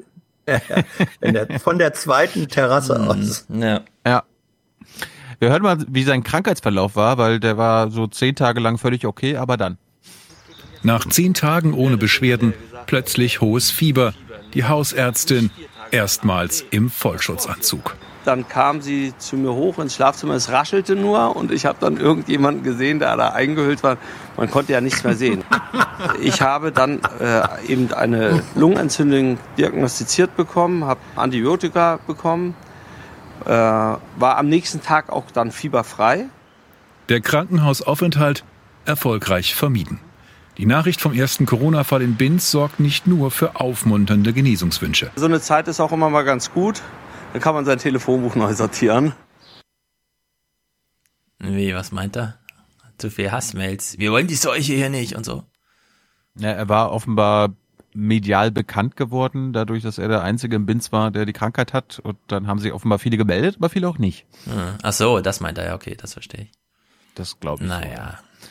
[1.22, 3.08] der, von der zweiten Terrasse mhm.
[3.08, 3.46] aus.
[3.48, 3.80] Ja.
[4.06, 4.22] ja.
[5.38, 9.06] Wir hören mal, wie sein Krankheitsverlauf war, weil der war so zehn Tage lang völlig
[9.06, 9.78] okay, aber dann.
[10.82, 12.54] Nach zehn Tagen ohne Beschwerden
[12.86, 14.14] plötzlich hohes Fieber.
[14.54, 15.50] Die Hausärztin
[15.90, 17.96] erstmals im Vollschutzanzug.
[18.24, 21.96] Dann kam sie zu mir hoch ins Schlafzimmer, es raschelte nur und ich habe dann
[21.96, 23.96] irgendjemanden gesehen, der da eingehüllt war.
[24.36, 25.44] Man konnte ja nichts mehr sehen.
[26.20, 32.56] Ich habe dann äh, eben eine Lungenentzündung diagnostiziert bekommen, habe Antibiotika bekommen,
[33.44, 34.00] äh, war
[34.36, 36.26] am nächsten Tag auch dann fieberfrei.
[37.08, 38.42] Der Krankenhausaufenthalt
[38.84, 40.00] erfolgreich vermieden.
[40.58, 45.10] Die Nachricht vom ersten Corona-Fall in Binz sorgt nicht nur für aufmunternde Genesungswünsche.
[45.16, 46.82] So eine Zeit ist auch immer mal ganz gut.
[47.32, 49.14] Dann kann man sein Telefonbuch neu sortieren.
[51.38, 52.38] Wie, was meint er?
[52.98, 53.98] Zu viel Hassmails.
[53.98, 55.44] Wir wollen die Seuche hier nicht und so.
[56.38, 57.54] Ja, er war offenbar
[57.94, 61.98] medial bekannt geworden, dadurch, dass er der Einzige im Binz war, der die Krankheit hat.
[61.98, 64.26] Und dann haben sich offenbar viele gemeldet, aber viele auch nicht.
[64.44, 64.78] Hm.
[64.82, 66.50] Ach so, das meint er ja, okay, das verstehe ich.
[67.14, 67.68] Das glaube ich.
[67.68, 68.18] Naja.
[68.40, 68.48] So.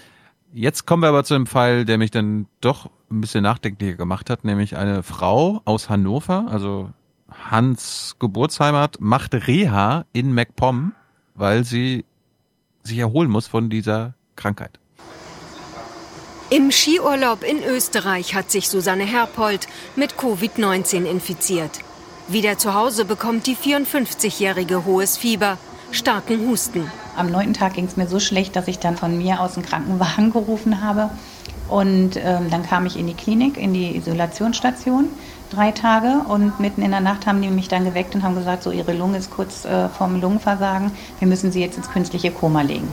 [0.54, 4.30] Jetzt kommen wir aber zu einem Fall, der mich dann doch ein bisschen nachdenklicher gemacht
[4.30, 6.92] hat, nämlich eine Frau aus Hannover, also
[7.50, 10.94] Hans Geburtsheimat macht Reha in MacPom,
[11.34, 12.06] weil sie
[12.84, 14.80] sich erholen muss von dieser Krankheit.
[16.50, 21.80] Im Skiurlaub in Österreich hat sich Susanne Herpold mit Covid-19 infiziert.
[22.28, 25.58] Wieder zu Hause bekommt die 54-jährige hohes Fieber,
[25.92, 26.92] starken Husten.
[27.16, 29.66] Am neunten Tag ging es mir so schlecht, dass ich dann von mir aus einen
[29.66, 31.10] Krankenwagen gerufen habe
[31.72, 35.08] Und ähm, dann kam ich in die Klinik, in die Isolationsstation,
[35.54, 36.22] drei Tage.
[36.28, 38.94] Und mitten in der Nacht haben die mich dann geweckt und haben gesagt, so ihre
[38.94, 40.92] Lunge ist kurz äh, vorm Lungenversagen.
[41.20, 42.88] Wir müssen sie jetzt ins künstliche Koma legen.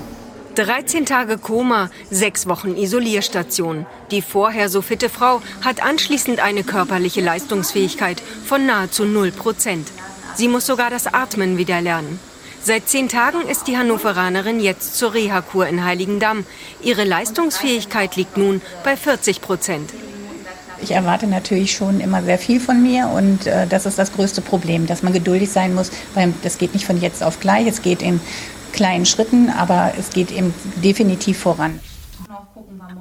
[0.55, 3.87] 13 Tage Koma, sechs Wochen Isolierstation.
[4.10, 9.87] Die vorher so fitte Frau hat anschließend eine körperliche Leistungsfähigkeit von nahezu 0 Prozent.
[10.35, 12.19] Sie muss sogar das Atmen wieder lernen.
[12.60, 16.44] Seit zehn Tagen ist die Hannoveranerin jetzt zur Reha-Kur in Heiligendamm.
[16.83, 19.92] Ihre Leistungsfähigkeit liegt nun bei 40 Prozent.
[20.80, 24.40] Ich erwarte natürlich schon immer sehr viel von mir und äh, das ist das größte
[24.40, 27.82] Problem, dass man geduldig sein muss, weil das geht nicht von jetzt auf gleich, es
[27.82, 28.20] geht in
[28.72, 31.80] kleinen Schritten, aber es geht eben definitiv voran.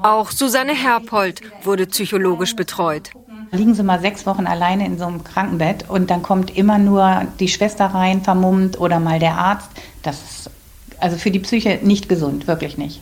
[0.02, 3.12] Auch Susanne Herpold wurde psychologisch betreut.
[3.52, 7.24] Liegen Sie mal sechs Wochen alleine in so einem Krankenbett und dann kommt immer nur
[7.40, 9.70] die Schwester rein, vermummt oder mal der Arzt.
[10.04, 10.50] Das ist
[11.00, 13.02] also für die Psyche nicht gesund, wirklich nicht.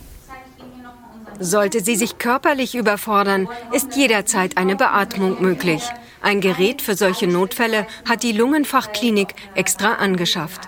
[1.38, 5.82] Sollte sie sich körperlich überfordern, ist jederzeit eine Beatmung möglich.
[6.22, 10.62] Ein Gerät für solche Notfälle hat die Lungenfachklinik extra angeschafft.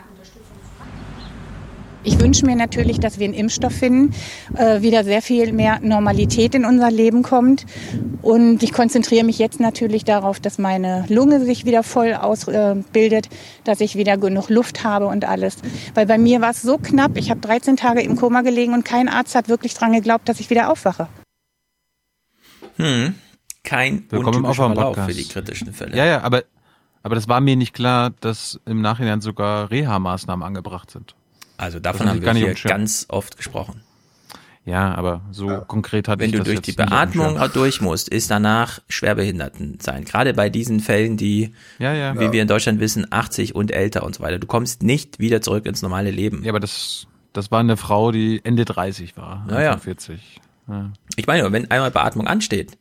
[2.05, 4.15] Ich wünsche mir natürlich, dass wir einen Impfstoff finden,
[4.57, 7.67] äh, wieder sehr viel mehr Normalität in unser Leben kommt.
[8.23, 13.31] Und ich konzentriere mich jetzt natürlich darauf, dass meine Lunge sich wieder voll ausbildet, äh,
[13.65, 15.57] dass ich wieder genug Luft habe und alles.
[15.95, 18.85] Weil bei mir war es so knapp, ich habe 13 Tage im Koma gelegen und
[18.85, 21.09] kein Arzt hat wirklich dran geglaubt, dass ich wieder aufwache.
[22.77, 23.15] Hm.
[23.65, 25.97] Kein Willkommen untypischer Verlauf für die kritischen Fälle.
[25.97, 26.45] Ja, ja, aber,
[27.03, 31.17] aber das war mir nicht klar, dass im Nachhinein sogar Reha-Maßnahmen angebracht sind.
[31.59, 33.83] Also davon hatte haben wir hier ganz oft gesprochen.
[34.65, 38.11] Ja, aber so konkret hatte Wenn ich du das durch jetzt die Beatmung durch musst,
[38.11, 40.05] ist danach Schwerbehinderten sein.
[40.05, 42.19] Gerade bei diesen Fällen, die, Ja, ja.
[42.21, 42.33] wie Ja.
[42.33, 44.39] wir in Deutschland wissen, 80 und älter und so weiter.
[44.39, 46.43] Du kommst nicht wieder zurück ins normale Leben.
[46.45, 49.47] Ja, aber das, das war eine Frau, die Ende 30 war.
[49.49, 49.69] Naja.
[49.73, 50.41] Anfang 40.
[50.69, 50.93] Ja.
[51.17, 52.77] Ich meine, wenn einmal Beatmung ansteht,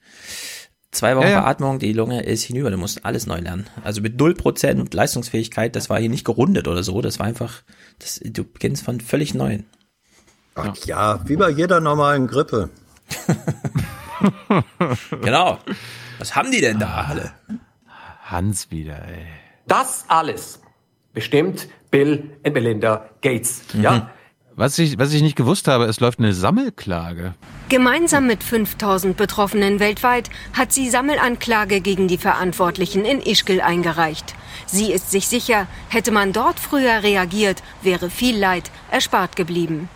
[0.91, 1.39] zwei Wochen Ja, ja.
[1.41, 3.65] Beatmung, die Lunge ist hinüber, du musst alles neu lernen.
[3.85, 7.61] Also mit 0% Leistungsfähigkeit, das war hier nicht gerundet oder so, das war einfach,
[7.99, 9.65] das, du beginnst von völlig neuen.
[10.55, 12.69] Ach ja, wie bei jeder normalen Grippe.
[15.21, 15.59] Genau.
[16.17, 17.31] Was haben die denn da alle?
[18.23, 19.27] Hans wieder, ey.
[19.67, 20.59] Das alles
[21.13, 23.61] bestimmt Bill und Melinda Gates.
[23.73, 24.09] Ja?
[24.55, 27.35] Was ich, was ich nicht gewusst habe, es läuft eine Sammelklage.
[27.69, 34.33] Gemeinsam mit 5000 Betroffenen weltweit hat sie Sammelanklage gegen die Verantwortlichen in Ischgl eingereicht.
[34.67, 39.89] Sie ist sich sicher, hätte man dort früher reagiert, wäre viel Leid erspart geblieben.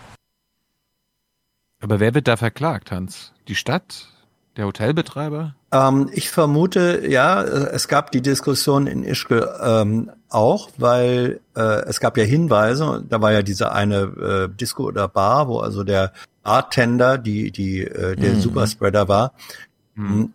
[1.80, 3.32] Aber wer wird da verklagt, Hans?
[3.48, 4.08] Die Stadt?
[4.56, 5.54] Der Hotelbetreiber?
[5.72, 11.60] Ähm, ich vermute, ja, äh, es gab die Diskussion in Ischgl ähm, auch, weil äh,
[11.86, 15.84] es gab ja Hinweise, da war ja diese eine äh, Disco oder Bar, wo also
[15.84, 18.40] der Bartender, die, die, äh, der Mhm.
[18.40, 19.32] Superspreader war.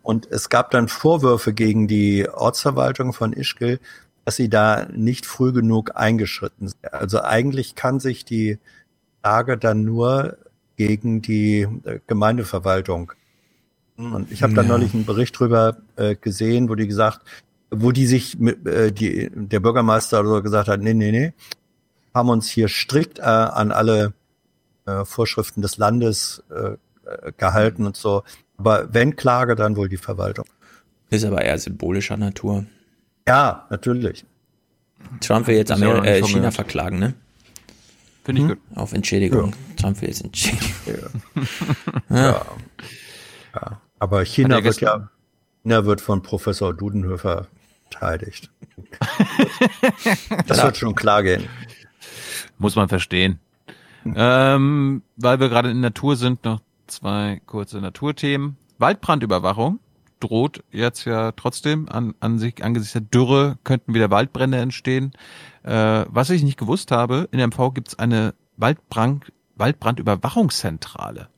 [0.02, 3.80] Und es gab dann Vorwürfe gegen die Ortsverwaltung von Ischgl,
[4.28, 6.92] dass sie da nicht früh genug eingeschritten sind.
[6.92, 8.58] Also eigentlich kann sich die
[9.24, 10.36] Lage dann nur
[10.76, 13.12] gegen die äh, Gemeindeverwaltung
[13.96, 14.68] und ich habe da Ja.
[14.68, 17.20] neulich einen Bericht drüber äh, gesehen, wo die gesagt,
[17.70, 21.32] wo die sich mit, äh, die, der Bürgermeister oder so gesagt hat, nee, nee, nee,
[22.14, 24.12] haben uns hier strikt äh, an alle
[24.84, 26.72] äh, Vorschriften des Landes äh,
[27.10, 28.24] äh, gehalten und so.
[28.58, 30.44] Aber wenn Klage, dann wohl die Verwaltung.
[31.08, 32.66] Ist aber eher symbolischer Natur.
[33.28, 34.24] Ja, natürlich.
[35.20, 37.14] Trump will jetzt ja Amer äh, China verklagen, ne?
[38.24, 38.58] Finde ich gut.
[38.74, 39.54] Auf Entschädigung.
[39.76, 41.22] Trump will jetzt Entschädigung.
[42.10, 42.46] Ja.
[43.54, 43.80] ja.
[43.98, 45.10] Aber China er wird ja,
[45.62, 47.48] China wird von Professor Dudenhöfer
[47.90, 48.50] verteidigt.
[50.46, 51.44] das wird schon klar gehen.
[52.58, 53.40] Muss man verstehen.
[54.04, 58.56] Ähm, weil wir gerade in Natur sind, noch zwei kurze Naturthemen.
[58.78, 59.80] Waldbrandüberwachung
[60.20, 65.12] droht jetzt ja trotzdem an, an sich, angesichts der Dürre könnten wieder Waldbrände entstehen.
[65.62, 71.28] Äh, was ich nicht gewusst habe, in MV gibt es eine Waldbrand, Waldbrandüberwachungszentrale.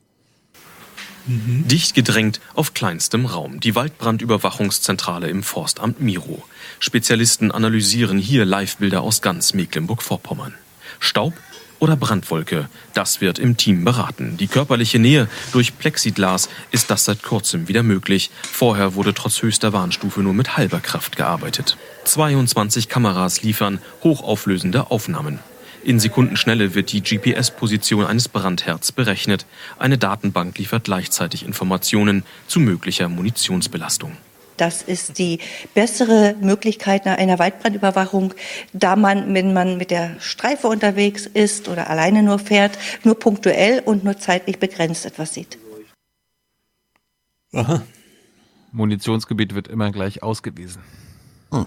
[1.27, 3.61] Dicht gedrängt auf kleinstem Raum.
[3.61, 6.43] Die Waldbrandüberwachungszentrale im Forstamt Miro.
[6.79, 10.55] Spezialisten analysieren hier Livebilder aus ganz Mecklenburg-Vorpommern.
[10.99, 11.35] Staub
[11.81, 14.37] oder Brandwolke, das wird im Team beraten.
[14.37, 18.31] Die körperliche Nähe durch Plexiglas ist das seit kurzem wieder möglich.
[18.43, 21.77] Vorher wurde trotz höchster Warnstufe nur mit halber Kraft gearbeitet.
[22.05, 25.41] 22 Kameras liefern hochauflösende Aufnahmen.
[25.83, 29.47] In Sekundenschnelle wird die GPS-Position eines Brandherds berechnet.
[29.79, 34.17] Eine Datenbank liefert gleichzeitig Informationen zu möglicher Munitionsbelastung.
[34.61, 35.39] Das ist die
[35.75, 38.35] bessere Möglichkeit einer Waldbrandüberwachung,
[38.75, 43.81] da man, wenn man mit der Streife unterwegs ist oder alleine nur fährt, nur punktuell
[43.83, 45.59] und nur zeitlich begrenzt etwas sieht.
[47.55, 47.83] Aha.
[48.73, 50.83] Munitionsgebiet wird immer gleich ausgewiesen.
[51.51, 51.67] Hm.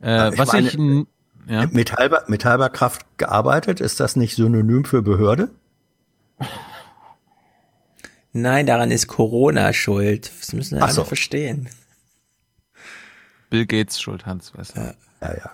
[0.00, 0.78] Äh, Ich was meine, ich,
[1.50, 1.66] ja.
[1.66, 5.50] mit, halber, mit halber Kraft gearbeitet, ist das nicht synonym für Behörde?
[8.42, 10.30] Nein, daran ist Corona schuld.
[10.40, 11.00] Das müssen wir Ach so.
[11.02, 11.68] alle verstehen.
[13.50, 14.96] Bill Gates schuld, Hans, weißt du.
[15.20, 15.50] Ja, ja.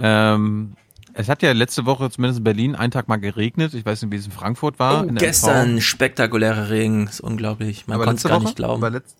[0.00, 0.76] Ähm,
[1.14, 3.74] es hat ja letzte Woche zumindest in Berlin einen Tag mal geregnet.
[3.74, 5.00] Ich weiß nicht, wie es in Frankfurt war.
[5.04, 5.82] Oh, in der gestern MV.
[5.82, 7.86] spektakulärer Regen, ist unglaublich.
[7.86, 8.44] Man Aber konnte es letzte gar Woche?
[8.46, 8.82] nicht glauben.
[8.84, 9.16] Aber letz,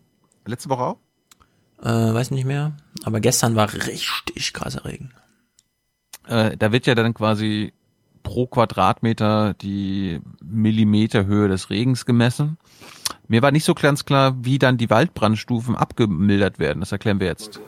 [0.47, 0.99] letzte Woche auch?
[1.83, 2.77] Äh, weiß nicht mehr.
[3.05, 5.13] Aber gestern war richtig krasser Regen.
[6.27, 7.73] Äh, da wird ja dann quasi
[8.23, 12.59] pro Quadratmeter die Millimeterhöhe des Regens gemessen.
[13.27, 16.81] Mir war nicht so ganz klar, wie dann die Waldbrandstufen abgemildert werden.
[16.81, 17.61] Das erklären wir jetzt.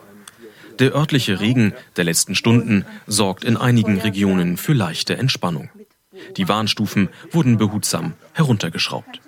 [0.79, 5.69] Der örtliche Regen der letzten Stunden sorgt in einigen Regionen für leichte Entspannung.
[6.37, 9.21] Die Warnstufen wurden behutsam heruntergeschraubt.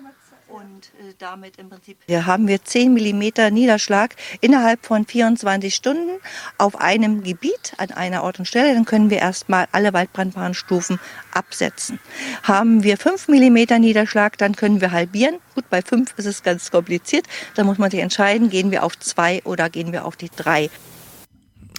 [2.08, 6.20] Hier haben wir 10 Millimeter Niederschlag innerhalb von 24 Stunden
[6.58, 8.74] auf einem Gebiet an einer Ort und Stelle.
[8.74, 11.00] Dann können wir erstmal alle Waldbrandwarnstufen
[11.34, 12.00] absetzen.
[12.44, 15.38] Haben wir 5 Millimeter Niederschlag, dann können wir halbieren.
[15.56, 17.26] Gut, bei 5 ist es ganz kompliziert.
[17.56, 20.70] Da muss man sich entscheiden, gehen wir auf 2 oder gehen wir auf die 3.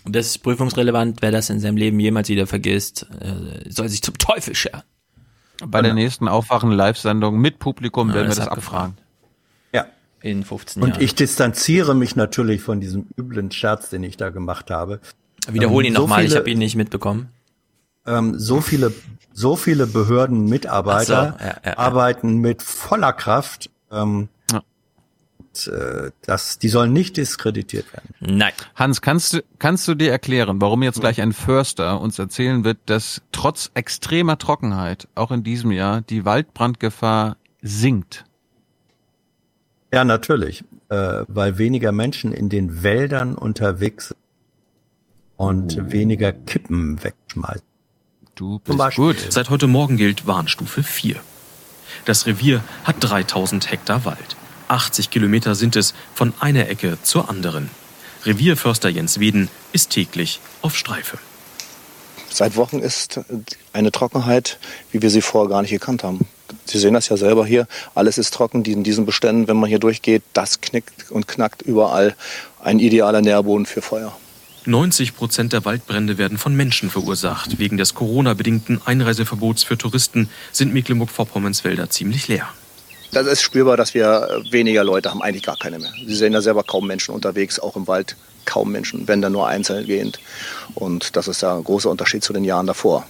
[0.05, 1.23] Und das ist prüfungsrelevant.
[1.23, 4.83] Wer das in seinem Leben jemals wieder vergisst, äh, soll sich zum Teufel scheren.
[5.67, 8.97] Bei der nächsten Aufwachen-Live-Sendung mit Publikum Ja, werden wir das ist abfragen.
[10.25, 11.03] In 15 Und Jahren.
[11.03, 15.01] ich distanziere mich natürlich von diesem üblen Scherz, den ich da gemacht habe.
[15.47, 17.29] Wiederhole ihn Ähm, so nochmal, ich habe ihn nicht mitbekommen.
[18.07, 18.93] ähm, so viele,
[19.35, 21.79] so viele Behördenmitarbeiter so, ja, ja, ja.
[21.79, 23.69] arbeiten mit voller Kraft.
[23.93, 24.29] Ähm,
[25.37, 28.09] und, äh, das, die sollen nicht diskreditiert werden.
[28.21, 28.53] Nein.
[28.75, 32.79] Hans, kannst du, kannst du dir erklären, warum jetzt gleich ein Förster uns erzählen wird,
[32.87, 38.25] dass trotz extremer Trockenheit auch in diesem Jahr die Waldbrandgefahr sinkt?
[39.95, 44.19] Ja, natürlich, äh, weil weniger Menschen in den Wäldern unterwegs sind
[45.37, 47.63] und weniger Kippen wegschmeißen.
[48.35, 49.05] Du Zum Beispiel.
[49.05, 49.27] Gut.
[49.29, 51.15] Seit heute Morgen gilt Warnstufe 4.
[52.07, 54.37] Das Revier hat 3000 Hektar Wald.
[54.67, 57.71] 80 Kilometer sind es von einer Ecke zur anderen.
[58.25, 61.19] Revierförster Jens Weden ist täglich auf Streife.
[62.31, 63.21] Seit Wochen ist
[63.73, 64.59] eine Trockenheit,
[64.91, 66.27] wie wir sie vorher gar nicht gekannt haben.
[66.65, 67.67] Sie sehen das ja selber hier.
[67.95, 69.49] Alles ist trocken in diesen Beständen.
[69.49, 72.15] Wenn man hier durchgeht, das knickt und knackt überall.
[72.63, 74.17] Ein idealer Nährboden für Feuer.
[74.67, 77.59] 90 Prozent der Waldbrände werden von Menschen verursacht.
[77.59, 82.49] Wegen des Corona-bedingten Einreiseverbots für Touristen sind Mecklenburg-Vorpommerns Wälder ziemlich leer.
[83.13, 85.93] Das ist spürbar, dass wir weniger Leute haben, eigentlich gar keine mehr.
[86.05, 89.47] Sie sehen ja selber kaum Menschen unterwegs, auch im Wald kaum Menschen, wenn dann nur
[89.47, 90.19] einzeln gehend.
[90.75, 93.07] Und das ist ja ein großer Unterschied zu den Jahren davor.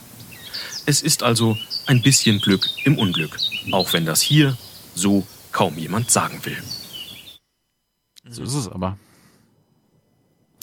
[0.86, 3.38] Es ist also ein bisschen Glück im Unglück,
[3.72, 4.56] auch wenn das hier
[4.94, 6.62] so kaum jemand sagen will.
[8.28, 8.98] So ist es aber.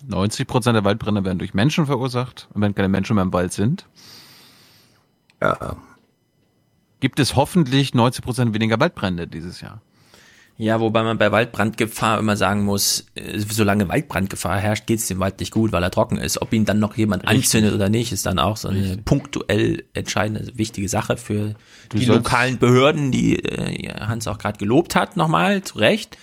[0.07, 2.47] 90 Prozent der Waldbrände werden durch Menschen verursacht.
[2.53, 3.85] Und wenn keine Menschen mehr im Wald sind,
[5.41, 5.77] ja.
[6.99, 9.81] gibt es hoffentlich 90 Prozent weniger Waldbrände dieses Jahr.
[10.61, 15.17] Ja, wobei man bei Waldbrandgefahr immer sagen muss, äh, solange Waldbrandgefahr herrscht, geht es dem
[15.17, 16.39] Wald nicht gut, weil er trocken ist.
[16.39, 17.37] Ob ihn dann noch jemand Richtig.
[17.37, 21.55] anzündet oder nicht, ist dann auch so eine punktuell entscheidende, wichtige Sache für
[21.89, 26.19] Du die lokalen Behörden, die äh, Hans auch gerade gelobt hat, nochmal, zu Recht.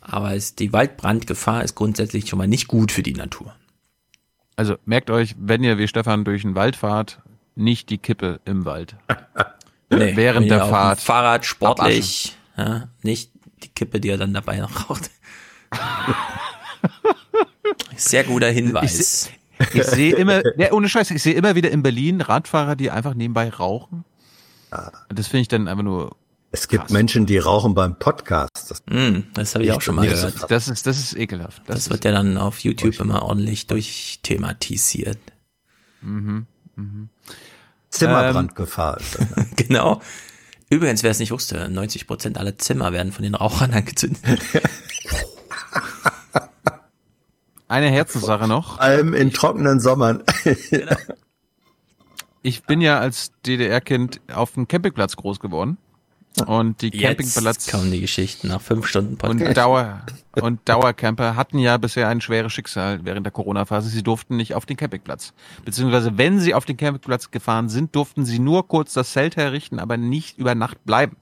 [0.00, 3.56] Aber es, die Waldbrandgefahr ist grundsätzlich schon mal nicht gut für die Natur.
[4.54, 7.22] Also merkt euch, wenn ihr wie Stefan durch den Wald fahrt,
[7.56, 8.94] nicht die Kippe im Wald.
[9.92, 11.00] Nee, Während der Fahrt.
[11.00, 15.10] Fahrrad sportlich, ja, nicht die Kippe, die er dann dabei noch raucht.
[17.96, 19.30] Sehr guter Hinweis.
[19.74, 23.14] Ich sehe immer, ja, ohne Scheiß, ich sehe immer wieder in Berlin Radfahrer, die einfach
[23.14, 24.04] nebenbei rauchen.
[25.08, 26.16] Das finde ich dann einfach nur.
[26.52, 28.70] Es gibt Menschen, die rauchen beim Podcast.
[28.70, 30.50] Das, Mm, das habe ich auch schon mal das, gehört.
[30.50, 31.62] Das ist, das ist ekelhaft.
[31.66, 35.20] Das, wird ja dann auf YouTube immer ordentlich durchthematisiert.
[36.00, 37.08] Mhm, mhm.
[37.90, 39.36] Zimmerbrandgefahr ist das.
[39.36, 39.46] Ne?
[39.56, 40.00] genau.
[40.70, 44.22] Übrigens, wer es nicht wusste, 90 Prozent aller Zimmer werden von den Rauchern angezündet.
[47.66, 48.74] Eine Herzenssache noch.
[48.74, 50.22] Vor allem in trockenen Sommern.
[52.42, 55.76] Ich bin ja als DDR-Kind auf dem Campingplatz groß geworden.
[56.46, 59.48] Und die Jetzt Campingplatz kommen die Geschichten nach fünf Stunden Podcast.
[59.48, 60.02] und Dauer
[60.40, 63.88] und Dauercamper hatten ja bisher ein schweres Schicksal während der Corona-Phase.
[63.88, 65.34] Sie durften nicht auf den Campingplatz.
[65.64, 69.80] Beziehungsweise wenn sie auf den Campingplatz gefahren sind, durften sie nur kurz das Zelt herrichten,
[69.80, 71.16] aber nicht über Nacht bleiben.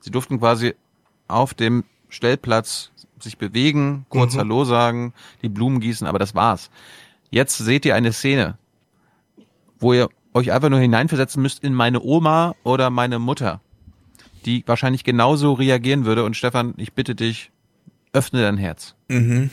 [0.00, 0.74] Sie durften quasi
[1.26, 4.38] auf dem Stellplatz sich bewegen, kurz Mhm.
[4.38, 6.70] Hallo sagen, die Blumen gießen, aber das war's.
[7.30, 8.56] Jetzt seht ihr eine Szene,
[9.80, 13.60] wo ihr euch einfach nur hineinversetzen müsst in meine Oma oder meine Mutter,
[14.48, 16.24] die wahrscheinlich genauso reagieren würde.
[16.24, 17.50] Und Stefan, ich bitte dich,
[18.12, 18.94] öffne dein Herz.
[19.08, 19.50] Mhm.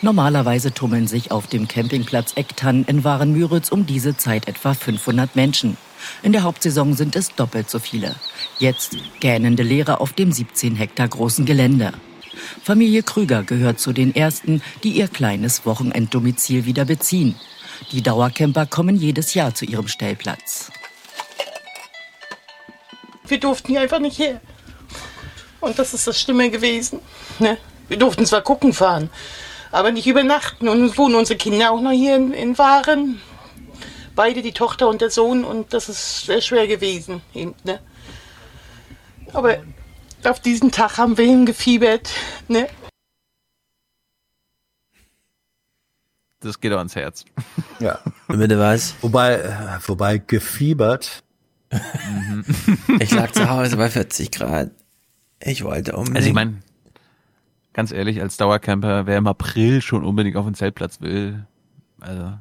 [0.00, 5.76] Normalerweise tummeln sich auf dem Campingplatz Ecktann in Warenmüritz um diese Zeit etwa 500 Menschen.
[6.22, 8.16] In der Hauptsaison sind es doppelt so viele.
[8.58, 11.92] Jetzt gähnende Leere auf dem 17 Hektar großen Gelände.
[12.62, 17.36] Familie Krüger gehört zu den ersten, die ihr kleines Wochenenddomizil wieder beziehen.
[17.92, 20.72] Die Dauercamper kommen jedes Jahr zu ihrem Stellplatz.
[23.32, 24.42] Wir durften hier einfach nicht her.
[25.62, 27.00] Und das ist das Stimme gewesen.
[27.38, 27.56] Ne?
[27.88, 29.08] Wir durften zwar gucken fahren,
[29.70, 30.68] aber nicht übernachten.
[30.68, 33.22] Und nun wohnen unsere Kinder auch noch hier in, in Waren.
[34.14, 35.46] Beide, die Tochter und der Sohn.
[35.46, 37.22] Und das ist sehr schwer gewesen.
[37.32, 37.80] Eben, ne?
[39.32, 39.60] Aber
[40.24, 42.10] auf diesen Tag haben wir hingefiebert.
[42.48, 42.68] Ne?
[46.40, 47.24] Das geht auch ans Herz.
[47.80, 47.98] Ja.
[48.28, 48.94] Bitte was?
[49.00, 51.24] Wobei, äh, wobei gefiebert.
[53.00, 54.70] Ich lag zu Hause bei 40 Grad.
[55.40, 56.14] Ich wollte um.
[56.14, 56.58] Also ich meine,
[57.72, 61.46] ganz ehrlich, als Dauercamper, wer im April schon unbedingt auf den Zeltplatz will,
[62.00, 62.32] also.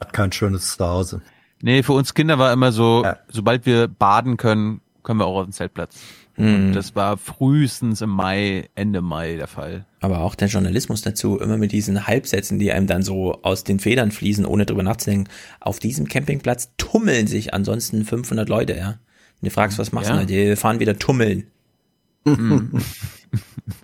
[0.00, 1.20] Hat kein schönes Zuhause.
[1.60, 5.46] Nee, für uns Kinder war immer so, sobald wir baden können, können wir auch auf
[5.46, 6.00] den Zeltplatz.
[6.40, 6.72] Und Mhm.
[6.72, 9.84] das war frühestens im Mai, Ende Mai der Fall.
[10.00, 13.78] Aber auch der Journalismus dazu, immer mit diesen Halbsätzen, die einem dann so aus den
[13.78, 15.28] Federn fließen, ohne drüber nachzudenken.
[15.60, 18.88] Auf diesem Campingplatz tummeln sich ansonsten 500 Leute, ja.
[18.90, 18.98] Und
[19.42, 20.18] du fragst, was machst du Ja.
[20.24, 20.26] denn?
[20.28, 21.46] Die fahren wieder tummeln.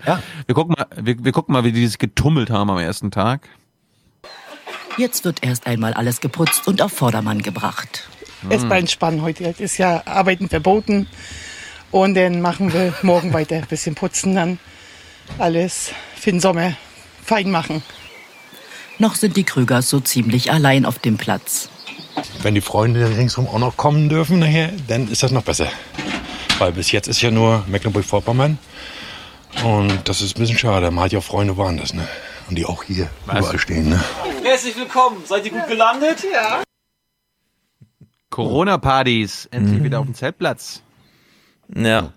[0.07, 0.23] ja.
[0.47, 3.49] Wir gucken mal, wir, wir gucken mal, wie die sich getummelt haben am ersten Tag.
[4.99, 8.09] Jetzt wird erst einmal alles geputzt und auf Vordermann gebracht.
[8.49, 9.45] Erstmal entspannen heute.
[9.45, 11.07] Es ist ja Arbeiten verboten.
[11.91, 13.57] Und dann machen wir morgen weiter.
[13.57, 14.59] Ein bisschen putzen, dann
[15.39, 16.75] alles für den Sommer
[17.25, 17.83] fein machen.
[18.99, 21.69] Noch sind die Krügers so ziemlich allein auf dem Platz.
[22.43, 25.69] Wenn die Freunde ringsherum auch noch kommen dürfen nachher, dann ist das noch besser.
[26.59, 28.59] Weil bis jetzt ist ja nur Mecklenburg-Vorpommern.
[29.65, 30.91] Und das ist ein bisschen schade.
[30.91, 32.07] Man hat ja auch Freunde woanders, ne?
[32.49, 34.03] Und die auch hier überall stehen, ne?
[34.43, 35.23] Herzlich willkommen.
[35.27, 36.25] Seid ihr gut gelandet?
[36.33, 36.63] Ja.
[38.31, 39.85] Corona-Partys, endlich Mhm.
[39.85, 40.83] wieder auf dem Zeltplatz.
[41.75, 42.13] Ja.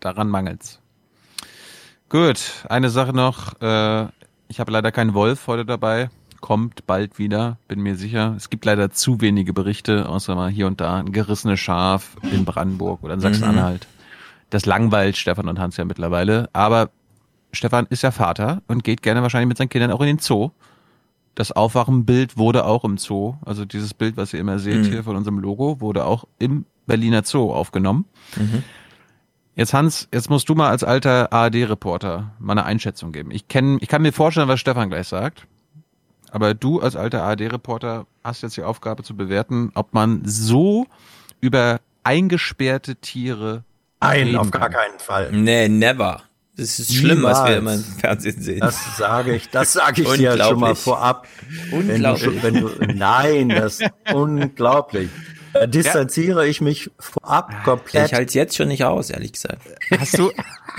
[0.00, 0.80] Daran mangelt's.
[2.08, 3.60] Gut, eine Sache noch.
[3.60, 4.06] Äh,
[4.48, 6.08] ich habe leider keinen Wolf heute dabei.
[6.40, 8.34] Kommt bald wieder, bin mir sicher.
[8.36, 12.44] Es gibt leider zu wenige Berichte, außer mal hier und da ein gerissenes Schaf in
[12.44, 13.86] Brandenburg oder in Sachsen-Anhalt.
[14.50, 16.48] Das langweilt Stefan und Hans ja mittlerweile.
[16.52, 16.90] Aber
[17.52, 20.50] Stefan ist ja Vater und geht gerne wahrscheinlich mit seinen Kindern auch in den Zoo.
[21.36, 24.84] Das Aufwachenbild wurde auch im Zoo, also dieses Bild, was ihr immer seht Mhm.
[24.84, 28.06] hier von unserem Logo, wurde auch im Berliner Zoo aufgenommen.
[28.36, 28.64] Mhm.
[29.54, 33.30] Jetzt Hans, jetzt musst du mal als alter ARD-Reporter mal eine Einschätzung geben.
[33.30, 35.46] Ich kenn, ich kann mir vorstellen, was Stefan gleich sagt.
[36.30, 40.86] Aber du als alter ARD-Reporter hast jetzt die Aufgabe zu bewerten, ob man so
[41.40, 43.64] über eingesperrte Tiere
[44.00, 44.72] Nein, auf gar kann.
[44.72, 45.32] keinen Fall.
[45.32, 46.22] Nee, never.
[46.56, 48.00] Das ist schlimm, was wir immer im Niemals.
[48.00, 48.60] Fernsehen sehen.
[48.60, 50.78] Das sage ich, das sage ich dir schon mal Unglaublich.
[50.78, 51.28] vorab.
[51.70, 52.42] Wenn du, Unglaublich.
[52.42, 55.10] wenn du, nein, das ist unglaublich.
[55.60, 58.06] Da distanziere ich mich vorab komplett.
[58.06, 59.62] Ich halte es jetzt schon nicht aus, ehrlich gesagt.
[59.98, 60.30] Hast du,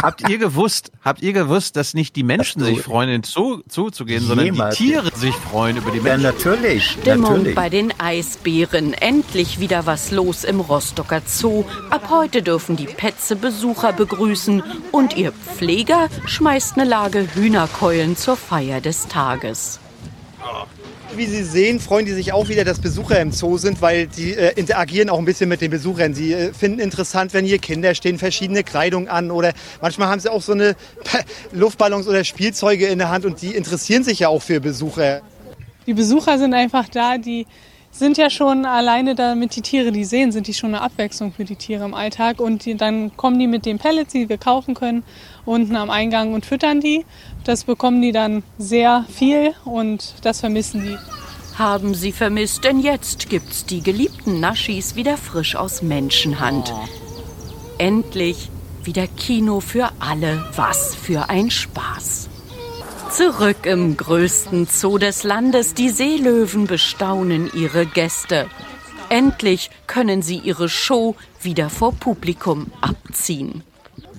[0.02, 3.62] habt ihr gewusst, habt ihr gewusst, dass nicht die Menschen sich freuen, in den Zoo,
[3.70, 6.24] Zoo zu gehen, sondern die Tiere sich freuen über die ja, Menschen?
[6.24, 7.56] natürlich, Stimmung natürlich.
[7.56, 8.94] bei den Eisbären.
[8.94, 11.66] Endlich wieder was los im Rostocker Zoo.
[11.90, 18.38] Ab heute dürfen die Petze Besucher begrüßen und ihr Pfleger schmeißt eine Lage Hühnerkeulen zur
[18.38, 19.80] Feier des Tages.
[21.16, 24.34] Wie Sie sehen, freuen die sich auch wieder, dass Besucher im Zoo sind, weil die
[24.34, 26.14] äh, interagieren auch ein bisschen mit den Besuchern.
[26.14, 30.32] Sie äh, finden interessant, wenn hier Kinder stehen, verschiedene Kleidung an oder manchmal haben sie
[30.32, 30.76] auch so eine
[31.54, 35.22] Luftballons oder Spielzeuge in der Hand und die interessieren sich ja auch für Besucher.
[35.88, 37.48] Die Besucher sind einfach da, die
[38.00, 41.46] sind ja schon alleine damit die Tiere die sehen, sind die schon eine Abwechslung für
[41.46, 44.74] die Tiere im Alltag und die, dann kommen die mit den Pellets, die wir kaufen
[44.74, 45.04] können,
[45.46, 47.06] unten am Eingang und füttern die.
[47.44, 50.98] Das bekommen die dann sehr viel und das vermissen die.
[51.58, 56.72] Haben sie vermisst, denn jetzt gibt's die geliebten Naschis wieder frisch aus Menschenhand.
[57.80, 58.50] Endlich
[58.84, 60.46] wieder Kino für alle.
[60.56, 62.27] Was für ein Spaß.
[63.12, 65.74] Zurück im größten Zoo des Landes.
[65.74, 68.48] Die Seelöwen bestaunen ihre Gäste.
[69.10, 73.64] Endlich können sie ihre Show wieder vor Publikum abziehen.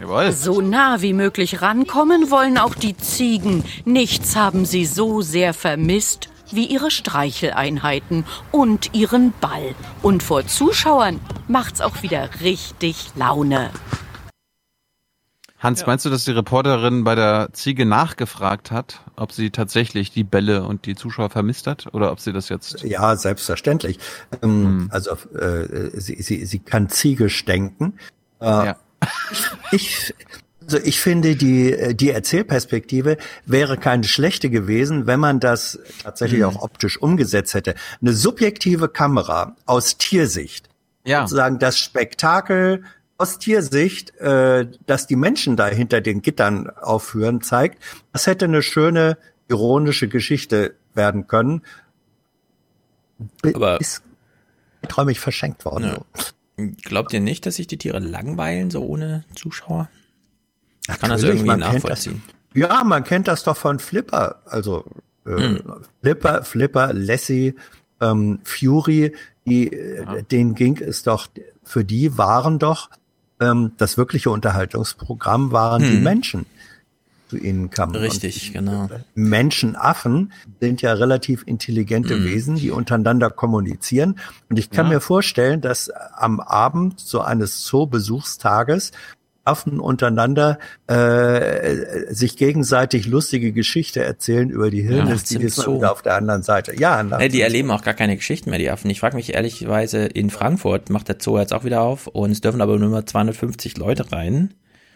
[0.01, 0.33] Jawohl.
[0.33, 3.63] So nah wie möglich rankommen wollen auch die Ziegen.
[3.85, 9.75] Nichts haben sie so sehr vermisst wie ihre Streicheleinheiten und ihren Ball.
[10.03, 13.71] Und vor Zuschauern macht's auch wieder richtig Laune.
[15.59, 20.23] Hans, meinst du, dass die Reporterin bei der Ziege nachgefragt hat, ob sie tatsächlich die
[20.23, 22.83] Bälle und die Zuschauer vermisst hat oder ob sie das jetzt?
[22.85, 23.99] Ja, selbstverständlich.
[24.43, 27.95] Ähm, Also äh, sie, sie, sie kann ziegisch denken.
[28.41, 28.75] Äh,
[29.71, 30.15] Ich,
[30.63, 36.61] also ich finde, die, die Erzählperspektive wäre keine schlechte gewesen, wenn man das tatsächlich auch
[36.63, 37.75] optisch umgesetzt hätte.
[38.01, 40.69] Eine subjektive Kamera aus Tiersicht.
[41.05, 41.23] Ja.
[41.23, 42.83] Sozusagen das Spektakel
[43.19, 48.63] aus Tiersicht, äh, dass die Menschen da hinter den Gittern aufführen, zeigt, das hätte eine
[48.63, 49.19] schöne,
[49.49, 51.63] ironische Geschichte werden können.
[53.55, 54.03] Aber ist
[54.89, 55.85] träumig verschenkt worden.
[56.57, 56.67] Ja.
[56.83, 59.89] Glaubt ihr nicht, dass sich die Tiere langweilen, so ohne Zuschauer?
[60.89, 62.23] Ich kann das irgendwie nachvollziehen.
[62.55, 64.43] Das, ja, man kennt das doch von Flipper.
[64.47, 64.85] Also
[65.27, 65.63] äh, Hm.
[66.03, 67.55] Flipper, Flipper, Lassie,
[68.01, 71.29] ähm, Fury, die, äh, denen ging es doch,
[71.63, 72.91] für die waren doch
[73.41, 76.03] ähm, das wirkliche Unterhaltungsprogramm waren die Hm.
[76.03, 76.47] Menschen.
[77.29, 77.95] Zu ihnen kamen.
[77.95, 78.89] Richtig, genau.
[79.15, 82.25] Menschenaffen sind ja relativ intelligente Mhm.
[82.25, 84.19] Wesen, die untereinander kommunizieren.
[84.49, 84.95] Und ich kann Ja.
[84.95, 88.93] mir vorstellen, dass am Abend so eines Zoobesuchstages
[89.49, 95.93] Affen untereinander äh, sich gegenseitig lustige Geschichte erzählen über die Hirnis, nachts die ist wieder
[95.93, 96.79] auf der anderen Seite.
[96.79, 98.91] Ja, Nee, die erleben auch gar keine Geschichten mehr, die Affen.
[98.91, 102.41] Ich frage mich ehrlichweise, in Frankfurt macht der Zoo jetzt auch wieder auf und es
[102.41, 104.55] dürfen aber nur mal 250 Leute rein.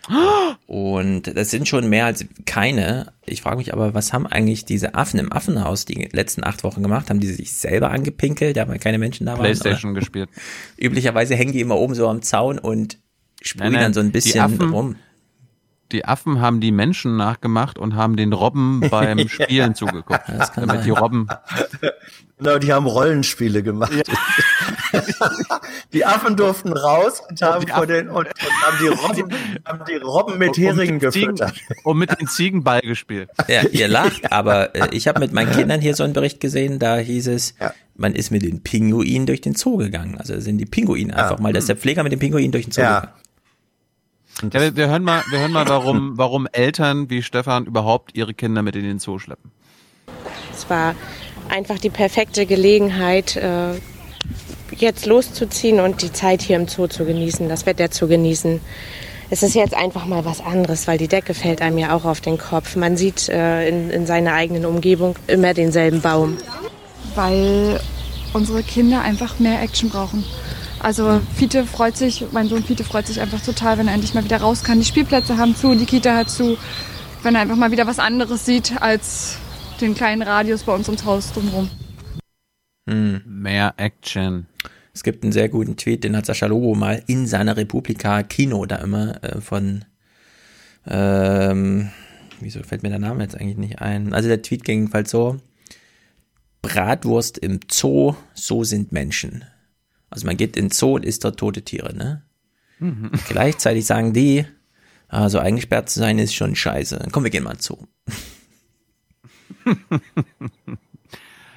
[0.66, 3.12] Und das sind schon mehr als keine.
[3.24, 6.82] Ich frage mich aber, was haben eigentlich diese Affen im Affenhaus die letzten acht Wochen
[6.82, 7.10] gemacht?
[7.10, 9.42] Haben die sich selber angepinkelt, da keine Menschen da waren?
[9.42, 10.28] Playstation gespielt.
[10.76, 12.98] Üblicherweise hängen die immer oben so am Zaun und
[13.42, 14.96] sprühen dann so ein die bisschen Affen, rum.
[15.92, 20.24] Die Affen haben die Menschen nachgemacht und haben den Robben beim Spielen zugeguckt.
[20.26, 20.98] kann damit die sein.
[20.98, 21.28] Robben
[22.38, 23.92] Genau, die haben Rollenspiele gemacht.
[25.92, 29.32] die Affen durften raus und haben vor den und, und haben die Robben,
[29.64, 31.54] haben die Robben mit Heringen den Ziegen, gefüttert.
[31.84, 33.30] und mit den Ziegen Ball gespielt.
[33.48, 36.78] Ja, ihr lacht, aber äh, ich habe mit meinen Kindern hier so einen Bericht gesehen,
[36.80, 37.54] da hieß es,
[37.94, 40.18] man ist mit den Pinguinen durch den Zoo gegangen.
[40.18, 42.72] Also sind die Pinguine einfach mal, da ist der Pfleger mit den Pinguinen durch den
[42.72, 43.00] Zoo Ja.
[43.00, 43.18] gegangen.
[44.52, 48.34] Ja, wir, wir hören mal, wir hören mal, warum, warum Eltern wie Stefan überhaupt ihre
[48.34, 49.50] Kinder mit in den Zoo schleppen.
[50.52, 50.94] Es war
[51.48, 53.74] einfach die perfekte Gelegenheit, äh,
[54.76, 58.60] jetzt loszuziehen und die Zeit hier im Zoo zu genießen, das Wetter zu genießen.
[59.30, 62.20] Es ist jetzt einfach mal was anderes, weil die Decke fällt einem ja auch auf
[62.20, 62.76] den Kopf.
[62.76, 66.36] Man sieht äh, in, in seiner eigenen Umgebung immer denselben Baum.
[67.14, 67.80] weil
[68.32, 70.24] unsere Kinder einfach mehr Action brauchen.
[70.82, 74.24] Also Fiete freut sich, mein Sohn Fiete freut sich einfach total, wenn er endlich mal
[74.24, 74.80] wieder raus kann.
[74.80, 76.58] Die Spielplätze haben zu, die Kita hat zu.
[77.22, 79.36] Wenn er einfach mal wieder was anderes sieht als
[79.80, 81.70] den kleinen Radius bei uns ums Haus drumherum.
[82.88, 83.22] Hm.
[83.24, 84.46] Mehr Action.
[84.92, 88.66] Es gibt einen sehr guten Tweet, den hat Sascha Lobo mal in seiner Republika Kino
[88.66, 89.84] da immer äh, von
[90.86, 91.90] ähm,
[92.40, 94.12] wieso fällt mir der Name jetzt eigentlich nicht ein?
[94.12, 95.36] Also der Tweet ging jedenfalls so,
[96.60, 99.44] Bratwurst im Zoo, so sind Menschen.
[100.12, 102.22] Also man geht in den Zoo und isst dort tote Tiere, ne?
[102.78, 103.10] Mhm.
[103.28, 104.44] Gleichzeitig sagen die,
[105.08, 107.08] also eingesperrt zu sein ist schon scheiße.
[107.12, 107.78] Komm, wir gehen mal in den Zoo.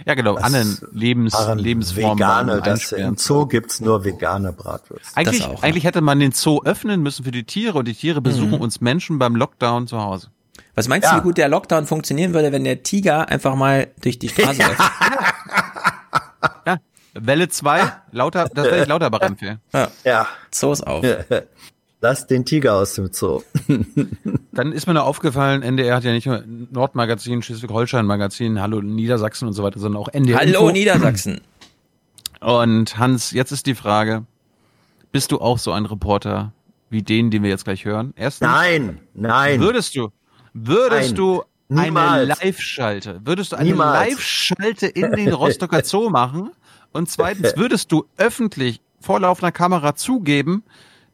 [0.06, 2.20] Ja, genau, anderen Lebens, Lebensformen.
[2.20, 5.16] Vegane, das im Zoo gibt's nur vegane Bratwürste.
[5.18, 8.52] Eigentlich, eigentlich hätte man den Zoo öffnen müssen für die Tiere und die Tiere besuchen
[8.52, 8.62] Mhm.
[8.62, 10.28] uns Menschen beim Lockdown zu Hause.
[10.76, 14.20] Was meinst du, wie gut der Lockdown funktionieren würde, wenn der Tiger einfach mal durch
[14.20, 14.82] die Straße läuft?
[16.68, 16.78] Ja,
[17.16, 19.60] Welle 2, lauter, das werde ich Lauterbach empfehlen.
[19.74, 19.90] Ja.
[20.04, 20.28] ja.
[20.52, 21.06] Zoos auf.
[22.02, 23.42] Lass den Tiger aus dem Zoo.
[24.52, 29.54] Dann ist mir noch aufgefallen, NDR hat ja nicht nur Nordmagazin, Schleswig-Holstein-Magazin, Hallo Niedersachsen und
[29.54, 30.40] so weiter, sondern auch NDR.
[30.40, 30.72] Hallo Info.
[30.72, 31.42] Niedersachsen.
[32.42, 34.26] Und Hans, jetzt ist die Frage,
[35.12, 36.52] bist du auch so ein Reporter
[36.92, 38.14] wie den, den wir jetzt gleich hören?
[38.16, 39.60] Erstens, Nein, nein.
[39.62, 40.12] Würdest du,
[40.54, 41.16] würdest Nein.
[41.16, 42.40] du eine Niemals.
[42.40, 43.74] Live-Schalte, würdest du eine.
[43.74, 46.52] Live-Schalte in den Rostocker Zoo machen?
[46.96, 50.64] Und zweitens, würdest du öffentlich vor laufender Kamera zugeben,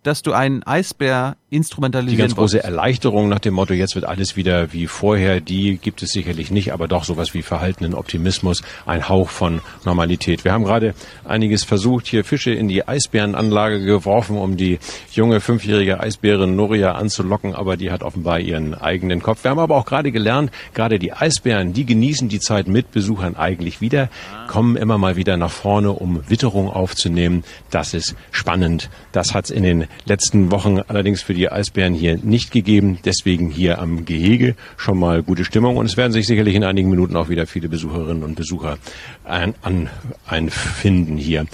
[0.03, 2.63] dass du einen Eisbär Die instrumentalisieren ganz große?
[2.63, 6.71] Erleichterung nach dem Motto, jetzt wird alles wieder wie vorher, die gibt es sicherlich nicht,
[6.71, 10.45] aber doch sowas wie verhaltenen Optimismus, ein Hauch von Normalität.
[10.45, 10.93] Wir haben gerade
[11.25, 14.79] einiges versucht, hier Fische in die Eisbärenanlage geworfen, um die
[15.11, 19.43] junge fünfjährige Eisbärin Noria anzulocken, aber die hat offenbar ihren eigenen Kopf.
[19.43, 23.35] Wir haben aber auch gerade gelernt, gerade die Eisbären, die genießen die Zeit mit Besuchern
[23.35, 24.07] eigentlich wieder,
[24.47, 27.43] kommen immer mal wieder nach vorne, um Witterung aufzunehmen.
[27.71, 28.89] Das ist spannend.
[29.11, 32.99] Das hat es in den letzten Wochen allerdings für die Eisbären hier nicht gegeben.
[33.05, 35.77] Deswegen hier am Gehege schon mal gute Stimmung.
[35.77, 38.77] Und es werden sich sicherlich in einigen Minuten auch wieder viele Besucherinnen und Besucher
[39.23, 39.89] ein, an,
[40.27, 41.45] einfinden hier.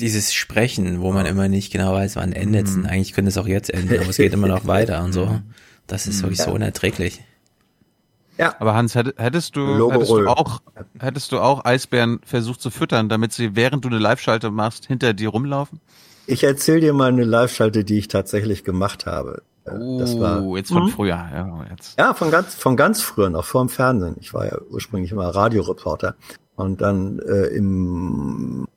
[0.00, 2.76] Dieses Sprechen, wo man immer nicht genau weiß, wann endet es.
[2.76, 2.86] Mhm.
[2.86, 5.40] Eigentlich könnte es auch jetzt enden, aber es geht immer noch weiter und so.
[5.88, 7.22] Das ist wirklich so unerträglich.
[8.36, 8.54] Ja.
[8.58, 10.60] Aber Hans, hätt- hättest du, hättest du auch,
[11.00, 15.14] hättest du auch Eisbären versucht zu füttern, damit sie, während du eine Live-Schalte machst, hinter
[15.14, 15.80] dir rumlaufen?
[16.28, 19.42] Ich erzähle dir mal eine Live-Schalte, die ich tatsächlich gemacht habe.
[19.64, 20.88] Oh, das war, jetzt von mhm.
[20.88, 21.14] früher.
[21.14, 21.98] Ja, jetzt.
[21.98, 24.16] ja, von ganz, von ganz früher, noch vor dem Fernsehen.
[24.20, 26.16] Ich war ja ursprünglich immer Radioreporter.
[26.54, 28.68] Und dann äh, im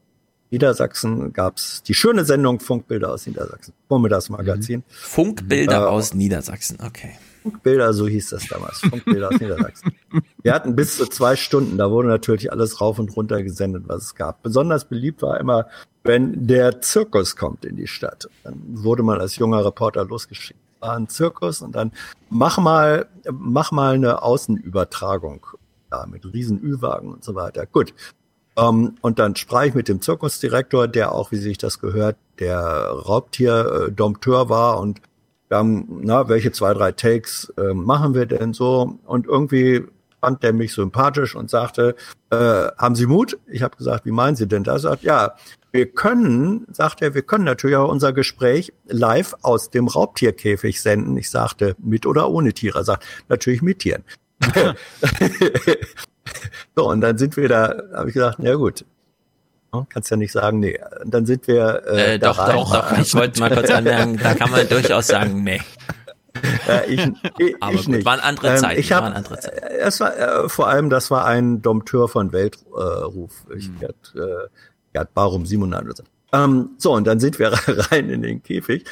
[0.49, 4.79] Niedersachsen gab's die schöne Sendung Funkbilder aus Niedersachsen, Vormittagsmagazin.
[4.79, 4.83] Mhm.
[4.87, 7.17] Funkbilder äh, aus Niedersachsen, okay.
[7.41, 8.79] Funkbilder, so hieß das damals.
[8.79, 9.93] Funkbilder aus Niedersachsen.
[10.43, 14.03] Wir hatten bis zu zwei Stunden, da wurde natürlich alles rauf und runter gesendet, was
[14.03, 14.43] es gab.
[14.43, 15.67] Besonders beliebt war immer,
[16.03, 18.29] wenn der Zirkus kommt in die Stadt.
[18.43, 20.59] Dann wurde man als junger Reporter losgeschickt.
[20.79, 21.91] War ein Zirkus und dann
[22.29, 25.45] mach mal, mach mal eine Außenübertragung.
[25.91, 27.65] Ja, mit riesen Ü-Wagen und so weiter.
[27.65, 27.93] Gut.
[28.55, 32.17] Um, ähm, und dann sprach ich mit dem Zirkusdirektor, der auch, wie sich das gehört,
[32.39, 34.99] der Raubtier-Dompteur war und
[35.51, 38.97] wir haben, na, welche zwei, drei Takes äh, machen wir denn so?
[39.05, 39.83] Und irgendwie
[40.21, 41.95] fand der mich sympathisch und sagte,
[42.29, 43.37] äh, haben Sie Mut?
[43.47, 44.85] Ich habe gesagt, wie meinen Sie denn das?
[44.85, 45.35] Er sagt, ja,
[45.73, 51.17] wir können, sagt er, wir können natürlich auch unser Gespräch live aus dem Raubtierkäfig senden.
[51.17, 52.79] Ich sagte, mit oder ohne Tiere.
[52.79, 54.05] Er sagt, natürlich mit Tieren.
[56.77, 58.85] so, und dann sind wir da, habe ich gesagt, na gut?
[59.89, 60.79] Kannst ja nicht sagen, nee.
[61.05, 61.83] Dann sind wir.
[61.87, 62.55] Äh, äh doch, rein.
[62.55, 62.97] doch, doch.
[62.97, 65.61] Ich wollte mal kurz anmerken, da kann man durchaus sagen, nee.
[66.67, 68.05] Äh, ich, ich, Aber ich gut, nicht.
[68.05, 68.75] waren andere Zeiten.
[68.75, 69.57] Ähm, ich hab, waren andere Zeiten.
[69.57, 73.31] Äh, es war äh, vor allem, das war ein Dompteur von Weltruf.
[73.49, 73.79] Äh, ich hm.
[73.79, 74.47] Gerd, äh,
[74.93, 76.03] Gerd Barum 700.
[76.33, 77.51] Ähm, so, und dann sind wir
[77.91, 78.85] rein in den Käfig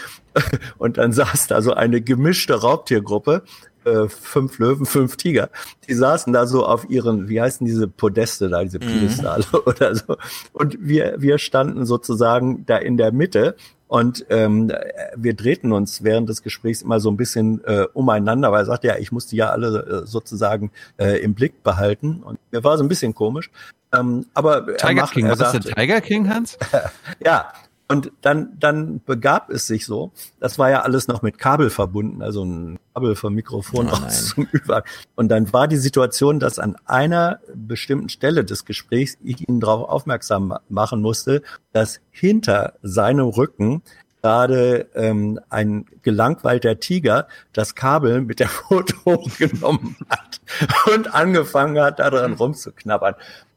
[0.78, 3.44] und dann saß da so eine gemischte Raubtiergruppe
[3.86, 5.50] äh, fünf Löwen, fünf Tiger.
[5.88, 8.88] Die saßen da so auf ihren, wie heißen diese Podeste da, diese mhm.
[8.88, 9.60] Piedestale mhm.
[9.66, 10.18] oder so.
[10.54, 13.56] Und wir, wir standen sozusagen da in der Mitte
[13.90, 14.72] und ähm,
[15.16, 18.88] wir drehten uns während des Gesprächs immer so ein bisschen äh, umeinander, weil er sagte,
[18.88, 22.22] ja, ich musste ja alle äh, sozusagen äh, im Blick behalten.
[22.24, 23.50] Und mir war so ein bisschen komisch.
[23.92, 26.60] Ähm, aber Tiger macht, King, was ist der Tiger King, Hans?
[27.26, 27.52] ja,
[27.92, 32.22] und dann, dann begab es sich so, das war ja alles noch mit Kabel verbunden,
[32.22, 34.84] also ein Kabel vom Mikrofon oh aus zum Über.
[35.16, 39.90] Und dann war die Situation, dass an einer bestimmten Stelle des Gesprächs ich ihn darauf
[39.90, 41.42] aufmerksam machen musste,
[41.72, 43.82] dass hinter seinem Rücken
[44.22, 50.42] gerade ähm, ein gelangweilter Tiger das Kabel mit der Foto hochgenommen hat
[50.94, 53.16] und angefangen hat, daran rumzuknabbern.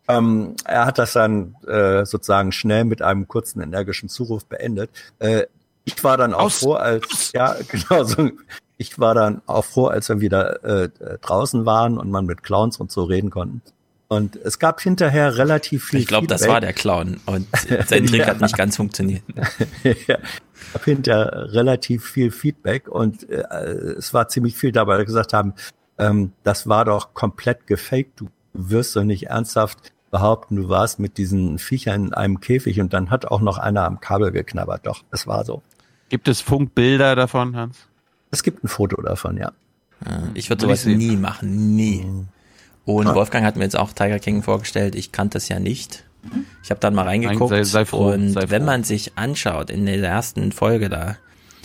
[0.09, 4.91] Ähm, er hat das dann äh, sozusagen schnell mit einem kurzen energischen Zuruf beendet.
[5.19, 5.45] Äh,
[5.85, 6.59] ich war dann auch Aus.
[6.59, 8.31] froh, als ja genau so.
[8.79, 12.79] Ich war dann auch froh, als wir wieder äh, draußen waren und man mit Clowns
[12.79, 13.63] und so reden konnten.
[14.09, 16.01] Und es gab hinterher relativ viel.
[16.01, 17.47] Ich glaube, das war der Clown und
[17.87, 18.27] sein Trick ja.
[18.27, 19.23] hat nicht ganz funktioniert.
[19.85, 20.19] ja.
[20.53, 23.43] Es gab hinterher relativ viel Feedback und äh,
[23.97, 25.55] es war ziemlich viel dabei, gesagt haben,
[25.99, 28.21] ähm, das war doch komplett gefaked.
[28.21, 32.93] Du wirst doch nicht ernsthaft behaupten, du warst mit diesen Viechern in einem Käfig und
[32.93, 34.87] dann hat auch noch einer am Kabel geknabbert.
[34.87, 35.63] Doch, das war so.
[36.09, 37.89] Gibt es Funkbilder davon, Hans?
[38.31, 39.51] Es gibt ein Foto davon, ja.
[40.35, 42.05] Ich würde sowas nie machen, nie.
[42.05, 42.29] Mhm.
[42.85, 43.15] Und ah.
[43.15, 44.95] Wolfgang hat mir jetzt auch Tiger King vorgestellt.
[44.95, 46.05] Ich kannte das ja nicht.
[46.63, 50.01] Ich habe dann mal reingeguckt sei, sei froh, und wenn man sich anschaut in der
[50.03, 51.17] ersten Folge da,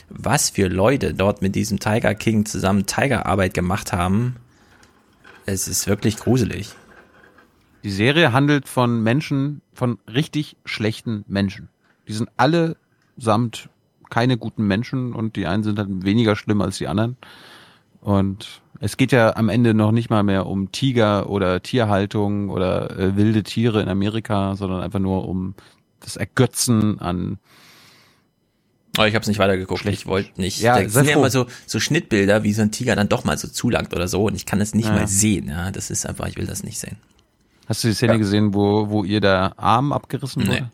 [0.09, 4.37] was für Leute dort mit diesem Tiger King zusammen Tigerarbeit gemacht haben,
[5.45, 6.73] es ist wirklich gruselig.
[7.87, 11.69] Die Serie handelt von Menschen, von richtig schlechten Menschen.
[12.09, 13.69] Die sind allesamt
[14.09, 17.15] keine guten Menschen und die einen sind halt weniger schlimm als die anderen.
[18.01, 22.91] Und es geht ja am Ende noch nicht mal mehr um Tiger oder Tierhaltung oder
[22.99, 25.55] äh, wilde Tiere in Amerika, sondern einfach nur um
[26.01, 27.39] das Ergötzen an
[28.99, 29.79] Oh, ich habe es nicht weitergeguckt.
[29.79, 30.01] Schlecht.
[30.01, 30.59] Ich wollte nicht.
[30.59, 33.37] Ja, da sind ja immer so, so Schnittbilder, wie so ein Tiger dann doch mal
[33.37, 34.25] so zulangt oder so.
[34.25, 34.93] Und ich kann es nicht ja.
[34.93, 35.47] mal sehen.
[35.47, 36.97] Ja, das ist einfach, ich will das nicht sehen.
[37.67, 38.17] Hast du die Szene ja.
[38.17, 40.61] gesehen, wo, wo ihr der Arm abgerissen wurde?
[40.61, 40.67] Nee.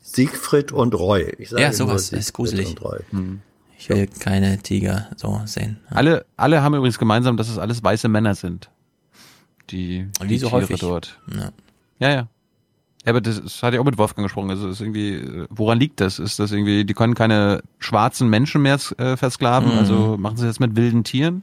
[0.00, 1.34] Siegfried und Roy.
[1.38, 2.76] Ich sage ja, sowas ist gruselig.
[3.10, 3.40] Hm.
[3.78, 5.78] Ich will keine Tiger so sehen.
[5.90, 5.96] Ja.
[5.96, 8.70] Alle, alle haben übrigens gemeinsam, dass es alles weiße Männer sind.
[9.70, 10.80] Die, die Wie so Tiere häufig.
[10.80, 11.18] dort.
[11.34, 11.50] Ja.
[11.98, 12.28] ja, ja.
[13.04, 14.50] Ja, aber das, das hat ja auch mit Wolfgang gesprochen.
[14.50, 16.18] Also ist irgendwie, woran liegt das?
[16.18, 19.72] Ist das irgendwie, die können keine schwarzen Menschen mehr äh, versklaven?
[19.72, 19.78] Mhm.
[19.78, 21.42] Also machen sie das mit wilden Tieren?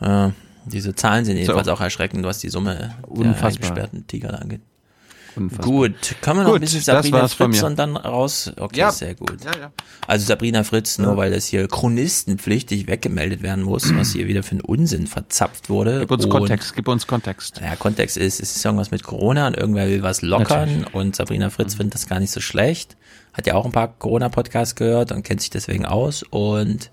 [0.00, 0.32] Ja,
[0.66, 1.72] diese Zahlen sind jedenfalls so.
[1.72, 4.60] auch erschreckend, was die Summe der eingesperrten Tiger angeht.
[5.36, 5.66] Unfassbar.
[5.66, 8.52] Gut, können wir noch gut, ein bisschen Sabrina Fritz und dann raus?
[8.56, 8.92] Okay, ja.
[8.92, 9.44] sehr gut.
[9.44, 9.72] Ja, ja.
[10.06, 14.52] Also Sabrina Fritz, nur weil das hier chronistenpflichtig weggemeldet werden muss, was hier wieder für
[14.52, 16.00] einen Unsinn verzapft wurde.
[16.00, 17.60] Gib uns und, Kontext, gib uns Kontext.
[17.60, 20.94] Ja, Kontext ist, es ist irgendwas mit Corona und irgendwer will was lockern Natürlich.
[20.94, 21.78] und Sabrina Fritz mhm.
[21.78, 22.96] findet das gar nicht so schlecht.
[23.32, 26.90] Hat ja auch ein paar Corona-Podcasts gehört und kennt sich deswegen aus und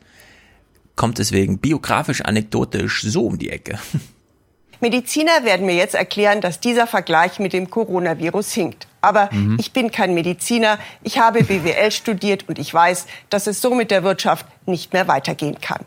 [0.96, 3.80] kommt deswegen biografisch anekdotisch so um die Ecke.
[4.82, 8.88] Mediziner werden mir jetzt erklären, dass dieser Vergleich mit dem Coronavirus hinkt.
[9.00, 9.58] Aber mhm.
[9.60, 13.92] ich bin kein Mediziner, ich habe BWL studiert und ich weiß, dass es so mit
[13.92, 15.86] der Wirtschaft nicht mehr weitergehen kann.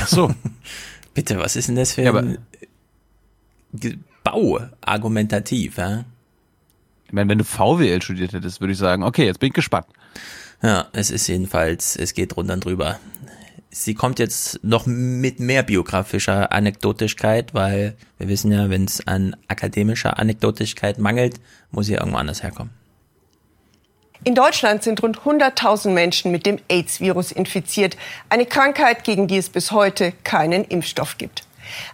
[0.00, 0.32] Ach so.
[1.14, 2.38] Bitte, was ist denn das für ja, ein
[4.24, 5.76] Bau argumentativ?
[5.76, 6.04] Ja?
[7.06, 9.86] Ich meine, wenn du VWL studiert hättest, würde ich sagen, okay, jetzt bin ich gespannt.
[10.62, 12.98] Ja, es ist jedenfalls, es geht runter und drüber.
[13.74, 19.34] Sie kommt jetzt noch mit mehr biografischer Anekdotischkeit, weil wir wissen ja, wenn es an
[19.48, 21.40] akademischer Anekdotischkeit mangelt,
[21.70, 22.70] muss sie irgendwo anders herkommen.
[24.24, 27.96] In Deutschland sind rund 100.000 Menschen mit dem AIDS-Virus infiziert,
[28.28, 31.44] eine Krankheit, gegen die es bis heute keinen Impfstoff gibt.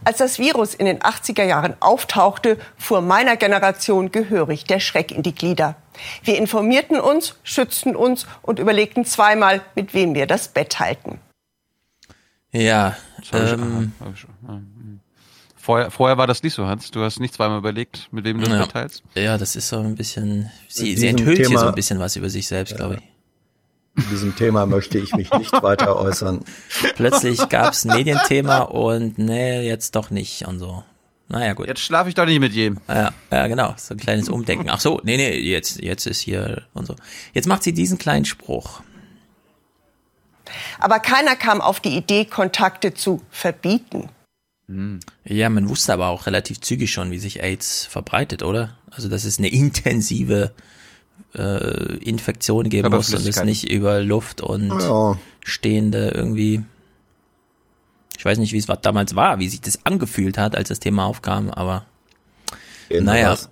[0.05, 5.23] Als das Virus in den 80er Jahren auftauchte, fuhr meiner Generation gehörig der Schreck in
[5.23, 5.77] die Glieder.
[6.25, 11.21] Wir informierten uns, schützten uns und überlegten zweimal, mit wem wir das Bett halten.
[12.53, 12.97] Ja,
[13.33, 13.93] ähm,
[14.47, 15.01] hm.
[15.57, 16.91] Vorher, vorher war das nicht so, Hans.
[16.91, 18.61] Du hast nicht zweimal überlegt, mit wem du ja.
[18.61, 19.03] das teilst.
[19.15, 20.51] Ja, das ist so ein bisschen.
[20.67, 22.77] Sie, sie enthüllt Thema, hier so ein bisschen was über sich selbst, ja.
[22.79, 23.03] glaube ich.
[24.03, 26.43] In diesem Thema möchte ich mich nicht weiter äußern.
[26.95, 30.85] Plötzlich gab's ein Medienthema und nee, jetzt doch nicht und so.
[31.29, 31.67] Naja, gut.
[31.67, 32.79] Jetzt schlafe ich doch nicht mit jedem.
[32.89, 33.75] Ja, ja, genau.
[33.77, 34.71] So ein kleines Umdenken.
[34.71, 36.97] Ach so, nee, nee, jetzt, jetzt ist hier und so.
[37.35, 38.81] Jetzt macht sie diesen kleinen Spruch.
[40.79, 44.09] Aber keiner kam auf die Idee, Kontakte zu verbieten.
[44.67, 45.01] Hm.
[45.25, 48.77] Ja, man wusste aber auch relativ zügig schon, wie sich AIDS verbreitet, oder?
[48.91, 50.53] Also, dass es eine intensive
[51.35, 55.19] äh, Infektion geben muss und es nicht über Luft und ja.
[55.45, 56.63] stehende irgendwie.
[58.17, 61.05] Ich weiß nicht, wie es damals war, wie sich das angefühlt hat, als das Thema
[61.05, 61.87] aufkam, aber
[62.89, 63.33] genau naja.
[63.33, 63.49] Was.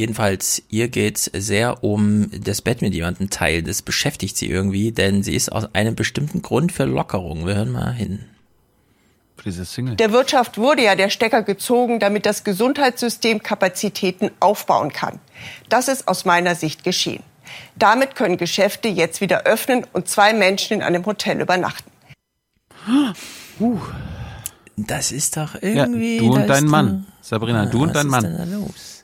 [0.00, 3.66] Jedenfalls, ihr geht's sehr um das Bett mit jemandem teilen.
[3.66, 7.46] Das beschäftigt sie irgendwie, denn sie ist aus einem bestimmten Grund für Lockerung.
[7.46, 8.24] Wir hören mal hin.
[9.44, 15.18] Der Wirtschaft wurde ja der Stecker gezogen, damit das Gesundheitssystem Kapazitäten aufbauen kann.
[15.68, 17.22] Das ist aus meiner Sicht geschehen.
[17.76, 21.90] Damit können Geschäfte jetzt wieder öffnen und zwei Menschen in einem Hotel übernachten.
[23.60, 23.78] Uh.
[24.78, 26.16] Das ist doch irgendwie.
[26.16, 27.06] Ja, du und dein Mann.
[27.20, 28.24] Sabrina, du und dein Mann.
[28.24, 29.00] Was ist denn da los?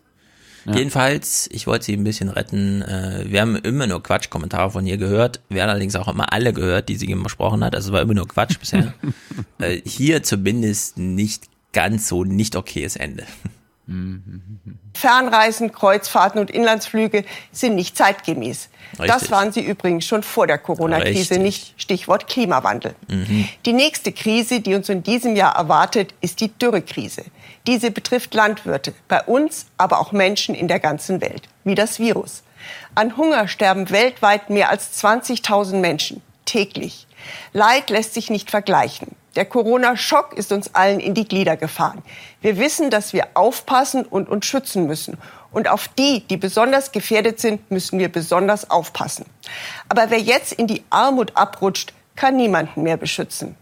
[0.67, 0.75] Ja.
[0.75, 2.83] Jedenfalls, ich wollte sie ein bisschen retten.
[2.83, 5.41] Äh, wir haben immer nur Quatschkommentare von ihr gehört.
[5.49, 7.75] Wir haben allerdings auch immer alle gehört, die sie gesprochen hat.
[7.75, 8.93] Also es war immer nur Quatsch bisher.
[9.59, 13.25] äh, hier zumindest nicht ganz so nicht okayes Ende.
[14.95, 18.69] Fernreisen, Kreuzfahrten und Inlandsflüge sind nicht zeitgemäß.
[18.99, 19.07] Richtig.
[19.07, 21.75] Das waren sie übrigens schon vor der Corona-Krise nicht.
[21.77, 22.97] Stichwort Klimawandel.
[23.09, 23.49] Mhm.
[23.65, 27.25] Die nächste Krise, die uns in diesem Jahr erwartet, ist die Dürrekrise.
[27.67, 32.43] Diese betrifft Landwirte, bei uns, aber auch Menschen in der ganzen Welt, wie das Virus.
[32.95, 37.07] An Hunger sterben weltweit mehr als 20.000 Menschen täglich.
[37.53, 39.17] Leid lässt sich nicht vergleichen.
[39.35, 42.03] Der Corona-Schock ist uns allen in die Glieder gefahren.
[42.41, 45.19] Wir wissen, dass wir aufpassen und uns schützen müssen.
[45.53, 49.27] Und auf die, die besonders gefährdet sind, müssen wir besonders aufpassen.
[49.89, 53.57] Aber wer jetzt in die Armut abrutscht, kann niemanden mehr beschützen.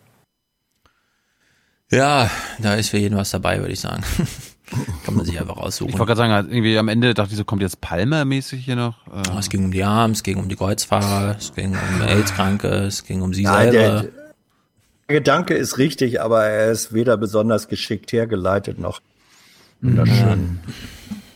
[1.94, 4.02] Ja, da ist für jeden was dabei, würde ich sagen.
[5.04, 5.90] Kann man sich einfach aussuchen.
[5.90, 8.76] Ich wollte gerade sagen, also irgendwie am Ende dachte ich so, kommt jetzt Palmer-mäßig hier
[8.76, 8.96] noch?
[9.06, 9.38] Äh.
[9.38, 13.04] Es ging um die Armen, es ging um die Kreuzfahrer, es ging um AIDS-Kranke, es
[13.04, 14.02] ging um sie Nein, selber.
[14.02, 14.10] Der,
[15.08, 19.00] der Gedanke ist richtig, aber er ist weder besonders geschickt hergeleitet noch
[19.80, 20.60] wunderschön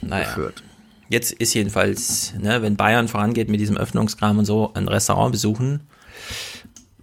[0.01, 0.25] naja.
[0.25, 0.63] geführt.
[1.11, 5.81] Jetzt ist jedenfalls, ne, wenn Bayern vorangeht mit diesem Öffnungskram und so, ein Restaurant besuchen.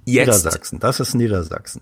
[0.05, 1.81] Jetzt, Niedersachsen, das ist Niedersachsen.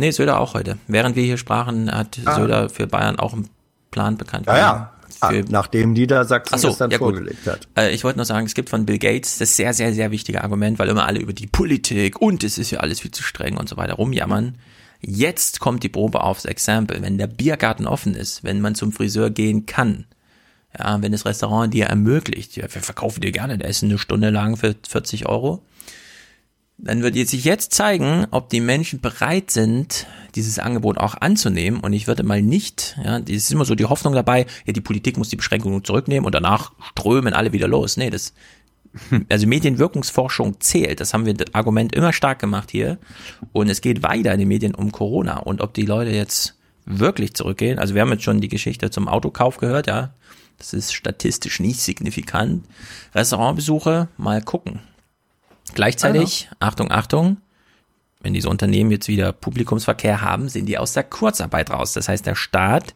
[0.00, 0.78] Nee, Söder auch heute.
[0.88, 2.36] Während wir hier sprachen, hat ah.
[2.36, 3.50] Söder für Bayern auch einen
[3.90, 4.46] Plan bekannt.
[4.46, 4.92] Ja, ja.
[5.20, 7.68] Ah, nachdem Niedersachsen so, das dann ja vorgelegt hat.
[7.76, 10.42] Äh, ich wollte nur sagen, es gibt von Bill Gates das sehr, sehr, sehr wichtige
[10.42, 13.58] Argument, weil immer alle über die Politik und es ist ja alles viel zu streng
[13.58, 14.56] und so weiter rumjammern.
[15.02, 17.02] Jetzt kommt die Probe aufs Exempel.
[17.02, 20.06] Wenn der Biergarten offen ist, wenn man zum Friseur gehen kann,
[20.78, 24.30] ja, wenn das Restaurant dir ermöglicht, ja, wir verkaufen dir gerne das Essen eine Stunde
[24.30, 25.62] lang für 40 Euro,
[26.82, 31.80] dann wird sich jetzt zeigen, ob die Menschen bereit sind, dieses Angebot auch anzunehmen.
[31.80, 34.80] Und ich würde mal nicht, ja, es ist immer so die Hoffnung dabei, ja, die
[34.80, 37.96] Politik muss die Beschränkungen zurücknehmen und danach strömen alle wieder los.
[37.96, 38.32] Nee, das,
[39.28, 41.00] also Medienwirkungsforschung zählt.
[41.00, 42.98] Das haben wir das Argument immer stark gemacht hier.
[43.52, 45.38] Und es geht weiter in den Medien um Corona.
[45.38, 47.78] Und ob die Leute jetzt wirklich zurückgehen.
[47.78, 50.14] Also wir haben jetzt schon die Geschichte zum Autokauf gehört, ja.
[50.58, 52.66] Das ist statistisch nicht signifikant.
[53.14, 54.80] Restaurantbesuche, mal gucken.
[55.74, 56.68] Gleichzeitig, Aha.
[56.68, 57.36] Achtung, Achtung,
[58.20, 61.92] wenn diese Unternehmen jetzt wieder Publikumsverkehr haben, sind die aus der Kurzarbeit raus.
[61.92, 62.94] Das heißt, der Staat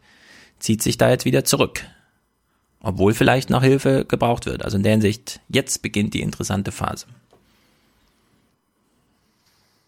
[0.59, 1.85] zieht sich da jetzt wieder zurück.
[2.81, 4.63] Obwohl vielleicht noch Hilfe gebraucht wird.
[4.63, 7.07] Also in der Hinsicht, jetzt beginnt die interessante Phase.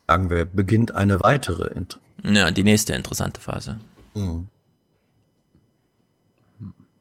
[0.06, 1.66] Sagen wir, beginnt eine weitere.
[1.74, 3.78] Int ja, die nächste interessante Phase.
[4.14, 4.48] Mhm.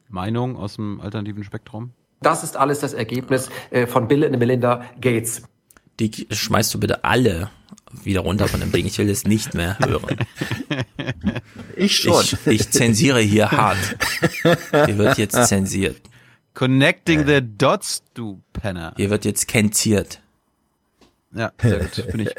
[0.09, 1.91] Meinung aus dem alternativen Spektrum?
[2.21, 5.43] Das ist alles das Ergebnis äh, von Bill und Melinda Gates.
[5.99, 7.49] Die schmeißt du bitte alle
[8.03, 8.85] wieder runter von dem Ding.
[8.85, 10.17] Ich will es nicht mehr hören.
[11.75, 12.23] Ich schon.
[12.23, 13.77] Ich, ich zensiere hier hart.
[14.41, 16.01] Hier wird jetzt zensiert.
[16.53, 18.93] Connecting the dots, du Penner.
[18.97, 20.21] Hier wird jetzt kenziert.
[21.33, 21.93] Ja, sehr gut.
[22.09, 22.35] Finde ich.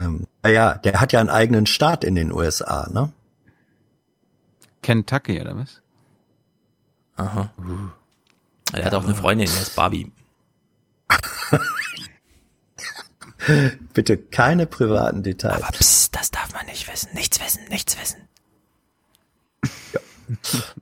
[0.00, 3.12] Ähm, naja, der hat ja einen eigenen Staat in den USA, ne?
[4.82, 5.80] Kentucky, oder was?
[7.16, 7.52] Aha.
[8.72, 10.10] Er hat auch eine Freundin, die heißt Barbie.
[13.94, 15.62] Bitte keine privaten Details.
[15.62, 17.10] Aber psst, das darf man nicht wissen.
[17.14, 18.18] Nichts wissen, nichts wissen.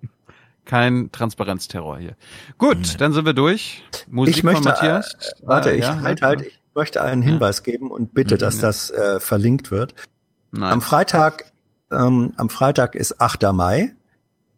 [0.65, 2.15] Kein Transparenzterror hier.
[2.59, 3.83] Gut, dann sind wir durch.
[4.09, 5.15] Musik ich möchte, von Matthias.
[5.15, 8.57] Äh, warte, Äh, ich, ja, halt, halt, ich möchte einen Hinweis geben und bitte, dass
[8.59, 8.61] Mhm.
[8.61, 9.95] das äh, verlinkt wird.
[10.53, 10.73] Nein.
[10.75, 11.51] Am Freitag,
[11.91, 13.53] ähm, am Freitag ist 8.
[13.53, 13.95] Mai.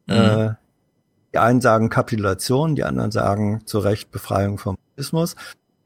[0.07, 0.15] Mhm.
[0.15, 0.55] Äh,
[1.33, 5.35] die einen sagen Kapitulation, die anderen sagen zu Recht Befreiung vom Buddhismus.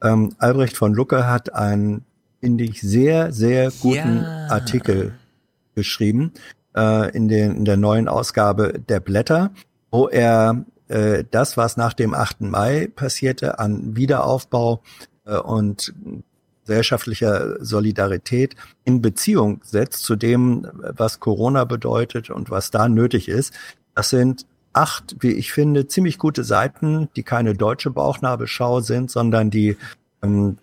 [0.01, 2.03] Ähm, Albrecht von Lucke hat einen,
[2.39, 4.47] finde ich, sehr, sehr guten Ja.
[4.49, 5.13] Artikel
[5.75, 6.33] geschrieben
[6.75, 9.51] äh, in, den, in der neuen Ausgabe der Blätter,
[9.91, 12.41] wo er äh, das, was nach dem 8.
[12.41, 14.81] Mai passierte, an Wiederaufbau
[15.25, 15.93] äh, und
[16.65, 23.53] gesellschaftlicher Solidarität in Beziehung setzt zu dem, was Corona bedeutet und was da nötig ist.
[23.95, 29.49] Das sind acht, wie ich finde, ziemlich gute Seiten, die keine deutsche Bauchnabelschau sind, sondern
[29.49, 29.77] die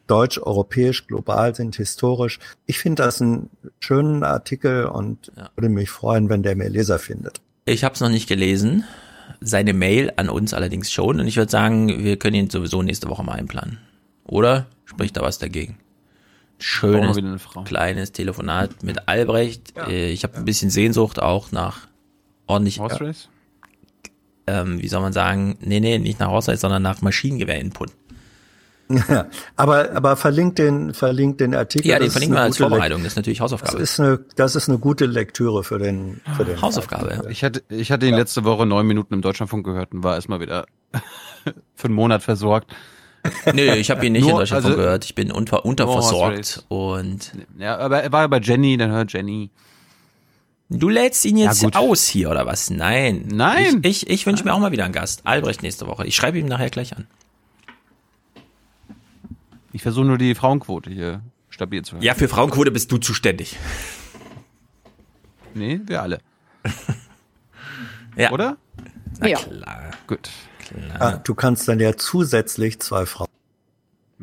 [0.06, 2.38] deutsch, europäisch, global sind, historisch.
[2.66, 7.40] Ich finde das einen schönen Artikel und würde mich freuen, wenn der mehr Leser findet.
[7.64, 8.84] Ich habe es noch nicht gelesen.
[9.40, 11.20] Seine Mail an uns allerdings schon.
[11.20, 13.78] Und ich würde sagen, wir können ihn sowieso nächste Woche mal einplanen.
[14.24, 14.66] Oder?
[14.84, 15.78] Spricht da was dagegen?
[16.58, 17.18] Schönes,
[17.64, 19.74] kleines Telefonat mit Albrecht.
[19.88, 21.88] Äh, Ich habe ein bisschen Sehnsucht auch nach
[22.46, 23.28] ordentlich, Horse Race?
[24.46, 27.90] ähm, wie soll man sagen, nee, nee, nicht nach Horse Race, sondern nach Maschinengewehr-Input.
[28.88, 31.88] Ja, aber, aber verlinkt den, verlinkt den Artikel.
[31.88, 33.02] Ja, den Das verlinken wir als Vorbereitung.
[33.02, 33.78] Das ist natürlich Das Hausaufgabe.
[33.82, 37.30] ist eine, das ist eine gute Lektüre für den, für den Hausaufgabe, ja.
[37.30, 40.40] Ich hatte, ich hatte ihn letzte Woche neun Minuten im Deutschlandfunk gehört und war erstmal
[40.40, 40.66] wieder
[41.74, 42.72] für einen Monat versorgt.
[43.54, 45.04] Nö, ich habe ihn nicht in Nur- Deutschland also- gehört.
[45.06, 49.50] Ich bin unter, unterversorgt und Ja, aber er war ja bei Jenny, dann hört Jenny.
[50.68, 52.68] du lädst ihn jetzt Ja, aus hier oder was?
[52.68, 53.28] Nein.
[53.32, 53.80] Nein.
[53.82, 55.22] Ich, ich, ich wünsche mir auch mal wieder einen Gast.
[55.24, 56.06] Albrecht nächste Woche.
[56.06, 57.06] Ich schreibe ihm nachher gleich an.
[59.74, 62.04] Ich versuche nur die Frauenquote hier stabil zu halten.
[62.06, 63.56] Ja, für Frauenquote bist du zuständig.
[65.52, 66.18] Nee, wir alle.
[68.16, 68.30] Ja.
[68.30, 68.56] Oder?
[69.18, 69.38] Na Ja.
[69.38, 69.90] klar.
[70.06, 70.30] Gut.
[71.00, 73.26] Ah, du kannst dann ja zusätzlich zwei Frauen.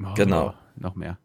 [0.01, 0.53] Oh, Genau.
[0.77, 1.17] Noch mehr.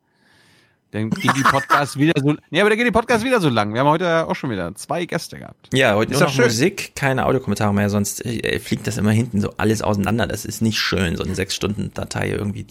[0.91, 2.35] Dann geht die Podcast wieder so.
[2.51, 3.73] Nee, aber dann geht die Podcast wieder so lang.
[3.73, 5.69] Wir haben heute auch schon wieder zwei Gäste gehabt.
[5.73, 6.47] Ja, heute Ist noch schön.
[6.47, 10.27] Musik, keine Audiokommentare mehr, sonst äh, fliegt das immer hinten so alles auseinander.
[10.27, 12.67] Das ist nicht schön, so eine sechs Stunden Datei irgendwie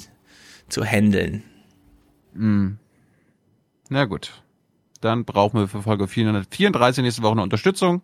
[0.69, 1.44] zu handeln.
[2.33, 2.74] Mm.
[3.90, 4.42] Na gut.
[5.01, 8.01] Dann brauchen wir für Folge 434 nächste Woche eine Unterstützung.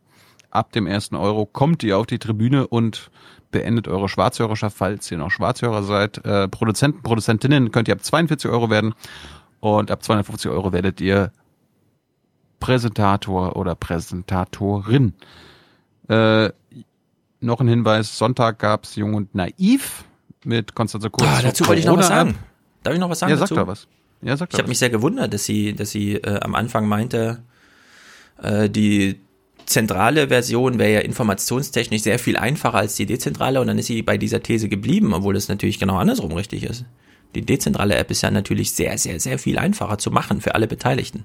[0.49, 3.09] Ab dem ersten Euro kommt ihr auf die Tribüne und
[3.51, 6.23] beendet eure Schwarzhörerschaft, falls ihr noch Schwarzhörer seid.
[6.25, 8.93] Äh, Produzenten, Produzentinnen könnt ihr ab 42 Euro werden
[9.59, 11.31] und ab 250 Euro werdet ihr
[12.59, 15.13] Präsentator oder Präsentatorin.
[16.07, 16.49] Äh,
[17.39, 20.05] noch ein Hinweis, Sonntag gab's Jung und Naiv
[20.45, 21.27] mit Konstanze Kurz.
[21.27, 22.37] Ah, dazu wollte ich noch was sagen.
[22.83, 23.55] Darf ich noch was sagen Ja, sag dazu?
[23.55, 23.87] doch was.
[24.21, 27.43] Ja, sag Ich habe mich sehr gewundert, dass sie, dass sie äh, am Anfang meinte,
[28.41, 29.19] äh, die
[29.65, 34.01] zentrale Version wäre ja informationstechnisch sehr viel einfacher als die dezentrale und dann ist sie
[34.01, 36.85] bei dieser These geblieben, obwohl es natürlich genau andersrum richtig ist.
[37.35, 40.67] Die dezentrale App ist ja natürlich sehr, sehr, sehr viel einfacher zu machen für alle
[40.67, 41.23] Beteiligten.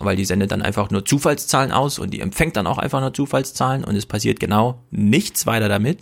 [0.00, 3.12] Weil die sendet dann einfach nur Zufallszahlen aus und die empfängt dann auch einfach nur
[3.12, 5.98] Zufallszahlen und es passiert genau nichts weiter damit.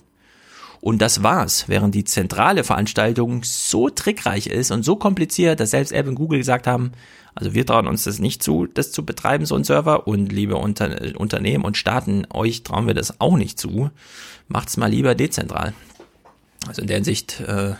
[0.86, 5.90] Und das war's, während die zentrale Veranstaltung so trickreich ist und so kompliziert, dass selbst
[5.90, 6.92] Apple und Google gesagt haben,
[7.34, 10.06] also wir trauen uns das nicht zu, das zu betreiben, so ein Server.
[10.06, 13.90] Und liebe Unter Unternehmen und Staaten, euch trauen wir das auch nicht zu.
[14.46, 15.74] Macht's mal lieber dezentral.
[16.68, 17.72] Also in der Hinsicht äh,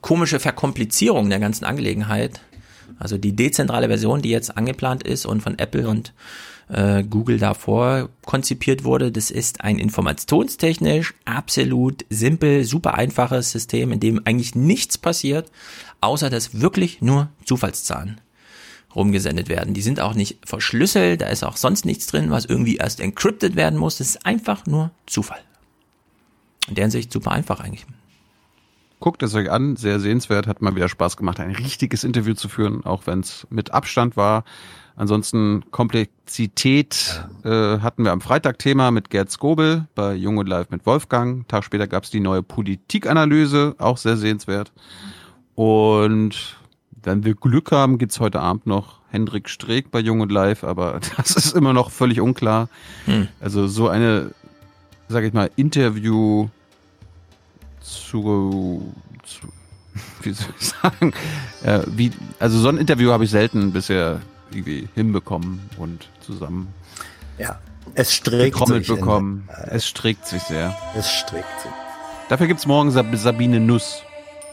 [0.00, 2.40] komische Verkomplizierung der ganzen Angelegenheit.
[2.98, 6.12] Also die dezentrale Version, die jetzt angeplant ist und von Apple und
[6.72, 14.00] äh, Google davor konzipiert wurde, das ist ein informationstechnisch absolut simpel, super einfaches System, in
[14.00, 15.50] dem eigentlich nichts passiert,
[16.00, 18.20] außer dass wirklich nur Zufallszahlen
[18.94, 19.74] rumgesendet werden.
[19.74, 23.56] Die sind auch nicht verschlüsselt, da ist auch sonst nichts drin, was irgendwie erst encrypted
[23.56, 23.98] werden muss.
[23.98, 25.40] Das ist einfach nur Zufall.
[26.68, 27.86] In der Hinsicht super einfach eigentlich.
[29.00, 32.48] Guckt es euch an, sehr sehenswert, hat mal wieder Spaß gemacht, ein richtiges Interview zu
[32.48, 34.44] führen, auch wenn es mit Abstand war.
[34.96, 40.70] Ansonsten Komplexität äh, hatten wir am Freitag Thema mit Gerd Skobel bei Jung und Live
[40.70, 41.34] mit Wolfgang.
[41.34, 44.72] Einen Tag später gab es die neue Politikanalyse, auch sehr sehenswert.
[45.54, 46.56] Und
[47.02, 51.00] wenn wir Glück haben, gibt's heute Abend noch Hendrik Streeck bei Jung und Live, aber
[51.16, 52.68] das ist immer noch völlig unklar.
[53.06, 53.28] Hm.
[53.40, 54.32] Also so eine,
[55.08, 56.48] sag ich mal, Interview
[57.80, 59.48] zu, zu
[60.22, 61.12] wie soll ich sagen,
[61.62, 66.72] äh, wie, also so ein Interview habe ich selten bisher irgendwie hinbekommen und zusammen.
[67.38, 67.58] Ja,
[67.94, 68.86] es streckt sich.
[68.86, 69.48] bekommen.
[69.66, 70.76] es streckt sich sehr.
[70.94, 71.70] Es streckt sich.
[72.28, 74.02] Dafür gibt's morgen Sabine Nuss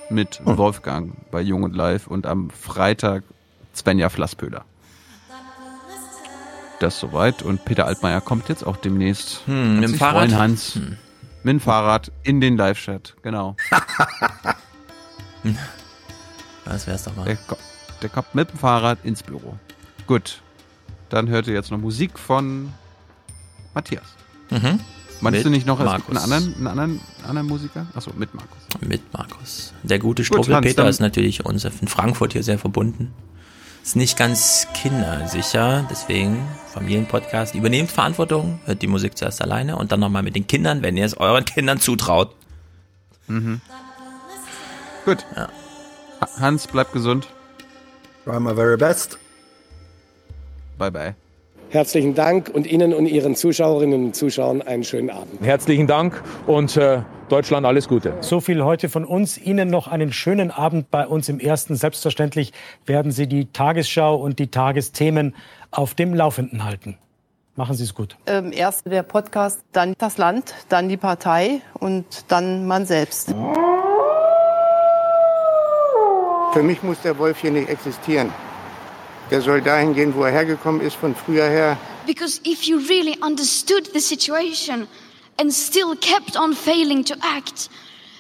[0.10, 0.58] mit hm.
[0.58, 3.24] Wolfgang bei Jung und Live und am Freitag
[3.76, 4.66] Svenja Flasspöder.
[6.80, 9.42] Das soweit und Peter Altmaier kommt jetzt auch demnächst.
[9.46, 10.30] Hm, mit dem Fahrrad.
[10.30, 10.76] Freuen, Hans.
[10.76, 10.98] Hm.
[11.44, 13.56] Mit dem Fahrrad in den Live-Chat, genau.
[16.66, 17.26] das wär's doch mal.
[17.26, 17.38] Der,
[18.02, 19.58] der kommt mit dem Fahrrad ins Büro.
[20.08, 20.42] Gut.
[21.10, 22.74] Dann hört ihr jetzt noch Musik von
[23.74, 24.04] Matthias.
[24.50, 24.80] Mhm.
[25.22, 27.88] Meinst du nicht noch einen anderen, einen anderen, anderen Musiker?
[27.94, 28.58] Achso, mit Markus.
[28.82, 29.74] Mit Markus.
[29.84, 33.14] Der gute Struppel Peter ist natürlich uns in Frankfurt hier sehr verbunden.
[33.84, 37.56] Ist nicht ganz kindersicher, deswegen Familienpodcast.
[37.56, 41.06] Übernehmt Verantwortung, hört die Musik zuerst alleine und dann nochmal mit den Kindern, wenn ihr
[41.06, 42.36] es euren Kindern zutraut.
[43.28, 43.62] Mhm.
[45.06, 45.26] Gut.
[45.36, 45.50] Ja.
[46.40, 47.28] Hans, bleib gesund.
[48.26, 49.18] Try my very best.
[50.78, 51.16] Bye bye.
[51.70, 55.42] Herzlichen Dank und Ihnen und Ihren Zuschauerinnen und Zuschauern einen schönen Abend.
[55.42, 58.14] Herzlichen Dank und äh, Deutschland alles Gute.
[58.22, 59.38] So viel heute von uns.
[59.38, 61.76] Ihnen noch einen schönen Abend bei uns im Ersten.
[61.76, 62.54] Selbstverständlich
[62.86, 65.36] werden Sie die Tagesschau und die Tagesthemen
[65.72, 66.98] auf dem Laufenden halten.
[67.58, 68.16] Machen Sie es gut.
[68.28, 73.36] Ähm, erst der Podcast, dann das Land, dann die Partei und dann man selbst.
[76.54, 78.32] Für mich muss der Wolf hier nicht existieren.
[79.30, 81.78] Der soll dahin gehen, wo er hergekommen ist, von früher her.
[82.06, 84.88] Because if you really understood the situation
[85.38, 87.70] and still kept on failing to act,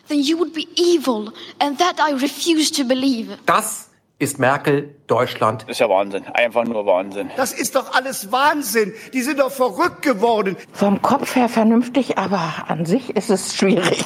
[0.09, 3.37] then you would be evil, and that I refuse to believe.
[3.45, 5.61] Das ist Merkel Deutschland.
[5.63, 7.29] Das ist ja Wahnsinn, einfach nur Wahnsinn.
[7.37, 8.93] Das ist doch alles Wahnsinn.
[9.13, 10.57] Die sind doch verrückt geworden.
[10.73, 14.03] Vom Kopf her vernünftig, aber an sich ist es schwierig.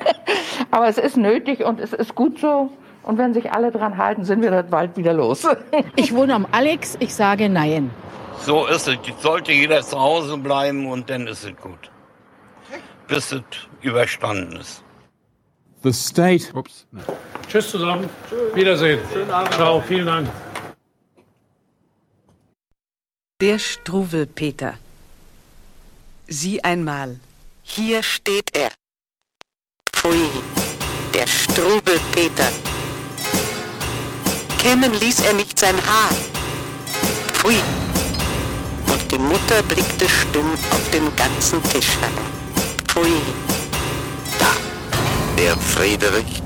[0.70, 2.70] aber es ist nötig und es ist gut so.
[3.04, 5.46] Und wenn sich alle dran halten, sind wir dann bald wieder los.
[5.96, 7.90] ich wohne am Alex, ich sage nein.
[8.40, 8.98] So ist es.
[9.20, 11.90] Sollte jeder zu Hause bleiben und dann ist es gut.
[13.06, 13.42] Bis es
[13.82, 14.82] überstanden ist.
[15.82, 16.46] The State.
[16.54, 16.86] Ups.
[17.48, 18.08] Tschüss zusammen.
[18.28, 18.54] Tschüss.
[18.54, 19.00] Wiedersehen.
[19.12, 19.52] Schönen Abend.
[19.54, 20.28] Ciao, vielen Dank.
[23.40, 24.74] Der Struwelpeter.
[26.26, 27.20] Sieh einmal.
[27.62, 28.70] Hier steht er.
[29.94, 30.28] Pfui,
[31.12, 32.73] der Struwelpeter.
[34.64, 36.08] Kämmen ließ er nicht sein Haar.
[37.34, 37.60] Pfui.
[38.90, 42.24] Und die Mutter blickte stumm auf den ganzen Tisch herum.
[42.88, 43.20] Pfui.
[44.38, 44.46] Da,
[45.36, 46.42] der Friedrich.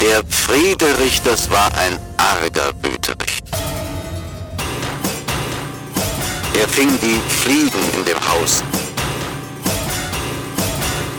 [0.00, 3.42] Der Friedrich, das war ein arger Wüterich.
[6.58, 8.62] Er fing die Fliegen in dem Haus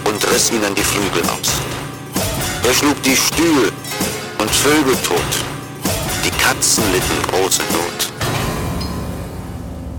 [0.05, 1.51] und riss ihnen die Flügel aus.
[2.67, 3.71] Er schlug die Stühle
[4.39, 5.46] und Vögel tot.
[6.27, 8.11] Die Katzen litten große Not.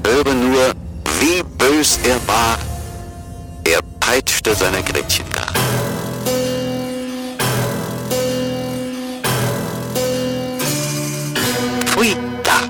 [0.04, 0.74] Höre nur,
[1.20, 2.58] wie bös er war.
[3.64, 5.46] Er peitschte seine Gretchen gar.
[11.86, 12.60] Pfui, da!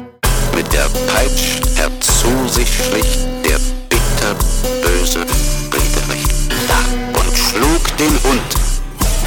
[0.55, 3.59] Mit der Peitsch herzu sich schlich der
[3.89, 4.37] bitter
[4.83, 5.27] böse
[5.69, 6.29] Friedrich.
[6.69, 6.79] Da!
[7.21, 8.51] Und schlug den Hund,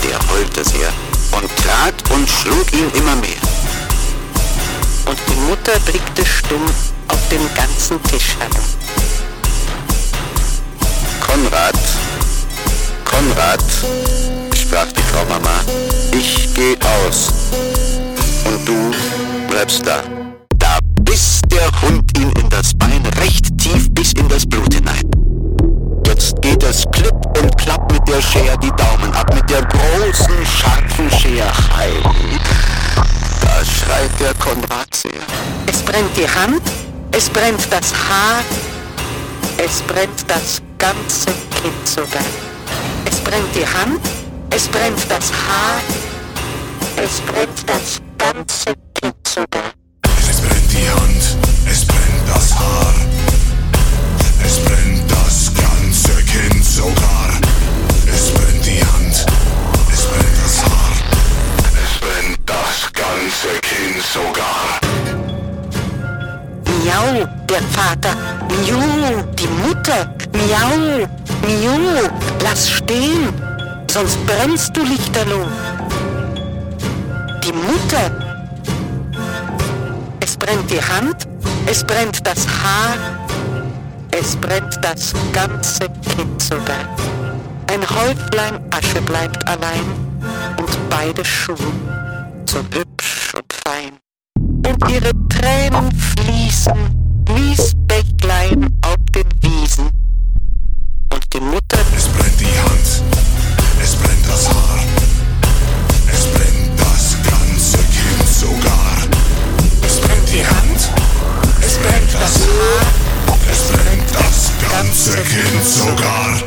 [0.02, 0.94] der heulte sehr,
[1.34, 3.61] und trat und schlug ihn immer mehr
[5.06, 6.66] und die Mutter blickte stumm
[7.08, 8.66] auf den ganzen Tisch herum.
[11.20, 11.76] Konrad,
[13.06, 13.64] Konrad,
[14.56, 15.62] sprach die Frau Mama,
[16.12, 17.32] ich geh aus
[18.46, 18.92] und du
[19.50, 20.02] bleibst da.
[20.58, 25.10] Da biss der Hund ihn in das Bein recht tief bis in das Blut hinein.
[26.06, 30.46] Jetzt geht es klipp und klapp mit der Schere die Daumen ab, mit der großen,
[30.46, 31.52] scharfen Schere.
[31.78, 32.04] Heil.
[33.52, 35.12] Da schreit der Konrad sehr.
[35.68, 36.62] Es brennt die Hand,
[37.12, 38.42] es brennt das Haar,
[39.58, 42.24] es brennt das ganze Kind sogar.
[43.06, 44.00] Es brennt die Hand,
[44.52, 45.82] es brennt das Haar,
[46.96, 49.74] es brennt das ganze Kind sogar.
[50.30, 51.24] Es brennt die Hand,
[51.70, 52.94] es brennt das Haar,
[54.46, 57.31] es brennt das ganze Kind sogar.
[64.02, 64.80] sogar.
[66.66, 68.16] Miau, der Vater.
[68.50, 70.10] Miau, die Mutter.
[70.34, 71.08] Miau,
[71.46, 72.10] miau,
[72.44, 73.30] lass stehen,
[73.92, 75.48] sonst brennst du Lichterloh.
[77.44, 78.12] Die Mutter.
[80.20, 81.28] Es brennt die Hand,
[81.66, 82.98] es brennt das Haar,
[84.12, 86.86] es brennt das ganze Kind sogar.
[87.68, 89.86] Ein Häuflein Asche bleibt allein
[90.58, 91.58] und beide Schuhe
[92.46, 93.11] so hübsch
[93.72, 94.00] und fein.
[94.38, 97.56] Und ihre Tränen fließen wie
[97.88, 99.86] Bächlein auf den Wiesen.
[101.12, 101.80] Und die Mutter...
[101.96, 103.04] Es brennt die Hand,
[103.82, 104.80] es brennt das Haar,
[106.12, 108.98] es brennt das ganze Kind sogar.
[109.86, 110.90] Es brennt die Hand,
[111.62, 116.40] es brennt das Haar, es brennt das ganze Kind sogar.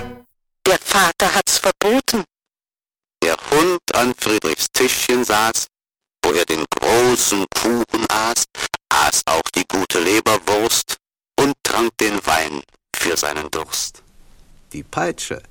[0.67, 2.25] Der Vater hat's verboten.
[3.23, 5.67] Der Hund an Friedrichs Tischchen saß,
[6.25, 8.45] wo er den großen Kuchen aß,
[8.89, 10.97] aß auch die gute Leberwurst
[11.39, 12.63] und trank den Wein
[12.97, 14.03] für seinen Durst.
[14.73, 15.43] Die Peitsche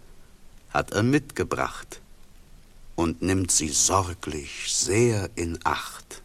[0.71, 2.01] hat er mitgebracht
[2.95, 6.22] und nimmt sie sorglich sehr in Acht.